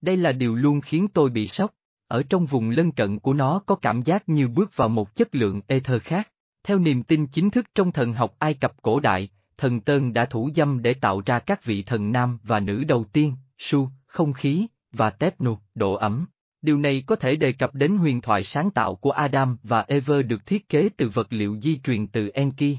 Đây 0.00 0.16
là 0.16 0.32
điều 0.32 0.54
luôn 0.54 0.80
khiến 0.80 1.08
tôi 1.08 1.30
bị 1.30 1.48
sốc, 1.48 1.74
ở 2.08 2.22
trong 2.22 2.46
vùng 2.46 2.70
lân 2.70 2.92
cận 2.92 3.18
của 3.18 3.32
nó 3.32 3.58
có 3.66 3.74
cảm 3.74 4.02
giác 4.02 4.28
như 4.28 4.48
bước 4.48 4.76
vào 4.76 4.88
một 4.88 5.14
chất 5.14 5.34
lượng 5.34 5.60
ether 5.66 6.02
khác. 6.02 6.30
Theo 6.62 6.78
niềm 6.78 7.02
tin 7.02 7.26
chính 7.26 7.50
thức 7.50 7.66
trong 7.74 7.92
thần 7.92 8.12
học 8.12 8.36
Ai 8.38 8.54
Cập 8.54 8.82
cổ 8.82 9.00
đại, 9.00 9.28
thần 9.58 9.80
Tơn 9.80 10.12
đã 10.12 10.24
thủ 10.24 10.50
dâm 10.54 10.82
để 10.82 10.94
tạo 10.94 11.22
ra 11.26 11.38
các 11.38 11.64
vị 11.64 11.82
thần 11.82 12.12
nam 12.12 12.38
và 12.42 12.60
nữ 12.60 12.84
đầu 12.84 13.04
tiên, 13.12 13.34
su, 13.58 13.90
không 14.06 14.32
khí, 14.32 14.66
và 14.92 15.10
Tepnu, 15.10 15.58
độ 15.74 15.94
ẩm. 15.94 16.26
Điều 16.62 16.78
này 16.78 17.04
có 17.06 17.16
thể 17.16 17.36
đề 17.36 17.52
cập 17.52 17.74
đến 17.74 17.96
huyền 17.96 18.20
thoại 18.20 18.44
sáng 18.44 18.70
tạo 18.70 18.94
của 18.94 19.10
Adam 19.10 19.56
và 19.62 19.84
Eve 19.88 20.22
được 20.22 20.46
thiết 20.46 20.68
kế 20.68 20.88
từ 20.96 21.08
vật 21.08 21.26
liệu 21.30 21.60
di 21.60 21.78
truyền 21.78 22.06
từ 22.06 22.28
Enki. 22.28 22.76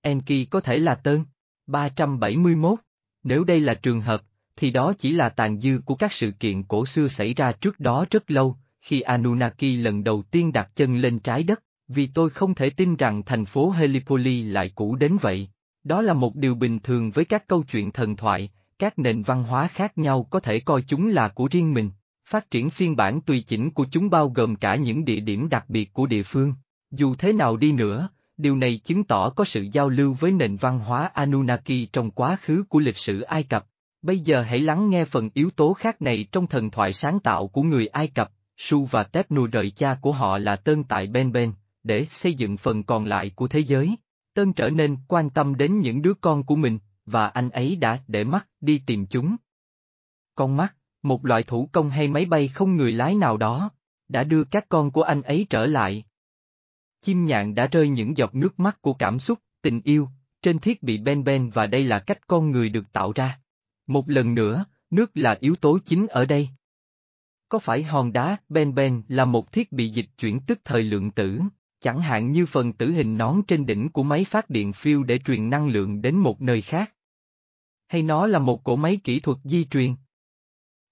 Enki 0.00 0.50
có 0.50 0.60
thể 0.60 0.78
là 0.78 0.94
Tơn. 0.94 1.24
371. 1.66 2.78
Nếu 3.22 3.44
đây 3.44 3.60
là 3.60 3.74
trường 3.74 4.00
hợp, 4.00 4.22
thì 4.60 4.70
đó 4.70 4.92
chỉ 4.98 5.12
là 5.12 5.28
tàn 5.28 5.60
dư 5.60 5.78
của 5.84 5.94
các 5.94 6.12
sự 6.12 6.30
kiện 6.30 6.62
cổ 6.62 6.86
xưa 6.86 7.08
xảy 7.08 7.34
ra 7.34 7.52
trước 7.52 7.80
đó 7.80 8.06
rất 8.10 8.30
lâu, 8.30 8.56
khi 8.80 9.00
Anunnaki 9.00 9.76
lần 9.78 10.04
đầu 10.04 10.22
tiên 10.22 10.52
đặt 10.52 10.70
chân 10.76 10.96
lên 10.96 11.18
trái 11.18 11.42
đất, 11.42 11.62
vì 11.88 12.06
tôi 12.06 12.30
không 12.30 12.54
thể 12.54 12.70
tin 12.70 12.96
rằng 12.96 13.22
thành 13.26 13.44
phố 13.44 13.70
Helipoli 13.70 14.42
lại 14.42 14.72
cũ 14.74 14.96
đến 14.96 15.16
vậy. 15.20 15.48
Đó 15.84 16.02
là 16.02 16.14
một 16.14 16.36
điều 16.36 16.54
bình 16.54 16.78
thường 16.78 17.10
với 17.10 17.24
các 17.24 17.46
câu 17.46 17.62
chuyện 17.62 17.90
thần 17.90 18.16
thoại, 18.16 18.50
các 18.78 18.98
nền 18.98 19.22
văn 19.22 19.42
hóa 19.42 19.66
khác 19.66 19.98
nhau 19.98 20.26
có 20.30 20.40
thể 20.40 20.60
coi 20.60 20.82
chúng 20.82 21.08
là 21.08 21.28
của 21.28 21.48
riêng 21.50 21.74
mình. 21.74 21.90
Phát 22.28 22.50
triển 22.50 22.70
phiên 22.70 22.96
bản 22.96 23.20
tùy 23.20 23.44
chỉnh 23.46 23.70
của 23.70 23.86
chúng 23.90 24.10
bao 24.10 24.28
gồm 24.28 24.56
cả 24.56 24.76
những 24.76 25.04
địa 25.04 25.20
điểm 25.20 25.48
đặc 25.48 25.64
biệt 25.68 25.92
của 25.92 26.06
địa 26.06 26.22
phương. 26.22 26.54
Dù 26.90 27.14
thế 27.14 27.32
nào 27.32 27.56
đi 27.56 27.72
nữa, 27.72 28.08
điều 28.36 28.56
này 28.56 28.80
chứng 28.84 29.04
tỏ 29.04 29.30
có 29.30 29.44
sự 29.44 29.66
giao 29.72 29.88
lưu 29.88 30.16
với 30.20 30.32
nền 30.32 30.56
văn 30.56 30.78
hóa 30.78 31.10
Anunnaki 31.14 31.86
trong 31.92 32.10
quá 32.10 32.36
khứ 32.42 32.64
của 32.68 32.78
lịch 32.78 32.96
sử 32.96 33.20
Ai 33.20 33.42
Cập. 33.42 33.66
Bây 34.02 34.18
giờ 34.18 34.42
hãy 34.42 34.60
lắng 34.60 34.90
nghe 34.90 35.04
phần 35.04 35.30
yếu 35.34 35.50
tố 35.50 35.72
khác 35.72 36.02
này 36.02 36.26
trong 36.32 36.46
thần 36.46 36.70
thoại 36.70 36.92
sáng 36.92 37.20
tạo 37.20 37.48
của 37.48 37.62
người 37.62 37.86
Ai 37.86 38.08
Cập, 38.08 38.32
Su 38.56 38.84
và 38.84 39.02
Tepnu 39.02 39.46
rời 39.46 39.70
cha 39.70 39.98
của 40.00 40.12
họ 40.12 40.38
là 40.38 40.56
Tân 40.56 40.84
tại 40.84 41.06
Ben 41.06 41.32
Ben, 41.32 41.52
để 41.82 42.06
xây 42.10 42.34
dựng 42.34 42.56
phần 42.56 42.82
còn 42.82 43.04
lại 43.04 43.30
của 43.36 43.48
thế 43.48 43.60
giới. 43.60 43.96
Tân 44.34 44.52
trở 44.52 44.70
nên 44.70 44.96
quan 45.08 45.30
tâm 45.30 45.56
đến 45.56 45.80
những 45.80 46.02
đứa 46.02 46.14
con 46.14 46.42
của 46.42 46.56
mình, 46.56 46.78
và 47.06 47.26
anh 47.26 47.50
ấy 47.50 47.76
đã 47.76 48.00
để 48.08 48.24
mắt 48.24 48.46
đi 48.60 48.82
tìm 48.86 49.06
chúng. 49.06 49.36
Con 50.34 50.56
mắt, 50.56 50.74
một 51.02 51.26
loại 51.26 51.42
thủ 51.42 51.68
công 51.72 51.90
hay 51.90 52.08
máy 52.08 52.24
bay 52.24 52.48
không 52.48 52.76
người 52.76 52.92
lái 52.92 53.14
nào 53.14 53.36
đó, 53.36 53.70
đã 54.08 54.24
đưa 54.24 54.44
các 54.44 54.68
con 54.68 54.90
của 54.90 55.02
anh 55.02 55.22
ấy 55.22 55.46
trở 55.50 55.66
lại. 55.66 56.04
Chim 57.00 57.24
nhạn 57.24 57.54
đã 57.54 57.66
rơi 57.66 57.88
những 57.88 58.16
giọt 58.16 58.34
nước 58.34 58.60
mắt 58.60 58.82
của 58.82 58.94
cảm 58.94 59.18
xúc, 59.18 59.38
tình 59.62 59.80
yêu, 59.84 60.08
trên 60.42 60.58
thiết 60.58 60.82
bị 60.82 60.98
Ben 60.98 61.24
Ben 61.24 61.50
và 61.50 61.66
đây 61.66 61.84
là 61.84 61.98
cách 61.98 62.26
con 62.26 62.50
người 62.50 62.68
được 62.68 62.92
tạo 62.92 63.12
ra. 63.12 63.40
Một 63.90 64.08
lần 64.08 64.34
nữa, 64.34 64.64
nước 64.90 65.10
là 65.14 65.36
yếu 65.40 65.56
tố 65.56 65.78
chính 65.84 66.06
ở 66.06 66.24
đây. 66.24 66.48
Có 67.48 67.58
phải 67.58 67.82
hòn 67.82 68.12
đá 68.12 68.36
Ben 68.48 68.74
Ben 68.74 69.02
là 69.08 69.24
một 69.24 69.52
thiết 69.52 69.72
bị 69.72 69.88
dịch 69.88 70.06
chuyển 70.18 70.40
tức 70.40 70.60
thời 70.64 70.82
lượng 70.82 71.10
tử, 71.10 71.40
chẳng 71.80 72.00
hạn 72.00 72.32
như 72.32 72.46
phần 72.46 72.72
tử 72.72 72.90
hình 72.90 73.16
nón 73.18 73.42
trên 73.48 73.66
đỉnh 73.66 73.88
của 73.88 74.02
máy 74.02 74.24
phát 74.24 74.50
điện 74.50 74.72
phiêu 74.72 75.02
để 75.02 75.18
truyền 75.18 75.50
năng 75.50 75.68
lượng 75.68 76.02
đến 76.02 76.16
một 76.16 76.42
nơi 76.42 76.62
khác? 76.62 76.92
Hay 77.88 78.02
nó 78.02 78.26
là 78.26 78.38
một 78.38 78.64
cỗ 78.64 78.76
máy 78.76 78.98
kỹ 79.04 79.20
thuật 79.20 79.38
di 79.44 79.64
truyền? 79.64 79.94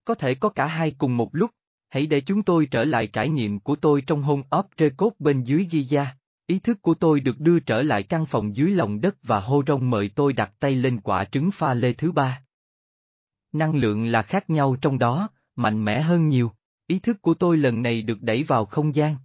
Có 0.05 0.15
thể 0.15 0.35
có 0.35 0.49
cả 0.49 0.67
hai 0.67 0.91
cùng 0.91 1.17
một 1.17 1.35
lúc, 1.35 1.51
hãy 1.89 2.07
để 2.07 2.21
chúng 2.21 2.43
tôi 2.43 2.67
trở 2.67 2.85
lại 2.85 3.07
trải 3.07 3.29
nghiệm 3.29 3.61
của 3.61 3.77
tôi 3.77 4.03
trong 4.07 4.23
hôn 4.23 4.43
ấp 4.51 4.67
rê 4.79 4.91
cốt 4.91 5.13
bên 5.19 5.45
dưới 5.45 5.67
Giza. 5.71 6.07
Ý 6.47 6.59
thức 6.59 6.83
của 6.83 6.95
tôi 6.95 7.21
được 7.21 7.41
đưa 7.41 7.61
trở 7.61 7.83
lại 7.83 8.03
căn 8.03 8.27
phòng 8.27 8.57
dưới 8.57 8.71
lòng 8.71 9.01
đất 9.01 9.17
và 9.23 9.41
hô 9.41 9.63
rong 9.67 9.91
mời 9.91 10.09
tôi 10.09 10.33
đặt 10.33 10.53
tay 10.59 10.77
lên 10.77 11.01
quả 11.01 11.25
trứng 11.25 11.51
pha 11.51 11.75
lê 11.75 11.93
thứ 11.93 12.13
ba. 12.13 12.43
Năng 13.53 13.75
lượng 13.75 14.07
là 14.07 14.23
khác 14.23 14.51
nhau 14.51 14.77
trong 14.81 14.99
đó, 14.99 15.29
mạnh 15.57 15.85
mẽ 15.85 16.01
hơn 16.01 16.29
nhiều, 16.29 16.53
ý 16.87 16.99
thức 16.99 17.23
của 17.23 17.35
tôi 17.35 17.57
lần 17.57 17.83
này 17.83 18.03
được 18.03 18.23
đẩy 18.23 18.45
vào 18.45 18.65
không 18.65 18.95
gian. 18.95 19.17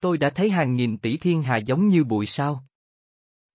Tôi 0.00 0.18
đã 0.18 0.30
thấy 0.30 0.50
hàng 0.50 0.76
nghìn 0.76 0.98
tỷ 0.98 1.16
thiên 1.16 1.42
hà 1.42 1.56
giống 1.56 1.88
như 1.88 2.04
bụi 2.04 2.26
sao. 2.26 2.64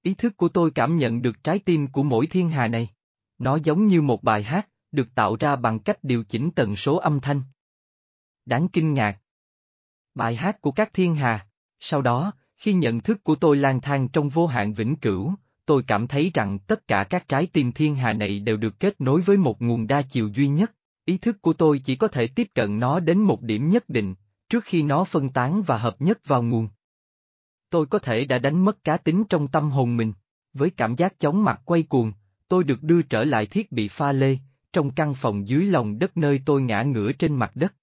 Ý 0.02 0.14
thức 0.14 0.38
của 0.38 0.50
tôi 0.50 0.72
cảm 0.72 0.98
nhận 0.98 1.22
được 1.22 1.44
trái 1.44 1.60
tim 1.60 1.88
của 1.88 2.04
mỗi 2.04 2.28
thiên 2.28 2.50
hà 2.50 2.68
này. 2.68 2.90
Nó 3.38 3.60
giống 3.64 3.88
như 3.88 4.02
một 4.02 4.24
bài 4.24 4.44
hát, 4.44 4.70
được 4.92 5.16
tạo 5.16 5.36
ra 5.40 5.56
bằng 5.56 5.80
cách 5.80 6.04
điều 6.04 6.24
chỉnh 6.24 6.50
tần 6.56 6.76
số 6.76 6.96
âm 6.96 7.20
thanh. 7.20 7.42
Đáng 8.46 8.68
kinh 8.68 8.94
ngạc. 8.94 9.20
Bài 10.16 10.36
hát 10.36 10.62
của 10.62 10.72
các 10.72 10.94
thiên 10.94 11.16
hà. 11.16 11.48
Sau 11.80 12.02
đó, 12.02 12.32
khi 12.56 12.74
nhận 12.74 13.02
thức 13.02 13.24
của 13.24 13.36
tôi 13.36 13.58
lang 13.58 13.82
thang 13.82 14.08
trong 14.08 14.30
vô 14.30 14.48
hạn 14.48 14.74
vĩnh 14.74 14.96
cửu, 14.96 15.34
tôi 15.66 15.84
cảm 15.88 16.08
thấy 16.08 16.32
rằng 16.34 16.60
tất 16.60 16.88
cả 16.88 17.04
các 17.04 17.28
trái 17.28 17.48
tim 17.54 17.72
thiên 17.72 17.96
hà 17.96 18.14
này 18.14 18.40
đều 18.40 18.58
được 18.58 18.80
kết 18.80 19.02
nối 19.02 19.22
với 19.22 19.38
một 19.38 19.62
nguồn 19.62 19.88
đa 19.88 20.02
chiều 20.02 20.28
duy 20.28 20.48
nhất. 20.48 20.72
Ý 21.06 21.18
thức 21.18 21.42
của 21.42 21.54
tôi 21.54 21.80
chỉ 21.80 21.96
có 21.96 22.08
thể 22.08 22.28
tiếp 22.28 22.48
cận 22.54 22.80
nó 22.80 23.00
đến 23.00 23.20
một 23.20 23.42
điểm 23.42 23.70
nhất 23.70 23.90
định, 23.90 24.16
trước 24.50 24.64
khi 24.64 24.84
nó 24.84 25.04
phân 25.04 25.30
tán 25.30 25.64
và 25.64 25.78
hợp 25.78 26.02
nhất 26.02 26.28
vào 26.28 26.44
nguồn. 26.44 26.70
Tôi 27.70 27.86
có 27.86 28.00
thể 28.00 28.26
đã 28.26 28.40
đánh 28.40 28.66
mất 28.66 28.84
cá 28.84 28.98
tính 28.98 29.24
trong 29.30 29.48
tâm 29.48 29.72
hồn 29.72 29.98
mình, 29.98 30.14
với 30.54 30.70
cảm 30.70 30.96
giác 30.96 31.20
chóng 31.20 31.44
mặt 31.44 31.62
quay 31.66 31.84
cuồng, 31.84 32.14
tôi 32.48 32.64
được 32.64 32.84
đưa 32.84 33.02
trở 33.02 33.24
lại 33.24 33.46
thiết 33.46 33.72
bị 33.72 33.88
pha 33.88 34.12
lê, 34.12 34.38
trong 34.74 34.92
căn 34.92 35.14
phòng 35.14 35.48
dưới 35.48 35.66
lòng 35.66 36.00
đất 36.00 36.18
nơi 36.18 36.42
tôi 36.46 36.62
ngã 36.62 36.84
ngửa 36.84 37.12
trên 37.12 37.36
mặt 37.36 37.52
đất. 37.56 37.74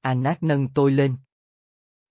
Anak 0.00 0.42
nâng 0.42 0.68
tôi 0.68 0.90
lên. 0.90 1.16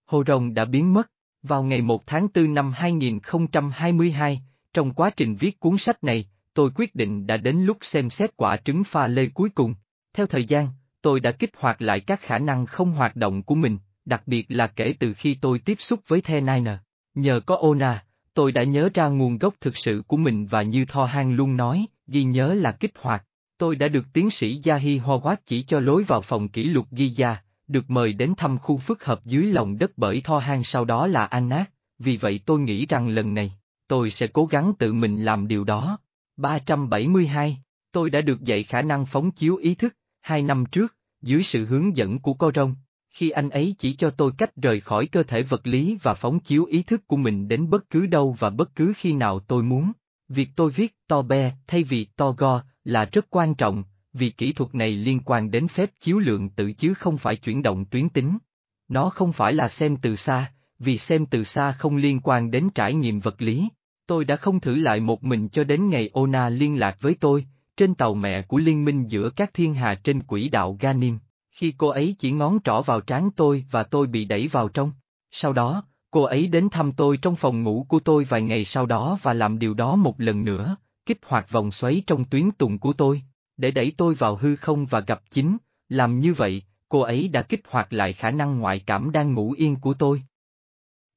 Hồ 0.06 0.24
rồng 0.28 0.54
đã 0.54 0.66
biến 0.66 0.94
mất, 0.94 1.12
Vào 1.44 1.64
ngày 1.64 1.82
1 1.82 2.08
tháng 2.08 2.28
4 2.34 2.54
năm 2.54 2.72
2022, 2.72 4.42
trong 4.76 4.94
quá 4.94 5.10
trình 5.10 5.36
viết 5.36 5.60
cuốn 5.60 5.78
sách 5.78 6.04
này, 6.04 6.26
tôi 6.54 6.70
quyết 6.76 6.96
định 6.96 7.28
đã 7.28 7.38
đến 7.38 7.62
lúc 7.62 7.78
xem 7.82 8.10
xét 8.10 8.38
quả 8.38 8.58
trứng 8.58 8.84
pha 8.84 9.08
lê 9.08 9.28
cuối 9.28 9.50
cùng. 9.50 9.76
Theo 10.14 10.28
thời 10.28 10.46
gian, 10.46 10.68
tôi 11.02 11.20
đã 11.20 11.32
kích 11.32 11.52
hoạt 11.58 11.82
lại 11.82 12.00
các 12.00 12.22
khả 12.22 12.40
năng 12.40 12.66
không 12.66 12.92
hoạt 12.92 13.16
động 13.16 13.44
của 13.44 13.56
mình, 13.56 13.78
đặc 14.06 14.24
biệt 14.26 14.46
là 14.50 14.68
kể 14.68 14.94
từ 15.00 15.14
khi 15.14 15.38
tôi 15.42 15.60
tiếp 15.60 15.76
xúc 15.80 16.00
với 16.08 16.22
The 16.22 16.42
Niner. 16.42 16.78
Nhờ 17.14 17.40
có 17.46 17.56
Ona, 17.56 18.04
tôi 18.34 18.52
đã 18.52 18.64
nhớ 18.64 18.90
ra 18.94 19.08
nguồn 19.08 19.38
gốc 19.38 19.54
thực 19.62 19.78
sự 19.78 20.04
của 20.08 20.18
mình 20.18 20.46
và 20.46 20.62
như 20.62 20.86
Tho 20.86 21.06
Hang 21.06 21.34
luôn 21.34 21.58
nói, 21.58 21.86
ghi 22.08 22.24
nhớ 22.24 22.54
là 22.54 22.72
kích 22.72 22.94
hoạt. 23.00 23.26
Tôi 23.58 23.76
đã 23.76 23.88
được 23.88 24.06
tiến 24.14 24.30
sĩ 24.30 24.62
Yahi 24.66 25.00
Howard 25.00 25.38
chỉ 25.46 25.64
cho 25.64 25.80
lối 25.80 26.04
vào 26.04 26.22
phòng 26.22 26.48
kỷ 26.48 26.64
lục 26.64 26.88
ghi 26.92 27.08
gia, 27.08 27.38
được 27.68 27.90
mời 27.90 28.14
đến 28.14 28.34
thăm 28.38 28.58
khu 28.58 28.78
phức 28.78 29.06
hợp 29.06 29.26
dưới 29.26 29.44
lòng 29.44 29.78
đất 29.78 29.92
bởi 29.98 30.22
Tho 30.22 30.40
Hang 30.40 30.64
sau 30.64 30.86
đó 30.86 31.08
là 31.08 31.26
Anat, 31.26 31.70
vì 32.00 32.18
vậy 32.18 32.40
tôi 32.46 32.60
nghĩ 32.60 32.86
rằng 32.86 33.08
lần 33.08 33.34
này, 33.34 33.54
tôi 33.88 34.12
sẽ 34.12 34.28
cố 34.28 34.46
gắng 34.46 34.74
tự 34.80 34.94
mình 34.94 35.26
làm 35.26 35.48
điều 35.48 35.64
đó. 35.64 36.00
372, 36.38 37.58
tôi 37.92 38.10
đã 38.10 38.22
được 38.22 38.42
dạy 38.42 38.64
khả 38.64 38.82
năng 38.82 39.06
phóng 39.06 39.32
chiếu 39.32 39.56
ý 39.56 39.76
thức, 39.76 39.96
hai 40.22 40.42
năm 40.42 40.66
trước, 40.66 40.96
dưới 41.22 41.44
sự 41.44 41.66
hướng 41.66 41.98
dẫn 41.98 42.20
của 42.20 42.34
cô 42.34 42.52
rông, 42.56 42.76
khi 43.16 43.30
anh 43.30 43.50
ấy 43.50 43.76
chỉ 43.78 43.94
cho 43.94 44.10
tôi 44.10 44.32
cách 44.38 44.56
rời 44.56 44.80
khỏi 44.80 45.08
cơ 45.08 45.24
thể 45.24 45.44
vật 45.44 45.68
lý 45.68 45.98
và 46.02 46.14
phóng 46.14 46.40
chiếu 46.40 46.66
ý 46.66 46.84
thức 46.84 47.08
của 47.08 47.18
mình 47.18 47.48
đến 47.48 47.70
bất 47.70 47.90
cứ 47.90 48.06
đâu 48.06 48.36
và 48.40 48.50
bất 48.50 48.76
cứ 48.76 48.94
khi 48.98 49.14
nào 49.14 49.40
tôi 49.40 49.64
muốn. 49.64 49.92
Việc 50.30 50.50
tôi 50.56 50.72
viết 50.72 50.96
to 51.08 51.22
be 51.22 51.52
thay 51.68 51.84
vì 51.84 52.06
to 52.06 52.32
go 52.32 52.64
là 52.84 53.06
rất 53.06 53.26
quan 53.30 53.56
trọng, 53.56 53.84
vì 54.14 54.30
kỹ 54.30 54.54
thuật 54.54 54.76
này 54.76 54.92
liên 54.92 55.20
quan 55.26 55.52
đến 55.52 55.68
phép 55.68 55.92
chiếu 56.00 56.20
lượng 56.20 56.50
tử 56.50 56.72
chứ 56.72 56.94
không 56.94 57.18
phải 57.18 57.36
chuyển 57.36 57.64
động 57.64 57.86
tuyến 57.86 58.10
tính. 58.10 58.38
Nó 58.88 59.10
không 59.10 59.34
phải 59.34 59.54
là 59.54 59.68
xem 59.68 59.98
từ 59.98 60.16
xa, 60.16 60.52
vì 60.80 60.98
xem 60.98 61.26
từ 61.26 61.44
xa 61.44 61.72
không 61.72 61.96
liên 61.96 62.20
quan 62.24 62.52
đến 62.52 62.70
trải 62.76 62.94
nghiệm 62.94 63.20
vật 63.20 63.42
lý. 63.42 63.70
Tôi 64.08 64.26
đã 64.26 64.36
không 64.36 64.60
thử 64.60 64.76
lại 64.76 65.00
một 65.00 65.24
mình 65.24 65.50
cho 65.50 65.64
đến 65.64 65.90
ngày 65.90 66.10
Ona 66.14 66.50
liên 66.50 66.80
lạc 66.80 66.98
với 67.02 67.16
tôi, 67.20 67.46
trên 67.78 67.96
tàu 67.96 68.14
mẹ 68.14 68.42
của 68.42 68.58
liên 68.58 68.86
minh 68.86 69.08
giữa 69.08 69.30
các 69.30 69.54
thiên 69.54 69.74
hà 69.74 69.96
trên 69.96 70.24
quỹ 70.24 70.50
đạo 70.50 70.78
Ganim, 70.80 71.20
khi 71.52 71.74
cô 71.78 71.88
ấy 71.88 72.16
chỉ 72.20 72.32
ngón 72.32 72.60
trỏ 72.64 72.82
vào 72.82 73.02
trán 73.02 73.30
tôi 73.36 73.66
và 73.72 73.84
tôi 73.84 74.08
bị 74.08 74.26
đẩy 74.26 74.48
vào 74.48 74.70
trong. 74.70 74.92
Sau 75.32 75.54
đó, 75.54 75.84
cô 76.12 76.24
ấy 76.24 76.48
đến 76.48 76.70
thăm 76.70 76.92
tôi 76.92 77.18
trong 77.18 77.36
phòng 77.36 77.64
ngủ 77.64 77.86
của 77.90 78.00
tôi 78.00 78.24
vài 78.24 78.42
ngày 78.42 78.66
sau 78.66 78.86
đó 78.86 79.18
và 79.22 79.34
làm 79.34 79.60
điều 79.60 79.74
đó 79.74 79.96
một 79.96 80.22
lần 80.22 80.46
nữa, 80.46 80.76
kích 81.06 81.20
hoạt 81.26 81.52
vòng 81.52 81.72
xoáy 81.72 82.04
trong 82.08 82.26
tuyến 82.26 82.52
tùng 82.52 82.80
của 82.80 82.94
tôi, 82.94 83.22
để 83.58 83.72
đẩy 83.72 83.92
tôi 83.98 84.16
vào 84.16 84.36
hư 84.36 84.56
không 84.56 84.86
và 84.86 85.00
gặp 85.00 85.22
chính, 85.30 85.58
làm 85.90 86.20
như 86.20 86.34
vậy, 86.34 86.64
cô 86.90 87.00
ấy 87.00 87.28
đã 87.28 87.42
kích 87.42 87.62
hoạt 87.70 87.94
lại 87.94 88.14
khả 88.14 88.32
năng 88.32 88.60
ngoại 88.60 88.80
cảm 88.80 89.12
đang 89.12 89.34
ngủ 89.34 89.52
yên 89.58 89.76
của 89.76 89.94
tôi. 89.94 90.22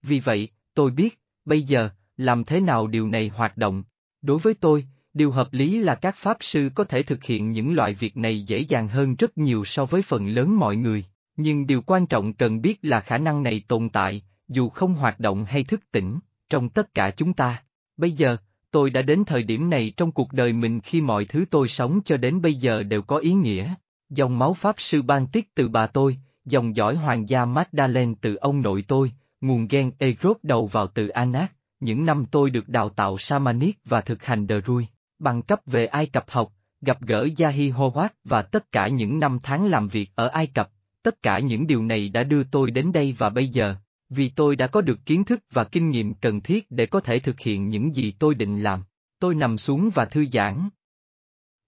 Vì 0.09 0.21
vậy, 0.21 0.49
tôi 0.75 0.91
biết, 0.91 1.21
bây 1.45 1.63
giờ, 1.63 1.91
làm 2.17 2.45
thế 2.45 2.61
nào 2.61 2.87
điều 2.87 3.09
này 3.09 3.29
hoạt 3.29 3.57
động. 3.57 3.83
Đối 4.23 4.39
với 4.39 4.55
tôi, 4.55 4.87
điều 5.15 5.31
hợp 5.31 5.49
lý 5.53 5.79
là 5.79 5.95
các 5.95 6.17
pháp 6.17 6.37
sư 6.41 6.71
có 6.75 6.85
thể 6.85 7.03
thực 7.03 7.25
hiện 7.25 7.53
những 7.53 7.75
loại 7.75 7.95
việc 7.95 8.17
này 8.17 8.43
dễ 8.43 8.59
dàng 8.59 8.89
hơn 8.89 9.15
rất 9.17 9.39
nhiều 9.39 9.65
so 9.65 9.85
với 9.85 10.03
phần 10.03 10.27
lớn 10.29 10.57
mọi 10.59 10.77
người, 10.77 11.05
nhưng 11.37 11.67
điều 11.67 11.83
quan 11.83 12.07
trọng 12.07 12.33
cần 12.33 12.61
biết 12.61 12.79
là 12.83 13.01
khả 13.01 13.19
năng 13.19 13.43
này 13.43 13.63
tồn 13.69 13.89
tại, 13.89 14.23
dù 14.49 14.69
không 14.69 14.95
hoạt 14.95 15.21
động 15.21 15.45
hay 15.45 15.65
thức 15.65 15.81
tỉnh, 15.93 16.19
trong 16.51 16.69
tất 16.69 16.95
cả 16.95 17.11
chúng 17.11 17.33
ta. 17.33 17.63
Bây 17.97 18.13
giờ, 18.13 18.37
tôi 18.71 18.91
đã 18.91 19.03
đến 19.03 19.25
thời 19.25 19.43
điểm 19.43 19.71
này 19.71 19.93
trong 19.97 20.13
cuộc 20.13 20.33
đời 20.33 20.53
mình 20.53 20.81
khi 20.81 21.01
mọi 21.01 21.25
thứ 21.25 21.45
tôi 21.51 21.69
sống 21.69 22.01
cho 22.05 22.17
đến 22.17 22.43
bây 22.43 22.55
giờ 22.55 22.83
đều 22.83 23.03
có 23.03 23.17
ý 23.17 23.33
nghĩa. 23.33 23.75
Dòng 24.11 24.39
máu 24.39 24.55
pháp 24.55 24.75
sư 24.79 25.03
ban 25.03 25.27
tiết 25.27 25.55
từ 25.55 25.69
bà 25.69 25.87
tôi, 25.87 26.19
dòng 26.45 26.77
dõi 26.77 26.97
hoàng 26.97 27.29
gia 27.29 27.45
Magdalene 27.45 28.15
từ 28.21 28.35
ông 28.35 28.63
nội 28.63 28.85
tôi, 28.89 29.13
nguồn 29.41 29.69
gen 29.69 29.91
Erod 29.99 30.37
đầu 30.43 30.67
vào 30.67 30.87
từ 30.87 31.09
Anak, 31.09 31.53
những 31.81 32.05
năm 32.05 32.25
tôi 32.31 32.51
được 32.51 32.69
đào 32.69 32.89
tạo 32.89 33.19
Shamanic 33.19 33.79
và 33.85 34.01
thực 34.01 34.25
hành 34.25 34.47
đờ 34.47 34.61
rui, 34.61 34.87
bằng 35.19 35.43
cấp 35.43 35.61
về 35.67 35.87
Ai 35.87 36.07
Cập 36.07 36.31
học, 36.31 36.53
gặp 36.81 37.01
gỡ 37.01 37.29
Yahi 37.39 37.71
Howard 37.71 38.09
và 38.25 38.43
tất 38.43 38.73
cả 38.73 38.89
những 38.89 39.19
năm 39.19 39.39
tháng 39.43 39.67
làm 39.67 39.89
việc 39.89 40.11
ở 40.15 40.29
Ai 40.29 40.47
Cập, 40.47 40.71
tất 41.03 41.23
cả 41.23 41.39
những 41.39 41.67
điều 41.67 41.85
này 41.85 42.09
đã 42.09 42.23
đưa 42.23 42.45
tôi 42.45 42.71
đến 42.71 42.93
đây 42.93 43.15
và 43.19 43.31
bây 43.31 43.49
giờ, 43.49 43.77
vì 44.11 44.29
tôi 44.29 44.57
đã 44.57 44.67
có 44.67 44.81
được 44.81 44.99
kiến 45.07 45.25
thức 45.25 45.41
và 45.53 45.65
kinh 45.65 45.91
nghiệm 45.91 46.15
cần 46.15 46.41
thiết 46.41 46.67
để 46.71 46.87
có 46.87 47.01
thể 47.01 47.19
thực 47.19 47.41
hiện 47.41 47.69
những 47.69 47.95
gì 47.95 48.13
tôi 48.19 48.35
định 48.35 48.63
làm. 48.63 48.85
Tôi 49.21 49.35
nằm 49.35 49.59
xuống 49.59 49.91
và 49.95 50.05
thư 50.05 50.27
giãn. 50.33 50.69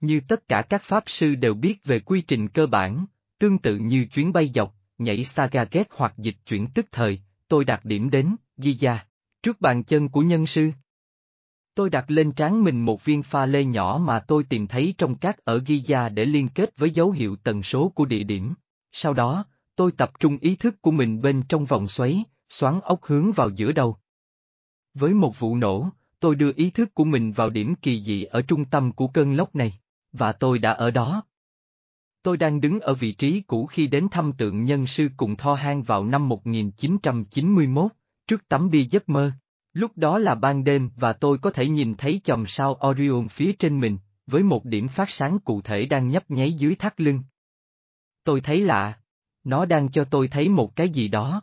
Như 0.01 0.21
tất 0.29 0.49
cả 0.49 0.63
các 0.63 0.83
pháp 0.83 1.05
sư 1.07 1.35
đều 1.35 1.55
biết 1.55 1.85
về 1.85 2.01
quy 2.01 2.21
trình 2.21 2.49
cơ 2.49 2.67
bản, 2.67 3.07
tương 3.39 3.59
tự 3.59 3.77
như 3.77 4.05
chuyến 4.05 4.33
bay 4.33 4.51
dọc, 4.55 4.75
nhảy 4.99 5.25
saga 5.25 5.65
ghét 5.71 5.89
hoặc 5.91 6.15
dịch 6.19 6.37
chuyển 6.47 6.67
tức 6.75 6.87
thời, 6.93 7.21
tôi 7.51 7.65
đặt 7.65 7.85
điểm 7.85 8.11
đến, 8.11 8.37
Giza, 8.59 8.97
trước 9.43 9.61
bàn 9.61 9.85
chân 9.85 10.09
của 10.09 10.21
nhân 10.21 10.47
sư. 10.47 10.71
Tôi 11.75 11.91
đặt 11.91 12.11
lên 12.11 12.33
trán 12.33 12.65
mình 12.65 12.85
một 12.85 13.05
viên 13.05 13.23
pha 13.23 13.47
lê 13.47 13.65
nhỏ 13.65 14.01
mà 14.03 14.21
tôi 14.21 14.45
tìm 14.45 14.67
thấy 14.67 14.95
trong 14.99 15.15
các 15.15 15.45
ở 15.45 15.59
Giza 15.59 16.15
để 16.15 16.25
liên 16.25 16.49
kết 16.49 16.77
với 16.77 16.91
dấu 16.91 17.11
hiệu 17.11 17.37
tần 17.37 17.63
số 17.63 17.89
của 17.89 18.05
địa 18.05 18.23
điểm. 18.23 18.55
Sau 18.93 19.15
đó, 19.15 19.45
tôi 19.77 19.93
tập 19.93 20.11
trung 20.21 20.39
ý 20.41 20.57
thức 20.57 20.83
của 20.83 20.91
mình 20.91 21.23
bên 21.23 21.43
trong 21.49 21.65
vòng 21.65 21.89
xoáy, 21.89 22.25
xoắn 22.49 22.81
ốc 22.81 23.01
hướng 23.03 23.33
vào 23.33 23.51
giữa 23.51 23.73
đầu. 23.73 23.97
Với 24.95 25.15
một 25.15 25.39
vụ 25.39 25.57
nổ, 25.57 25.89
tôi 26.21 26.35
đưa 26.35 26.53
ý 26.57 26.71
thức 26.71 26.95
của 26.95 27.05
mình 27.05 27.33
vào 27.33 27.51
điểm 27.51 27.75
kỳ 27.75 28.03
dị 28.03 28.25
ở 28.25 28.43
trung 28.43 28.65
tâm 28.65 28.93
của 28.93 29.07
cơn 29.07 29.35
lốc 29.35 29.55
này, 29.55 29.81
và 30.13 30.33
tôi 30.33 30.59
đã 30.59 30.73
ở 30.73 30.91
đó. 30.91 31.23
Tôi 32.23 32.37
đang 32.37 32.61
đứng 32.61 32.81
ở 32.81 32.95
vị 32.95 33.13
trí 33.13 33.41
cũ 33.41 33.67
khi 33.67 33.87
đến 33.87 34.09
thăm 34.11 34.33
tượng 34.33 34.65
nhân 34.65 34.87
sư 34.87 35.09
cùng 35.17 35.37
Tho 35.37 35.55
hang 35.55 35.83
vào 35.83 36.05
năm 36.05 36.29
1991, 36.29 37.93
trước 38.27 38.49
tấm 38.49 38.71
bia 38.71 38.83
giấc 38.91 39.09
mơ. 39.09 39.33
Lúc 39.73 39.93
đó 39.97 40.19
là 40.19 40.35
ban 40.35 40.65
đêm 40.65 40.91
và 40.97 41.13
tôi 41.13 41.39
có 41.39 41.51
thể 41.51 41.69
nhìn 41.69 41.95
thấy 41.95 42.21
chòm 42.25 42.47
sao 42.47 42.81
Orion 42.89 43.29
phía 43.29 43.53
trên 43.53 43.81
mình, 43.81 43.99
với 44.27 44.43
một 44.43 44.65
điểm 44.65 44.89
phát 44.89 45.11
sáng 45.11 45.39
cụ 45.39 45.61
thể 45.61 45.87
đang 45.87 46.09
nhấp 46.09 46.31
nháy 46.31 46.53
dưới 46.53 46.75
thắt 46.75 47.01
lưng. 47.01 47.23
Tôi 48.25 48.41
thấy 48.41 48.61
lạ. 48.61 48.99
Nó 49.45 49.65
đang 49.65 49.91
cho 49.91 50.05
tôi 50.05 50.29
thấy 50.29 50.49
một 50.49 50.77
cái 50.77 50.89
gì 50.89 51.09
đó. 51.09 51.43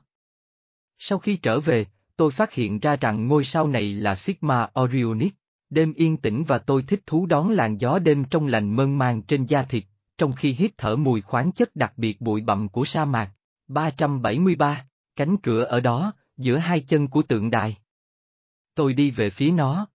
Sau 0.97 1.19
khi 1.19 1.37
trở 1.37 1.59
về, 1.59 1.85
tôi 2.15 2.31
phát 2.31 2.53
hiện 2.53 2.79
ra 2.79 2.95
rằng 2.95 3.27
ngôi 3.27 3.45
sao 3.45 3.67
này 3.67 3.93
là 3.93 4.15
Sigma 4.15 4.69
Orionis. 4.79 5.31
Đêm 5.69 5.93
yên 5.93 6.17
tĩnh 6.17 6.43
và 6.47 6.57
tôi 6.57 6.83
thích 6.87 7.01
thú 7.05 7.25
đón 7.25 7.49
làn 7.49 7.79
gió 7.79 7.99
đêm 7.99 8.23
trong 8.23 8.47
lành 8.47 8.75
mơn 8.75 8.97
man 8.97 9.21
trên 9.21 9.45
da 9.45 9.63
thịt, 9.63 9.83
trong 10.17 10.33
khi 10.33 10.53
hít 10.53 10.71
thở 10.77 10.95
mùi 10.95 11.21
khoáng 11.21 11.51
chất 11.51 11.75
đặc 11.75 11.93
biệt 11.97 12.21
bụi 12.21 12.41
bặm 12.41 12.69
của 12.69 12.85
sa 12.85 13.05
mạc. 13.05 13.31
373, 13.67 14.87
cánh 15.15 15.37
cửa 15.37 15.63
ở 15.63 15.79
đó, 15.79 16.13
giữa 16.37 16.57
hai 16.57 16.79
chân 16.79 17.07
của 17.07 17.21
tượng 17.21 17.49
đài. 17.49 17.77
Tôi 18.75 18.93
đi 18.93 19.11
về 19.11 19.29
phía 19.29 19.51
nó. 19.51 19.87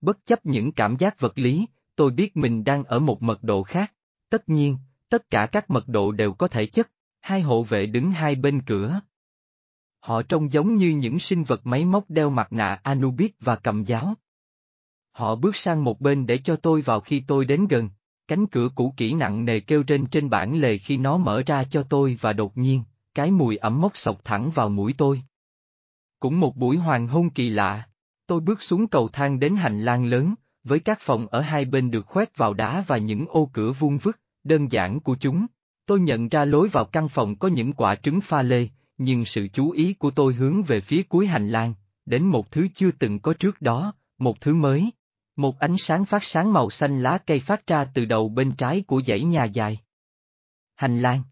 Bất 0.00 0.26
chấp 0.26 0.46
những 0.46 0.72
cảm 0.72 0.96
giác 0.96 1.20
vật 1.20 1.38
lý, 1.38 1.66
tôi 1.96 2.10
biết 2.10 2.36
mình 2.36 2.64
đang 2.64 2.84
ở 2.84 2.98
một 2.98 3.22
mật 3.22 3.42
độ 3.42 3.62
khác. 3.62 3.92
Tất 4.28 4.48
nhiên, 4.48 4.78
tất 5.08 5.30
cả 5.30 5.46
các 5.52 5.70
mật 5.70 5.88
độ 5.88 6.12
đều 6.12 6.32
có 6.32 6.48
thể 6.48 6.66
chất, 6.66 6.90
hai 7.20 7.40
hộ 7.40 7.62
vệ 7.62 7.86
đứng 7.86 8.10
hai 8.10 8.34
bên 8.34 8.62
cửa. 8.62 9.00
Họ 10.00 10.22
trông 10.22 10.52
giống 10.52 10.76
như 10.76 10.90
những 10.90 11.18
sinh 11.18 11.44
vật 11.44 11.60
máy 11.66 11.84
móc 11.84 12.10
đeo 12.10 12.30
mặt 12.30 12.52
nạ 12.52 12.80
Anubis 12.82 13.30
và 13.40 13.56
cầm 13.56 13.84
giáo. 13.84 14.14
Họ 15.10 15.36
bước 15.36 15.56
sang 15.56 15.84
một 15.84 16.00
bên 16.00 16.26
để 16.26 16.38
cho 16.38 16.56
tôi 16.56 16.82
vào 16.82 17.00
khi 17.00 17.22
tôi 17.26 17.44
đến 17.44 17.66
gần, 17.66 17.88
cánh 18.32 18.46
cửa 18.46 18.68
cũ 18.74 18.94
kỹ 18.96 19.14
nặng 19.14 19.44
nề 19.44 19.60
kêu 19.60 19.82
trên 19.82 20.06
trên 20.06 20.30
bản 20.30 20.60
lề 20.60 20.78
khi 20.78 20.96
nó 20.96 21.16
mở 21.16 21.42
ra 21.46 21.64
cho 21.64 21.82
tôi 21.82 22.18
và 22.20 22.32
đột 22.32 22.58
nhiên, 22.58 22.82
cái 23.14 23.30
mùi 23.30 23.56
ẩm 23.56 23.80
mốc 23.80 23.96
sộc 23.96 24.24
thẳng 24.24 24.50
vào 24.50 24.68
mũi 24.68 24.94
tôi. 24.98 25.22
Cũng 26.20 26.40
một 26.40 26.56
buổi 26.56 26.76
hoàng 26.76 27.08
hôn 27.08 27.30
kỳ 27.30 27.50
lạ, 27.50 27.88
tôi 28.26 28.40
bước 28.40 28.62
xuống 28.62 28.86
cầu 28.86 29.08
thang 29.08 29.40
đến 29.40 29.56
hành 29.56 29.80
lang 29.80 30.04
lớn, 30.04 30.34
với 30.64 30.80
các 30.80 30.98
phòng 31.00 31.26
ở 31.26 31.40
hai 31.40 31.64
bên 31.64 31.90
được 31.90 32.06
khoét 32.06 32.36
vào 32.36 32.54
đá 32.54 32.84
và 32.86 32.98
những 32.98 33.26
ô 33.28 33.50
cửa 33.52 33.72
vuông 33.72 33.98
vức, 33.98 34.18
đơn 34.44 34.72
giản 34.72 35.00
của 35.00 35.16
chúng. 35.20 35.46
Tôi 35.86 36.00
nhận 36.00 36.28
ra 36.28 36.44
lối 36.44 36.68
vào 36.68 36.84
căn 36.84 37.08
phòng 37.08 37.36
có 37.36 37.48
những 37.48 37.72
quả 37.72 37.94
trứng 37.94 38.20
pha 38.20 38.42
lê, 38.42 38.68
nhưng 38.98 39.24
sự 39.24 39.48
chú 39.52 39.70
ý 39.70 39.94
của 39.94 40.10
tôi 40.10 40.34
hướng 40.34 40.62
về 40.62 40.80
phía 40.80 41.02
cuối 41.02 41.26
hành 41.26 41.48
lang, 41.48 41.74
đến 42.06 42.24
một 42.24 42.50
thứ 42.50 42.68
chưa 42.74 42.90
từng 42.90 43.18
có 43.18 43.34
trước 43.34 43.62
đó, 43.62 43.94
một 44.18 44.40
thứ 44.40 44.54
mới. 44.54 44.90
Một 45.36 45.58
ánh 45.58 45.76
sáng 45.78 46.04
phát 46.04 46.24
sáng 46.24 46.52
màu 46.52 46.70
xanh 46.70 47.02
lá 47.02 47.18
cây 47.26 47.40
phát 47.40 47.66
ra 47.66 47.84
từ 47.84 48.04
đầu 48.04 48.28
bên 48.28 48.52
trái 48.52 48.84
của 48.86 49.02
dãy 49.06 49.22
nhà 49.22 49.44
dài. 49.44 49.78
Hành 50.74 50.98
lang. 50.98 51.22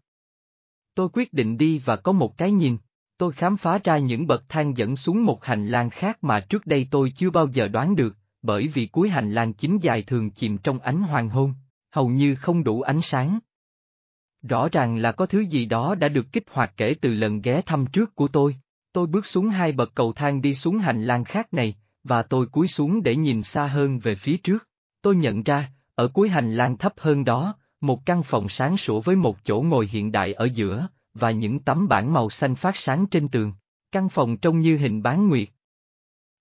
Tôi 0.95 1.09
quyết 1.13 1.33
định 1.33 1.57
đi 1.57 1.79
và 1.79 1.95
có 1.95 2.11
một 2.11 2.37
cái 2.37 2.51
nhìn. 2.51 2.77
Tôi 3.17 3.31
khám 3.31 3.57
phá 3.57 3.79
ra 3.83 3.97
những 3.97 4.27
bậc 4.27 4.43
thang 4.49 4.77
dẫn 4.77 4.95
xuống 4.95 5.25
một 5.25 5.45
hành 5.45 5.67
lang 5.67 5.89
khác 5.89 6.23
mà 6.23 6.39
trước 6.39 6.65
đây 6.65 6.87
tôi 6.91 7.11
chưa 7.15 7.29
bao 7.29 7.47
giờ 7.47 7.67
đoán 7.67 7.95
được, 7.95 8.17
bởi 8.41 8.67
vì 8.67 8.87
cuối 8.87 9.09
hành 9.09 9.31
lang 9.31 9.53
chính 9.53 9.77
dài 9.81 10.03
thường 10.03 10.31
chìm 10.31 10.57
trong 10.57 10.79
ánh 10.79 11.01
hoàng 11.01 11.29
hôn, 11.29 11.53
hầu 11.91 12.09
như 12.09 12.35
không 12.35 12.63
đủ 12.63 12.81
ánh 12.81 13.01
sáng. 13.01 13.39
Rõ 14.41 14.69
ràng 14.69 14.97
là 14.97 15.11
có 15.11 15.25
thứ 15.25 15.39
gì 15.39 15.65
đó 15.65 15.95
đã 15.95 16.09
được 16.09 16.25
kích 16.31 16.43
hoạt 16.51 16.73
kể 16.77 16.95
từ 17.01 17.13
lần 17.13 17.41
ghé 17.41 17.61
thăm 17.61 17.85
trước 17.85 18.15
của 18.15 18.27
tôi. 18.27 18.55
Tôi 18.93 19.07
bước 19.07 19.25
xuống 19.25 19.49
hai 19.49 19.71
bậc 19.71 19.95
cầu 19.95 20.13
thang 20.13 20.41
đi 20.41 20.55
xuống 20.55 20.77
hành 20.77 21.03
lang 21.03 21.23
khác 21.23 21.53
này, 21.53 21.75
và 22.03 22.23
tôi 22.23 22.45
cúi 22.45 22.67
xuống 22.67 23.03
để 23.03 23.15
nhìn 23.15 23.43
xa 23.43 23.67
hơn 23.67 23.99
về 23.99 24.15
phía 24.15 24.37
trước. 24.37 24.67
Tôi 25.01 25.15
nhận 25.15 25.43
ra, 25.43 25.71
ở 25.95 26.07
cuối 26.07 26.29
hành 26.29 26.55
lang 26.55 26.77
thấp 26.77 26.93
hơn 26.97 27.25
đó, 27.25 27.55
một 27.81 28.05
căn 28.05 28.23
phòng 28.23 28.49
sáng 28.49 28.77
sủa 28.77 29.01
với 29.01 29.15
một 29.15 29.37
chỗ 29.43 29.61
ngồi 29.61 29.87
hiện 29.91 30.11
đại 30.11 30.33
ở 30.33 30.49
giữa, 30.53 30.87
và 31.13 31.31
những 31.31 31.59
tấm 31.59 31.87
bảng 31.87 32.13
màu 32.13 32.29
xanh 32.29 32.55
phát 32.55 32.77
sáng 32.77 33.05
trên 33.05 33.27
tường. 33.27 33.53
Căn 33.91 34.09
phòng 34.09 34.37
trông 34.37 34.59
như 34.59 34.77
hình 34.77 35.03
bán 35.03 35.29
nguyệt. 35.29 35.49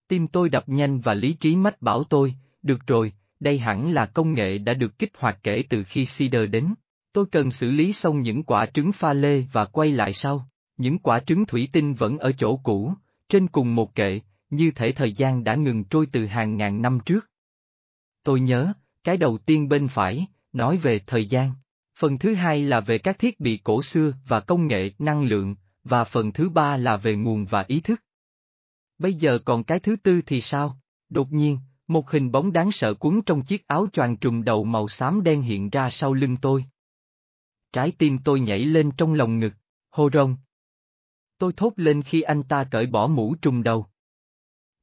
Tim 0.08 0.26
tôi 0.26 0.48
đập 0.48 0.68
nhanh 0.68 1.00
và 1.00 1.14
lý 1.14 1.32
trí 1.32 1.56
mách 1.56 1.82
bảo 1.82 2.04
tôi, 2.04 2.34
được 2.62 2.86
rồi, 2.86 3.12
đây 3.40 3.58
hẳn 3.58 3.92
là 3.92 4.06
công 4.06 4.34
nghệ 4.34 4.58
đã 4.58 4.74
được 4.74 4.98
kích 4.98 5.12
hoạt 5.18 5.38
kể 5.42 5.64
từ 5.68 5.84
khi 5.84 6.06
Cedar 6.16 6.50
đến. 6.50 6.74
Tôi 7.12 7.26
cần 7.32 7.50
xử 7.50 7.70
lý 7.70 7.92
xong 7.92 8.22
những 8.22 8.42
quả 8.42 8.66
trứng 8.66 8.92
pha 8.92 9.12
lê 9.12 9.40
và 9.52 9.64
quay 9.64 9.92
lại 9.92 10.12
sau. 10.12 10.48
Những 10.76 10.98
quả 10.98 11.20
trứng 11.20 11.46
thủy 11.46 11.68
tinh 11.72 11.94
vẫn 11.94 12.18
ở 12.18 12.32
chỗ 12.32 12.56
cũ, 12.56 12.94
trên 13.28 13.48
cùng 13.48 13.74
một 13.74 13.94
kệ, 13.94 14.20
như 14.50 14.70
thể 14.70 14.92
thời 14.92 15.12
gian 15.12 15.44
đã 15.44 15.54
ngừng 15.54 15.84
trôi 15.84 16.06
từ 16.12 16.26
hàng 16.26 16.56
ngàn 16.56 16.82
năm 16.82 16.98
trước. 17.06 17.30
Tôi 18.22 18.40
nhớ, 18.40 18.72
cái 19.04 19.16
đầu 19.16 19.38
tiên 19.38 19.68
bên 19.68 19.88
phải, 19.88 20.26
nói 20.52 20.76
về 20.76 20.98
thời 21.06 21.26
gian. 21.26 21.52
Phần 21.98 22.18
thứ 22.18 22.34
hai 22.34 22.62
là 22.62 22.80
về 22.80 22.98
các 22.98 23.18
thiết 23.18 23.40
bị 23.40 23.60
cổ 23.64 23.82
xưa 23.82 24.12
và 24.26 24.40
công 24.40 24.66
nghệ 24.66 24.90
năng 24.98 25.22
lượng, 25.22 25.56
và 25.84 26.04
phần 26.04 26.32
thứ 26.32 26.48
ba 26.48 26.76
là 26.76 26.96
về 26.96 27.16
nguồn 27.16 27.44
và 27.44 27.64
ý 27.68 27.80
thức. 27.80 28.02
Bây 28.98 29.14
giờ 29.14 29.38
còn 29.44 29.64
cái 29.64 29.80
thứ 29.80 29.96
tư 29.96 30.20
thì 30.26 30.40
sao? 30.40 30.78
Đột 31.08 31.32
nhiên, 31.32 31.58
một 31.86 32.10
hình 32.10 32.32
bóng 32.32 32.52
đáng 32.52 32.72
sợ 32.72 32.94
cuốn 32.94 33.20
trong 33.26 33.42
chiếc 33.42 33.66
áo 33.66 33.86
choàng 33.92 34.16
trùm 34.16 34.42
đầu 34.42 34.64
màu 34.64 34.88
xám 34.88 35.22
đen 35.22 35.42
hiện 35.42 35.70
ra 35.70 35.90
sau 35.90 36.14
lưng 36.14 36.36
tôi. 36.36 36.64
Trái 37.72 37.92
tim 37.98 38.18
tôi 38.24 38.40
nhảy 38.40 38.64
lên 38.64 38.90
trong 38.96 39.14
lòng 39.14 39.38
ngực, 39.38 39.52
hô 39.90 40.10
rong. 40.10 40.36
Tôi 41.38 41.52
thốt 41.52 41.72
lên 41.76 42.02
khi 42.02 42.22
anh 42.22 42.42
ta 42.42 42.64
cởi 42.64 42.86
bỏ 42.86 43.06
mũ 43.06 43.34
trùm 43.42 43.62
đầu. 43.62 43.86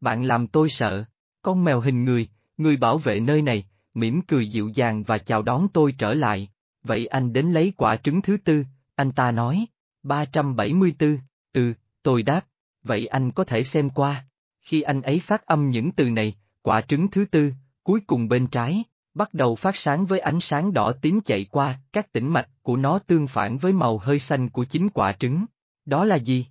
Bạn 0.02 0.24
làm 0.24 0.48
tôi 0.48 0.70
sợ, 0.70 1.04
con 1.42 1.64
mèo 1.64 1.80
hình 1.80 2.06
người, 2.06 2.30
người 2.58 2.78
bảo 2.78 2.98
vệ 2.98 3.20
nơi 3.20 3.42
này, 3.42 3.68
mỉm 3.94 4.22
cười 4.22 4.48
dịu 4.48 4.70
dàng 4.74 5.04
và 5.04 5.18
chào 5.18 5.42
đón 5.42 5.68
tôi 5.74 5.96
trở 5.98 6.14
lại. 6.14 6.50
Vậy 6.84 7.06
anh 7.06 7.34
đến 7.34 7.52
lấy 7.52 7.74
quả 7.78 7.96
trứng 7.96 8.22
thứ 8.22 8.38
tư, 8.38 8.64
anh 8.96 9.12
ta 9.12 9.32
nói. 9.32 9.66
374, 10.04 11.18
ừ, 11.54 11.74
tôi 12.04 12.24
đáp, 12.24 12.46
vậy 12.84 13.08
anh 13.08 13.32
có 13.32 13.44
thể 13.44 13.64
xem 13.64 13.90
qua. 13.90 14.26
Khi 14.62 14.82
anh 14.82 15.02
ấy 15.02 15.20
phát 15.20 15.46
âm 15.46 15.70
những 15.70 15.92
từ 15.92 16.10
này, 16.10 16.36
quả 16.62 16.82
trứng 16.82 17.12
thứ 17.12 17.26
tư, 17.26 17.52
cuối 17.84 18.02
cùng 18.08 18.28
bên 18.28 18.48
trái, 18.48 18.84
bắt 19.14 19.34
đầu 19.34 19.56
phát 19.56 19.76
sáng 19.76 20.06
với 20.06 20.20
ánh 20.20 20.40
sáng 20.40 20.74
đỏ 20.74 20.94
tím 21.02 21.22
chạy 21.22 21.46
qua, 21.46 21.80
các 21.94 22.12
tĩnh 22.12 22.34
mạch 22.34 22.50
của 22.62 22.76
nó 22.76 23.00
tương 23.00 23.28
phản 23.28 23.58
với 23.58 23.74
màu 23.74 23.98
hơi 23.98 24.20
xanh 24.20 24.50
của 24.50 24.66
chính 24.66 24.90
quả 24.90 25.14
trứng. 25.14 25.46
Đó 25.86 26.06
là 26.06 26.16
gì? 26.16 26.46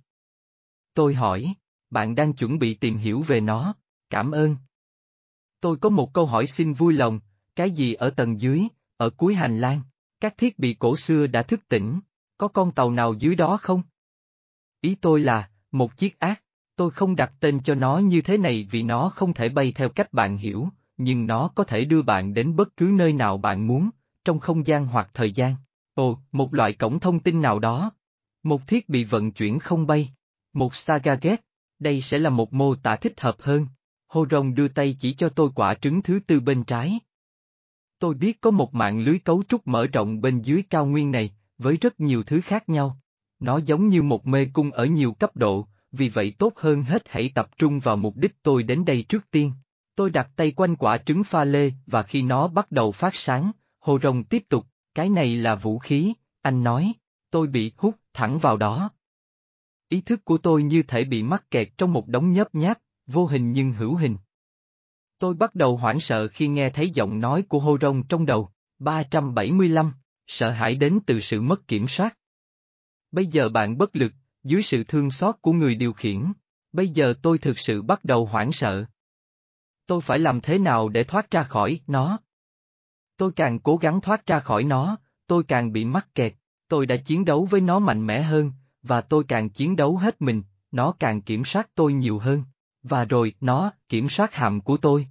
Tôi 0.93 1.13
hỏi, 1.13 1.53
bạn 1.89 2.15
đang 2.15 2.33
chuẩn 2.33 2.59
bị 2.59 2.73
tìm 2.73 2.97
hiểu 2.97 3.21
về 3.21 3.41
nó, 3.41 3.75
cảm 4.09 4.31
ơn. 4.31 4.55
Tôi 5.59 5.77
có 5.77 5.89
một 5.89 6.13
câu 6.13 6.25
hỏi 6.25 6.47
xin 6.47 6.73
vui 6.73 6.93
lòng, 6.93 7.19
cái 7.55 7.71
gì 7.71 7.93
ở 7.93 8.09
tầng 8.09 8.41
dưới, 8.41 8.67
ở 8.97 9.09
cuối 9.09 9.35
hành 9.35 9.57
lang? 9.57 9.81
Các 10.19 10.37
thiết 10.37 10.59
bị 10.59 10.73
cổ 10.73 10.97
xưa 10.97 11.27
đã 11.27 11.43
thức 11.43 11.67
tỉnh, 11.67 11.99
có 12.37 12.47
con 12.47 12.71
tàu 12.71 12.91
nào 12.91 13.13
dưới 13.13 13.35
đó 13.35 13.57
không? 13.61 13.81
Ý 14.81 14.95
tôi 14.95 15.21
là, 15.21 15.49
một 15.71 15.97
chiếc 15.97 16.19
ác, 16.19 16.43
tôi 16.75 16.91
không 16.91 17.15
đặt 17.15 17.33
tên 17.39 17.59
cho 17.63 17.75
nó 17.75 17.97
như 17.97 18.21
thế 18.21 18.37
này 18.37 18.67
vì 18.71 18.83
nó 18.83 19.09
không 19.09 19.33
thể 19.33 19.49
bay 19.49 19.71
theo 19.71 19.89
cách 19.89 20.13
bạn 20.13 20.37
hiểu, 20.37 20.69
nhưng 20.97 21.27
nó 21.27 21.47
có 21.55 21.63
thể 21.63 21.85
đưa 21.85 22.01
bạn 22.01 22.33
đến 22.33 22.55
bất 22.55 22.77
cứ 22.77 22.91
nơi 22.93 23.13
nào 23.13 23.37
bạn 23.37 23.67
muốn, 23.67 23.89
trong 24.25 24.39
không 24.39 24.65
gian 24.65 24.85
hoặc 24.85 25.09
thời 25.13 25.31
gian. 25.31 25.55
Ồ, 25.93 26.19
một 26.31 26.53
loại 26.53 26.73
cổng 26.73 26.99
thông 26.99 27.19
tin 27.19 27.41
nào 27.41 27.59
đó. 27.59 27.91
Một 28.43 28.67
thiết 28.67 28.89
bị 28.89 29.03
vận 29.03 29.31
chuyển 29.31 29.59
không 29.59 29.87
bay. 29.87 30.09
Một 30.53 30.75
saga. 30.75 31.15
Đây 31.79 32.01
sẽ 32.01 32.17
là 32.17 32.29
một 32.29 32.53
mô 32.53 32.75
tả 32.75 32.95
thích 32.95 33.21
hợp 33.21 33.35
hơn. 33.39 33.67
Hô 34.07 34.25
rồng 34.31 34.55
đưa 34.55 34.67
tay 34.67 34.95
chỉ 34.99 35.13
cho 35.13 35.29
tôi 35.29 35.49
quả 35.55 35.73
trứng 35.73 36.01
thứ 36.01 36.19
tư 36.27 36.39
bên 36.39 36.63
trái. 36.63 36.99
Tôi 37.99 38.13
biết 38.13 38.41
có 38.41 38.51
một 38.51 38.73
mạng 38.73 38.99
lưới 38.99 39.19
cấu 39.19 39.43
trúc 39.49 39.67
mở 39.67 39.87
rộng 39.87 40.21
bên 40.21 40.41
dưới 40.41 40.63
cao 40.69 40.85
nguyên 40.85 41.11
này, 41.11 41.33
với 41.57 41.77
rất 41.77 41.99
nhiều 41.99 42.23
thứ 42.23 42.41
khác 42.41 42.69
nhau. 42.69 42.99
Nó 43.39 43.59
giống 43.65 43.89
như 43.89 44.03
một 44.03 44.27
mê 44.27 44.47
cung 44.53 44.71
ở 44.71 44.85
nhiều 44.85 45.13
cấp 45.13 45.35
độ, 45.35 45.67
vì 45.91 46.09
vậy 46.09 46.33
tốt 46.39 46.53
hơn 46.55 46.83
hết 46.83 47.03
hãy 47.09 47.31
tập 47.35 47.49
trung 47.57 47.79
vào 47.79 47.97
mục 47.97 48.15
đích 48.15 48.43
tôi 48.43 48.63
đến 48.63 48.85
đây 48.85 49.05
trước 49.09 49.31
tiên. 49.31 49.51
Tôi 49.95 50.09
đặt 50.09 50.29
tay 50.35 50.51
quanh 50.51 50.75
quả 50.75 50.97
trứng 50.97 51.23
pha 51.23 51.43
lê 51.43 51.71
và 51.85 52.03
khi 52.03 52.21
nó 52.21 52.47
bắt 52.47 52.71
đầu 52.71 52.91
phát 52.91 53.15
sáng, 53.15 53.51
hồ 53.79 53.99
rồng 54.03 54.23
tiếp 54.23 54.43
tục, 54.49 54.65
cái 54.95 55.09
này 55.09 55.35
là 55.35 55.55
vũ 55.55 55.79
khí, 55.79 56.13
anh 56.41 56.63
nói, 56.63 56.93
tôi 57.31 57.47
bị 57.47 57.71
hút 57.77 57.95
thẳng 58.13 58.39
vào 58.39 58.57
đó. 58.57 58.89
Ý 59.89 60.01
thức 60.01 60.25
của 60.25 60.37
tôi 60.37 60.63
như 60.63 60.83
thể 60.83 61.05
bị 61.05 61.23
mắc 61.23 61.51
kẹt 61.51 61.69
trong 61.77 61.93
một 61.93 62.07
đống 62.07 62.31
nhớp 62.31 62.55
nháp, 62.55 62.77
vô 63.07 63.25
hình 63.25 63.51
nhưng 63.51 63.73
hữu 63.73 63.95
hình. 63.95 64.17
Tôi 65.19 65.33
bắt 65.33 65.55
đầu 65.55 65.77
hoảng 65.77 65.99
sợ 65.99 66.27
khi 66.27 66.47
nghe 66.47 66.69
thấy 66.69 66.89
giọng 66.89 67.19
nói 67.19 67.43
của 67.49 67.59
hô 67.59 67.77
rông 67.81 68.07
trong 68.07 68.25
đầu, 68.25 68.51
375, 68.79 69.93
sợ 70.27 70.51
hãi 70.51 70.75
đến 70.75 70.99
từ 71.05 71.19
sự 71.21 71.41
mất 71.41 71.67
kiểm 71.67 71.87
soát. 71.87 72.17
Bây 73.11 73.25
giờ 73.25 73.49
bạn 73.49 73.77
bất 73.77 73.95
lực, 73.95 74.11
dưới 74.43 74.63
sự 74.63 74.83
thương 74.83 75.11
xót 75.11 75.35
của 75.41 75.51
người 75.51 75.75
điều 75.75 75.93
khiển, 75.93 76.31
bây 76.71 76.87
giờ 76.87 77.13
tôi 77.21 77.37
thực 77.37 77.59
sự 77.59 77.81
bắt 77.81 78.03
đầu 78.03 78.25
hoảng 78.25 78.51
sợ. 78.51 78.85
Tôi 79.85 80.01
phải 80.01 80.19
làm 80.19 80.41
thế 80.41 80.59
nào 80.59 80.89
để 80.89 81.03
thoát 81.03 81.31
ra 81.31 81.43
khỏi 81.43 81.79
nó? 81.87 82.19
Tôi 83.17 83.31
càng 83.31 83.59
cố 83.59 83.77
gắng 83.77 84.01
thoát 84.01 84.25
ra 84.25 84.39
khỏi 84.39 84.63
nó, 84.63 84.97
tôi 85.27 85.43
càng 85.43 85.71
bị 85.71 85.85
mắc 85.85 86.07
kẹt, 86.15 86.33
tôi 86.67 86.85
đã 86.85 86.97
chiến 86.97 87.25
đấu 87.25 87.47
với 87.51 87.61
nó 87.61 87.79
mạnh 87.79 88.05
mẽ 88.07 88.21
hơn, 88.21 88.51
và 88.87 89.01
tôi 89.01 89.23
càng 89.27 89.49
chiến 89.49 89.75
đấu 89.75 89.97
hết 89.97 90.21
mình, 90.21 90.43
nó 90.71 90.93
càng 90.99 91.21
kiểm 91.21 91.45
soát 91.45 91.69
tôi 91.75 91.93
nhiều 91.93 92.19
hơn, 92.19 92.43
và 92.83 93.05
rồi 93.05 93.33
nó 93.41 93.71
kiểm 93.89 94.09
soát 94.09 94.33
hàm 94.33 94.61
của 94.61 94.77
tôi. 94.77 95.07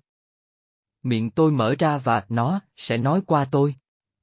Miệng 1.02 1.30
tôi 1.30 1.52
mở 1.52 1.74
ra 1.78 1.98
và 1.98 2.24
nó 2.28 2.60
sẽ 2.76 2.98
nói 2.98 3.20
qua 3.26 3.44
tôi. 3.44 3.74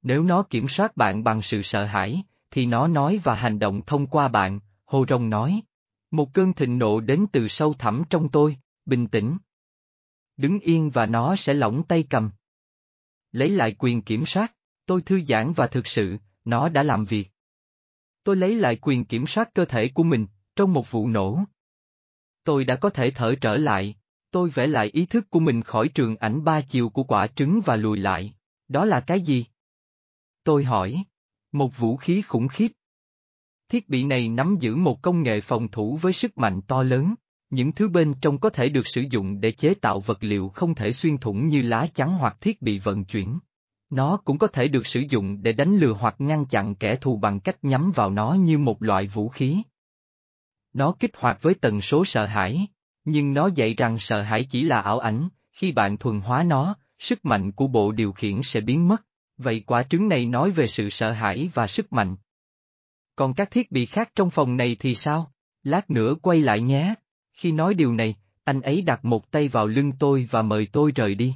Nếu 0.02 0.22
nó 0.22 0.42
kiểm 0.42 0.68
soát 0.68 0.96
bạn 0.96 1.24
bằng 1.24 1.42
sự 1.42 1.62
sợ 1.62 1.84
hãi, 1.84 2.22
thì 2.50 2.66
nó 2.66 2.88
nói 2.88 3.20
và 3.24 3.34
hành 3.34 3.58
động 3.58 3.80
thông 3.86 4.06
qua 4.06 4.28
bạn, 4.28 4.60
Hồ 4.84 5.04
Rồng 5.08 5.30
nói. 5.30 5.62
Một 6.10 6.34
cơn 6.34 6.52
thịnh 6.52 6.78
nộ 6.78 7.00
đến 7.00 7.26
từ 7.32 7.48
sâu 7.48 7.74
thẳm 7.74 8.02
trong 8.10 8.28
tôi, 8.28 8.56
bình 8.86 9.06
tĩnh. 9.06 9.38
Đứng 10.36 10.60
yên 10.60 10.90
và 10.90 11.06
nó 11.06 11.36
sẽ 11.36 11.54
lỏng 11.54 11.82
tay 11.82 12.04
cầm. 12.10 12.30
Lấy 13.32 13.50
lại 13.50 13.76
quyền 13.78 14.02
kiểm 14.02 14.26
soát, 14.26 14.54
tôi 14.86 15.02
thư 15.02 15.20
giãn 15.24 15.52
và 15.52 15.66
thực 15.66 15.86
sự, 15.86 16.16
nó 16.44 16.68
đã 16.68 16.82
làm 16.82 17.04
việc. 17.04 17.33
Tôi 18.24 18.36
lấy 18.36 18.54
lại 18.54 18.78
quyền 18.82 19.04
kiểm 19.04 19.26
soát 19.26 19.54
cơ 19.54 19.64
thể 19.64 19.88
của 19.88 20.02
mình, 20.02 20.26
trong 20.56 20.72
một 20.72 20.90
vụ 20.90 21.08
nổ. 21.08 21.40
Tôi 22.44 22.64
đã 22.64 22.76
có 22.76 22.90
thể 22.90 23.10
thở 23.10 23.34
trở 23.40 23.56
lại, 23.56 23.94
tôi 24.30 24.50
vẽ 24.50 24.66
lại 24.66 24.90
ý 24.92 25.06
thức 25.06 25.30
của 25.30 25.40
mình 25.40 25.62
khỏi 25.62 25.88
trường 25.88 26.16
ảnh 26.16 26.44
ba 26.44 26.60
chiều 26.60 26.88
của 26.88 27.04
quả 27.04 27.26
trứng 27.26 27.60
và 27.64 27.76
lùi 27.76 27.98
lại. 27.98 28.34
Đó 28.68 28.84
là 28.84 29.00
cái 29.00 29.20
gì? 29.20 29.44
Tôi 30.44 30.64
hỏi. 30.64 31.04
Một 31.52 31.78
vũ 31.78 31.96
khí 31.96 32.22
khủng 32.22 32.48
khiếp. 32.48 32.68
Thiết 33.68 33.88
bị 33.88 34.04
này 34.04 34.28
nắm 34.28 34.56
giữ 34.60 34.76
một 34.76 35.02
công 35.02 35.22
nghệ 35.22 35.40
phòng 35.40 35.68
thủ 35.68 35.96
với 35.96 36.12
sức 36.12 36.38
mạnh 36.38 36.60
to 36.66 36.82
lớn, 36.82 37.14
những 37.50 37.72
thứ 37.72 37.88
bên 37.88 38.14
trong 38.20 38.38
có 38.38 38.50
thể 38.50 38.68
được 38.68 38.86
sử 38.86 39.04
dụng 39.10 39.40
để 39.40 39.52
chế 39.52 39.74
tạo 39.74 40.00
vật 40.00 40.18
liệu 40.20 40.48
không 40.48 40.74
thể 40.74 40.92
xuyên 40.92 41.18
thủng 41.18 41.48
như 41.48 41.62
lá 41.62 41.86
chắn 41.94 42.14
hoặc 42.14 42.36
thiết 42.40 42.62
bị 42.62 42.78
vận 42.78 43.04
chuyển. 43.04 43.38
Nó 43.94 44.16
cũng 44.24 44.38
có 44.38 44.46
thể 44.46 44.68
được 44.68 44.86
sử 44.86 45.02
dụng 45.08 45.42
để 45.42 45.52
đánh 45.52 45.76
lừa 45.76 45.92
hoặc 45.92 46.14
ngăn 46.18 46.46
chặn 46.46 46.74
kẻ 46.74 46.96
thù 46.96 47.16
bằng 47.16 47.40
cách 47.40 47.64
nhắm 47.64 47.92
vào 47.94 48.10
nó 48.10 48.32
như 48.32 48.58
một 48.58 48.82
loại 48.82 49.06
vũ 49.06 49.28
khí. 49.28 49.62
Nó 50.72 50.94
kích 50.98 51.10
hoạt 51.16 51.38
với 51.42 51.54
tần 51.54 51.80
số 51.80 52.04
sợ 52.04 52.26
hãi, 52.26 52.66
nhưng 53.04 53.34
nó 53.34 53.50
dạy 53.54 53.74
rằng 53.74 53.98
sợ 53.98 54.22
hãi 54.22 54.44
chỉ 54.50 54.62
là 54.62 54.80
ảo 54.80 54.98
ảnh, 54.98 55.28
khi 55.52 55.72
bạn 55.72 55.96
thuần 55.96 56.20
hóa 56.20 56.42
nó, 56.42 56.76
sức 56.98 57.24
mạnh 57.24 57.52
của 57.52 57.66
bộ 57.66 57.92
điều 57.92 58.12
khiển 58.12 58.42
sẽ 58.42 58.60
biến 58.60 58.88
mất. 58.88 59.06
Vậy 59.36 59.60
quả 59.66 59.82
trứng 59.82 60.08
này 60.08 60.26
nói 60.26 60.50
về 60.50 60.66
sự 60.66 60.90
sợ 60.90 61.12
hãi 61.12 61.50
và 61.54 61.66
sức 61.66 61.92
mạnh. 61.92 62.16
Còn 63.16 63.34
các 63.34 63.50
thiết 63.50 63.72
bị 63.72 63.86
khác 63.86 64.10
trong 64.14 64.30
phòng 64.30 64.56
này 64.56 64.76
thì 64.78 64.94
sao? 64.94 65.32
Lát 65.62 65.90
nữa 65.90 66.14
quay 66.22 66.40
lại 66.40 66.60
nhé. 66.60 66.94
Khi 67.32 67.52
nói 67.52 67.74
điều 67.74 67.92
này, 67.92 68.16
anh 68.44 68.60
ấy 68.60 68.82
đặt 68.82 69.04
một 69.04 69.30
tay 69.30 69.48
vào 69.48 69.66
lưng 69.66 69.92
tôi 69.98 70.28
và 70.30 70.42
mời 70.42 70.66
tôi 70.72 70.92
rời 70.94 71.14
đi. 71.14 71.34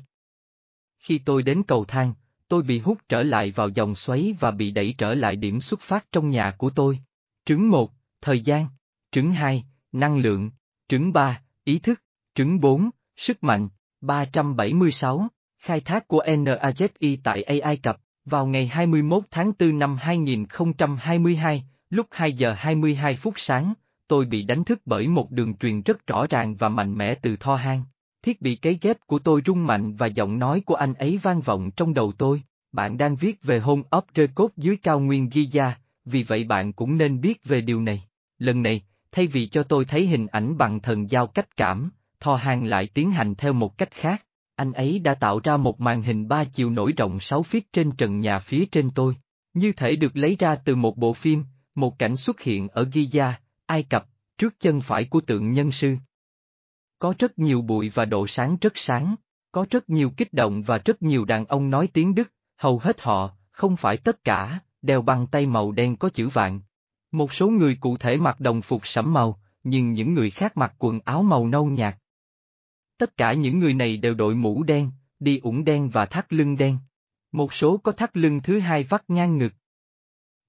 Khi 0.99 1.19
tôi 1.19 1.43
đến 1.43 1.63
cầu 1.63 1.85
thang, 1.85 2.15
tôi 2.49 2.63
bị 2.63 2.79
hút 2.79 2.99
trở 3.09 3.23
lại 3.23 3.51
vào 3.51 3.69
dòng 3.69 3.95
xoáy 3.95 4.35
và 4.41 4.51
bị 4.51 4.71
đẩy 4.71 4.95
trở 4.99 5.15
lại 5.15 5.37
điểm 5.37 5.61
xuất 5.61 5.81
phát 5.81 6.07
trong 6.13 6.31
nhà 6.31 6.55
của 6.59 6.71
tôi. 6.71 6.99
Trứng 7.47 7.71
1, 7.71 7.93
thời 8.21 8.41
gian. 8.41 8.67
Trứng 9.13 9.33
2, 9.33 9.65
năng 9.93 10.19
lượng. 10.19 10.51
Trứng 10.89 11.13
3, 11.13 11.41
ý 11.65 11.79
thức. 11.79 12.03
Trứng 12.35 12.61
4, 12.61 12.91
sức 13.17 13.45
mạnh. 13.45 13.69
376, 14.01 15.29
khai 15.59 15.81
thác 15.81 16.09
của 16.09 16.23
NAZI 16.27 17.17
tại 17.25 17.43
AI 17.43 17.77
Cập, 17.77 18.01
vào 18.25 18.47
ngày 18.47 18.67
21 18.67 19.25
tháng 19.31 19.53
4 19.59 19.79
năm 19.79 19.97
2022, 19.97 21.65
lúc 21.91 22.07
2 22.11 22.33
giờ 22.33 22.55
22 22.59 23.17
phút 23.17 23.35
sáng, 23.37 23.75
tôi 24.09 24.25
bị 24.25 24.43
đánh 24.43 24.65
thức 24.65 24.81
bởi 24.85 25.09
một 25.09 25.31
đường 25.31 25.57
truyền 25.57 25.83
rất 25.83 26.07
rõ 26.07 26.27
ràng 26.31 26.55
và 26.55 26.69
mạnh 26.69 26.95
mẽ 26.95 27.15
từ 27.15 27.37
Tho 27.37 27.55
hang. 27.55 27.83
Thiết 28.23 28.41
bị 28.43 28.55
cấy 28.55 28.79
ghép 28.83 28.97
của 29.07 29.19
tôi 29.19 29.43
rung 29.47 29.67
mạnh 29.67 29.95
và 29.95 30.07
giọng 30.07 30.39
nói 30.39 30.61
của 30.67 30.75
anh 30.75 30.95
ấy 30.95 31.19
vang 31.23 31.41
vọng 31.41 31.71
trong 31.71 31.95
đầu 31.95 32.13
tôi. 32.13 32.43
Bạn 32.73 32.99
đang 32.99 33.17
viết 33.17 33.43
về 33.43 33.61
hôn 33.61 33.83
ấp 33.91 34.05
rơ 34.17 34.27
cốt 34.35 34.51
dưới 34.57 34.77
cao 34.77 35.01
nguyên 35.01 35.29
Giza, 35.29 35.71
vì 36.05 36.23
vậy 36.23 36.45
bạn 36.45 36.73
cũng 36.73 36.99
nên 36.99 37.21
biết 37.21 37.45
về 37.45 37.61
điều 37.61 37.83
này. 37.83 38.03
Lần 38.39 38.63
này, 38.63 38.83
thay 39.13 39.27
vì 39.27 39.47
cho 39.47 39.63
tôi 39.63 39.85
thấy 39.85 40.07
hình 40.07 40.27
ảnh 40.27 40.59
bằng 40.59 40.81
thần 40.81 41.11
giao 41.11 41.27
cách 41.27 41.57
cảm, 41.57 41.91
Tho 42.21 42.37
Hàng 42.37 42.65
lại 42.65 42.87
tiến 42.87 43.11
hành 43.11 43.35
theo 43.35 43.53
một 43.53 43.79
cách 43.79 43.91
khác 43.91 44.25
anh 44.59 44.73
ấy 44.73 44.99
đã 44.99 45.15
tạo 45.15 45.41
ra 45.45 45.57
một 45.57 45.81
màn 45.81 46.03
hình 46.03 46.29
ba 46.29 46.45
chiều 46.45 46.71
nổi 46.71 46.93
rộng 46.97 47.21
6 47.21 47.43
feet 47.43 47.61
trên 47.73 47.91
trần 47.91 48.21
nhà 48.21 48.39
phía 48.39 48.65
trên 48.67 48.91
tôi, 48.91 49.17
như 49.55 49.73
thể 49.73 49.97
được 49.97 50.17
lấy 50.17 50.37
ra 50.39 50.57
từ 50.57 50.75
một 50.75 50.97
bộ 50.97 51.13
phim, 51.13 51.45
một 51.75 51.99
cảnh 51.99 52.17
xuất 52.17 52.41
hiện 52.41 52.69
ở 52.69 52.85
Giza, 52.85 53.33
Ai 53.67 53.83
Cập, 53.83 54.07
trước 54.39 54.55
chân 54.61 54.81
phải 54.81 55.05
của 55.05 55.21
tượng 55.21 55.53
nhân 55.53 55.73
sư. 55.73 55.97
Có 56.99 57.15
rất 57.19 57.39
nhiều 57.39 57.63
bụi 57.63 57.91
và 57.95 58.05
độ 58.05 58.27
sáng 58.27 58.57
rất 58.61 58.73
sáng, 58.77 59.15
có 59.53 59.67
rất 59.71 59.91
nhiều 59.91 60.11
kích 60.17 60.33
động 60.33 60.63
và 60.63 60.79
rất 60.79 61.03
nhiều 61.03 61.25
đàn 61.25 61.45
ông 61.45 61.71
nói 61.71 61.89
tiếng 61.93 62.15
Đức, 62.15 62.33
hầu 62.57 62.79
hết 62.79 63.01
họ, 63.01 63.31
không 63.51 63.77
phải 63.77 63.97
tất 63.97 64.25
cả, 64.25 64.61
đeo 64.83 65.03
băng 65.03 65.27
tay 65.27 65.47
màu 65.47 65.73
đen 65.73 65.97
có 65.97 66.09
chữ 66.09 66.29
vạn. 66.29 66.61
Một 67.13 67.33
số 67.33 67.49
người 67.49 67.77
cụ 67.81 67.97
thể 67.97 68.17
mặc 68.17 68.41
đồng 68.41 68.63
phục 68.63 68.87
sẫm 68.87 69.13
màu, 69.13 69.41
nhưng 69.65 69.93
những 69.93 70.15
người 70.15 70.31
khác 70.31 70.57
mặc 70.57 70.75
quần 70.79 71.01
áo 71.05 71.23
màu 71.23 71.49
nâu 71.49 71.67
nhạt. 71.67 71.97
Tất 72.99 73.17
cả 73.17 73.33
những 73.33 73.59
người 73.59 73.75
này 73.75 73.97
đều 73.97 74.15
đội 74.15 74.35
mũ 74.35 74.63
đen, 74.63 74.91
đi 75.21 75.39
ủng 75.39 75.65
đen 75.65 75.91
và 75.91 76.07
thắt 76.07 76.33
lưng 76.33 76.57
đen. 76.57 76.79
Một 77.33 77.53
số 77.55 77.77
có 77.77 77.93
thắt 77.93 78.17
lưng 78.17 78.41
thứ 78.45 78.59
hai 78.59 78.85
vắt 78.85 79.11
ngang 79.11 79.39
ngực. 79.39 79.53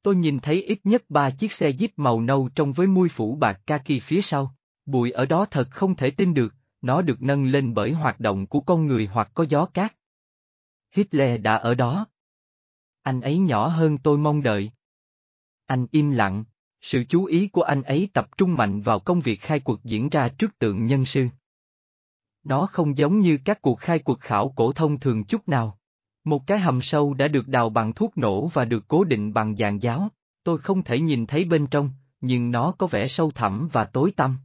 Tôi 0.01 0.15
nhìn 0.15 0.39
thấy 0.39 0.63
ít 0.63 0.79
nhất 0.83 1.03
ba 1.09 1.29
chiếc 1.29 1.51
xe 1.51 1.71
jeep 1.71 1.89
màu 1.97 2.21
nâu 2.21 2.49
trong 2.55 2.73
với 2.73 2.87
mui 2.87 3.09
phủ 3.09 3.35
bạc 3.35 3.61
kaki 3.65 4.01
phía 4.01 4.21
sau. 4.21 4.55
Bụi 4.89 5.11
ở 5.11 5.25
đó 5.25 5.45
thật 5.45 5.67
không 5.71 5.95
thể 5.95 6.11
tin 6.11 6.33
được, 6.33 6.53
nó 6.81 7.01
được 7.01 7.21
nâng 7.21 7.45
lên 7.45 7.73
bởi 7.73 7.91
hoạt 7.91 8.19
động 8.19 8.47
của 8.47 8.59
con 8.59 8.87
người 8.87 9.05
hoặc 9.05 9.31
có 9.33 9.45
gió 9.49 9.65
cát. 9.65 9.95
Hitler 10.91 11.41
đã 11.41 11.55
ở 11.55 11.75
đó. 11.75 12.07
Anh 13.01 13.21
ấy 13.21 13.37
nhỏ 13.37 13.67
hơn 13.67 13.97
tôi 13.97 14.17
mong 14.17 14.43
đợi. 14.43 14.71
Anh 15.65 15.85
im 15.91 16.11
lặng, 16.11 16.43
sự 16.81 17.03
chú 17.09 17.25
ý 17.25 17.47
của 17.47 17.61
anh 17.61 17.81
ấy 17.81 18.09
tập 18.13 18.37
trung 18.37 18.55
mạnh 18.55 18.81
vào 18.81 18.99
công 18.99 19.21
việc 19.21 19.41
khai 19.41 19.59
cuộc 19.59 19.83
diễn 19.83 20.09
ra 20.09 20.29
trước 20.29 20.59
tượng 20.59 20.85
nhân 20.85 21.05
sư. 21.05 21.27
Nó 22.43 22.65
không 22.65 22.97
giống 22.97 23.19
như 23.19 23.37
các 23.45 23.61
cuộc 23.61 23.79
khai 23.79 23.99
cuộc 23.99 24.19
khảo 24.19 24.53
cổ 24.55 24.71
thông 24.71 24.99
thường 24.99 25.23
chút 25.23 25.49
nào. 25.49 25.79
Một 26.23 26.47
cái 26.47 26.59
hầm 26.59 26.81
sâu 26.81 27.13
đã 27.13 27.27
được 27.27 27.47
đào 27.47 27.69
bằng 27.69 27.93
thuốc 27.93 28.17
nổ 28.17 28.47
và 28.47 28.65
được 28.65 28.87
cố 28.87 29.03
định 29.03 29.33
bằng 29.33 29.55
dàn 29.55 29.79
giáo, 29.79 30.09
tôi 30.43 30.57
không 30.57 30.83
thể 30.83 30.99
nhìn 30.99 31.25
thấy 31.25 31.45
bên 31.45 31.67
trong, 31.67 31.91
nhưng 32.21 32.51
nó 32.51 32.71
có 32.71 32.87
vẻ 32.87 33.07
sâu 33.07 33.31
thẳm 33.31 33.69
và 33.71 33.83
tối 33.83 34.11
tăm. 34.15 34.37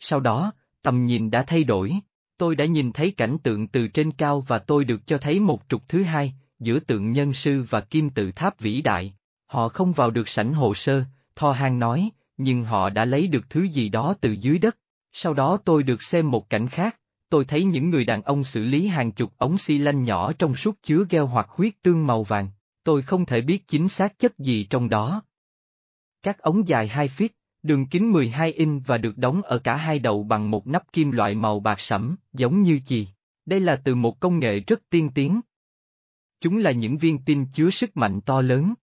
Sau 0.00 0.20
đó, 0.20 0.52
tầm 0.82 1.06
nhìn 1.06 1.30
đã 1.30 1.42
thay 1.42 1.64
đổi, 1.64 1.94
tôi 2.38 2.56
đã 2.56 2.64
nhìn 2.64 2.92
thấy 2.92 3.10
cảnh 3.10 3.38
tượng 3.42 3.68
từ 3.68 3.88
trên 3.88 4.12
cao 4.12 4.40
và 4.40 4.58
tôi 4.58 4.84
được 4.84 5.06
cho 5.06 5.18
thấy 5.18 5.40
một 5.40 5.62
trục 5.68 5.88
thứ 5.88 6.02
hai, 6.02 6.34
giữa 6.58 6.78
tượng 6.78 7.12
nhân 7.12 7.32
sư 7.32 7.64
và 7.70 7.80
kim 7.80 8.10
tự 8.10 8.32
tháp 8.32 8.60
vĩ 8.60 8.82
đại. 8.82 9.14
Họ 9.46 9.68
không 9.68 9.92
vào 9.92 10.10
được 10.10 10.28
sảnh 10.28 10.52
hồ 10.52 10.74
sơ, 10.74 11.04
Tho 11.36 11.52
Hang 11.52 11.78
nói, 11.78 12.10
nhưng 12.36 12.64
họ 12.64 12.90
đã 12.90 13.04
lấy 13.04 13.26
được 13.26 13.50
thứ 13.50 13.62
gì 13.62 13.88
đó 13.88 14.14
từ 14.20 14.32
dưới 14.32 14.58
đất. 14.58 14.76
Sau 15.12 15.34
đó 15.34 15.56
tôi 15.64 15.82
được 15.82 16.02
xem 16.02 16.30
một 16.30 16.50
cảnh 16.50 16.68
khác, 16.68 16.96
tôi 17.28 17.44
thấy 17.44 17.64
những 17.64 17.90
người 17.90 18.04
đàn 18.04 18.22
ông 18.22 18.44
xử 18.44 18.64
lý 18.64 18.86
hàng 18.86 19.12
chục 19.12 19.32
ống 19.38 19.58
xi 19.58 19.78
lanh 19.78 20.04
nhỏ 20.04 20.32
trong 20.32 20.56
suốt 20.56 20.82
chứa 20.82 21.04
gel 21.10 21.22
hoặc 21.22 21.46
huyết 21.50 21.74
tương 21.82 22.06
màu 22.06 22.22
vàng. 22.22 22.48
Tôi 22.84 23.02
không 23.02 23.26
thể 23.26 23.40
biết 23.40 23.68
chính 23.68 23.88
xác 23.88 24.18
chất 24.18 24.38
gì 24.38 24.64
trong 24.64 24.88
đó. 24.88 25.22
Các 26.22 26.38
ống 26.38 26.68
dài 26.68 26.88
2 26.88 27.08
feet, 27.08 27.28
đường 27.62 27.86
kính 27.86 28.12
12 28.12 28.52
inch 28.52 28.86
và 28.86 28.98
được 28.98 29.18
đóng 29.18 29.42
ở 29.42 29.58
cả 29.58 29.76
hai 29.76 29.98
đầu 29.98 30.22
bằng 30.22 30.50
một 30.50 30.66
nắp 30.66 30.92
kim 30.92 31.10
loại 31.10 31.34
màu 31.34 31.60
bạc 31.60 31.80
sẫm, 31.80 32.16
giống 32.32 32.62
như 32.62 32.80
chì. 32.84 33.08
Đây 33.46 33.60
là 33.60 33.76
từ 33.84 33.94
một 33.94 34.20
công 34.20 34.38
nghệ 34.38 34.60
rất 34.60 34.80
tiên 34.90 35.10
tiến. 35.14 35.40
Chúng 36.40 36.58
là 36.58 36.70
những 36.70 36.98
viên 36.98 37.18
pin 37.26 37.46
chứa 37.52 37.70
sức 37.70 37.96
mạnh 37.96 38.20
to 38.20 38.42
lớn. 38.42 38.74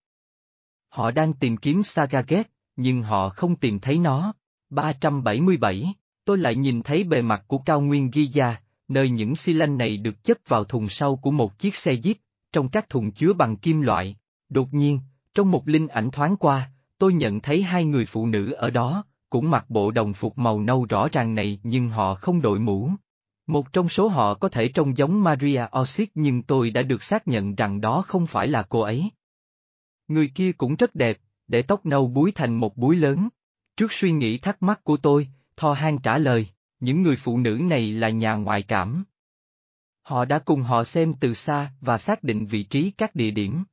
Họ 0.90 1.12
đang 1.12 1.34
tìm 1.34 1.58
kiếm 1.58 1.84
Sagaget, 1.84 2.48
nhưng 2.76 3.04
họ 3.04 3.30
không 3.30 3.56
tìm 3.56 3.80
thấy 3.80 4.00
nó. 4.00 4.34
377, 4.70 5.94
tôi 6.26 6.38
lại 6.38 6.56
nhìn 6.56 6.84
thấy 6.84 7.04
bề 7.04 7.22
mặt 7.22 7.44
của 7.48 7.58
cao 7.58 7.82
nguyên 7.82 8.10
Giza, 8.10 8.54
nơi 8.88 9.10
những 9.10 9.36
xi 9.36 9.54
lanh 9.54 9.78
này 9.78 9.98
được 9.98 10.24
chất 10.24 10.50
vào 10.50 10.64
thùng 10.64 10.90
sau 10.90 11.16
của 11.16 11.32
một 11.32 11.60
chiếc 11.60 11.76
xe 11.76 11.96
jeep, 11.96 12.16
trong 12.52 12.70
các 12.70 12.90
thùng 12.90 13.12
chứa 13.12 13.34
bằng 13.34 13.58
kim 13.58 13.82
loại. 13.82 14.16
Đột 14.50 14.74
nhiên, 14.74 15.00
trong 15.34 15.52
một 15.52 15.68
linh 15.68 15.88
ảnh 15.88 16.12
thoáng 16.12 16.38
qua, 16.38 16.72
tôi 16.98 17.14
nhận 17.14 17.40
thấy 17.40 17.64
hai 17.64 17.86
người 17.86 18.06
phụ 18.06 18.26
nữ 18.26 18.52
ở 18.52 18.70
đó, 18.70 19.04
cũng 19.30 19.50
mặc 19.50 19.66
bộ 19.70 19.92
đồng 19.92 20.14
phục 20.14 20.38
màu 20.38 20.62
nâu 20.62 20.86
rõ 20.86 21.08
ràng 21.12 21.36
này 21.36 21.60
nhưng 21.64 21.90
họ 21.90 22.16
không 22.16 22.42
đội 22.42 22.60
mũ. 22.60 22.92
Một 23.48 23.74
trong 23.74 23.90
số 23.90 24.08
họ 24.08 24.34
có 24.34 24.50
thể 24.50 24.70
trông 24.70 24.98
giống 24.98 25.24
Maria 25.24 25.66
Osic 25.80 26.12
nhưng 26.16 26.44
tôi 26.44 26.72
đã 26.72 26.82
được 26.82 27.04
xác 27.04 27.28
nhận 27.28 27.56
rằng 27.56 27.82
đó 27.82 28.04
không 28.08 28.28
phải 28.28 28.48
là 28.48 28.64
cô 28.64 28.80
ấy. 28.80 29.12
Người 30.08 30.32
kia 30.36 30.52
cũng 30.52 30.76
rất 30.76 30.96
đẹp, 30.96 31.18
để 31.48 31.62
tóc 31.62 31.86
nâu 31.86 32.08
búi 32.08 32.32
thành 32.32 32.56
một 32.56 32.78
búi 32.78 32.96
lớn. 32.96 33.30
Trước 33.78 33.94
suy 33.94 34.12
nghĩ 34.12 34.38
thắc 34.38 34.64
mắc 34.64 34.84
của 34.84 34.98
tôi, 34.98 35.28
Tho 35.58 35.74
Han 35.74 35.98
trả 35.98 36.18
lời, 36.18 36.48
những 36.80 37.02
người 37.02 37.16
phụ 37.16 37.38
nữ 37.38 37.60
này 37.62 37.92
là 37.92 38.10
nhà 38.10 38.36
ngoại 38.36 38.64
cảm. 38.64 39.04
Họ 40.02 40.26
đã 40.26 40.40
cùng 40.40 40.62
họ 40.62 40.84
xem 40.84 41.14
từ 41.20 41.34
xa 41.34 41.72
và 41.82 41.98
xác 41.98 42.24
định 42.24 42.46
vị 42.46 42.64
trí 42.64 42.92
các 42.92 43.16
địa 43.16 43.32
điểm. 43.32 43.64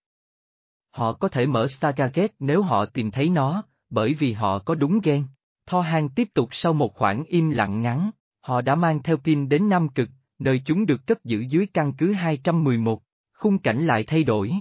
Họ 0.94 1.12
có 1.12 1.28
thể 1.28 1.46
mở 1.46 1.68
Stargate 1.68 2.28
nếu 2.38 2.62
họ 2.62 2.86
tìm 2.86 3.10
thấy 3.10 3.28
nó, 3.28 3.62
bởi 3.90 4.14
vì 4.14 4.32
họ 4.32 4.58
có 4.58 4.74
đúng 4.74 5.00
ghen. 5.02 5.24
Tho 5.66 5.80
hang 5.80 6.08
tiếp 6.08 6.28
tục 6.34 6.48
sau 6.52 6.72
một 6.72 6.94
khoảng 6.94 7.24
im 7.24 7.50
lặng 7.50 7.82
ngắn, 7.82 8.10
họ 8.40 8.60
đã 8.60 8.74
mang 8.74 9.02
theo 9.02 9.16
pin 9.16 9.48
đến 9.48 9.68
Nam 9.68 9.88
Cực, 9.88 10.08
nơi 10.38 10.62
chúng 10.64 10.86
được 10.86 11.06
cất 11.06 11.24
giữ 11.24 11.40
dưới 11.40 11.66
căn 11.66 11.92
cứ 11.92 12.12
211, 12.12 13.02
khung 13.32 13.58
cảnh 13.58 13.86
lại 13.86 14.04
thay 14.04 14.24
đổi. 14.24 14.52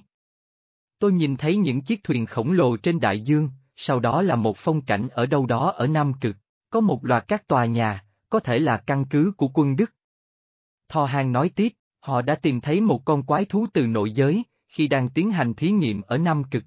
Tôi 0.99 1.14
nhìn 1.14 1.35
thấy 1.35 1.57
những 1.57 1.81
chiếc 1.81 2.03
thuyền 2.03 2.26
khổng 2.26 2.51
lồ 2.51 2.77
trên 2.77 2.99
đại 2.99 3.22
dương, 3.22 3.49
sau 3.76 3.99
đó 3.99 4.22
là 4.22 4.35
một 4.35 4.57
phong 4.57 4.81
cảnh 4.81 5.07
ở 5.11 5.26
đâu 5.26 5.45
đó 5.45 5.72
ở 5.72 5.88
Nam 5.88 6.14
Cực, 6.14 6.35
có 6.69 6.80
một 6.80 7.05
loạt 7.05 7.27
các 7.27 7.47
tòa 7.47 7.65
nhà, 7.65 8.03
có 8.30 8.39
thể 8.39 8.60
là 8.60 8.77
căn 8.77 9.05
cứ 9.05 9.31
của 9.38 9.47
quân 9.53 9.76
Đức. 9.76 9.93
Thò 10.89 11.05
Hàng 11.05 11.31
nói 11.31 11.49
tiếp, 11.49 11.73
họ 11.99 12.22
đã 12.22 12.35
tìm 12.35 12.61
thấy 12.61 12.81
một 12.81 13.05
con 13.05 13.23
quái 13.23 13.45
thú 13.45 13.65
từ 13.73 13.88
nội 13.88 14.11
giới, 14.11 14.43
khi 14.74 14.88
đang 14.88 15.10
tiến 15.10 15.32
hành 15.32 15.54
thí 15.54 15.72
nghiệm 15.72 16.02
ở 16.02 16.18
Nam 16.18 16.44
Cực. 16.44 16.64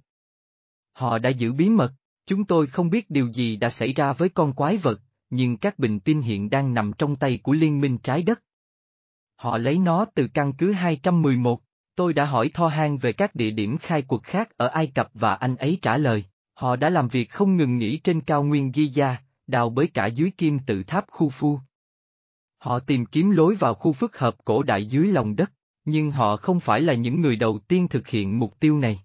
Họ 0.92 1.18
đã 1.18 1.30
giữ 1.30 1.52
bí 1.52 1.68
mật, 1.68 1.92
chúng 2.26 2.44
tôi 2.44 2.66
không 2.66 2.90
biết 2.90 3.10
điều 3.10 3.32
gì 3.32 3.56
đã 3.56 3.70
xảy 3.70 3.92
ra 3.92 4.12
với 4.12 4.28
con 4.28 4.52
quái 4.52 4.76
vật, 4.76 5.00
nhưng 5.30 5.56
các 5.56 5.78
bình 5.78 6.00
tin 6.00 6.22
hiện 6.22 6.50
đang 6.50 6.74
nằm 6.74 6.92
trong 6.98 7.16
tay 7.16 7.38
của 7.42 7.52
Liên 7.52 7.80
minh 7.80 7.98
Trái 7.98 8.22
Đất. 8.22 8.42
Họ 9.36 9.58
lấy 9.58 9.78
nó 9.78 10.04
từ 10.14 10.28
căn 10.34 10.52
cứ 10.52 10.72
211. 10.72 11.62
Tôi 11.94 12.12
đã 12.12 12.24
hỏi 12.24 12.50
Tho 12.54 12.68
Han 12.68 12.98
về 12.98 13.12
các 13.12 13.34
địa 13.34 13.50
điểm 13.50 13.78
khai 13.78 14.02
cuộc 14.02 14.22
khác 14.22 14.56
ở 14.56 14.66
Ai 14.66 14.86
Cập 14.86 15.10
và 15.14 15.34
anh 15.34 15.56
ấy 15.56 15.78
trả 15.82 15.96
lời, 15.96 16.24
họ 16.54 16.76
đã 16.76 16.90
làm 16.90 17.08
việc 17.08 17.30
không 17.30 17.56
ngừng 17.56 17.78
nghỉ 17.78 17.96
trên 17.96 18.20
cao 18.20 18.44
nguyên 18.44 18.70
Giza, 18.70 19.14
đào 19.46 19.70
bới 19.70 19.86
cả 19.86 20.06
dưới 20.06 20.30
kim 20.30 20.58
tự 20.58 20.82
tháp 20.82 21.06
khu 21.10 21.30
phu. 21.30 21.58
Họ 22.58 22.78
tìm 22.78 23.06
kiếm 23.06 23.30
lối 23.30 23.54
vào 23.54 23.74
khu 23.74 23.92
phức 23.92 24.18
hợp 24.18 24.36
cổ 24.44 24.62
đại 24.62 24.86
dưới 24.86 25.06
lòng 25.06 25.36
đất, 25.36 25.52
nhưng 25.86 26.10
họ 26.10 26.36
không 26.36 26.60
phải 26.60 26.80
là 26.80 26.94
những 26.94 27.20
người 27.20 27.36
đầu 27.36 27.58
tiên 27.58 27.88
thực 27.88 28.08
hiện 28.08 28.38
mục 28.38 28.60
tiêu 28.60 28.78
này. 28.78 29.00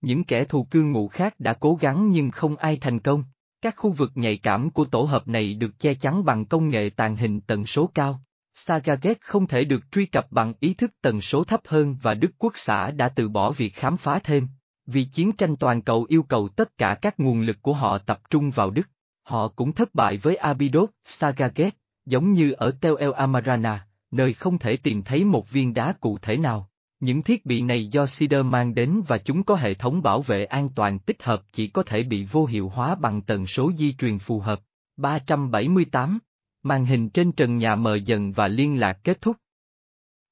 Những 0.00 0.24
kẻ 0.24 0.44
thù 0.44 0.64
cư 0.70 0.82
ngụ 0.82 1.08
khác 1.08 1.34
đã 1.38 1.52
cố 1.52 1.74
gắng 1.74 2.10
nhưng 2.10 2.30
không 2.30 2.56
ai 2.56 2.76
thành 2.76 3.00
công. 3.00 3.24
Các 3.62 3.74
khu 3.76 3.90
vực 3.90 4.12
nhạy 4.14 4.36
cảm 4.36 4.70
của 4.70 4.84
tổ 4.84 5.02
hợp 5.02 5.28
này 5.28 5.54
được 5.54 5.78
che 5.78 5.94
chắn 5.94 6.24
bằng 6.24 6.44
công 6.44 6.68
nghệ 6.68 6.90
tàn 6.96 7.16
hình 7.16 7.40
tần 7.40 7.66
số 7.66 7.90
cao. 7.94 8.20
Sagaget 8.54 9.20
không 9.20 9.46
thể 9.46 9.64
được 9.64 9.92
truy 9.92 10.06
cập 10.06 10.32
bằng 10.32 10.52
ý 10.60 10.74
thức 10.74 10.92
tần 11.02 11.20
số 11.20 11.44
thấp 11.44 11.60
hơn 11.64 11.96
và 12.02 12.14
Đức 12.14 12.30
Quốc 12.38 12.52
xã 12.56 12.90
đã 12.90 13.08
từ 13.08 13.28
bỏ 13.28 13.50
việc 13.50 13.74
khám 13.74 13.96
phá 13.96 14.18
thêm, 14.18 14.48
vì 14.86 15.04
chiến 15.04 15.32
tranh 15.32 15.56
toàn 15.56 15.82
cầu 15.82 16.06
yêu 16.08 16.22
cầu 16.22 16.48
tất 16.48 16.78
cả 16.78 16.98
các 17.02 17.20
nguồn 17.20 17.40
lực 17.40 17.56
của 17.62 17.72
họ 17.72 17.98
tập 17.98 18.20
trung 18.30 18.50
vào 18.50 18.70
Đức. 18.70 18.88
Họ 19.22 19.48
cũng 19.48 19.72
thất 19.72 19.94
bại 19.94 20.16
với 20.16 20.36
Abydos, 20.36 20.90
Sagaget, 21.04 21.74
giống 22.06 22.32
như 22.32 22.52
ở 22.52 22.70
Tel 22.80 22.94
El 22.98 23.12
Amarana, 23.12 23.87
nơi 24.10 24.32
không 24.32 24.58
thể 24.58 24.76
tìm 24.76 25.02
thấy 25.02 25.24
một 25.24 25.50
viên 25.50 25.74
đá 25.74 25.92
cụ 25.92 26.18
thể 26.18 26.36
nào. 26.36 26.70
Những 27.00 27.22
thiết 27.22 27.46
bị 27.46 27.62
này 27.62 27.86
do 27.86 28.06
Cedar 28.18 28.44
mang 28.44 28.74
đến 28.74 29.02
và 29.06 29.18
chúng 29.18 29.42
có 29.42 29.54
hệ 29.54 29.74
thống 29.74 30.02
bảo 30.02 30.22
vệ 30.22 30.44
an 30.44 30.68
toàn 30.74 30.98
tích 30.98 31.22
hợp 31.22 31.42
chỉ 31.52 31.66
có 31.66 31.82
thể 31.82 32.02
bị 32.02 32.24
vô 32.24 32.46
hiệu 32.46 32.68
hóa 32.68 32.94
bằng 32.94 33.22
tần 33.22 33.46
số 33.46 33.72
di 33.76 33.92
truyền 33.92 34.18
phù 34.18 34.40
hợp. 34.40 34.60
378 34.96 36.18
Màn 36.62 36.84
hình 36.84 37.08
trên 37.08 37.32
trần 37.32 37.56
nhà 37.58 37.76
mờ 37.76 37.94
dần 37.94 38.32
và 38.32 38.48
liên 38.48 38.80
lạc 38.80 38.98
kết 39.04 39.20
thúc. 39.20 39.36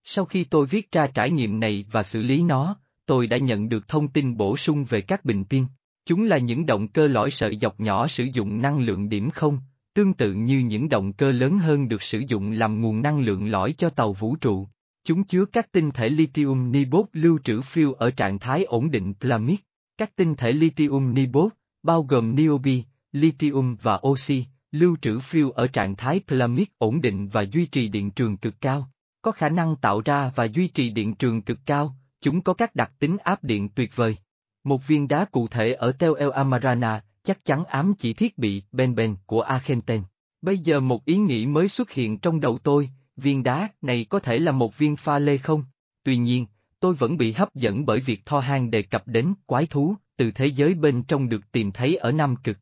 Sau 0.04 0.24
khi 0.24 0.44
tôi 0.44 0.66
viết 0.66 0.92
ra 0.92 1.06
trải 1.06 1.30
nghiệm 1.30 1.60
này 1.60 1.84
và 1.92 2.02
xử 2.02 2.22
lý 2.22 2.42
nó, 2.42 2.76
tôi 3.06 3.26
đã 3.26 3.38
nhận 3.38 3.68
được 3.68 3.88
thông 3.88 4.08
tin 4.08 4.36
bổ 4.36 4.56
sung 4.56 4.84
về 4.84 5.00
các 5.00 5.24
bình 5.24 5.44
pin. 5.44 5.64
Chúng 6.06 6.24
là 6.24 6.38
những 6.38 6.66
động 6.66 6.88
cơ 6.88 7.06
lõi 7.06 7.30
sợi 7.30 7.56
dọc 7.56 7.80
nhỏ 7.80 8.06
sử 8.06 8.24
dụng 8.32 8.62
năng 8.62 8.78
lượng 8.78 9.08
điểm 9.08 9.30
không, 9.30 9.58
tương 9.96 10.14
tự 10.14 10.32
như 10.32 10.58
những 10.58 10.88
động 10.88 11.12
cơ 11.12 11.32
lớn 11.32 11.58
hơn 11.58 11.88
được 11.88 12.02
sử 12.02 12.22
dụng 12.28 12.50
làm 12.50 12.80
nguồn 12.80 13.02
năng 13.02 13.20
lượng 13.20 13.50
lõi 13.50 13.74
cho 13.78 13.90
tàu 13.90 14.12
vũ 14.12 14.36
trụ. 14.36 14.66
Chúng 15.04 15.24
chứa 15.24 15.44
các 15.44 15.72
tinh 15.72 15.90
thể 15.90 16.08
lithium 16.08 16.72
nibot 16.72 17.06
lưu 17.12 17.38
trữ 17.44 17.60
phiêu 17.60 17.92
ở 17.92 18.10
trạng 18.10 18.38
thái 18.38 18.64
ổn 18.64 18.90
định 18.90 19.14
plamid. 19.20 19.58
Các 19.98 20.16
tinh 20.16 20.34
thể 20.34 20.52
lithium 20.52 21.14
nibot, 21.14 21.52
bao 21.82 22.02
gồm 22.02 22.34
niobi, 22.36 22.82
lithium 23.12 23.76
và 23.82 24.00
oxy, 24.08 24.44
lưu 24.72 24.96
trữ 25.02 25.18
phiêu 25.20 25.50
ở 25.50 25.66
trạng 25.66 25.96
thái 25.96 26.20
plamid 26.28 26.66
ổn 26.78 27.00
định 27.00 27.28
và 27.28 27.42
duy 27.52 27.66
trì 27.66 27.88
điện 27.88 28.10
trường 28.10 28.36
cực 28.36 28.60
cao. 28.60 28.90
Có 29.22 29.30
khả 29.32 29.48
năng 29.48 29.76
tạo 29.76 30.02
ra 30.04 30.32
và 30.34 30.44
duy 30.44 30.68
trì 30.68 30.90
điện 30.90 31.14
trường 31.14 31.42
cực 31.42 31.58
cao, 31.66 31.94
chúng 32.20 32.42
có 32.42 32.54
các 32.54 32.74
đặc 32.74 32.92
tính 32.98 33.16
áp 33.24 33.44
điện 33.44 33.68
tuyệt 33.68 33.96
vời. 33.96 34.16
Một 34.64 34.86
viên 34.86 35.08
đá 35.08 35.24
cụ 35.24 35.48
thể 35.48 35.72
ở 35.72 35.92
Tel 35.92 36.12
El 36.18 36.30
Amarana, 36.30 37.04
chắc 37.26 37.44
chắn 37.44 37.64
ám 37.64 37.94
chỉ 37.98 38.12
thiết 38.12 38.38
bị 38.38 38.62
Ben 38.72 38.94
Ben 38.94 39.16
của 39.26 39.40
Argentine. 39.40 40.04
Bây 40.42 40.58
giờ 40.58 40.80
một 40.80 41.04
ý 41.04 41.16
nghĩ 41.16 41.46
mới 41.46 41.68
xuất 41.68 41.90
hiện 41.90 42.18
trong 42.18 42.40
đầu 42.40 42.58
tôi, 42.58 42.90
viên 43.16 43.42
đá 43.42 43.68
này 43.82 44.06
có 44.08 44.18
thể 44.18 44.38
là 44.38 44.52
một 44.52 44.78
viên 44.78 44.96
pha 44.96 45.18
lê 45.18 45.38
không? 45.38 45.64
Tuy 46.02 46.16
nhiên, 46.16 46.46
tôi 46.80 46.94
vẫn 46.94 47.16
bị 47.16 47.32
hấp 47.32 47.54
dẫn 47.54 47.86
bởi 47.86 48.00
việc 48.00 48.26
Tho 48.26 48.40
Han 48.40 48.70
đề 48.70 48.82
cập 48.82 49.08
đến 49.08 49.34
quái 49.46 49.66
thú, 49.66 49.94
từ 50.16 50.30
thế 50.30 50.46
giới 50.46 50.74
bên 50.74 51.02
trong 51.02 51.28
được 51.28 51.52
tìm 51.52 51.72
thấy 51.72 51.96
ở 51.96 52.12
Nam 52.12 52.36
Cực. 52.36 52.58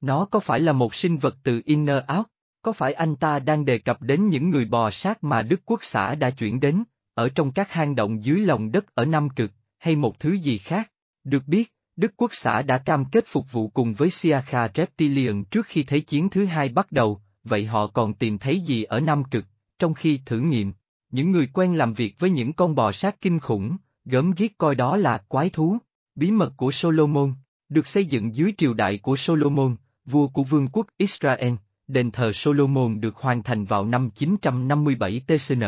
Nó 0.00 0.24
có 0.24 0.40
phải 0.40 0.60
là 0.60 0.72
một 0.72 0.94
sinh 0.94 1.18
vật 1.18 1.36
từ 1.42 1.60
Inner 1.64 2.02
Out? 2.18 2.26
Có 2.62 2.72
phải 2.72 2.92
anh 2.92 3.16
ta 3.16 3.38
đang 3.38 3.64
đề 3.64 3.78
cập 3.78 4.02
đến 4.02 4.28
những 4.28 4.50
người 4.50 4.64
bò 4.64 4.90
sát 4.90 5.24
mà 5.24 5.42
Đức 5.42 5.60
Quốc 5.64 5.84
xã 5.84 6.14
đã 6.14 6.30
chuyển 6.30 6.60
đến, 6.60 6.84
ở 7.14 7.28
trong 7.28 7.52
các 7.52 7.72
hang 7.72 7.94
động 7.94 8.24
dưới 8.24 8.40
lòng 8.40 8.72
đất 8.72 8.94
ở 8.94 9.04
Nam 9.04 9.28
Cực, 9.28 9.52
hay 9.78 9.96
một 9.96 10.20
thứ 10.20 10.32
gì 10.32 10.58
khác? 10.58 10.90
Được 11.24 11.42
biết, 11.46 11.72
Đức 11.96 12.12
Quốc 12.16 12.30
xã 12.34 12.62
đã 12.62 12.78
cam 12.78 13.04
kết 13.04 13.24
phục 13.26 13.52
vụ 13.52 13.68
cùng 13.68 13.94
với 13.94 14.10
Siakha 14.10 14.68
Reptilian 14.74 15.44
trước 15.44 15.66
khi 15.66 15.82
Thế 15.82 16.00
chiến 16.00 16.28
thứ 16.30 16.44
hai 16.44 16.68
bắt 16.68 16.92
đầu, 16.92 17.20
vậy 17.44 17.66
họ 17.66 17.86
còn 17.86 18.14
tìm 18.14 18.38
thấy 18.38 18.60
gì 18.60 18.82
ở 18.82 19.00
Nam 19.00 19.24
Cực, 19.24 19.44
trong 19.78 19.94
khi 19.94 20.20
thử 20.26 20.38
nghiệm? 20.38 20.72
Những 21.10 21.30
người 21.30 21.48
quen 21.52 21.74
làm 21.74 21.94
việc 21.94 22.14
với 22.18 22.30
những 22.30 22.52
con 22.52 22.74
bò 22.74 22.92
sát 22.92 23.20
kinh 23.20 23.38
khủng, 23.40 23.76
gớm 24.04 24.32
ghiếc 24.36 24.58
coi 24.58 24.74
đó 24.74 24.96
là 24.96 25.18
quái 25.28 25.50
thú. 25.50 25.78
Bí 26.14 26.30
mật 26.30 26.52
của 26.56 26.72
Solomon, 26.72 27.34
được 27.68 27.86
xây 27.86 28.04
dựng 28.04 28.34
dưới 28.34 28.52
triều 28.58 28.74
đại 28.74 28.98
của 28.98 29.16
Solomon, 29.16 29.76
vua 30.04 30.28
của 30.28 30.44
vương 30.44 30.68
quốc 30.68 30.86
Israel, 30.96 31.54
đền 31.86 32.10
thờ 32.10 32.32
Solomon 32.32 33.00
được 33.00 33.16
hoàn 33.16 33.42
thành 33.42 33.64
vào 33.64 33.84
năm 33.84 34.10
957 34.10 35.22
TCN, 35.26 35.62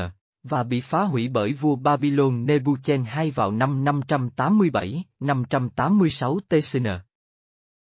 và 0.44 0.62
bị 0.62 0.80
phá 0.80 1.02
hủy 1.02 1.28
bởi 1.28 1.52
vua 1.52 1.76
Babylon 1.76 2.46
Nebuchadnezzar 2.46 3.32
vào 3.34 3.52
năm 3.52 3.84
587, 3.84 5.04
586 5.20 6.38
TCN. 6.48 6.86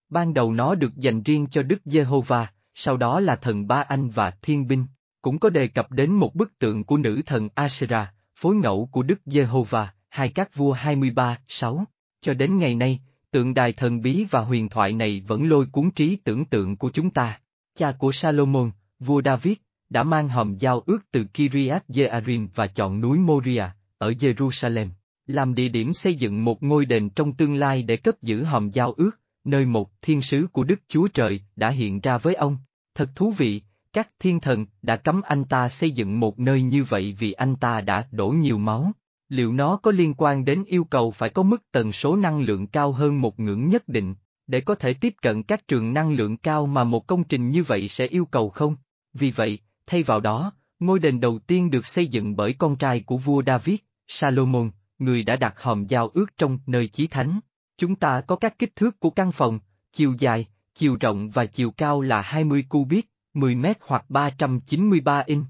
Ban 0.08 0.34
đầu 0.34 0.52
nó 0.52 0.74
được 0.74 0.96
dành 0.96 1.22
riêng 1.22 1.46
cho 1.50 1.62
Đức 1.62 1.78
Giê-hô-va, 1.84 2.52
sau 2.74 2.96
đó 2.96 3.20
là 3.20 3.36
thần 3.36 3.66
Ba 3.66 3.80
Anh 3.88 4.10
và 4.10 4.30
Thiên 4.42 4.66
Binh, 4.66 4.86
cũng 5.22 5.38
có 5.38 5.50
đề 5.50 5.68
cập 5.68 5.90
đến 5.90 6.12
một 6.12 6.34
bức 6.34 6.58
tượng 6.58 6.84
của 6.84 6.96
nữ 6.96 7.20
thần 7.26 7.48
Asera, 7.54 8.12
phối 8.36 8.56
ngẫu 8.56 8.88
của 8.92 9.02
Đức 9.02 9.20
Giê-hô-va, 9.26 9.92
hai 10.08 10.28
các 10.28 10.54
vua 10.54 10.72
23, 10.72 11.38
6. 11.48 11.84
Cho 12.20 12.34
đến 12.34 12.58
ngày 12.58 12.74
nay, 12.74 13.00
tượng 13.30 13.54
đài 13.54 13.72
thần 13.72 14.00
bí 14.00 14.26
và 14.30 14.40
huyền 14.40 14.68
thoại 14.68 14.92
này 14.92 15.22
vẫn 15.26 15.48
lôi 15.48 15.66
cuốn 15.66 15.90
trí 15.90 16.16
tưởng 16.16 16.44
tượng 16.44 16.76
của 16.76 16.90
chúng 16.90 17.10
ta. 17.10 17.40
Cha 17.74 17.92
của 17.92 18.12
Salomon, 18.12 18.70
vua 19.00 19.22
David, 19.24 19.54
đã 19.94 20.02
mang 20.02 20.28
hòm 20.28 20.56
giao 20.58 20.82
ước 20.86 20.98
từ 21.10 21.24
Kiryat 21.24 21.84
Jearim 21.88 22.48
và 22.54 22.66
chọn 22.66 23.00
núi 23.00 23.18
Moria, 23.18 23.64
ở 23.98 24.10
Jerusalem, 24.10 24.88
làm 25.26 25.54
địa 25.54 25.68
điểm 25.68 25.92
xây 25.92 26.14
dựng 26.14 26.44
một 26.44 26.62
ngôi 26.62 26.84
đền 26.84 27.10
trong 27.10 27.32
tương 27.32 27.54
lai 27.54 27.82
để 27.82 27.96
cất 27.96 28.22
giữ 28.22 28.42
hòm 28.42 28.70
giao 28.70 28.92
ước, 28.92 29.20
nơi 29.44 29.66
một 29.66 29.90
thiên 30.02 30.22
sứ 30.22 30.46
của 30.52 30.64
Đức 30.64 30.80
Chúa 30.88 31.08
Trời 31.08 31.40
đã 31.56 31.70
hiện 31.70 32.00
ra 32.00 32.18
với 32.18 32.34
ông. 32.34 32.58
Thật 32.94 33.10
thú 33.14 33.30
vị, 33.30 33.62
các 33.92 34.10
thiên 34.18 34.40
thần 34.40 34.66
đã 34.82 34.96
cấm 34.96 35.20
anh 35.22 35.44
ta 35.44 35.68
xây 35.68 35.90
dựng 35.90 36.20
một 36.20 36.38
nơi 36.38 36.62
như 36.62 36.84
vậy 36.84 37.16
vì 37.18 37.32
anh 37.32 37.56
ta 37.56 37.80
đã 37.80 38.08
đổ 38.10 38.28
nhiều 38.28 38.58
máu. 38.58 38.92
Liệu 39.28 39.52
nó 39.52 39.76
có 39.76 39.90
liên 39.90 40.14
quan 40.14 40.44
đến 40.44 40.64
yêu 40.66 40.84
cầu 40.84 41.10
phải 41.10 41.30
có 41.30 41.42
mức 41.42 41.62
tần 41.72 41.92
số 41.92 42.16
năng 42.16 42.40
lượng 42.40 42.66
cao 42.66 42.92
hơn 42.92 43.20
một 43.20 43.40
ngưỡng 43.40 43.68
nhất 43.68 43.88
định, 43.88 44.14
để 44.46 44.60
có 44.60 44.74
thể 44.74 44.94
tiếp 44.94 45.14
cận 45.22 45.42
các 45.42 45.68
trường 45.68 45.92
năng 45.92 46.12
lượng 46.12 46.36
cao 46.36 46.66
mà 46.66 46.84
một 46.84 47.06
công 47.06 47.24
trình 47.24 47.50
như 47.50 47.62
vậy 47.62 47.88
sẽ 47.88 48.06
yêu 48.06 48.24
cầu 48.24 48.48
không? 48.50 48.76
Vì 49.12 49.30
vậy, 49.30 49.58
thay 49.86 50.02
vào 50.02 50.20
đó, 50.20 50.52
ngôi 50.78 50.98
đền 50.98 51.20
đầu 51.20 51.38
tiên 51.38 51.70
được 51.70 51.86
xây 51.86 52.06
dựng 52.06 52.36
bởi 52.36 52.52
con 52.52 52.76
trai 52.76 53.00
của 53.00 53.16
vua 53.16 53.42
David, 53.46 53.76
Salomon, 54.06 54.70
người 54.98 55.22
đã 55.22 55.36
đặt 55.36 55.60
hòm 55.60 55.86
giao 55.86 56.08
ước 56.08 56.36
trong 56.36 56.58
nơi 56.66 56.88
chí 56.88 57.06
thánh. 57.06 57.40
Chúng 57.78 57.96
ta 57.96 58.20
có 58.20 58.36
các 58.36 58.58
kích 58.58 58.76
thước 58.76 59.00
của 59.00 59.10
căn 59.10 59.32
phòng, 59.32 59.58
chiều 59.92 60.14
dài, 60.18 60.46
chiều 60.74 60.96
rộng 61.00 61.30
và 61.30 61.46
chiều 61.46 61.70
cao 61.70 62.00
là 62.00 62.22
20 62.22 62.64
cubit, 62.68 63.04
10 63.34 63.54
mét 63.54 63.78
hoặc 63.80 64.04
393 64.08 65.22
inch. 65.26 65.46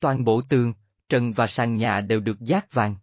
Toàn 0.00 0.24
bộ 0.24 0.42
tường, 0.48 0.72
trần 1.08 1.32
và 1.32 1.46
sàn 1.46 1.76
nhà 1.76 2.00
đều 2.00 2.20
được 2.20 2.40
giác 2.40 2.72
vàng. 2.72 2.96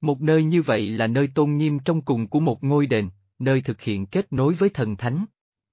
Một 0.00 0.20
nơi 0.20 0.44
như 0.44 0.62
vậy 0.62 0.90
là 0.90 1.06
nơi 1.06 1.28
tôn 1.34 1.56
nghiêm 1.56 1.78
trong 1.78 2.02
cùng 2.02 2.28
của 2.28 2.40
một 2.40 2.64
ngôi 2.64 2.86
đền, 2.86 3.08
nơi 3.38 3.62
thực 3.62 3.80
hiện 3.80 4.06
kết 4.06 4.32
nối 4.32 4.54
với 4.54 4.68
thần 4.68 4.96
thánh. 4.96 5.24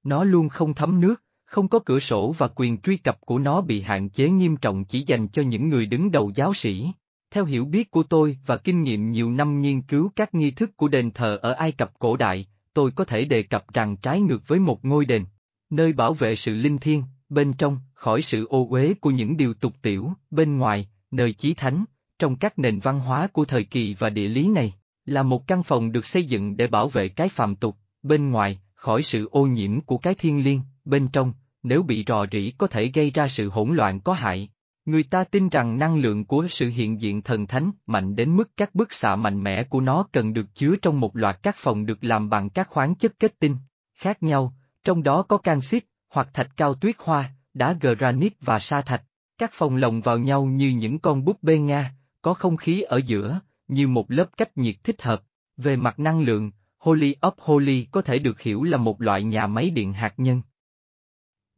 Nó 0.04 0.24
luôn 0.24 0.50
không 0.50 0.74
thấm 0.74 1.02
nước, 1.02 1.24
không 1.50 1.68
có 1.68 1.80
cửa 1.80 2.00
sổ 2.00 2.36
và 2.38 2.48
quyền 2.56 2.78
truy 2.78 2.98
cập 2.98 3.22
của 3.22 3.40
nó 3.40 3.62
bị 3.62 3.82
hạn 3.82 4.10
chế 4.10 4.30
nghiêm 4.30 4.58
trọng 4.58 4.86
chỉ 4.86 5.04
dành 5.08 5.28
cho 5.28 5.42
những 5.42 5.70
người 5.70 5.86
đứng 5.86 6.12
đầu 6.12 6.32
giáo 6.36 6.54
sĩ. 6.54 6.92
Theo 7.32 7.46
hiểu 7.46 7.66
biết 7.66 7.92
của 7.92 8.04
tôi 8.04 8.38
và 8.46 8.58
kinh 8.58 8.84
nghiệm 8.84 9.12
nhiều 9.12 9.32
năm 9.32 9.62
nghiên 9.62 9.82
cứu 9.82 10.12
các 10.16 10.36
nghi 10.36 10.52
thức 10.52 10.78
của 10.78 10.88
đền 10.88 11.12
thờ 11.12 11.40
ở 11.42 11.52
Ai 11.52 11.72
Cập 11.72 12.00
cổ 12.00 12.18
đại, 12.18 12.48
tôi 12.74 12.92
có 12.92 13.04
thể 13.04 13.26
đề 13.26 13.44
cập 13.44 13.74
rằng 13.74 13.98
trái 13.98 14.22
ngược 14.22 14.48
với 14.48 14.60
một 14.60 14.86
ngôi 14.86 15.06
đền, 15.06 15.26
nơi 15.70 15.94
bảo 15.94 16.14
vệ 16.14 16.36
sự 16.36 16.56
linh 16.56 16.78
thiêng, 16.78 17.04
bên 17.30 17.54
trong, 17.54 17.80
khỏi 17.94 18.22
sự 18.22 18.46
ô 18.46 18.68
uế 18.70 18.94
của 19.02 19.12
những 19.12 19.38
điều 19.38 19.54
tục 19.54 19.74
tiểu, 19.82 20.14
bên 20.32 20.58
ngoài, 20.58 20.90
nơi 21.12 21.34
chí 21.34 21.54
thánh, 21.54 21.86
trong 22.20 22.36
các 22.36 22.60
nền 22.60 22.80
văn 22.80 23.00
hóa 23.00 23.28
của 23.28 23.46
thời 23.46 23.64
kỳ 23.64 23.96
và 24.00 24.10
địa 24.10 24.28
lý 24.28 24.48
này, 24.48 24.74
là 25.06 25.24
một 25.24 25.48
căn 25.48 25.64
phòng 25.64 25.92
được 25.92 26.06
xây 26.06 26.24
dựng 26.24 26.58
để 26.58 26.68
bảo 26.68 26.90
vệ 26.90 27.10
cái 27.10 27.30
phàm 27.30 27.56
tục, 27.56 27.78
bên 28.04 28.32
ngoài, 28.32 28.60
khỏi 28.74 29.04
sự 29.04 29.28
ô 29.32 29.48
nhiễm 29.48 29.82
của 29.82 29.98
cái 29.98 30.16
thiên 30.16 30.44
liêng, 30.44 30.62
bên 30.90 31.08
trong, 31.08 31.34
nếu 31.64 31.84
bị 31.84 32.04
rò 32.08 32.26
rỉ 32.32 32.52
có 32.58 32.68
thể 32.68 32.92
gây 32.94 33.12
ra 33.12 33.28
sự 33.28 33.50
hỗn 33.50 33.76
loạn 33.76 34.00
có 34.00 34.14
hại. 34.14 34.50
Người 34.86 35.04
ta 35.04 35.24
tin 35.24 35.50
rằng 35.50 35.80
năng 35.80 35.98
lượng 35.98 36.26
của 36.26 36.48
sự 36.50 36.70
hiện 36.70 37.02
diện 37.02 37.22
thần 37.22 37.48
thánh 37.48 37.72
mạnh 37.86 38.16
đến 38.16 38.36
mức 38.36 38.50
các 38.58 38.76
bức 38.76 38.94
xạ 38.94 39.16
mạnh 39.16 39.44
mẽ 39.44 39.64
của 39.64 39.82
nó 39.82 40.06
cần 40.12 40.34
được 40.34 40.56
chứa 40.56 40.76
trong 40.82 41.00
một 41.00 41.16
loạt 41.16 41.40
các 41.44 41.56
phòng 41.58 41.86
được 41.86 42.04
làm 42.04 42.30
bằng 42.30 42.50
các 42.50 42.70
khoáng 42.70 42.96
chất 42.96 43.20
kết 43.20 43.40
tinh 43.40 43.56
khác 44.00 44.24
nhau, 44.24 44.54
trong 44.84 45.04
đó 45.04 45.22
có 45.22 45.38
canxit, 45.38 45.86
hoặc 46.10 46.30
thạch 46.34 46.50
cao 46.58 46.74
tuyết 46.74 46.96
hoa, 47.00 47.30
đá 47.54 47.74
granite 47.74 48.36
và 48.42 48.60
sa 48.60 48.82
thạch. 48.82 49.04
Các 49.38 49.52
phòng 49.54 49.76
lồng 49.76 50.02
vào 50.02 50.18
nhau 50.18 50.46
như 50.46 50.70
những 50.70 51.00
con 51.00 51.26
búp 51.26 51.38
bê 51.42 51.58
Nga, 51.58 51.92
có 52.22 52.34
không 52.34 52.58
khí 52.58 52.82
ở 52.82 53.02
giữa, 53.06 53.40
như 53.68 53.88
một 53.88 54.12
lớp 54.12 54.26
cách 54.38 54.58
nhiệt 54.58 54.76
thích 54.84 55.02
hợp. 55.02 55.24
Về 55.58 55.76
mặt 55.76 56.00
năng 56.00 56.22
lượng, 56.22 56.52
Holy 56.78 57.16
of 57.22 57.32
Holy 57.38 57.88
có 57.92 58.02
thể 58.02 58.20
được 58.20 58.42
hiểu 58.42 58.64
là 58.64 58.78
một 58.78 59.02
loại 59.02 59.24
nhà 59.24 59.48
máy 59.48 59.70
điện 59.70 59.94
hạt 59.94 60.14
nhân. 60.18 60.42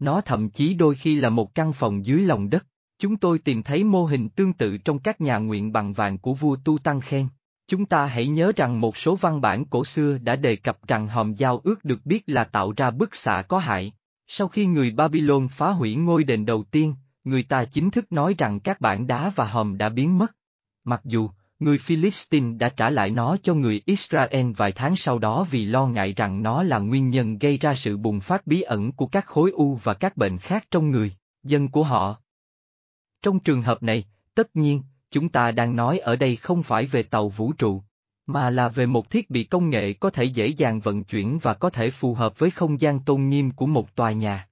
Nó 0.01 0.21
thậm 0.21 0.49
chí 0.49 0.73
đôi 0.73 0.95
khi 0.95 1.15
là 1.15 1.29
một 1.29 1.55
căn 1.55 1.73
phòng 1.73 2.05
dưới 2.05 2.21
lòng 2.21 2.49
đất. 2.49 2.65
Chúng 2.99 3.17
tôi 3.17 3.39
tìm 3.39 3.63
thấy 3.63 3.83
mô 3.83 4.05
hình 4.05 4.29
tương 4.29 4.53
tự 4.53 4.77
trong 4.77 4.99
các 4.99 5.21
nhà 5.21 5.37
nguyện 5.37 5.71
bằng 5.71 5.93
vàng 5.93 6.17
của 6.17 6.33
vua 6.33 6.55
Tu 6.63 6.77
Tăng 6.77 7.01
Khen. 7.01 7.27
Chúng 7.67 7.85
ta 7.85 8.05
hãy 8.05 8.27
nhớ 8.27 8.51
rằng 8.55 8.81
một 8.81 8.97
số 8.97 9.15
văn 9.15 9.41
bản 9.41 9.65
cổ 9.65 9.85
xưa 9.85 10.17
đã 10.17 10.35
đề 10.35 10.55
cập 10.55 10.87
rằng 10.87 11.07
hòm 11.07 11.33
giao 11.33 11.61
ước 11.63 11.85
được 11.85 12.05
biết 12.05 12.23
là 12.27 12.43
tạo 12.43 12.73
ra 12.77 12.91
bức 12.91 13.15
xạ 13.15 13.43
có 13.47 13.57
hại. 13.57 13.93
Sau 14.27 14.47
khi 14.47 14.65
người 14.65 14.91
Babylon 14.91 15.47
phá 15.47 15.69
hủy 15.69 15.95
ngôi 15.95 16.23
đền 16.23 16.45
đầu 16.45 16.63
tiên, 16.63 16.95
người 17.23 17.43
ta 17.43 17.65
chính 17.65 17.91
thức 17.91 18.11
nói 18.11 18.35
rằng 18.37 18.59
các 18.59 18.81
bản 18.81 19.07
đá 19.07 19.31
và 19.35 19.45
hòm 19.45 19.77
đã 19.77 19.89
biến 19.89 20.17
mất. 20.17 20.31
Mặc 20.83 21.01
dù, 21.03 21.29
người 21.61 21.77
Philistine 21.77 22.57
đã 22.57 22.69
trả 22.69 22.89
lại 22.89 23.09
nó 23.09 23.38
cho 23.43 23.53
người 23.53 23.81
Israel 23.85 24.51
vài 24.51 24.71
tháng 24.71 24.95
sau 24.95 25.19
đó 25.19 25.47
vì 25.51 25.65
lo 25.65 25.88
ngại 25.88 26.13
rằng 26.13 26.43
nó 26.43 26.63
là 26.63 26.79
nguyên 26.79 27.09
nhân 27.09 27.38
gây 27.38 27.57
ra 27.57 27.75
sự 27.75 27.97
bùng 27.97 28.19
phát 28.19 28.47
bí 28.47 28.61
ẩn 28.61 28.91
của 28.91 29.07
các 29.07 29.25
khối 29.25 29.51
u 29.51 29.75
và 29.83 29.93
các 29.93 30.17
bệnh 30.17 30.38
khác 30.38 30.65
trong 30.71 30.91
người, 30.91 31.11
dân 31.43 31.67
của 31.67 31.83
họ. 31.83 32.15
Trong 33.21 33.39
trường 33.39 33.61
hợp 33.61 33.83
này, 33.83 34.03
tất 34.33 34.55
nhiên, 34.55 34.81
chúng 35.11 35.29
ta 35.29 35.51
đang 35.51 35.75
nói 35.75 35.99
ở 35.99 36.15
đây 36.15 36.35
không 36.35 36.63
phải 36.63 36.85
về 36.85 37.03
tàu 37.03 37.29
vũ 37.29 37.53
trụ, 37.53 37.81
mà 38.25 38.49
là 38.49 38.69
về 38.69 38.85
một 38.85 39.09
thiết 39.09 39.29
bị 39.29 39.43
công 39.43 39.69
nghệ 39.69 39.93
có 39.93 40.09
thể 40.09 40.23
dễ 40.23 40.47
dàng 40.47 40.79
vận 40.79 41.03
chuyển 41.03 41.39
và 41.41 41.53
có 41.53 41.69
thể 41.69 41.91
phù 41.91 42.13
hợp 42.13 42.39
với 42.39 42.51
không 42.51 42.81
gian 42.81 42.99
tôn 42.99 43.29
nghiêm 43.29 43.51
của 43.51 43.65
một 43.65 43.95
tòa 43.95 44.11
nhà. 44.11 44.47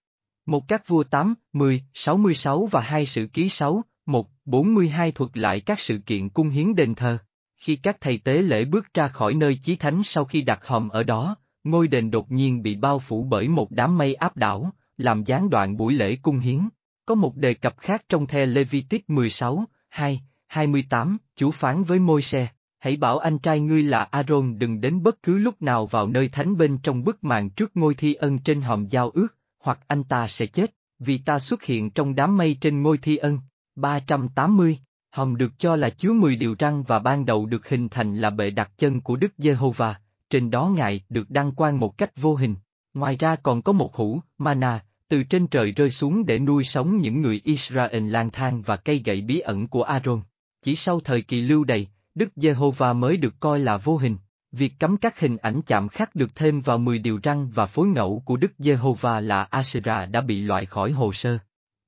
Một 0.46 0.68
các 0.68 0.88
vua 0.88 1.04
8, 1.04 1.34
10, 1.54 1.84
66 1.94 2.66
và 2.66 2.82
hai 2.82 3.06
sự 3.06 3.28
ký 3.34 3.50
6, 3.50 3.84
1, 4.06 4.28
42 4.50 5.12
thuật 5.12 5.38
lại 5.38 5.60
các 5.60 5.80
sự 5.80 5.98
kiện 6.06 6.30
cung 6.30 6.50
hiến 6.50 6.76
đền 6.76 6.96
thờ. 6.96 7.18
Khi 7.58 7.76
các 7.76 7.98
thầy 8.02 8.18
tế 8.18 8.42
lễ 8.42 8.66
bước 8.66 8.94
ra 8.94 9.08
khỏi 9.08 9.34
nơi 9.34 9.60
chí 9.62 9.76
thánh 9.76 10.04
sau 10.04 10.26
khi 10.26 10.42
đặt 10.42 10.66
hòm 10.66 10.90
ở 10.90 11.04
đó, 11.04 11.36
ngôi 11.64 11.88
đền 11.88 12.12
đột 12.12 12.32
nhiên 12.32 12.62
bị 12.62 12.76
bao 12.76 13.00
phủ 13.00 13.24
bởi 13.24 13.48
một 13.48 13.72
đám 13.72 13.98
mây 13.98 14.14
áp 14.14 14.38
đảo, 14.38 14.72
làm 14.98 15.24
gián 15.24 15.50
đoạn 15.50 15.78
buổi 15.78 15.94
lễ 15.94 16.16
cung 16.16 16.40
hiến. 16.40 16.60
Có 17.06 17.16
một 17.16 17.36
đề 17.36 17.54
cập 17.54 17.78
khác 17.78 18.06
trong 18.10 18.28
the 18.28 18.46
Levitic 18.46 19.10
16, 19.10 19.66
2, 19.90 20.22
28, 20.48 21.18
chủ 21.36 21.52
phán 21.52 21.84
với 21.84 22.00
môi 22.00 22.22
xe, 22.22 22.48
hãy 22.80 22.98
bảo 22.98 23.18
anh 23.18 23.40
trai 23.40 23.60
ngươi 23.60 23.84
là 23.84 24.04
Aaron 24.04 24.60
đừng 24.60 24.82
đến 24.82 25.04
bất 25.04 25.24
cứ 25.24 25.38
lúc 25.38 25.62
nào 25.62 25.86
vào 25.86 26.08
nơi 26.08 26.30
thánh 26.30 26.58
bên 26.58 26.78
trong 26.78 27.04
bức 27.04 27.24
màn 27.24 27.50
trước 27.50 27.78
ngôi 27.78 27.96
thi 27.96 28.14
ân 28.14 28.40
trên 28.40 28.62
hòm 28.62 28.88
giao 28.88 29.10
ước, 29.10 29.28
hoặc 29.60 29.80
anh 29.88 30.04
ta 30.04 30.28
sẽ 30.28 30.46
chết, 30.46 30.76
vì 31.00 31.18
ta 31.18 31.40
xuất 31.40 31.64
hiện 31.64 31.92
trong 31.92 32.16
đám 32.16 32.38
mây 32.38 32.58
trên 32.62 32.82
ngôi 32.82 32.98
thi 32.98 33.18
ân. 33.18 33.40
380, 33.76 34.80
hầm 35.12 35.38
được 35.38 35.52
cho 35.58 35.76
là 35.76 35.90
chứa 35.90 36.14
10 36.14 36.36
điều 36.36 36.56
răng 36.60 36.84
và 36.84 37.00
ban 37.00 37.26
đầu 37.26 37.46
được 37.46 37.70
hình 37.70 37.90
thành 37.90 38.18
là 38.18 38.30
bệ 38.30 38.50
đặt 38.50 38.72
chân 38.78 39.02
của 39.02 39.16
Đức 39.16 39.34
Giê-hô-va, 39.38 39.96
trên 40.30 40.52
đó 40.52 40.68
Ngài 40.76 41.02
được 41.10 41.30
đăng 41.30 41.52
quang 41.52 41.80
một 41.80 41.98
cách 41.98 42.22
vô 42.22 42.36
hình. 42.36 42.56
Ngoài 42.94 43.16
ra 43.16 43.36
còn 43.36 43.62
có 43.62 43.74
một 43.74 43.96
hũ, 43.96 44.20
mana, 44.38 44.84
từ 45.08 45.24
trên 45.24 45.48
trời 45.48 45.72
rơi 45.72 45.92
xuống 45.92 46.26
để 46.26 46.40
nuôi 46.40 46.64
sống 46.64 46.98
những 46.98 47.22
người 47.22 47.42
Israel 47.44 48.10
lang 48.10 48.30
thang 48.32 48.62
và 48.62 48.76
cây 48.76 49.02
gậy 49.06 49.22
bí 49.22 49.40
ẩn 49.40 49.68
của 49.68 49.84
Aaron. 49.84 50.22
Chỉ 50.62 50.76
sau 50.76 51.00
thời 51.00 51.22
kỳ 51.22 51.42
lưu 51.42 51.64
đày, 51.64 51.88
Đức 52.16 52.30
Giê-hô-va 52.36 52.94
mới 52.94 53.18
được 53.18 53.40
coi 53.40 53.60
là 53.60 53.78
vô 53.78 53.98
hình. 53.98 54.18
Việc 54.52 54.74
cấm 54.80 54.98
các 54.98 55.20
hình 55.20 55.38
ảnh 55.38 55.62
chạm 55.62 55.90
khắc 55.90 56.16
được 56.16 56.36
thêm 56.36 56.62
vào 56.62 56.78
10 56.78 57.00
điều 57.00 57.20
răng 57.24 57.50
và 57.50 57.66
phối 57.66 57.88
ngẫu 57.88 58.22
của 58.26 58.38
Đức 58.38 58.52
Giê-hô-va 58.58 59.20
là 59.20 59.44
Asherah 59.44 60.10
đã 60.10 60.22
bị 60.22 60.42
loại 60.42 60.66
khỏi 60.66 60.92
hồ 60.92 61.14
sơ. 61.14 61.38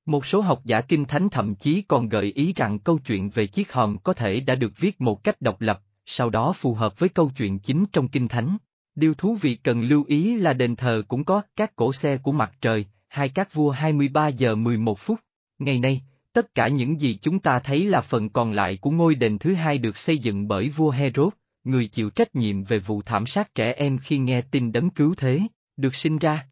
Một 0.06 0.26
số 0.26 0.40
học 0.40 0.60
giả 0.64 0.80
kinh 0.80 1.04
thánh 1.04 1.28
thậm 1.28 1.54
chí 1.54 1.82
còn 1.82 2.08
gợi 2.08 2.32
ý 2.34 2.52
rằng 2.56 2.78
câu 2.78 2.98
chuyện 2.98 3.30
về 3.30 3.46
chiếc 3.46 3.72
hòm 3.72 3.98
có 3.98 4.12
thể 4.12 4.40
đã 4.40 4.54
được 4.54 4.72
viết 4.78 5.00
một 5.00 5.24
cách 5.24 5.40
độc 5.40 5.60
lập, 5.60 5.82
sau 6.06 6.30
đó 6.30 6.52
phù 6.52 6.74
hợp 6.74 6.98
với 6.98 7.08
câu 7.08 7.30
chuyện 7.36 7.58
chính 7.58 7.84
trong 7.92 8.08
kinh 8.08 8.28
thánh. 8.28 8.56
Điều 8.94 9.14
thú 9.14 9.34
vị 9.40 9.54
cần 9.54 9.82
lưu 9.82 10.04
ý 10.08 10.36
là 10.36 10.52
đền 10.52 10.76
thờ 10.76 11.02
cũng 11.08 11.24
có 11.24 11.42
các 11.56 11.76
cổ 11.76 11.92
xe 11.92 12.16
của 12.16 12.32
mặt 12.32 12.52
trời, 12.60 12.86
hai 13.08 13.28
các 13.28 13.54
vua 13.54 13.70
23 13.70 14.28
giờ 14.28 14.54
11 14.54 14.98
phút. 14.98 15.20
Ngày 15.58 15.78
nay, 15.78 16.02
tất 16.32 16.54
cả 16.54 16.68
những 16.68 17.00
gì 17.00 17.18
chúng 17.22 17.38
ta 17.38 17.58
thấy 17.58 17.84
là 17.84 18.00
phần 18.00 18.28
còn 18.28 18.52
lại 18.52 18.76
của 18.76 18.90
ngôi 18.90 19.14
đền 19.14 19.38
thứ 19.38 19.54
hai 19.54 19.78
được 19.78 19.96
xây 19.96 20.18
dựng 20.18 20.48
bởi 20.48 20.68
vua 20.68 20.90
Herod, 20.90 21.32
người 21.64 21.86
chịu 21.86 22.10
trách 22.10 22.34
nhiệm 22.34 22.64
về 22.64 22.78
vụ 22.78 23.02
thảm 23.02 23.26
sát 23.26 23.54
trẻ 23.54 23.72
em 23.72 23.98
khi 23.98 24.18
nghe 24.18 24.40
tin 24.40 24.72
đấng 24.72 24.90
cứu 24.90 25.14
thế, 25.16 25.40
được 25.76 25.94
sinh 25.94 26.18
ra. 26.18 26.46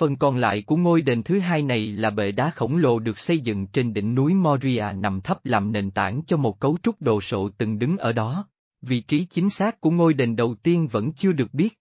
Phần 0.00 0.16
còn 0.16 0.36
lại 0.36 0.62
của 0.62 0.76
ngôi 0.76 1.02
đền 1.02 1.22
thứ 1.22 1.38
hai 1.38 1.62
này 1.62 1.86
là 1.86 2.10
bệ 2.10 2.32
đá 2.32 2.50
khổng 2.50 2.76
lồ 2.76 2.98
được 2.98 3.18
xây 3.18 3.38
dựng 3.38 3.66
trên 3.66 3.92
đỉnh 3.92 4.14
núi 4.14 4.34
Moria 4.34 4.84
nằm 4.96 5.20
thấp 5.20 5.46
làm 5.46 5.72
nền 5.72 5.90
tảng 5.90 6.22
cho 6.26 6.36
một 6.36 6.60
cấu 6.60 6.78
trúc 6.82 7.02
đồ 7.02 7.20
sộ 7.20 7.48
từng 7.58 7.78
đứng 7.78 7.96
ở 7.96 8.12
đó. 8.12 8.48
Vị 8.82 9.00
trí 9.00 9.24
chính 9.24 9.50
xác 9.50 9.80
của 9.80 9.90
ngôi 9.90 10.14
đền 10.14 10.36
đầu 10.36 10.54
tiên 10.54 10.88
vẫn 10.88 11.12
chưa 11.12 11.32
được 11.32 11.54
biết. 11.54 11.78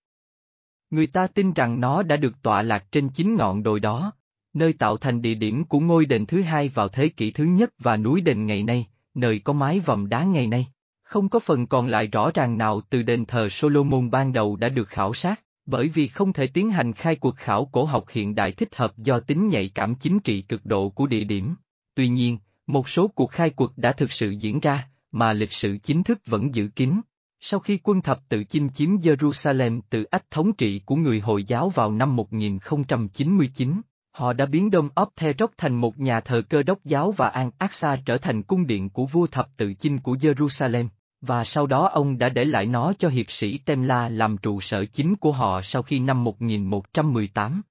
Người 0.90 1.08
ta 1.08 1.28
tin 1.28 1.54
rằng 1.54 1.82
nó 1.82 2.04
đã 2.04 2.18
được 2.18 2.42
tọa 2.42 2.62
lạc 2.62 2.92
trên 2.92 3.10
chính 3.10 3.36
ngọn 3.36 3.64
đồi 3.64 3.80
đó, 3.80 4.12
nơi 4.54 4.74
tạo 4.74 4.98
thành 4.98 5.22
địa 5.22 5.36
điểm 5.36 5.64
của 5.64 5.80
ngôi 5.80 6.06
đền 6.06 6.26
thứ 6.26 6.42
hai 6.42 6.70
vào 6.70 6.88
thế 6.88 7.10
kỷ 7.10 7.32
thứ 7.32 7.44
nhất 7.44 7.74
và 7.80 7.98
núi 7.98 8.22
đền 8.22 8.46
ngày 8.46 8.64
nay, 8.64 8.88
nơi 9.14 9.40
có 9.40 9.54
mái 9.54 9.80
vòm 9.80 10.10
đá 10.10 10.24
ngày 10.24 10.48
nay. 10.48 10.68
Không 11.04 11.30
có 11.30 11.40
phần 11.40 11.68
còn 11.68 11.88
lại 11.88 12.08
rõ 12.08 12.32
ràng 12.34 12.58
nào 12.58 12.82
từ 12.90 13.04
đền 13.04 13.26
thờ 13.26 13.50
Solomon 13.50 14.10
ban 14.10 14.34
đầu 14.34 14.56
đã 14.56 14.70
được 14.70 14.88
khảo 14.88 15.14
sát, 15.14 15.42
bởi 15.70 15.90
vì 15.90 16.08
không 16.08 16.34
thể 16.34 16.48
tiến 16.48 16.70
hành 16.70 16.94
khai 16.94 17.16
cuộc 17.16 17.36
khảo 17.36 17.66
cổ 17.66 17.86
học 17.86 18.06
hiện 18.10 18.36
đại 18.36 18.52
thích 18.52 18.76
hợp 18.76 18.98
do 18.98 19.20
tính 19.20 19.48
nhạy 19.48 19.72
cảm 19.76 19.96
chính 19.96 20.20
trị 20.20 20.42
cực 20.42 20.66
độ 20.66 20.90
của 20.90 21.08
địa 21.08 21.24
điểm. 21.24 21.56
Tuy 21.96 22.08
nhiên, 22.08 22.38
một 22.68 22.90
số 22.90 23.08
cuộc 23.08 23.32
khai 23.32 23.50
cuộc 23.50 23.78
đã 23.78 23.92
thực 23.92 24.12
sự 24.12 24.30
diễn 24.30 24.60
ra, 24.60 24.88
mà 25.12 25.34
lịch 25.34 25.52
sử 25.52 25.78
chính 25.84 26.04
thức 26.04 26.20
vẫn 26.26 26.56
giữ 26.56 26.68
kín. 26.68 27.02
Sau 27.40 27.60
khi 27.60 27.80
quân 27.84 28.02
thập 28.02 28.30
tự 28.30 28.44
chinh 28.44 28.70
chiếm 28.70 28.90
Jerusalem 28.90 29.82
từ 29.90 30.04
ách 30.04 30.32
thống 30.32 30.54
trị 30.54 30.82
của 30.86 30.96
người 30.96 31.20
Hồi 31.20 31.44
giáo 31.44 31.70
vào 31.70 31.92
năm 31.92 32.16
1099, 32.16 33.82
họ 34.12 34.34
đã 34.34 34.46
biến 34.46 34.72
Đông 34.72 34.90
Opterok 35.02 35.52
thành 35.58 35.76
một 35.76 36.00
nhà 36.00 36.20
thờ 36.20 36.42
cơ 36.50 36.64
đốc 36.64 36.84
giáo 36.84 37.12
và 37.12 37.30
An 37.30 37.52
Aqsa 37.60 37.98
trở 38.06 38.18
thành 38.18 38.44
cung 38.44 38.68
điện 38.68 38.90
của 38.90 39.06
vua 39.06 39.28
thập 39.28 39.58
tự 39.58 39.74
chinh 39.74 40.00
của 40.00 40.16
Jerusalem, 40.16 40.88
và 41.22 41.44
sau 41.44 41.68
đó 41.68 41.88
ông 41.88 42.18
đã 42.18 42.30
để 42.30 42.46
lại 42.46 42.66
nó 42.66 42.94
cho 43.00 43.10
hiệp 43.10 43.32
sĩ 43.32 43.58
Temla 43.58 44.10
làm 44.10 44.38
trụ 44.38 44.62
sở 44.62 44.86
chính 44.86 45.16
của 45.16 45.32
họ 45.32 45.62
sau 45.62 45.82
khi 45.82 46.00
năm 46.00 46.24
1118. 46.24 47.62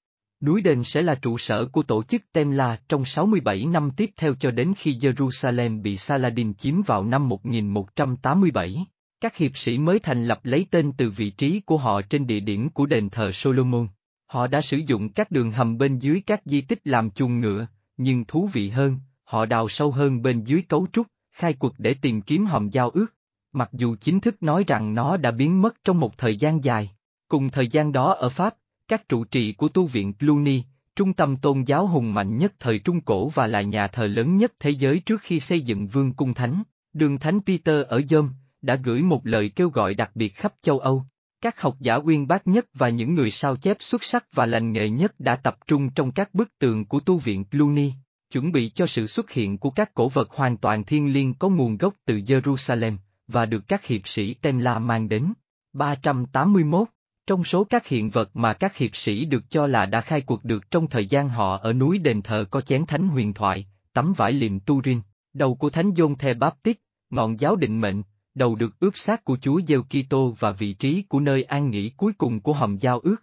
Núi 0.40 0.60
đền 0.60 0.84
sẽ 0.84 1.02
là 1.02 1.14
trụ 1.14 1.38
sở 1.38 1.66
của 1.66 1.82
tổ 1.82 2.02
chức 2.02 2.22
Temla 2.32 2.78
trong 2.88 3.04
67 3.04 3.66
năm 3.66 3.90
tiếp 3.96 4.10
theo 4.16 4.34
cho 4.34 4.50
đến 4.50 4.72
khi 4.76 4.94
Jerusalem 4.94 5.82
bị 5.82 5.96
Saladin 5.96 6.54
chiếm 6.54 6.82
vào 6.82 7.04
năm 7.04 7.28
1187. 7.28 8.86
Các 9.20 9.36
hiệp 9.36 9.56
sĩ 9.56 9.78
mới 9.78 9.98
thành 9.98 10.24
lập 10.24 10.40
lấy 10.42 10.66
tên 10.70 10.92
từ 10.92 11.10
vị 11.10 11.30
trí 11.30 11.60
của 11.60 11.76
họ 11.76 12.02
trên 12.02 12.26
địa 12.26 12.40
điểm 12.40 12.70
của 12.70 12.86
đền 12.86 13.10
thờ 13.10 13.32
Solomon. 13.32 13.88
Họ 14.26 14.46
đã 14.46 14.60
sử 14.60 14.76
dụng 14.76 15.12
các 15.12 15.30
đường 15.30 15.50
hầm 15.50 15.78
bên 15.78 15.98
dưới 15.98 16.22
các 16.26 16.42
di 16.44 16.60
tích 16.60 16.80
làm 16.84 17.10
chuồng 17.10 17.40
ngựa, 17.40 17.66
nhưng 17.96 18.24
thú 18.24 18.50
vị 18.52 18.68
hơn, 18.68 18.98
họ 19.24 19.46
đào 19.46 19.68
sâu 19.68 19.90
hơn 19.90 20.22
bên 20.22 20.44
dưới 20.44 20.62
cấu 20.68 20.86
trúc, 20.92 21.06
khai 21.32 21.52
quật 21.52 21.72
để 21.78 21.94
tìm 21.94 22.22
kiếm 22.22 22.46
hòm 22.46 22.68
giao 22.68 22.90
ước. 22.90 23.17
Mặc 23.52 23.70
dù 23.72 23.96
chính 24.00 24.20
thức 24.20 24.42
nói 24.42 24.64
rằng 24.66 24.94
nó 24.94 25.16
đã 25.16 25.30
biến 25.30 25.62
mất 25.62 25.84
trong 25.84 26.00
một 26.00 26.18
thời 26.18 26.36
gian 26.36 26.64
dài. 26.64 26.90
Cùng 27.28 27.50
thời 27.50 27.68
gian 27.68 27.92
đó 27.92 28.12
ở 28.12 28.28
Pháp, 28.28 28.54
các 28.88 29.08
trụ 29.08 29.24
trì 29.24 29.52
của 29.52 29.68
tu 29.68 29.86
viện 29.86 30.12
Cluny, 30.12 30.62
trung 30.96 31.12
tâm 31.12 31.36
tôn 31.36 31.62
giáo 31.62 31.86
hùng 31.86 32.14
mạnh 32.14 32.38
nhất 32.38 32.52
thời 32.58 32.78
Trung 32.78 33.00
Cổ 33.00 33.28
và 33.28 33.46
là 33.46 33.62
nhà 33.62 33.86
thờ 33.86 34.06
lớn 34.06 34.36
nhất 34.36 34.52
thế 34.60 34.70
giới 34.70 35.00
trước 35.00 35.20
khi 35.20 35.40
xây 35.40 35.60
dựng 35.60 35.86
vương 35.86 36.12
cung 36.12 36.34
thánh, 36.34 36.62
đường 36.92 37.18
thánh 37.18 37.40
Peter 37.40 37.86
ở 37.86 38.02
Dôm, 38.08 38.30
đã 38.62 38.74
gửi 38.74 39.02
một 39.02 39.26
lời 39.26 39.48
kêu 39.48 39.68
gọi 39.68 39.94
đặc 39.94 40.10
biệt 40.14 40.28
khắp 40.28 40.54
châu 40.62 40.78
Âu. 40.78 41.04
Các 41.40 41.60
học 41.60 41.76
giả 41.80 41.94
uyên 41.94 42.26
bác 42.26 42.46
nhất 42.46 42.66
và 42.74 42.88
những 42.88 43.14
người 43.14 43.30
sao 43.30 43.56
chép 43.56 43.76
xuất 43.80 44.04
sắc 44.04 44.26
và 44.32 44.46
lành 44.46 44.72
nghề 44.72 44.88
nhất 44.88 45.14
đã 45.18 45.36
tập 45.36 45.56
trung 45.66 45.90
trong 45.90 46.12
các 46.12 46.34
bức 46.34 46.58
tường 46.58 46.84
của 46.84 47.00
tu 47.00 47.18
viện 47.18 47.44
Cluny, 47.44 47.92
chuẩn 48.32 48.52
bị 48.52 48.68
cho 48.68 48.86
sự 48.86 49.06
xuất 49.06 49.30
hiện 49.30 49.58
của 49.58 49.70
các 49.70 49.94
cổ 49.94 50.08
vật 50.08 50.30
hoàn 50.30 50.56
toàn 50.56 50.84
thiên 50.84 51.12
liêng 51.12 51.34
có 51.34 51.48
nguồn 51.48 51.76
gốc 51.76 51.94
từ 52.04 52.16
Jerusalem, 52.16 52.96
và 53.28 53.46
được 53.46 53.68
các 53.68 53.86
hiệp 53.86 54.08
sĩ 54.08 54.34
Temla 54.34 54.78
mang 54.78 55.08
đến. 55.08 55.32
381 55.72 56.88
trong 57.28 57.44
số 57.44 57.64
các 57.64 57.86
hiện 57.86 58.10
vật 58.10 58.30
mà 58.34 58.52
các 58.52 58.76
hiệp 58.76 58.96
sĩ 58.96 59.24
được 59.24 59.50
cho 59.50 59.66
là 59.66 59.86
đã 59.86 60.00
khai 60.00 60.20
cuộc 60.20 60.44
được 60.44 60.70
trong 60.70 60.88
thời 60.88 61.06
gian 61.06 61.28
họ 61.28 61.56
ở 61.56 61.72
núi 61.72 61.98
đền 61.98 62.22
thờ 62.22 62.44
có 62.50 62.60
chén 62.60 62.86
thánh 62.86 63.08
huyền 63.08 63.34
thoại, 63.34 63.66
tấm 63.92 64.12
vải 64.16 64.32
liệm 64.32 64.60
Turin, 64.60 65.00
đầu 65.32 65.54
của 65.54 65.70
thánh 65.70 65.90
John 65.90 66.14
The 66.16 66.34
Baptist, 66.34 66.76
ngọn 67.10 67.40
giáo 67.40 67.56
định 67.56 67.80
mệnh, 67.80 68.02
đầu 68.34 68.54
được 68.54 68.80
ướp 68.80 68.96
xác 68.96 69.24
của 69.24 69.38
Chúa 69.40 69.60
Giêsu 69.66 69.82
Kitô 69.82 70.36
và 70.38 70.50
vị 70.50 70.72
trí 70.72 71.02
của 71.02 71.20
nơi 71.20 71.42
an 71.42 71.70
nghỉ 71.70 71.90
cuối 71.90 72.12
cùng 72.12 72.40
của 72.40 72.52
hòm 72.52 72.76
giao 72.78 72.98
ước. 72.98 73.16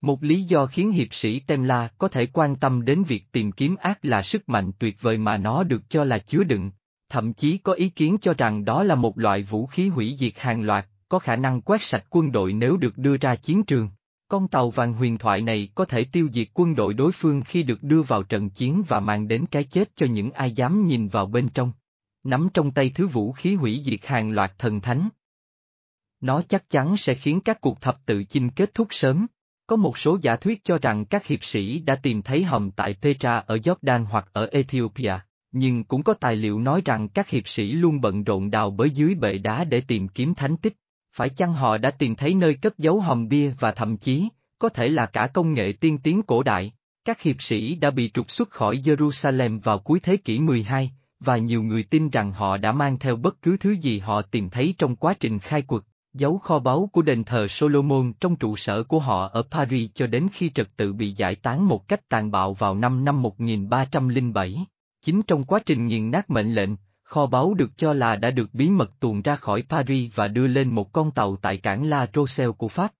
Một 0.00 0.22
lý 0.22 0.42
do 0.42 0.66
khiến 0.66 0.90
hiệp 0.90 1.14
sĩ 1.14 1.40
Temla 1.40 1.88
có 1.98 2.08
thể 2.08 2.26
quan 2.26 2.56
tâm 2.56 2.84
đến 2.84 3.02
việc 3.02 3.24
tìm 3.32 3.52
kiếm 3.52 3.76
ác 3.76 4.04
là 4.04 4.22
sức 4.22 4.48
mạnh 4.48 4.72
tuyệt 4.78 4.96
vời 5.00 5.18
mà 5.18 5.36
nó 5.36 5.62
được 5.62 5.82
cho 5.88 6.04
là 6.04 6.18
chứa 6.18 6.44
đựng. 6.44 6.70
Thậm 7.08 7.32
chí 7.32 7.58
có 7.58 7.72
ý 7.72 7.88
kiến 7.88 8.16
cho 8.20 8.34
rằng 8.34 8.64
đó 8.64 8.82
là 8.82 8.94
một 8.94 9.18
loại 9.18 9.42
vũ 9.42 9.66
khí 9.66 9.88
hủy 9.88 10.16
diệt 10.18 10.32
hàng 10.38 10.62
loạt, 10.62 10.86
có 11.08 11.18
khả 11.18 11.36
năng 11.36 11.60
quét 11.60 11.82
sạch 11.82 12.04
quân 12.10 12.32
đội 12.32 12.52
nếu 12.52 12.76
được 12.76 12.98
đưa 12.98 13.16
ra 13.16 13.34
chiến 13.34 13.64
trường. 13.64 13.90
Con 14.28 14.48
tàu 14.48 14.70
vàng 14.70 14.92
huyền 14.92 15.18
thoại 15.18 15.42
này 15.42 15.68
có 15.74 15.84
thể 15.84 16.04
tiêu 16.04 16.28
diệt 16.32 16.48
quân 16.54 16.74
đội 16.74 16.94
đối 16.94 17.12
phương 17.12 17.42
khi 17.42 17.62
được 17.62 17.82
đưa 17.82 18.02
vào 18.02 18.22
trận 18.22 18.50
chiến 18.50 18.82
và 18.88 19.00
mang 19.00 19.28
đến 19.28 19.46
cái 19.50 19.64
chết 19.64 19.90
cho 19.96 20.06
những 20.06 20.30
ai 20.30 20.52
dám 20.52 20.86
nhìn 20.86 21.08
vào 21.08 21.26
bên 21.26 21.48
trong. 21.48 21.72
Nắm 22.24 22.48
trong 22.54 22.70
tay 22.70 22.90
thứ 22.94 23.06
vũ 23.06 23.32
khí 23.32 23.54
hủy 23.54 23.80
diệt 23.84 24.06
hàng 24.06 24.30
loạt 24.32 24.52
thần 24.58 24.80
thánh. 24.80 25.08
Nó 26.20 26.42
chắc 26.48 26.68
chắn 26.68 26.96
sẽ 26.96 27.14
khiến 27.14 27.40
các 27.40 27.60
cuộc 27.60 27.80
thập 27.80 28.06
tự 28.06 28.24
chinh 28.24 28.50
kết 28.50 28.74
thúc 28.74 28.88
sớm. 28.90 29.26
Có 29.66 29.76
một 29.76 29.98
số 29.98 30.18
giả 30.22 30.36
thuyết 30.36 30.64
cho 30.64 30.78
rằng 30.78 31.04
các 31.04 31.26
hiệp 31.26 31.44
sĩ 31.44 31.78
đã 31.78 31.96
tìm 31.96 32.22
thấy 32.22 32.44
hầm 32.44 32.70
tại 32.70 32.94
Petra 33.02 33.36
ở 33.36 33.56
Jordan 33.56 34.04
hoặc 34.04 34.28
ở 34.32 34.48
Ethiopia, 34.52 35.18
nhưng 35.58 35.84
cũng 35.84 36.02
có 36.02 36.14
tài 36.14 36.36
liệu 36.36 36.60
nói 36.60 36.82
rằng 36.84 37.08
các 37.08 37.28
hiệp 37.28 37.48
sĩ 37.48 37.72
luôn 37.72 38.00
bận 38.00 38.24
rộn 38.24 38.50
đào 38.50 38.70
bới 38.70 38.90
dưới 38.90 39.14
bệ 39.14 39.38
đá 39.38 39.64
để 39.64 39.80
tìm 39.80 40.08
kiếm 40.08 40.34
thánh 40.34 40.56
tích. 40.56 40.74
Phải 41.16 41.28
chăng 41.28 41.52
họ 41.52 41.78
đã 41.78 41.90
tìm 41.90 42.14
thấy 42.14 42.34
nơi 42.34 42.54
cất 42.54 42.78
giấu 42.78 43.00
hòm 43.00 43.28
bia 43.28 43.50
và 43.60 43.72
thậm 43.72 43.96
chí, 43.96 44.28
có 44.58 44.68
thể 44.68 44.88
là 44.88 45.06
cả 45.06 45.26
công 45.26 45.54
nghệ 45.54 45.72
tiên 45.80 45.98
tiến 45.98 46.22
cổ 46.22 46.42
đại? 46.42 46.72
Các 47.04 47.22
hiệp 47.22 47.42
sĩ 47.42 47.74
đã 47.74 47.90
bị 47.90 48.10
trục 48.14 48.30
xuất 48.30 48.50
khỏi 48.50 48.76
Jerusalem 48.84 49.60
vào 49.60 49.78
cuối 49.78 50.00
thế 50.00 50.16
kỷ 50.16 50.40
12, 50.40 50.90
và 51.20 51.36
nhiều 51.36 51.62
người 51.62 51.82
tin 51.82 52.10
rằng 52.10 52.32
họ 52.32 52.56
đã 52.56 52.72
mang 52.72 52.98
theo 52.98 53.16
bất 53.16 53.42
cứ 53.42 53.56
thứ 53.56 53.70
gì 53.70 53.98
họ 53.98 54.22
tìm 54.22 54.50
thấy 54.50 54.74
trong 54.78 54.96
quá 54.96 55.14
trình 55.20 55.38
khai 55.38 55.62
quật, 55.62 55.82
giấu 56.14 56.38
kho 56.38 56.58
báu 56.58 56.90
của 56.92 57.02
đền 57.02 57.24
thờ 57.24 57.48
Solomon 57.48 58.12
trong 58.20 58.36
trụ 58.36 58.56
sở 58.56 58.82
của 58.82 58.98
họ 58.98 59.28
ở 59.28 59.42
Paris 59.50 59.90
cho 59.94 60.06
đến 60.06 60.28
khi 60.32 60.50
trật 60.54 60.76
tự 60.76 60.92
bị 60.92 61.12
giải 61.12 61.34
tán 61.34 61.68
một 61.68 61.88
cách 61.88 62.08
tàn 62.08 62.30
bạo 62.30 62.54
vào 62.54 62.74
năm 62.74 63.04
năm 63.04 63.22
1307. 63.22 64.66
Chính 65.06 65.22
trong 65.22 65.44
quá 65.44 65.60
trình 65.66 65.86
nghiền 65.86 66.10
nát 66.10 66.30
mệnh 66.30 66.54
lệnh, 66.54 66.70
Kho 67.02 67.26
báu 67.26 67.54
được 67.54 67.70
cho 67.76 67.92
là 67.92 68.16
đã 68.16 68.30
được 68.30 68.54
bí 68.54 68.70
mật 68.70 68.90
tuồn 69.00 69.22
ra 69.22 69.36
khỏi 69.36 69.64
Paris 69.68 70.14
và 70.14 70.28
đưa 70.28 70.46
lên 70.46 70.74
một 70.74 70.92
con 70.92 71.10
tàu 71.10 71.36
tại 71.36 71.56
cảng 71.56 71.84
La 71.84 72.06
Rochelle 72.14 72.52
của 72.52 72.68
Pháp. 72.68 72.92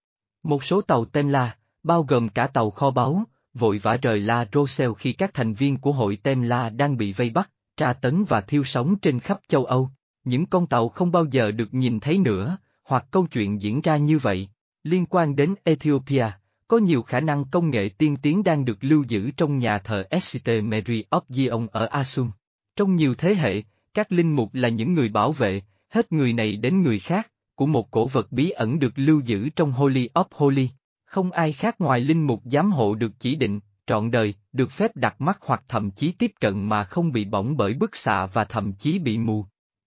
Một 0.43 0.65
số 0.65 0.81
tàu 0.81 1.05
Temla, 1.05 1.57
bao 1.83 2.03
gồm 2.03 2.29
cả 2.29 2.47
tàu 2.47 2.71
kho 2.71 2.91
báu, 2.91 3.25
vội 3.55 3.79
vã 3.79 3.97
rời 3.97 4.21
La 4.21 4.47
Rochelle 4.53 4.95
khi 4.99 5.13
các 5.13 5.35
thành 5.35 5.55
viên 5.55 5.77
của 5.77 5.93
hội 5.93 6.17
Temla 6.17 6.71
đang 6.71 6.97
bị 6.97 7.13
vây 7.13 7.31
bắt, 7.31 7.51
tra 7.77 7.93
tấn 7.93 8.25
và 8.25 8.41
thiêu 8.41 8.65
sống 8.65 8.97
trên 8.99 9.21
khắp 9.21 9.41
châu 9.49 9.65
Âu. 9.65 9.91
Những 10.25 10.47
con 10.47 10.67
tàu 10.67 10.89
không 10.89 11.13
bao 11.13 11.25
giờ 11.25 11.51
được 11.51 11.75
nhìn 11.75 12.01
thấy 12.01 12.19
nữa, 12.19 12.59
hoặc 12.85 13.07
câu 13.11 13.27
chuyện 13.27 13.63
diễn 13.63 13.81
ra 13.81 13.97
như 13.97 14.19
vậy. 14.19 14.49
Liên 14.83 15.07
quan 15.07 15.37
đến 15.37 15.55
Ethiopia, 15.65 16.27
có 16.69 16.79
nhiều 16.79 17.03
khả 17.03 17.21
năng 17.21 17.45
công 17.45 17.71
nghệ 17.71 17.89
tiên 17.99 18.17
tiến 18.17 18.45
đang 18.45 18.65
được 18.65 18.79
lưu 18.81 19.05
giữ 19.09 19.31
trong 19.37 19.59
nhà 19.59 19.79
thờ 19.79 20.05
St. 20.21 20.49
Mary 20.63 21.05
of 21.11 21.21
Zion 21.29 21.67
ở 21.73 21.87
Asun. 21.87 22.31
Trong 22.77 22.97
nhiều 22.97 23.15
thế 23.15 23.35
hệ, 23.35 23.63
các 23.95 24.13
linh 24.13 24.37
mục 24.37 24.55
là 24.55 24.69
những 24.69 24.95
người 24.95 25.09
bảo 25.09 25.33
vệ, 25.33 25.63
hết 25.89 26.13
người 26.13 26.33
này 26.33 26.57
đến 26.57 26.83
người 26.83 26.99
khác, 26.99 27.31
của 27.55 27.67
một 27.67 27.91
cổ 27.91 28.07
vật 28.07 28.33
bí 28.33 28.51
ẩn 28.51 28.79
được 28.79 28.93
lưu 28.97 29.21
giữ 29.21 29.49
trong 29.57 29.73
Holy 29.73 30.09
of 30.15 30.25
Holy. 30.31 30.69
Không 31.05 31.33
ai 31.33 31.53
khác 31.53 31.81
ngoài 31.81 32.01
linh 32.01 32.27
mục 32.27 32.43
giám 32.45 32.73
hộ 32.73 32.95
được 32.95 33.13
chỉ 33.19 33.35
định, 33.35 33.61
trọn 33.87 34.11
đời, 34.11 34.35
được 34.53 34.71
phép 34.71 34.97
đặt 34.97 35.21
mắt 35.21 35.39
hoặc 35.41 35.65
thậm 35.69 35.91
chí 35.91 36.13
tiếp 36.13 36.33
cận 36.41 36.69
mà 36.69 36.85
không 36.85 37.13
bị 37.13 37.25
bỏng 37.25 37.57
bởi 37.57 37.75
bức 37.75 37.97
xạ 37.97 38.27
và 38.27 38.45
thậm 38.45 38.73
chí 38.73 38.99
bị 38.99 39.19
mù. 39.19 39.47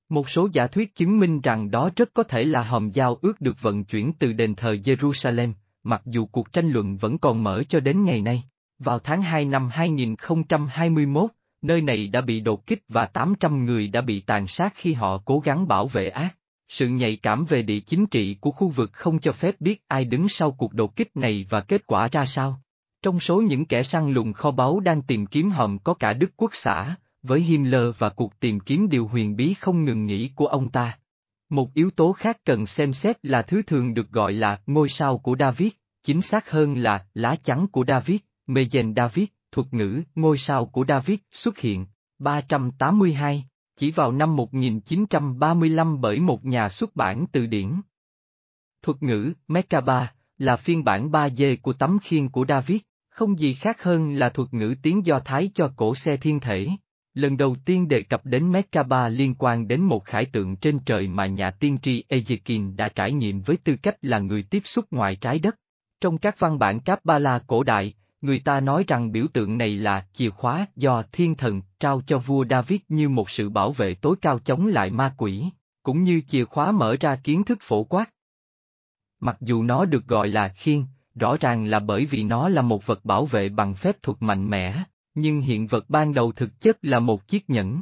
Một 0.10 0.30
số 0.30 0.50
giả 0.54 0.68
thuyết 0.68 0.96
chứng 0.96 1.20
minh 1.20 1.42
rằng 1.42 1.72
đó 1.72 1.90
rất 1.96 2.10
có 2.14 2.24
thể 2.24 2.44
là 2.44 2.64
hòm 2.64 2.92
giao 2.92 3.18
ước 3.22 3.42
được 3.42 3.62
vận 3.62 3.84
chuyển 3.84 4.14
từ 4.14 4.34
đền 4.34 4.56
thờ 4.56 4.74
Jerusalem, 4.84 5.54
mặc 5.84 6.02
dù 6.06 6.26
cuộc 6.26 6.54
tranh 6.54 6.70
luận 6.70 6.98
vẫn 6.98 7.18
còn 7.18 7.44
mở 7.44 7.64
cho 7.70 7.80
đến 7.80 8.04
ngày 8.04 8.22
nay. 8.22 8.44
Vào 8.80 9.00
tháng 9.00 9.22
2 9.22 9.46
năm 9.46 9.70
2021, 9.70 11.30
nơi 11.62 11.82
này 11.82 12.08
đã 12.08 12.22
bị 12.22 12.40
đột 12.40 12.66
kích 12.66 12.84
và 12.88 13.06
800 13.06 13.66
người 13.66 13.88
đã 13.88 14.02
bị 14.02 14.22
tàn 14.22 14.48
sát 14.48 14.74
khi 14.76 14.94
họ 14.94 15.22
cố 15.26 15.40
gắng 15.40 15.68
bảo 15.68 15.88
vệ 15.88 16.10
ác. 16.10 16.36
Sự 16.70 16.88
nhạy 16.88 17.16
cảm 17.16 17.46
về 17.46 17.62
địa 17.62 17.80
chính 17.80 18.06
trị 18.06 18.38
của 18.42 18.52
khu 18.52 18.70
vực 18.70 18.90
không 18.94 19.20
cho 19.20 19.32
phép 19.32 19.56
biết 19.60 19.84
ai 19.88 20.06
đứng 20.06 20.30
sau 20.30 20.52
cuộc 20.52 20.74
đột 20.74 20.96
kích 20.96 21.18
này 21.18 21.46
và 21.50 21.62
kết 21.62 21.88
quả 21.88 22.08
ra 22.12 22.26
sao. 22.26 22.62
Trong 23.02 23.20
số 23.20 23.42
những 23.42 23.66
kẻ 23.66 23.84
săn 23.84 24.12
lùng 24.12 24.34
kho 24.34 24.52
báu 24.52 24.80
đang 24.80 25.02
tìm 25.02 25.26
kiếm 25.26 25.50
hòm 25.50 25.80
có 25.80 25.94
cả 25.94 26.14
Đức 26.14 26.32
Quốc 26.38 26.52
xã, 26.54 26.96
với 27.24 27.40
Himmler 27.40 27.96
và 27.98 28.10
cuộc 28.10 28.40
tìm 28.40 28.60
kiếm 28.60 28.90
điều 28.90 29.08
huyền 29.08 29.36
bí 29.36 29.54
không 29.54 29.86
ngừng 29.86 30.06
nghỉ 30.06 30.30
của 30.36 30.48
ông 30.48 30.70
ta. 30.70 30.98
Một 31.50 31.74
yếu 31.74 31.92
tố 31.92 32.14
khác 32.14 32.38
cần 32.46 32.66
xem 32.66 32.94
xét 32.94 33.26
là 33.26 33.42
thứ 33.42 33.62
thường 33.62 33.94
được 33.94 34.12
gọi 34.12 34.34
là 34.34 34.62
ngôi 34.68 34.90
sao 34.90 35.18
của 35.18 35.36
David, 35.40 35.72
chính 36.04 36.22
xác 36.22 36.50
hơn 36.50 36.78
là 36.78 37.06
lá 37.14 37.36
chắn 37.44 37.68
của 37.68 37.84
David, 37.88 38.20
Mejen 38.48 38.96
David, 38.96 39.26
thuật 39.52 39.74
ngữ 39.74 40.02
ngôi 40.16 40.38
sao 40.38 40.66
của 40.66 40.86
David 40.88 41.20
xuất 41.32 41.58
hiện 41.58 41.86
382, 42.20 43.46
chỉ 43.76 43.92
vào 43.92 44.12
năm 44.12 44.36
1935 44.36 46.02
bởi 46.02 46.20
một 46.20 46.46
nhà 46.46 46.70
xuất 46.70 46.96
bản 46.96 47.26
từ 47.32 47.46
điển. 47.46 47.82
Thuật 48.82 49.04
ngữ 49.04 49.34
Mekaba 49.48 50.14
là 50.38 50.56
phiên 50.56 50.84
bản 50.84 51.12
3D 51.12 51.58
của 51.62 51.74
tấm 51.74 52.00
khiên 52.04 52.30
của 52.30 52.46
David, 52.48 52.80
không 53.10 53.40
gì 53.40 53.54
khác 53.54 53.84
hơn 53.84 54.14
là 54.14 54.30
thuật 54.30 54.54
ngữ 54.54 54.76
tiếng 54.82 55.06
Do 55.06 55.20
Thái 55.20 55.52
cho 55.54 55.72
cổ 55.76 55.96
xe 55.96 56.18
thiên 56.18 56.40
thể. 56.40 56.68
Lần 57.20 57.38
đầu 57.38 57.56
tiên 57.66 57.88
đề 57.88 58.02
cập 58.02 58.26
đến 58.26 58.52
Mekaba 58.52 59.10
liên 59.10 59.36
quan 59.40 59.68
đến 59.68 59.82
một 59.82 60.06
khải 60.06 60.26
tượng 60.26 60.56
trên 60.56 60.80
trời 60.80 61.08
mà 61.08 61.26
nhà 61.26 61.52
tiên 61.52 61.78
tri 61.82 62.04
Ezekiel 62.10 62.76
đã 62.76 62.90
trải 62.90 63.12
nghiệm 63.12 63.42
với 63.42 63.58
tư 63.58 63.76
cách 63.84 63.96
là 64.02 64.20
người 64.20 64.44
tiếp 64.44 64.62
xúc 64.66 64.86
ngoài 64.92 65.16
trái 65.16 65.40
đất. 65.40 65.56
Trong 66.02 66.18
các 66.18 66.40
văn 66.40 66.60
bản 66.60 66.80
Kabbalah 66.80 67.44
cổ 67.48 67.64
đại, 67.64 67.94
người 68.22 68.40
ta 68.40 68.60
nói 68.60 68.84
rằng 68.88 69.12
biểu 69.12 69.28
tượng 69.34 69.58
này 69.58 69.76
là 69.76 70.06
chìa 70.14 70.30
khóa 70.30 70.66
do 70.76 71.04
thiên 71.12 71.36
thần 71.36 71.62
trao 71.80 72.02
cho 72.08 72.18
vua 72.18 72.46
David 72.50 72.80
như 72.88 73.10
một 73.10 73.30
sự 73.30 73.50
bảo 73.50 73.72
vệ 73.72 73.94
tối 73.94 74.16
cao 74.22 74.40
chống 74.40 74.68
lại 74.68 74.90
ma 74.92 75.14
quỷ, 75.18 75.46
cũng 75.84 76.04
như 76.04 76.22
chìa 76.28 76.46
khóa 76.46 76.72
mở 76.72 76.96
ra 77.00 77.16
kiến 77.16 77.44
thức 77.44 77.58
phổ 77.62 77.84
quát. 77.84 78.10
Mặc 79.20 79.38
dù 79.42 79.64
nó 79.64 79.86
được 79.86 80.08
gọi 80.08 80.28
là 80.28 80.48
khiên, 80.48 80.84
rõ 81.16 81.38
ràng 81.40 81.66
là 81.66 81.80
bởi 81.80 82.06
vì 82.06 82.24
nó 82.24 82.50
là 82.50 82.62
một 82.62 82.86
vật 82.86 83.06
bảo 83.06 83.26
vệ 83.26 83.50
bằng 83.50 83.76
phép 83.76 84.04
thuật 84.04 84.18
mạnh 84.22 84.50
mẽ, 84.50 84.84
nhưng 85.20 85.42
hiện 85.42 85.68
vật 85.68 85.90
ban 85.90 86.14
đầu 86.14 86.32
thực 86.32 86.62
chất 86.62 86.78
là 86.82 87.00
một 87.00 87.28
chiếc 87.28 87.50
nhẫn. 87.50 87.82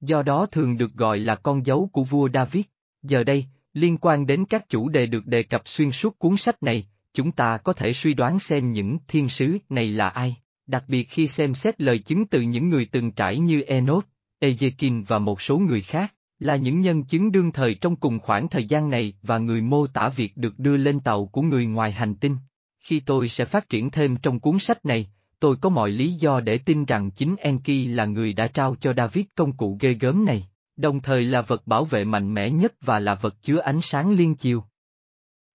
Do 0.00 0.22
đó 0.22 0.46
thường 0.46 0.76
được 0.76 0.92
gọi 0.94 1.18
là 1.18 1.34
con 1.34 1.66
dấu 1.66 1.90
của 1.92 2.04
vua 2.04 2.28
David. 2.34 2.64
Giờ 3.02 3.24
đây, 3.24 3.46
liên 3.72 3.98
quan 3.98 4.26
đến 4.26 4.44
các 4.44 4.68
chủ 4.68 4.88
đề 4.88 5.06
được 5.06 5.26
đề 5.26 5.42
cập 5.42 5.68
xuyên 5.68 5.92
suốt 5.92 6.18
cuốn 6.18 6.36
sách 6.36 6.62
này, 6.62 6.88
chúng 7.14 7.32
ta 7.32 7.58
có 7.58 7.72
thể 7.72 7.92
suy 7.92 8.14
đoán 8.14 8.38
xem 8.38 8.72
những 8.72 8.98
thiên 9.08 9.28
sứ 9.28 9.58
này 9.68 9.88
là 9.88 10.08
ai, 10.08 10.36
đặc 10.66 10.84
biệt 10.88 11.04
khi 11.04 11.28
xem 11.28 11.54
xét 11.54 11.80
lời 11.80 11.98
chứng 11.98 12.26
từ 12.26 12.40
những 12.40 12.68
người 12.68 12.84
từng 12.92 13.12
trải 13.12 13.38
như 13.38 13.60
Enoch, 13.62 14.06
Ezekin 14.40 15.04
và 15.04 15.18
một 15.18 15.42
số 15.42 15.58
người 15.58 15.82
khác, 15.82 16.14
là 16.38 16.56
những 16.56 16.80
nhân 16.80 17.04
chứng 17.04 17.32
đương 17.32 17.52
thời 17.52 17.74
trong 17.74 17.96
cùng 17.96 18.18
khoảng 18.18 18.48
thời 18.48 18.64
gian 18.64 18.90
này 18.90 19.14
và 19.22 19.38
người 19.38 19.62
mô 19.62 19.86
tả 19.86 20.08
việc 20.08 20.36
được 20.36 20.58
đưa 20.58 20.76
lên 20.76 21.00
tàu 21.00 21.26
của 21.26 21.42
người 21.42 21.66
ngoài 21.66 21.92
hành 21.92 22.14
tinh. 22.14 22.36
Khi 22.80 23.00
tôi 23.00 23.28
sẽ 23.28 23.44
phát 23.44 23.68
triển 23.68 23.90
thêm 23.90 24.16
trong 24.16 24.40
cuốn 24.40 24.58
sách 24.58 24.84
này, 24.84 25.10
tôi 25.40 25.56
có 25.56 25.68
mọi 25.68 25.90
lý 25.90 26.12
do 26.12 26.40
để 26.40 26.58
tin 26.58 26.84
rằng 26.84 27.10
chính 27.10 27.36
Enki 27.36 27.86
là 27.88 28.04
người 28.04 28.32
đã 28.32 28.46
trao 28.46 28.76
cho 28.80 28.92
David 28.96 29.24
công 29.34 29.52
cụ 29.52 29.76
ghê 29.80 29.94
gớm 30.00 30.24
này, 30.24 30.48
đồng 30.76 31.00
thời 31.00 31.24
là 31.24 31.42
vật 31.42 31.66
bảo 31.66 31.84
vệ 31.84 32.04
mạnh 32.04 32.34
mẽ 32.34 32.50
nhất 32.50 32.72
và 32.80 32.98
là 32.98 33.14
vật 33.14 33.34
chứa 33.42 33.58
ánh 33.58 33.80
sáng 33.80 34.12
liên 34.12 34.34
chiều. 34.34 34.64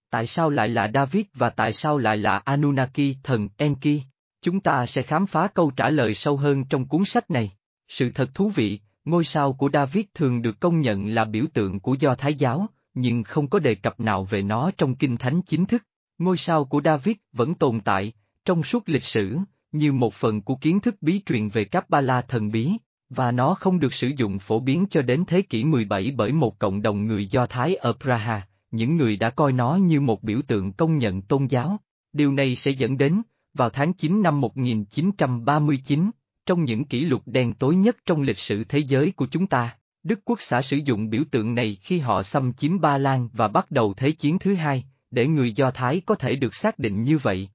Tại 0.10 0.28
sao 0.28 0.50
lại 0.50 0.70
là 0.70 0.92
David 0.94 1.26
và 1.34 1.50
tại 1.50 1.74
sao 1.74 1.98
lại 1.98 2.18
là 2.18 2.38
Anunnaki 2.38 3.16
thần 3.24 3.50
Enki? 3.58 4.02
Chúng 4.42 4.60
ta 4.60 4.86
sẽ 4.86 5.02
khám 5.02 5.26
phá 5.26 5.48
câu 5.48 5.72
trả 5.72 5.90
lời 5.90 6.14
sâu 6.14 6.38
hơn 6.38 6.66
trong 6.66 6.88
cuốn 6.88 7.06
sách 7.06 7.32
này. 7.32 7.52
Sự 7.88 8.12
thật 8.16 8.30
thú 8.34 8.50
vị, 8.50 8.80
ngôi 9.06 9.24
sao 9.24 9.53
của 9.53 9.70
David 9.74 10.06
thường 10.14 10.42
được 10.42 10.60
công 10.60 10.82
nhận 10.82 11.08
là 11.08 11.26
biểu 11.26 11.45
tượng 11.53 11.80
của 11.80 11.95
Do 12.00 12.16
Thái 12.16 12.34
giáo, 12.34 12.68
nhưng 12.94 13.24
không 13.24 13.48
có 13.48 13.60
đề 13.60 13.76
cập 13.76 14.00
nào 14.00 14.24
về 14.24 14.42
nó 14.42 14.72
trong 14.78 14.95
kinh 14.95 15.18
thánh 15.18 15.42
chính 15.42 15.66
thức. 15.66 15.84
Ngôi 16.18 16.38
sao 16.38 16.66
của 16.66 16.82
David 16.86 17.16
vẫn 17.32 17.53
tồn 17.53 17.82
tại, 17.82 18.14
trong 18.45 18.64
suốt 18.64 18.90
lịch 18.90 19.03
sử, 19.03 19.38
như 19.74 19.93
một 19.93 20.14
phần 20.14 20.42
của 20.42 20.56
kiến 20.56 20.80
thức 20.80 20.95
bí 21.02 21.22
truyền 21.26 21.50
về 21.50 21.66
Kabbalah 21.66 22.27
thần 22.27 22.52
bí, 22.52 22.72
và 23.10 23.32
nó 23.32 23.53
không 23.53 23.80
được 23.80 23.93
sử 23.93 24.11
dụng 24.18 24.40
phổ 24.40 24.60
biến 24.60 24.85
cho 24.90 25.02
đến 25.02 25.24
thế 25.27 25.42
kỷ 25.42 25.64
17 25.64 26.11
bởi 26.11 26.32
một 26.32 26.60
cộng 26.60 26.82
đồng 26.82 27.08
người 27.08 27.26
Do 27.26 27.45
Thái 27.45 27.76
ở 27.76 27.93
Praha, 27.93 28.48
những 28.72 28.98
người 28.98 29.18
đã 29.18 29.30
coi 29.30 29.52
nó 29.52 29.76
như 29.76 30.02
một 30.02 30.24
biểu 30.24 30.42
tượng 30.48 30.74
công 30.74 30.98
nhận 30.98 31.22
tôn 31.22 31.48
giáo. 31.48 31.77
Điều 32.14 32.32
này 32.32 32.56
sẽ 32.56 32.72
dẫn 32.72 32.98
đến, 32.98 33.22
vào 33.53 33.69
tháng 33.69 33.93
9 33.93 34.22
năm 34.22 34.42
1939, 34.42 36.11
trong 36.45 36.64
những 36.64 36.85
kỷ 36.85 37.06
lục 37.06 37.22
đen 37.26 37.53
tối 37.53 37.76
nhất 37.76 37.98
trong 38.06 38.22
lịch 38.22 38.40
sử 38.40 38.64
thế 38.64 38.80
giới 38.80 39.11
của 39.11 39.27
chúng 39.32 39.48
ta, 39.48 39.77
Đức 40.03 40.19
Quốc 40.26 40.42
xã 40.42 40.61
sử 40.61 40.77
dụng 40.85 41.10
biểu 41.10 41.24
tượng 41.32 41.56
này 41.56 41.77
khi 41.82 42.00
họ 42.00 42.24
xâm 42.24 42.53
chiếm 42.53 42.80
Ba 42.82 42.98
Lan 42.98 43.30
và 43.34 43.48
bắt 43.48 43.72
đầu 43.72 43.93
Thế 43.93 44.11
chiến 44.11 44.40
thứ 44.40 44.53
hai, 44.53 44.84
để 45.11 45.27
người 45.27 45.52
Do 45.52 45.72
Thái 45.72 46.02
có 46.06 46.16
thể 46.16 46.35
được 46.35 46.56
xác 46.56 46.80
định 46.80 47.03
như 47.03 47.18
vậy. 47.18 47.50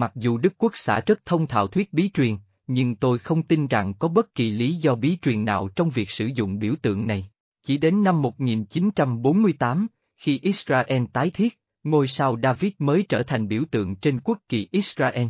Mặc 0.00 0.12
dù 0.14 0.38
Đức 0.38 0.54
Quốc 0.58 0.72
xã 0.74 1.00
rất 1.00 1.26
thông 1.26 1.46
thạo 1.46 1.66
thuyết 1.66 1.92
bí 1.92 2.10
truyền, 2.14 2.36
nhưng 2.66 2.96
tôi 2.96 3.18
không 3.18 3.42
tin 3.42 3.66
rằng 3.66 3.94
có 3.94 4.08
bất 4.08 4.34
kỳ 4.34 4.50
lý 4.50 4.74
do 4.74 4.94
bí 4.94 5.18
truyền 5.22 5.44
nào 5.44 5.68
trong 5.76 5.90
việc 5.90 6.10
sử 6.10 6.26
dụng 6.34 6.58
biểu 6.58 6.74
tượng 6.82 7.06
này. 7.06 7.30
Chỉ 7.62 7.78
đến 7.78 8.02
năm 8.04 8.22
1948, 8.22 9.86
khi 10.16 10.38
Israel 10.42 11.04
tái 11.12 11.30
thiết, 11.30 11.58
ngôi 11.84 12.08
sao 12.08 12.38
David 12.42 12.72
mới 12.78 13.04
trở 13.08 13.22
thành 13.22 13.48
biểu 13.48 13.62
tượng 13.70 13.96
trên 13.96 14.20
quốc 14.20 14.38
kỳ 14.48 14.68
Israel. 14.70 15.26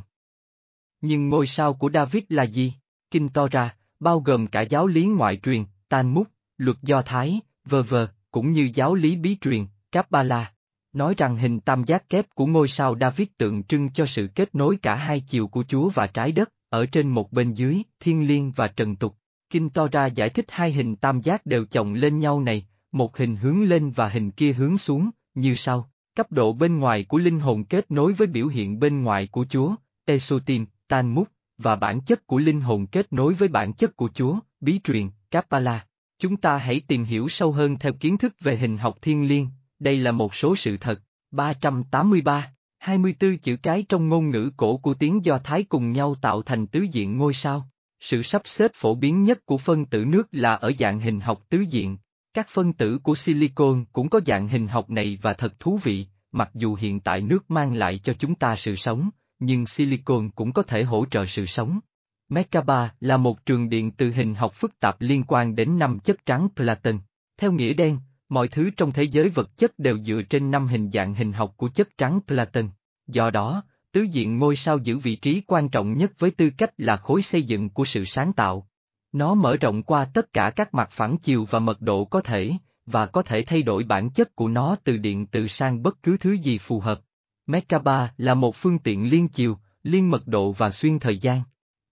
Nhưng 1.01 1.29
ngôi 1.29 1.47
sao 1.47 1.75
của 1.75 1.91
David 1.95 2.23
là 2.29 2.43
gì? 2.43 2.75
Kinh 3.11 3.29
Torah, 3.29 3.77
bao 4.01 4.21
gồm 4.21 4.47
cả 4.47 4.61
giáo 4.61 4.87
lý 4.87 5.07
ngoại 5.07 5.37
truyền, 5.37 5.65
Talmud, 5.89 6.27
luật 6.57 6.77
Do 6.83 7.03
Thái, 7.03 7.41
v.v., 7.65 7.95
cũng 8.31 8.53
như 8.53 8.71
giáo 8.75 8.95
lý 8.95 9.17
bí 9.17 9.37
truyền, 9.41 9.67
Kabbalah, 9.93 10.53
nói 10.93 11.15
rằng 11.17 11.37
hình 11.37 11.61
tam 11.61 11.85
giác 11.85 12.09
kép 12.09 12.35
của 12.35 12.47
ngôi 12.47 12.69
sao 12.69 12.97
David 13.01 13.29
tượng 13.39 13.63
trưng 13.63 13.91
cho 13.91 14.07
sự 14.07 14.29
kết 14.35 14.55
nối 14.55 14.77
cả 14.83 14.95
hai 14.95 15.21
chiều 15.21 15.49
của 15.49 15.65
Chúa 15.69 15.89
và 15.89 16.07
trái 16.07 16.33
đất, 16.33 16.53
ở 16.69 16.87
trên 16.87 17.09
một 17.09 17.33
bên 17.33 17.53
dưới, 17.53 17.83
thiên 18.01 18.29
liêng 18.29 18.53
và 18.53 18.69
trần 18.69 18.97
tục. 18.97 19.17
Kinh 19.51 19.71
Torah 19.71 20.15
giải 20.15 20.29
thích 20.29 20.47
hai 20.49 20.73
hình 20.73 20.97
tam 20.97 21.21
giác 21.21 21.47
đều 21.47 21.65
chồng 21.65 21.95
lên 21.95 22.19
nhau 22.19 22.41
này, 22.41 22.67
một 22.93 23.17
hình 23.17 23.37
hướng 23.37 23.63
lên 23.63 23.91
và 23.91 24.09
hình 24.09 24.31
kia 24.31 24.53
hướng 24.53 24.79
xuống, 24.79 25.11
như 25.35 25.55
sau. 25.55 25.91
Cấp 26.15 26.33
độ 26.33 26.53
bên 26.53 26.79
ngoài 26.79 27.05
của 27.05 27.19
linh 27.19 27.41
hồn 27.41 27.65
kết 27.65 27.91
nối 27.91 28.13
với 28.13 28.27
biểu 28.27 28.49
hiện 28.49 28.79
bên 28.79 29.03
ngoài 29.03 29.27
của 29.27 29.47
Chúa, 29.49 29.75
Esotim, 30.05 30.67
Talmud, 30.89 31.27
và 31.59 31.77
bản 31.77 32.01
chất 32.01 32.27
của 32.27 32.39
linh 32.39 32.61
hồn 32.61 32.87
kết 32.87 33.13
nối 33.13 33.35
với 33.35 33.49
bản 33.49 33.73
chất 33.73 33.97
của 33.97 34.09
Chúa, 34.15 34.39
bí 34.61 34.81
truyền, 34.85 35.09
Kabbalah. 35.31 35.87
Chúng 36.19 36.37
ta 36.37 36.57
hãy 36.57 36.81
tìm 36.81 37.05
hiểu 37.05 37.29
sâu 37.29 37.53
hơn 37.53 37.79
theo 37.79 37.93
kiến 37.93 38.19
thức 38.19 38.35
về 38.41 38.57
hình 38.57 38.79
học 38.79 38.99
thiên 39.03 39.29
liêng, 39.29 39.47
đây 39.81 39.99
là 39.99 40.13
một 40.13 40.35
số 40.35 40.57
sự 40.57 40.77
thật. 40.77 41.01
383, 41.31 42.53
24 42.79 43.39
chữ 43.39 43.57
cái 43.63 43.85
trong 43.89 44.09
ngôn 44.09 44.31
ngữ 44.31 44.51
cổ 44.57 44.77
của 44.77 44.95
tiếng 44.95 45.25
Do 45.25 45.39
Thái 45.39 45.65
cùng 45.65 45.93
nhau 45.93 46.15
tạo 46.15 46.43
thành 46.43 46.67
tứ 46.67 46.87
diện 46.93 47.17
ngôi 47.17 47.35
sao. 47.35 47.69
Sự 48.01 48.23
sắp 48.23 48.43
xếp 48.45 48.71
phổ 48.75 48.95
biến 48.95 49.25
nhất 49.25 49.47
của 49.47 49.59
phân 49.59 49.87
tử 49.87 50.05
nước 50.05 50.29
là 50.33 50.55
ở 50.55 50.73
dạng 50.79 51.01
hình 51.01 51.21
học 51.21 51.43
tứ 51.49 51.65
diện. 51.71 51.99
Các 52.35 52.49
phân 52.49 52.73
tử 52.73 52.99
của 52.99 53.15
silicon 53.15 53.85
cũng 53.93 54.09
có 54.09 54.21
dạng 54.27 54.49
hình 54.49 54.67
học 54.67 54.91
này 54.91 55.19
và 55.23 55.33
thật 55.33 55.61
thú 55.61 55.79
vị, 55.83 56.07
mặc 56.33 56.51
dù 56.55 56.75
hiện 56.75 57.01
tại 57.01 57.21
nước 57.21 57.51
mang 57.51 57.75
lại 57.75 57.99
cho 57.99 58.13
chúng 58.19 58.35
ta 58.35 58.57
sự 58.57 58.77
sống, 58.77 59.11
nhưng 59.39 59.67
silicon 59.67 60.31
cũng 60.31 60.53
có 60.53 60.63
thể 60.63 60.83
hỗ 60.83 61.07
trợ 61.11 61.27
sự 61.27 61.47
sống. 61.47 61.81
Merkaba 62.29 62.95
là 63.01 63.17
một 63.17 63.47
trường 63.47 63.69
điện 63.69 63.91
từ 63.91 64.11
hình 64.11 64.35
học 64.35 64.55
phức 64.55 64.81
tạp 64.81 65.01
liên 65.01 65.25
quan 65.29 65.55
đến 65.55 65.79
năm 65.79 65.99
chất 65.99 66.27
trắng 66.27 66.49
Platon. 66.57 66.99
Theo 67.37 67.53
nghĩa 67.53 67.75
đen, 67.75 67.99
mọi 68.31 68.49
thứ 68.49 68.71
trong 68.77 68.93
thế 68.93 69.03
giới 69.03 69.29
vật 69.29 69.57
chất 69.57 69.79
đều 69.79 69.99
dựa 69.99 70.23
trên 70.31 70.51
năm 70.51 70.67
hình 70.67 70.91
dạng 70.91 71.15
hình 71.15 71.33
học 71.33 71.55
của 71.57 71.69
chất 71.69 71.89
trắng 71.99 72.21
Platon. 72.27 72.69
Do 73.07 73.31
đó, 73.31 73.63
tứ 73.93 74.03
diện 74.03 74.39
ngôi 74.39 74.57
sao 74.57 74.79
giữ 74.79 74.99
vị 74.99 75.17
trí 75.17 75.43
quan 75.47 75.69
trọng 75.69 75.97
nhất 75.97 76.13
với 76.19 76.31
tư 76.31 76.51
cách 76.59 76.71
là 76.77 76.97
khối 76.97 77.23
xây 77.23 77.43
dựng 77.43 77.71
của 77.71 77.85
sự 77.85 78.05
sáng 78.05 78.33
tạo. 78.33 78.69
Nó 79.13 79.35
mở 79.35 79.57
rộng 79.57 79.83
qua 79.83 80.05
tất 80.05 80.33
cả 80.33 80.51
các 80.51 80.75
mặt 80.75 80.89
phản 80.93 81.17
chiều 81.19 81.47
và 81.51 81.59
mật 81.59 81.81
độ 81.81 82.05
có 82.05 82.21
thể, 82.21 82.53
và 82.87 83.07
có 83.07 83.23
thể 83.23 83.43
thay 83.43 83.63
đổi 83.63 83.85
bản 83.85 84.11
chất 84.11 84.37
của 84.37 84.49
nó 84.49 84.77
từ 84.85 84.97
điện 84.97 85.27
từ 85.27 85.49
sang 85.49 85.83
bất 85.83 86.03
cứ 86.03 86.17
thứ 86.17 86.33
gì 86.33 86.59
phù 86.59 86.81
hợp. 86.81 87.01
Merkaba 87.47 88.13
là 88.17 88.35
một 88.35 88.57
phương 88.57 88.79
tiện 88.79 89.11
liên 89.11 89.29
chiều, 89.29 89.59
liên 89.83 90.11
mật 90.11 90.27
độ 90.27 90.53
và 90.53 90.71
xuyên 90.71 90.99
thời 90.99 91.19
gian. 91.19 91.41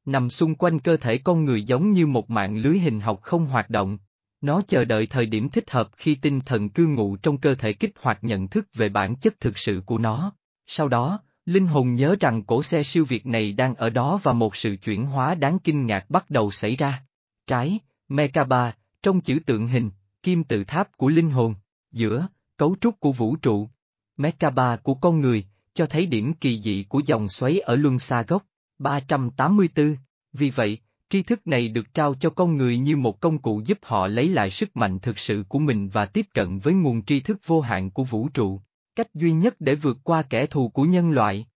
Nằm 0.04 0.30
xung 0.30 0.54
quanh 0.54 0.78
cơ 0.78 0.96
thể 0.96 1.18
con 1.18 1.44
người 1.44 1.62
giống 1.62 1.92
như 1.92 2.06
một 2.06 2.30
mạng 2.30 2.56
lưới 2.56 2.78
hình 2.78 3.00
học 3.00 3.20
không 3.22 3.46
hoạt 3.46 3.70
động. 3.70 3.98
Nó 4.40 4.62
chờ 4.68 4.84
đợi 4.84 5.06
thời 5.06 5.26
điểm 5.26 5.48
thích 5.48 5.70
hợp 5.70 5.88
khi 5.96 6.14
tinh 6.14 6.40
thần 6.40 6.68
cư 6.68 6.86
ngụ 6.86 7.16
trong 7.16 7.38
cơ 7.38 7.54
thể 7.54 7.72
kích 7.72 7.92
hoạt 8.00 8.18
nhận 8.24 8.48
thức 8.48 8.68
về 8.74 8.88
bản 8.88 9.16
chất 9.16 9.40
thực 9.40 9.58
sự 9.58 9.82
của 9.86 9.98
nó. 9.98 10.32
Sau 10.66 10.88
đó, 10.88 11.20
linh 11.46 11.66
hồn 11.66 11.94
nhớ 11.94 12.16
rằng 12.20 12.42
cổ 12.42 12.62
xe 12.62 12.82
siêu 12.82 13.04
việt 13.04 13.26
này 13.26 13.52
đang 13.52 13.74
ở 13.74 13.90
đó 13.90 14.20
và 14.22 14.32
một 14.32 14.56
sự 14.56 14.76
chuyển 14.76 15.06
hóa 15.06 15.34
đáng 15.34 15.58
kinh 15.58 15.86
ngạc 15.86 16.10
bắt 16.10 16.30
đầu 16.30 16.50
xảy 16.50 16.76
ra. 16.76 17.02
Trái, 17.46 17.78
Mekaba, 18.08 18.74
trong 19.02 19.20
chữ 19.20 19.38
tượng 19.46 19.66
hình, 19.66 19.90
kim 20.22 20.44
tự 20.44 20.64
tháp 20.64 20.96
của 20.96 21.08
linh 21.08 21.30
hồn, 21.30 21.54
giữa, 21.92 22.28
cấu 22.56 22.76
trúc 22.80 23.00
của 23.00 23.12
vũ 23.12 23.36
trụ. 23.36 23.68
Mekaba 24.16 24.76
của 24.76 24.94
con 24.94 25.20
người, 25.20 25.44
cho 25.74 25.86
thấy 25.86 26.06
điểm 26.06 26.32
kỳ 26.32 26.60
dị 26.62 26.84
của 26.88 27.00
dòng 27.06 27.28
xoáy 27.28 27.60
ở 27.60 27.76
luân 27.76 27.98
xa 27.98 28.22
gốc, 28.22 28.42
384. 28.78 29.96
Vì 30.32 30.50
vậy, 30.50 30.78
tri 31.10 31.22
thức 31.22 31.46
này 31.46 31.68
được 31.68 31.94
trao 31.94 32.14
cho 32.14 32.30
con 32.30 32.56
người 32.56 32.76
như 32.76 32.96
một 32.96 33.20
công 33.20 33.38
cụ 33.38 33.62
giúp 33.64 33.78
họ 33.82 34.06
lấy 34.06 34.28
lại 34.28 34.50
sức 34.50 34.76
mạnh 34.76 34.98
thực 34.98 35.18
sự 35.18 35.44
của 35.48 35.58
mình 35.58 35.88
và 35.88 36.06
tiếp 36.06 36.26
cận 36.34 36.58
với 36.58 36.74
nguồn 36.74 37.04
tri 37.04 37.20
thức 37.20 37.38
vô 37.46 37.60
hạn 37.60 37.90
của 37.90 38.04
vũ 38.04 38.28
trụ, 38.28 38.60
cách 38.96 39.14
duy 39.14 39.32
nhất 39.32 39.56
để 39.60 39.74
vượt 39.74 39.98
qua 40.02 40.22
kẻ 40.22 40.46
thù 40.46 40.68
của 40.68 40.84
nhân 40.84 41.10
loại. 41.10 41.46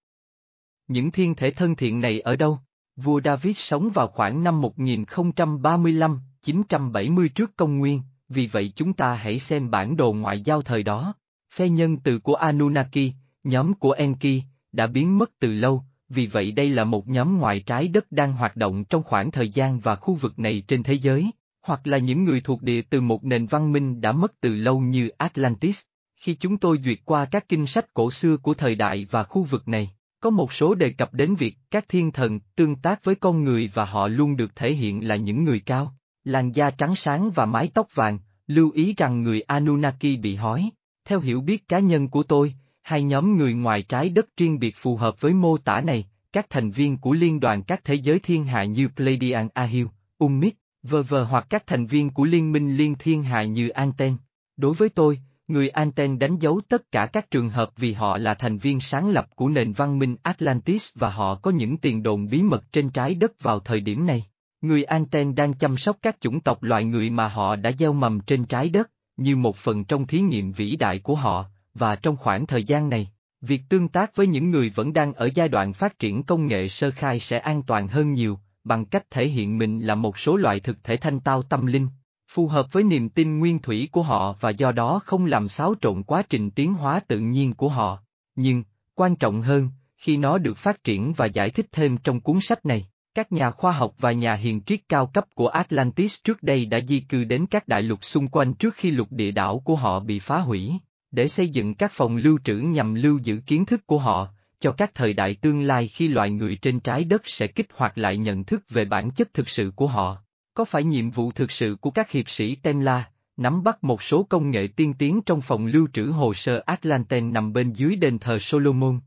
Những 0.88 1.10
thiên 1.10 1.34
thể 1.34 1.50
thân 1.50 1.76
thiện 1.76 2.00
này 2.00 2.20
ở 2.20 2.36
đâu? 2.36 2.58
Vua 2.96 3.20
David 3.24 3.58
sống 3.58 3.90
vào 3.90 4.08
khoảng 4.08 4.44
năm 4.44 4.60
1035, 4.60 6.20
970 6.42 7.28
trước 7.28 7.56
công 7.56 7.78
nguyên, 7.78 8.02
vì 8.28 8.46
vậy 8.46 8.72
chúng 8.76 8.92
ta 8.92 9.14
hãy 9.14 9.38
xem 9.38 9.70
bản 9.70 9.96
đồ 9.96 10.12
ngoại 10.12 10.40
giao 10.40 10.62
thời 10.62 10.82
đó. 10.82 11.14
Phe 11.54 11.68
nhân 11.68 11.96
từ 11.96 12.18
của 12.18 12.34
Anunnaki, 12.34 13.12
nhóm 13.44 13.74
của 13.74 13.92
Enki, 13.92 14.42
đã 14.72 14.86
biến 14.86 15.18
mất 15.18 15.30
từ 15.38 15.52
lâu, 15.52 15.84
vì 16.14 16.26
vậy 16.26 16.52
đây 16.52 16.68
là 16.68 16.84
một 16.84 17.08
nhóm 17.08 17.38
ngoài 17.38 17.60
trái 17.60 17.88
đất 17.88 18.12
đang 18.12 18.32
hoạt 18.32 18.56
động 18.56 18.84
trong 18.84 19.02
khoảng 19.02 19.30
thời 19.30 19.48
gian 19.48 19.80
và 19.80 19.94
khu 19.94 20.14
vực 20.14 20.38
này 20.38 20.64
trên 20.68 20.82
thế 20.82 20.94
giới, 20.94 21.30
hoặc 21.62 21.86
là 21.86 21.98
những 21.98 22.24
người 22.24 22.40
thuộc 22.40 22.62
địa 22.62 22.82
từ 22.82 23.00
một 23.00 23.24
nền 23.24 23.46
văn 23.46 23.72
minh 23.72 24.00
đã 24.00 24.12
mất 24.12 24.40
từ 24.40 24.54
lâu 24.54 24.80
như 24.80 25.08
Atlantis. 25.08 25.82
Khi 26.16 26.34
chúng 26.34 26.56
tôi 26.56 26.78
duyệt 26.84 26.98
qua 27.04 27.24
các 27.24 27.48
kinh 27.48 27.66
sách 27.66 27.94
cổ 27.94 28.10
xưa 28.10 28.36
của 28.36 28.54
thời 28.54 28.74
đại 28.74 29.06
và 29.10 29.22
khu 29.22 29.42
vực 29.42 29.68
này, 29.68 29.90
có 30.20 30.30
một 30.30 30.52
số 30.52 30.74
đề 30.74 30.90
cập 30.90 31.14
đến 31.14 31.34
việc 31.34 31.56
các 31.70 31.88
thiên 31.88 32.12
thần 32.12 32.40
tương 32.56 32.76
tác 32.76 33.04
với 33.04 33.14
con 33.14 33.44
người 33.44 33.70
và 33.74 33.84
họ 33.84 34.08
luôn 34.08 34.36
được 34.36 34.56
thể 34.56 34.72
hiện 34.72 35.08
là 35.08 35.16
những 35.16 35.44
người 35.44 35.60
cao, 35.60 35.94
làn 36.24 36.52
da 36.52 36.70
trắng 36.70 36.96
sáng 36.96 37.30
và 37.30 37.46
mái 37.46 37.70
tóc 37.74 37.88
vàng, 37.94 38.18
lưu 38.46 38.70
ý 38.70 38.94
rằng 38.96 39.22
người 39.22 39.40
Anunnaki 39.40 40.18
bị 40.22 40.34
hói. 40.34 40.70
Theo 41.04 41.20
hiểu 41.20 41.40
biết 41.40 41.68
cá 41.68 41.78
nhân 41.78 42.08
của 42.08 42.22
tôi, 42.22 42.54
hai 42.82 43.02
nhóm 43.02 43.36
người 43.36 43.54
ngoài 43.54 43.82
trái 43.82 44.08
đất 44.08 44.26
riêng 44.36 44.58
biệt 44.58 44.76
phù 44.76 44.96
hợp 44.96 45.20
với 45.20 45.32
mô 45.32 45.58
tả 45.58 45.80
này, 45.80 46.04
các 46.32 46.46
thành 46.50 46.70
viên 46.70 46.96
của 46.96 47.12
liên 47.12 47.40
đoàn 47.40 47.62
các 47.62 47.84
thế 47.84 47.94
giới 47.94 48.18
thiên 48.18 48.44
hạ 48.44 48.64
như 48.64 48.88
Pleiadian 48.88 49.48
Ahil, 49.54 49.86
Ummit, 50.24 50.54
Vv 50.82 51.14
hoặc 51.28 51.46
các 51.50 51.66
thành 51.66 51.86
viên 51.86 52.10
của 52.10 52.24
liên 52.24 52.52
minh 52.52 52.76
liên 52.76 52.94
thiên 52.98 53.22
hạ 53.22 53.42
như 53.42 53.68
Anten. 53.68 54.16
Đối 54.56 54.74
với 54.74 54.88
tôi, 54.88 55.18
người 55.48 55.68
Anten 55.68 56.18
đánh 56.18 56.38
dấu 56.38 56.60
tất 56.68 56.92
cả 56.92 57.06
các 57.06 57.30
trường 57.30 57.48
hợp 57.48 57.70
vì 57.76 57.92
họ 57.92 58.18
là 58.18 58.34
thành 58.34 58.58
viên 58.58 58.80
sáng 58.80 59.10
lập 59.10 59.26
của 59.36 59.48
nền 59.48 59.72
văn 59.72 59.98
minh 59.98 60.16
Atlantis 60.22 60.90
và 60.94 61.10
họ 61.10 61.34
có 61.34 61.50
những 61.50 61.76
tiền 61.76 62.02
đồn 62.02 62.28
bí 62.28 62.42
mật 62.42 62.72
trên 62.72 62.90
trái 62.90 63.14
đất 63.14 63.42
vào 63.42 63.60
thời 63.60 63.80
điểm 63.80 64.06
này. 64.06 64.24
Người 64.60 64.84
Anten 64.84 65.34
đang 65.34 65.54
chăm 65.54 65.76
sóc 65.76 65.96
các 66.02 66.20
chủng 66.20 66.40
tộc 66.40 66.62
loài 66.62 66.84
người 66.84 67.10
mà 67.10 67.28
họ 67.28 67.56
đã 67.56 67.72
gieo 67.78 67.92
mầm 67.92 68.20
trên 68.20 68.44
trái 68.44 68.68
đất, 68.68 68.90
như 69.16 69.36
một 69.36 69.56
phần 69.56 69.84
trong 69.84 70.06
thí 70.06 70.20
nghiệm 70.20 70.52
vĩ 70.52 70.76
đại 70.76 70.98
của 70.98 71.14
họ, 71.14 71.46
và 71.74 71.96
trong 71.96 72.16
khoảng 72.16 72.46
thời 72.46 72.64
gian 72.64 72.88
này, 72.88 73.10
việc 73.40 73.62
tương 73.68 73.88
tác 73.88 74.16
với 74.16 74.26
những 74.26 74.50
người 74.50 74.70
vẫn 74.74 74.92
đang 74.92 75.14
ở 75.14 75.30
giai 75.34 75.48
đoạn 75.48 75.72
phát 75.72 75.98
triển 75.98 76.22
công 76.22 76.46
nghệ 76.46 76.68
sơ 76.68 76.90
khai 76.90 77.20
sẽ 77.20 77.38
an 77.38 77.62
toàn 77.62 77.88
hơn 77.88 78.12
nhiều, 78.12 78.38
bằng 78.64 78.84
cách 78.84 79.10
thể 79.10 79.28
hiện 79.28 79.58
mình 79.58 79.80
là 79.80 79.94
một 79.94 80.18
số 80.18 80.36
loại 80.36 80.60
thực 80.60 80.84
thể 80.84 80.96
thanh 80.96 81.20
tao 81.20 81.42
tâm 81.42 81.66
linh, 81.66 81.88
phù 82.28 82.46
hợp 82.46 82.66
với 82.72 82.82
niềm 82.82 83.08
tin 83.08 83.38
nguyên 83.38 83.58
thủy 83.58 83.88
của 83.92 84.02
họ 84.02 84.36
và 84.40 84.50
do 84.50 84.72
đó 84.72 85.00
không 85.04 85.26
làm 85.26 85.48
xáo 85.48 85.74
trộn 85.80 86.02
quá 86.02 86.22
trình 86.22 86.50
tiến 86.50 86.74
hóa 86.74 87.00
tự 87.00 87.18
nhiên 87.18 87.54
của 87.54 87.68
họ. 87.68 87.98
Nhưng, 88.34 88.64
quan 88.94 89.16
trọng 89.16 89.42
hơn, 89.42 89.68
khi 89.96 90.16
nó 90.16 90.38
được 90.38 90.58
phát 90.58 90.84
triển 90.84 91.12
và 91.12 91.26
giải 91.26 91.50
thích 91.50 91.66
thêm 91.72 91.96
trong 91.96 92.20
cuốn 92.20 92.40
sách 92.40 92.66
này, 92.66 92.88
các 93.14 93.32
nhà 93.32 93.50
khoa 93.50 93.72
học 93.72 93.94
và 93.98 94.12
nhà 94.12 94.34
hiền 94.34 94.60
triết 94.60 94.80
cao 94.88 95.06
cấp 95.06 95.24
của 95.34 95.48
Atlantis 95.48 96.16
trước 96.24 96.42
đây 96.42 96.66
đã 96.66 96.80
di 96.80 97.00
cư 97.00 97.24
đến 97.24 97.46
các 97.46 97.68
đại 97.68 97.82
lục 97.82 98.04
xung 98.04 98.28
quanh 98.28 98.54
trước 98.54 98.74
khi 98.74 98.90
lục 98.90 99.08
địa 99.10 99.30
đảo 99.30 99.62
của 99.64 99.76
họ 99.76 100.00
bị 100.00 100.18
phá 100.18 100.38
hủy, 100.38 100.72
để 101.12 101.28
xây 101.28 101.48
dựng 101.48 101.74
các 101.74 101.92
phòng 101.92 102.16
lưu 102.16 102.38
trữ 102.44 102.56
nhằm 102.56 102.94
lưu 102.94 103.18
giữ 103.18 103.40
kiến 103.46 103.64
thức 103.64 103.86
của 103.86 103.98
họ, 103.98 104.28
cho 104.58 104.72
các 104.72 104.94
thời 104.94 105.12
đại 105.12 105.34
tương 105.34 105.62
lai 105.62 105.88
khi 105.88 106.08
loài 106.08 106.30
người 106.30 106.56
trên 106.62 106.80
trái 106.80 107.04
đất 107.04 107.22
sẽ 107.24 107.46
kích 107.46 107.66
hoạt 107.74 107.98
lại 107.98 108.16
nhận 108.16 108.44
thức 108.44 108.64
về 108.70 108.84
bản 108.84 109.10
chất 109.10 109.34
thực 109.34 109.48
sự 109.48 109.72
của 109.76 109.86
họ. 109.86 110.18
Có 110.54 110.64
phải 110.64 110.84
nhiệm 110.84 111.10
vụ 111.10 111.32
thực 111.32 111.52
sự 111.52 111.76
của 111.80 111.90
các 111.90 112.10
hiệp 112.10 112.30
sĩ 112.30 112.54
Temla, 112.54 113.10
nắm 113.36 113.62
bắt 113.62 113.84
một 113.84 114.02
số 114.02 114.22
công 114.22 114.50
nghệ 114.50 114.68
tiên 114.76 114.94
tiến 114.98 115.20
trong 115.26 115.40
phòng 115.40 115.66
lưu 115.66 115.88
trữ 115.92 116.04
hồ 116.06 116.34
sơ 116.34 116.62
Atlanten 116.66 117.32
nằm 117.32 117.52
bên 117.52 117.72
dưới 117.72 117.96
đền 117.96 118.18
thờ 118.18 118.38
Solomon? 118.38 119.00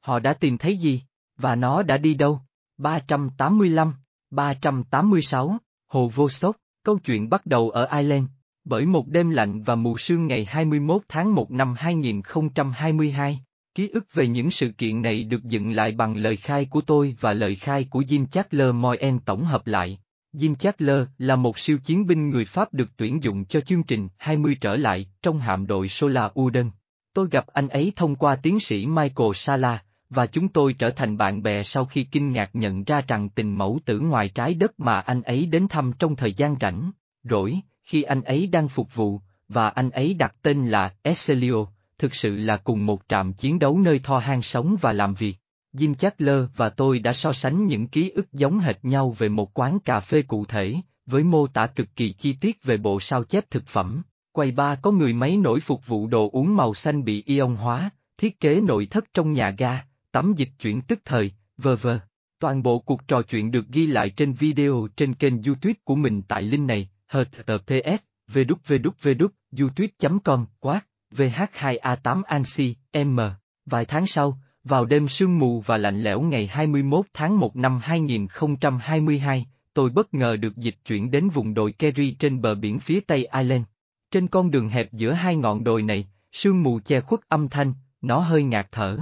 Họ 0.00 0.18
đã 0.18 0.34
tìm 0.34 0.58
thấy 0.58 0.76
gì? 0.76 1.02
Và 1.36 1.56
nó 1.56 1.82
đã 1.82 1.96
đi 1.98 2.14
đâu? 2.14 2.40
385, 2.78 3.94
386, 4.30 5.58
Hồ 5.88 6.08
Vô 6.08 6.28
Sốc, 6.28 6.56
câu 6.84 6.98
chuyện 6.98 7.28
bắt 7.28 7.46
đầu 7.46 7.70
ở 7.70 7.88
Ireland, 7.96 8.28
bởi 8.64 8.86
một 8.86 9.08
đêm 9.08 9.30
lạnh 9.30 9.62
và 9.62 9.74
mù 9.74 9.98
sương 9.98 10.26
ngày 10.26 10.44
21 10.44 11.02
tháng 11.08 11.34
1 11.34 11.50
năm 11.50 11.74
2022. 11.78 13.40
Ký 13.74 13.88
ức 13.88 14.14
về 14.14 14.26
những 14.26 14.50
sự 14.50 14.68
kiện 14.78 15.02
này 15.02 15.24
được 15.24 15.44
dựng 15.44 15.70
lại 15.70 15.92
bằng 15.92 16.16
lời 16.16 16.36
khai 16.36 16.64
của 16.64 16.80
tôi 16.80 17.16
và 17.20 17.32
lời 17.32 17.54
khai 17.54 17.86
của 17.90 18.00
Jim 18.00 18.26
Chatler 18.26 18.74
Moyen 18.74 19.18
tổng 19.18 19.44
hợp 19.44 19.66
lại. 19.66 19.98
Jim 20.32 20.54
Chatler 20.54 21.06
là 21.18 21.36
một 21.36 21.58
siêu 21.58 21.78
chiến 21.78 22.06
binh 22.06 22.30
người 22.30 22.44
Pháp 22.44 22.74
được 22.74 22.88
tuyển 22.96 23.22
dụng 23.22 23.44
cho 23.44 23.60
chương 23.60 23.82
trình 23.82 24.08
20 24.18 24.56
trở 24.60 24.76
lại 24.76 25.06
trong 25.22 25.38
hạm 25.38 25.66
đội 25.66 25.88
Solar 25.88 26.32
Uden. 26.40 26.70
Tôi 27.14 27.28
gặp 27.30 27.46
anh 27.46 27.68
ấy 27.68 27.92
thông 27.96 28.16
qua 28.16 28.36
tiến 28.36 28.60
sĩ 28.60 28.86
Michael 28.86 29.30
Sala, 29.34 29.82
và 30.10 30.26
chúng 30.26 30.48
tôi 30.48 30.72
trở 30.72 30.90
thành 30.90 31.16
bạn 31.16 31.42
bè 31.42 31.62
sau 31.62 31.84
khi 31.84 32.04
kinh 32.04 32.32
ngạc 32.32 32.50
nhận 32.52 32.84
ra 32.84 33.02
rằng 33.08 33.28
tình 33.28 33.58
mẫu 33.58 33.80
tử 33.84 33.98
ngoài 33.98 34.28
trái 34.28 34.54
đất 34.54 34.80
mà 34.80 35.00
anh 35.00 35.22
ấy 35.22 35.46
đến 35.46 35.68
thăm 35.68 35.92
trong 35.98 36.16
thời 36.16 36.32
gian 36.32 36.56
rảnh, 36.60 36.90
rỗi, 37.30 37.60
khi 37.92 38.02
anh 38.02 38.22
ấy 38.22 38.46
đang 38.46 38.68
phục 38.68 38.94
vụ, 38.94 39.20
và 39.48 39.68
anh 39.68 39.90
ấy 39.90 40.14
đặt 40.14 40.34
tên 40.42 40.68
là 40.68 40.94
Esselio, 41.02 41.66
thực 41.98 42.14
sự 42.14 42.36
là 42.36 42.56
cùng 42.56 42.86
một 42.86 43.02
trạm 43.08 43.32
chiến 43.32 43.58
đấu 43.58 43.78
nơi 43.78 44.00
Tho 44.02 44.18
hang 44.18 44.42
sống 44.42 44.76
và 44.80 44.92
làm 44.92 45.14
việc. 45.14 45.36
Jim 45.72 45.94
Chatler 45.94 46.44
và 46.56 46.68
tôi 46.68 46.98
đã 46.98 47.12
so 47.12 47.32
sánh 47.32 47.66
những 47.66 47.88
ký 47.88 48.10
ức 48.10 48.32
giống 48.32 48.58
hệt 48.58 48.84
nhau 48.84 49.10
về 49.18 49.28
một 49.28 49.58
quán 49.58 49.78
cà 49.80 50.00
phê 50.00 50.22
cụ 50.22 50.44
thể, 50.44 50.74
với 51.06 51.24
mô 51.24 51.46
tả 51.46 51.66
cực 51.66 51.96
kỳ 51.96 52.12
chi 52.12 52.32
tiết 52.32 52.64
về 52.64 52.76
bộ 52.76 53.00
sao 53.00 53.24
chép 53.24 53.50
thực 53.50 53.66
phẩm. 53.66 54.02
Quầy 54.32 54.50
ba 54.50 54.74
có 54.74 54.90
người 54.90 55.12
máy 55.12 55.36
nổi 55.36 55.60
phục 55.60 55.86
vụ 55.86 56.06
đồ 56.06 56.30
uống 56.32 56.56
màu 56.56 56.74
xanh 56.74 57.04
bị 57.04 57.22
ion 57.26 57.56
hóa, 57.56 57.90
thiết 58.18 58.40
kế 58.40 58.60
nội 58.60 58.86
thất 58.86 59.04
trong 59.14 59.32
nhà 59.32 59.50
ga, 59.50 59.84
tấm 60.12 60.34
dịch 60.36 60.50
chuyển 60.58 60.82
tức 60.82 61.00
thời, 61.04 61.32
vờ 61.56 61.76
vờ. 61.76 61.98
Toàn 62.38 62.62
bộ 62.62 62.78
cuộc 62.78 63.08
trò 63.08 63.22
chuyện 63.22 63.50
được 63.50 63.68
ghi 63.68 63.86
lại 63.86 64.10
trên 64.10 64.32
video 64.32 64.88
trên 64.96 65.14
kênh 65.14 65.42
YouTube 65.42 65.74
của 65.84 65.94
mình 65.94 66.22
tại 66.28 66.42
link 66.42 66.68
này, 66.68 66.88
https, 67.12 67.98
www, 68.32 69.28
youtube.com, 69.58 70.46
quát, 70.60 70.80
vh2a8 71.16 72.22
ansi, 72.22 72.74
m. 73.04 73.20
Vài 73.66 73.84
tháng 73.84 74.06
sau, 74.06 74.38
vào 74.64 74.84
đêm 74.84 75.08
sương 75.08 75.38
mù 75.38 75.60
và 75.60 75.78
lạnh 75.78 76.02
lẽo 76.02 76.20
ngày 76.20 76.46
21 76.46 77.06
tháng 77.12 77.38
1 77.38 77.56
năm 77.56 77.78
2022, 77.82 79.46
tôi 79.74 79.90
bất 79.90 80.14
ngờ 80.14 80.36
được 80.36 80.56
dịch 80.56 80.76
chuyển 80.84 81.10
đến 81.10 81.28
vùng 81.28 81.54
đồi 81.54 81.72
Kerry 81.72 82.10
trên 82.10 82.40
bờ 82.40 82.54
biển 82.54 82.78
phía 82.78 83.00
tây 83.00 83.28
Ireland. 83.32 83.64
Trên 84.10 84.28
con 84.28 84.50
đường 84.50 84.68
hẹp 84.68 84.92
giữa 84.92 85.12
hai 85.12 85.36
ngọn 85.36 85.64
đồi 85.64 85.82
này, 85.82 86.08
sương 86.32 86.62
mù 86.62 86.80
che 86.84 87.00
khuất 87.00 87.20
âm 87.28 87.48
thanh, 87.48 87.74
nó 88.00 88.18
hơi 88.18 88.42
ngạt 88.42 88.68
thở. 88.72 88.98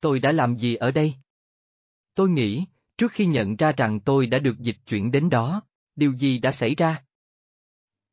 Tôi 0.00 0.20
đã 0.20 0.32
làm 0.32 0.56
gì 0.56 0.74
ở 0.74 0.90
đây? 0.90 1.14
Tôi 2.14 2.28
nghĩ, 2.28 2.64
trước 2.98 3.12
khi 3.12 3.26
nhận 3.26 3.56
ra 3.56 3.72
rằng 3.72 4.00
tôi 4.00 4.26
đã 4.26 4.38
được 4.38 4.58
dịch 4.58 4.76
chuyển 4.86 5.10
đến 5.10 5.30
đó, 5.30 5.62
điều 5.96 6.12
gì 6.12 6.38
đã 6.38 6.52
xảy 6.52 6.74
ra? 6.74 7.04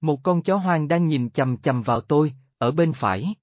Một 0.02 0.20
con 0.24 0.44
chó 0.44 0.56
hoang 0.56 0.88
đang 0.88 1.08
nhìn 1.08 1.30
chầm 1.30 1.58
chầm 1.58 1.82
vào 1.82 2.02
tôi, 2.02 2.34
ở 2.58 2.72
bên 2.72 2.94
phải. 2.94 3.36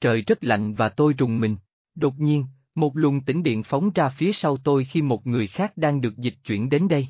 Trời 0.00 0.22
rất 0.22 0.44
lạnh 0.44 0.74
và 0.74 0.88
tôi 0.88 1.14
rùng 1.18 1.40
mình. 1.40 1.56
Đột 1.94 2.18
nhiên, 2.18 2.46
một 2.74 2.96
luồng 2.96 3.24
tĩnh 3.24 3.42
điện 3.42 3.62
phóng 3.62 3.90
ra 3.94 4.08
phía 4.08 4.32
sau 4.32 4.56
tôi 4.56 4.84
khi 4.84 5.02
một 5.02 5.26
người 5.26 5.46
khác 5.46 5.72
đang 5.76 6.00
được 6.00 6.16
dịch 6.16 6.34
chuyển 6.44 6.68
đến 6.68 6.88
đây. 6.88 7.08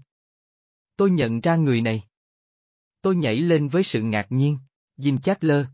Tôi 0.97 1.11
nhận 1.11 1.41
ra 1.41 1.57
người 1.57 1.81
này. 1.81 2.03
Tôi 3.03 3.17
nhảy 3.17 3.37
lên 3.37 3.69
với 3.69 3.83
sự 3.83 4.03
ngạc 4.03 4.27
nhiên, 4.31 4.59
Jim 4.97 5.19
Chatler. 5.19 5.67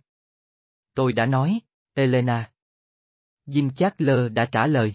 Tôi 0.95 1.13
đã 1.13 1.27
nói, 1.27 1.61
Elena. 1.95 2.53
Jim 3.47 3.71
Chatler 3.71 4.33
đã 4.33 4.45
trả 4.45 4.67
lời. 4.67 4.95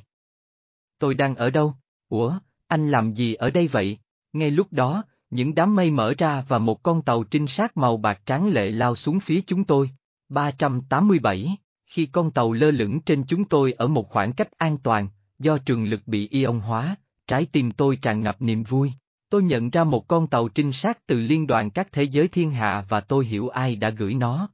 Tôi 0.97 1.13
đang 1.13 1.35
ở 1.35 1.49
đâu? 1.49 1.75
Ủa, 2.09 2.39
anh 2.67 2.91
làm 2.91 3.13
gì 3.13 3.33
ở 3.33 3.49
đây 3.49 3.67
vậy? 3.67 3.97
Ngay 4.33 4.51
lúc 4.51 4.73
đó, 4.73 5.03
những 5.31 5.55
đám 5.55 5.75
mây 5.75 5.91
mở 5.91 6.13
ra 6.17 6.43
và 6.47 6.59
một 6.59 6.83
con 6.83 7.01
tàu 7.01 7.23
trinh 7.23 7.47
sát 7.47 7.77
màu 7.77 7.97
bạc 7.97 8.21
tráng 8.25 8.47
lệ 8.47 8.71
lao 8.71 8.95
xuống 8.95 9.19
phía 9.19 9.41
chúng 9.41 9.63
tôi. 9.63 9.89
387, 10.29 11.57
khi 11.85 12.05
con 12.05 12.31
tàu 12.31 12.53
lơ 12.53 12.71
lửng 12.71 13.01
trên 13.01 13.23
chúng 13.23 13.45
tôi 13.45 13.71
ở 13.71 13.87
một 13.87 14.09
khoảng 14.09 14.33
cách 14.33 14.57
an 14.57 14.77
toàn, 14.77 15.07
do 15.39 15.57
trường 15.57 15.85
lực 15.85 16.01
bị 16.05 16.27
ion 16.27 16.59
hóa, 16.59 16.95
trái 17.27 17.45
tim 17.51 17.71
tôi 17.71 17.95
tràn 18.01 18.21
ngập 18.21 18.41
niềm 18.41 18.63
vui. 18.63 18.91
Tôi 19.29 19.43
nhận 19.43 19.69
ra 19.69 19.83
một 19.83 20.07
con 20.07 20.27
tàu 20.27 20.47
trinh 20.47 20.71
sát 20.71 21.07
từ 21.07 21.19
liên 21.19 21.47
đoàn 21.47 21.69
các 21.69 21.91
thế 21.91 22.03
giới 22.03 22.27
thiên 22.27 22.51
hạ 22.51 22.85
và 22.89 23.01
tôi 23.01 23.25
hiểu 23.25 23.49
ai 23.49 23.75
đã 23.75 23.89
gửi 23.89 24.13
nó. 24.13 24.49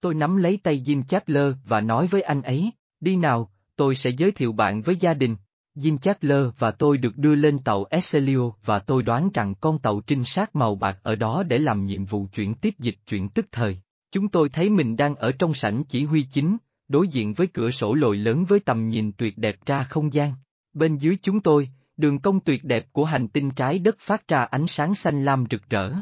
Tôi 0.00 0.14
nắm 0.14 0.36
lấy 0.36 0.58
tay 0.62 0.80
Jim 0.80 1.02
Chatler 1.02 1.54
và 1.64 1.80
nói 1.80 2.06
với 2.06 2.22
anh 2.22 2.42
ấy, 2.42 2.70
đi 3.00 3.16
nào, 3.16 3.50
tôi 3.76 3.96
sẽ 3.96 4.10
giới 4.10 4.32
thiệu 4.32 4.52
bạn 4.52 4.82
với 4.82 4.96
gia 4.96 5.14
đình. 5.14 5.36
Jim 5.76 5.98
Chatler 5.98 6.46
và 6.58 6.70
tôi 6.70 6.98
được 6.98 7.16
đưa 7.16 7.34
lên 7.34 7.58
tàu 7.58 7.84
Esselio 7.90 8.50
và 8.64 8.78
tôi 8.78 9.02
đoán 9.02 9.30
rằng 9.34 9.54
con 9.54 9.78
tàu 9.78 10.00
trinh 10.00 10.24
sát 10.24 10.56
màu 10.56 10.74
bạc 10.74 10.98
ở 11.02 11.14
đó 11.14 11.42
để 11.42 11.58
làm 11.58 11.84
nhiệm 11.84 12.04
vụ 12.04 12.26
chuyển 12.34 12.54
tiếp 12.54 12.74
dịch 12.78 12.96
chuyển 13.06 13.28
tức 13.28 13.46
thời. 13.52 13.78
Chúng 14.12 14.28
tôi 14.28 14.48
thấy 14.48 14.70
mình 14.70 14.96
đang 14.96 15.14
ở 15.14 15.32
trong 15.32 15.54
sảnh 15.54 15.84
chỉ 15.84 16.04
huy 16.04 16.22
chính, 16.30 16.56
đối 16.88 17.08
diện 17.08 17.34
với 17.34 17.46
cửa 17.46 17.70
sổ 17.70 17.94
lồi 17.94 18.16
lớn 18.16 18.44
với 18.44 18.60
tầm 18.60 18.88
nhìn 18.88 19.12
tuyệt 19.12 19.38
đẹp 19.38 19.56
ra 19.66 19.84
không 19.84 20.12
gian. 20.12 20.32
Bên 20.72 20.96
dưới 20.96 21.16
chúng 21.22 21.40
tôi, 21.40 21.68
đường 21.96 22.18
cong 22.18 22.40
tuyệt 22.40 22.64
đẹp 22.64 22.86
của 22.92 23.04
hành 23.04 23.28
tinh 23.28 23.50
trái 23.50 23.78
đất 23.78 23.96
phát 23.98 24.28
ra 24.28 24.42
ánh 24.42 24.66
sáng 24.66 24.94
xanh 24.94 25.24
lam 25.24 25.44
rực 25.50 25.70
rỡ. 25.70 25.92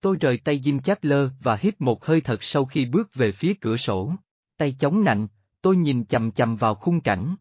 Tôi 0.00 0.16
rời 0.20 0.38
tay 0.44 0.58
Jim 0.58 0.80
Chatler 0.80 1.28
và 1.42 1.56
hít 1.56 1.80
một 1.80 2.04
hơi 2.04 2.20
thật 2.20 2.42
sâu 2.42 2.64
khi 2.64 2.86
bước 2.86 3.14
về 3.14 3.32
phía 3.32 3.54
cửa 3.60 3.76
sổ. 3.76 4.12
Tay 4.56 4.76
chống 4.78 5.04
nạnh, 5.04 5.26
tôi 5.62 5.76
nhìn 5.76 6.04
chầm 6.04 6.30
chầm 6.30 6.56
vào 6.56 6.74
khung 6.74 7.00
cảnh. 7.00 7.36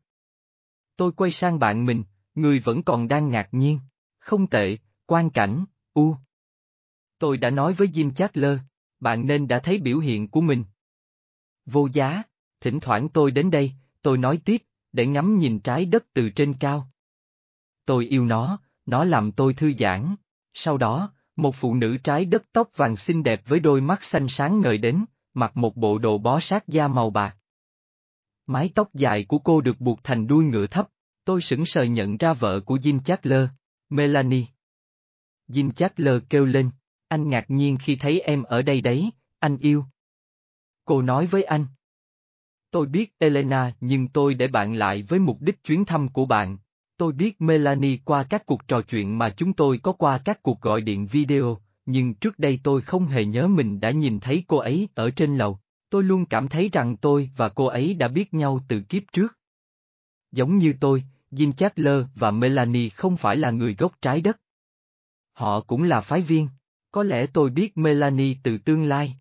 Tôi 0.97 1.11
quay 1.11 1.31
sang 1.31 1.59
bạn 1.59 1.85
mình, 1.85 2.03
người 2.35 2.59
vẫn 2.59 2.83
còn 2.83 3.07
đang 3.07 3.29
ngạc 3.29 3.47
nhiên. 3.51 3.79
Không 4.19 4.47
tệ, 4.47 4.77
quan 5.05 5.29
cảnh, 5.29 5.65
u. 5.93 6.15
Tôi 7.19 7.37
đã 7.37 7.49
nói 7.49 7.73
với 7.73 7.87
Jim 7.87 8.11
Chatler, 8.11 8.59
bạn 8.99 9.27
nên 9.27 9.47
đã 9.47 9.59
thấy 9.59 9.79
biểu 9.79 9.99
hiện 9.99 10.27
của 10.27 10.41
mình. 10.41 10.63
Vô 11.65 11.87
giá, 11.93 12.23
thỉnh 12.61 12.79
thoảng 12.79 13.09
tôi 13.09 13.31
đến 13.31 13.51
đây, 13.51 13.71
tôi 14.01 14.17
nói 14.17 14.39
tiếp, 14.45 14.63
để 14.91 15.05
ngắm 15.05 15.37
nhìn 15.37 15.59
trái 15.59 15.85
đất 15.85 16.05
từ 16.13 16.29
trên 16.29 16.53
cao. 16.59 16.91
Tôi 17.85 18.05
yêu 18.05 18.25
nó, 18.25 18.59
nó 18.85 19.03
làm 19.03 19.31
tôi 19.31 19.53
thư 19.53 19.73
giãn. 19.79 20.15
Sau 20.53 20.77
đó, 20.77 21.13
một 21.35 21.55
phụ 21.55 21.75
nữ 21.75 21.97
trái 22.03 22.25
đất 22.25 22.43
tóc 22.51 22.69
vàng 22.75 22.95
xinh 22.95 23.23
đẹp 23.23 23.41
với 23.47 23.59
đôi 23.59 23.81
mắt 23.81 24.03
xanh 24.03 24.27
sáng 24.29 24.61
ngời 24.61 24.77
đến, 24.77 25.05
mặc 25.33 25.57
một 25.57 25.75
bộ 25.75 25.97
đồ 25.97 26.17
bó 26.17 26.39
sát 26.39 26.67
da 26.67 26.87
màu 26.87 27.09
bạc. 27.09 27.37
Mái 28.47 28.69
tóc 28.75 28.93
dài 28.93 29.25
của 29.27 29.39
cô 29.39 29.61
được 29.61 29.81
buộc 29.81 30.03
thành 30.03 30.27
đuôi 30.27 30.45
ngựa 30.45 30.67
thấp, 30.67 30.89
tôi 31.25 31.41
sững 31.41 31.65
sờ 31.65 31.83
nhận 31.83 32.17
ra 32.17 32.33
vợ 32.33 32.59
của 32.59 32.75
Jim 32.75 32.99
Chatler, 32.99 33.47
Melanie. 33.89 34.45
Jim 35.47 35.71
Chatler 35.71 36.21
kêu 36.29 36.45
lên, 36.45 36.69
anh 37.07 37.29
ngạc 37.29 37.45
nhiên 37.47 37.77
khi 37.81 37.95
thấy 37.95 38.19
em 38.19 38.43
ở 38.43 38.61
đây 38.61 38.81
đấy, 38.81 39.09
anh 39.39 39.57
yêu. 39.57 39.85
Cô 40.85 41.01
nói 41.01 41.25
với 41.25 41.43
anh. 41.43 41.65
Tôi 42.71 42.85
biết 42.85 43.13
Elena 43.17 43.73
nhưng 43.79 44.07
tôi 44.07 44.33
để 44.33 44.47
bạn 44.47 44.73
lại 44.73 45.03
với 45.03 45.19
mục 45.19 45.41
đích 45.41 45.63
chuyến 45.63 45.85
thăm 45.85 46.09
của 46.09 46.25
bạn. 46.25 46.57
Tôi 46.97 47.13
biết 47.13 47.41
Melanie 47.41 47.97
qua 48.05 48.23
các 48.23 48.45
cuộc 48.45 48.67
trò 48.67 48.81
chuyện 48.81 49.17
mà 49.17 49.29
chúng 49.29 49.53
tôi 49.53 49.77
có 49.77 49.91
qua 49.91 50.17
các 50.25 50.43
cuộc 50.43 50.61
gọi 50.61 50.81
điện 50.81 51.07
video, 51.07 51.59
nhưng 51.85 52.13
trước 52.13 52.39
đây 52.39 52.59
tôi 52.63 52.81
không 52.81 53.05
hề 53.05 53.25
nhớ 53.25 53.47
mình 53.47 53.79
đã 53.79 53.91
nhìn 53.91 54.19
thấy 54.19 54.43
cô 54.47 54.57
ấy 54.57 54.89
ở 54.95 55.11
trên 55.11 55.37
lầu. 55.37 55.59
Tôi 55.95 56.03
luôn 56.03 56.25
cảm 56.25 56.47
thấy 56.47 56.69
rằng 56.73 56.97
tôi 56.97 57.29
và 57.37 57.49
cô 57.49 57.65
ấy 57.65 57.93
đã 57.93 58.07
biết 58.07 58.33
nhau 58.33 58.59
từ 58.67 58.81
kiếp 58.81 59.03
trước. 59.13 59.37
Giống 60.31 60.57
như 60.57 60.73
tôi, 60.79 61.03
Jim 61.31 61.51
Chatler 61.51 62.03
và 62.15 62.31
Melanie 62.31 62.89
không 62.89 63.17
phải 63.17 63.37
là 63.37 63.51
người 63.51 63.75
gốc 63.75 63.91
trái 64.01 64.21
đất. 64.21 64.39
Họ 65.33 65.61
cũng 65.61 65.83
là 65.83 66.01
phái 66.01 66.21
viên. 66.21 66.47
Có 66.91 67.03
lẽ 67.03 67.25
tôi 67.33 67.49
biết 67.49 67.77
Melanie 67.77 68.35
từ 68.43 68.57
tương 68.57 68.83
lai. 68.83 69.15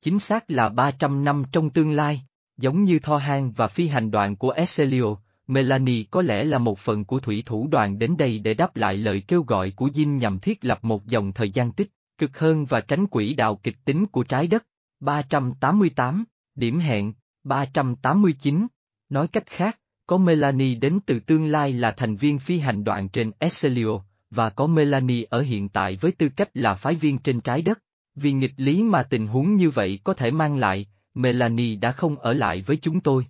Chính 0.00 0.18
xác 0.18 0.50
là 0.50 0.68
300 0.68 1.24
năm 1.24 1.42
trong 1.52 1.70
tương 1.70 1.92
lai, 1.92 2.22
giống 2.56 2.84
như 2.84 2.98
Tho 2.98 3.16
Han 3.16 3.52
và 3.52 3.66
phi 3.66 3.88
hành 3.88 4.10
đoàn 4.10 4.36
của 4.36 4.50
Esselio, 4.50 5.16
Melanie 5.46 6.04
có 6.10 6.22
lẽ 6.22 6.44
là 6.44 6.58
một 6.58 6.78
phần 6.78 7.04
của 7.04 7.20
thủy 7.20 7.42
thủ 7.46 7.68
đoàn 7.70 7.98
đến 7.98 8.16
đây 8.16 8.38
để 8.38 8.54
đáp 8.54 8.76
lại 8.76 8.96
lời 8.96 9.22
kêu 9.28 9.42
gọi 9.42 9.70
của 9.70 9.86
Jin 9.86 10.16
nhằm 10.18 10.38
thiết 10.38 10.64
lập 10.64 10.84
một 10.84 11.06
dòng 11.06 11.32
thời 11.32 11.50
gian 11.50 11.72
tích, 11.72 11.90
cực 12.18 12.38
hơn 12.38 12.64
và 12.64 12.80
tránh 12.80 13.06
quỹ 13.06 13.34
đạo 13.34 13.56
kịch 13.62 13.76
tính 13.84 14.06
của 14.06 14.22
trái 14.22 14.46
đất. 14.46 14.64
388, 15.04 16.24
điểm 16.54 16.78
hẹn, 16.78 17.12
389. 17.44 18.66
Nói 19.08 19.28
cách 19.28 19.46
khác, 19.46 19.78
có 20.06 20.18
Melanie 20.18 20.74
đến 20.74 20.98
từ 21.06 21.20
tương 21.20 21.46
lai 21.46 21.72
là 21.72 21.90
thành 21.90 22.16
viên 22.16 22.38
phi 22.38 22.58
hành 22.58 22.84
đoàn 22.84 23.08
trên 23.08 23.30
Excelio, 23.38 24.04
và 24.30 24.50
có 24.50 24.66
Melanie 24.66 25.24
ở 25.30 25.40
hiện 25.40 25.68
tại 25.68 25.96
với 25.96 26.12
tư 26.12 26.28
cách 26.36 26.48
là 26.54 26.74
phái 26.74 26.94
viên 26.94 27.18
trên 27.18 27.40
trái 27.40 27.62
đất. 27.62 27.78
Vì 28.14 28.32
nghịch 28.32 28.54
lý 28.56 28.82
mà 28.82 29.02
tình 29.02 29.26
huống 29.26 29.56
như 29.56 29.70
vậy 29.70 30.00
có 30.04 30.14
thể 30.14 30.30
mang 30.30 30.56
lại, 30.56 30.86
Melanie 31.14 31.76
đã 31.76 31.92
không 31.92 32.16
ở 32.16 32.32
lại 32.32 32.62
với 32.62 32.76
chúng 32.76 33.00
tôi. 33.00 33.26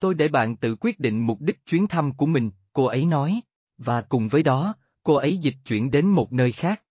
Tôi 0.00 0.14
để 0.14 0.28
bạn 0.28 0.56
tự 0.56 0.76
quyết 0.80 1.00
định 1.00 1.26
mục 1.26 1.40
đích 1.40 1.66
chuyến 1.66 1.86
thăm 1.86 2.12
của 2.12 2.26
mình, 2.26 2.50
cô 2.72 2.84
ấy 2.84 3.04
nói, 3.04 3.40
và 3.78 4.02
cùng 4.02 4.28
với 4.28 4.42
đó, 4.42 4.74
cô 5.02 5.14
ấy 5.14 5.36
dịch 5.36 5.56
chuyển 5.64 5.90
đến 5.90 6.06
một 6.06 6.32
nơi 6.32 6.52
khác. 6.52 6.82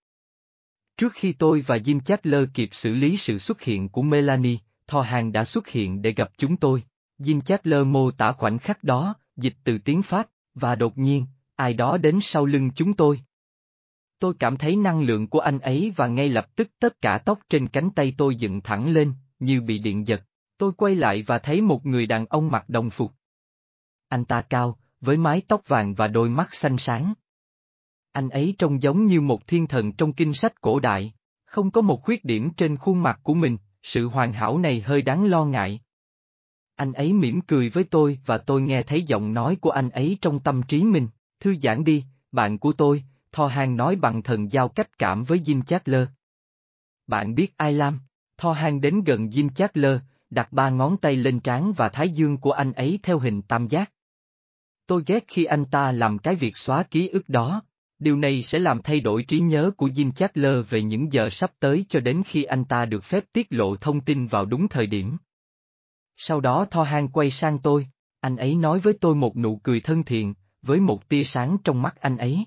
Trước 0.98 1.12
khi 1.12 1.32
tôi 1.32 1.60
và 1.66 1.76
Jim 1.76 2.00
Chatler 2.00 2.48
kịp 2.54 2.68
xử 2.72 2.94
lý 2.94 3.16
sự 3.16 3.38
xuất 3.38 3.62
hiện 3.62 3.88
của 3.88 4.02
Melanie, 4.02 4.56
Thò 4.86 5.00
Hàng 5.00 5.32
đã 5.32 5.44
xuất 5.44 5.68
hiện 5.68 6.02
để 6.02 6.12
gặp 6.12 6.30
chúng 6.38 6.56
tôi. 6.56 6.82
Jim 7.18 7.40
Chatler 7.40 7.86
mô 7.86 8.10
tả 8.10 8.32
khoảnh 8.32 8.58
khắc 8.58 8.84
đó, 8.84 9.14
dịch 9.36 9.54
từ 9.64 9.78
tiếng 9.78 10.02
Pháp, 10.02 10.26
và 10.54 10.74
đột 10.74 10.98
nhiên, 10.98 11.26
ai 11.56 11.74
đó 11.74 11.96
đến 11.96 12.18
sau 12.22 12.46
lưng 12.46 12.70
chúng 12.74 12.94
tôi. 12.94 13.20
Tôi 14.18 14.34
cảm 14.38 14.56
thấy 14.56 14.76
năng 14.76 15.02
lượng 15.02 15.28
của 15.28 15.40
anh 15.40 15.58
ấy 15.58 15.92
và 15.96 16.06
ngay 16.06 16.28
lập 16.28 16.56
tức 16.56 16.68
tất 16.78 17.00
cả 17.00 17.18
tóc 17.18 17.38
trên 17.48 17.68
cánh 17.68 17.90
tay 17.90 18.14
tôi 18.18 18.36
dựng 18.36 18.60
thẳng 18.60 18.92
lên, 18.92 19.12
như 19.38 19.60
bị 19.60 19.78
điện 19.78 20.06
giật. 20.06 20.22
Tôi 20.58 20.72
quay 20.72 20.94
lại 20.94 21.22
và 21.22 21.38
thấy 21.38 21.60
một 21.60 21.86
người 21.86 22.06
đàn 22.06 22.26
ông 22.26 22.50
mặc 22.50 22.68
đồng 22.68 22.90
phục. 22.90 23.12
Anh 24.08 24.24
ta 24.24 24.42
cao, 24.42 24.78
với 25.00 25.16
mái 25.16 25.42
tóc 25.48 25.62
vàng 25.68 25.94
và 25.94 26.08
đôi 26.08 26.28
mắt 26.28 26.54
xanh 26.54 26.78
sáng. 26.78 27.14
Anh 28.12 28.28
ấy 28.28 28.54
trông 28.58 28.82
giống 28.82 29.06
như 29.06 29.20
một 29.20 29.46
thiên 29.46 29.66
thần 29.66 29.92
trong 29.92 30.12
kinh 30.12 30.34
sách 30.34 30.60
cổ 30.60 30.80
đại, 30.80 31.14
không 31.44 31.70
có 31.70 31.80
một 31.80 32.02
khuyết 32.02 32.24
điểm 32.24 32.50
trên 32.56 32.76
khuôn 32.76 33.02
mặt 33.02 33.20
của 33.22 33.34
mình, 33.34 33.56
sự 33.82 34.08
hoàn 34.08 34.32
hảo 34.32 34.58
này 34.58 34.80
hơi 34.80 35.02
đáng 35.02 35.26
lo 35.26 35.44
ngại. 35.44 35.80
Anh 36.76 36.92
ấy 36.92 37.12
mỉm 37.12 37.40
cười 37.40 37.70
với 37.70 37.84
tôi 37.84 38.18
và 38.26 38.38
tôi 38.38 38.62
nghe 38.62 38.82
thấy 38.82 39.02
giọng 39.02 39.34
nói 39.34 39.56
của 39.56 39.70
anh 39.70 39.90
ấy 39.90 40.18
trong 40.20 40.40
tâm 40.40 40.62
trí 40.62 40.82
mình, 40.82 41.08
thư 41.40 41.54
giãn 41.62 41.84
đi, 41.84 42.04
bạn 42.32 42.58
của 42.58 42.72
tôi, 42.72 43.04
Tho 43.32 43.46
Hàng 43.46 43.76
nói 43.76 43.96
bằng 43.96 44.22
thần 44.22 44.52
giao 44.52 44.68
cách 44.68 44.98
cảm 44.98 45.24
với 45.24 45.38
Jim 45.38 45.62
Chatler. 45.62 46.08
Bạn 47.06 47.34
biết 47.34 47.56
ai 47.56 47.72
làm? 47.72 48.00
Tho 48.36 48.52
Hàng 48.52 48.80
đến 48.80 49.04
gần 49.04 49.28
Jim 49.28 49.48
Chatler, 49.48 50.00
đặt 50.30 50.52
ba 50.52 50.70
ngón 50.70 50.96
tay 50.96 51.16
lên 51.16 51.40
trán 51.40 51.72
và 51.76 51.88
thái 51.88 52.10
dương 52.10 52.36
của 52.36 52.52
anh 52.52 52.72
ấy 52.72 52.98
theo 53.02 53.18
hình 53.18 53.42
tam 53.42 53.68
giác. 53.68 53.92
Tôi 54.86 55.02
ghét 55.06 55.24
khi 55.28 55.44
anh 55.44 55.64
ta 55.64 55.92
làm 55.92 56.18
cái 56.18 56.34
việc 56.34 56.56
xóa 56.56 56.82
ký 56.82 57.08
ức 57.08 57.28
đó. 57.28 57.62
Điều 57.98 58.16
này 58.16 58.42
sẽ 58.42 58.58
làm 58.58 58.82
thay 58.82 59.00
đổi 59.00 59.22
trí 59.22 59.40
nhớ 59.40 59.70
của 59.76 59.88
Jin 59.88 60.12
Chatler 60.12 60.64
về 60.68 60.82
những 60.82 61.12
giờ 61.12 61.28
sắp 61.30 61.52
tới 61.60 61.84
cho 61.88 62.00
đến 62.00 62.22
khi 62.26 62.42
anh 62.42 62.64
ta 62.64 62.86
được 62.86 63.04
phép 63.04 63.24
tiết 63.32 63.46
lộ 63.50 63.76
thông 63.76 64.00
tin 64.00 64.26
vào 64.26 64.44
đúng 64.44 64.68
thời 64.68 64.86
điểm. 64.86 65.16
Sau 66.16 66.40
đó 66.40 66.66
Tho 66.70 66.82
Han 66.82 67.08
quay 67.08 67.30
sang 67.30 67.58
tôi, 67.58 67.88
anh 68.20 68.36
ấy 68.36 68.54
nói 68.54 68.80
với 68.80 68.92
tôi 69.00 69.14
một 69.14 69.36
nụ 69.36 69.60
cười 69.62 69.80
thân 69.80 70.04
thiện, 70.04 70.34
với 70.62 70.80
một 70.80 71.08
tia 71.08 71.24
sáng 71.24 71.56
trong 71.64 71.82
mắt 71.82 72.00
anh 72.00 72.16
ấy. 72.16 72.44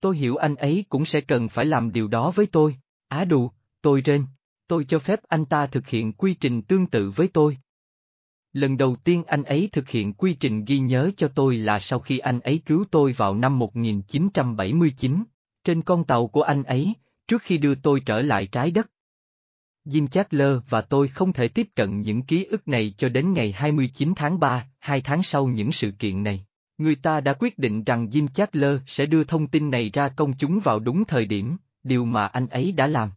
Tôi 0.00 0.16
hiểu 0.16 0.36
anh 0.36 0.54
ấy 0.54 0.84
cũng 0.88 1.04
sẽ 1.04 1.20
cần 1.20 1.48
phải 1.48 1.64
làm 1.64 1.92
điều 1.92 2.08
đó 2.08 2.30
với 2.30 2.46
tôi. 2.46 2.76
Á 3.08 3.24
đù, 3.24 3.50
tôi 3.82 4.00
rên. 4.00 4.26
Tôi 4.66 4.84
cho 4.88 4.98
phép 4.98 5.20
anh 5.28 5.44
ta 5.44 5.66
thực 5.66 5.88
hiện 5.88 6.12
quy 6.12 6.34
trình 6.34 6.62
tương 6.62 6.86
tự 6.86 7.10
với 7.10 7.28
tôi. 7.28 7.58
Lần 8.54 8.76
đầu 8.76 8.96
tiên 8.96 9.24
anh 9.26 9.42
ấy 9.42 9.68
thực 9.72 9.88
hiện 9.88 10.12
quy 10.12 10.34
trình 10.40 10.64
ghi 10.64 10.78
nhớ 10.78 11.10
cho 11.16 11.28
tôi 11.28 11.56
là 11.56 11.78
sau 11.78 11.98
khi 11.98 12.18
anh 12.18 12.40
ấy 12.40 12.62
cứu 12.66 12.84
tôi 12.90 13.12
vào 13.12 13.34
năm 13.34 13.58
1979, 13.58 15.24
trên 15.64 15.82
con 15.82 16.04
tàu 16.04 16.26
của 16.26 16.42
anh 16.42 16.62
ấy, 16.62 16.94
trước 17.28 17.42
khi 17.42 17.58
đưa 17.58 17.74
tôi 17.74 18.00
trở 18.06 18.22
lại 18.22 18.46
trái 18.46 18.70
đất. 18.70 18.90
Jim 19.84 20.06
Chatler 20.06 20.58
và 20.68 20.80
tôi 20.80 21.08
không 21.08 21.32
thể 21.32 21.48
tiếp 21.48 21.68
cận 21.76 22.00
những 22.00 22.22
ký 22.22 22.44
ức 22.44 22.68
này 22.68 22.94
cho 22.98 23.08
đến 23.08 23.32
ngày 23.32 23.52
29 23.52 24.12
tháng 24.16 24.40
3, 24.40 24.66
hai 24.78 25.00
tháng 25.00 25.22
sau 25.22 25.46
những 25.46 25.72
sự 25.72 25.90
kiện 25.98 26.22
này. 26.22 26.46
Người 26.78 26.94
ta 26.94 27.20
đã 27.20 27.32
quyết 27.32 27.58
định 27.58 27.84
rằng 27.84 28.06
Jim 28.06 28.28
Chatler 28.28 28.80
sẽ 28.86 29.06
đưa 29.06 29.24
thông 29.24 29.46
tin 29.46 29.70
này 29.70 29.90
ra 29.92 30.08
công 30.08 30.32
chúng 30.38 30.60
vào 30.60 30.78
đúng 30.78 31.04
thời 31.04 31.26
điểm, 31.26 31.56
điều 31.82 32.04
mà 32.04 32.26
anh 32.26 32.46
ấy 32.46 32.72
đã 32.72 32.86
làm. 32.86 33.10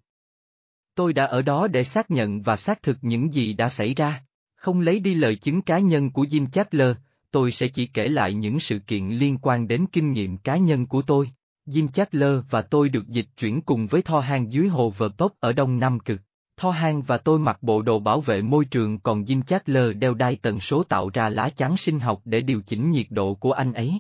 Tôi 0.95 1.13
đã 1.13 1.25
ở 1.25 1.41
đó 1.41 1.67
để 1.67 1.83
xác 1.83 2.11
nhận 2.11 2.41
và 2.41 2.55
xác 2.55 2.83
thực 2.83 2.97
những 3.01 3.33
gì 3.33 3.53
đã 3.53 3.69
xảy 3.69 3.93
ra, 3.93 4.23
không 4.57 4.81
lấy 4.81 4.99
đi 4.99 5.13
lời 5.13 5.35
chứng 5.35 5.61
cá 5.61 5.79
nhân 5.79 6.11
của 6.11 6.23
Jim 6.23 6.47
Chatler, 6.47 6.95
tôi 7.31 7.51
sẽ 7.51 7.67
chỉ 7.67 7.85
kể 7.85 8.07
lại 8.07 8.33
những 8.33 8.59
sự 8.59 8.79
kiện 8.79 9.09
liên 9.09 9.37
quan 9.41 9.67
đến 9.67 9.85
kinh 9.91 10.11
nghiệm 10.11 10.37
cá 10.37 10.57
nhân 10.57 10.85
của 10.85 11.01
tôi. 11.01 11.29
Jim 11.65 11.87
Chatler 11.87 12.39
và 12.49 12.61
tôi 12.61 12.89
được 12.89 13.07
dịch 13.07 13.27
chuyển 13.37 13.61
cùng 13.61 13.87
với 13.87 14.01
Tho 14.01 14.19
Hang 14.19 14.51
dưới 14.51 14.67
hồ 14.67 14.89
Vợ 14.89 15.09
Tốc 15.17 15.33
ở 15.39 15.53
Đông 15.53 15.79
Nam 15.79 15.99
Cực. 15.99 16.21
Tho 16.57 16.71
Hang 16.71 17.01
và 17.01 17.17
tôi 17.17 17.39
mặc 17.39 17.57
bộ 17.61 17.81
đồ 17.81 17.99
bảo 17.99 18.21
vệ 18.21 18.41
môi 18.41 18.65
trường 18.65 18.99
còn 18.99 19.23
Jim 19.23 19.41
Chatler 19.41 19.95
đeo 19.97 20.13
đai 20.13 20.35
tần 20.35 20.59
số 20.59 20.83
tạo 20.83 21.09
ra 21.13 21.29
lá 21.29 21.49
chắn 21.49 21.77
sinh 21.77 21.99
học 21.99 22.21
để 22.25 22.41
điều 22.41 22.61
chỉnh 22.61 22.91
nhiệt 22.91 23.07
độ 23.09 23.33
của 23.33 23.51
anh 23.51 23.73
ấy. 23.73 23.99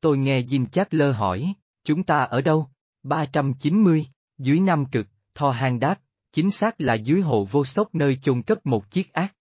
Tôi 0.00 0.18
nghe 0.18 0.40
Jim 0.40 0.66
Chatler 0.66 1.16
hỏi, 1.16 1.52
chúng 1.84 2.02
ta 2.02 2.18
ở 2.18 2.40
đâu? 2.40 2.68
390, 3.02 4.06
dưới 4.38 4.60
Nam 4.60 4.84
Cực, 4.86 5.06
Tho 5.34 5.50
Hang 5.50 5.80
đáp, 5.80 6.00
chính 6.32 6.50
xác 6.50 6.80
là 6.80 6.94
dưới 6.94 7.20
hồ 7.20 7.44
vô 7.44 7.64
sốc 7.64 7.94
nơi 7.94 8.18
chôn 8.22 8.42
cất 8.42 8.66
một 8.66 8.90
chiếc 8.90 9.12
ác. 9.12 9.34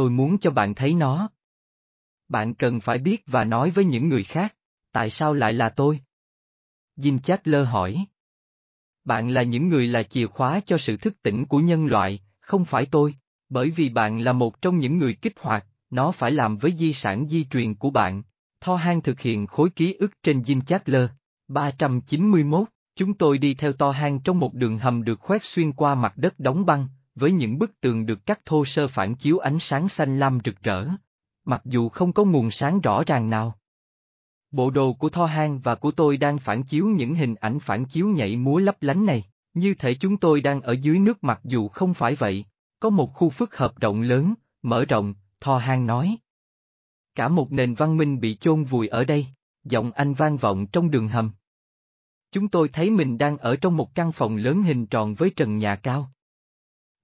Tôi 0.00 0.10
muốn 0.10 0.38
cho 0.38 0.50
bạn 0.50 0.74
thấy 0.74 0.94
nó. 0.94 1.30
Bạn 2.28 2.54
cần 2.54 2.80
phải 2.80 2.98
biết 2.98 3.22
và 3.26 3.44
nói 3.44 3.70
với 3.70 3.84
những 3.84 4.08
người 4.08 4.24
khác, 4.24 4.54
tại 4.92 5.10
sao 5.10 5.34
lại 5.34 5.52
là 5.52 5.68
tôi? 5.68 6.00
Jim 6.96 7.38
lơ 7.44 7.64
hỏi. 7.64 8.06
Bạn 9.04 9.28
là 9.28 9.42
những 9.42 9.68
người 9.68 9.86
là 9.86 10.02
chìa 10.02 10.26
khóa 10.26 10.60
cho 10.66 10.78
sự 10.78 10.96
thức 10.96 11.22
tỉnh 11.22 11.44
của 11.44 11.58
nhân 11.58 11.86
loại, 11.86 12.20
không 12.40 12.64
phải 12.64 12.86
tôi, 12.86 13.14
bởi 13.48 13.70
vì 13.70 13.88
bạn 13.88 14.18
là 14.18 14.32
một 14.32 14.62
trong 14.62 14.78
những 14.78 14.98
người 14.98 15.14
kích 15.14 15.34
hoạt, 15.40 15.66
nó 15.90 16.12
phải 16.12 16.30
làm 16.30 16.58
với 16.58 16.76
di 16.76 16.92
sản 16.92 17.28
di 17.28 17.44
truyền 17.44 17.74
của 17.74 17.90
bạn. 17.90 18.22
Tho 18.60 18.76
Han 18.76 19.00
thực 19.00 19.20
hiện 19.20 19.46
khối 19.46 19.70
ký 19.70 19.94
ức 19.94 20.22
trên 20.22 20.40
Jim 20.40 20.80
lơ. 20.84 21.08
391, 21.48 22.68
chúng 22.96 23.14
tôi 23.14 23.38
đi 23.38 23.54
theo 23.54 23.72
To 23.72 23.90
Han 23.90 24.20
trong 24.20 24.38
một 24.38 24.54
đường 24.54 24.78
hầm 24.78 25.04
được 25.04 25.20
khoét 25.20 25.44
xuyên 25.44 25.72
qua 25.72 25.94
mặt 25.94 26.12
đất 26.16 26.38
đóng 26.38 26.66
băng, 26.66 26.88
với 27.20 27.32
những 27.32 27.58
bức 27.58 27.80
tường 27.80 28.06
được 28.06 28.26
cắt 28.26 28.40
thô 28.44 28.64
sơ 28.64 28.88
phản 28.88 29.14
chiếu 29.14 29.38
ánh 29.38 29.58
sáng 29.58 29.88
xanh 29.88 30.18
lam 30.18 30.38
rực 30.44 30.62
rỡ. 30.62 30.86
Mặc 31.44 31.62
dù 31.64 31.88
không 31.88 32.12
có 32.12 32.24
nguồn 32.24 32.50
sáng 32.50 32.80
rõ 32.80 33.04
ràng 33.06 33.30
nào. 33.30 33.58
Bộ 34.50 34.70
đồ 34.70 34.92
của 34.92 35.08
Tho 35.08 35.26
hang 35.26 35.60
và 35.60 35.74
của 35.74 35.90
tôi 35.90 36.16
đang 36.16 36.38
phản 36.38 36.62
chiếu 36.62 36.86
những 36.86 37.14
hình 37.14 37.34
ảnh 37.34 37.58
phản 37.58 37.84
chiếu 37.84 38.08
nhảy 38.08 38.36
múa 38.36 38.58
lấp 38.58 38.76
lánh 38.82 39.06
này, 39.06 39.24
như 39.54 39.74
thể 39.74 39.94
chúng 39.94 40.16
tôi 40.16 40.40
đang 40.40 40.60
ở 40.60 40.72
dưới 40.72 40.98
nước 40.98 41.24
mặc 41.24 41.40
dù 41.44 41.68
không 41.68 41.94
phải 41.94 42.14
vậy. 42.14 42.44
Có 42.80 42.90
một 42.90 43.14
khu 43.14 43.30
phức 43.30 43.56
hợp 43.56 43.80
rộng 43.80 44.02
lớn, 44.02 44.34
mở 44.62 44.84
rộng, 44.84 45.14
Tho 45.40 45.58
hang 45.58 45.86
nói. 45.86 46.16
Cả 47.14 47.28
một 47.28 47.52
nền 47.52 47.74
văn 47.74 47.96
minh 47.96 48.20
bị 48.20 48.36
chôn 48.36 48.64
vùi 48.64 48.88
ở 48.88 49.04
đây, 49.04 49.26
giọng 49.64 49.92
anh 49.92 50.14
vang 50.14 50.36
vọng 50.36 50.66
trong 50.66 50.90
đường 50.90 51.08
hầm. 51.08 51.30
Chúng 52.32 52.48
tôi 52.48 52.68
thấy 52.68 52.90
mình 52.90 53.18
đang 53.18 53.36
ở 53.36 53.56
trong 53.56 53.76
một 53.76 53.94
căn 53.94 54.12
phòng 54.12 54.36
lớn 54.36 54.62
hình 54.62 54.86
tròn 54.86 55.14
với 55.14 55.30
trần 55.36 55.58
nhà 55.58 55.76
cao. 55.76 56.12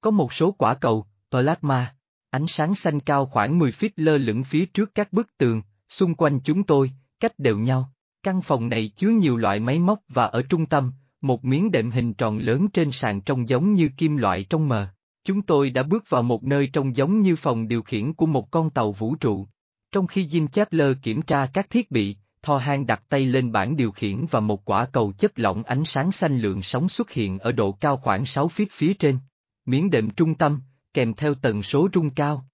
Có 0.06 0.10
một 0.10 0.32
số 0.32 0.52
quả 0.52 0.74
cầu, 0.74 1.06
plasma, 1.30 1.94
ánh 2.30 2.46
sáng 2.46 2.74
xanh 2.74 3.00
cao 3.00 3.26
khoảng 3.26 3.58
10 3.58 3.70
feet 3.70 3.88
lơ 3.96 4.18
lửng 4.18 4.44
phía 4.44 4.66
trước 4.66 4.94
các 4.94 5.12
bức 5.12 5.36
tường, 5.38 5.62
xung 5.88 6.14
quanh 6.14 6.40
chúng 6.40 6.62
tôi, 6.62 6.90
cách 7.20 7.38
đều 7.38 7.58
nhau. 7.58 7.92
Căn 8.22 8.42
phòng 8.42 8.68
này 8.68 8.90
chứa 8.96 9.08
nhiều 9.08 9.36
loại 9.36 9.60
máy 9.60 9.78
móc 9.78 9.98
và 10.08 10.24
ở 10.24 10.42
trung 10.42 10.66
tâm, 10.66 10.92
một 11.20 11.44
miếng 11.44 11.70
đệm 11.70 11.90
hình 11.90 12.14
tròn 12.14 12.38
lớn 12.38 12.68
trên 12.68 12.92
sàn 12.92 13.20
trông 13.20 13.48
giống 13.48 13.72
như 13.72 13.88
kim 13.96 14.16
loại 14.16 14.46
trong 14.50 14.68
mờ. 14.68 14.88
Chúng 15.24 15.42
tôi 15.42 15.70
đã 15.70 15.82
bước 15.82 16.04
vào 16.08 16.22
một 16.22 16.44
nơi 16.44 16.70
trông 16.72 16.96
giống 16.96 17.20
như 17.20 17.36
phòng 17.36 17.68
điều 17.68 17.82
khiển 17.82 18.12
của 18.12 18.26
một 18.26 18.50
con 18.50 18.70
tàu 18.70 18.92
vũ 18.92 19.14
trụ. 19.14 19.46
Trong 19.92 20.06
khi 20.06 20.26
Jim 20.26 20.48
Chatler 20.48 20.96
kiểm 21.02 21.22
tra 21.22 21.46
các 21.46 21.70
thiết 21.70 21.90
bị, 21.90 22.16
Tho 22.42 22.58
Hang 22.58 22.86
đặt 22.86 23.02
tay 23.08 23.26
lên 23.26 23.52
bảng 23.52 23.76
điều 23.76 23.92
khiển 23.92 24.26
và 24.30 24.40
một 24.40 24.64
quả 24.64 24.86
cầu 24.92 25.12
chất 25.12 25.38
lỏng 25.38 25.62
ánh 25.62 25.84
sáng 25.84 26.12
xanh 26.12 26.38
lượng 26.38 26.62
sóng 26.62 26.88
xuất 26.88 27.10
hiện 27.10 27.38
ở 27.38 27.52
độ 27.52 27.72
cao 27.72 27.96
khoảng 27.96 28.26
6 28.26 28.48
feet 28.48 28.66
phía 28.70 28.94
trên. 28.94 29.18
Miếng 29.66 29.90
đệm 29.90 30.10
trung 30.10 30.34
tâm, 30.34 30.60
kèm 30.94 31.14
theo 31.14 31.34
tần 31.34 31.62
số 31.62 31.88
rung 31.94 32.10
cao. 32.10 32.46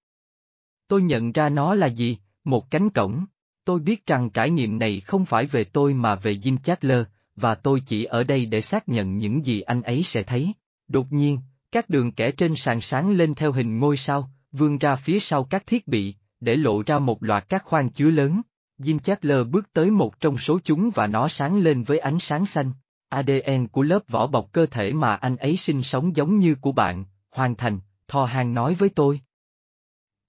Tôi 0.88 1.02
nhận 1.02 1.32
ra 1.32 1.48
nó 1.48 1.74
là 1.74 1.86
gì, 1.86 2.18
một 2.44 2.70
cánh 2.70 2.90
cổng. 2.90 3.24
Tôi 3.64 3.80
biết 3.80 4.06
rằng 4.06 4.30
trải 4.30 4.50
nghiệm 4.50 4.78
này 4.78 5.00
không 5.00 5.24
phải 5.24 5.46
về 5.46 5.64
tôi 5.64 5.94
mà 5.94 6.14
về 6.14 6.34
Jim 6.34 6.56
Chatler, 6.58 7.04
và 7.36 7.54
tôi 7.54 7.82
chỉ 7.86 8.04
ở 8.04 8.24
đây 8.24 8.46
để 8.46 8.60
xác 8.60 8.88
nhận 8.88 9.18
những 9.18 9.46
gì 9.46 9.60
anh 9.60 9.82
ấy 9.82 10.02
sẽ 10.02 10.22
thấy. 10.22 10.52
Đột 10.88 11.12
nhiên, 11.12 11.38
các 11.72 11.90
đường 11.90 12.12
kẻ 12.12 12.30
trên 12.30 12.54
sàn 12.56 12.80
sáng 12.80 13.10
lên 13.10 13.34
theo 13.34 13.52
hình 13.52 13.78
ngôi 13.78 13.96
sao, 13.96 14.30
vươn 14.52 14.78
ra 14.78 14.96
phía 14.96 15.20
sau 15.20 15.44
các 15.44 15.66
thiết 15.66 15.88
bị, 15.88 16.14
để 16.40 16.56
lộ 16.56 16.82
ra 16.86 16.98
một 16.98 17.22
loạt 17.22 17.48
các 17.48 17.64
khoang 17.64 17.90
chứa 17.90 18.10
lớn. 18.10 18.40
Jim 18.78 18.98
Chatler 18.98 19.46
bước 19.50 19.72
tới 19.72 19.90
một 19.90 20.20
trong 20.20 20.38
số 20.38 20.58
chúng 20.64 20.90
và 20.94 21.06
nó 21.06 21.28
sáng 21.28 21.58
lên 21.58 21.82
với 21.82 21.98
ánh 21.98 22.18
sáng 22.18 22.46
xanh. 22.46 22.72
ADN 23.12 23.66
của 23.72 23.82
lớp 23.82 24.02
vỏ 24.08 24.26
bọc 24.26 24.52
cơ 24.52 24.66
thể 24.66 24.92
mà 24.92 25.14
anh 25.14 25.36
ấy 25.36 25.56
sinh 25.56 25.82
sống 25.82 26.16
giống 26.16 26.38
như 26.38 26.54
của 26.54 26.72
bạn, 26.72 27.04
hoàn 27.30 27.56
thành, 27.56 27.78
Thò 28.08 28.24
Hàng 28.24 28.54
nói 28.54 28.74
với 28.74 28.88
tôi. 28.88 29.20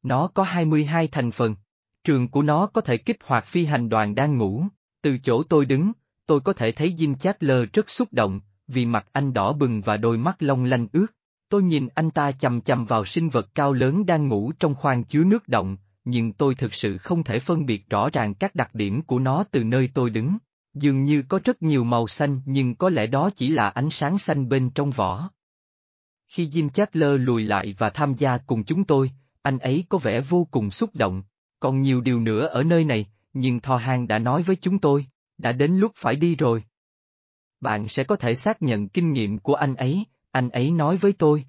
Nó 0.04 0.28
có 0.28 0.44
22 0.44 1.08
thành 1.08 1.32
phần. 1.32 1.56
Trường 2.04 2.28
của 2.28 2.42
nó 2.42 2.68
có 2.68 2.82
thể 2.82 2.98
kích 2.98 3.18
hoạt 3.24 3.46
phi 3.46 3.66
hành 3.66 3.90
đoàn 3.90 4.16
đang 4.16 4.38
ngủ. 4.38 4.64
Từ 5.02 5.18
chỗ 5.18 5.44
tôi 5.44 5.66
đứng, 5.66 5.92
tôi 6.26 6.42
có 6.42 6.54
thể 6.54 6.72
thấy 6.72 6.96
Jin 6.98 7.16
Chát 7.16 7.44
Lơ 7.44 7.66
rất 7.74 7.90
xúc 7.90 8.08
động, 8.12 8.42
vì 8.68 8.86
mặt 8.86 9.08
anh 9.12 9.34
đỏ 9.34 9.54
bừng 9.54 9.82
và 9.82 9.98
đôi 9.98 10.18
mắt 10.18 10.44
long 10.44 10.64
lanh 10.64 10.88
ướt. 10.94 11.08
Tôi 11.50 11.64
nhìn 11.64 11.88
anh 11.96 12.12
ta 12.12 12.32
chầm 12.32 12.62
chầm 12.62 12.86
vào 12.86 13.06
sinh 13.06 13.30
vật 13.30 13.56
cao 13.56 13.74
lớn 13.74 14.06
đang 14.06 14.28
ngủ 14.28 14.52
trong 14.60 14.76
khoang 14.76 15.04
chứa 15.04 15.24
nước 15.24 15.48
động, 15.48 15.78
nhưng 16.06 16.34
tôi 16.34 16.56
thực 16.56 16.74
sự 16.74 16.98
không 16.98 17.24
thể 17.24 17.40
phân 17.40 17.66
biệt 17.66 17.90
rõ 17.90 18.10
ràng 18.10 18.34
các 18.34 18.56
đặc 18.56 18.76
điểm 18.76 19.02
của 19.02 19.20
nó 19.20 19.44
từ 19.52 19.64
nơi 19.64 19.90
tôi 19.94 20.10
đứng. 20.10 20.38
Dường 20.74 21.06
như 21.06 21.24
có 21.30 21.40
rất 21.44 21.64
nhiều 21.64 21.84
màu 21.84 22.08
xanh 22.08 22.42
nhưng 22.46 22.76
có 22.76 22.90
lẽ 22.90 23.08
đó 23.08 23.30
chỉ 23.36 23.50
là 23.50 23.70
ánh 23.70 23.90
sáng 23.90 24.18
xanh 24.18 24.50
bên 24.50 24.70
trong 24.70 24.92
vỏ. 24.92 25.30
Khi 26.28 26.48
Jim 26.48 26.70
Chatler 26.70 27.22
lùi 27.22 27.44
lại 27.44 27.76
và 27.78 27.90
tham 27.90 28.14
gia 28.14 28.38
cùng 28.38 28.64
chúng 28.64 28.84
tôi, 28.84 29.12
anh 29.42 29.60
ấy 29.60 29.86
có 29.90 29.98
vẻ 29.98 30.22
vô 30.22 30.48
cùng 30.52 30.72
xúc 30.72 30.90
động. 30.96 31.24
Còn 31.60 31.82
nhiều 31.82 32.02
điều 32.02 32.20
nữa 32.20 32.48
ở 32.48 32.64
nơi 32.64 32.84
này, 32.84 33.06
nhưng 33.34 33.60
Thò 33.60 33.78
Hang 33.78 34.08
đã 34.08 34.20
nói 34.20 34.44
với 34.44 34.56
chúng 34.56 34.80
tôi, 34.80 35.06
đã 35.38 35.52
đến 35.52 35.78
lúc 35.78 35.92
phải 35.96 36.16
đi 36.16 36.36
rồi. 36.36 36.64
Bạn 37.62 37.88
sẽ 37.88 38.04
có 38.04 38.16
thể 38.16 38.36
xác 38.36 38.62
nhận 38.62 38.90
kinh 38.90 39.14
nghiệm 39.14 39.40
của 39.40 39.56
anh 39.56 39.76
ấy, 39.76 40.06
anh 40.32 40.50
ấy 40.50 40.72
nói 40.72 40.98
với 40.98 41.14
tôi. 41.14 41.46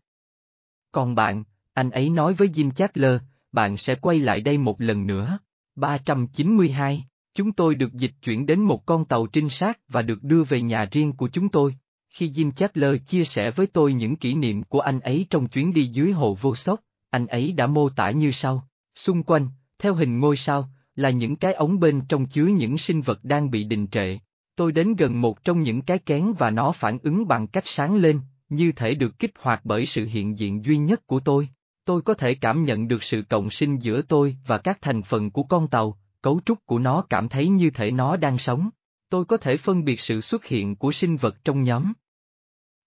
Còn 0.93 1.15
bạn, 1.15 1.45
anh 1.73 1.91
ấy 1.91 2.11
nói 2.11 2.35
với 2.35 2.49
Jim 2.49 2.71
Chatler, 2.71 3.21
bạn 3.53 3.77
sẽ 3.77 3.95
quay 3.95 4.19
lại 4.19 4.41
đây 4.41 4.59
một 4.59 4.81
lần 4.81 5.07
nữa. 5.07 5.39
392, 5.77 7.05
chúng 7.35 7.53
tôi 7.53 7.75
được 7.75 7.93
dịch 7.93 8.13
chuyển 8.23 8.47
đến 8.47 8.61
một 8.61 8.87
con 8.87 9.05
tàu 9.05 9.27
trinh 9.27 9.49
sát 9.49 9.79
và 9.89 10.03
được 10.03 10.23
đưa 10.23 10.45
về 10.45 10.61
nhà 10.61 10.89
riêng 10.91 11.13
của 11.13 11.29
chúng 11.29 11.49
tôi. 11.49 11.75
Khi 12.09 12.31
Jim 12.31 12.53
Chatler 12.53 12.97
chia 13.07 13.25
sẻ 13.25 13.51
với 13.51 13.67
tôi 13.67 13.93
những 13.93 14.17
kỷ 14.17 14.35
niệm 14.35 14.63
của 14.63 14.81
anh 14.81 15.01
ấy 15.01 15.27
trong 15.31 15.49
chuyến 15.49 15.73
đi 15.73 15.87
dưới 15.87 16.13
hồ 16.13 16.39
vô 16.41 16.55
sốc, 16.55 16.81
anh 17.11 17.27
ấy 17.27 17.53
đã 17.53 17.67
mô 17.67 17.89
tả 17.89 18.11
như 18.11 18.31
sau. 18.31 18.69
Xung 18.95 19.23
quanh, 19.23 19.49
theo 19.79 19.95
hình 19.95 20.21
ngôi 20.21 20.37
sao, 20.37 20.69
là 20.97 21.11
những 21.11 21.37
cái 21.37 21.55
ống 21.55 21.81
bên 21.81 22.01
trong 22.09 22.27
chứa 22.27 22.47
những 22.47 22.79
sinh 22.79 23.01
vật 23.01 23.25
đang 23.25 23.51
bị 23.51 23.65
đình 23.65 23.87
trệ. 23.87 24.19
Tôi 24.57 24.73
đến 24.73 24.95
gần 24.95 25.21
một 25.21 25.45
trong 25.45 25.63
những 25.63 25.83
cái 25.83 25.99
kén 25.99 26.33
và 26.39 26.51
nó 26.51 26.73
phản 26.73 26.99
ứng 27.03 27.29
bằng 27.29 27.47
cách 27.47 27.67
sáng 27.67 27.97
lên, 27.97 28.21
như 28.49 28.73
thể 28.73 28.95
được 28.95 29.19
kích 29.19 29.33
hoạt 29.39 29.61
bởi 29.65 29.87
sự 29.87 30.07
hiện 30.07 30.39
diện 30.39 30.65
duy 30.65 30.79
nhất 30.79 31.07
của 31.07 31.21
tôi. 31.21 31.49
Tôi 31.85 32.03
có 32.03 32.15
thể 32.15 32.35
cảm 32.35 32.65
nhận 32.65 32.89
được 32.89 33.05
sự 33.05 33.23
cộng 33.29 33.51
sinh 33.51 33.79
giữa 33.79 34.03
tôi 34.03 34.37
và 34.47 34.59
các 34.59 34.79
thành 34.83 35.03
phần 35.03 35.31
của 35.31 35.43
con 35.43 35.69
tàu, 35.69 35.99
cấu 36.25 36.41
trúc 36.47 36.67
của 36.67 36.79
nó 36.79 37.05
cảm 37.11 37.29
thấy 37.29 37.49
như 37.49 37.71
thể 37.71 37.91
nó 37.91 38.17
đang 38.17 38.39
sống. 38.39 38.69
Tôi 39.09 39.25
có 39.25 39.37
thể 39.37 39.57
phân 39.57 39.85
biệt 39.85 40.01
sự 40.01 40.21
xuất 40.21 40.45
hiện 40.45 40.77
của 40.77 40.93
sinh 40.93 41.17
vật 41.17 41.45
trong 41.45 41.63
nhóm. 41.63 41.93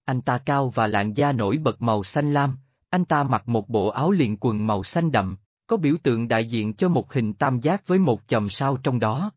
Anh 0.05 0.21
ta 0.21 0.37
cao 0.37 0.69
và 0.69 0.87
làn 0.87 1.13
da 1.13 1.31
nổi 1.31 1.57
bật 1.57 1.81
màu 1.81 2.03
xanh 2.03 2.33
lam, 2.33 2.57
anh 2.89 3.05
ta 3.05 3.23
mặc 3.23 3.47
một 3.47 3.69
bộ 3.69 3.87
áo 3.87 4.11
liền 4.11 4.37
quần 4.37 4.67
màu 4.67 4.83
xanh 4.83 5.11
đậm, 5.11 5.37
có 5.67 5.77
biểu 5.77 5.95
tượng 6.03 6.27
đại 6.27 6.45
diện 6.45 6.73
cho 6.73 6.89
một 6.89 7.13
hình 7.13 7.33
tam 7.33 7.59
giác 7.59 7.87
với 7.87 7.99
một 7.99 8.21
chòm 8.27 8.49
sao 8.49 8.77
trong 8.77 8.99
đó. 8.99 9.31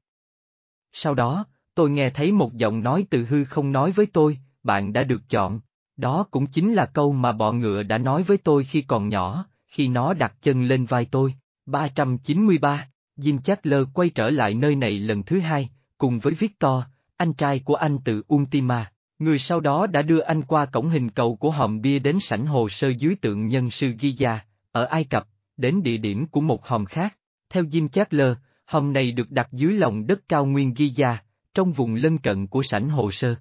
Sau 0.93 1.15
đó, 1.15 1.45
tôi 1.75 1.91
nghe 1.91 2.11
thấy 2.11 2.33
một 2.33 2.55
giọng 2.55 2.83
nói 2.83 3.07
từ 3.11 3.25
hư 3.25 3.45
không 3.45 3.73
nói 3.73 3.93
với 3.93 4.07
tôi, 4.07 4.39
bạn 4.63 4.93
đã 4.93 5.05
được 5.05 5.29
chọn. 5.29 5.61
Đó 5.97 6.27
cũng 6.31 6.47
chính 6.47 6.75
là 6.75 6.87
câu 6.87 7.13
mà 7.13 7.33
bọ 7.33 7.53
ngựa 7.53 7.83
đã 7.83 7.99
nói 7.99 8.23
với 8.23 8.37
tôi 8.37 8.65
khi 8.65 8.83
còn 8.83 9.09
nhỏ, 9.09 9.47
khi 9.67 9.89
nó 9.89 10.15
đặt 10.15 10.35
chân 10.43 10.65
lên 10.65 10.85
vai 10.85 11.05
tôi. 11.05 11.35
393, 11.67 12.89
Jim 13.21 13.41
Chatler 13.41 13.83
quay 13.95 14.11
trở 14.11 14.31
lại 14.31 14.55
nơi 14.55 14.77
này 14.77 14.99
lần 14.99 15.23
thứ 15.23 15.39
hai, 15.41 15.69
cùng 15.99 16.19
với 16.19 16.35
Victor, 16.35 16.83
anh 17.17 17.33
trai 17.33 17.59
của 17.59 17.75
anh 17.75 17.99
từ 18.05 18.23
Ultima. 18.35 18.93
Người 19.19 19.39
sau 19.39 19.61
đó 19.61 19.87
đã 19.87 20.03
đưa 20.03 20.21
anh 20.21 20.43
qua 20.43 20.67
cổng 20.67 20.91
hình 20.91 21.11
cầu 21.11 21.37
của 21.37 21.51
hòm 21.51 21.81
bia 21.81 21.99
đến 21.99 22.21
sảnh 22.21 22.47
hồ 22.47 22.69
sơ 22.69 22.89
dưới 22.89 23.15
tượng 23.15 23.47
nhân 23.47 23.71
sư 23.71 23.93
Giza, 24.01 24.39
ở 24.73 24.85
Ai 24.85 25.05
Cập, 25.05 25.29
đến 25.57 25.83
địa 25.83 25.97
điểm 25.97 26.27
của 26.27 26.41
một 26.41 26.67
hòm 26.67 26.85
khác. 26.85 27.17
Theo 27.51 27.65
Jim 27.65 27.89
Chatler, 27.89 28.33
hòm 28.65 28.93
này 28.93 29.13
được 29.13 29.31
đặt 29.31 29.49
dưới 29.53 29.73
lòng 29.73 30.07
đất 30.07 30.29
cao 30.29 30.47
nguyên 30.47 30.73
Giza, 30.73 31.17
trong 31.55 31.73
vùng 31.73 31.95
lân 31.95 32.19
cận 32.19 32.47
của 32.47 32.63
sảnh 32.63 32.89
hồ 32.89 33.11
sơ. 33.11 33.35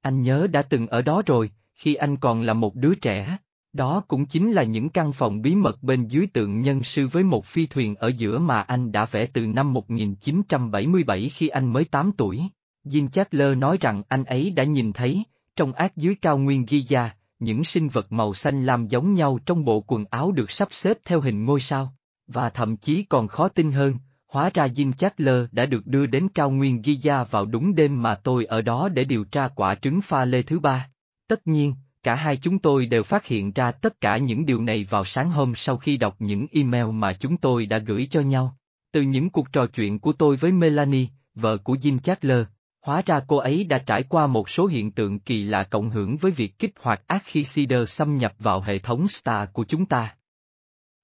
Anh 0.00 0.22
nhớ 0.22 0.46
đã 0.52 0.62
từng 0.62 0.86
ở 0.86 1.02
đó 1.02 1.22
rồi, 1.26 1.50
khi 1.74 1.94
anh 1.94 2.16
còn 2.16 2.42
là 2.42 2.54
một 2.54 2.74
đứa 2.74 2.94
trẻ. 2.94 3.36
Đó 3.72 4.02
cũng 4.08 4.26
chính 4.26 4.52
là 4.52 4.62
những 4.62 4.88
căn 4.88 5.12
phòng 5.12 5.42
bí 5.42 5.54
mật 5.54 5.82
bên 5.82 6.06
dưới 6.06 6.26
tượng 6.26 6.60
nhân 6.60 6.82
sư 6.82 7.08
với 7.08 7.24
một 7.24 7.46
phi 7.46 7.66
thuyền 7.66 7.94
ở 7.94 8.08
giữa 8.08 8.38
mà 8.38 8.60
anh 8.60 8.92
đã 8.92 9.04
vẽ 9.04 9.26
từ 9.26 9.46
năm 9.46 9.72
1977 9.72 11.28
khi 11.28 11.48
anh 11.48 11.72
mới 11.72 11.84
8 11.84 12.12
tuổi. 12.12 12.42
Jim 12.84 13.08
Chatler 13.08 13.58
nói 13.58 13.78
rằng 13.80 14.02
anh 14.08 14.24
ấy 14.24 14.50
đã 14.50 14.64
nhìn 14.64 14.92
thấy, 14.92 15.22
trong 15.56 15.72
ác 15.72 15.96
dưới 15.96 16.14
cao 16.14 16.38
nguyên 16.38 16.64
Giza, 16.64 17.08
những 17.38 17.64
sinh 17.64 17.88
vật 17.88 18.12
màu 18.12 18.34
xanh 18.34 18.66
lam 18.66 18.86
giống 18.86 19.14
nhau 19.14 19.38
trong 19.46 19.64
bộ 19.64 19.80
quần 19.86 20.04
áo 20.10 20.32
được 20.32 20.50
sắp 20.50 20.68
xếp 20.70 20.98
theo 21.04 21.20
hình 21.20 21.44
ngôi 21.44 21.60
sao. 21.60 21.94
Và 22.26 22.50
thậm 22.50 22.76
chí 22.76 23.02
còn 23.02 23.28
khó 23.28 23.48
tin 23.48 23.72
hơn, 23.72 23.94
hóa 24.26 24.50
ra 24.54 24.66
Jim 24.66 24.92
Chatler 24.92 25.44
đã 25.52 25.66
được 25.66 25.86
đưa 25.86 26.06
đến 26.06 26.28
cao 26.34 26.50
nguyên 26.50 26.82
Giza 26.82 27.24
vào 27.24 27.46
đúng 27.46 27.74
đêm 27.74 28.02
mà 28.02 28.14
tôi 28.14 28.44
ở 28.44 28.62
đó 28.62 28.88
để 28.88 29.04
điều 29.04 29.24
tra 29.24 29.48
quả 29.48 29.74
trứng 29.74 30.00
pha 30.00 30.24
lê 30.24 30.42
thứ 30.42 30.58
ba. 30.58 30.88
Tất 31.28 31.46
nhiên, 31.46 31.74
cả 32.02 32.14
hai 32.14 32.36
chúng 32.36 32.58
tôi 32.58 32.86
đều 32.86 33.02
phát 33.02 33.26
hiện 33.26 33.52
ra 33.52 33.70
tất 33.70 34.00
cả 34.00 34.18
những 34.18 34.46
điều 34.46 34.62
này 34.62 34.86
vào 34.90 35.04
sáng 35.04 35.30
hôm 35.30 35.54
sau 35.56 35.76
khi 35.76 35.96
đọc 35.96 36.16
những 36.18 36.46
email 36.52 36.86
mà 36.86 37.12
chúng 37.12 37.36
tôi 37.36 37.66
đã 37.66 37.78
gửi 37.78 38.08
cho 38.10 38.20
nhau. 38.20 38.56
Từ 38.92 39.02
những 39.02 39.30
cuộc 39.30 39.52
trò 39.52 39.66
chuyện 39.66 39.98
của 39.98 40.12
tôi 40.12 40.36
với 40.36 40.52
Melanie, 40.52 41.06
vợ 41.34 41.56
của 41.56 41.74
Jim 41.74 41.98
Chatler, 41.98 42.44
Hóa 42.88 43.02
ra 43.06 43.20
cô 43.26 43.36
ấy 43.36 43.64
đã 43.64 43.78
trải 43.78 44.02
qua 44.02 44.26
một 44.26 44.48
số 44.48 44.66
hiện 44.66 44.90
tượng 44.90 45.18
kỳ 45.18 45.42
lạ 45.42 45.64
cộng 45.64 45.90
hưởng 45.90 46.16
với 46.16 46.30
việc 46.30 46.58
kích 46.58 46.72
hoạt 46.80 47.06
ác 47.06 47.22
khi 47.24 47.44
Cedar 47.54 47.88
xâm 47.88 48.18
nhập 48.18 48.34
vào 48.38 48.60
hệ 48.60 48.78
thống 48.78 49.08
Star 49.08 49.48
của 49.52 49.64
chúng 49.64 49.86
ta. 49.86 50.16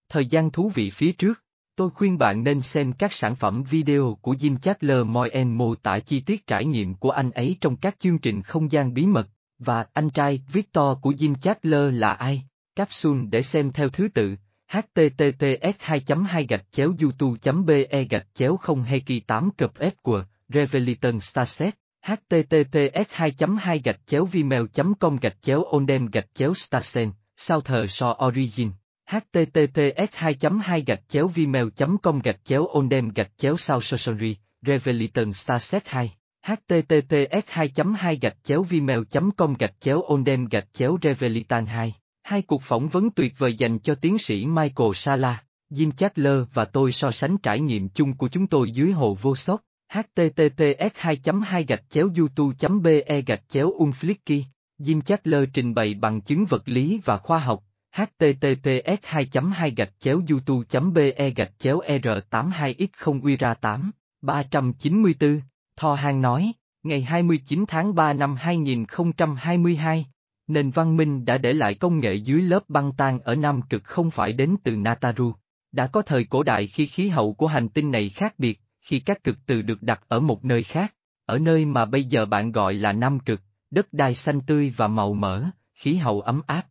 Thời 0.09 0.27
gian 0.27 0.51
thú 0.51 0.69
vị 0.75 0.91
phía 0.91 1.13
trước, 1.13 1.43
tôi 1.77 1.91
khuyên 1.91 2.19
bạn 2.19 2.45
nên 2.45 2.61
xem 2.61 2.93
các 2.93 3.13
sản 3.13 3.37
phẩm 3.37 3.63
video 3.63 4.19
của 4.23 4.35
Jim 4.35 4.59
Chatler 4.59 5.07
Moyen 5.07 5.55
mô 5.55 5.75
tả 5.75 5.99
chi 5.99 6.21
tiết 6.21 6.47
trải 6.47 6.65
nghiệm 6.65 6.95
của 6.95 7.11
anh 7.11 7.31
ấy 7.31 7.57
trong 7.61 7.77
các 7.77 7.99
chương 7.99 8.19
trình 8.19 8.43
không 8.43 8.73
gian 8.73 8.95
bí 8.95 9.07
mật, 9.07 9.29
và 9.59 9.87
anh 9.93 10.11
trai 10.11 10.41
Victor 10.53 10.99
của 11.01 11.13
Jim 11.13 11.35
Chatler 11.35 11.95
là 11.95 12.13
ai? 12.13 12.43
Capsule 12.77 13.25
để 13.31 13.43
xem 13.43 13.73
theo 13.73 13.89
thứ 13.89 14.09
tự, 14.09 14.35
https 14.69 15.75
2 15.79 16.03
2 16.27 16.47
gạch 16.47 16.65
chéo 16.71 16.95
youtube 17.01 17.39
be 17.67 18.05
gạch 18.05 18.27
chéo 18.35 18.57
không 18.57 18.83
heki 18.83 19.21
8 19.27 19.51
cập 19.51 19.73
s 19.81 20.09
Reveliton 20.49 21.21
Starset, 21.21 21.75
https 22.03 23.07
2 23.11 23.33
2 23.61 23.81
gạch 23.85 24.01
chéo 24.07 24.25
vimeo 24.25 24.67
com 25.01 25.17
gạch 25.17 25.43
chéo 25.43 25.65
ondem 25.65 26.07
gạch 26.07 26.35
chéo 26.35 26.55
starsen, 26.55 27.13
sao 27.37 27.61
thờ 27.61 27.87
so 27.89 28.15
origin, 28.27 28.71
https 29.07 30.09
2 30.13 30.37
2 30.65 30.85
gạch 30.87 31.09
chéo 31.09 31.29
vimeo 31.29 31.71
com 32.03 32.21
gạch 32.25 32.45
chéo 32.45 32.67
ondem 32.67 33.09
gạch 33.09 33.31
chéo 33.37 33.57
sao 33.57 33.81
sorcery, 33.81 34.37
Reveliton 34.63 35.33
Starset 35.33 35.87
2, 35.87 36.13
https 36.45 37.43
2 37.47 37.71
2 37.97 38.19
gạch 38.23 38.37
chéo 38.43 38.63
vimeo 38.63 39.05
com 39.37 39.55
gạch 39.59 39.81
chéo 39.81 40.03
ondem 40.03 40.47
gạch 40.47 40.73
chéo 40.73 40.99
Revelitan 41.03 41.67
2. 41.67 41.95
Hai 42.23 42.43
cuộc 42.43 42.63
phỏng 42.63 42.89
vấn 42.89 43.11
tuyệt 43.11 43.35
vời 43.39 43.55
dành 43.55 43.79
cho 43.79 43.95
tiến 43.95 44.19
sĩ 44.19 44.47
Michael 44.47 44.91
Sala, 44.95 45.43
Jim 45.71 45.91
Chatler 45.91 46.39
và 46.55 46.65
tôi 46.65 46.93
so 46.93 47.11
sánh 47.11 47.39
trải 47.39 47.61
nghiệm 47.61 47.89
chung 47.89 48.17
của 48.17 48.29
chúng 48.29 48.47
tôi 48.47 48.71
dưới 48.71 48.93
hồ 48.93 49.17
vô 49.23 49.37
sóc. 49.37 49.61
https 49.93 50.91
2 50.95 51.19
2 51.45 51.65
gạch 51.65 51.83
chéo 51.89 52.11
youtube 52.17 52.55
be 52.83 53.21
gạch 53.21 53.43
chéo 53.49 53.71
unflicky 53.79 54.43
Jim 54.79 55.01
Chatler 55.01 55.45
trình 55.53 55.75
bày 55.75 55.95
bằng 55.95 56.21
chứng 56.21 56.45
vật 56.45 56.63
lý 56.69 57.01
và 57.05 57.17
khoa 57.17 57.39
học 57.39 57.65
https 57.97 59.03
2 59.03 59.29
2 59.53 59.71
gạch 59.77 59.93
chéo 59.99 60.23
youtube 60.31 60.81
be 60.95 61.31
gạch 61.31 61.53
chéo 61.59 61.81
r 62.03 62.09
82 62.31 62.75
x 62.79 63.03
0 63.05 63.21
ra 63.39 63.55
8 63.55 63.91
394 64.23 65.41
Tho 65.77 65.95
Hang 65.95 66.23
nói 66.23 66.53
ngày 66.83 67.03
29 67.03 67.65
tháng 67.69 67.95
3 67.95 68.13
năm 68.13 68.37
2022 68.37 70.07
nền 70.47 70.71
văn 70.71 70.97
minh 70.97 71.25
đã 71.25 71.39
để 71.39 71.53
lại 71.53 71.75
công 71.75 72.01
nghệ 72.01 72.15
dưới 72.15 72.43
lớp 72.43 72.69
băng 72.69 72.93
tan 72.93 73.21
ở 73.21 73.35
Nam 73.35 73.63
Cực 73.63 73.85
không 73.85 74.11
phải 74.11 74.33
đến 74.33 74.57
từ 74.65 74.77
Nataru. 74.77 75.35
Đã 75.73 75.87
có 75.87 76.03
thời 76.03 76.25
cổ 76.25 76.43
đại 76.43 76.67
khi 76.67 76.87
khí 76.87 77.09
hậu 77.09 77.35
của 77.35 77.47
hành 77.47 77.69
tinh 77.69 77.91
này 77.91 78.09
khác 78.09 78.35
biệt, 78.39 78.61
khi 78.81 79.01
các 79.01 79.25
cực 79.25 79.39
từ 79.47 79.63
được 79.63 79.83
đặt 79.83 80.05
ở 80.09 80.21
một 80.21 80.45
nơi 80.45 80.63
khác, 80.63 80.95
ở 81.27 81.39
nơi 81.39 81.65
mà 81.65 81.85
bây 81.85 82.05
giờ 82.05 82.27
bạn 82.27 82.53
gọi 82.53 82.75
là 82.75 82.93
Nam 82.93 83.21
Cực, 83.21 83.41
đất 83.71 83.93
đai 83.93 84.15
xanh 84.15 84.41
tươi 84.41 84.75
và 84.77 84.89
màu 84.89 85.15
mỡ, 85.15 85.45
khí 85.75 85.97
hậu 85.97 86.21
ấm 86.21 86.43
áp. 86.47 86.67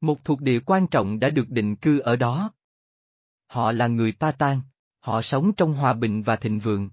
Một 0.00 0.24
thuộc 0.24 0.40
địa 0.40 0.60
quan 0.60 0.86
trọng 0.86 1.18
đã 1.18 1.30
được 1.30 1.50
định 1.50 1.76
cư 1.76 1.98
ở 1.98 2.16
đó. 2.16 2.50
Họ 3.46 3.72
là 3.72 3.86
người 3.86 4.12
Patan, 4.20 4.60
họ 5.00 5.22
sống 5.22 5.52
trong 5.52 5.72
hòa 5.72 5.92
bình 5.92 6.22
và 6.22 6.36
thịnh 6.36 6.58
vượng. 6.58 6.90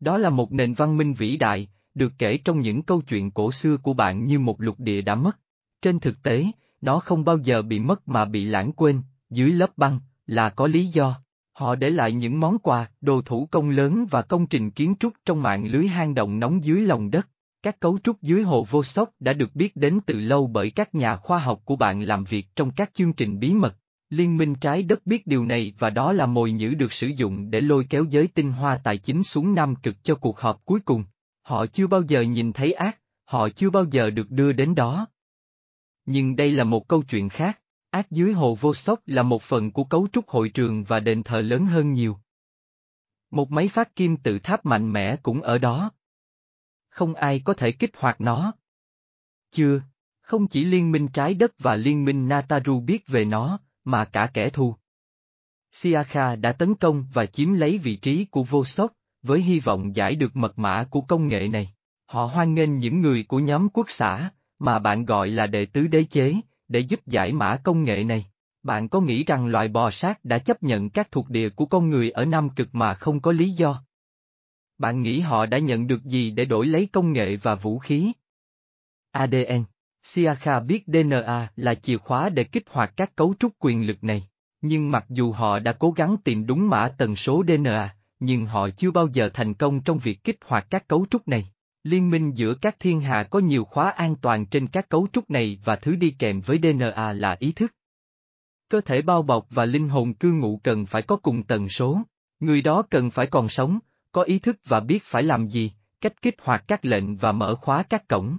Đó 0.00 0.18
là 0.18 0.30
một 0.30 0.52
nền 0.52 0.74
văn 0.74 0.96
minh 0.96 1.14
vĩ 1.14 1.36
đại, 1.36 1.68
được 1.94 2.12
kể 2.18 2.38
trong 2.44 2.60
những 2.60 2.82
câu 2.82 3.00
chuyện 3.00 3.30
cổ 3.30 3.52
xưa 3.52 3.76
của 3.76 3.92
bạn 3.92 4.24
như 4.24 4.38
một 4.38 4.60
lục 4.60 4.80
địa 4.80 5.00
đã 5.00 5.14
mất. 5.14 5.38
Trên 5.82 6.00
thực 6.00 6.22
tế, 6.22 6.46
nó 6.80 6.98
không 6.98 7.24
bao 7.24 7.38
giờ 7.38 7.62
bị 7.62 7.80
mất 7.80 8.08
mà 8.08 8.24
bị 8.24 8.44
lãng 8.44 8.72
quên, 8.72 9.02
dưới 9.30 9.50
lớp 9.50 9.70
băng, 9.76 10.00
là 10.26 10.50
có 10.50 10.66
lý 10.66 10.86
do. 10.86 11.20
Họ 11.52 11.74
để 11.74 11.90
lại 11.90 12.12
những 12.12 12.40
món 12.40 12.58
quà, 12.58 12.90
đồ 13.00 13.22
thủ 13.22 13.48
công 13.50 13.70
lớn 13.70 14.06
và 14.10 14.22
công 14.22 14.46
trình 14.46 14.70
kiến 14.70 14.94
trúc 15.00 15.12
trong 15.24 15.42
mạng 15.42 15.66
lưới 15.66 15.86
hang 15.86 16.14
động 16.14 16.38
nóng 16.38 16.64
dưới 16.64 16.80
lòng 16.80 17.10
đất. 17.10 17.28
Các 17.62 17.80
cấu 17.80 17.98
trúc 17.98 18.22
dưới 18.22 18.42
hồ 18.42 18.66
vô 18.70 18.82
sóc 18.82 19.10
đã 19.20 19.32
được 19.32 19.54
biết 19.54 19.76
đến 19.76 19.98
từ 20.06 20.20
lâu 20.20 20.46
bởi 20.46 20.70
các 20.70 20.94
nhà 20.94 21.16
khoa 21.16 21.38
học 21.38 21.60
của 21.64 21.76
bạn 21.76 22.02
làm 22.02 22.24
việc 22.24 22.46
trong 22.56 22.70
các 22.70 22.94
chương 22.94 23.12
trình 23.12 23.38
bí 23.38 23.54
mật. 23.54 23.76
Liên 24.16 24.36
minh 24.36 24.54
trái 24.54 24.82
đất 24.82 25.06
biết 25.06 25.26
điều 25.26 25.44
này 25.44 25.72
và 25.78 25.90
đó 25.90 26.12
là 26.12 26.26
mồi 26.26 26.52
nhữ 26.52 26.74
được 26.74 26.92
sử 26.92 27.06
dụng 27.06 27.50
để 27.50 27.60
lôi 27.60 27.86
kéo 27.90 28.04
giới 28.04 28.26
tinh 28.26 28.52
hoa 28.52 28.80
tài 28.84 28.98
chính 28.98 29.22
xuống 29.22 29.54
Nam 29.54 29.76
Cực 29.76 30.04
cho 30.04 30.14
cuộc 30.14 30.40
họp 30.40 30.64
cuối 30.64 30.80
cùng. 30.80 31.04
Họ 31.42 31.66
chưa 31.66 31.86
bao 31.86 32.02
giờ 32.02 32.20
nhìn 32.20 32.52
thấy 32.52 32.72
ác, 32.72 32.98
họ 33.24 33.48
chưa 33.48 33.70
bao 33.70 33.84
giờ 33.90 34.10
được 34.10 34.30
đưa 34.30 34.52
đến 34.52 34.74
đó. 34.74 35.06
Nhưng 36.06 36.36
đây 36.36 36.52
là 36.52 36.64
một 36.64 36.88
câu 36.88 37.02
chuyện 37.02 37.28
khác, 37.28 37.60
ác 37.90 38.10
dưới 38.10 38.32
hồ 38.32 38.54
vô 38.54 38.74
sóc 38.74 39.00
là 39.06 39.22
một 39.22 39.42
phần 39.42 39.72
của 39.72 39.84
cấu 39.84 40.08
trúc 40.12 40.28
hội 40.28 40.48
trường 40.48 40.84
và 40.84 41.00
đền 41.00 41.22
thờ 41.22 41.40
lớn 41.40 41.66
hơn 41.66 41.92
nhiều. 41.92 42.18
Một 43.30 43.50
máy 43.50 43.68
phát 43.68 43.96
kim 43.96 44.16
tự 44.16 44.38
tháp 44.38 44.66
mạnh 44.66 44.92
mẽ 44.92 45.16
cũng 45.16 45.42
ở 45.42 45.58
đó. 45.58 45.90
Không 46.88 47.14
ai 47.14 47.40
có 47.44 47.54
thể 47.54 47.72
kích 47.72 47.90
hoạt 47.96 48.20
nó. 48.20 48.52
Chưa, 49.50 49.80
không 50.20 50.48
chỉ 50.48 50.64
liên 50.64 50.92
minh 50.92 51.08
trái 51.08 51.34
đất 51.34 51.52
và 51.58 51.76
liên 51.76 52.04
minh 52.04 52.28
Nataru 52.28 52.80
biết 52.80 53.06
về 53.06 53.24
nó, 53.24 53.60
mà 53.86 54.04
cả 54.04 54.30
kẻ 54.34 54.50
thù. 54.50 54.74
Siakha 55.72 56.36
đã 56.36 56.52
tấn 56.52 56.74
công 56.74 57.04
và 57.12 57.26
chiếm 57.26 57.52
lấy 57.52 57.78
vị 57.78 57.96
trí 57.96 58.24
của 58.24 58.42
Vostok, 58.42 58.92
với 59.22 59.40
hy 59.40 59.60
vọng 59.60 59.96
giải 59.96 60.16
được 60.16 60.36
mật 60.36 60.58
mã 60.58 60.84
của 60.90 61.00
công 61.00 61.28
nghệ 61.28 61.48
này. 61.48 61.74
Họ 62.06 62.24
hoan 62.24 62.54
nghênh 62.54 62.78
những 62.78 63.00
người 63.00 63.24
của 63.28 63.38
nhóm 63.38 63.68
quốc 63.68 63.86
xã, 63.88 64.30
mà 64.58 64.78
bạn 64.78 65.04
gọi 65.04 65.28
là 65.28 65.46
đệ 65.46 65.66
tứ 65.66 65.86
đế 65.86 66.04
chế, 66.04 66.34
để 66.68 66.80
giúp 66.80 67.00
giải 67.06 67.32
mã 67.32 67.56
công 67.64 67.84
nghệ 67.84 68.04
này. 68.04 68.26
Bạn 68.62 68.88
có 68.88 69.00
nghĩ 69.00 69.24
rằng 69.24 69.46
loài 69.46 69.68
bò 69.68 69.90
sát 69.90 70.24
đã 70.24 70.38
chấp 70.38 70.62
nhận 70.62 70.90
các 70.90 71.10
thuộc 71.10 71.30
địa 71.30 71.48
của 71.48 71.66
con 71.66 71.90
người 71.90 72.10
ở 72.10 72.24
Nam 72.24 72.50
Cực 72.50 72.68
mà 72.74 72.94
không 72.94 73.20
có 73.20 73.32
lý 73.32 73.50
do? 73.50 73.82
Bạn 74.78 75.02
nghĩ 75.02 75.20
họ 75.20 75.46
đã 75.46 75.58
nhận 75.58 75.86
được 75.86 76.04
gì 76.04 76.30
để 76.30 76.44
đổi 76.44 76.66
lấy 76.66 76.88
công 76.92 77.12
nghệ 77.12 77.36
và 77.36 77.54
vũ 77.54 77.78
khí? 77.78 78.12
ADN 79.10 79.64
Siakha 80.08 80.60
biết 80.60 80.84
DNA 80.86 81.48
là 81.56 81.74
chìa 81.74 81.96
khóa 81.96 82.28
để 82.28 82.44
kích 82.44 82.64
hoạt 82.70 82.96
các 82.96 83.16
cấu 83.16 83.34
trúc 83.38 83.52
quyền 83.58 83.86
lực 83.86 84.04
này, 84.04 84.28
nhưng 84.60 84.90
mặc 84.90 85.04
dù 85.08 85.32
họ 85.32 85.58
đã 85.58 85.72
cố 85.72 85.90
gắng 85.90 86.16
tìm 86.24 86.46
đúng 86.46 86.68
mã 86.68 86.88
tần 86.98 87.16
số 87.16 87.44
DNA, 87.46 87.96
nhưng 88.20 88.46
họ 88.46 88.68
chưa 88.76 88.90
bao 88.90 89.08
giờ 89.12 89.30
thành 89.34 89.54
công 89.54 89.80
trong 89.80 89.98
việc 89.98 90.24
kích 90.24 90.38
hoạt 90.44 90.66
các 90.70 90.88
cấu 90.88 91.06
trúc 91.10 91.28
này. 91.28 91.46
Liên 91.82 92.10
minh 92.10 92.32
giữa 92.34 92.54
các 92.54 92.76
thiên 92.80 93.00
hà 93.00 93.22
có 93.22 93.38
nhiều 93.38 93.64
khóa 93.64 93.90
an 93.90 94.16
toàn 94.16 94.46
trên 94.46 94.66
các 94.66 94.88
cấu 94.88 95.06
trúc 95.12 95.30
này 95.30 95.58
và 95.64 95.76
thứ 95.76 95.96
đi 95.96 96.14
kèm 96.18 96.40
với 96.40 96.58
DNA 96.62 97.12
là 97.12 97.36
ý 97.38 97.52
thức. 97.52 97.72
Cơ 98.68 98.80
thể 98.80 99.02
bao 99.02 99.22
bọc 99.22 99.46
và 99.50 99.64
linh 99.64 99.88
hồn 99.88 100.14
cư 100.14 100.32
ngụ 100.32 100.60
cần 100.64 100.86
phải 100.86 101.02
có 101.02 101.16
cùng 101.16 101.42
tần 101.42 101.68
số, 101.68 102.00
người 102.40 102.62
đó 102.62 102.82
cần 102.90 103.10
phải 103.10 103.26
còn 103.26 103.48
sống, 103.48 103.78
có 104.12 104.22
ý 104.22 104.38
thức 104.38 104.56
và 104.64 104.80
biết 104.80 105.04
phải 105.04 105.22
làm 105.22 105.48
gì, 105.48 105.72
cách 106.00 106.22
kích 106.22 106.36
hoạt 106.42 106.64
các 106.68 106.84
lệnh 106.84 107.16
và 107.16 107.32
mở 107.32 107.54
khóa 107.54 107.82
các 107.82 108.08
cổng. 108.08 108.36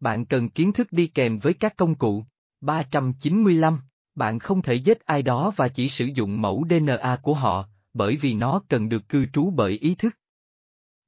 Bạn 0.00 0.24
cần 0.24 0.48
kiến 0.48 0.72
thức 0.72 0.92
đi 0.92 1.06
kèm 1.06 1.38
với 1.38 1.54
các 1.54 1.76
công 1.76 1.94
cụ. 1.94 2.24
395. 2.60 3.78
Bạn 4.14 4.38
không 4.38 4.62
thể 4.62 4.74
giết 4.74 5.00
ai 5.00 5.22
đó 5.22 5.52
và 5.56 5.68
chỉ 5.68 5.88
sử 5.88 6.04
dụng 6.04 6.42
mẫu 6.42 6.66
DNA 6.70 7.16
của 7.22 7.34
họ, 7.34 7.68
bởi 7.94 8.16
vì 8.16 8.34
nó 8.34 8.62
cần 8.68 8.88
được 8.88 9.08
cư 9.08 9.26
trú 9.26 9.50
bởi 9.50 9.72
ý 9.72 9.94
thức. 9.94 10.16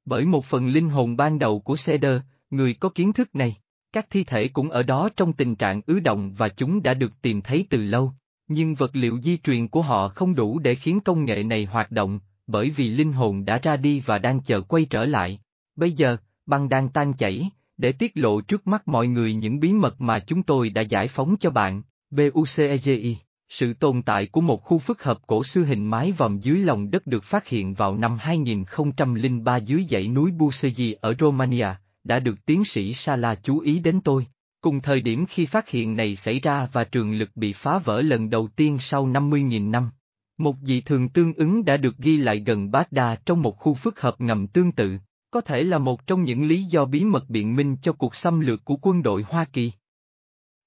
Bởi 0.05 0.25
một 0.25 0.45
phần 0.45 0.67
linh 0.67 0.89
hồn 0.89 1.17
ban 1.17 1.39
đầu 1.39 1.59
của 1.59 1.75
Cedar, 1.85 2.21
người 2.49 2.73
có 2.73 2.89
kiến 2.89 3.13
thức 3.13 3.35
này, 3.35 3.55
các 3.93 4.07
thi 4.09 4.23
thể 4.23 4.47
cũng 4.47 4.69
ở 4.69 4.83
đó 4.83 5.09
trong 5.15 5.33
tình 5.33 5.55
trạng 5.55 5.81
ứ 5.85 5.99
động 5.99 6.33
và 6.33 6.49
chúng 6.49 6.83
đã 6.83 6.93
được 6.93 7.21
tìm 7.21 7.41
thấy 7.41 7.65
từ 7.69 7.81
lâu, 7.81 8.13
nhưng 8.47 8.75
vật 8.75 8.91
liệu 8.93 9.21
di 9.21 9.37
truyền 9.37 9.67
của 9.67 9.81
họ 9.81 10.07
không 10.07 10.35
đủ 10.35 10.59
để 10.59 10.75
khiến 10.75 10.99
công 10.99 11.25
nghệ 11.25 11.43
này 11.43 11.65
hoạt 11.65 11.91
động, 11.91 12.19
bởi 12.47 12.69
vì 12.69 12.89
linh 12.89 13.13
hồn 13.13 13.45
đã 13.45 13.57
ra 13.57 13.77
đi 13.77 13.99
và 13.99 14.17
đang 14.17 14.41
chờ 14.41 14.61
quay 14.61 14.85
trở 14.85 15.05
lại. 15.05 15.39
Bây 15.75 15.91
giờ, 15.91 16.17
băng 16.45 16.69
đang 16.69 16.89
tan 16.89 17.13
chảy, 17.13 17.49
để 17.81 17.91
tiết 17.91 18.11
lộ 18.15 18.41
trước 18.41 18.67
mắt 18.67 18.87
mọi 18.87 19.07
người 19.07 19.33
những 19.33 19.59
bí 19.59 19.73
mật 19.73 20.01
mà 20.01 20.19
chúng 20.19 20.43
tôi 20.43 20.69
đã 20.69 20.81
giải 20.81 21.07
phóng 21.07 21.35
cho 21.39 21.49
bạn, 21.49 21.81
BUCEGI. 22.11 23.17
Sự 23.49 23.73
tồn 23.73 24.01
tại 24.01 24.27
của 24.27 24.41
một 24.41 24.63
khu 24.63 24.79
phức 24.79 25.03
hợp 25.03 25.19
cổ 25.27 25.43
xưa 25.43 25.63
hình 25.63 25.85
mái 25.85 26.11
vòm 26.11 26.39
dưới 26.39 26.59
lòng 26.59 26.91
đất 26.91 27.07
được 27.07 27.23
phát 27.23 27.47
hiện 27.47 27.73
vào 27.73 27.97
năm 27.97 28.17
2003 28.17 29.57
dưới 29.57 29.85
dãy 29.89 30.07
núi 30.07 30.31
Buseji 30.31 30.95
ở 31.01 31.15
Romania, 31.19 31.67
đã 32.03 32.19
được 32.19 32.45
tiến 32.45 32.65
sĩ 32.65 32.93
Sala 32.93 33.35
chú 33.35 33.59
ý 33.59 33.79
đến 33.79 34.01
tôi. 34.01 34.25
Cùng 34.61 34.81
thời 34.81 35.01
điểm 35.01 35.25
khi 35.25 35.45
phát 35.45 35.69
hiện 35.69 35.95
này 35.95 36.15
xảy 36.15 36.39
ra 36.39 36.67
và 36.73 36.83
trường 36.83 37.13
lực 37.13 37.29
bị 37.35 37.53
phá 37.53 37.79
vỡ 37.79 38.01
lần 38.01 38.29
đầu 38.29 38.47
tiên 38.55 38.77
sau 38.81 39.07
50.000 39.07 39.71
năm. 39.71 39.89
Một 40.37 40.55
dị 40.61 40.81
thường 40.81 41.09
tương 41.09 41.33
ứng 41.33 41.65
đã 41.65 41.77
được 41.77 41.97
ghi 41.97 42.17
lại 42.17 42.43
gần 42.45 42.71
Baghdad 42.71 43.19
trong 43.25 43.41
một 43.41 43.57
khu 43.59 43.73
phức 43.73 44.01
hợp 44.01 44.21
ngầm 44.21 44.47
tương 44.47 44.71
tự, 44.71 44.97
có 45.31 45.41
thể 45.41 45.63
là 45.63 45.77
một 45.77 46.07
trong 46.07 46.23
những 46.23 46.47
lý 46.47 46.63
do 46.63 46.85
bí 46.85 47.05
mật 47.05 47.29
biện 47.29 47.55
minh 47.55 47.77
cho 47.81 47.93
cuộc 47.93 48.15
xâm 48.15 48.39
lược 48.39 48.65
của 48.65 48.75
quân 48.81 49.03
đội 49.03 49.25
Hoa 49.29 49.45
Kỳ. 49.45 49.71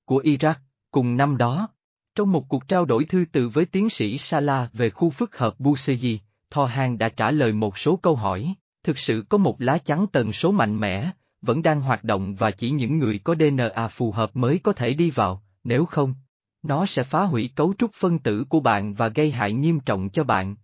Của 0.05 0.23
Iraq, 0.23 0.55
cùng 0.91 1.17
năm 1.17 1.37
đó, 1.37 1.69
trong 2.15 2.33
một 2.33 2.49
cuộc 2.49 2.69
trao 2.69 2.85
đổi 2.85 3.05
thư 3.05 3.25
từ 3.33 3.49
với 3.49 3.65
tiến 3.65 3.91
sĩ 3.91 4.19
Sala 4.19 4.69
về 4.73 4.91
khu 4.91 5.11
phức 5.11 5.37
hợp 5.37 5.55
Busegi, 5.59 6.21
Thò 6.51 6.65
Hàng 6.65 6.99
đã 6.99 7.09
trả 7.09 7.31
lời 7.31 7.53
một 7.53 7.79
số 7.79 7.97
câu 7.97 8.17
hỏi, 8.17 8.55
thực 8.83 8.99
sự 8.99 9.25
có 9.29 9.39
một 9.39 9.61
lá 9.61 9.79
chắn 9.79 10.07
tần 10.13 10.33
số 10.33 10.53
mạnh 10.53 10.81
mẽ, 10.81 11.11
vẫn 11.43 11.63
đang 11.63 11.81
hoạt 11.81 12.05
động 12.05 12.35
và 12.35 12.51
chỉ 12.51 12.71
những 12.71 12.99
người 12.99 13.19
có 13.25 13.35
DNA 13.35 13.89
phù 13.89 14.13
hợp 14.13 14.37
mới 14.37 14.61
có 14.63 14.73
thể 14.73 14.95
đi 14.95 15.11
vào, 15.11 15.43
nếu 15.65 15.85
không, 15.85 16.15
nó 16.63 16.87
sẽ 16.87 17.03
phá 17.03 17.25
hủy 17.25 17.51
cấu 17.55 17.75
trúc 17.79 17.93
phân 17.95 18.19
tử 18.19 18.45
của 18.49 18.61
bạn 18.61 18.95
và 18.95 19.09
gây 19.09 19.31
hại 19.31 19.53
nghiêm 19.53 19.81
trọng 19.81 20.11
cho 20.11 20.25
bạn. 20.25 20.57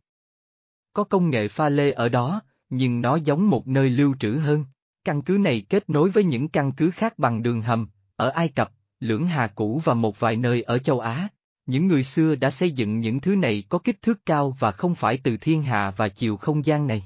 Có 0.93 1.05
công 1.05 1.31
nghệ 1.31 1.49
pha 1.49 1.69
lê 1.69 1.93
ở 1.93 2.09
đó, 2.09 2.41
nhưng 2.71 3.01
nó 3.01 3.17
giống 3.17 3.51
một 3.51 3.69
nơi 3.69 3.91
lưu 3.91 4.15
trữ 4.21 4.33
hơn. 4.33 4.65
Căn 5.05 5.23
cứ 5.23 5.39
này 5.39 5.61
kết 5.69 5.91
nối 5.91 6.11
với 6.11 6.25
những 6.25 6.49
căn 6.49 6.73
cứ 6.73 6.91
khác 6.91 7.19
bằng 7.19 7.43
đường 7.43 7.63
hầm, 7.63 7.89
ở 8.17 8.29
Ai 8.29 8.49
Cập, 8.49 8.73
Lưỡng 9.01 9.27
Hà 9.27 9.47
Cũ 9.47 9.81
và 9.85 9.95
một 9.95 10.21
vài 10.21 10.37
nơi 10.37 10.63
ở 10.63 10.79
châu 10.79 11.01
Á. 11.01 11.29
Những 11.67 11.87
người 11.87 12.05
xưa 12.05 12.35
đã 12.35 12.51
xây 12.51 12.71
dựng 12.71 13.01
những 13.01 13.21
thứ 13.21 13.37
này 13.37 13.65
có 13.69 13.79
kích 13.79 14.03
thước 14.03 14.27
cao 14.27 14.57
và 14.59 14.71
không 14.71 14.95
phải 14.95 15.19
từ 15.25 15.37
thiên 15.37 15.63
hạ 15.63 15.93
và 15.97 16.09
chiều 16.09 16.37
không 16.37 16.65
gian 16.65 16.87
này. 16.87 17.05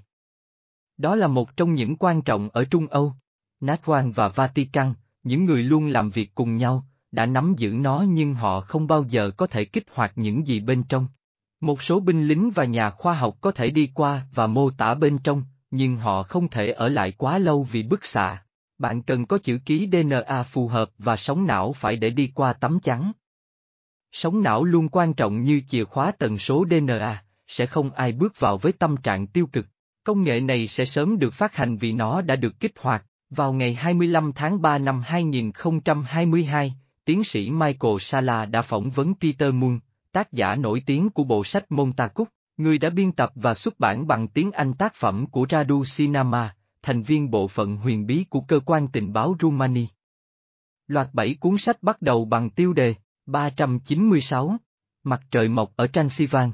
Đó 0.96 1.14
là 1.14 1.26
một 1.26 1.56
trong 1.56 1.74
những 1.74 1.96
quan 1.96 2.22
trọng 2.22 2.48
ở 2.52 2.64
Trung 2.64 2.86
Âu. 2.86 3.12
Natwan 3.60 4.12
và 4.12 4.28
Vatican, 4.28 4.94
những 5.22 5.44
người 5.44 5.62
luôn 5.62 5.86
làm 5.86 6.10
việc 6.10 6.34
cùng 6.34 6.56
nhau, 6.56 6.86
đã 7.12 7.26
nắm 7.26 7.54
giữ 7.56 7.70
nó 7.70 8.04
nhưng 8.08 8.34
họ 8.34 8.60
không 8.60 8.86
bao 8.86 9.04
giờ 9.08 9.30
có 9.30 9.46
thể 9.46 9.64
kích 9.64 9.86
hoạt 9.92 10.12
những 10.16 10.46
gì 10.46 10.60
bên 10.60 10.82
trong. 10.82 11.06
Một 11.60 11.82
số 11.82 12.00
binh 12.00 12.26
lính 12.26 12.50
và 12.50 12.64
nhà 12.64 12.90
khoa 12.90 13.14
học 13.14 13.36
có 13.40 13.50
thể 13.50 13.70
đi 13.70 13.90
qua 13.94 14.26
và 14.34 14.46
mô 14.46 14.70
tả 14.70 14.94
bên 14.94 15.18
trong, 15.18 15.42
nhưng 15.76 15.96
họ 15.96 16.22
không 16.22 16.48
thể 16.48 16.70
ở 16.70 16.88
lại 16.88 17.12
quá 17.12 17.38
lâu 17.38 17.66
vì 17.72 17.82
bức 17.82 18.04
xạ. 18.04 18.42
Bạn 18.78 19.02
cần 19.02 19.26
có 19.26 19.38
chữ 19.38 19.58
ký 19.64 19.88
DNA 19.92 20.42
phù 20.42 20.68
hợp 20.68 20.90
và 20.98 21.16
sóng 21.16 21.46
não 21.46 21.72
phải 21.72 21.96
để 21.96 22.10
đi 22.10 22.32
qua 22.34 22.52
tấm 22.52 22.80
chắn. 22.80 23.12
Sóng 24.12 24.42
não 24.42 24.64
luôn 24.64 24.88
quan 24.88 25.14
trọng 25.14 25.42
như 25.42 25.62
chìa 25.68 25.84
khóa 25.84 26.12
tần 26.18 26.38
số 26.38 26.64
DNA, 26.70 27.24
sẽ 27.46 27.66
không 27.66 27.90
ai 27.90 28.12
bước 28.12 28.40
vào 28.40 28.58
với 28.58 28.72
tâm 28.72 28.96
trạng 28.96 29.26
tiêu 29.26 29.46
cực. 29.46 29.66
Công 30.04 30.22
nghệ 30.22 30.40
này 30.40 30.68
sẽ 30.68 30.84
sớm 30.84 31.18
được 31.18 31.34
phát 31.34 31.54
hành 31.54 31.76
vì 31.76 31.92
nó 31.92 32.20
đã 32.20 32.36
được 32.36 32.60
kích 32.60 32.72
hoạt. 32.78 33.04
Vào 33.30 33.52
ngày 33.52 33.74
25 33.74 34.32
tháng 34.32 34.62
3 34.62 34.78
năm 34.78 35.02
2022, 35.04 36.74
tiến 37.04 37.24
sĩ 37.24 37.50
Michael 37.50 37.96
Sala 38.00 38.44
đã 38.44 38.62
phỏng 38.62 38.90
vấn 38.90 39.14
Peter 39.14 39.54
Moon, 39.54 39.78
tác 40.12 40.32
giả 40.32 40.56
nổi 40.56 40.82
tiếng 40.86 41.10
của 41.10 41.24
bộ 41.24 41.44
sách 41.44 41.64
Montauk, 41.68 42.28
Người 42.56 42.78
đã 42.78 42.90
biên 42.90 43.12
tập 43.12 43.32
và 43.34 43.54
xuất 43.54 43.80
bản 43.80 44.06
bằng 44.06 44.28
tiếng 44.28 44.52
Anh 44.52 44.74
tác 44.74 44.94
phẩm 44.94 45.26
của 45.26 45.46
Radu 45.50 45.84
Sinama, 45.84 46.56
thành 46.82 47.02
viên 47.02 47.30
bộ 47.30 47.48
phận 47.48 47.76
huyền 47.76 48.06
bí 48.06 48.24
của 48.30 48.40
cơ 48.40 48.60
quan 48.60 48.88
tình 48.88 49.12
báo 49.12 49.36
Rumani. 49.40 49.86
Loạt 50.86 51.08
bảy 51.12 51.34
cuốn 51.34 51.58
sách 51.58 51.82
bắt 51.82 52.02
đầu 52.02 52.24
bằng 52.24 52.50
tiêu 52.50 52.72
đề 52.72 52.94
396, 53.26 54.56
Mặt 55.04 55.22
trời 55.30 55.48
mọc 55.48 55.72
ở 55.76 55.86
Transylvan. 55.86 56.52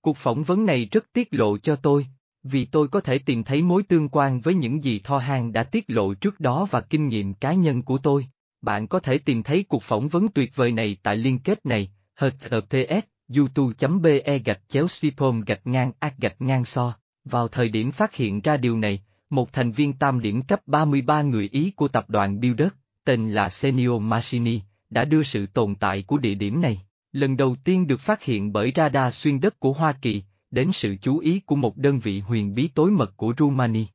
Cuộc 0.00 0.16
phỏng 0.16 0.42
vấn 0.42 0.66
này 0.66 0.88
rất 0.92 1.12
tiết 1.12 1.28
lộ 1.30 1.58
cho 1.58 1.76
tôi, 1.76 2.06
vì 2.42 2.64
tôi 2.64 2.88
có 2.88 3.00
thể 3.00 3.18
tìm 3.18 3.44
thấy 3.44 3.62
mối 3.62 3.82
tương 3.82 4.08
quan 4.08 4.40
với 4.40 4.54
những 4.54 4.84
gì 4.84 5.00
Thohan 5.04 5.52
đã 5.52 5.64
tiết 5.64 5.84
lộ 5.88 6.14
trước 6.14 6.40
đó 6.40 6.66
và 6.70 6.80
kinh 6.80 7.08
nghiệm 7.08 7.34
cá 7.34 7.52
nhân 7.52 7.82
của 7.82 7.98
tôi. 7.98 8.26
Bạn 8.60 8.88
có 8.88 8.98
thể 8.98 9.18
tìm 9.18 9.42
thấy 9.42 9.64
cuộc 9.68 9.82
phỏng 9.82 10.08
vấn 10.08 10.28
tuyệt 10.28 10.56
vời 10.56 10.72
này 10.72 10.96
tại 11.02 11.16
liên 11.16 11.38
kết 11.38 11.66
này, 11.66 11.92
https 12.16 13.11
youtube.be 13.36 14.38
gạch 14.38 14.60
chéo 14.68 14.86
swipom 14.86 15.42
gạch 15.46 15.66
ngang 15.66 15.92
ác 15.98 16.14
gạch 16.18 16.40
ngang 16.40 16.64
so. 16.64 16.94
Vào 17.24 17.48
thời 17.48 17.68
điểm 17.68 17.90
phát 17.90 18.14
hiện 18.14 18.40
ra 18.40 18.56
điều 18.56 18.78
này, 18.78 19.02
một 19.30 19.52
thành 19.52 19.72
viên 19.72 19.92
tam 19.92 20.20
điểm 20.20 20.42
cấp 20.42 20.60
33 20.66 21.22
người 21.22 21.48
Ý 21.52 21.70
của 21.70 21.88
tập 21.88 22.10
đoàn 22.10 22.40
Builder, 22.40 22.68
tên 23.04 23.30
là 23.30 23.48
Senio 23.48 23.98
Machini, 23.98 24.60
đã 24.90 25.04
đưa 25.04 25.22
sự 25.22 25.46
tồn 25.46 25.74
tại 25.74 26.02
của 26.02 26.18
địa 26.18 26.34
điểm 26.34 26.60
này, 26.60 26.82
lần 27.12 27.36
đầu 27.36 27.56
tiên 27.64 27.86
được 27.86 28.00
phát 28.00 28.22
hiện 28.22 28.52
bởi 28.52 28.72
radar 28.76 29.14
xuyên 29.14 29.40
đất 29.40 29.60
của 29.60 29.72
Hoa 29.72 29.92
Kỳ, 29.92 30.22
đến 30.50 30.72
sự 30.72 30.96
chú 31.02 31.18
ý 31.18 31.40
của 31.40 31.56
một 31.56 31.76
đơn 31.76 31.98
vị 31.98 32.20
huyền 32.20 32.54
bí 32.54 32.68
tối 32.68 32.90
mật 32.90 33.16
của 33.16 33.34
Rumani. 33.38 33.86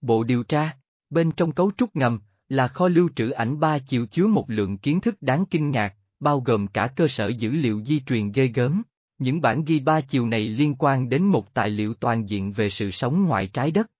Bộ 0.00 0.24
điều 0.24 0.42
tra, 0.42 0.76
bên 1.10 1.30
trong 1.30 1.52
cấu 1.52 1.70
trúc 1.78 1.96
ngầm, 1.96 2.20
là 2.48 2.68
kho 2.68 2.88
lưu 2.88 3.08
trữ 3.16 3.30
ảnh 3.30 3.60
ba 3.60 3.78
chiều 3.78 4.06
chứa 4.06 4.26
một 4.26 4.50
lượng 4.50 4.78
kiến 4.78 5.00
thức 5.00 5.22
đáng 5.22 5.44
kinh 5.46 5.70
ngạc, 5.70 5.94
bao 6.20 6.40
gồm 6.40 6.66
cả 6.66 6.86
cơ 6.86 7.08
sở 7.08 7.28
dữ 7.28 7.50
liệu 7.50 7.84
di 7.84 8.00
truyền 8.00 8.32
ghê 8.32 8.46
gớm. 8.46 8.82
Những 9.18 9.40
bản 9.40 9.64
ghi 9.64 9.80
ba 9.80 10.00
chiều 10.00 10.26
này 10.26 10.48
liên 10.48 10.74
quan 10.78 11.08
đến 11.08 11.22
một 11.22 11.54
tài 11.54 11.70
liệu 11.70 11.94
toàn 11.94 12.28
diện 12.28 12.52
về 12.52 12.70
sự 12.70 12.90
sống 12.90 13.24
ngoài 13.24 13.46
trái 13.46 13.70
đất. 13.70 13.90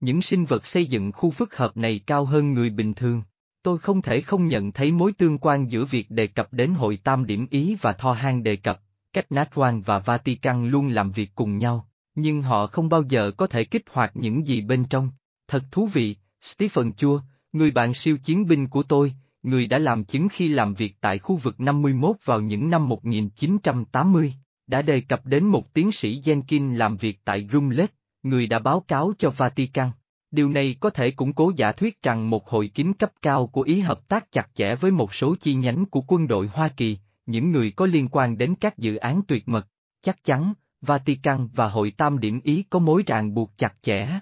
Những 0.00 0.22
sinh 0.22 0.44
vật 0.44 0.66
xây 0.66 0.86
dựng 0.86 1.12
khu 1.12 1.30
phức 1.30 1.56
hợp 1.56 1.76
này 1.76 2.00
cao 2.06 2.24
hơn 2.24 2.54
người 2.54 2.70
bình 2.70 2.94
thường. 2.94 3.22
Tôi 3.62 3.78
không 3.78 4.02
thể 4.02 4.20
không 4.20 4.48
nhận 4.48 4.72
thấy 4.72 4.92
mối 4.92 5.12
tương 5.12 5.38
quan 5.38 5.70
giữa 5.70 5.84
việc 5.84 6.10
đề 6.10 6.26
cập 6.26 6.52
đến 6.52 6.70
hội 6.70 6.96
tam 6.96 7.26
điểm 7.26 7.46
Ý 7.50 7.76
và 7.80 7.92
Tho 7.92 8.12
Han 8.12 8.42
đề 8.42 8.56
cập, 8.56 8.80
cách 9.12 9.26
Natwan 9.30 9.82
và 9.82 9.98
Vatican 9.98 10.70
luôn 10.70 10.88
làm 10.88 11.12
việc 11.12 11.30
cùng 11.34 11.58
nhau, 11.58 11.88
nhưng 12.14 12.42
họ 12.42 12.66
không 12.66 12.88
bao 12.88 13.02
giờ 13.08 13.30
có 13.30 13.46
thể 13.46 13.64
kích 13.64 13.84
hoạt 13.90 14.10
những 14.14 14.46
gì 14.46 14.60
bên 14.60 14.84
trong. 14.84 15.10
Thật 15.48 15.62
thú 15.70 15.86
vị, 15.86 16.16
Stephen 16.40 16.92
Chua, 16.92 17.20
người 17.52 17.70
bạn 17.70 17.94
siêu 17.94 18.18
chiến 18.18 18.46
binh 18.46 18.68
của 18.68 18.82
tôi, 18.82 19.14
người 19.42 19.66
đã 19.66 19.78
làm 19.78 20.04
chứng 20.04 20.28
khi 20.28 20.48
làm 20.48 20.74
việc 20.74 20.94
tại 21.00 21.18
khu 21.18 21.36
vực 21.36 21.60
51 21.60 22.16
vào 22.24 22.40
những 22.40 22.70
năm 22.70 22.88
1980, 22.88 24.34
đã 24.66 24.82
đề 24.82 25.00
cập 25.00 25.26
đến 25.26 25.46
một 25.46 25.74
tiến 25.74 25.92
sĩ 25.92 26.20
Jenkins 26.20 26.76
làm 26.76 26.96
việc 26.96 27.20
tại 27.24 27.48
Rumlet, 27.52 27.92
người 28.22 28.46
đã 28.46 28.58
báo 28.58 28.80
cáo 28.80 29.12
cho 29.18 29.30
Vatican. 29.30 29.90
Điều 30.30 30.48
này 30.48 30.76
có 30.80 30.90
thể 30.90 31.10
củng 31.10 31.32
cố 31.32 31.52
giả 31.56 31.72
thuyết 31.72 32.02
rằng 32.02 32.30
một 32.30 32.48
hội 32.48 32.68
kín 32.68 32.92
cấp 32.92 33.12
cao 33.22 33.46
của 33.46 33.62
Ý 33.62 33.80
hợp 33.80 34.08
tác 34.08 34.32
chặt 34.32 34.48
chẽ 34.54 34.74
với 34.74 34.90
một 34.90 35.14
số 35.14 35.36
chi 35.40 35.54
nhánh 35.54 35.86
của 35.86 36.00
quân 36.06 36.28
đội 36.28 36.46
Hoa 36.46 36.68
Kỳ, 36.68 36.98
những 37.26 37.52
người 37.52 37.70
có 37.70 37.86
liên 37.86 38.08
quan 38.08 38.38
đến 38.38 38.54
các 38.60 38.78
dự 38.78 38.96
án 38.96 39.22
tuyệt 39.28 39.48
mật. 39.48 39.66
Chắc 40.02 40.24
chắn, 40.24 40.52
Vatican 40.80 41.48
và 41.52 41.68
Hội 41.68 41.90
Tam 41.90 42.18
Điểm 42.18 42.40
Ý 42.44 42.64
có 42.70 42.78
mối 42.78 43.02
ràng 43.06 43.34
buộc 43.34 43.56
chặt 43.56 43.74
chẽ. 43.82 44.20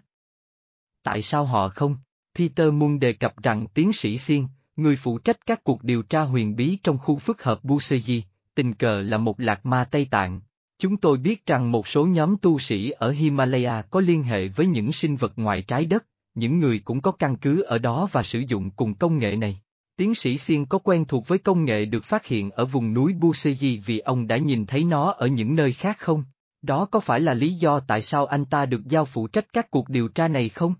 Tại 1.03 1.23
sao 1.23 1.45
họ 1.45 1.69
không? 1.69 1.97
Peter 2.35 2.73
Moon 2.73 2.99
đề 2.99 3.13
cập 3.13 3.43
rằng 3.43 3.67
tiến 3.75 3.93
sĩ 3.93 4.19
Siên, 4.19 4.47
người 4.79 4.97
phụ 4.97 5.19
trách 5.19 5.47
các 5.47 5.65
cuộc 5.65 5.85
điều 5.85 6.03
tra 6.03 6.21
huyền 6.21 6.57
bí 6.57 6.79
trong 6.83 6.99
khu 6.99 7.19
phức 7.19 7.43
hợp 7.43 7.65
Buseji, 7.65 8.21
tình 8.55 8.75
cờ 8.75 9.03
là 9.03 9.19
một 9.19 9.41
lạc 9.41 9.67
ma 9.67 9.85
Tây 9.85 10.07
Tạng. 10.11 10.41
Chúng 10.79 10.97
tôi 10.97 11.19
biết 11.19 11.47
rằng 11.47 11.73
một 11.73 11.89
số 11.89 12.07
nhóm 12.07 12.37
tu 12.37 12.59
sĩ 12.59 12.91
ở 12.91 13.11
Himalaya 13.11 13.83
có 13.83 14.01
liên 14.01 14.23
hệ 14.23 14.49
với 14.49 14.67
những 14.67 14.93
sinh 14.93 15.17
vật 15.17 15.33
ngoài 15.37 15.63
trái 15.63 15.85
đất, 15.85 16.07
những 16.35 16.59
người 16.59 16.79
cũng 16.79 17.01
có 17.01 17.13
căn 17.13 17.37
cứ 17.37 17.63
ở 17.63 17.79
đó 17.79 18.09
và 18.13 18.23
sử 18.23 18.39
dụng 18.39 18.71
cùng 18.71 18.95
công 18.95 19.19
nghệ 19.19 19.37
này. 19.37 19.61
Tiến 19.97 20.15
sĩ 20.15 20.39
Xiên 20.39 20.67
có 20.67 20.79
quen 20.79 21.05
thuộc 21.05 21.29
với 21.29 21.39
công 21.39 21.65
nghệ 21.65 21.85
được 21.85 22.05
phát 22.05 22.27
hiện 22.27 22.51
ở 22.51 22.65
vùng 22.65 22.95
núi 22.95 23.15
Buseji 23.21 23.81
vì 23.87 23.99
ông 23.99 24.27
đã 24.27 24.37
nhìn 24.37 24.67
thấy 24.67 24.85
nó 24.85 25.13
ở 25.13 25.27
những 25.27 25.57
nơi 25.57 25.73
khác 25.73 25.99
không? 25.99 26.25
Đó 26.63 26.85
có 26.85 27.01
phải 27.01 27.21
là 27.21 27.35
lý 27.35 27.55
do 27.55 27.81
tại 27.81 28.03
sao 28.03 28.27
anh 28.27 28.45
ta 28.45 28.67
được 28.67 28.85
giao 28.89 29.05
phụ 29.05 29.27
trách 29.27 29.53
các 29.53 29.71
cuộc 29.71 29.89
điều 29.89 30.09
tra 30.09 30.29
này 30.29 30.49
không? 30.49 30.75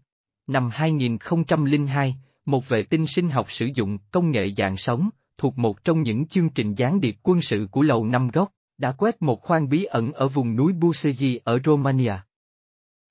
Năm 0.47 0.71
2002, 0.73 2.17
một 2.49 2.69
vệ 2.69 2.83
tinh 2.83 3.07
sinh 3.07 3.31
học 3.31 3.53
sử 3.53 3.69
dụng 3.75 3.99
công 4.11 4.31
nghệ 4.31 4.53
dạng 4.57 4.77
sống, 4.77 5.11
thuộc 5.39 5.59
một 5.59 5.85
trong 5.85 6.03
những 6.03 6.27
chương 6.27 6.51
trình 6.51 6.75
gián 6.75 7.01
điệp 7.01 7.17
quân 7.23 7.41
sự 7.41 7.69
của 7.71 7.83
Lầu 7.83 8.05
Năm 8.05 8.29
Góc, 8.29 8.53
đã 8.79 8.93
quét 8.93 9.23
một 9.23 9.43
khoang 9.43 9.69
bí 9.69 9.85
ẩn 9.85 10.13
ở 10.13 10.29
vùng 10.29 10.57
núi 10.57 10.73
Busegi 10.73 11.39
ở 11.45 11.59
Romania. 11.65 12.15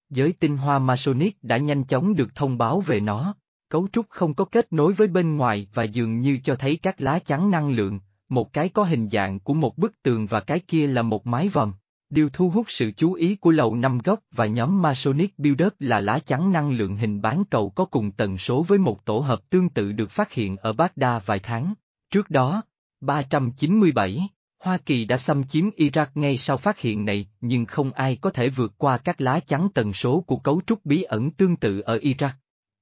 Giới 0.10 0.34
tinh 0.40 0.58
hoa 0.58 0.80
Masonic 0.80 1.44
đã 1.44 1.58
nhanh 1.58 1.84
chóng 1.84 2.16
được 2.16 2.36
thông 2.36 2.58
báo 2.58 2.80
về 2.80 3.00
nó, 3.00 3.36
cấu 3.70 3.88
trúc 3.94 4.06
không 4.10 4.34
có 4.34 4.46
kết 4.46 4.74
nối 4.74 4.94
với 4.94 5.08
bên 5.08 5.38
ngoài 5.38 5.68
và 5.74 5.84
dường 5.84 6.22
như 6.22 6.40
cho 6.44 6.56
thấy 6.56 6.80
các 6.82 7.02
lá 7.02 7.20
chắn 7.20 7.52
năng 7.52 7.70
lượng, 7.70 8.00
một 8.30 8.54
cái 8.54 8.70
có 8.70 8.84
hình 8.84 9.10
dạng 9.10 9.40
của 9.40 9.54
một 9.54 9.78
bức 9.78 10.02
tường 10.04 10.26
và 10.26 10.40
cái 10.40 10.60
kia 10.60 10.88
là 10.88 11.02
một 11.02 11.28
mái 11.28 11.50
vòm. 11.50 11.74
Điều 12.10 12.30
thu 12.30 12.50
hút 12.50 12.66
sự 12.70 12.92
chú 12.98 13.14
ý 13.14 13.36
của 13.36 13.52
lầu 13.52 13.76
năm 13.76 13.98
góc 14.04 14.20
và 14.32 14.46
nhóm 14.46 14.82
Masonic 14.82 15.40
Builders 15.40 15.76
là 15.80 16.00
lá 16.00 16.20
chắn 16.20 16.52
năng 16.52 16.72
lượng 16.72 16.98
hình 16.98 17.22
bán 17.22 17.44
cầu 17.50 17.70
có 17.70 17.86
cùng 17.86 18.12
tần 18.12 18.38
số 18.38 18.64
với 18.64 18.78
một 18.78 19.06
tổ 19.06 19.20
hợp 19.20 19.50
tương 19.50 19.70
tự 19.70 19.92
được 19.92 20.12
phát 20.12 20.34
hiện 20.34 20.58
ở 20.58 20.74
Baghdad 20.74 21.24
vài 21.26 21.40
tháng. 21.40 21.74
Trước 22.12 22.30
đó, 22.30 22.62
397, 23.02 24.30
Hoa 24.64 24.78
Kỳ 24.78 25.06
đã 25.06 25.18
xâm 25.18 25.44
chiếm 25.44 25.70
Iraq 25.70 26.06
ngay 26.16 26.38
sau 26.38 26.58
phát 26.58 26.80
hiện 26.80 27.06
này 27.06 27.28
nhưng 27.42 27.66
không 27.66 27.92
ai 27.92 28.16
có 28.22 28.30
thể 28.30 28.50
vượt 28.50 28.74
qua 28.78 28.98
các 28.98 29.22
lá 29.22 29.40
chắn 29.40 29.68
tần 29.74 29.94
số 29.94 30.24
của 30.28 30.38
cấu 30.38 30.62
trúc 30.68 30.86
bí 30.86 31.02
ẩn 31.02 31.32
tương 31.32 31.56
tự 31.56 31.80
ở 31.80 31.98
Iraq. 31.98 32.30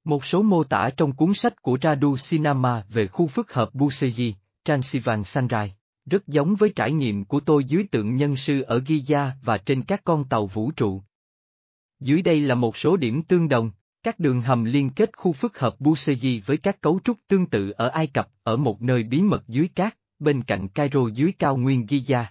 Một 0.04 0.26
số 0.26 0.42
mô 0.42 0.64
tả 0.64 0.90
trong 0.98 1.14
cuốn 1.14 1.34
sách 1.34 1.62
của 1.62 1.78
Radu 1.82 2.18
Sinama 2.18 2.84
về 2.90 3.08
khu 3.08 3.28
phức 3.28 3.54
hợp 3.54 3.70
Busegi 3.74 4.34
Transylvan 4.66 5.24
Sunrise 5.24 5.74
rất 6.06 6.28
giống 6.28 6.56
với 6.56 6.72
trải 6.76 6.92
nghiệm 6.92 7.26
của 7.26 7.40
tôi 7.40 7.64
dưới 7.64 7.84
tượng 7.92 8.16
nhân 8.16 8.38
sư 8.38 8.62
ở 8.62 8.80
Giza 8.80 9.30
và 9.44 9.58
trên 9.58 9.84
các 9.84 10.02
con 10.04 10.24
tàu 10.30 10.48
vũ 10.48 10.72
trụ. 10.72 11.02
Dưới 12.00 12.22
đây 12.22 12.42
là 12.42 12.56
một 12.56 12.78
số 12.78 12.98
điểm 12.98 13.22
tương 13.22 13.50
đồng, 13.50 13.72
các 14.04 14.20
đường 14.20 14.42
hầm 14.42 14.64
liên 14.64 14.90
kết 14.90 15.18
khu 15.18 15.34
phức 15.34 15.60
hợp 15.60 15.76
Busegi 15.80 16.46
với 16.46 16.58
các 16.58 16.82
cấu 16.82 17.00
trúc 17.04 17.18
tương 17.28 17.46
tự 17.46 17.70
ở 17.70 17.88
Ai 17.88 18.08
Cập 18.08 18.30
ở 18.44 18.58
một 18.58 18.82
nơi 18.82 19.04
bí 19.04 19.22
mật 19.22 19.48
dưới 19.48 19.68
cát, 19.68 19.98
bên 20.20 20.44
cạnh 20.44 20.68
Cairo 20.68 21.08
dưới 21.14 21.32
cao 21.40 21.58
nguyên 21.58 21.86
Giza, 21.86 22.24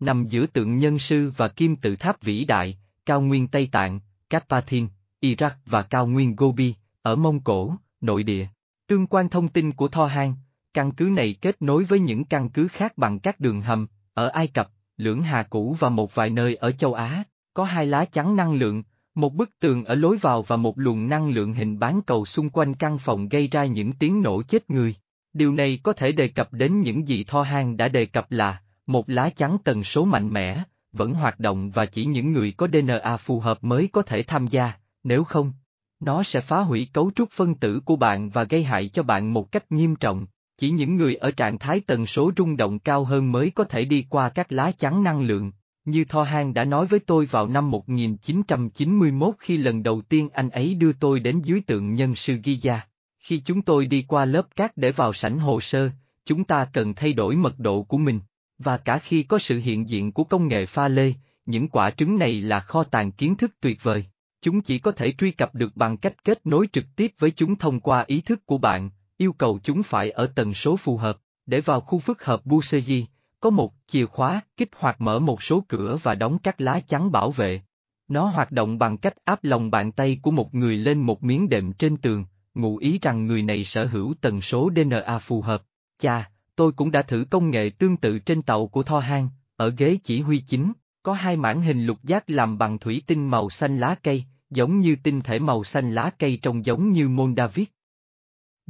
nằm 0.00 0.28
giữa 0.28 0.46
tượng 0.46 0.78
nhân 0.78 0.98
sư 0.98 1.32
và 1.36 1.48
kim 1.48 1.76
tự 1.76 1.96
tháp 1.96 2.22
vĩ 2.22 2.44
đại, 2.44 2.78
cao 3.06 3.20
nguyên 3.20 3.48
Tây 3.48 3.68
Tạng, 3.72 4.00
Carpathin, 4.30 4.88
Iraq 5.20 5.50
và 5.66 5.82
cao 5.82 6.06
nguyên 6.06 6.36
Gobi, 6.36 6.74
ở 7.02 7.16
Mông 7.16 7.40
Cổ, 7.40 7.76
nội 8.00 8.22
địa. 8.22 8.46
Tương 8.86 9.06
quan 9.06 9.28
thông 9.28 9.48
tin 9.48 9.72
của 9.72 9.88
Tho 9.88 10.06
hang 10.06 10.34
căn 10.74 10.92
cứ 10.92 11.04
này 11.04 11.34
kết 11.40 11.62
nối 11.62 11.84
với 11.84 12.00
những 12.00 12.24
căn 12.24 12.48
cứ 12.48 12.68
khác 12.68 12.98
bằng 12.98 13.18
các 13.18 13.40
đường 13.40 13.60
hầm, 13.60 13.86
ở 14.14 14.28
Ai 14.28 14.46
Cập, 14.46 14.70
Lưỡng 14.96 15.22
Hà 15.22 15.42
Cũ 15.42 15.76
và 15.78 15.88
một 15.88 16.14
vài 16.14 16.30
nơi 16.30 16.54
ở 16.54 16.72
châu 16.72 16.94
Á, 16.94 17.24
có 17.54 17.64
hai 17.64 17.86
lá 17.86 18.04
chắn 18.04 18.36
năng 18.36 18.54
lượng, 18.54 18.82
một 19.14 19.34
bức 19.34 19.50
tường 19.60 19.84
ở 19.84 19.94
lối 19.94 20.16
vào 20.16 20.42
và 20.42 20.56
một 20.56 20.78
luồng 20.78 21.08
năng 21.08 21.28
lượng 21.28 21.54
hình 21.54 21.78
bán 21.78 22.02
cầu 22.02 22.24
xung 22.24 22.50
quanh 22.50 22.74
căn 22.74 22.98
phòng 22.98 23.28
gây 23.28 23.48
ra 23.48 23.64
những 23.64 23.92
tiếng 23.92 24.22
nổ 24.22 24.42
chết 24.42 24.70
người. 24.70 24.94
Điều 25.32 25.52
này 25.52 25.78
có 25.82 25.92
thể 25.92 26.12
đề 26.12 26.28
cập 26.28 26.52
đến 26.52 26.80
những 26.80 27.08
gì 27.08 27.24
Tho 27.24 27.42
Han 27.42 27.76
đã 27.76 27.88
đề 27.88 28.06
cập 28.06 28.32
là, 28.32 28.60
một 28.86 29.10
lá 29.10 29.30
chắn 29.30 29.56
tần 29.64 29.84
số 29.84 30.04
mạnh 30.04 30.28
mẽ, 30.28 30.62
vẫn 30.92 31.14
hoạt 31.14 31.40
động 31.40 31.70
và 31.70 31.86
chỉ 31.86 32.04
những 32.04 32.32
người 32.32 32.52
có 32.56 32.68
DNA 32.72 33.16
phù 33.16 33.40
hợp 33.40 33.64
mới 33.64 33.88
có 33.92 34.02
thể 34.02 34.22
tham 34.22 34.46
gia, 34.46 34.72
nếu 35.04 35.24
không, 35.24 35.52
nó 36.00 36.22
sẽ 36.22 36.40
phá 36.40 36.60
hủy 36.60 36.88
cấu 36.92 37.10
trúc 37.14 37.30
phân 37.30 37.54
tử 37.54 37.80
của 37.84 37.96
bạn 37.96 38.30
và 38.30 38.44
gây 38.44 38.64
hại 38.64 38.88
cho 38.88 39.02
bạn 39.02 39.32
một 39.32 39.52
cách 39.52 39.72
nghiêm 39.72 39.96
trọng. 39.96 40.26
Chỉ 40.62 40.70
những 40.70 40.96
người 40.96 41.14
ở 41.14 41.30
trạng 41.30 41.58
thái 41.58 41.80
tần 41.80 42.06
số 42.06 42.32
rung 42.36 42.56
động 42.56 42.78
cao 42.78 43.04
hơn 43.04 43.32
mới 43.32 43.50
có 43.50 43.64
thể 43.64 43.84
đi 43.84 44.06
qua 44.08 44.28
các 44.28 44.52
lá 44.52 44.72
chắn 44.78 45.02
năng 45.02 45.22
lượng. 45.22 45.52
Như 45.84 46.04
Tho 46.04 46.22
Han 46.22 46.54
đã 46.54 46.64
nói 46.64 46.86
với 46.86 47.00
tôi 47.00 47.26
vào 47.26 47.46
năm 47.46 47.70
1991 47.70 49.34
khi 49.38 49.56
lần 49.56 49.82
đầu 49.82 50.02
tiên 50.02 50.28
anh 50.32 50.50
ấy 50.50 50.74
đưa 50.74 50.92
tôi 50.92 51.20
đến 51.20 51.40
dưới 51.40 51.60
tượng 51.60 51.94
nhân 51.94 52.14
sư 52.14 52.36
Giza. 52.44 52.78
Khi 53.18 53.42
chúng 53.44 53.62
tôi 53.62 53.86
đi 53.86 54.04
qua 54.08 54.24
lớp 54.24 54.56
cát 54.56 54.76
để 54.76 54.92
vào 54.92 55.12
sảnh 55.12 55.38
hồ 55.38 55.60
sơ, 55.60 55.90
chúng 56.26 56.44
ta 56.44 56.64
cần 56.72 56.94
thay 56.94 57.12
đổi 57.12 57.36
mật 57.36 57.58
độ 57.58 57.82
của 57.82 57.98
mình. 57.98 58.20
Và 58.58 58.76
cả 58.76 58.98
khi 58.98 59.22
có 59.22 59.38
sự 59.38 59.60
hiện 59.64 59.88
diện 59.88 60.12
của 60.12 60.24
công 60.24 60.48
nghệ 60.48 60.66
pha 60.66 60.88
lê, 60.88 61.12
những 61.46 61.68
quả 61.68 61.90
trứng 61.90 62.18
này 62.18 62.42
là 62.42 62.60
kho 62.60 62.84
tàng 62.84 63.12
kiến 63.12 63.36
thức 63.36 63.52
tuyệt 63.60 63.78
vời. 63.82 64.04
Chúng 64.42 64.60
chỉ 64.60 64.78
có 64.78 64.92
thể 64.92 65.12
truy 65.12 65.30
cập 65.30 65.54
được 65.54 65.76
bằng 65.76 65.96
cách 65.96 66.24
kết 66.24 66.46
nối 66.46 66.66
trực 66.72 66.84
tiếp 66.96 67.12
với 67.18 67.30
chúng 67.30 67.56
thông 67.56 67.80
qua 67.80 68.04
ý 68.06 68.20
thức 68.20 68.46
của 68.46 68.58
bạn, 68.58 68.90
yêu 69.16 69.32
cầu 69.32 69.58
chúng 69.62 69.82
phải 69.82 70.10
ở 70.10 70.26
tần 70.34 70.54
số 70.54 70.76
phù 70.76 70.96
hợp, 70.96 71.18
để 71.46 71.60
vào 71.60 71.80
khu 71.80 71.98
phức 71.98 72.24
hợp 72.24 72.46
Buseji, 72.46 73.04
có 73.40 73.50
một 73.50 73.72
chìa 73.86 74.06
khóa 74.06 74.40
kích 74.56 74.70
hoạt 74.76 75.00
mở 75.00 75.18
một 75.18 75.42
số 75.42 75.64
cửa 75.68 75.98
và 76.02 76.14
đóng 76.14 76.38
các 76.38 76.60
lá 76.60 76.80
chắn 76.80 77.12
bảo 77.12 77.30
vệ. 77.30 77.60
Nó 78.08 78.26
hoạt 78.26 78.52
động 78.52 78.78
bằng 78.78 78.98
cách 78.98 79.14
áp 79.24 79.44
lòng 79.44 79.70
bàn 79.70 79.92
tay 79.92 80.18
của 80.22 80.30
một 80.30 80.54
người 80.54 80.76
lên 80.76 81.00
một 81.00 81.24
miếng 81.24 81.48
đệm 81.48 81.72
trên 81.72 81.96
tường, 81.96 82.24
ngụ 82.54 82.76
ý 82.76 82.98
rằng 83.02 83.26
người 83.26 83.42
này 83.42 83.64
sở 83.64 83.86
hữu 83.86 84.14
tần 84.20 84.40
số 84.40 84.70
DNA 84.76 85.18
phù 85.18 85.42
hợp. 85.42 85.62
Cha, 85.98 86.30
tôi 86.56 86.72
cũng 86.72 86.90
đã 86.90 87.02
thử 87.02 87.24
công 87.30 87.50
nghệ 87.50 87.70
tương 87.78 87.96
tự 87.96 88.18
trên 88.18 88.42
tàu 88.42 88.66
của 88.66 88.82
Tho 88.82 88.98
Han, 88.98 89.28
ở 89.56 89.70
ghế 89.70 89.98
chỉ 90.02 90.20
huy 90.20 90.38
chính, 90.38 90.72
Có 91.02 91.12
hai 91.12 91.36
mảng 91.36 91.62
hình 91.62 91.86
lục 91.86 91.98
giác 92.02 92.30
làm 92.30 92.58
bằng 92.58 92.78
thủy 92.78 93.02
tinh 93.06 93.28
màu 93.28 93.50
xanh 93.50 93.78
lá 93.78 93.94
cây, 94.02 94.24
giống 94.50 94.80
như 94.80 94.96
tinh 95.02 95.20
thể 95.20 95.38
màu 95.38 95.64
xanh 95.64 95.94
lá 95.94 96.10
cây 96.18 96.38
trông 96.42 96.64
giống 96.64 96.92
như 96.92 97.08
môn 97.08 97.34
David. 97.36 97.66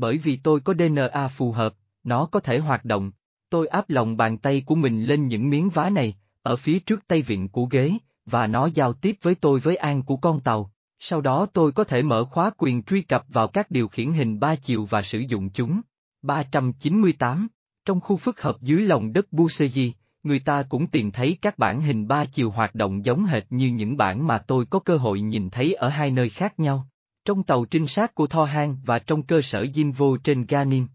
Bởi 0.03 0.19
vì 0.19 0.37
tôi 0.37 0.61
có 0.61 0.75
DNA 0.75 1.29
phù 1.29 1.53
hợp, 1.53 1.75
nó 2.05 2.27
có 2.27 2.41
thể 2.41 2.59
hoạt 2.59 2.85
động. 2.85 3.13
Tôi 3.51 3.67
áp 3.67 3.91
lòng 3.91 4.17
bàn 4.17 4.39
tay 4.39 4.63
của 4.67 4.75
mình 4.75 5.05
lên 5.05 5.27
những 5.27 5.51
miếng 5.51 5.71
vá 5.71 5.91
này, 5.91 6.17
ở 6.43 6.57
phía 6.57 6.79
trước 6.79 7.07
tay 7.09 7.23
vịn 7.23 7.49
của 7.49 7.65
ghế, 7.65 7.93
và 8.27 8.47
nó 8.47 8.69
giao 8.75 8.93
tiếp 8.93 9.17
với 9.23 9.35
tôi 9.35 9.61
với 9.61 9.77
an 9.77 10.03
của 10.03 10.17
con 10.17 10.41
tàu. 10.41 10.73
Sau 10.99 11.21
đó 11.21 11.47
tôi 11.53 11.73
có 11.73 11.85
thể 11.85 12.03
mở 12.03 12.25
khóa 12.25 12.51
quyền 12.59 12.83
truy 12.83 13.03
cập 13.03 13.25
vào 13.29 13.49
các 13.49 13.71
điều 13.71 13.89
khiển 13.89 14.13
hình 14.13 14.41
ba 14.41 14.55
chiều 14.55 14.85
và 14.85 15.03
sử 15.03 15.19
dụng 15.19 15.51
chúng. 15.51 15.81
398. 16.23 17.49
Trong 17.85 18.01
khu 18.01 18.17
phức 18.17 18.43
hợp 18.43 18.57
dưới 18.61 18.83
lòng 18.83 19.13
đất 19.13 19.27
Buseji, 19.33 19.91
người 20.23 20.39
ta 20.39 20.63
cũng 20.63 20.87
tìm 20.87 21.11
thấy 21.11 21.39
các 21.43 21.59
bản 21.59 21.81
hình 21.81 22.09
ba 22.09 22.25
chiều 22.25 22.51
hoạt 22.51 22.75
động 22.75 23.05
giống 23.05 23.25
hệt 23.25 23.45
như 23.51 23.69
những 23.69 23.97
bản 23.97 24.27
mà 24.27 24.39
tôi 24.39 24.67
có 24.67 24.79
cơ 24.79 24.97
hội 24.97 25.21
nhìn 25.21 25.51
thấy 25.51 25.75
ở 25.75 25.89
hai 25.89 26.11
nơi 26.11 26.29
khác 26.29 26.61
nhau. 26.61 26.87
Trong 27.25 27.43
tàu 27.43 27.65
trinh 27.65 27.87
sát 27.87 28.15
của 28.15 28.27
Tho 28.27 28.45
Han 28.45 28.77
và 28.85 28.99
trong 28.99 29.23
cơ 29.23 29.43
sở 29.43 29.63
Jinvo 29.63 30.17
trên 30.17 30.47
Ganim. 30.47 30.87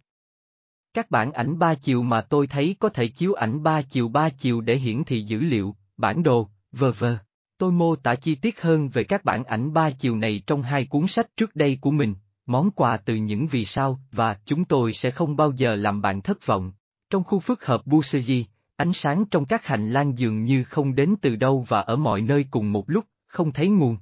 Các 0.94 1.12
bản 1.12 1.32
ảnh 1.32 1.60
ba 1.60 1.76
chiều 1.76 2.04
mà 2.04 2.22
tôi 2.22 2.48
thấy 2.48 2.76
có 2.80 2.90
thể 2.90 3.08
chiếu 3.08 3.34
ảnh 3.34 3.64
ba 3.64 3.82
chiều 3.82 4.08
ba 4.10 4.30
chiều 4.30 4.62
để 4.62 4.76
hiển 4.76 5.04
thị 5.04 5.22
dữ 5.22 5.40
liệu, 5.40 5.76
bản 5.98 6.24
đồ, 6.24 6.50
vờ 6.72 6.92
vờ. 6.92 7.18
Tôi 7.58 7.72
mô 7.72 7.96
tả 7.96 8.16
chi 8.16 8.36
tiết 8.36 8.62
hơn 8.62 8.90
về 8.90 9.04
các 9.04 9.26
bản 9.26 9.44
ảnh 9.44 9.74
ba 9.74 9.92
chiều 9.92 10.18
này 10.18 10.44
trong 10.48 10.62
hai 10.62 10.86
cuốn 10.86 11.08
sách 11.08 11.38
trước 11.38 11.56
đây 11.56 11.78
của 11.82 11.92
mình, 11.92 12.16
món 12.46 12.72
quà 12.72 12.98
từ 12.98 13.16
những 13.16 13.48
vì 13.48 13.66
sao 13.66 14.00
và 14.12 14.38
chúng 14.46 14.66
tôi 14.66 14.94
sẽ 14.94 15.12
không 15.12 15.36
bao 15.36 15.52
giờ 15.52 15.76
làm 15.76 16.02
bạn 16.02 16.22
thất 16.22 16.46
vọng. 16.46 16.72
Trong 17.10 17.24
khu 17.24 17.40
phức 17.40 17.66
hợp 17.66 17.86
Buseji, 17.86 18.44
ánh 18.76 18.94
sáng 18.94 19.26
trong 19.26 19.46
các 19.46 19.66
hành 19.66 19.90
lang 19.90 20.18
dường 20.18 20.44
như 20.44 20.64
không 20.64 20.96
đến 20.96 21.16
từ 21.22 21.36
đâu 21.36 21.66
và 21.68 21.82
ở 21.82 21.96
mọi 21.96 22.22
nơi 22.22 22.46
cùng 22.52 22.72
một 22.72 22.90
lúc, 22.90 23.06
không 23.28 23.52
thấy 23.52 23.70
nguồn. 23.70 23.98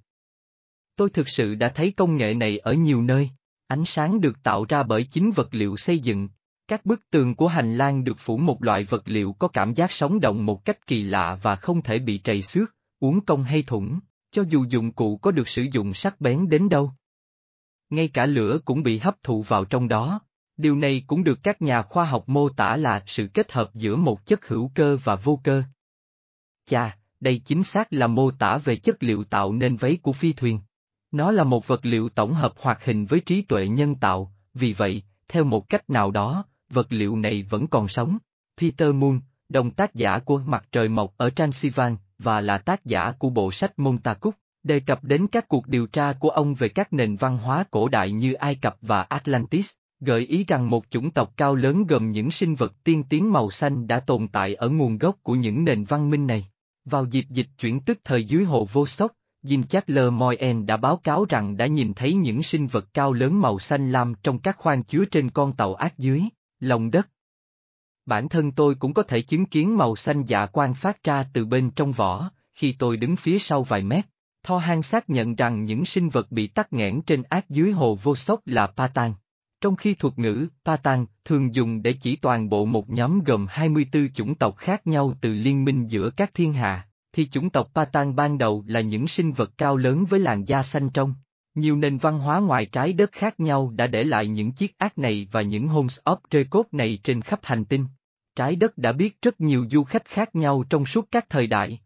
Tôi 0.96 1.10
thực 1.10 1.30
sự 1.30 1.56
đã 1.56 1.70
thấy 1.70 1.92
công 1.92 2.18
nghệ 2.18 2.34
này 2.34 2.58
ở 2.58 2.74
nhiều 2.74 3.02
nơi. 3.02 3.30
Ánh 3.68 3.86
sáng 3.86 4.22
được 4.22 4.44
tạo 4.44 4.66
ra 4.70 4.84
bởi 4.84 5.04
chính 5.04 5.32
vật 5.32 5.48
liệu 5.52 5.78
xây 5.78 6.00
dựng. 6.00 6.30
Các 6.68 6.86
bức 6.86 7.10
tường 7.10 7.36
của 7.36 7.48
hành 7.48 7.78
lang 7.78 8.04
được 8.04 8.20
phủ 8.20 8.38
một 8.38 8.64
loại 8.64 8.84
vật 8.84 9.04
liệu 9.06 9.34
có 9.40 9.48
cảm 9.48 9.74
giác 9.74 9.92
sống 9.92 10.20
động 10.20 10.46
một 10.46 10.66
cách 10.66 10.88
kỳ 10.88 11.04
lạ 11.04 11.40
và 11.42 11.56
không 11.56 11.82
thể 11.82 12.00
bị 12.00 12.18
trầy 12.18 12.42
xước, 12.42 12.76
uống 13.00 13.26
công 13.26 13.44
hay 13.44 13.64
thủng, 13.64 14.00
cho 14.32 14.44
dù 14.50 14.66
dụng 14.70 14.92
cụ 14.92 15.18
có 15.18 15.32
được 15.32 15.50
sử 15.50 15.66
dụng 15.72 15.94
sắc 15.94 16.22
bén 16.22 16.50
đến 16.50 16.70
đâu. 16.70 16.92
Ngay 17.90 18.08
cả 18.08 18.26
lửa 18.26 18.60
cũng 18.66 18.84
bị 18.84 18.98
hấp 18.98 19.24
thụ 19.24 19.42
vào 19.42 19.66
trong 19.66 19.88
đó. 19.88 20.20
Điều 20.58 20.76
này 20.76 21.04
cũng 21.08 21.24
được 21.24 21.40
các 21.44 21.62
nhà 21.62 21.82
khoa 21.82 22.06
học 22.06 22.24
mô 22.30 22.50
tả 22.50 22.78
là 22.78 23.04
sự 23.08 23.28
kết 23.34 23.52
hợp 23.52 23.70
giữa 23.74 23.96
một 23.96 24.26
chất 24.26 24.48
hữu 24.48 24.72
cơ 24.76 24.98
và 25.04 25.16
vô 25.16 25.42
cơ. 25.44 25.64
Chà, 26.66 26.98
đây 27.20 27.42
chính 27.46 27.64
xác 27.64 27.94
là 27.94 28.08
mô 28.08 28.32
tả 28.32 28.58
về 28.58 28.76
chất 28.76 29.04
liệu 29.04 29.24
tạo 29.24 29.54
nên 29.54 29.76
váy 29.76 29.98
của 30.02 30.14
phi 30.14 30.34
thuyền. 30.34 30.60
Nó 31.16 31.32
là 31.32 31.44
một 31.44 31.68
vật 31.68 31.86
liệu 31.86 32.10
tổng 32.10 32.34
hợp 32.34 32.54
hoạt 32.58 32.86
hình 32.86 33.06
với 33.06 33.20
trí 33.20 33.42
tuệ 33.42 33.68
nhân 33.68 33.96
tạo, 33.96 34.34
vì 34.54 34.74
vậy, 34.74 35.04
theo 35.28 35.44
một 35.44 35.70
cách 35.70 35.90
nào 35.90 36.12
đó, 36.12 36.46
vật 36.70 36.88
liệu 36.90 37.16
này 37.16 37.44
vẫn 37.44 37.68
còn 37.68 37.88
sống. 37.88 38.18
Peter 38.62 38.96
Moon, 38.96 39.20
đồng 39.50 39.72
tác 39.72 39.94
giả 39.94 40.20
của 40.20 40.38
Mặt 40.38 40.66
trời 40.72 40.90
mọc 40.90 41.14
ở 41.18 41.30
Transylvan, 41.30 41.98
và 42.20 42.42
là 42.42 42.58
tác 42.58 42.86
giả 42.86 43.12
của 43.12 43.30
bộ 43.30 43.52
sách 43.52 43.80
Montauk, 43.80 44.36
đề 44.64 44.80
cập 44.80 45.04
đến 45.04 45.28
các 45.28 45.48
cuộc 45.48 45.68
điều 45.68 45.88
tra 45.88 46.14
của 46.14 46.30
ông 46.30 46.56
về 46.56 46.70
các 46.70 46.94
nền 46.94 47.16
văn 47.16 47.38
hóa 47.38 47.64
cổ 47.72 47.88
đại 47.88 48.12
như 48.12 48.34
Ai 48.34 48.56
Cập 48.56 48.78
và 48.82 49.02
Atlantis, 49.02 49.72
gợi 50.00 50.22
ý 50.22 50.44
rằng 50.44 50.70
một 50.70 50.86
chủng 50.90 51.12
tộc 51.12 51.34
cao 51.38 51.56
lớn 51.56 51.88
gồm 51.88 52.12
những 52.12 52.32
sinh 52.32 52.56
vật 52.56 52.74
tiên 52.84 53.04
tiến 53.10 53.34
màu 53.34 53.52
xanh 53.52 53.88
đã 53.88 54.00
tồn 54.00 54.28
tại 54.28 54.56
ở 54.56 54.70
nguồn 54.70 54.98
gốc 54.98 55.16
của 55.24 55.36
những 55.36 55.64
nền 55.64 55.84
văn 55.84 56.10
minh 56.10 56.28
này. 56.28 56.48
Vào 56.86 57.06
dịp 57.06 57.26
dịch 57.30 57.48
chuyển 57.58 57.80
tức 57.80 58.00
thời 58.04 58.24
dưới 58.24 58.44
hồ 58.44 58.68
vô 58.72 58.86
Sóc, 58.86 59.12
Jim 59.46 59.64
Chatler 59.64 60.14
Moyen 60.14 60.66
đã 60.66 60.78
báo 60.78 60.98
cáo 60.98 61.26
rằng 61.30 61.58
đã 61.58 61.68
nhìn 61.68 61.94
thấy 61.94 62.14
những 62.14 62.44
sinh 62.44 62.68
vật 62.68 62.94
cao 62.94 63.14
lớn 63.14 63.42
màu 63.42 63.60
xanh 63.60 63.92
lam 63.92 64.14
trong 64.24 64.40
các 64.40 64.58
khoang 64.58 64.84
chứa 64.84 65.06
trên 65.06 65.30
con 65.30 65.54
tàu 65.56 65.76
ác 65.76 65.98
dưới, 65.98 66.24
lòng 66.60 66.92
đất. 66.92 67.10
Bản 68.06 68.30
thân 68.30 68.52
tôi 68.52 68.76
cũng 68.76 68.94
có 68.94 69.04
thể 69.04 69.22
chứng 69.22 69.46
kiến 69.46 69.78
màu 69.78 69.96
xanh 69.96 70.24
dạ 70.24 70.46
quang 70.46 70.74
phát 70.74 71.04
ra 71.04 71.26
từ 71.34 71.46
bên 71.46 71.72
trong 71.72 71.92
vỏ, 71.92 72.32
khi 72.54 72.76
tôi 72.80 72.98
đứng 72.98 73.16
phía 73.16 73.40
sau 73.40 73.64
vài 73.64 73.84
mét. 73.84 74.06
Tho 74.44 74.58
Han 74.58 74.82
xác 74.82 75.10
nhận 75.10 75.36
rằng 75.36 75.66
những 75.66 75.86
sinh 75.86 76.10
vật 76.10 76.32
bị 76.32 76.48
tắc 76.48 76.74
nghẽn 76.74 77.02
trên 77.02 77.24
ác 77.24 77.50
dưới 77.50 77.72
hồ 77.72 77.96
vô 78.04 78.16
sốc 78.16 78.40
là 78.46 78.68
Patan. 78.68 79.14
Trong 79.62 79.76
khi 79.76 79.94
thuật 79.94 80.20
ngữ 80.20 80.48
Patan 80.66 81.06
thường 81.26 81.56
dùng 81.56 81.82
để 81.82 81.94
chỉ 82.02 82.16
toàn 82.16 82.50
bộ 82.50 82.66
một 82.66 82.90
nhóm 82.90 83.24
gồm 83.24 83.48
24 83.50 84.10
chủng 84.14 84.36
tộc 84.36 84.58
khác 84.58 84.88
nhau 84.88 85.14
từ 85.22 85.34
liên 85.34 85.66
minh 85.66 85.88
giữa 85.88 86.10
các 86.10 86.34
thiên 86.34 86.54
hạ, 86.54 86.88
thì 87.16 87.28
chủng 87.28 87.50
tộc 87.50 87.72
Patan 87.74 88.16
ban 88.16 88.38
đầu 88.38 88.64
là 88.68 88.82
những 88.82 89.08
sinh 89.08 89.32
vật 89.32 89.52
cao 89.58 89.78
lớn 89.78 90.06
với 90.06 90.20
làn 90.20 90.48
da 90.48 90.64
xanh 90.64 90.90
trong. 90.90 91.14
Nhiều 91.56 91.76
nền 91.76 91.98
văn 91.98 92.20
hóa 92.20 92.40
ngoài 92.40 92.66
trái 92.66 92.94
đất 92.94 93.12
khác 93.12 93.40
nhau 93.40 93.72
đã 93.76 93.88
để 93.88 94.04
lại 94.04 94.28
những 94.28 94.52
chiếc 94.52 94.78
ác 94.78 94.98
này 94.98 95.28
và 95.32 95.42
những 95.42 95.68
Homes 95.68 96.00
of 96.06 96.18
Jacob 96.30 96.64
này 96.72 97.00
trên 97.04 97.22
khắp 97.22 97.40
hành 97.44 97.66
tinh. 97.66 97.86
Trái 98.36 98.56
đất 98.56 98.78
đã 98.78 98.92
biết 98.92 99.22
rất 99.22 99.42
nhiều 99.42 99.66
du 99.72 99.84
khách 99.84 100.06
khác 100.06 100.36
nhau 100.36 100.64
trong 100.70 100.86
suốt 100.86 101.08
các 101.12 101.26
thời 101.30 101.48
đại. 101.48 101.80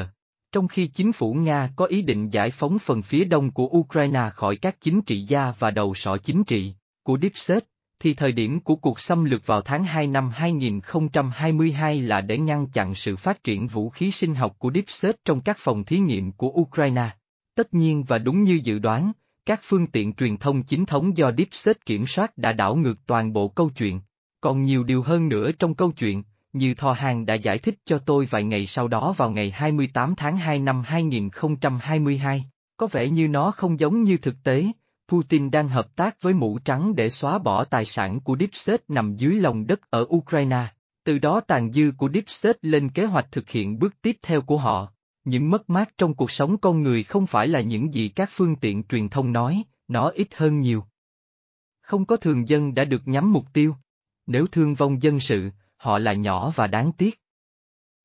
Trong 0.53 0.69
khi 0.69 0.87
chính 0.87 1.13
phủ 1.13 1.35
Nga 1.35 1.69
có 1.77 1.85
ý 1.85 2.03
định 2.03 2.29
giải 2.29 2.51
phóng 2.51 2.79
phần 2.79 3.03
phía 3.03 3.25
đông 3.25 3.51
của 3.51 3.67
Ukraine 3.67 4.31
khỏi 4.35 4.57
các 4.57 4.77
chính 4.81 5.03
trị 5.03 5.23
gia 5.23 5.53
và 5.59 5.71
đầu 5.71 5.95
sọ 5.95 6.17
chính 6.17 6.45
trị 6.45 6.75
của 7.03 7.19
Dipset, 7.23 7.65
thì 8.01 8.15
thời 8.15 8.33
điểm 8.33 8.61
của 8.61 8.77
cuộc 8.77 9.01
xâm 9.01 9.25
lược 9.25 9.47
vào 9.47 9.61
tháng 9.61 9.85
2 9.85 10.07
năm 10.07 10.31
2022 10.31 12.01
là 12.03 12.21
để 12.21 12.39
ngăn 12.39 12.67
chặn 12.67 12.95
sự 12.95 13.17
phát 13.17 13.45
triển 13.45 13.67
vũ 13.67 13.91
khí 13.91 14.11
sinh 14.11 14.35
học 14.35 14.55
của 14.59 14.71
Deep 14.75 14.89
State 14.89 15.19
trong 15.25 15.41
các 15.41 15.57
phòng 15.61 15.85
thí 15.85 15.99
nghiệm 15.99 16.33
của 16.33 16.49
Ukraine. 16.49 17.11
Tất 17.55 17.75
nhiên 17.75 18.05
và 18.05 18.19
đúng 18.19 18.43
như 18.43 18.61
dự 18.65 18.79
đoán, 18.79 19.13
các 19.47 19.61
phương 19.63 19.87
tiện 19.87 20.13
truyền 20.13 20.37
thông 20.37 20.63
chính 20.63 20.87
thống 20.87 21.17
do 21.17 21.33
Deep 21.39 21.49
State 21.51 21.81
kiểm 21.87 22.07
soát 22.07 22.39
đã 22.39 22.53
đảo 22.53 22.77
ngược 22.77 23.07
toàn 23.07 23.33
bộ 23.33 23.49
câu 23.49 23.71
chuyện. 23.71 24.01
Còn 24.41 24.65
nhiều 24.65 24.85
điều 24.85 25.03
hơn 25.03 25.29
nữa 25.29 25.51
trong 25.59 25.75
câu 25.75 25.93
chuyện, 25.93 26.23
như 26.53 26.75
Thò 26.75 26.93
Hàng 26.93 27.27
đã 27.27 27.35
giải 27.35 27.59
thích 27.59 27.75
cho 27.85 27.99
tôi 27.99 28.27
vài 28.31 28.45
ngày 28.45 28.67
sau 28.67 28.89
đó 28.89 29.15
vào 29.17 29.31
ngày 29.31 29.51
28 29.51 30.15
tháng 30.15 30.37
2 30.37 30.59
năm 30.59 30.83
2022, 30.87 32.45
có 32.77 32.87
vẻ 32.87 33.09
như 33.09 33.29
nó 33.29 33.51
không 33.51 33.81
giống 33.81 34.03
như 34.03 34.17
thực 34.17 34.35
tế, 34.45 34.67
Putin 35.09 35.51
đang 35.51 35.69
hợp 35.69 35.97
tác 35.97 36.23
với 36.23 36.35
mũ 36.35 36.59
trắng 36.59 36.95
để 36.97 37.11
xóa 37.11 37.39
bỏ 37.39 37.65
tài 37.65 37.85
sản 37.85 38.21
của 38.21 38.37
Deep 38.41 38.55
State 38.55 38.85
nằm 38.89 39.17
dưới 39.17 39.35
lòng 39.35 39.67
đất 39.67 39.81
ở 39.91 40.07
Ukraine, 40.17 40.67
từ 41.05 41.19
đó 41.19 41.41
tàn 41.41 41.73
dư 41.73 41.93
của 41.97 42.11
Deep 42.15 42.29
State 42.29 42.59
lên 42.63 42.89
kế 42.89 43.05
hoạch 43.05 43.33
thực 43.33 43.51
hiện 43.51 43.79
bước 43.79 43.95
tiếp 44.03 44.17
theo 44.23 44.43
của 44.43 44.57
họ. 44.57 44.93
Những 45.25 45.51
mất 45.51 45.71
mát 45.71 45.91
trong 45.99 46.15
cuộc 46.15 46.31
sống 46.31 46.59
con 46.59 46.83
người 46.83 47.03
không 47.03 47.27
phải 47.27 47.49
là 47.49 47.61
những 47.61 47.95
gì 47.95 48.09
các 48.09 48.31
phương 48.33 48.57
tiện 48.57 48.83
truyền 48.83 49.09
thông 49.09 49.33
nói, 49.33 49.63
nó 49.89 50.09
ít 50.09 50.29
hơn 50.35 50.61
nhiều. 50.61 50.85
Không 51.83 52.07
có 52.07 52.17
thường 52.17 52.49
dân 52.49 52.75
đã 52.75 52.85
được 52.85 53.09
nhắm 53.09 53.33
mục 53.33 53.45
tiêu. 53.53 53.77
Nếu 54.27 54.47
thương 54.47 54.75
vong 54.75 55.03
dân 55.03 55.21
sự, 55.21 55.51
họ 55.81 55.99
là 55.99 56.13
nhỏ 56.13 56.53
và 56.55 56.67
đáng 56.67 56.93
tiếc. 56.93 57.21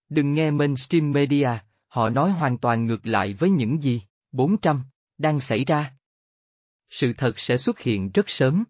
Đừng 0.09 0.33
nghe 0.33 0.51
mainstream 0.51 1.11
media, 1.11 1.49
họ 1.87 2.09
nói 2.09 2.31
hoàn 2.31 2.57
toàn 2.57 2.85
ngược 2.85 3.07
lại 3.07 3.33
với 3.33 3.49
những 3.49 3.81
gì, 3.81 4.01
400, 4.31 4.83
đang 5.17 5.39
xảy 5.39 5.65
ra. 5.65 5.93
Sự 6.89 7.13
thật 7.17 7.39
sẽ 7.39 7.57
xuất 7.57 7.79
hiện 7.79 8.11
rất 8.11 8.29
sớm. 8.29 8.63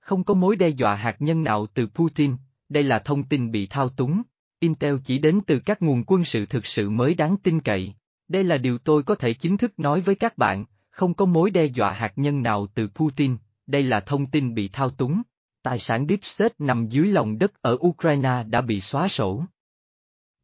Không 0.00 0.24
có 0.24 0.34
mối 0.34 0.56
đe 0.56 0.68
dọa 0.68 0.94
hạt 0.94 1.16
nhân 1.18 1.44
nào 1.44 1.66
từ 1.66 1.86
Putin, 1.86 2.36
đây 2.68 2.82
là 2.82 2.98
thông 2.98 3.22
tin 3.22 3.50
bị 3.50 3.66
thao 3.66 3.88
túng. 3.88 4.22
Intel 4.58 4.96
chỉ 5.04 5.18
đến 5.18 5.40
từ 5.46 5.58
các 5.58 5.82
nguồn 5.82 6.04
quân 6.06 6.24
sự 6.24 6.46
thực 6.46 6.66
sự 6.66 6.90
mới 6.90 7.14
đáng 7.14 7.36
tin 7.42 7.60
cậy. 7.60 7.94
Đây 8.28 8.44
là 8.44 8.56
điều 8.56 8.78
tôi 8.78 9.02
có 9.02 9.14
thể 9.14 9.34
chính 9.34 9.56
thức 9.56 9.78
nói 9.78 10.00
với 10.00 10.14
các 10.14 10.38
bạn, 10.38 10.64
không 10.90 11.14
có 11.14 11.24
mối 11.24 11.50
đe 11.50 11.64
dọa 11.64 11.92
hạt 11.92 12.12
nhân 12.16 12.42
nào 12.42 12.66
từ 12.74 12.88
Putin, 12.88 13.36
đây 13.66 13.82
là 13.82 14.00
thông 14.00 14.30
tin 14.30 14.54
bị 14.54 14.68
thao 14.68 14.90
túng. 14.90 15.22
Tài 15.62 15.78
sản 15.78 16.06
Deep 16.08 16.24
State 16.24 16.54
nằm 16.58 16.88
dưới 16.88 17.08
lòng 17.08 17.38
đất 17.38 17.62
ở 17.62 17.78
Ukraine 17.80 18.44
đã 18.48 18.60
bị 18.60 18.80
xóa 18.80 19.08
sổ. 19.08 19.44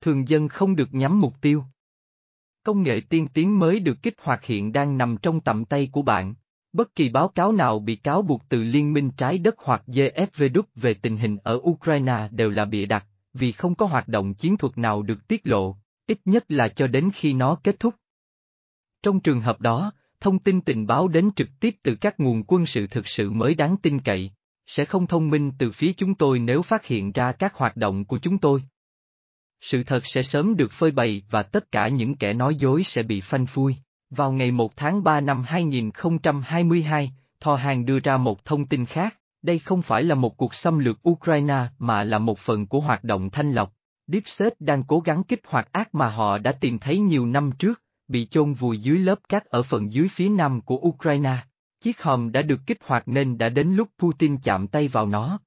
Thường 0.00 0.28
dân 0.28 0.48
không 0.48 0.76
được 0.76 0.88
nhắm 0.94 1.20
mục 1.20 1.34
tiêu. 1.40 1.64
Công 2.62 2.82
nghệ 2.82 3.00
tiên 3.08 3.28
tiến 3.34 3.58
mới 3.58 3.80
được 3.80 4.02
kích 4.02 4.14
hoạt 4.22 4.44
hiện 4.44 4.72
đang 4.72 4.98
nằm 4.98 5.16
trong 5.22 5.40
tầm 5.40 5.64
tay 5.64 5.88
của 5.92 6.02
bạn. 6.02 6.34
Bất 6.72 6.94
kỳ 6.94 7.08
báo 7.08 7.28
cáo 7.28 7.52
nào 7.52 7.78
bị 7.78 7.96
cáo 7.96 8.22
buộc 8.22 8.42
từ 8.48 8.62
Liên 8.64 8.92
minh 8.92 9.10
Trái 9.16 9.38
đất 9.38 9.54
hoặc 9.58 9.82
GFVD 9.86 10.62
về 10.74 10.94
tình 10.94 11.16
hình 11.16 11.36
ở 11.42 11.60
Ukraine 11.62 12.28
đều 12.30 12.50
là 12.50 12.64
bịa 12.64 12.86
đặt, 12.86 13.06
vì 13.34 13.52
không 13.52 13.74
có 13.74 13.86
hoạt 13.86 14.08
động 14.08 14.34
chiến 14.34 14.56
thuật 14.56 14.78
nào 14.78 15.02
được 15.02 15.28
tiết 15.28 15.46
lộ, 15.46 15.76
ít 16.06 16.20
nhất 16.24 16.44
là 16.48 16.68
cho 16.68 16.86
đến 16.86 17.10
khi 17.14 17.32
nó 17.32 17.54
kết 17.54 17.80
thúc. 17.80 17.94
Trong 19.02 19.20
trường 19.20 19.40
hợp 19.40 19.60
đó, 19.60 19.92
thông 20.20 20.38
tin 20.38 20.60
tình 20.60 20.86
báo 20.86 21.08
đến 21.08 21.30
trực 21.36 21.48
tiếp 21.60 21.76
từ 21.82 21.94
các 21.94 22.20
nguồn 22.20 22.42
quân 22.46 22.66
sự 22.66 22.86
thực 22.86 23.08
sự 23.08 23.30
mới 23.30 23.54
đáng 23.54 23.76
tin 23.82 24.00
cậy, 24.00 24.30
sẽ 24.68 24.84
không 24.84 25.06
thông 25.06 25.30
minh 25.30 25.52
từ 25.58 25.72
phía 25.72 25.92
chúng 25.92 26.14
tôi 26.14 26.38
nếu 26.38 26.62
phát 26.62 26.86
hiện 26.86 27.12
ra 27.12 27.32
các 27.32 27.54
hoạt 27.54 27.76
động 27.76 28.04
của 28.04 28.18
chúng 28.18 28.38
tôi. 28.38 28.62
Sự 29.60 29.82
thật 29.84 30.06
sẽ 30.06 30.22
sớm 30.22 30.56
được 30.56 30.72
phơi 30.72 30.90
bày 30.90 31.22
và 31.30 31.42
tất 31.42 31.72
cả 31.72 31.88
những 31.88 32.14
kẻ 32.14 32.32
nói 32.32 32.54
dối 32.54 32.82
sẽ 32.82 33.02
bị 33.02 33.20
phanh 33.20 33.46
phui. 33.46 33.76
Vào 34.10 34.32
ngày 34.32 34.50
1 34.50 34.76
tháng 34.76 35.04
3 35.04 35.20
năm 35.20 35.42
2022, 35.46 37.12
Thò 37.40 37.54
Hàng 37.56 37.84
đưa 37.84 37.98
ra 37.98 38.16
một 38.16 38.44
thông 38.44 38.66
tin 38.66 38.86
khác, 38.86 39.18
đây 39.42 39.58
không 39.58 39.82
phải 39.82 40.02
là 40.02 40.14
một 40.14 40.36
cuộc 40.36 40.54
xâm 40.54 40.78
lược 40.78 41.08
Ukraine 41.08 41.66
mà 41.78 42.04
là 42.04 42.18
một 42.18 42.38
phần 42.38 42.66
của 42.66 42.80
hoạt 42.80 43.04
động 43.04 43.30
thanh 43.30 43.52
lọc. 43.52 43.72
Deep 44.06 44.26
State 44.26 44.54
đang 44.58 44.82
cố 44.82 45.00
gắng 45.00 45.22
kích 45.24 45.40
hoạt 45.46 45.72
ác 45.72 45.94
mà 45.94 46.08
họ 46.08 46.38
đã 46.38 46.52
tìm 46.52 46.78
thấy 46.78 46.98
nhiều 46.98 47.26
năm 47.26 47.50
trước, 47.58 47.82
bị 48.08 48.26
chôn 48.30 48.54
vùi 48.54 48.78
dưới 48.78 48.98
lớp 48.98 49.18
cát 49.28 49.44
ở 49.44 49.62
phần 49.62 49.92
dưới 49.92 50.08
phía 50.08 50.28
nam 50.28 50.60
của 50.60 50.76
Ukraine. 50.76 51.36
Chiếc 51.80 52.02
hòm 52.02 52.32
đã 52.32 52.42
được 52.42 52.60
kích 52.66 52.78
hoạt 52.84 53.08
nên 53.08 53.38
đã 53.38 53.48
đến 53.48 53.68
lúc 53.74 53.88
Putin 53.98 54.36
chạm 54.42 54.66
tay 54.66 54.88
vào 54.88 55.06
nó. 55.06 55.40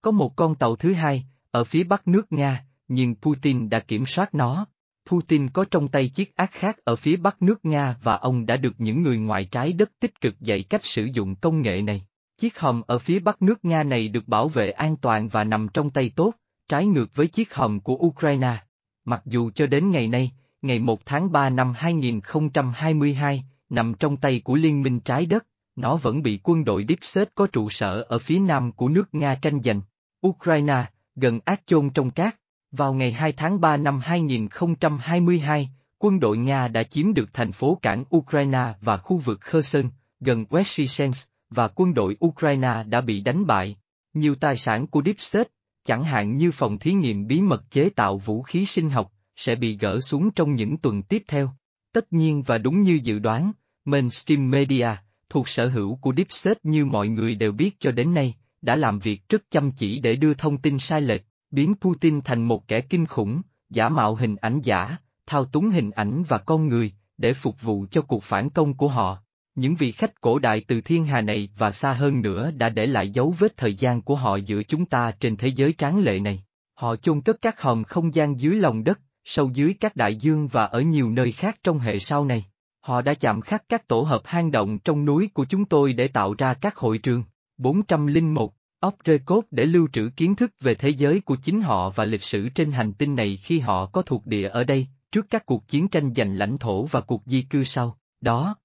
Có 0.00 0.10
một 0.10 0.36
con 0.36 0.54
tàu 0.54 0.76
thứ 0.76 0.92
hai, 0.92 1.24
ở 1.50 1.64
phía 1.64 1.84
bắc 1.84 2.08
nước 2.08 2.32
Nga, 2.32 2.64
nhưng 2.88 3.14
Putin 3.14 3.68
đã 3.68 3.80
kiểm 3.80 4.06
soát 4.06 4.34
nó. 4.34 4.66
Putin 5.06 5.48
có 5.48 5.64
trong 5.70 5.88
tay 5.88 6.08
chiếc 6.08 6.36
ác 6.36 6.50
khác 6.52 6.76
ở 6.84 6.96
phía 6.96 7.16
bắc 7.16 7.42
nước 7.42 7.64
Nga 7.64 7.96
và 8.02 8.16
ông 8.16 8.46
đã 8.46 8.56
được 8.56 8.74
những 8.78 9.02
người 9.02 9.18
ngoài 9.18 9.44
trái 9.44 9.72
đất 9.72 9.90
tích 10.00 10.20
cực 10.20 10.40
dạy 10.40 10.62
cách 10.62 10.84
sử 10.84 11.04
dụng 11.04 11.36
công 11.36 11.62
nghệ 11.62 11.82
này. 11.82 12.06
Chiếc 12.36 12.58
hòm 12.58 12.82
ở 12.86 12.98
phía 12.98 13.18
bắc 13.18 13.42
nước 13.42 13.64
Nga 13.64 13.82
này 13.82 14.08
được 14.08 14.28
bảo 14.28 14.48
vệ 14.48 14.70
an 14.70 14.96
toàn 14.96 15.28
và 15.28 15.44
nằm 15.44 15.68
trong 15.68 15.90
tay 15.90 16.10
tốt, 16.16 16.34
trái 16.68 16.86
ngược 16.86 17.14
với 17.14 17.26
chiếc 17.26 17.54
hòm 17.54 17.80
của 17.80 17.94
Ukraine. 17.94 18.56
Mặc 19.04 19.22
dù 19.24 19.50
cho 19.54 19.66
đến 19.66 19.90
ngày 19.90 20.08
nay, 20.08 20.32
ngày 20.62 20.78
1 20.78 21.06
tháng 21.06 21.32
3 21.32 21.50
năm 21.50 21.72
2022, 21.76 23.44
nằm 23.68 23.94
trong 23.94 24.16
tay 24.16 24.40
của 24.44 24.54
Liên 24.54 24.82
minh 24.82 25.00
Trái 25.00 25.26
Đất, 25.26 25.46
nó 25.76 25.96
vẫn 25.96 26.22
bị 26.22 26.40
quân 26.42 26.64
đội 26.64 26.84
Deep 26.88 26.98
State 27.02 27.30
có 27.34 27.46
trụ 27.46 27.70
sở 27.70 28.02
ở 28.08 28.18
phía 28.18 28.38
nam 28.38 28.72
của 28.72 28.88
nước 28.88 29.14
Nga 29.14 29.34
tranh 29.34 29.62
giành. 29.62 29.80
Ukraine, 30.26 30.84
gần 31.16 31.40
ác 31.44 31.62
chôn 31.66 31.90
trong 31.90 32.10
cát. 32.10 32.36
Vào 32.70 32.94
ngày 32.94 33.12
2 33.12 33.32
tháng 33.32 33.60
3 33.60 33.76
năm 33.76 34.00
2022, 34.00 35.70
quân 35.98 36.20
đội 36.20 36.38
Nga 36.38 36.68
đã 36.68 36.82
chiếm 36.82 37.14
được 37.14 37.30
thành 37.32 37.52
phố 37.52 37.78
cảng 37.82 38.04
Ukraine 38.16 38.74
và 38.80 38.96
khu 38.96 39.16
vực 39.16 39.40
Kherson, 39.40 39.90
gần 40.20 40.44
Westsens, 40.50 41.24
và 41.50 41.68
quân 41.68 41.94
đội 41.94 42.16
Ukraine 42.24 42.84
đã 42.86 43.00
bị 43.00 43.20
đánh 43.20 43.46
bại. 43.46 43.76
Nhiều 44.14 44.34
tài 44.34 44.56
sản 44.56 44.86
của 44.86 45.02
Deep 45.04 45.20
State, 45.20 45.50
chẳng 45.84 46.04
hạn 46.04 46.36
như 46.36 46.50
phòng 46.50 46.78
thí 46.78 46.92
nghiệm 46.92 47.26
bí 47.26 47.40
mật 47.40 47.70
chế 47.70 47.90
tạo 47.90 48.18
vũ 48.18 48.42
khí 48.42 48.66
sinh 48.66 48.90
học, 48.90 49.12
sẽ 49.36 49.54
bị 49.54 49.76
gỡ 49.76 50.00
xuống 50.00 50.30
trong 50.30 50.54
những 50.54 50.76
tuần 50.76 51.02
tiếp 51.02 51.22
theo. 51.28 51.50
Tất 51.94 52.12
nhiên 52.12 52.42
và 52.42 52.58
đúng 52.58 52.82
như 52.82 53.00
dự 53.02 53.18
đoán, 53.18 53.52
mainstream 53.84 54.50
media, 54.50 54.88
thuộc 55.28 55.48
sở 55.48 55.68
hữu 55.68 55.96
của 55.96 56.12
Deepset 56.16 56.58
như 56.62 56.84
mọi 56.84 57.08
người 57.08 57.34
đều 57.34 57.52
biết 57.52 57.76
cho 57.78 57.90
đến 57.90 58.14
nay, 58.14 58.34
đã 58.62 58.76
làm 58.76 58.98
việc 58.98 59.28
rất 59.28 59.42
chăm 59.50 59.72
chỉ 59.72 59.98
để 60.00 60.16
đưa 60.16 60.34
thông 60.34 60.58
tin 60.58 60.78
sai 60.78 61.00
lệch, 61.00 61.22
biến 61.50 61.74
Putin 61.80 62.20
thành 62.20 62.42
một 62.42 62.68
kẻ 62.68 62.80
kinh 62.80 63.06
khủng, 63.06 63.42
giả 63.70 63.88
mạo 63.88 64.14
hình 64.14 64.36
ảnh 64.36 64.60
giả, 64.60 64.96
thao 65.26 65.44
túng 65.44 65.70
hình 65.70 65.90
ảnh 65.90 66.22
và 66.28 66.38
con 66.38 66.68
người, 66.68 66.92
để 67.18 67.32
phục 67.32 67.62
vụ 67.62 67.86
cho 67.90 68.02
cuộc 68.02 68.22
phản 68.22 68.50
công 68.50 68.74
của 68.74 68.88
họ. 68.88 69.18
Những 69.54 69.74
vị 69.74 69.92
khách 69.92 70.20
cổ 70.20 70.38
đại 70.38 70.64
từ 70.68 70.80
thiên 70.80 71.04
hà 71.04 71.20
này 71.20 71.48
và 71.58 71.70
xa 71.70 71.92
hơn 71.92 72.22
nữa 72.22 72.50
đã 72.50 72.68
để 72.68 72.86
lại 72.86 73.10
dấu 73.10 73.34
vết 73.38 73.56
thời 73.56 73.74
gian 73.74 74.02
của 74.02 74.16
họ 74.16 74.36
giữa 74.36 74.62
chúng 74.62 74.86
ta 74.86 75.12
trên 75.20 75.36
thế 75.36 75.48
giới 75.48 75.74
tráng 75.78 75.98
lệ 75.98 76.20
này. 76.20 76.44
Họ 76.74 76.96
chôn 76.96 77.20
cất 77.20 77.42
các 77.42 77.60
hòm 77.60 77.84
không 77.84 78.14
gian 78.14 78.40
dưới 78.40 78.56
lòng 78.56 78.84
đất, 78.84 79.00
sâu 79.24 79.50
dưới 79.54 79.74
các 79.80 79.96
đại 79.96 80.16
dương 80.16 80.48
và 80.48 80.64
ở 80.64 80.80
nhiều 80.80 81.10
nơi 81.10 81.32
khác 81.32 81.58
trong 81.62 81.78
hệ 81.78 81.98
sau 81.98 82.24
này. 82.24 82.44
Họ 82.80 83.02
đã 83.02 83.14
chạm 83.14 83.40
khắc 83.40 83.68
các 83.68 83.88
tổ 83.88 84.00
hợp 84.00 84.22
hang 84.24 84.50
động 84.50 84.78
trong 84.78 85.04
núi 85.04 85.30
của 85.34 85.44
chúng 85.44 85.64
tôi 85.64 85.92
để 85.92 86.08
tạo 86.08 86.34
ra 86.38 86.54
các 86.54 86.76
hội 86.76 86.98
trường. 86.98 87.24
401, 87.56 88.54
ốc 88.80 88.96
rê 89.04 89.18
cốt 89.18 89.44
để 89.50 89.64
lưu 89.64 89.88
trữ 89.92 90.10
kiến 90.16 90.36
thức 90.36 90.52
về 90.60 90.74
thế 90.74 90.88
giới 90.88 91.20
của 91.20 91.36
chính 91.42 91.60
họ 91.60 91.90
và 91.90 92.04
lịch 92.04 92.22
sử 92.22 92.48
trên 92.48 92.72
hành 92.72 92.92
tinh 92.92 93.14
này 93.14 93.36
khi 93.36 93.58
họ 93.58 93.86
có 93.86 94.02
thuộc 94.02 94.26
địa 94.26 94.48
ở 94.48 94.64
đây, 94.64 94.86
trước 95.12 95.26
các 95.30 95.46
cuộc 95.46 95.68
chiến 95.68 95.88
tranh 95.88 96.14
giành 96.16 96.38
lãnh 96.38 96.58
thổ 96.58 96.84
và 96.84 97.00
cuộc 97.00 97.22
di 97.26 97.42
cư 97.42 97.64
sau. 97.64 97.98
Đó, 98.20 98.56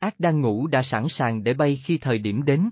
Ác 0.00 0.20
đang 0.20 0.40
ngủ 0.40 0.66
đã 0.66 0.82
sẵn 0.82 1.08
sàng 1.08 1.44
để 1.44 1.54
bay 1.54 1.80
khi 1.84 1.98
thời 1.98 2.18
điểm 2.18 2.44
đến. 2.44 2.70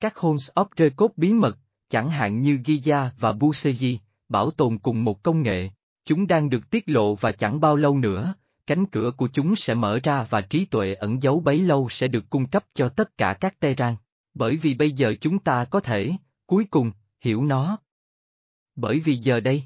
Các 0.00 0.16
Holmes 0.16 0.50
of 0.54 0.90
cốt 0.96 1.12
bí 1.16 1.32
mật, 1.32 1.58
chẳng 1.88 2.10
hạn 2.10 2.40
như 2.40 2.58
Giza 2.64 3.08
và 3.18 3.32
Buseji, 3.32 3.96
bảo 4.28 4.50
tồn 4.50 4.78
cùng 4.78 5.04
một 5.04 5.22
công 5.22 5.42
nghệ, 5.42 5.70
chúng 6.04 6.26
đang 6.26 6.50
được 6.50 6.70
tiết 6.70 6.84
lộ 6.86 7.14
và 7.14 7.32
chẳng 7.32 7.60
bao 7.60 7.76
lâu 7.76 7.98
nữa, 7.98 8.34
cánh 8.66 8.86
cửa 8.86 9.10
của 9.16 9.28
chúng 9.32 9.56
sẽ 9.56 9.74
mở 9.74 9.98
ra 10.02 10.26
và 10.30 10.40
trí 10.40 10.64
tuệ 10.64 10.94
ẩn 10.94 11.22
giấu 11.22 11.40
bấy 11.40 11.58
lâu 11.58 11.88
sẽ 11.90 12.08
được 12.08 12.30
cung 12.30 12.46
cấp 12.46 12.64
cho 12.74 12.88
tất 12.88 13.18
cả 13.18 13.34
các 13.34 13.60
Terran. 13.60 13.96
Bởi 14.34 14.56
vì 14.56 14.74
bây 14.74 14.90
giờ 14.90 15.14
chúng 15.20 15.38
ta 15.38 15.64
có 15.64 15.80
thể, 15.80 16.12
cuối 16.46 16.64
cùng, 16.64 16.92
hiểu 17.20 17.44
nó. 17.44 17.78
Bởi 18.76 19.00
vì 19.00 19.14
giờ 19.14 19.40
đây, 19.40 19.62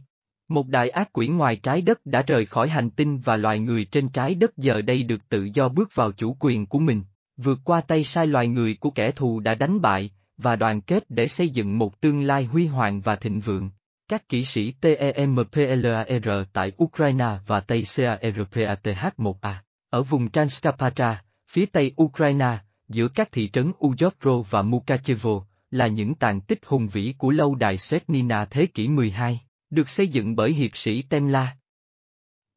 một 0.49 0.69
đại 0.69 0.89
ác 0.91 1.13
quỷ 1.13 1.29
ngoài 1.29 1.57
trái 1.57 1.83
đất 1.83 2.07
đã 2.07 2.23
rời 2.23 2.47
khỏi 2.47 2.69
hành 2.69 2.91
tinh 2.91 3.19
và 3.19 3.37
loài 3.37 3.59
người 3.59 3.85
trên 3.85 4.09
trái 4.09 4.35
đất 4.35 4.57
giờ 4.57 4.83
đây 4.83 5.03
được 5.03 5.29
tự 5.29 5.49
do 5.55 5.69
bước 5.69 5.95
vào 5.95 6.13
chủ 6.13 6.37
quyền 6.41 6.67
của 6.67 6.79
mình, 6.79 7.03
vượt 7.37 7.59
qua 7.65 7.81
tay 7.81 8.05
sai 8.05 8.27
loài 8.27 8.49
người 8.49 8.77
của 8.81 8.91
kẻ 8.91 9.11
thù 9.11 9.41
đã 9.41 9.55
đánh 9.55 9.81
bại, 9.81 10.11
và 10.37 10.57
đoàn 10.57 10.81
kết 10.81 11.05
để 11.11 11.29
xây 11.29 11.49
dựng 11.49 11.79
một 11.79 12.01
tương 12.01 12.23
lai 12.23 12.45
huy 12.45 12.67
hoàng 12.67 13.01
và 13.01 13.17
thịnh 13.17 13.41
vượng. 13.41 13.71
Các 14.09 14.29
kỹ 14.29 14.45
sĩ 14.45 14.73
TEMPLAR 14.81 16.47
tại 16.53 16.73
Ukraine 16.85 17.39
và 17.47 17.61
Tây 17.61 17.83
CARPATH-1A, 17.83 19.55
ở 19.91 20.03
vùng 20.03 20.31
Transcarpathia, 20.31 21.15
phía 21.49 21.67
tây 21.67 21.93
Ukraine, 22.03 22.59
giữa 22.89 23.09
các 23.09 23.33
thị 23.33 23.51
trấn 23.53 23.73
Uzhokro 23.79 24.43
và 24.43 24.63
Mukachevo, 24.63 25.45
là 25.71 25.87
những 25.87 26.15
tàn 26.15 26.41
tích 26.41 26.59
hùng 26.67 26.89
vĩ 26.89 27.15
của 27.19 27.31
lâu 27.31 27.55
đài 27.55 27.77
Svetnina 27.77 28.45
thế 28.45 28.67
kỷ 28.67 28.89
12 28.89 29.41
được 29.71 29.89
xây 29.89 30.09
dựng 30.09 30.37
bởi 30.37 30.53
hiệp 30.53 30.77
sĩ 30.77 31.03
Temla. 31.03 31.57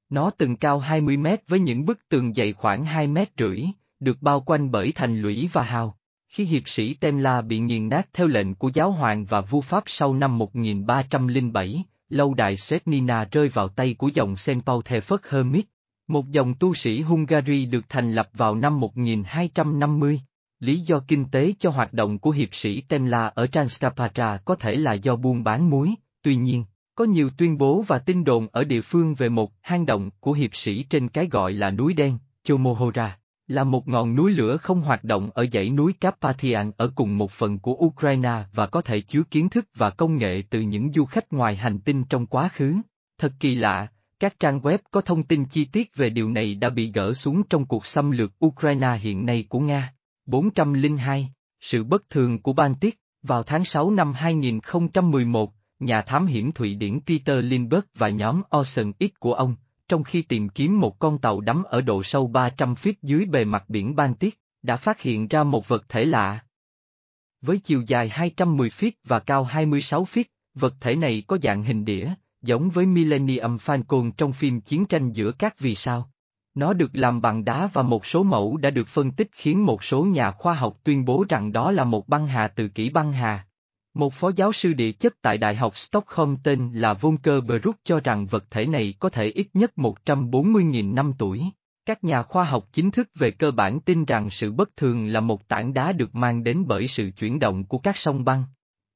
Nó 0.10 0.32
từng 0.38 0.56
cao 0.56 0.80
20 0.80 1.18
mét 1.18 1.48
với 1.48 1.60
những 1.60 1.86
bức 1.86 2.10
tường 2.10 2.34
dày 2.34 2.54
khoảng 2.54 2.86
2 2.86 3.08
mét 3.08 3.30
rưỡi, 3.38 3.64
được 4.00 4.22
bao 4.22 4.42
quanh 4.42 4.72
bởi 4.72 4.92
thành 4.96 5.22
lũy 5.22 5.50
và 5.54 5.64
hào. 5.64 5.97
Khi 6.28 6.46
hiệp 6.46 6.70
sĩ 6.70 6.94
Temla 6.94 7.42
bị 7.42 7.60
nghiền 7.60 7.90
nát 7.90 8.08
theo 8.14 8.28
lệnh 8.28 8.56
của 8.56 8.72
giáo 8.74 8.92
hoàng 8.92 9.26
và 9.26 9.42
vua 9.42 9.62
Pháp 9.62 9.84
sau 9.88 10.14
năm 10.14 10.38
1307, 10.38 11.84
lâu 12.10 12.34
đài 12.34 12.58
Svetnina 12.58 13.28
rơi 13.32 13.50
vào 13.50 13.68
tay 13.68 13.94
của 13.94 14.10
dòng 14.14 14.34
Sempauthefert 14.34 15.18
Hermit, 15.30 15.66
một 16.08 16.30
dòng 16.30 16.54
tu 16.54 16.74
sĩ 16.74 17.02
Hungary 17.02 17.66
được 17.66 17.90
thành 17.90 18.12
lập 18.12 18.30
vào 18.34 18.56
năm 18.56 18.80
1250. 18.80 20.22
Lý 20.60 20.80
do 20.80 21.00
kinh 21.08 21.26
tế 21.32 21.54
cho 21.60 21.70
hoạt 21.70 21.94
động 21.94 22.20
của 22.20 22.32
hiệp 22.32 22.56
sĩ 22.56 22.82
Temla 22.82 23.28
ở 23.36 23.48
Transcarpathia 23.48 24.38
có 24.46 24.56
thể 24.56 24.76
là 24.76 24.94
do 24.94 25.16
buôn 25.16 25.44
bán 25.44 25.70
muối, 25.70 25.94
tuy 26.22 26.36
nhiên, 26.36 26.64
có 26.96 27.06
nhiều 27.06 27.30
tuyên 27.38 27.58
bố 27.58 27.84
và 27.88 28.00
tin 28.00 28.24
đồn 28.24 28.48
ở 28.52 28.64
địa 28.64 28.82
phương 28.82 29.16
về 29.16 29.30
một 29.30 29.52
hang 29.62 29.86
động 29.86 30.10
của 30.20 30.32
hiệp 30.32 30.56
sĩ 30.56 30.84
trên 30.84 31.10
cái 31.10 31.28
gọi 31.28 31.54
là 31.54 31.72
núi 31.72 31.94
đen, 31.94 32.18
Chomohora, 32.44 33.18
là 33.48 33.64
một 33.64 33.88
ngọn 33.88 34.16
núi 34.16 34.32
lửa 34.32 34.58
không 34.58 34.82
hoạt 34.82 35.04
động 35.04 35.30
ở 35.34 35.46
dãy 35.54 35.70
núi 35.70 35.94
Carpathian 35.94 36.72
ở 36.78 36.92
cùng 36.96 37.18
một 37.18 37.32
phần 37.32 37.60
của 37.60 37.74
Ukraine 37.74 38.44
và 38.54 38.68
có 38.68 38.82
thể 38.82 39.02
chứa 39.02 39.24
kiến 39.32 39.50
thức 39.50 39.66
và 39.76 39.90
công 39.90 40.18
nghệ 40.18 40.44
từ 40.50 40.62
những 40.62 40.94
du 40.94 41.06
khách 41.06 41.34
ngoài 41.34 41.56
hành 41.56 41.80
tinh 41.80 42.04
trong 42.04 42.26
quá 42.26 42.50
khứ. 42.54 42.76
Thật 43.18 43.34
kỳ 43.40 43.56
lạ, 43.56 43.88
các 44.20 44.40
trang 44.40 44.60
web 44.60 44.78
có 44.92 45.02
thông 45.02 45.24
tin 45.24 45.46
chi 45.46 45.66
tiết 45.66 45.96
về 45.96 46.10
điều 46.10 46.30
này 46.30 46.56
đã 46.56 46.70
bị 46.70 46.92
gỡ 46.92 47.14
xuống 47.14 47.44
trong 47.44 47.66
cuộc 47.66 47.86
xâm 47.86 48.12
lược 48.12 48.46
Ukraine 48.46 48.98
hiện 49.02 49.26
nay 49.26 49.46
của 49.50 49.60
Nga. 49.60 49.94
402. 50.26 51.30
Sự 51.62 51.84
bất 51.84 52.10
thường 52.10 52.42
của 52.42 52.54
Baltic 52.54 53.00
Vào 53.22 53.44
tháng 53.44 53.66
6 53.66 53.92
năm 53.92 54.14
2011, 54.14 55.54
nhà 55.80 56.02
thám 56.02 56.26
hiểm 56.26 56.52
Thụy 56.52 56.76
Điển 56.76 57.00
Peter 57.06 57.46
Lindbergh 57.46 57.88
và 57.96 58.10
nhóm 58.10 58.42
Ocean 58.50 58.92
X 59.00 59.20
của 59.20 59.34
ông, 59.34 59.56
trong 59.88 60.04
khi 60.04 60.22
tìm 60.22 60.50
kiếm 60.50 60.80
một 60.80 61.00
con 61.00 61.18
tàu 61.18 61.42
đắm 61.42 61.64
ở 61.64 61.82
độ 61.82 62.04
sâu 62.04 62.28
300 62.28 62.74
feet 62.74 62.94
dưới 63.02 63.26
bề 63.26 63.46
mặt 63.46 63.64
biển 63.68 63.96
Baltic, 63.96 64.40
đã 64.62 64.78
phát 64.78 65.02
hiện 65.02 65.28
ra 65.28 65.44
một 65.44 65.68
vật 65.68 65.90
thể 65.90 66.06
lạ. 66.06 66.40
Với 67.42 67.58
chiều 67.58 67.84
dài 67.88 68.10
210 68.10 68.70
feet 68.70 68.92
và 69.04 69.20
cao 69.20 69.44
26 69.44 70.04
feet, 70.04 70.24
vật 70.54 70.74
thể 70.80 70.96
này 70.96 71.24
có 71.28 71.38
dạng 71.44 71.64
hình 71.64 71.86
đĩa, 71.86 72.14
giống 72.42 72.70
với 72.70 72.86
Millennium 72.86 73.58
Falcon 73.58 74.12
trong 74.12 74.34
phim 74.34 74.62
Chiến 74.62 74.86
tranh 74.86 75.12
giữa 75.12 75.32
các 75.32 75.60
vì 75.60 75.76
sao. 75.76 76.12
Nó 76.54 76.74
được 76.74 76.92
làm 76.94 77.22
bằng 77.22 77.46
đá 77.46 77.70
và 77.74 77.84
một 77.84 78.06
số 78.06 78.24
mẫu 78.24 78.58
đã 78.58 78.70
được 78.70 78.88
phân 78.88 79.12
tích 79.12 79.30
khiến 79.32 79.66
một 79.66 79.84
số 79.84 80.04
nhà 80.04 80.32
khoa 80.32 80.54
học 80.54 80.78
tuyên 80.84 81.06
bố 81.06 81.26
rằng 81.30 81.52
đó 81.52 81.72
là 81.72 81.84
một 81.84 82.08
băng 82.08 82.28
hà 82.28 82.48
từ 82.48 82.70
kỷ 82.70 82.90
băng 82.90 83.12
hà. 83.12 83.47
Một 83.98 84.14
phó 84.14 84.32
giáo 84.36 84.54
sư 84.54 84.74
địa 84.74 84.92
chất 84.92 85.14
tại 85.22 85.38
Đại 85.38 85.56
học 85.56 85.78
Stockholm 85.78 86.36
tên 86.44 86.72
là 86.74 86.94
Volker 86.94 87.44
Bruck 87.44 87.84
cho 87.84 88.00
rằng 88.00 88.26
vật 88.26 88.52
thể 88.52 88.66
này 88.66 88.94
có 89.00 89.10
thể 89.10 89.26
ít 89.26 89.48
nhất 89.54 89.72
140.000 89.76 90.94
năm 90.94 91.14
tuổi. 91.18 91.44
Các 91.86 92.04
nhà 92.04 92.24
khoa 92.24 92.44
học 92.44 92.68
chính 92.72 92.92
thức 92.92 93.10
về 93.16 93.32
cơ 93.32 93.52
bản 93.52 93.80
tin 93.80 94.06
rằng 94.06 94.30
sự 94.30 94.52
bất 94.52 94.76
thường 94.78 95.08
là 95.08 95.20
một 95.20 95.48
tảng 95.48 95.74
đá 95.74 95.92
được 95.92 96.16
mang 96.16 96.44
đến 96.44 96.64
bởi 96.68 96.88
sự 96.88 97.12
chuyển 97.20 97.40
động 97.40 97.64
của 97.64 97.78
các 97.78 97.98
sông 97.98 98.26
băng. 98.26 98.44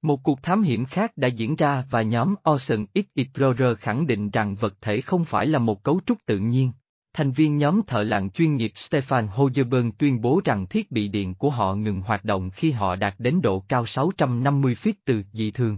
Một 0.01 0.23
cuộc 0.23 0.43
thám 0.43 0.61
hiểm 0.61 0.85
khác 0.85 1.11
đã 1.15 1.27
diễn 1.27 1.55
ra 1.55 1.83
và 1.89 2.01
nhóm 2.01 2.35
Ocean 2.43 2.85
X 2.95 2.99
Explorer 3.15 3.77
khẳng 3.77 4.07
định 4.07 4.29
rằng 4.29 4.55
vật 4.55 4.73
thể 4.81 5.01
không 5.01 5.25
phải 5.25 5.47
là 5.47 5.59
một 5.59 5.83
cấu 5.83 5.99
trúc 6.05 6.17
tự 6.25 6.39
nhiên. 6.39 6.71
Thành 7.13 7.31
viên 7.31 7.57
nhóm 7.57 7.81
thợ 7.87 8.03
lặn 8.03 8.29
chuyên 8.29 8.55
nghiệp 8.55 8.71
Stefan 8.75 9.27
Hojerberg 9.27 9.91
tuyên 9.97 10.21
bố 10.21 10.41
rằng 10.45 10.67
thiết 10.67 10.91
bị 10.91 11.07
điện 11.07 11.33
của 11.33 11.49
họ 11.49 11.75
ngừng 11.75 12.01
hoạt 12.01 12.25
động 12.25 12.49
khi 12.49 12.71
họ 12.71 12.95
đạt 12.95 13.15
đến 13.17 13.41
độ 13.41 13.59
cao 13.67 13.85
650 13.85 14.75
feet 14.83 14.93
từ 15.05 15.23
dị 15.33 15.51
thường. 15.51 15.77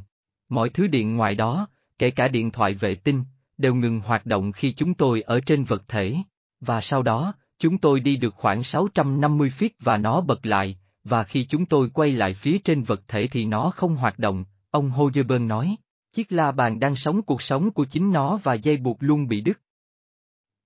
Mọi 0.49 0.69
thứ 0.69 0.87
điện 0.87 1.15
ngoài 1.15 1.35
đó, 1.35 1.67
kể 1.99 2.11
cả 2.11 2.27
điện 2.27 2.51
thoại 2.51 2.73
vệ 2.73 2.95
tinh, 2.95 3.23
đều 3.57 3.75
ngừng 3.75 3.99
hoạt 3.99 4.25
động 4.25 4.51
khi 4.51 4.73
chúng 4.73 4.93
tôi 4.93 5.21
ở 5.21 5.39
trên 5.39 5.63
vật 5.63 5.83
thể. 5.87 6.15
Và 6.59 6.81
sau 6.81 7.03
đó, 7.03 7.33
chúng 7.59 7.77
tôi 7.77 7.99
đi 7.99 8.15
được 8.15 8.33
khoảng 8.35 8.63
650 8.63 9.51
feet 9.59 9.69
và 9.79 9.97
nó 9.97 10.21
bật 10.21 10.45
lại, 10.45 10.77
và 11.03 11.23
khi 11.23 11.45
chúng 11.45 11.65
tôi 11.65 11.89
quay 11.89 12.11
lại 12.11 12.33
phía 12.33 12.57
trên 12.57 12.83
vật 12.83 13.01
thể 13.07 13.27
thì 13.27 13.45
nó 13.45 13.71
không 13.75 13.95
hoạt 13.95 14.19
động, 14.19 14.45
ông 14.71 14.89
Hojerberg 14.89 15.47
nói. 15.47 15.75
Chiếc 16.11 16.31
la 16.31 16.51
bàn 16.51 16.79
đang 16.79 16.95
sống 16.95 17.21
cuộc 17.21 17.41
sống 17.41 17.71
của 17.71 17.85
chính 17.85 18.11
nó 18.11 18.39
và 18.43 18.53
dây 18.53 18.77
buộc 18.77 18.97
luôn 18.99 19.27
bị 19.27 19.41
đứt. 19.41 19.59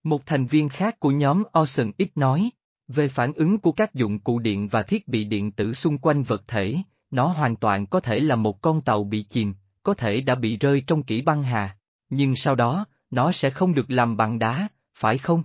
Một 0.08 0.26
thành 0.26 0.46
viên 0.46 0.70
khác 0.70 1.00
của 1.00 1.12
nhóm 1.12 1.44
Ocean 1.52 1.92
X 2.00 2.08
nói, 2.16 2.50
về 2.88 3.08
phản 3.08 3.34
ứng 3.34 3.58
của 3.58 3.72
các 3.72 3.94
dụng 3.94 4.20
cụ 4.20 4.40
điện 4.40 4.68
và 4.68 4.84
thiết 4.84 5.08
bị 5.08 5.24
điện 5.24 5.52
tử 5.52 5.74
xung 5.74 5.98
quanh 5.98 6.24
vật 6.24 6.44
thể, 6.48 6.78
nó 7.12 7.28
hoàn 7.28 7.56
toàn 7.56 7.86
có 7.86 8.00
thể 8.00 8.20
là 8.20 8.36
một 8.36 8.62
con 8.62 8.82
tàu 8.82 9.04
bị 9.04 9.24
chìm, 9.24 9.54
có 9.84 9.94
thể 9.94 10.22
đã 10.22 10.36
bị 10.36 10.58
rơi 10.58 10.84
trong 10.88 11.04
kỷ 11.04 11.22
băng 11.22 11.44
hà, 11.44 11.78
nhưng 12.10 12.36
sau 12.36 12.56
đó, 12.56 12.86
nó 13.12 13.32
sẽ 13.32 13.50
không 13.50 13.74
được 13.74 13.92
làm 13.92 14.18
bằng 14.18 14.40
đá, 14.40 14.68
phải 14.96 15.18
không? 15.18 15.44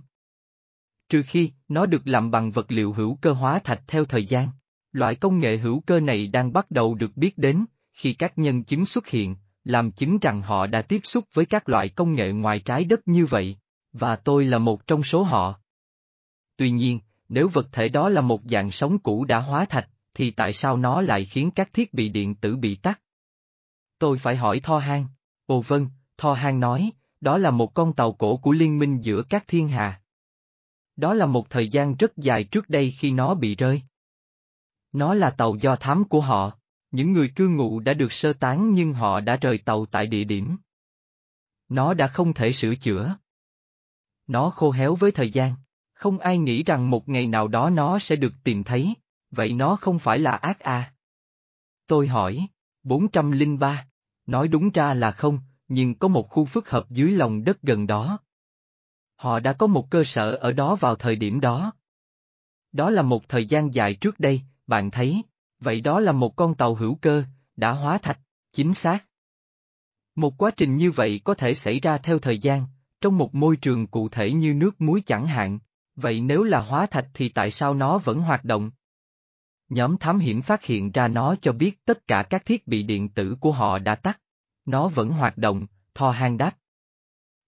Trừ 1.09 1.23
khi, 1.27 1.51
nó 1.67 1.85
được 1.85 2.07
làm 2.07 2.31
bằng 2.31 2.51
vật 2.51 2.71
liệu 2.71 2.93
hữu 2.93 3.15
cơ 3.21 3.31
hóa 3.31 3.59
thạch 3.59 3.81
theo 3.87 4.05
thời 4.05 4.25
gian. 4.25 4.47
Loại 4.91 5.15
công 5.15 5.39
nghệ 5.39 5.57
hữu 5.57 5.79
cơ 5.79 5.99
này 5.99 6.27
đang 6.27 6.53
bắt 6.53 6.71
đầu 6.71 6.95
được 6.95 7.17
biết 7.17 7.37
đến, 7.37 7.65
khi 7.93 8.13
các 8.13 8.37
nhân 8.37 8.63
chứng 8.63 8.85
xuất 8.85 9.07
hiện, 9.07 9.35
làm 9.63 9.91
chứng 9.91 10.19
rằng 10.19 10.41
họ 10.41 10.67
đã 10.67 10.81
tiếp 10.81 11.01
xúc 11.03 11.25
với 11.33 11.45
các 11.45 11.69
loại 11.69 11.89
công 11.89 12.13
nghệ 12.13 12.31
ngoài 12.31 12.59
trái 12.59 12.85
đất 12.85 13.07
như 13.07 13.25
vậy. 13.25 13.57
Và 13.93 14.15
tôi 14.15 14.45
là 14.45 14.57
một 14.57 14.87
trong 14.87 15.03
số 15.03 15.23
họ. 15.23 15.59
Tuy 16.57 16.69
nhiên, 16.69 16.99
nếu 17.29 17.49
vật 17.49 17.67
thể 17.71 17.89
đó 17.89 18.09
là 18.09 18.21
một 18.21 18.41
dạng 18.43 18.71
sống 18.71 18.99
cũ 18.99 19.25
đã 19.25 19.39
hóa 19.39 19.65
thạch, 19.65 19.89
thì 20.13 20.31
tại 20.31 20.53
sao 20.53 20.77
nó 20.77 21.01
lại 21.01 21.25
khiến 21.25 21.51
các 21.51 21.73
thiết 21.73 21.93
bị 21.93 22.09
điện 22.09 22.35
tử 22.35 22.55
bị 22.55 22.75
tắt? 22.75 23.01
Tôi 23.99 24.17
phải 24.17 24.35
hỏi 24.35 24.59
Tho 24.59 24.77
Hang. 24.77 25.05
Ồ 25.45 25.61
vâng, 25.61 25.87
Tho 26.17 26.33
Hang 26.33 26.59
nói, 26.59 26.91
đó 27.21 27.37
là 27.37 27.51
một 27.51 27.73
con 27.73 27.93
tàu 27.93 28.13
cổ 28.13 28.37
của 28.37 28.51
liên 28.51 28.79
minh 28.79 29.01
giữa 29.01 29.23
các 29.29 29.43
thiên 29.47 29.67
hà. 29.67 30.01
Đó 30.95 31.13
là 31.13 31.25
một 31.25 31.49
thời 31.49 31.67
gian 31.67 31.95
rất 31.95 32.17
dài 32.17 32.43
trước 32.43 32.69
đây 32.69 32.91
khi 32.91 33.11
nó 33.11 33.35
bị 33.35 33.55
rơi. 33.55 33.81
Nó 34.91 35.13
là 35.13 35.29
tàu 35.29 35.55
do 35.55 35.75
thám 35.75 36.03
của 36.03 36.21
họ, 36.21 36.51
những 36.91 37.13
người 37.13 37.31
cư 37.35 37.47
ngụ 37.47 37.79
đã 37.79 37.93
được 37.93 38.13
sơ 38.13 38.33
tán 38.33 38.73
nhưng 38.73 38.93
họ 38.93 39.19
đã 39.19 39.35
rời 39.35 39.57
tàu 39.57 39.85
tại 39.85 40.07
địa 40.07 40.23
điểm. 40.23 40.57
Nó 41.69 41.93
đã 41.93 42.07
không 42.07 42.33
thể 42.33 42.51
sửa 42.51 42.75
chữa. 42.75 43.15
Nó 44.27 44.49
khô 44.49 44.71
héo 44.71 44.95
với 44.95 45.11
thời 45.11 45.29
gian. 45.29 45.53
Không 45.93 46.19
ai 46.19 46.37
nghĩ 46.37 46.63
rằng 46.63 46.89
một 46.89 47.09
ngày 47.09 47.27
nào 47.27 47.47
đó 47.47 47.69
nó 47.69 47.99
sẽ 47.99 48.15
được 48.15 48.33
tìm 48.43 48.63
thấy, 48.63 48.93
vậy 49.31 49.53
nó 49.53 49.75
không 49.75 49.99
phải 49.99 50.19
là 50.19 50.31
ác 50.31 50.59
à? 50.59 50.93
Tôi 51.87 52.07
hỏi, 52.07 52.47
403, 52.83 53.87
nói 54.25 54.47
đúng 54.47 54.69
ra 54.69 54.93
là 54.93 55.11
không, 55.11 55.39
nhưng 55.67 55.95
có 55.95 56.07
một 56.07 56.29
khu 56.29 56.45
phức 56.45 56.69
hợp 56.69 56.89
dưới 56.89 57.11
lòng 57.11 57.43
đất 57.43 57.61
gần 57.61 57.87
đó. 57.87 58.19
Họ 59.15 59.39
đã 59.39 59.53
có 59.53 59.67
một 59.67 59.89
cơ 59.89 60.03
sở 60.03 60.31
ở 60.31 60.51
đó 60.51 60.75
vào 60.75 60.95
thời 60.95 61.15
điểm 61.15 61.39
đó. 61.39 61.73
Đó 62.71 62.89
là 62.89 63.01
một 63.01 63.29
thời 63.29 63.45
gian 63.45 63.73
dài 63.73 63.93
trước 63.93 64.19
đây, 64.19 64.41
bạn 64.67 64.91
thấy, 64.91 65.21
vậy 65.59 65.81
đó 65.81 65.99
là 65.99 66.11
một 66.11 66.35
con 66.35 66.55
tàu 66.55 66.75
hữu 66.75 66.95
cơ, 66.95 67.23
đã 67.55 67.71
hóa 67.71 67.97
thạch, 67.97 68.19
chính 68.51 68.73
xác. 68.73 69.05
Một 70.15 70.37
quá 70.37 70.51
trình 70.57 70.77
như 70.77 70.91
vậy 70.91 71.21
có 71.23 71.33
thể 71.33 71.55
xảy 71.55 71.79
ra 71.79 71.97
theo 71.97 72.19
thời 72.19 72.37
gian, 72.37 72.65
trong 73.03 73.17
một 73.17 73.35
môi 73.35 73.57
trường 73.57 73.87
cụ 73.87 74.09
thể 74.09 74.31
như 74.31 74.53
nước 74.53 74.81
muối 74.81 75.01
chẳng 75.05 75.25
hạn, 75.25 75.59
vậy 75.95 76.21
nếu 76.21 76.43
là 76.43 76.61
hóa 76.61 76.85
thạch 76.85 77.07
thì 77.13 77.29
tại 77.29 77.51
sao 77.51 77.73
nó 77.73 77.97
vẫn 77.97 78.19
hoạt 78.19 78.45
động? 78.45 78.71
Nhóm 79.69 79.97
thám 79.97 80.19
hiểm 80.19 80.41
phát 80.41 80.63
hiện 80.63 80.91
ra 80.91 81.07
nó 81.07 81.35
cho 81.41 81.51
biết 81.51 81.85
tất 81.85 82.07
cả 82.07 82.23
các 82.23 82.45
thiết 82.45 82.67
bị 82.67 82.83
điện 82.83 83.09
tử 83.09 83.35
của 83.39 83.51
họ 83.51 83.79
đã 83.79 83.95
tắt. 83.95 84.21
Nó 84.65 84.87
vẫn 84.87 85.09
hoạt 85.09 85.37
động, 85.37 85.67
Tho 85.93 86.11
hang 86.11 86.37
đáp. 86.37 86.57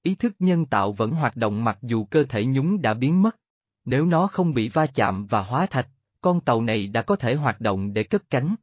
Ý 0.03 0.15
thức 0.15 0.35
nhân 0.39 0.65
tạo 0.65 0.91
vẫn 0.91 1.11
hoạt 1.11 1.35
động 1.35 1.63
mặc 1.63 1.77
dù 1.81 2.05
cơ 2.05 2.23
thể 2.23 2.45
nhúng 2.45 2.81
đã 2.81 2.93
biến 2.93 3.21
mất. 3.21 3.37
Nếu 3.85 4.05
nó 4.05 4.27
không 4.27 4.53
bị 4.53 4.69
va 4.69 4.87
chạm 4.87 5.25
và 5.25 5.43
hóa 5.43 5.65
thạch, 5.65 5.89
con 6.21 6.41
tàu 6.41 6.61
này 6.61 6.87
đã 6.87 7.01
có 7.01 7.15
thể 7.15 7.35
hoạt 7.35 7.61
động 7.61 7.93
để 7.93 8.03
cất 8.03 8.29
cánh. 8.29 8.55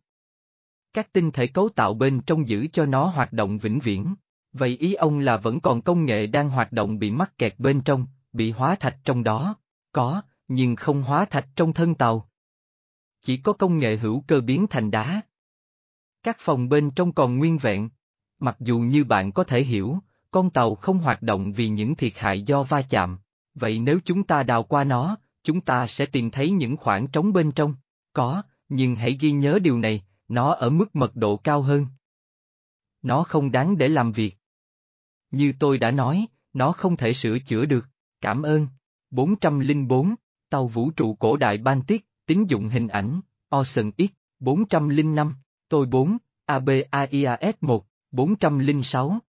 Các 0.93 1.13
tinh 1.13 1.31
thể 1.31 1.47
cấu 1.47 1.69
tạo 1.69 1.95
bên 1.95 2.21
trong 2.27 2.49
giữ 2.49 2.67
cho 2.73 2.87
nó 2.87 3.07
hoạt 3.07 3.33
động 3.33 3.59
vĩnh 3.59 3.81
viễn. 3.81 4.15
Vậy 4.53 4.77
ý 4.77 4.95
ông 4.95 5.19
là 5.19 5.37
vẫn 5.37 5.61
còn 5.61 5.83
công 5.83 6.05
nghệ 6.05 6.27
đang 6.27 6.51
hoạt 6.51 6.73
động 6.73 6.99
bị 6.99 7.11
mắc 7.11 7.39
kẹt 7.39 7.55
bên 7.59 7.81
trong, 7.81 8.07
bị 8.33 8.51
hóa 8.51 8.75
thạch 8.75 8.99
trong 9.05 9.25
đó? 9.25 9.57
Có, 9.93 10.23
nhưng 10.49 10.77
không 10.77 11.03
hóa 11.03 11.25
thạch 11.25 11.49
trong 11.57 11.73
thân 11.73 11.95
tàu. 11.95 12.29
Chỉ 13.23 13.37
có 13.37 13.53
công 13.53 13.79
nghệ 13.79 13.97
hữu 13.97 14.25
cơ 14.27 14.41
biến 14.41 14.67
thành 14.71 14.91
đá. 14.91 15.21
Các 16.23 16.37
phòng 16.41 16.69
bên 16.69 16.91
trong 16.91 17.13
còn 17.13 17.39
nguyên 17.39 17.59
vẹn. 17.59 17.89
Mặc 18.39 18.57
dù 18.61 18.79
như 18.79 19.05
bạn 19.05 19.33
có 19.33 19.45
thể 19.45 19.63
hiểu, 19.63 19.99
con 20.31 20.51
tàu 20.51 20.75
không 20.75 20.99
hoạt 20.99 21.23
động 21.23 21.53
vì 21.53 21.69
những 21.69 21.95
thiệt 21.95 22.13
hại 22.17 22.43
do 22.43 22.63
va 22.63 22.83
chạm. 22.83 23.19
Vậy 23.55 23.79
nếu 23.79 23.99
chúng 24.05 24.25
ta 24.25 24.43
đào 24.43 24.63
qua 24.63 24.85
nó, 24.85 25.17
chúng 25.43 25.61
ta 25.61 25.87
sẽ 25.87 26.07
tìm 26.07 26.31
thấy 26.31 26.51
những 26.51 26.77
khoảng 26.77 27.07
trống 27.07 27.33
bên 27.33 27.53
trong. 27.53 27.75
Có, 28.13 28.43
nhưng 28.69 28.97
hãy 28.97 29.19
ghi 29.21 29.33
nhớ 29.33 29.59
điều 29.63 29.79
này, 29.79 30.05
nó 30.29 30.53
ở 30.53 30.71
mức 30.71 30.97
mật 30.97 31.17
độ 31.17 31.37
cao 31.37 31.63
hơn. 31.63 31.87
Nó 33.03 33.23
không 33.23 33.53
đáng 33.53 33.79
để 33.79 33.89
làm 33.89 34.13
việc. 34.13 34.37
Như 35.33 35.53
tôi 35.59 35.79
đã 35.79 35.91
nói, 35.91 36.27
nó 36.53 36.73
không 36.73 36.97
thể 36.97 37.13
sửa 37.13 37.39
chữa 37.39 37.65
được. 37.65 37.89
Cảm 38.21 38.43
ơn. 38.43 38.67
404, 39.11 40.15
tàu 40.51 40.67
vũ 40.67 40.91
trụ 40.91 41.15
cổ 41.15 41.37
đại 41.37 41.59
Baltic, 41.59 42.07
tín 42.27 42.45
dụng 42.49 42.69
hình 42.69 42.89
ảnh, 42.89 43.21
Ocean 43.49 43.91
X, 43.99 44.03
405, 44.41 45.35
tôi 45.69 45.87
4, 45.87 46.17
ABAIAS 46.47 47.55
1, 47.61 47.87
406. 48.11 49.21